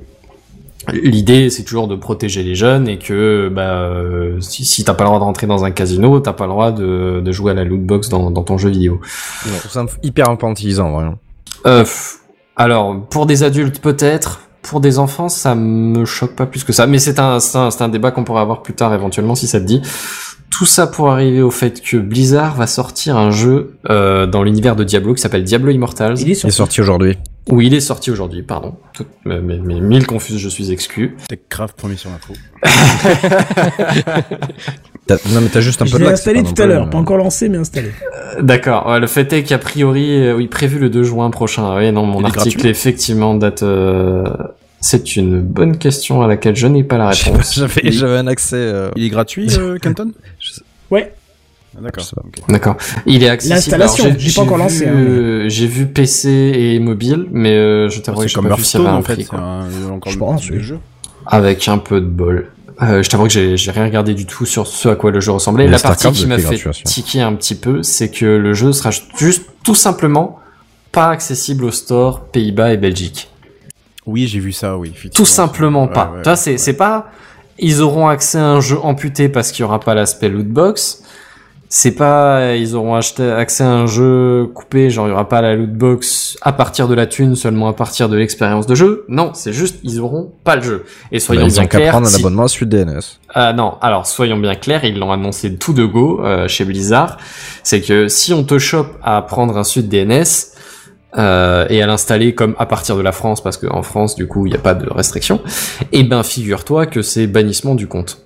L'idée, 0.93 1.49
c'est 1.49 1.63
toujours 1.63 1.87
de 1.87 1.95
protéger 1.95 2.43
les 2.43 2.53
jeunes 2.53 2.87
et 2.87 2.99
que 2.99 3.49
bah, 3.51 3.61
euh, 3.61 4.39
si, 4.39 4.63
si 4.65 4.83
t'as 4.83 4.93
pas 4.93 5.03
le 5.03 5.07
droit 5.07 5.19
de 5.19 5.23
rentrer 5.23 5.47
dans 5.47 5.65
un 5.65 5.71
casino, 5.71 6.19
t'as 6.19 6.33
pas 6.33 6.45
le 6.45 6.51
droit 6.51 6.71
de, 6.71 7.21
de 7.25 7.31
jouer 7.31 7.53
à 7.53 7.55
la 7.55 7.63
loot 7.63 7.81
box 7.81 8.09
dans, 8.09 8.29
dans 8.29 8.43
ton 8.43 8.59
jeu 8.59 8.69
vidéo. 8.69 9.01
Je 9.45 9.57
trouve 9.57 9.71
ça 9.71 9.85
hyper 10.03 10.29
infantilisant 10.29 10.91
vraiment. 10.91 11.15
Euh, 11.65 11.85
alors, 12.55 13.01
pour 13.09 13.25
des 13.25 13.41
adultes 13.41 13.79
peut-être, 13.79 14.41
pour 14.61 14.79
des 14.79 14.99
enfants, 14.99 15.27
ça 15.27 15.55
me 15.55 16.05
choque 16.05 16.35
pas 16.35 16.45
plus 16.45 16.63
que 16.63 16.71
ça. 16.73 16.85
Mais 16.85 16.99
c'est 16.99 17.17
un, 17.17 17.39
c'est 17.39 17.57
un, 17.57 17.71
c'est 17.71 17.83
un 17.83 17.89
débat 17.89 18.11
qu'on 18.11 18.23
pourrait 18.23 18.41
avoir 18.41 18.61
plus 18.61 18.73
tard 18.73 18.93
éventuellement 18.93 19.33
si 19.33 19.47
ça 19.47 19.59
te 19.59 19.65
dit. 19.65 19.81
Tout 20.51 20.65
ça 20.65 20.87
pour 20.87 21.11
arriver 21.11 21.41
au 21.41 21.51
fait 21.51 21.81
que 21.81 21.97
Blizzard 21.97 22.55
va 22.55 22.65
sortir 22.67 23.17
un 23.17 23.29
jeu 23.31 23.77
euh, 23.89 24.25
dans 24.25 24.41
l'univers 24.41 24.75
de 24.77 24.85
Diablo 24.85 25.13
qui 25.13 25.21
s'appelle 25.21 25.43
Diablo 25.43 25.69
Immortals. 25.71 26.17
Il 26.21 26.31
est 26.31 26.35
sorti. 26.35 26.55
sorti 26.55 26.81
aujourd'hui. 26.81 27.17
Oui, 27.51 27.67
il 27.67 27.73
est 27.73 27.81
sorti 27.81 28.09
aujourd'hui, 28.09 28.41
pardon. 28.41 28.75
Tout- 28.93 29.05
mais, 29.25 29.39
mais, 29.41 29.59
mais 29.59 29.79
mille 29.81 30.07
confuses, 30.07 30.37
je 30.39 30.47
suis 30.49 30.71
exclu. 30.71 31.17
Techcraft 31.27 31.75
premier 31.75 31.97
sur 31.97 32.09
l'info. 32.09 32.33
Non 35.07 35.39
mais 35.39 35.49
t'as 35.49 35.59
juste 35.61 35.79
un 35.83 35.85
Je 35.85 35.91
peu 35.95 35.99
de 36.03 36.05
installé 36.09 36.41
tout 36.41 36.59
à 36.59 36.65
l'heure, 36.65 36.89
pas 36.89 36.97
encore 36.97 37.17
lancé 37.17 37.47
mais 37.47 37.59
installé. 37.59 37.91
Euh, 38.37 38.41
D'accord. 38.41 38.87
Ouais, 38.87 38.99
le 38.99 39.05
fait 39.05 39.31
est 39.33 39.43
qu'a 39.43 39.59
priori, 39.59 40.19
euh, 40.19 40.35
oui, 40.35 40.47
prévu 40.47 40.79
le 40.79 40.89
2 40.89 41.03
juin 41.03 41.29
prochain. 41.29 41.77
Oui, 41.77 41.91
non, 41.91 42.07
mon 42.07 42.21
Il 42.21 42.25
article 42.25 42.65
effectivement 42.65 43.35
date. 43.35 43.61
euh, 43.61 44.23
C'est 44.87 45.15
une 45.15 45.41
bonne 45.41 45.79
question 45.79 46.21
à 46.21 46.27
laquelle 46.27 46.55
je 46.55 46.67
n'ai 46.67 46.83
pas 46.83 46.99
la 46.99 47.09
réponse. 47.09 47.55
J'avais 47.55 47.91
j'avais 47.91 48.17
un 48.17 48.27
accès. 48.27 48.55
euh, 48.57 48.91
Il 48.95 49.03
est 49.05 49.09
gratuit, 49.09 49.47
euh, 49.57 49.79
Canton 49.79 50.11
Ouais. 50.91 51.11
Ah, 51.75 51.81
D'accord. 51.81 52.05
D'accord. 52.49 52.77
Il 53.07 53.23
est 53.23 53.29
accessible. 53.29 53.55
L'installation, 53.55 54.15
j'ai 54.15 54.31
pas 54.31 54.41
encore 54.43 54.59
lancé, 54.59 54.85
vu, 54.85 54.91
hein, 54.91 54.95
euh, 54.95 55.49
J'ai 55.49 55.65
vu 55.65 55.87
PC 55.87 56.29
et 56.29 56.77
mobile, 56.79 57.25
mais 57.31 57.53
euh, 57.55 57.89
je 57.89 57.99
t'avoue 57.99 58.19
que 58.19 58.23
C'est 58.25 58.29
j'ai 58.29 58.35
comme 58.35 58.47
pas 58.47 58.55
vu 58.55 58.63
s'il 58.63 58.79
y 58.79 58.83
avait 58.83 58.91
un 58.93 58.97
en 58.97 59.01
prix. 59.01 59.25
Quoi. 59.25 59.39
un, 59.39 59.89
encore 59.91 60.11
Je 60.11 60.17
le 60.17 60.19
pense, 60.19 60.47
de 60.51 60.59
jeu. 60.59 60.77
Avec 61.25 61.67
un 61.67 61.79
peu 61.79 61.99
de 61.99 62.05
bol. 62.05 62.51
Euh, 62.83 63.01
je 63.01 63.09
t'avoue 63.09 63.23
que 63.23 63.31
j'ai 63.33 63.57
j'ai 63.57 63.71
rien 63.71 63.85
regardé 63.85 64.13
du 64.13 64.27
tout 64.27 64.45
sur 64.45 64.67
ce 64.67 64.89
à 64.89 64.95
quoi 64.95 65.09
le 65.09 65.19
jeu 65.19 65.31
ressemblait. 65.31 65.65
Mais 65.65 65.71
La 65.71 65.79
partie 65.79 66.11
qui 66.11 66.27
m'a 66.27 66.37
fait 66.37 66.67
aussi. 66.67 66.83
tiquer 66.83 67.21
un 67.21 67.33
petit 67.33 67.55
peu, 67.55 67.81
c'est 67.81 68.11
que 68.11 68.25
le 68.25 68.53
jeu 68.53 68.71
sera 68.71 68.91
juste 69.17 69.45
tout 69.63 69.73
simplement 69.75 70.39
pas 70.91 71.09
accessible 71.09 71.63
au 71.65 71.71
store 71.71 72.25
Pays-Bas 72.25 72.71
et 72.73 72.77
Belgique. 72.77 73.29
Oui, 74.05 74.27
j'ai 74.27 74.39
vu 74.39 74.51
ça, 74.51 74.77
oui. 74.77 74.93
Tout 75.13 75.25
simplement 75.25 75.87
pas. 75.87 76.11
ouais, 76.13 76.21
tu 76.21 76.29
vois, 76.29 76.35
c'est 76.35 76.51
ouais. 76.51 76.57
c'est 76.57 76.73
pas 76.73 77.07
ils 77.57 77.81
auront 77.81 78.07
accès 78.07 78.37
à 78.37 78.45
un 78.47 78.59
jeu 78.59 78.77
amputé 78.83 79.29
parce 79.29 79.51
qu'il 79.51 79.61
y 79.61 79.63
aura 79.63 79.79
pas 79.79 79.93
l'aspect 79.95 80.29
lootbox. 80.29 81.01
C'est 81.67 81.91
pas 81.93 82.53
ils 82.55 82.75
auront 82.75 82.93
acheté 82.95 83.29
accès 83.31 83.63
à 83.63 83.71
un 83.71 83.87
jeu 83.87 84.45
coupé, 84.53 84.89
genre 84.91 85.07
il 85.07 85.09
y 85.09 85.13
aura 85.13 85.27
pas 85.27 85.41
la 85.41 85.55
lootbox 85.55 86.37
à 86.41 86.53
partir 86.53 86.87
de 86.87 86.93
la 86.93 87.07
thune, 87.07 87.35
seulement 87.35 87.67
à 87.67 87.73
partir 87.73 88.07
de 88.07 88.15
l'expérience 88.15 88.67
de 88.67 88.75
jeu. 88.75 89.03
Non, 89.09 89.31
c'est 89.33 89.51
juste 89.51 89.77
ils 89.83 89.99
auront 89.99 90.31
pas 90.43 90.55
le 90.57 90.61
jeu. 90.61 90.85
Et 91.11 91.17
Bah, 91.17 91.19
soyons 91.21 91.47
ils 91.47 91.53
bien 91.53 91.63
ont 91.63 91.67
qu'à 91.67 91.77
clairs. 91.79 91.91
prendre 91.91 92.07
un 92.07 92.09
si- 92.09 92.21
abonnement 92.21 92.43
à 92.43 92.47
Suite 92.47 92.69
DNS. 92.69 92.99
ah 93.33 93.51
non, 93.53 93.73
alors 93.81 94.05
soyons 94.05 94.37
bien 94.37 94.55
clairs, 94.55 94.85
ils 94.85 94.97
l'ont 94.97 95.11
annoncé 95.11 95.55
tout 95.55 95.73
de 95.73 95.85
go 95.85 96.21
euh, 96.23 96.47
chez 96.47 96.65
Blizzard. 96.65 97.17
C'est 97.63 97.81
que 97.81 98.07
si 98.09 98.31
on 98.33 98.43
te 98.43 98.59
chope 98.59 98.95
à 99.01 99.21
prendre 99.23 99.57
un 99.57 99.63
suite 99.63 99.89
DNS 99.89 100.23
euh, 101.17 101.65
et 101.69 101.81
à 101.81 101.87
l'installer 101.87 102.33
comme 102.35 102.55
à 102.59 102.65
partir 102.65 102.95
de 102.97 103.01
la 103.01 103.11
France, 103.11 103.41
parce 103.41 103.57
qu'en 103.57 103.81
France 103.83 104.15
du 104.15 104.27
coup 104.27 104.45
il 104.45 104.49
n'y 104.51 104.55
a 104.55 104.61
pas 104.61 104.73
de 104.75 104.89
restriction, 104.89 105.41
eh 105.91 106.03
ben 106.03 106.23
figure-toi 106.23 106.85
que 106.85 107.01
c'est 107.01 107.27
bannissement 107.27 107.75
du 107.75 107.87
compte. 107.87 108.21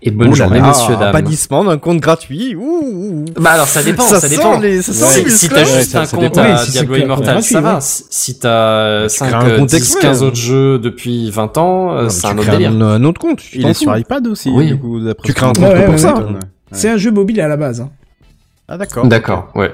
Et 0.00 0.12
bonne 0.12 0.32
journée 0.32 0.60
messieurs 0.60 0.94
dames. 0.96 1.12
bannissement 1.12 1.64
d'un 1.64 1.76
compte 1.76 1.98
gratuit. 1.98 2.54
Ouh. 2.54 3.24
Bah 3.40 3.50
alors 3.50 3.66
ça 3.66 3.82
dépend, 3.82 4.04
ça, 4.04 4.28
dépend. 4.28 4.60
les- 4.60 4.80
ça 4.80 4.92
sent 4.92 5.04
si 5.18 5.24
les 5.24 5.30
si 5.30 5.48
t'as 5.48 5.64
juste 5.64 5.74
Ouais, 5.74 5.82
ça- 5.82 6.00
un 6.02 6.04
ça 6.04 6.16
compte 6.16 6.24
dépend. 6.26 6.42
à 6.42 6.62
Oui, 6.62 6.70
Diablo 6.70 6.88
que 6.94 6.94
un 6.94 7.00
compte 7.00 7.04
Immortal, 7.04 7.34
gratuit, 7.34 7.52
ça 7.54 7.60
va. 7.60 7.74
ouais. 7.74 7.80
Si 7.80 8.38
t'as 8.38 9.02
tu 9.02 9.08
5, 9.08 9.26
crées 9.30 9.52
un 9.54 9.58
compte 9.58 9.68
10, 9.70 9.76
exprès, 9.76 10.00
15 10.02 10.22
hein. 10.22 10.26
autres 10.26 10.36
jeux 10.36 10.78
depuis 10.78 11.30
20 11.32 11.58
ans, 11.58 12.08
c'est 12.10 12.28
un 12.28 12.38
autre 12.38 12.48
délire. 12.48 12.70
Un, 12.70 12.80
un 12.80 13.04
autre 13.04 13.20
compte. 13.20 13.40
Il 13.52 13.66
est 13.66 13.74
sur 13.74 13.96
iPad 13.98 14.24
aussi, 14.28 14.50
Oui. 14.50 14.68
du 14.68 14.78
coup, 14.78 15.00
d'après 15.00 15.26
Tu 15.26 15.34
crées 15.34 15.46
un 15.46 15.52
compte 15.52 15.84
pour 15.86 15.98
ça. 15.98 16.14
C'est 16.70 16.90
un 16.90 16.96
jeu 16.96 17.10
mobile 17.10 17.40
à 17.40 17.48
la 17.48 17.56
base. 17.56 17.80
hein. 17.80 17.90
Ah, 18.68 18.76
d'accord. 18.78 19.04
D'accord, 19.06 19.48
ouais. 19.56 19.72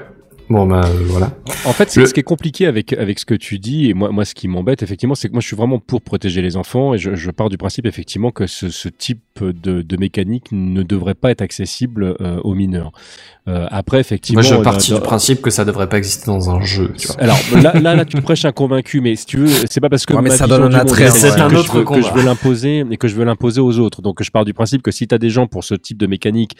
Bon 0.49 0.67
bah 0.67 0.81
euh, 0.85 1.03
voilà. 1.07 1.31
En 1.65 1.73
fait, 1.73 1.89
c'est 1.89 2.01
Le- 2.01 2.05
ce 2.05 2.13
qui 2.13 2.19
est 2.19 2.23
compliqué 2.23 2.67
avec 2.67 2.93
avec 2.93 3.17
ce 3.19 3.25
que 3.25 3.33
tu 3.33 3.57
dis 3.57 3.89
et 3.89 3.93
moi 3.93 4.11
moi 4.11 4.25
ce 4.25 4.35
qui 4.35 4.47
m'embête 4.47 4.83
effectivement, 4.83 5.15
c'est 5.15 5.27
que 5.27 5.33
moi 5.33 5.41
je 5.41 5.47
suis 5.47 5.55
vraiment 5.55 5.79
pour 5.79 6.01
protéger 6.01 6.41
les 6.41 6.55
enfants 6.55 6.93
et 6.93 6.97
je, 6.99 7.15
je 7.15 7.31
pars 7.31 7.49
du 7.49 7.57
principe 7.57 7.85
effectivement 7.87 8.31
que 8.31 8.45
ce, 8.45 8.69
ce 8.69 8.87
type 8.89 9.21
de, 9.41 9.81
de 9.81 9.97
mécanique 9.97 10.45
ne 10.51 10.83
devrait 10.83 11.15
pas 11.15 11.31
être 11.31 11.41
accessible 11.41 12.15
euh, 12.21 12.39
aux 12.43 12.53
mineurs. 12.53 12.91
Euh, 13.47 13.67
après 13.69 13.99
effectivement, 13.99 14.41
Moi 14.41 14.57
je 14.57 14.63
partis 14.63 14.93
du 14.93 14.99
principe 15.01 15.41
que 15.41 15.49
ça 15.51 15.65
devrait 15.65 15.87
pas 15.89 15.97
exister 15.97 16.25
dans 16.27 16.49
un 16.49 16.61
jeu. 16.61 16.93
Tu 16.97 17.07
vois. 17.07 17.17
alors 17.19 17.37
là, 17.61 17.73
là, 17.79 17.95
là, 17.95 18.05
tu 18.05 18.19
prêches 18.21 18.45
un 18.45 18.51
convaincu, 18.51 19.01
mais 19.01 19.15
si 19.15 19.25
tu 19.27 19.37
veux, 19.37 19.47
c'est 19.69 19.79
pas 19.79 19.89
parce 19.89 20.05
que 20.07 20.13
Ouais, 20.13 20.21
mais 20.23 20.29
ma 20.29 20.35
ça 20.35 20.47
donne 20.47 20.63
un 20.63 20.73
attrait, 20.79 21.05
est 21.05 21.11
c'est 21.11 21.39
un 21.39 21.49
que, 21.49 21.55
autre 21.55 21.73
je 21.73 21.77
veux, 21.77 21.83
que 21.85 22.01
je 22.01 22.11
veux 22.13 22.23
l'imposer 22.23 22.83
et 22.89 22.97
que 22.97 23.07
je 23.07 23.15
veux 23.15 23.23
l'imposer 23.25 23.61
aux 23.61 23.77
autres. 23.77 24.01
Donc 24.01 24.23
je 24.23 24.31
pars 24.31 24.45
du 24.45 24.53
principe 24.55 24.81
que 24.81 24.89
si 24.91 25.07
t'as 25.07 25.17
des 25.19 25.29
gens 25.29 25.45
pour 25.47 25.63
ce 25.63 25.75
type 25.75 25.97
de 25.97 26.07
mécanique 26.07 26.53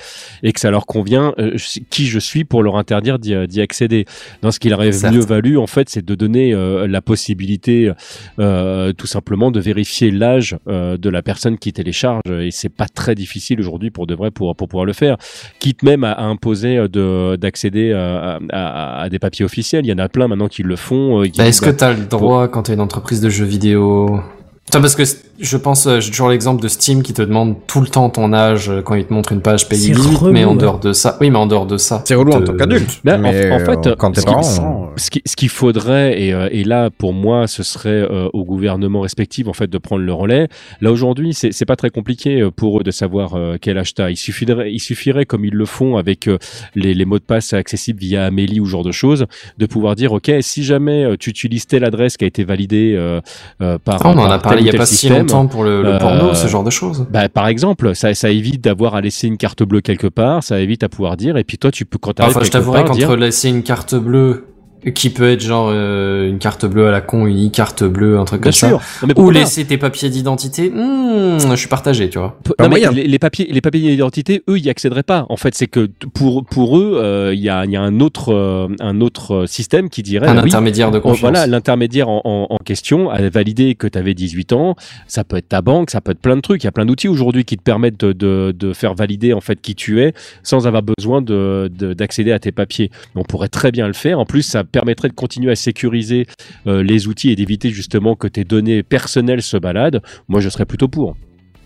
et 0.43 0.53
que 0.53 0.59
ça 0.59 0.69
leur 0.69 0.85
convient, 0.85 1.33
euh, 1.39 1.55
qui 1.89 2.05
je 2.07 2.19
suis 2.19 2.43
pour 2.43 2.61
leur 2.61 2.77
interdire 2.77 3.17
d'y 3.19 3.35
d'y 3.47 3.61
accéder 3.75 4.05
Dans 4.41 4.51
ce 4.51 4.59
qu'il 4.59 4.73
aurait 4.73 4.91
mieux 5.11 5.19
valu, 5.19 5.57
en 5.57 5.67
fait, 5.67 5.89
c'est 5.89 6.05
de 6.05 6.15
donner 6.15 6.53
euh, 6.53 6.87
la 6.87 7.01
possibilité, 7.01 7.91
euh, 8.39 8.93
tout 8.93 9.07
simplement, 9.07 9.51
de 9.51 9.59
vérifier 9.59 10.11
l'âge 10.11 10.57
euh, 10.67 10.97
de 10.97 11.09
la 11.09 11.21
personne 11.21 11.57
qui 11.57 11.73
télécharge. 11.73 12.21
Et 12.29 12.51
c'est 12.51 12.69
pas 12.69 12.87
très 12.87 13.15
difficile 13.15 13.59
aujourd'hui 13.59 13.91
pour 13.91 14.07
de 14.07 14.15
vrai 14.15 14.31
pour 14.31 14.55
pour 14.55 14.69
pouvoir 14.69 14.85
le 14.85 14.93
faire. 14.93 15.17
Quitte 15.59 15.83
même 15.83 16.03
à, 16.05 16.13
à 16.13 16.23
imposer 16.23 16.87
de 16.87 17.35
d'accéder 17.35 17.91
à, 17.91 18.39
à, 18.51 19.01
à 19.01 19.09
des 19.09 19.19
papiers 19.19 19.43
officiels. 19.43 19.85
Il 19.85 19.89
y 19.89 19.93
en 19.93 19.97
a 19.97 20.07
plein 20.07 20.27
maintenant 20.27 20.47
qui 20.47 20.63
le 20.63 20.75
font. 20.75 21.21
Bah, 21.37 21.45
Est-ce 21.45 21.61
que 21.61 21.67
bah, 21.67 21.73
t'as 21.73 21.93
le 21.93 22.05
droit 22.05 22.47
quand 22.47 22.63
t'es 22.63 22.73
une 22.73 22.79
entreprise 22.79 23.19
de 23.19 23.29
jeux 23.29 23.45
vidéo 23.45 24.21
Putain, 24.65 24.81
parce 24.81 24.95
que 24.95 25.03
je 25.39 25.57
pense, 25.57 25.85
euh, 25.85 25.99
j'ai 25.99 26.09
toujours 26.11 26.29
l'exemple 26.29 26.61
de 26.63 26.67
Steam 26.67 27.03
qui 27.03 27.13
te 27.13 27.21
demande 27.21 27.55
tout 27.67 27.81
le 27.81 27.87
temps 27.87 28.09
ton 28.09 28.33
âge 28.33 28.69
euh, 28.69 28.81
quand 28.81 28.95
il 28.95 29.05
te 29.05 29.13
montre 29.13 29.31
une 29.31 29.41
page 29.41 29.69
pays 29.69 29.93
limite, 29.93 30.21
mais 30.23 30.43
en 30.43 30.53
ouais. 30.53 30.57
dehors 30.57 30.79
de 30.79 30.91
ça, 30.91 31.17
oui, 31.21 31.29
mais 31.29 31.37
en 31.37 31.45
dehors 31.45 31.65
de 31.67 31.77
ça, 31.77 32.01
C'est 32.05 32.15
relou 32.15 32.31
en 32.31 32.41
tant 32.41 32.53
qu'adulte. 32.55 32.99
Ben, 33.03 33.15
en- 33.19 33.19
mais, 33.19 33.51
en 33.51 33.59
fait, 33.59 33.87
euh, 33.87 33.95
quand 33.95 34.11
t'es 34.11 34.21
ce 34.21 34.25
parent, 34.25 34.41
euh, 34.41 35.19
qu'il 35.37 35.49
faudrait 35.49 36.19
et, 36.21 36.33
euh, 36.33 36.47
et 36.51 36.63
là 36.63 36.89
pour 36.89 37.11
moi 37.13 37.47
ce 37.47 37.61
serait 37.63 37.89
euh, 37.89 38.29
au 38.31 38.45
gouvernement 38.45 39.01
respectif 39.01 39.47
en 39.49 39.53
fait 39.53 39.69
de 39.69 39.77
prendre 39.77 40.01
le 40.03 40.13
relais 40.13 40.47
là 40.79 40.91
aujourd'hui 40.93 41.33
c'est 41.33 41.51
c'est 41.51 41.65
pas 41.65 41.75
très 41.75 41.89
compliqué 41.89 42.39
euh, 42.39 42.51
pour 42.51 42.79
eux 42.79 42.83
de 42.83 42.91
savoir 42.91 43.33
euh, 43.35 43.57
quel 43.59 43.77
âge 43.77 43.93
t'as 43.93 44.09
il 44.09 44.15
suffirait 44.15 44.71
il 44.71 44.79
suffirait 44.79 45.25
comme 45.25 45.43
ils 45.43 45.53
le 45.53 45.65
font 45.65 45.97
avec 45.97 46.27
euh, 46.29 46.37
les, 46.75 46.93
les 46.93 47.03
mots 47.03 47.19
de 47.19 47.23
passe 47.25 47.51
accessibles 47.51 47.99
via 47.99 48.25
Amélie 48.25 48.61
ou 48.61 48.65
ce 48.65 48.71
genre 48.71 48.83
de 48.85 48.93
choses 48.93 49.25
de 49.57 49.65
pouvoir 49.65 49.95
dire 49.95 50.13
ok 50.13 50.31
si 50.39 50.63
jamais 50.63 51.03
euh, 51.03 51.17
tu 51.19 51.29
utilises 51.29 51.67
telle 51.67 51.83
adresse 51.83 52.15
qui 52.15 52.23
a 52.23 52.27
été 52.27 52.45
validée 52.45 52.95
euh, 52.95 53.19
euh, 53.61 53.77
par 53.83 53.99
Ah, 54.05 54.13
on 54.15 54.19
en 54.19 54.29
a 54.31 54.39
parlé 54.39 54.54
tel 54.55 54.65
il 54.65 54.67
y 54.67 54.71
ou 54.71 54.75
a 54.75 54.77
pas 54.77 54.85
si 54.85 55.09
longtemps 55.09 55.47
pour 55.47 55.63
le, 55.63 55.81
le 55.81 55.89
Euh, 55.95 55.99
porno, 55.99 56.33
ce 56.33 56.47
genre 56.47 56.63
de 56.63 56.69
choses. 56.69 57.05
bah, 57.09 57.29
par 57.29 57.47
exemple, 57.47 57.95
ça, 57.95 58.13
ça 58.13 58.29
évite 58.29 58.61
d'avoir 58.63 58.95
à 58.95 59.01
laisser 59.01 59.27
une 59.27 59.37
carte 59.37 59.63
bleue 59.63 59.81
quelque 59.81 60.07
part, 60.07 60.43
ça 60.43 60.59
évite 60.59 60.83
à 60.83 60.89
pouvoir 60.89 61.17
dire, 61.17 61.37
et 61.37 61.43
puis 61.43 61.57
toi, 61.57 61.71
tu 61.71 61.85
peux, 61.85 61.97
quand 61.97 62.13
t'arrives 62.13 62.35
Enfin, 62.35 62.45
je 62.45 62.51
t'avouerai 62.51 62.83
part, 62.85 62.95
dire, 62.95 63.07
qu'entre 63.07 63.19
laisser 63.19 63.49
une 63.49 63.63
carte 63.63 63.95
bleue 63.95 64.45
qui 64.93 65.09
peut 65.09 65.29
être 65.31 65.41
genre 65.41 65.69
euh, 65.71 66.29
une 66.29 66.37
carte 66.39 66.65
bleue 66.65 66.87
à 66.87 66.91
la 66.91 67.01
con, 67.01 67.25
une 67.25 67.47
e-carte 67.47 67.83
bleue, 67.83 68.19
un 68.19 68.25
truc 68.25 68.41
Bien 68.41 68.51
comme 68.51 68.53
ça. 68.53 68.67
sûr. 68.67 68.81
Non, 69.01 69.07
mais 69.07 69.19
Ou 69.19 69.29
laisser 69.31 69.65
tes 69.65 69.77
papiers 69.77 70.09
d'identité. 70.09 70.69
Hmm, 70.69 71.39
je 71.39 71.55
suis 71.55 71.67
partagé, 71.67 72.09
tu 72.09 72.19
vois. 72.19 72.37
P- 72.43 72.51
non, 72.59 72.65
mais 72.65 72.69
moyen. 72.69 72.91
les, 72.91 73.07
les 73.07 73.19
papiers, 73.19 73.47
les 73.49 73.61
papiers 73.61 73.81
d'identité, 73.81 74.43
eux, 74.49 74.59
y 74.59 74.69
accéderaient 74.69 75.03
pas. 75.03 75.25
En 75.29 75.37
fait, 75.37 75.55
c'est 75.55 75.67
que 75.67 75.89
pour 76.13 76.45
pour 76.45 76.77
eux, 76.77 76.99
euh, 77.01 77.33
il 77.33 77.39
y 77.41 77.49
a 77.49 77.65
il 77.65 77.71
y 77.71 77.75
a 77.75 77.81
un 77.81 77.99
autre 77.99 78.33
euh, 78.33 78.67
un 78.79 79.01
autre 79.01 79.33
euh, 79.43 79.47
système 79.47 79.89
qui 79.89 80.03
dirait 80.03 80.27
Un 80.27 80.37
oui, 80.37 80.45
intermédiaire 80.49 80.91
de 80.91 80.99
confiance. 80.99 81.21
Voilà, 81.21 81.47
l'intermédiaire 81.47 82.09
en, 82.09 82.21
en, 82.23 82.47
en 82.49 82.57
question 82.57 83.09
a 83.09 83.27
validé 83.29 83.75
que 83.75 83.87
tu 83.87 83.97
avais 83.97 84.13
18 84.13 84.53
ans. 84.53 84.75
Ça 85.07 85.23
peut 85.23 85.37
être 85.37 85.49
ta 85.49 85.61
banque, 85.61 85.89
ça 85.89 86.01
peut 86.01 86.11
être 86.11 86.19
plein 86.21 86.35
de 86.35 86.41
trucs. 86.41 86.63
Il 86.63 86.67
y 86.67 86.69
a 86.69 86.71
plein 86.71 86.85
d'outils 86.85 87.07
aujourd'hui 87.07 87.43
qui 87.45 87.57
te 87.57 87.63
permettent 87.63 87.99
de, 87.99 88.13
de, 88.13 88.53
de 88.57 88.73
faire 88.73 88.93
valider 88.93 89.33
en 89.33 89.41
fait 89.41 89.59
qui 89.61 89.73
tu 89.75 90.01
es 90.01 90.13
sans 90.43 90.67
avoir 90.67 90.83
besoin 90.83 91.21
de 91.21 91.71
de- 91.73 91.93
d'accéder 91.93 92.31
à 92.31 92.39
tes 92.39 92.51
papiers. 92.51 92.91
On 93.15 93.23
pourrait 93.23 93.47
très 93.47 93.71
bien 93.71 93.87
le 93.87 93.93
faire. 93.93 94.19
En 94.19 94.25
plus, 94.25 94.41
ça 94.43 94.63
permettrait 94.75 95.07
de 95.07 95.13
continuer 95.13 95.51
à 95.51 95.55
sécuriser 95.55 96.27
euh, 96.67 96.83
les 96.83 97.07
outils 97.07 97.31
et 97.31 97.35
d'éviter 97.37 97.69
justement 97.69 98.17
que 98.17 98.27
tes 98.27 98.43
données 98.43 98.83
personnelles 98.83 99.41
se 99.41 99.55
baladent. 99.55 100.01
Moi, 100.27 100.41
je 100.41 100.49
serais 100.49 100.65
plutôt 100.65 100.89
pour. 100.89 101.15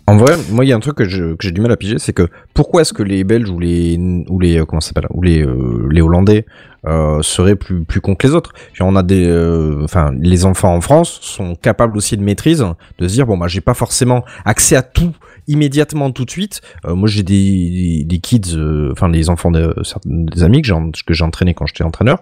En 0.10 0.18
vrai, 0.18 0.38
moi, 0.50 0.66
il 0.66 0.70
y 0.70 0.74
a 0.74 0.76
un 0.76 0.80
truc 0.80 0.96
que 0.96 1.08
je- 1.08 1.36
que 1.36 1.44
j'ai 1.44 1.52
du 1.52 1.62
mal 1.62 1.72
à 1.72 1.78
piger, 1.78 2.00
c'est 2.00 2.14
que 2.14 2.28
pourquoi 2.56 2.82
est-ce 2.82 2.94
que 2.94 3.04
les 3.04 3.24
Belges 3.24 3.52
ou 3.52 3.60
les 3.60 3.96
ou 4.28 4.40
les 4.40 4.60
euh, 4.60 4.66
comment 4.66 4.82
ça 4.82 4.88
s'appelle 4.88 5.06
ou 5.12 5.22
les 5.22 5.44
euh, 5.46 5.88
les 5.92 6.02
Hollandais 6.02 6.48
euh, 6.88 7.22
seraient 7.22 7.56
plus 7.56 7.84
plus 7.84 8.02
cons 8.02 8.16
que 8.16 8.26
les 8.26 8.34
autres? 8.34 8.54
On 8.80 8.96
a 8.96 9.04
des, 9.04 9.28
euh, 9.28 9.84
enfin, 9.84 10.12
les 10.20 10.46
enfants 10.46 10.74
en 10.74 10.82
France 10.82 11.20
sont 11.22 11.54
capables 11.54 11.96
aussi 11.96 12.18
de 12.18 12.24
maîtrise, 12.24 12.66
de 12.98 13.08
se 13.08 13.14
dire 13.14 13.28
bon 13.28 13.38
bah 13.38 13.48
j'ai 13.48 13.62
pas 13.62 13.76
forcément 13.76 14.26
accès 14.46 14.76
à 14.76 14.82
tout 14.82 15.14
immédiatement 15.48 16.10
tout 16.10 16.26
de 16.26 16.32
suite. 16.32 16.62
Moi, 16.88 17.08
j'ai 17.08 17.24
des, 17.24 18.04
des 18.04 18.20
kids, 18.20 18.56
enfin 18.92 19.10
des 19.10 19.30
enfants 19.30 19.52
de 19.52 19.76
certains 19.84 20.10
des 20.10 20.42
amis 20.44 20.62
que 20.64 20.68
j'ai 20.68 20.76
que 21.06 21.14
j'ai 21.14 21.24
entraîné 21.24 21.54
quand 21.54 21.68
j'étais 21.68 21.84
entraîneur, 21.84 22.20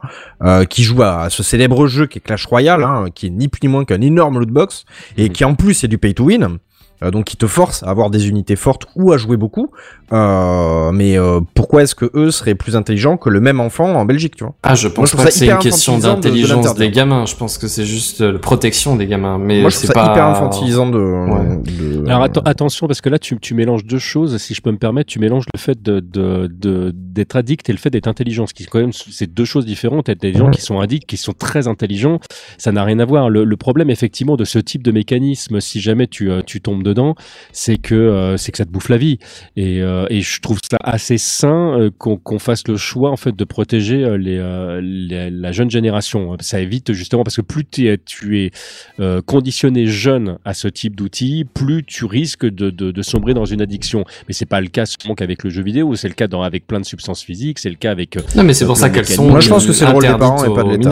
qui 0.70 0.84
jouent 0.84 1.04
à, 1.04 1.30
ce 1.30 1.42
célèbre 1.42 1.88
jeu 1.88 2.06
qui 2.08 2.20
est 2.20 2.22
Clash 2.22 2.46
Royale, 2.46 2.84
hein, 2.84 3.06
qui 3.16 3.28
est 3.28 3.30
ni 3.30 3.48
plus 3.48 3.60
ni 3.64 3.70
moins 3.70 3.86
qu'un 3.86 4.02
énorme 4.02 4.40
lootbox 4.40 4.84
et 5.18 5.30
qui 5.30 5.46
en 5.46 5.56
plus 5.56 5.84
est 5.86 5.88
du 5.90 5.98
pay 5.98 6.14
to 6.14 6.26
win. 6.26 6.58
Euh, 7.04 7.12
donc 7.12 7.26
qui 7.26 7.38
te 7.38 7.48
force 7.48 7.84
à 7.84 7.90
avoir 7.90 8.10
des 8.10 8.28
unités 8.28 8.56
fortes 8.56 8.88
ou 8.96 9.12
à 9.12 9.18
jouer 9.18 9.38
beaucoup. 9.38 9.72
Euh, 10.14 10.92
mais 10.92 11.18
euh, 11.18 11.42
pourquoi 11.54 11.84
est-ce 11.84 11.96
que 11.96 12.10
eux 12.14 12.32
seraient 12.32 12.56
plus 12.56 12.76
intelligents 12.76 13.18
que 13.18 13.30
le 13.30 13.42
même 13.42 13.60
enfant 13.60 13.94
en 13.94 14.06
Belgique, 14.06 14.36
tu 14.38 14.44
vois? 14.46 14.56
Ah, 14.64 14.74
je 14.76 14.88
Moi, 14.88 14.96
pense 14.96 15.12
je 15.12 15.18
pas 15.18 15.26
que 15.26 15.32
c'est 15.32 15.48
une 15.48 15.58
question 15.60 15.94
infantilisant 15.96 16.14
de- 16.14 16.16
de 16.18 16.22
d'intelligence 16.30 16.76
des 16.76 16.92
gamins. 16.92 17.26
Je 17.26 17.36
pense 17.36 17.58
que 17.58 17.68
c'est 17.68 17.86
juste 17.86 18.22
euh, 18.22 18.34
la 18.34 18.40
protection 18.40 18.96
des 18.96 19.06
gamins. 19.08 19.38
Mais 19.38 19.62
Moi, 19.62 19.70
je 19.70 19.76
trouve 19.76 19.82
c'est 19.82 19.88
ça 19.88 19.94
pas 19.94 20.12
hyper 20.12 20.26
infantilisant 20.26 20.90
de. 20.90 20.98
Ouais. 21.00 21.58
de- 22.04 22.08
Alors 22.10 22.24
atten- 22.26 22.42
attention 22.46 22.88
parce 22.88 23.02
que 23.02 23.10
là 23.10 23.20
tu, 23.20 23.38
tu 23.40 23.54
mélanges 23.54 23.84
deux 23.86 24.00
choses, 24.00 24.38
si 24.38 24.54
je 24.54 24.62
peux 24.62 24.72
me 24.72 24.78
permettre, 24.78 25.12
tu 25.12 25.20
mélanges 25.20 25.46
le 25.54 25.60
fait 25.60 25.82
de 25.82 26.00
de- 26.00 26.48
de- 26.52 26.92
d'être 26.96 27.36
addict 27.36 27.70
et 27.70 27.74
le 27.74 27.78
fait 27.78 27.90
d'être 27.90 28.08
intelligent, 28.08 28.48
ce 28.48 28.54
qui 28.54 28.66
quand 28.66 28.80
même 28.80 28.94
c'est 28.94 29.28
deux 29.34 29.46
choses 29.46 29.66
différentes. 29.66 30.08
Être 30.10 30.22
des 30.22 30.34
gens 30.34 30.50
qui 30.50 30.62
sont 30.62 30.80
addicts, 30.80 31.08
qui 31.10 31.18
sont 31.18 31.34
très 31.34 31.68
intelligents, 31.68 32.20
ça 32.58 32.72
n'a 32.72 32.84
rien 32.84 33.00
à 33.00 33.06
voir. 33.06 33.30
Le, 33.30 33.44
le 33.44 33.58
problème 33.58 33.90
effectivement 33.90 34.38
de 34.38 34.46
ce 34.46 34.60
type 34.60 34.84
de 34.84 34.92
mécanisme, 34.92 35.60
si 35.60 35.82
jamais 35.82 36.08
tu 36.08 36.32
euh, 36.32 36.42
tu 36.46 36.62
tombes 36.62 36.84
dedans, 36.84 37.16
c'est 37.52 37.78
que 37.78 37.96
euh, 37.96 38.38
c'est 38.38 38.52
que 38.54 38.58
ça 38.58 38.66
te 38.66 38.72
bouffe 38.72 38.88
la 38.90 38.98
vie. 38.98 39.20
Et, 39.58 39.82
euh, 39.82 39.97
et 40.10 40.22
je 40.22 40.40
trouve 40.42 40.60
ça 40.70 40.78
assez 40.84 41.18
sain 41.18 41.80
euh, 41.80 41.90
qu'on 41.98 42.40
fasse 42.40 42.68
le 42.68 42.78
choix 42.78 43.10
en 43.12 43.18
fait 43.18 43.36
de 43.36 43.44
protéger 43.44 44.04
euh, 44.04 44.18
les, 44.18 44.38
euh, 44.38 44.80
les- 44.84 45.30
la 45.32 45.52
jeune 45.52 45.70
génération. 45.72 46.36
Ça 46.40 46.60
évite 46.60 46.94
justement 46.94 47.24
parce 47.24 47.36
que 47.36 47.42
plus 47.42 47.66
tu 47.66 47.88
es, 47.88 47.98
tu 47.98 48.40
es 48.42 48.52
euh, 49.00 49.22
conditionné 49.22 49.86
jeune 49.88 50.38
à 50.46 50.54
ce 50.54 50.68
type 50.68 50.96
d'outils, 50.96 51.46
plus 51.46 51.84
tu 51.84 52.06
risques 52.06 52.46
de, 52.46 52.70
de, 52.70 52.92
de 52.92 53.02
sombrer 53.02 53.34
dans 53.34 53.46
une 53.46 53.62
addiction. 53.62 54.04
Mais 54.28 54.34
c'est 54.34 54.46
pas 54.46 54.62
le 54.62 54.68
cas 54.68 54.86
seulement 54.86 55.16
qu'avec 55.16 55.44
le 55.44 55.50
jeu 55.50 55.64
vidéo, 55.64 55.96
c'est 55.96 56.08
le 56.08 56.14
cas 56.14 56.28
dans, 56.28 56.42
avec 56.44 56.68
plein 56.68 56.80
de 56.80 56.86
substances 56.86 57.24
physiques, 57.24 57.60
c'est 57.60 57.70
le 57.70 57.76
cas 57.76 57.92
avec. 57.92 58.18
euh, 58.18 58.22
Non, 58.36 58.44
mais 58.44 58.54
c'est 58.54 58.66
pour 58.66 58.78
ça 58.78 58.90
qu'elles 58.90 59.06
sont 59.08 59.28
Moi, 59.28 59.40
je 59.40 59.50
pense 59.50 59.66
que 59.66 59.74
c'est 59.74 59.86
le 59.86 59.92
rôle 59.92 60.04
des 60.04 60.10
parents 60.20 60.44
et 60.44 60.54
pas 60.54 60.64
de 60.64 60.70
l'État, 60.78 60.90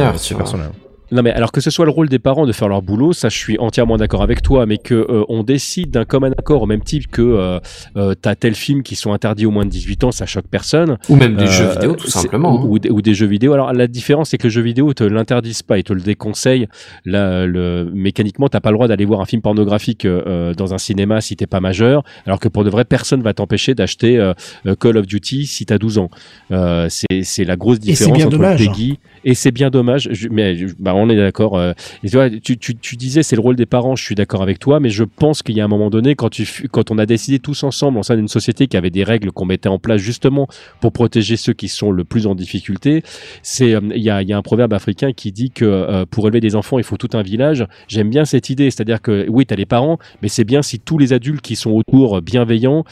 Non 1.11 1.21
mais 1.21 1.31
alors 1.31 1.51
que 1.51 1.61
ce 1.61 1.69
soit 1.69 1.85
le 1.85 1.91
rôle 1.91 2.09
des 2.09 2.19
parents 2.19 2.45
de 2.45 2.51
faire 2.51 2.67
leur 2.67 2.81
boulot, 2.81 3.13
ça 3.13 3.29
je 3.29 3.37
suis 3.37 3.57
entièrement 3.59 3.97
d'accord 3.97 4.21
avec 4.23 4.41
toi, 4.41 4.65
mais 4.65 4.77
que 4.77 4.93
euh, 4.95 5.23
on 5.29 5.43
décide 5.43 5.91
d'un 5.91 6.05
commun 6.05 6.31
accord 6.37 6.61
au 6.63 6.65
même 6.65 6.81
type 6.81 7.07
que 7.11 7.21
euh, 7.21 7.59
euh, 7.95 8.15
t'as 8.19 8.35
tel 8.35 8.55
film 8.55 8.81
qui 8.83 8.95
sont 8.95 9.13
interdits 9.13 9.45
au 9.45 9.51
moins 9.51 9.65
de 9.65 9.69
18 9.69 10.03
ans, 10.05 10.11
ça 10.11 10.25
choque 10.25 10.47
personne. 10.49 10.97
Ou 11.09 11.15
même 11.15 11.35
des 11.35 11.43
Euh, 11.43 11.47
jeux 11.47 11.69
vidéo, 11.71 11.95
tout 11.95 12.07
simplement. 12.07 12.59
hein. 12.59 12.63
Ou, 12.65 12.73
ou 12.75 12.79
des- 12.79 12.89
ou 12.89 13.01
des 13.01 13.13
jeux 13.13 13.27
vidéo. 13.27 13.53
Alors 13.53 13.71
la 13.73 13.87
différence 13.87 14.29
c'est 14.31 14.37
que 14.37 14.45
le 14.45 14.49
jeu 14.49 14.61
vidéo 14.61 14.93
te 14.93 15.03
l'interdisent 15.03 15.61
pas, 15.63 15.77
ils 15.77 15.83
te 15.83 15.93
le 15.93 16.01
déconseillent. 16.01 16.67
Là, 17.05 17.45
le, 17.45 17.89
mécaniquement, 17.93 18.47
t'as 18.49 18.59
pas 18.59 18.71
le 18.71 18.75
droit 18.77 18.87
d'aller 18.87 19.05
voir 19.05 19.21
un 19.21 19.25
film 19.25 19.41
pornographique 19.41 20.05
euh, 20.05 20.21
euh, 20.25 20.53
dans 20.53 20.73
un 20.73 20.77
cinéma 20.77 21.21
si 21.21 21.35
t'es 21.35 21.47
pas 21.47 21.59
majeur, 21.59 22.03
alors 22.25 22.39
que 22.39 22.47
pour 22.49 22.63
de 22.63 22.69
vrai, 22.69 22.83
personne 22.85 23.21
va 23.21 23.33
t'empêcher 23.33 23.75
d'acheter 23.75 24.31
Call 24.79 24.97
of 24.97 25.05
Duty 25.05 25.45
si 25.45 25.65
t'as 25.65 25.77
12 25.77 25.97
ans. 25.99 26.09
Euh, 26.51 26.87
c'est 26.89 27.21
c'est 27.23 27.43
la 27.43 27.55
grosse 27.55 27.77
Et 27.77 27.81
c'est 27.81 27.87
différence 27.91 28.17
bien 28.17 28.25
entre 28.27 28.37
dommage. 28.37 28.61
le 28.61 28.67
PEGI 28.67 28.99
et 29.25 29.33
c'est 29.33 29.51
bien 29.51 29.71
dommage. 29.71 30.07
Mais 30.31 30.55
bah, 30.79 30.93
on 30.95 31.09
est 31.09 31.17
d'accord. 31.17 31.57
euh, 31.57 31.73
tu 32.03 32.95
disais 32.95 33.23
c'est 33.23 33.35
le 33.35 33.41
rôle 33.41 33.55
des 33.55 33.65
parents. 33.65 33.95
Je 33.95 34.03
suis 34.03 34.15
d'accord 34.15 34.43
avec 34.43 34.59
toi, 34.59 34.79
mais 34.79 34.89
je 34.89 35.03
pense 35.03 35.41
qu'il 35.41 35.57
y 35.57 35.61
a 35.61 35.65
un 35.65 35.67
moment 35.67 35.89
donné 35.89 36.15
quand 36.15 36.91
on 36.91 36.97
a 36.99 37.05
décidé 37.05 37.39
tous 37.39 37.63
ensemble 37.63 37.97
en 37.97 38.03
sein 38.03 38.15
d'une 38.15 38.27
société 38.27 38.67
qui 38.67 38.77
avait 38.77 38.91
des 38.91 39.03
règles 39.03 39.31
qu'on 39.31 39.45
mettait 39.45 39.67
en 39.67 39.79
place 39.79 39.99
justement 39.99 40.47
pour 40.79 40.91
protéger 40.91 41.35
ceux 41.35 41.53
qui 41.53 41.67
sont 41.67 41.91
le 41.91 42.03
plus 42.03 42.27
en 42.27 42.35
difficulté. 42.35 43.03
Euh, 43.61 43.81
il 43.95 44.03
y 44.03 44.09
a 44.09 44.37
un 44.37 44.41
proverbe 44.43 44.73
africain 44.73 45.11
qui 45.11 45.31
dit 45.31 45.49
que 45.49 45.65
euh, 45.65 46.05
pour 46.05 46.27
élever 46.27 46.39
des 46.39 46.55
enfants 46.55 46.77
il 46.77 46.83
faut 46.83 46.97
tout 46.97 47.09
un 47.13 47.23
village. 47.23 47.65
J'aime 47.87 48.11
bien 48.11 48.25
cette 48.25 48.51
idée, 48.51 48.69
c'est-à-dire 48.69 49.01
que 49.01 49.25
oui 49.27 49.47
t'as 49.47 49.55
les 49.55 49.65
parents, 49.65 49.97
mais 50.21 50.27
c'est 50.27 50.43
bien 50.43 50.61
si 50.61 50.79
tous 50.79 50.99
les 50.99 51.13
adultes 51.13 51.41
qui 51.41 51.55
sont 51.55 51.71
autour 51.71 52.21
bienveillants 52.21 52.83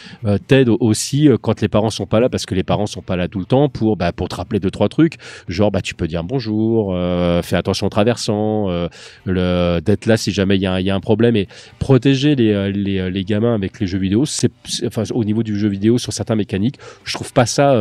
t'aident 0.47 0.71
aussi 0.79 1.29
quand 1.41 1.61
les 1.61 1.67
parents 1.67 1.91
sont 1.91 2.07
pas 2.07 2.19
là 2.19 2.29
parce 2.29 2.47
que 2.47 2.55
les 2.55 2.63
parents 2.63 2.87
sont 2.87 3.01
pas 3.01 3.15
là 3.15 3.27
tout 3.27 3.39
le 3.39 3.45
temps 3.45 3.69
pour 3.69 3.97
bah, 3.97 4.11
te 4.11 4.35
rappeler 4.35 4.59
deux 4.59 4.71
trois 4.71 4.89
trucs 4.89 5.17
genre 5.47 5.69
bah 5.69 5.81
tu 5.81 5.93
peux 5.93 6.07
dire 6.07 6.22
bonjour 6.23 6.93
euh, 6.95 7.41
fais 7.41 7.55
attention 7.55 7.87
en 7.87 7.89
traversant 7.89 8.69
euh, 8.69 8.87
le 9.25 9.79
d'être 9.81 10.05
là 10.05 10.17
si 10.17 10.31
jamais 10.31 10.55
il 10.55 10.61
y 10.61 10.65
a, 10.65 10.73
un- 10.73 10.79
il 10.79 10.85
y 10.85 10.89
a 10.89 10.95
un 10.95 10.99
problème 10.99 11.35
et 11.35 11.47
protéger 11.79 12.35
les, 12.35 12.51
euh, 12.53 12.71
les, 12.71 13.09
les 13.11 13.23
gamins 13.23 13.53
avec 13.55 13.79
les 13.79 13.87
jeux 13.87 13.97
vidéo 13.99 14.25
c'est 14.25 14.51
enfin 14.85 15.03
au 15.13 15.23
niveau 15.23 15.43
du 15.43 15.57
jeu 15.57 15.67
vidéo 15.67 15.97
sur 15.97 16.13
certains 16.13 16.35
mécaniques 16.35 16.75
je 17.03 17.13
trouve 17.13 17.33
pas 17.33 17.45
ça 17.45 17.71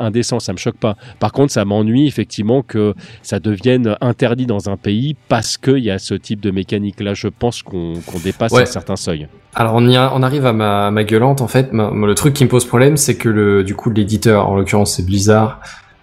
indécent 0.00 0.38
ça 0.40 0.52
me 0.52 0.58
choque 0.58 0.76
pas 0.78 0.96
par 1.18 1.32
contre 1.32 1.52
ça 1.52 1.64
m'ennuie 1.64 2.06
effectivement 2.06 2.62
que 2.62 2.94
ça 3.22 3.40
devienne 3.40 3.96
interdit 4.00 4.46
dans 4.46 4.68
un 4.70 4.76
pays 4.76 5.16
parce 5.28 5.56
qu'il 5.58 5.78
y 5.78 5.90
a 5.90 5.98
ce 5.98 6.14
type 6.14 6.40
de 6.40 6.50
mécanique 6.50 7.00
là 7.00 7.14
je 7.14 7.28
pense 7.28 7.62
qu'on 7.62 7.94
qu'on 8.06 8.18
dépasse 8.18 8.52
Ouais. 8.52 8.62
un 8.62 8.66
certain 8.66 8.96
seuil 8.96 9.28
Alors 9.54 9.74
on, 9.74 9.88
y 9.88 9.96
a- 9.96 10.12
on 10.14 10.22
arrive 10.22 10.44
à 10.46 10.52
ma, 10.52 10.90
ma 10.90 11.04
gueulante 11.04 11.40
en 11.40 11.48
fait. 11.48 11.72
Ma- 11.72 11.90
le 11.90 12.14
truc 12.14 12.34
qui 12.34 12.44
me 12.44 12.48
pose 12.50 12.64
problème, 12.66 12.96
c'est 12.96 13.16
que 13.16 13.28
le 13.28 13.64
du 13.64 13.74
coup 13.74 13.90
l'éditeur, 13.90 14.48
en 14.48 14.56
l'occurrence 14.56 14.96
c'est 14.96 15.04
Blizzard, 15.06 15.60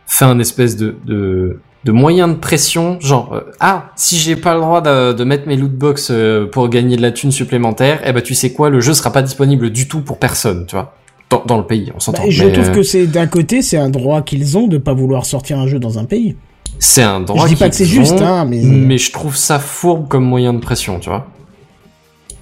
fait 0.07 0.25
un 0.25 0.39
espèce 0.39 0.77
de 0.77 0.95
de, 1.05 1.59
de 1.85 1.91
moyen 1.91 2.27
de 2.27 2.33
pression, 2.33 2.99
genre 2.99 3.33
euh, 3.33 3.41
ah 3.61 3.91
si 3.95 4.17
j'ai 4.17 4.35
pas 4.35 4.53
le 4.53 4.59
droit 4.61 4.81
de, 4.81 5.13
de 5.13 5.23
mettre 5.23 5.47
mes 5.47 5.55
lootbox 5.55 6.09
euh, 6.11 6.45
pour 6.45 6.67
gagner 6.69 6.97
de 6.97 7.01
la 7.01 7.11
thune 7.11 7.31
supplémentaire, 7.31 8.01
eh 8.05 8.11
ben 8.11 8.21
tu 8.21 8.35
sais 8.35 8.51
quoi, 8.51 8.69
le 8.69 8.81
jeu 8.81 8.93
sera 8.93 9.11
pas 9.11 9.21
disponible 9.21 9.69
du 9.69 9.87
tout 9.87 10.01
pour 10.01 10.17
personne, 10.19 10.65
tu 10.67 10.75
vois, 10.75 10.93
dans, 11.29 11.43
dans 11.45 11.57
le 11.57 11.63
pays, 11.65 11.91
on 11.95 11.99
s'entend. 11.99 12.23
Bah, 12.23 12.29
je 12.29 12.43
Mais, 12.43 12.51
trouve 12.51 12.69
euh, 12.69 12.73
que 12.73 12.83
c'est 12.83 13.07
d'un 13.07 13.27
côté, 13.27 13.61
c'est 13.61 13.77
un 13.77 13.89
droit 13.89 14.21
qu'ils 14.21 14.57
ont 14.57 14.67
de 14.67 14.77
pas 14.77 14.93
vouloir 14.93 15.25
sortir 15.25 15.57
un 15.57 15.67
jeu 15.67 15.79
dans 15.79 15.99
un 15.99 16.05
pays. 16.05 16.35
c'est 16.79 17.03
un 17.03 17.21
droit. 17.21 17.45
Je 17.47 17.53
dis 17.53 17.55
pas 17.59 17.69
que 17.69 17.75
c'est 17.75 17.85
juste, 17.85 18.21
hein, 18.21 18.45
mais- 18.45 18.61
mais 18.63 18.97
je 18.97 19.11
trouve 19.11 19.35
ça 19.37 19.57
fourbe 19.59 20.07
comme 20.09 20.25
moyen 20.25 20.53
de 20.53 20.59
pression, 20.59 20.99
tu 20.99 21.09
vois. 21.09 21.27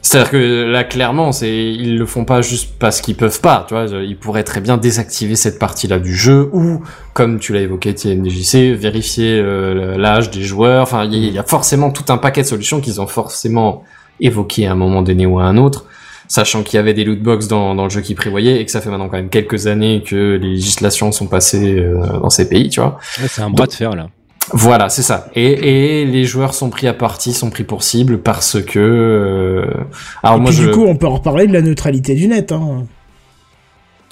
C'est-à-dire 0.10 0.32
que 0.32 0.64
là, 0.72 0.84
clairement, 0.86 1.32
c'est 1.34 1.54
ils 1.54 1.98
le 1.98 2.06
font 2.06 2.24
pas 2.24 2.42
juste 2.42 2.76
parce 2.80 3.02
qu'ils 3.02 3.16
peuvent 3.16 3.42
pas, 3.42 3.66
tu 3.68 3.74
vois. 3.74 3.86
Ils 4.04 4.16
pourraient 4.18 4.44
très 4.46 4.62
bien 4.62 4.78
désactiver 4.78 5.36
cette 5.36 5.60
partie-là 5.60 6.00
du 6.00 6.16
jeu 6.16 6.50
ou, 6.54 6.82
comme 7.14 7.40
tu 7.40 7.52
l'as 7.54 7.60
évoqué, 7.62 7.94
TMDJC, 7.94 8.74
vérifier 8.74 9.38
euh, 9.40 9.98
l'âge 9.98 10.32
des 10.32 10.44
joueurs. 10.44 10.84
Enfin, 10.84 11.04
il 11.04 11.14
y, 11.14 11.26
a- 11.26 11.28
il 11.28 11.34
y 11.34 11.40
a 11.40 11.44
forcément 11.44 11.92
tout 11.92 12.06
un 12.08 12.18
paquet 12.18 12.42
de 12.44 12.48
solutions 12.48 12.80
qu'ils 12.80 13.02
ont 13.02 13.08
forcément 13.08 13.84
évoqué 14.22 14.66
à 14.66 14.72
un 14.72 14.76
moment 14.76 15.02
donné 15.02 15.26
ou 15.26 15.40
à 15.40 15.44
un 15.44 15.58
autre. 15.58 15.86
Sachant 16.30 16.64
qu'il 16.64 16.76
y 16.76 16.80
avait 16.80 16.94
des 16.94 17.04
lootbox 17.06 17.48
dans, 17.48 17.74
dans 17.76 17.84
le 17.86 17.90
jeu 17.90 18.02
qui 18.02 18.14
prévoyait 18.16 18.60
et 18.62 18.66
que 18.66 18.72
ça 18.72 18.82
fait 18.82 18.90
maintenant 18.90 19.08
quand 19.10 19.18
même 19.18 19.30
quelques 19.30 19.68
années 19.68 20.04
que 20.06 20.38
les 20.42 20.50
législations 20.56 21.12
sont 21.12 21.28
passées 21.28 21.78
euh, 21.80 22.20
dans 22.22 22.30
ces 22.30 22.48
pays, 22.50 22.70
tu 22.70 22.80
vois. 22.82 22.98
Ouais, 23.22 23.28
c'est 23.30 23.42
un 23.42 23.50
bras 23.50 23.66
de 23.68 23.72
fer 23.74 23.96
là 23.96 24.08
Voilà, 24.54 24.90
c'est 24.90 25.02
ça. 25.02 25.28
Et, 25.36 26.02
et 26.02 26.06
les 26.06 26.24
joueurs 26.26 26.54
sont 26.54 26.70
pris 26.70 26.88
à 26.88 26.94
partie, 26.94 27.34
sont 27.34 27.50
pris 27.50 27.64
pour 27.64 27.84
cible 27.84 28.20
parce 28.20 28.62
que. 28.62 28.80
euh, 28.80 29.84
Alors 30.24 30.38
Et 30.38 30.40
moi 30.42 30.50
puis 30.52 30.58
je. 30.60 30.68
du 30.68 30.72
coup, 30.72 30.86
on 30.86 30.96
peut 30.96 31.08
reparler 31.08 31.48
de 31.48 31.54
la 31.54 31.62
neutralité 31.62 32.16
du 32.16 32.28
net. 32.28 32.52
Hein. 32.52 32.86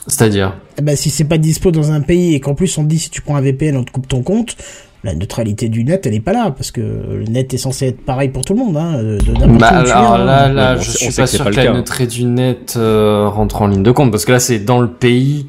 C'est-à-dire. 0.08 0.56
Eh 0.78 0.82
ben, 0.82 0.96
si 0.96 1.10
c'est 1.10 1.24
pas 1.24 1.38
dispo 1.38 1.72
dans 1.72 1.92
un 1.92 2.02
pays 2.02 2.36
et 2.36 2.40
qu'en 2.40 2.54
plus 2.54 2.78
on 2.78 2.84
te 2.84 2.90
dit 2.90 3.00
si 3.00 3.10
tu 3.10 3.22
prends 3.22 3.36
un 3.38 3.42
VPN 3.42 3.76
on 3.78 3.84
te 3.84 3.92
coupe 3.92 4.08
ton 4.08 4.22
compte, 4.22 4.56
la 5.04 5.16
neutralité 5.16 5.68
du 5.70 5.84
net 5.84 6.06
elle 6.06 6.14
est 6.14 6.20
pas 6.20 6.34
là 6.34 6.52
parce 6.52 6.70
que 6.72 6.82
le 6.82 7.24
net 7.26 7.54
est 7.54 7.58
censé 7.58 7.88
être 7.88 8.06
pareil 8.06 8.30
pour 8.30 8.46
tout 8.46 8.54
le 8.54 8.60
monde. 8.60 8.78
Hein, 8.78 9.02
de 9.02 9.18
n'importe 9.32 9.60
Bah, 9.60 9.68
alors 9.70 10.18
là, 10.20 10.46
hein. 10.46 10.50
là, 10.54 10.78
je 10.78 10.92
suis 10.92 11.12
pas 11.12 11.26
sûr 11.28 11.44
pas 11.46 11.52
que 11.52 11.56
la 11.56 11.74
neutralité 11.74 12.18
du 12.18 12.26
net 12.26 12.74
euh, 12.78 13.28
rentre 13.30 13.62
en 13.64 13.68
ligne 13.68 13.84
de 13.84 13.92
compte 13.92 14.12
parce 14.12 14.26
que 14.26 14.32
là 14.34 14.40
c'est 14.40 14.60
dans 14.60 14.80
le 14.82 14.90
pays 14.90 15.48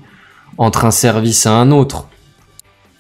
entre 0.59 0.87
un 0.87 0.91
service 0.91 1.45
et 1.45 1.51
un 1.51 1.71
autre. 1.71 2.09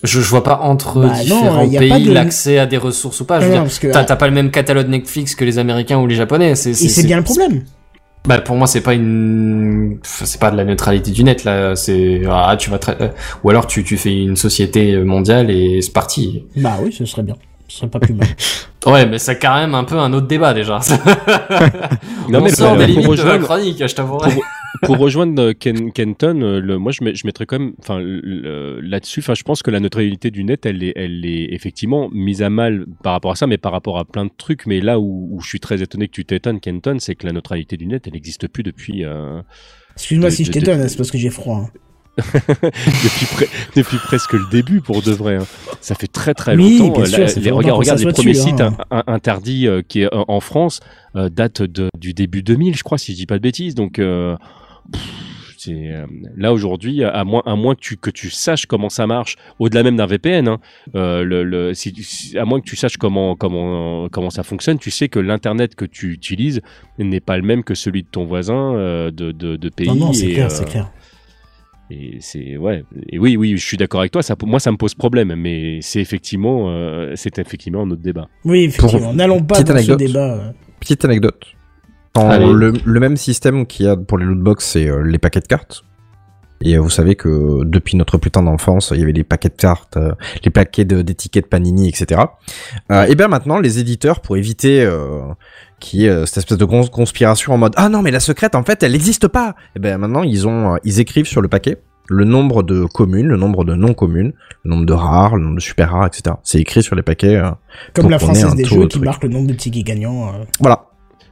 Je, 0.04 0.20
je 0.20 0.28
vois 0.28 0.44
pas 0.44 0.60
entre 0.62 1.00
Bah 1.00 1.08
différents 1.20 1.68
pays 1.68 2.04
de- 2.04 2.12
l'accès 2.12 2.58
à 2.58 2.66
des 2.66 2.76
ressources 2.76 3.20
ou 3.20 3.24
pas. 3.24 3.40
Je 3.40 3.46
Non, 3.46 3.50
veux 3.50 3.56
non, 3.56 3.62
dire, 3.62 3.68
parce 3.70 3.78
que- 3.78 3.86
t'as 3.88 4.04
t'as 4.04 4.16
pas 4.16 4.26
le 4.28 4.34
même 4.34 4.50
catalogue 4.50 4.88
Netflix 4.88 5.34
que 5.34 5.44
les 5.44 5.58
Américains 5.58 5.98
ou 5.98 6.06
les 6.06 6.14
Japonais. 6.14 6.54
C'est 6.54 6.70
Et 6.70 6.74
c'est 6.74 7.04
bien 7.04 7.16
le 7.16 7.22
problème. 7.24 7.62
Bah 8.26 8.40
pour 8.40 8.56
moi 8.56 8.66
c'est 8.66 8.80
pas 8.80 8.94
une 8.94 9.98
c'est 10.02 10.40
pas 10.40 10.50
de 10.50 10.56
la 10.56 10.64
neutralité 10.64 11.12
du 11.12 11.22
net 11.22 11.44
là 11.44 11.76
c'est 11.76 12.22
ah 12.28 12.56
tu 12.58 12.70
vas 12.70 12.78
tra- 12.78 12.96
euh, 13.00 13.08
ou 13.44 13.50
alors 13.50 13.68
tu 13.68 13.84
tu 13.84 13.96
fais 13.96 14.12
une 14.20 14.34
société 14.34 14.96
mondiale 14.98 15.48
et 15.50 15.80
c'est 15.80 15.92
parti. 15.92 16.44
Bah 16.56 16.76
oui, 16.82 16.92
ce 16.92 17.04
serait 17.04 17.22
bien. 17.22 17.36
Ce 17.68 17.78
serait 17.78 17.88
pas 17.88 18.00
plus 18.00 18.14
mal. 18.14 18.26
Ouais, 18.86 19.04
mais 19.04 19.18
c'est 19.18 19.36
quand 19.40 19.56
même 19.56 19.74
un 19.74 19.82
peu 19.82 19.98
un 19.98 20.12
autre 20.12 20.28
débat 20.28 20.54
déjà. 20.54 20.78
Non, 22.28 22.38
On 22.38 22.42
mais 22.42 22.50
sort 22.50 22.76
des 22.76 22.86
limites 22.86 23.08
de 23.18 23.22
la 23.22 23.38
chronique, 23.38 23.84
je 23.84 23.94
t'avouerai. 23.94 24.30
pour, 24.32 24.42
pour 24.82 24.98
rejoindre 24.98 25.40
euh, 25.42 25.52
Ken, 25.52 25.92
Kenton, 25.92 26.40
euh, 26.42 26.60
le, 26.60 26.78
moi 26.78 26.92
je, 26.92 26.98
je 27.14 27.26
mettrais 27.26 27.46
quand 27.46 27.58
même, 27.58 27.72
enfin 27.78 27.98
là-dessus, 28.00 29.20
enfin 29.20 29.34
je 29.34 29.42
pense 29.42 29.62
que 29.62 29.70
la 29.70 29.80
neutralité 29.80 30.30
du 30.30 30.44
net, 30.44 30.66
elle 30.66 30.82
est, 30.82 30.92
elle 30.96 31.24
est 31.24 31.52
effectivement 31.52 32.08
mise 32.12 32.42
à 32.42 32.50
mal 32.50 32.86
par 33.02 33.12
rapport 33.12 33.30
à 33.32 33.36
ça, 33.36 33.46
mais 33.46 33.58
par 33.58 33.72
rapport 33.72 33.98
à 33.98 34.04
plein 34.04 34.24
de 34.24 34.30
trucs. 34.36 34.66
Mais 34.66 34.80
là 34.80 34.98
où, 34.98 35.28
où 35.32 35.40
je 35.40 35.48
suis 35.48 35.60
très 35.60 35.82
étonné 35.82 36.06
que 36.08 36.12
tu 36.12 36.24
t'étonnes, 36.24 36.60
Kenton, 36.60 36.96
c'est 37.00 37.14
que 37.14 37.26
la 37.26 37.32
neutralité 37.32 37.76
du 37.76 37.86
net, 37.86 38.04
elle 38.06 38.12
n'existe 38.14 38.48
plus 38.48 38.62
depuis. 38.62 39.04
euh, 39.04 39.40
Excuse-moi 39.94 40.30
de- 40.30 40.34
si 40.34 40.44
je 40.44 40.50
de- 40.50 40.58
t'étonne, 40.58 40.82
de- 40.82 40.88
c'est 40.88 40.96
parce 40.96 41.10
que 41.10 41.18
j'ai 41.18 41.30
froid. 41.30 41.56
hein. 41.66 41.70
depuis, 42.48 43.26
pre- 43.26 43.48
depuis 43.76 43.98
presque 43.98 44.32
le 44.32 44.48
début, 44.50 44.80
pour 44.80 45.02
de 45.02 45.12
vrai. 45.12 45.36
hein. 45.36 45.46
Ça 45.82 45.94
fait 45.94 46.06
très 46.06 46.32
très 46.32 46.56
Oui, 46.56 46.78
longtemps. 46.78 47.02
Euh, 47.02 47.04
sûr, 47.04 47.18
la- 47.18 47.26
les, 47.26 47.50
regarde, 47.50 47.78
regarde 47.78 47.98
les 48.00 48.10
premiers 48.12 48.32
dessus, 48.32 48.40
sites 48.48 48.60
hein. 48.62 48.76
in- 48.90 48.98
in- 49.06 49.12
interdits 49.14 49.66
euh, 49.68 49.82
qui 49.86 50.00
est 50.02 50.08
en 50.12 50.40
France 50.40 50.80
euh, 51.14 51.28
datent 51.28 51.60
de, 51.62 51.88
du 51.98 52.14
début 52.14 52.42
2000, 52.42 52.74
je 52.76 52.82
crois, 52.84 52.96
si 52.98 53.12
je 53.12 53.16
dis 53.18 53.26
pas 53.26 53.36
de 53.36 53.42
bêtises. 53.42 53.74
Donc 53.74 53.98
euh, 53.98 54.34
c'est 55.58 55.72
euh, 55.92 56.06
là 56.36 56.52
aujourd'hui, 56.52 57.02
à 57.02 57.24
moins 57.24 57.42
à 57.46 57.56
moins 57.56 57.74
que 57.74 57.80
tu 57.80 57.96
que 57.96 58.10
tu 58.10 58.30
saches 58.30 58.66
comment 58.66 58.88
ça 58.90 59.06
marche, 59.06 59.36
au-delà 59.58 59.82
même 59.82 59.96
d'un 59.96 60.06
VPN, 60.06 60.48
hein, 60.48 60.60
euh, 60.94 61.24
le, 61.24 61.44
le, 61.44 61.74
si, 61.74 61.92
si- 62.02 62.38
à 62.38 62.44
moins 62.44 62.60
que 62.60 62.66
tu 62.66 62.76
saches 62.76 62.98
comment 62.98 63.34
comment 63.36 64.08
comment 64.10 64.30
ça 64.30 64.42
fonctionne, 64.42 64.78
tu 64.78 64.90
sais 64.90 65.08
que 65.08 65.18
l'internet 65.18 65.74
que 65.74 65.84
tu 65.86 66.12
utilises 66.12 66.60
n'est 66.98 67.20
pas 67.20 67.36
le 67.36 67.42
même 67.42 67.64
que 67.64 67.74
celui 67.74 68.02
de 68.02 68.08
ton 68.08 68.24
voisin 68.24 68.74
euh, 68.76 69.10
de, 69.10 69.32
de, 69.32 69.56
de 69.56 69.68
pays. 69.70 69.88
Non, 69.88 69.94
non, 69.96 70.12
c'est 70.12 70.26
et, 70.28 70.34
clair, 70.34 70.46
euh, 70.46 70.50
c'est 70.50 70.64
clair. 70.66 70.92
et 71.90 72.18
c'est 72.20 72.56
ouais. 72.58 72.84
Et 73.08 73.18
oui, 73.18 73.36
oui, 73.36 73.56
je 73.56 73.64
suis 73.66 73.76
d'accord 73.78 74.00
avec 74.00 74.12
toi. 74.12 74.22
Ça, 74.22 74.36
moi, 74.44 74.60
ça 74.60 74.70
me 74.70 74.76
pose 74.76 74.94
problème, 74.94 75.34
mais 75.36 75.78
c'est 75.80 76.00
effectivement, 76.00 76.66
euh, 76.70 77.12
c'est 77.16 77.38
effectivement 77.38 77.82
un 77.82 77.90
autre 77.90 78.02
débat. 78.02 78.28
Oui, 78.44 78.64
effectivement. 78.64 79.14
N'allons 79.14 79.42
pas 79.42 79.62
dans 79.62 79.72
anecdote. 79.74 80.00
ce 80.00 80.06
débat. 80.06 80.52
Petite 80.78 81.04
anecdote. 81.06 81.42
Le, 82.52 82.72
le 82.84 83.00
même 83.00 83.16
système 83.16 83.66
qu'il 83.66 83.86
y 83.86 83.88
a 83.88 83.96
pour 83.96 84.18
les 84.18 84.24
lootbox, 84.24 84.64
c'est 84.64 84.88
euh, 84.88 85.02
les 85.02 85.18
paquets 85.18 85.40
de 85.40 85.46
cartes. 85.46 85.82
Et 86.62 86.76
euh, 86.76 86.80
vous 86.80 86.88
savez 86.88 87.16
que 87.16 87.64
depuis 87.64 87.96
notre 87.98 88.16
putain 88.16 88.42
d'enfance, 88.42 88.90
il 88.94 89.00
y 89.00 89.02
avait 89.02 89.12
les 89.12 89.24
paquets 89.24 89.50
de 89.50 89.56
cartes, 89.56 89.98
euh, 89.98 90.12
les 90.42 90.50
paquets 90.50 90.86
de- 90.86 91.02
d'étiquettes 91.02 91.48
Panini, 91.50 91.88
etc. 91.88 92.22
Euh, 92.90 93.04
et 93.04 93.14
bien 93.14 93.28
maintenant, 93.28 93.58
les 93.58 93.78
éditeurs, 93.78 94.20
pour 94.20 94.38
éviter 94.38 94.82
euh, 94.82 95.20
qu'il 95.80 96.00
y 96.00 96.06
ait 96.06 96.10
euh, 96.10 96.24
cette 96.24 96.38
espèce 96.38 96.56
de 96.56 96.64
grosse 96.64 96.88
conspiration 96.88 97.52
en 97.52 97.58
mode 97.58 97.74
ah 97.76 97.90
non 97.90 98.00
mais 98.00 98.10
la 98.10 98.20
secrète 98.20 98.54
en 98.54 98.62
fait 98.64 98.82
elle 98.82 98.92
n'existe 98.92 99.28
pas. 99.28 99.54
Et 99.76 99.80
ben 99.80 99.98
maintenant 99.98 100.22
ils 100.22 100.48
ont, 100.48 100.74
euh, 100.74 100.78
ils 100.82 100.98
écrivent 100.98 101.26
sur 101.26 101.42
le 101.42 101.48
paquet 101.48 101.76
le 102.08 102.24
nombre 102.24 102.62
de 102.62 102.84
communes, 102.84 103.26
le 103.26 103.36
nombre 103.36 103.64
de 103.64 103.74
non 103.74 103.92
communes, 103.92 104.32
le 104.64 104.70
nombre 104.70 104.86
de 104.86 104.92
rares, 104.94 105.36
le 105.36 105.42
nombre 105.42 105.56
de 105.56 105.60
super 105.60 105.90
rares, 105.90 106.06
etc. 106.06 106.36
C'est 106.44 106.60
écrit 106.60 106.82
sur 106.82 106.94
les 106.96 107.02
paquets. 107.02 107.34
euh, 107.36 107.50
Comme 107.94 108.08
la 108.08 108.18
française 108.18 108.54
des 108.54 108.64
jeux 108.64 108.82
qui 108.84 108.88
truc. 109.00 109.04
marque 109.04 109.24
le 109.24 109.28
nombre 109.28 109.48
de 109.48 109.54
tickets 109.54 109.84
gagnants. 109.84 110.28
euh. 110.28 110.44
Voilà. 110.60 110.85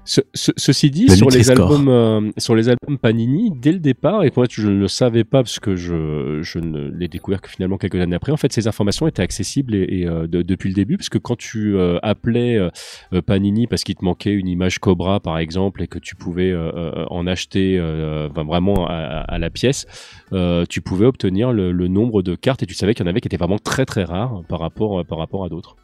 Ce- 0.07 0.21
ce- 0.35 0.53
ceci 0.59 0.91
dit, 0.91 1.07
Le 1.07 1.15
sur 1.17 1.29
les 1.39 1.51
albums, 1.51 1.89
euh, 1.89 2.31
sur 2.37 2.55
les 2.55 2.69
albums 2.69 2.99
Panini, 2.99 3.51
dès 3.51 3.73
le 3.73 3.79
départ, 3.79 4.23
et 4.25 4.31
moi 4.37 4.45
je 4.51 4.69
ne 4.69 4.79
le 4.81 4.89
savais 4.89 5.25
pas 5.25 5.43
parce 5.43 5.59
que 5.59 5.77
je, 5.77 6.41
je 6.43 6.59
ne 6.59 6.91
l'ai 6.91 7.09
découvert 7.09 7.41
que 7.41 7.49
finalement 7.49 7.79
quelques 7.79 7.95
années 8.01 8.17
après. 8.17 8.31
En 8.31 8.37
fait, 8.37 8.53
ces 8.53 8.69
informations 8.69 9.07
étaient 9.07 9.23
accessibles 9.23 9.75
et, 9.75 9.87
et, 10.01 10.07
euh, 10.07 10.27
de- 10.27 10.43
depuis 10.43 10.69
le 10.69 10.75
début, 10.75 10.99
parce 10.99 11.09
que 11.09 11.17
quand 11.19 11.37
tu 11.37 11.77
euh, 11.77 11.99
appelais 12.03 12.57
euh, 12.57 12.69
euh, 13.15 13.23
Panini 13.23 13.67
parce 13.67 13.83
qu'il 13.83 13.95
te 13.95 14.05
manquait 14.05 14.33
une 14.33 14.47
image 14.49 14.79
Cobra 14.79 15.21
par 15.21 15.39
exemple 15.39 15.83
et 15.83 15.87
que 15.87 15.99
tu 15.99 16.17
pouvais 16.17 16.51
euh, 16.51 17.07
en 17.09 17.27
acheter 17.27 17.79
euh, 17.79 18.29
enfin, 18.31 18.45
vraiment 18.45 18.87
à, 18.87 18.93
à 19.27 19.39
la 19.39 19.49
pièce, 19.49 19.87
euh, 20.35 20.65
tu 20.69 20.83
pouvais 20.83 21.07
obtenir 21.07 21.53
le, 21.53 21.73
le 21.73 21.89
nombre 21.89 22.23
de 22.23 22.35
cartes 22.35 22.63
et 22.63 22.67
tu 22.67 22.75
savais 22.75 22.93
qu'il 22.95 23.05
y 23.05 23.09
en 23.09 23.11
avait 23.11 23.21
qui 23.23 23.29
étaient 23.29 23.39
vraiment 23.39 23.59
très 23.59 23.87
très 23.87 24.05
rares 24.05 24.43
par 24.49 24.61
rapport 24.61 25.03
par 25.07 25.17
rapport 25.19 25.45
à 25.45 25.49
d'autres. 25.49 25.77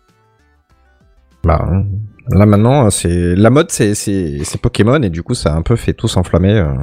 Bah, 1.45 1.71
là 2.31 2.47
maintenant, 2.47 2.91
c'est 2.91 3.35
la 3.35 3.51
mode, 3.51 3.71
c'est 3.71 3.95
c'est 3.95 4.41
c'est 4.45 4.61
Pokémon 4.61 5.01
et 5.03 5.11
du 5.11 5.23
coup, 5.23 5.35
ça 5.35 5.53
a 5.55 5.57
un 5.57 5.63
peu 5.63 5.77
fait 5.77 5.93
tout 5.95 6.09
s'enflammer. 6.09 6.53
euh. 6.53 6.75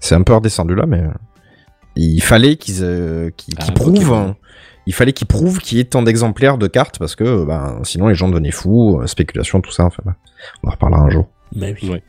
C'est 0.00 0.14
un 0.14 0.22
peu 0.22 0.34
redescendu 0.34 0.74
là, 0.74 0.86
mais 0.86 1.00
euh, 1.00 1.08
il 1.96 2.20
fallait 2.20 2.56
qu'ils 2.56 2.82
euh, 2.82 3.30
qu'ils 3.36 3.54
qu'ils 3.54 3.70
Ah, 3.70 3.72
prouvent. 3.72 3.94
Pokémon. 3.94 4.28
hein. 4.30 4.36
Il 4.86 4.94
fallait 4.94 5.12
qu'ils 5.12 5.26
prouvent 5.28 5.58
qu'il 5.58 5.78
y 5.78 5.80
ait 5.80 5.84
tant 5.84 6.02
d'exemplaires 6.02 6.58
de 6.58 6.66
cartes 6.66 6.98
parce 6.98 7.14
que 7.14 7.44
ben, 7.44 7.78
sinon 7.84 8.08
les 8.08 8.14
gens 8.14 8.28
devenaient 8.28 8.50
fous, 8.50 9.00
spéculation, 9.06 9.60
tout 9.60 9.70
ça. 9.70 9.84
Enfin, 9.84 10.02
bah, 10.04 10.16
on 10.64 10.68
en 10.68 10.70
reparlera 10.72 11.02
un 11.02 11.10
jour. 11.10 11.28
Bah 11.54 11.66
oui. 11.80 11.88
Ouais. 11.90 12.02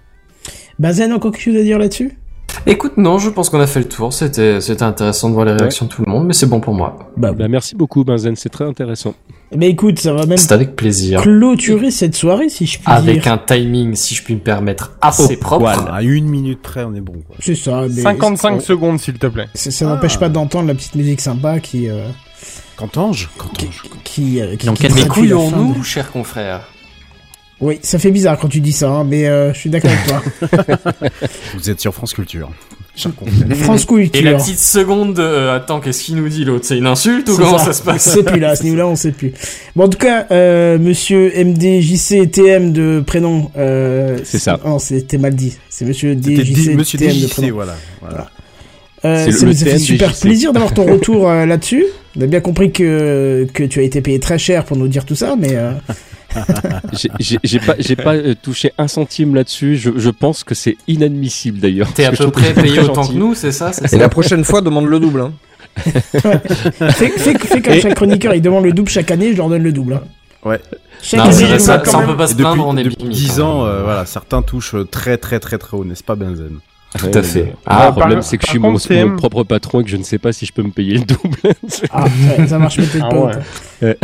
Bazen, 0.79 1.11
encore 1.13 1.31
quelque 1.31 1.41
chose 1.43 1.57
à 1.57 1.63
dire 1.63 1.77
là-dessus? 1.77 2.17
Écoute, 2.65 2.97
non, 2.97 3.17
je 3.19 3.29
pense 3.29 3.49
qu'on 3.49 3.59
a 3.59 3.67
fait 3.67 3.79
le 3.79 3.87
tour. 3.87 4.11
C'était, 4.11 4.59
c'était 4.61 4.83
intéressant 4.83 5.29
de 5.29 5.33
voir 5.35 5.45
les 5.45 5.53
réactions 5.53 5.85
de 5.85 5.91
tout 5.91 6.03
le 6.03 6.11
monde, 6.11 6.25
mais 6.27 6.33
c'est 6.33 6.47
bon 6.47 6.59
pour 6.59 6.73
moi. 6.73 6.97
Bah, 7.17 7.33
Bah, 7.33 7.47
merci 7.47 7.75
beaucoup 7.75 8.03
Benzen, 8.03 8.35
c'est 8.35 8.49
très 8.49 8.65
intéressant. 8.65 9.13
Bah 9.57 9.65
écoute, 9.65 9.99
ça 9.99 10.13
va 10.13 10.25
même 10.25 10.37
C'est 10.37 10.51
avec 10.53 10.75
plaisir. 10.75 11.21
clôturer 11.21 11.91
cette 11.91 12.15
soirée, 12.15 12.49
si 12.49 12.65
je 12.65 12.77
puis 12.79 12.83
Avec 12.87 13.23
dire. 13.23 13.33
un 13.33 13.37
timing, 13.37 13.95
si 13.95 14.15
je 14.15 14.23
puis 14.23 14.33
me 14.35 14.39
permettre, 14.39 14.93
assez 15.01 15.37
propre. 15.37 15.67
À 15.91 16.01
une 16.03 16.25
minute 16.27 16.61
près, 16.61 16.83
on 16.83 16.93
est 16.95 17.01
bon. 17.01 17.21
Quoi. 17.27 17.35
C'est 17.39 17.55
ça. 17.55 17.83
mais 17.89 18.01
55 18.01 18.53
on- 18.55 18.59
secondes, 18.61 18.99
s'il 18.99 19.15
te 19.15 19.27
plaît. 19.27 19.47
Ça, 19.53 19.71
ça 19.71 19.85
n'empêche 19.85 20.17
pas 20.17 20.29
d'entendre 20.29 20.67
la 20.67 20.73
petite 20.75 20.95
musique 20.95 21.19
sympa 21.21 21.59
qui... 21.59 21.89
Euh, 21.89 22.07
Cantange 22.77 23.29
Cantange. 23.37 23.83
qui, 24.03 24.41
euh, 24.41 24.55
qui, 24.55 24.65
Dans 24.65 24.73
qui 24.73 24.83
Mais 24.83 24.89
traduit 24.89 25.01
la 25.03 25.07
fin 25.07 25.13
couillons-nous, 25.13 25.79
de- 25.79 25.83
chers 25.83 26.11
confrères 26.11 26.61
Oui, 27.59 27.77
ça 27.83 27.99
fait 27.99 28.09
bizarre 28.11 28.39
quand 28.39 28.47
tu 28.47 28.59
dis 28.61 28.71
ça, 28.71 28.89
hein, 28.89 29.03
mais 29.03 29.27
euh, 29.27 29.53
je 29.53 29.59
suis 29.59 29.69
d'accord 29.69 29.91
avec 29.91 30.07
toi. 30.07 30.79
Vous 31.55 31.69
êtes 31.69 31.79
sur 31.79 31.93
France 31.93 32.13
Culture. 32.13 32.49
Confrère. 33.17 33.57
France 33.57 33.85
Culture. 33.85 34.19
Et 34.19 34.23
la 34.23 34.33
petite 34.35 34.59
seconde, 34.59 35.15
de, 35.15 35.21
euh, 35.21 35.55
attends, 35.55 35.79
qu'est-ce 35.79 36.03
qu'il 36.03 36.15
nous 36.15 36.27
dit 36.29 36.43
l'autre? 36.43 36.65
C'est 36.65 36.77
une 36.77 36.87
insulte 36.87 37.29
ou 37.29 37.37
comment 37.37 37.57
ça, 37.57 37.73
se 37.73 37.81
passe? 37.81 38.07
On 38.07 38.11
sait 38.15 38.23
plus 38.23 38.39
là, 38.39 38.49
à 38.49 38.55
ce 38.55 38.63
niveau-là, 38.63 38.87
on 38.87 38.95
sait 38.95 39.11
plus. 39.11 39.31
Bon, 39.75 39.85
en 39.85 39.89
tout 39.89 39.97
cas, 39.97 40.27
euh, 40.31 40.77
monsieur 40.77 41.31
MDJCTM 41.43 42.73
de 42.73 43.03
prénom. 43.05 43.49
Euh, 43.57 44.19
C'est 44.23 44.39
ça. 44.39 44.59
Non, 44.65 44.77
c'était 44.79 45.17
mal 45.17 45.35
dit. 45.35 45.57
C'est 45.69 45.85
monsieur 45.85 46.13
DJCTM 46.13 47.21
de 47.21 47.27
prénom. 47.27 47.53
voilà. 47.53 47.75
voilà. 48.01 48.29
Euh, 49.03 49.31
ça 49.31 49.45
le 49.45 49.51
nous 49.51 49.61
a 49.63 49.65
fait 49.65 49.71
TM 49.71 49.79
super 49.79 50.13
plaisir 50.15 50.53
d'avoir 50.53 50.73
ton 50.73 50.85
retour 50.91 51.27
euh, 51.29 51.45
là-dessus. 51.45 51.85
On 52.17 52.21
a 52.21 52.27
bien 52.27 52.39
compris 52.41 52.71
que 52.71 53.47
que 53.53 53.63
tu 53.63 53.79
as 53.79 53.83
été 53.83 54.01
payé 54.01 54.19
très 54.19 54.37
cher 54.37 54.63
pour 54.63 54.77
nous 54.77 54.87
dire 54.87 55.05
tout 55.05 55.15
ça, 55.15 55.35
mais 55.39 55.55
euh, 55.55 55.71
J'ai- 57.43 57.59
pas, 57.59 57.75
j'ai 57.79 57.95
pas 57.95 58.15
euh, 58.15 58.35
touché 58.41 58.71
un 58.77 58.87
centime 58.87 59.35
là-dessus. 59.35 59.77
Je, 59.77 59.91
je 59.97 60.09
pense 60.09 60.43
que 60.43 60.55
c'est 60.55 60.77
inadmissible 60.87 61.59
d'ailleurs. 61.59 61.91
T'es 61.93 62.05
à 62.05 62.11
peu 62.11 62.29
près 62.31 62.53
ça 62.53 62.61
payé 62.61 62.79
autant 62.79 62.95
gentil. 63.03 63.13
que 63.13 63.17
nous, 63.17 63.35
c'est 63.35 63.51
ça, 63.51 63.71
c'est 63.73 63.85
Et 63.85 63.87
ça 63.87 63.97
la 63.97 64.09
prochaine 64.09 64.43
fois, 64.43 64.61
demande 64.61 64.85
le 64.87 64.99
double. 64.99 65.21
Hein. 65.21 65.33
fais, 66.91 67.09
fais, 67.09 67.37
fais 67.37 67.61
comme 67.61 67.73
chaque 67.79 67.95
chroniqueur, 67.95 68.33
il 68.35 68.41
demande 68.41 68.65
le 68.65 68.73
double 68.73 68.89
chaque 68.89 69.09
année, 69.11 69.31
je 69.31 69.37
leur 69.37 69.49
donne 69.49 69.63
le 69.63 69.71
double. 69.71 69.93
Hein. 69.93 70.03
Ouais. 70.43 70.59
Chaque 71.01 71.19
Non, 71.19 71.25
année, 71.27 71.33
c'est 71.33 71.59
ça, 71.59 71.77
quand 71.79 71.91
ça, 71.91 71.99
on 71.99 72.07
peut 72.07 72.17
pas 72.17 72.27
se 72.27 72.33
depuis, 72.33 72.43
plaindre, 72.43 72.67
on 72.67 72.75
est 72.77 72.83
depuis 72.83 72.97
bien 72.97 73.07
mis, 73.07 73.15
10 73.15 73.37
quand 73.37 73.43
ans, 73.43 73.65
euh, 73.65 73.83
voilà, 73.83 74.05
certains 74.05 74.41
touchent 74.41 74.75
très 74.91 75.17
très 75.17 75.39
très 75.39 75.57
très 75.57 75.77
haut, 75.77 75.85
n'est-ce 75.85 76.03
pas, 76.03 76.15
Benzen? 76.15 76.59
Tout 76.97 77.05
Ouais, 77.05 77.17
à 77.17 77.23
fait. 77.23 77.53
Ah, 77.65 77.87
le 77.87 77.91
problème, 77.99 78.21
c'est 78.21 78.37
que 78.37 78.43
je 78.45 78.49
suis 78.49 78.59
mon, 78.59 78.75
propre 79.15 79.43
patron 79.43 79.79
et 79.79 79.83
que 79.85 79.89
je 79.89 79.95
ne 79.97 80.03
sais 80.03 80.17
pas 80.17 80.33
si 80.33 80.45
je 80.45 80.51
peux 80.51 80.61
me 80.61 80.71
payer 80.71 80.97
le 80.97 81.05
double. 81.05 81.37
Ah, 81.89 82.05
ça, 82.37 82.47
ça 82.47 82.59
marche 82.59 82.77
peut-être 82.77 83.05
Ah 83.05 83.09
pas. 83.09 83.31
ouais. 83.87 83.97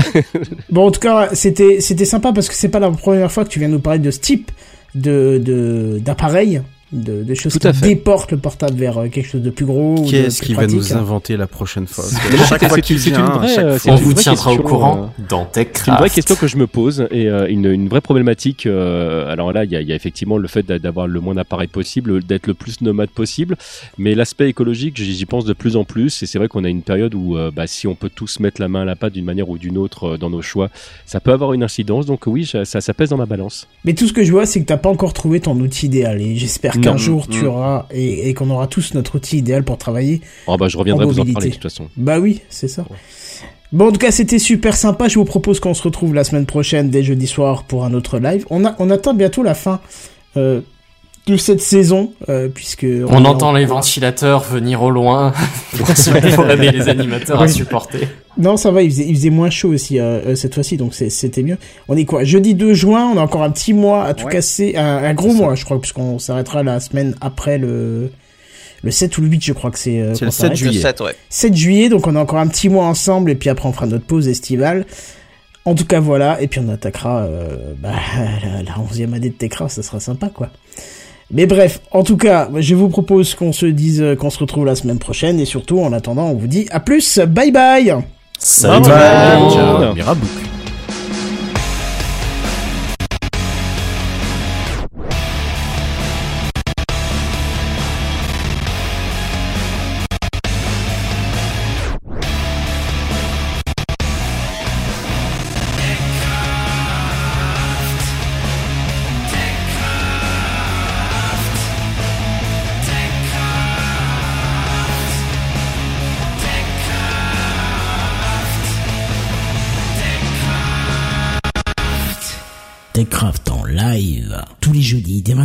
bon, 0.70 0.88
en 0.88 0.92
tout 0.92 1.02
cas, 1.02 1.30
c'était 1.34 1.82
c'était 1.82 2.06
sympa 2.06 2.32
parce 2.32 2.48
que 2.48 2.56
c'est 2.56 2.70
pas 2.70 2.80
la 2.80 2.90
première 2.92 3.32
fois 3.32 3.44
que 3.44 3.50
tu 3.50 3.60
viens 3.60 3.68
nous 3.68 3.80
parler 3.80 4.00
de 4.00 4.10
ce 4.12 4.20
type 4.20 4.52
de 4.96 5.40
de 5.44 6.00
d'appareil, 6.02 6.58
de, 6.58 6.62
de 6.94 7.34
choses 7.34 7.52
Tout 7.54 7.60
qui 7.60 7.74
fait. 7.74 7.88
déportent 7.88 8.32
le 8.32 8.38
portable 8.38 8.78
vers 8.78 8.98
euh, 8.98 9.08
quelque 9.10 9.28
chose 9.28 9.42
de 9.42 9.50
plus 9.50 9.66
gros. 9.66 10.06
Qu'est-ce 10.10 10.42
qui 10.42 10.54
va 10.54 10.68
nous 10.68 10.94
inventer 10.94 11.36
la 11.36 11.46
prochaine 11.48 11.86
fois 11.86 12.06
chaque 12.48 12.62
c'est- 12.62 12.70
fois 12.70 12.80
qu'il 12.80 12.96
une- 12.96 13.02
c'est 13.02 13.10
une 13.10 13.16
vient, 13.18 13.26
vraie, 13.26 13.48
chaque 13.54 13.66
euh, 13.66 13.78
fois- 13.78 13.92
On 13.94 13.96
vous 13.98 14.14
tiendra 14.14 14.52
au 14.52 14.56
question, 14.56 14.70
courant 14.70 15.14
dans 15.28 15.50
C'est 15.54 15.60
une 15.62 15.66
vraie 15.66 15.66
TechCraft. 15.74 16.16
question 16.16 16.36
que 16.36 16.48
je 16.48 16.56
me 16.58 16.66
pose 16.68 17.08
et 17.12 17.28
euh, 17.28 17.48
une, 17.50 17.66
une 17.66 17.90
vraie 17.90 18.00
problématique. 18.02 18.66
euh, 18.66 19.30
alors 19.32 19.52
là, 19.52 19.66
il 19.66 19.72
y 19.72 19.76
a, 19.76 19.82
il 19.82 19.88
y 19.88 19.92
a 19.92 19.96
effectivement 19.96 20.38
le 20.38 20.48
fait 20.48 20.64
d'a- 20.64 20.80
d'avoir 20.80 21.08
le 21.08 21.20
moins 21.20 21.36
d'appareils 21.36 21.68
possible, 21.68 22.24
d'être 22.24 22.48
le 22.48 22.54
plus 22.54 22.80
nomade 22.82 23.10
possible, 23.10 23.58
mais 23.98 24.16
l'aspect 24.16 24.48
écologique, 24.48 24.96
j'y 24.96 25.26
pense 25.26 25.44
de 25.44 25.54
plus 25.54 25.76
en 25.76 25.84
plus. 25.84 26.24
Et 26.24 26.26
c'est 26.26 26.38
vrai 26.38 26.48
qu'on 26.48 26.64
a 26.64 26.70
une 26.70 26.84
période 26.84 27.14
où, 27.16 27.36
euh, 27.38 27.52
bah, 27.54 27.68
si 27.68 27.88
on 27.88 27.96
peut 27.96 28.10
tous 28.14 28.40
mettre 28.40 28.62
la 28.62 28.70
main 28.70 28.84
à 28.84 28.86
la 28.86 28.96
pâte 28.96 29.12
d'une 29.14 29.26
manière 29.26 29.50
ou 29.50 29.58
d'une 29.58 29.78
autre 29.78 30.14
euh, 30.14 30.18
dans 30.18 30.30
nos 30.30 30.42
choix, 30.42 30.70
ça 31.06 31.20
peut 31.20 31.32
avoir 31.34 31.52
une 31.54 31.64
incidence. 31.64 32.06
Donc 32.06 32.28
oui, 32.28 32.46
ça, 32.46 32.64
ça, 32.64 32.80
ça 32.80 32.94
pèse 32.94 33.10
dans 33.10 33.18
ma 33.18 33.26
balance. 33.26 33.68
Mais 33.84 33.94
tout 33.94 34.08
ce 34.08 34.14
que 34.14 34.24
je 34.24 34.32
vois, 34.32 34.46
c'est 34.46 34.62
que 34.62 34.66
t'as 34.66 34.78
pas 34.78 34.90
encore 34.90 35.12
trouvé 35.14 35.42
ton 35.42 35.60
outil 35.60 35.88
idéal. 35.88 36.22
Et 36.22 36.36
j'espère 36.38 36.77
qu'un 36.82 36.92
Non. 36.92 36.98
jour 36.98 37.28
tu 37.28 37.44
Mm. 37.44 37.48
auras 37.48 37.86
et, 37.92 38.30
et 38.30 38.34
qu'on 38.34 38.50
aura 38.50 38.68
tous 38.68 38.94
notre 38.94 39.16
outil 39.16 39.38
idéal 39.40 39.64
pour 39.64 39.78
travailler. 39.78 40.22
Oh, 40.48 40.58
bah, 40.58 40.68
je 40.68 40.78
reviendrai 40.78 41.06
En 41.06 41.08
vous 41.10 41.20
en 41.20 41.26
parler 41.26 41.50
de 41.50 41.54
toute 41.54 41.64
façon. 41.64 41.88
Bah 41.98 42.20
oui, 42.20 42.42
c'est 42.50 42.68
ça. 42.68 42.86
Bon, 43.74 43.90
en 43.90 43.92
tout 43.92 44.00
cas, 44.00 44.12
c'était 44.12 44.40
super 44.40 44.76
sympa. 44.78 45.08
Je 45.10 45.16
vous 45.20 45.26
propose 45.26 45.60
qu'on 45.60 45.74
se 45.74 45.84
retrouve 45.84 46.14
la 46.14 46.24
semaine 46.24 46.46
prochaine, 46.46 46.90
dès 46.90 47.04
jeudi 47.04 47.28
soir, 47.28 47.64
pour 47.64 47.84
un 47.84 47.94
autre 47.94 48.18
live. 48.20 48.46
On, 48.50 48.64
a, 48.66 48.76
on 48.80 48.90
atteint 48.90 49.14
bientôt 49.14 49.44
la 49.44 49.56
fin 49.56 49.82
euh, 50.38 50.62
de 51.28 51.36
cette 51.36 51.60
saison, 51.62 52.14
euh, 52.30 52.48
puisque... 52.48 52.86
On 53.10 53.26
entend 53.26 53.50
en- 53.50 53.54
les 53.54 53.66
ventilateurs 53.66 54.44
venir 54.44 54.82
au 54.84 54.90
loin 54.90 55.34
pour 56.36 56.50
aider 56.50 56.72
les 56.72 56.88
animateurs 56.88 57.42
à 57.42 57.50
supporter. 57.50 58.08
Non, 58.40 58.56
ça 58.58 58.72
va, 58.72 58.82
il 58.84 58.92
faisait, 58.92 59.06
il 59.08 59.16
faisait 59.16 59.30
moins 59.30 59.50
chaud 59.50 59.70
aussi 59.70 60.00
euh, 60.00 60.20
euh, 60.28 60.36
cette 60.36 60.54
fois-ci, 60.54 60.78
donc 60.78 60.94
c'est- 60.94 61.10
c'était 61.10 61.42
mieux. 61.44 61.58
On 61.88 61.98
est 61.98 62.06
quoi 62.06 62.24
Jeudi 62.24 62.54
2 62.56 62.74
juin, 62.74 63.12
on 63.14 63.18
a 63.18 63.22
encore 63.22 63.42
un 63.44 63.50
petit 63.50 63.74
mois 63.74 64.04
à 64.06 64.14
tout 64.14 64.26
Ouais. 64.26 64.32
casser, 64.34 64.76
un, 64.76 64.84
un 65.04 65.14
gros 65.14 65.34
mois, 65.34 65.56
je 65.56 65.66
crois, 65.66 65.80
puisqu'on 65.82 66.20
s'arrêtera 66.20 66.64
la 66.64 66.80
semaine 66.80 67.16
après 67.22 67.58
le... 67.58 68.12
Le 68.84 68.92
7 68.92 69.18
ou 69.18 69.22
le 69.22 69.28
8, 69.30 69.44
je 69.44 69.54
crois 69.54 69.72
que 69.72 69.80
c'est... 69.80 70.00
euh, 70.00 70.14
C'est 70.14 70.26
le 70.26 70.30
7 70.32 70.40
s'arrête. 70.42 70.58
juillet. 70.58 70.80
7, 70.82 71.02
ouais. 71.02 71.16
7 71.30 71.56
juillet, 71.56 71.90
donc 71.90 72.06
on 72.06 72.16
a 72.16 72.20
encore 72.20 72.38
un 72.38 72.48
petit 72.48 72.70
mois 72.70 72.86
ensemble, 72.86 73.32
et 73.32 73.36
puis 73.36 73.50
après 73.50 73.68
on 73.68 73.74
fera 73.74 73.88
notre 73.88 74.06
pause 74.06 74.28
estivale. 74.28 74.86
En 75.66 75.74
tout 75.74 75.86
cas, 75.86 76.00
voilà. 76.00 76.40
Et 76.42 76.48
puis 76.48 76.62
on 76.64 76.70
attaquera 76.70 77.24
euh, 77.24 77.74
bah, 77.82 77.94
la, 78.44 78.62
la 78.62 78.72
11e 78.74 79.14
année 79.16 79.30
de 79.30 79.34
Techcraft, 79.36 79.76
ça 79.76 79.82
sera 79.84 80.00
sympa, 80.00 80.30
quoi. 80.30 80.50
Mais 81.32 81.46
bref, 81.48 81.82
en 81.92 82.04
tout 82.04 82.16
cas, 82.18 82.50
je 82.58 82.76
vous 82.76 82.88
propose 82.88 83.34
qu'on 83.36 83.52
se 83.52 83.66
dise 83.66 84.00
euh, 84.02 84.16
qu'on 84.16 84.30
se 84.30 84.40
retrouve 84.40 84.66
la 84.66 84.76
semaine 84.76 85.00
prochaine. 85.00 85.40
Et 85.40 85.46
surtout, 85.46 85.80
en 85.80 85.92
attendant, 85.92 86.28
on 86.28 86.36
vous 86.36 86.48
dit 86.48 86.68
à 86.70 86.80
plus. 86.80 87.18
Bye 87.20 87.52
bye 87.52 87.96
Salut. 88.50 88.84
Techcraft 88.84 89.58
en 89.58 89.94
live 89.96 90.57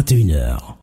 21h. 0.02 0.76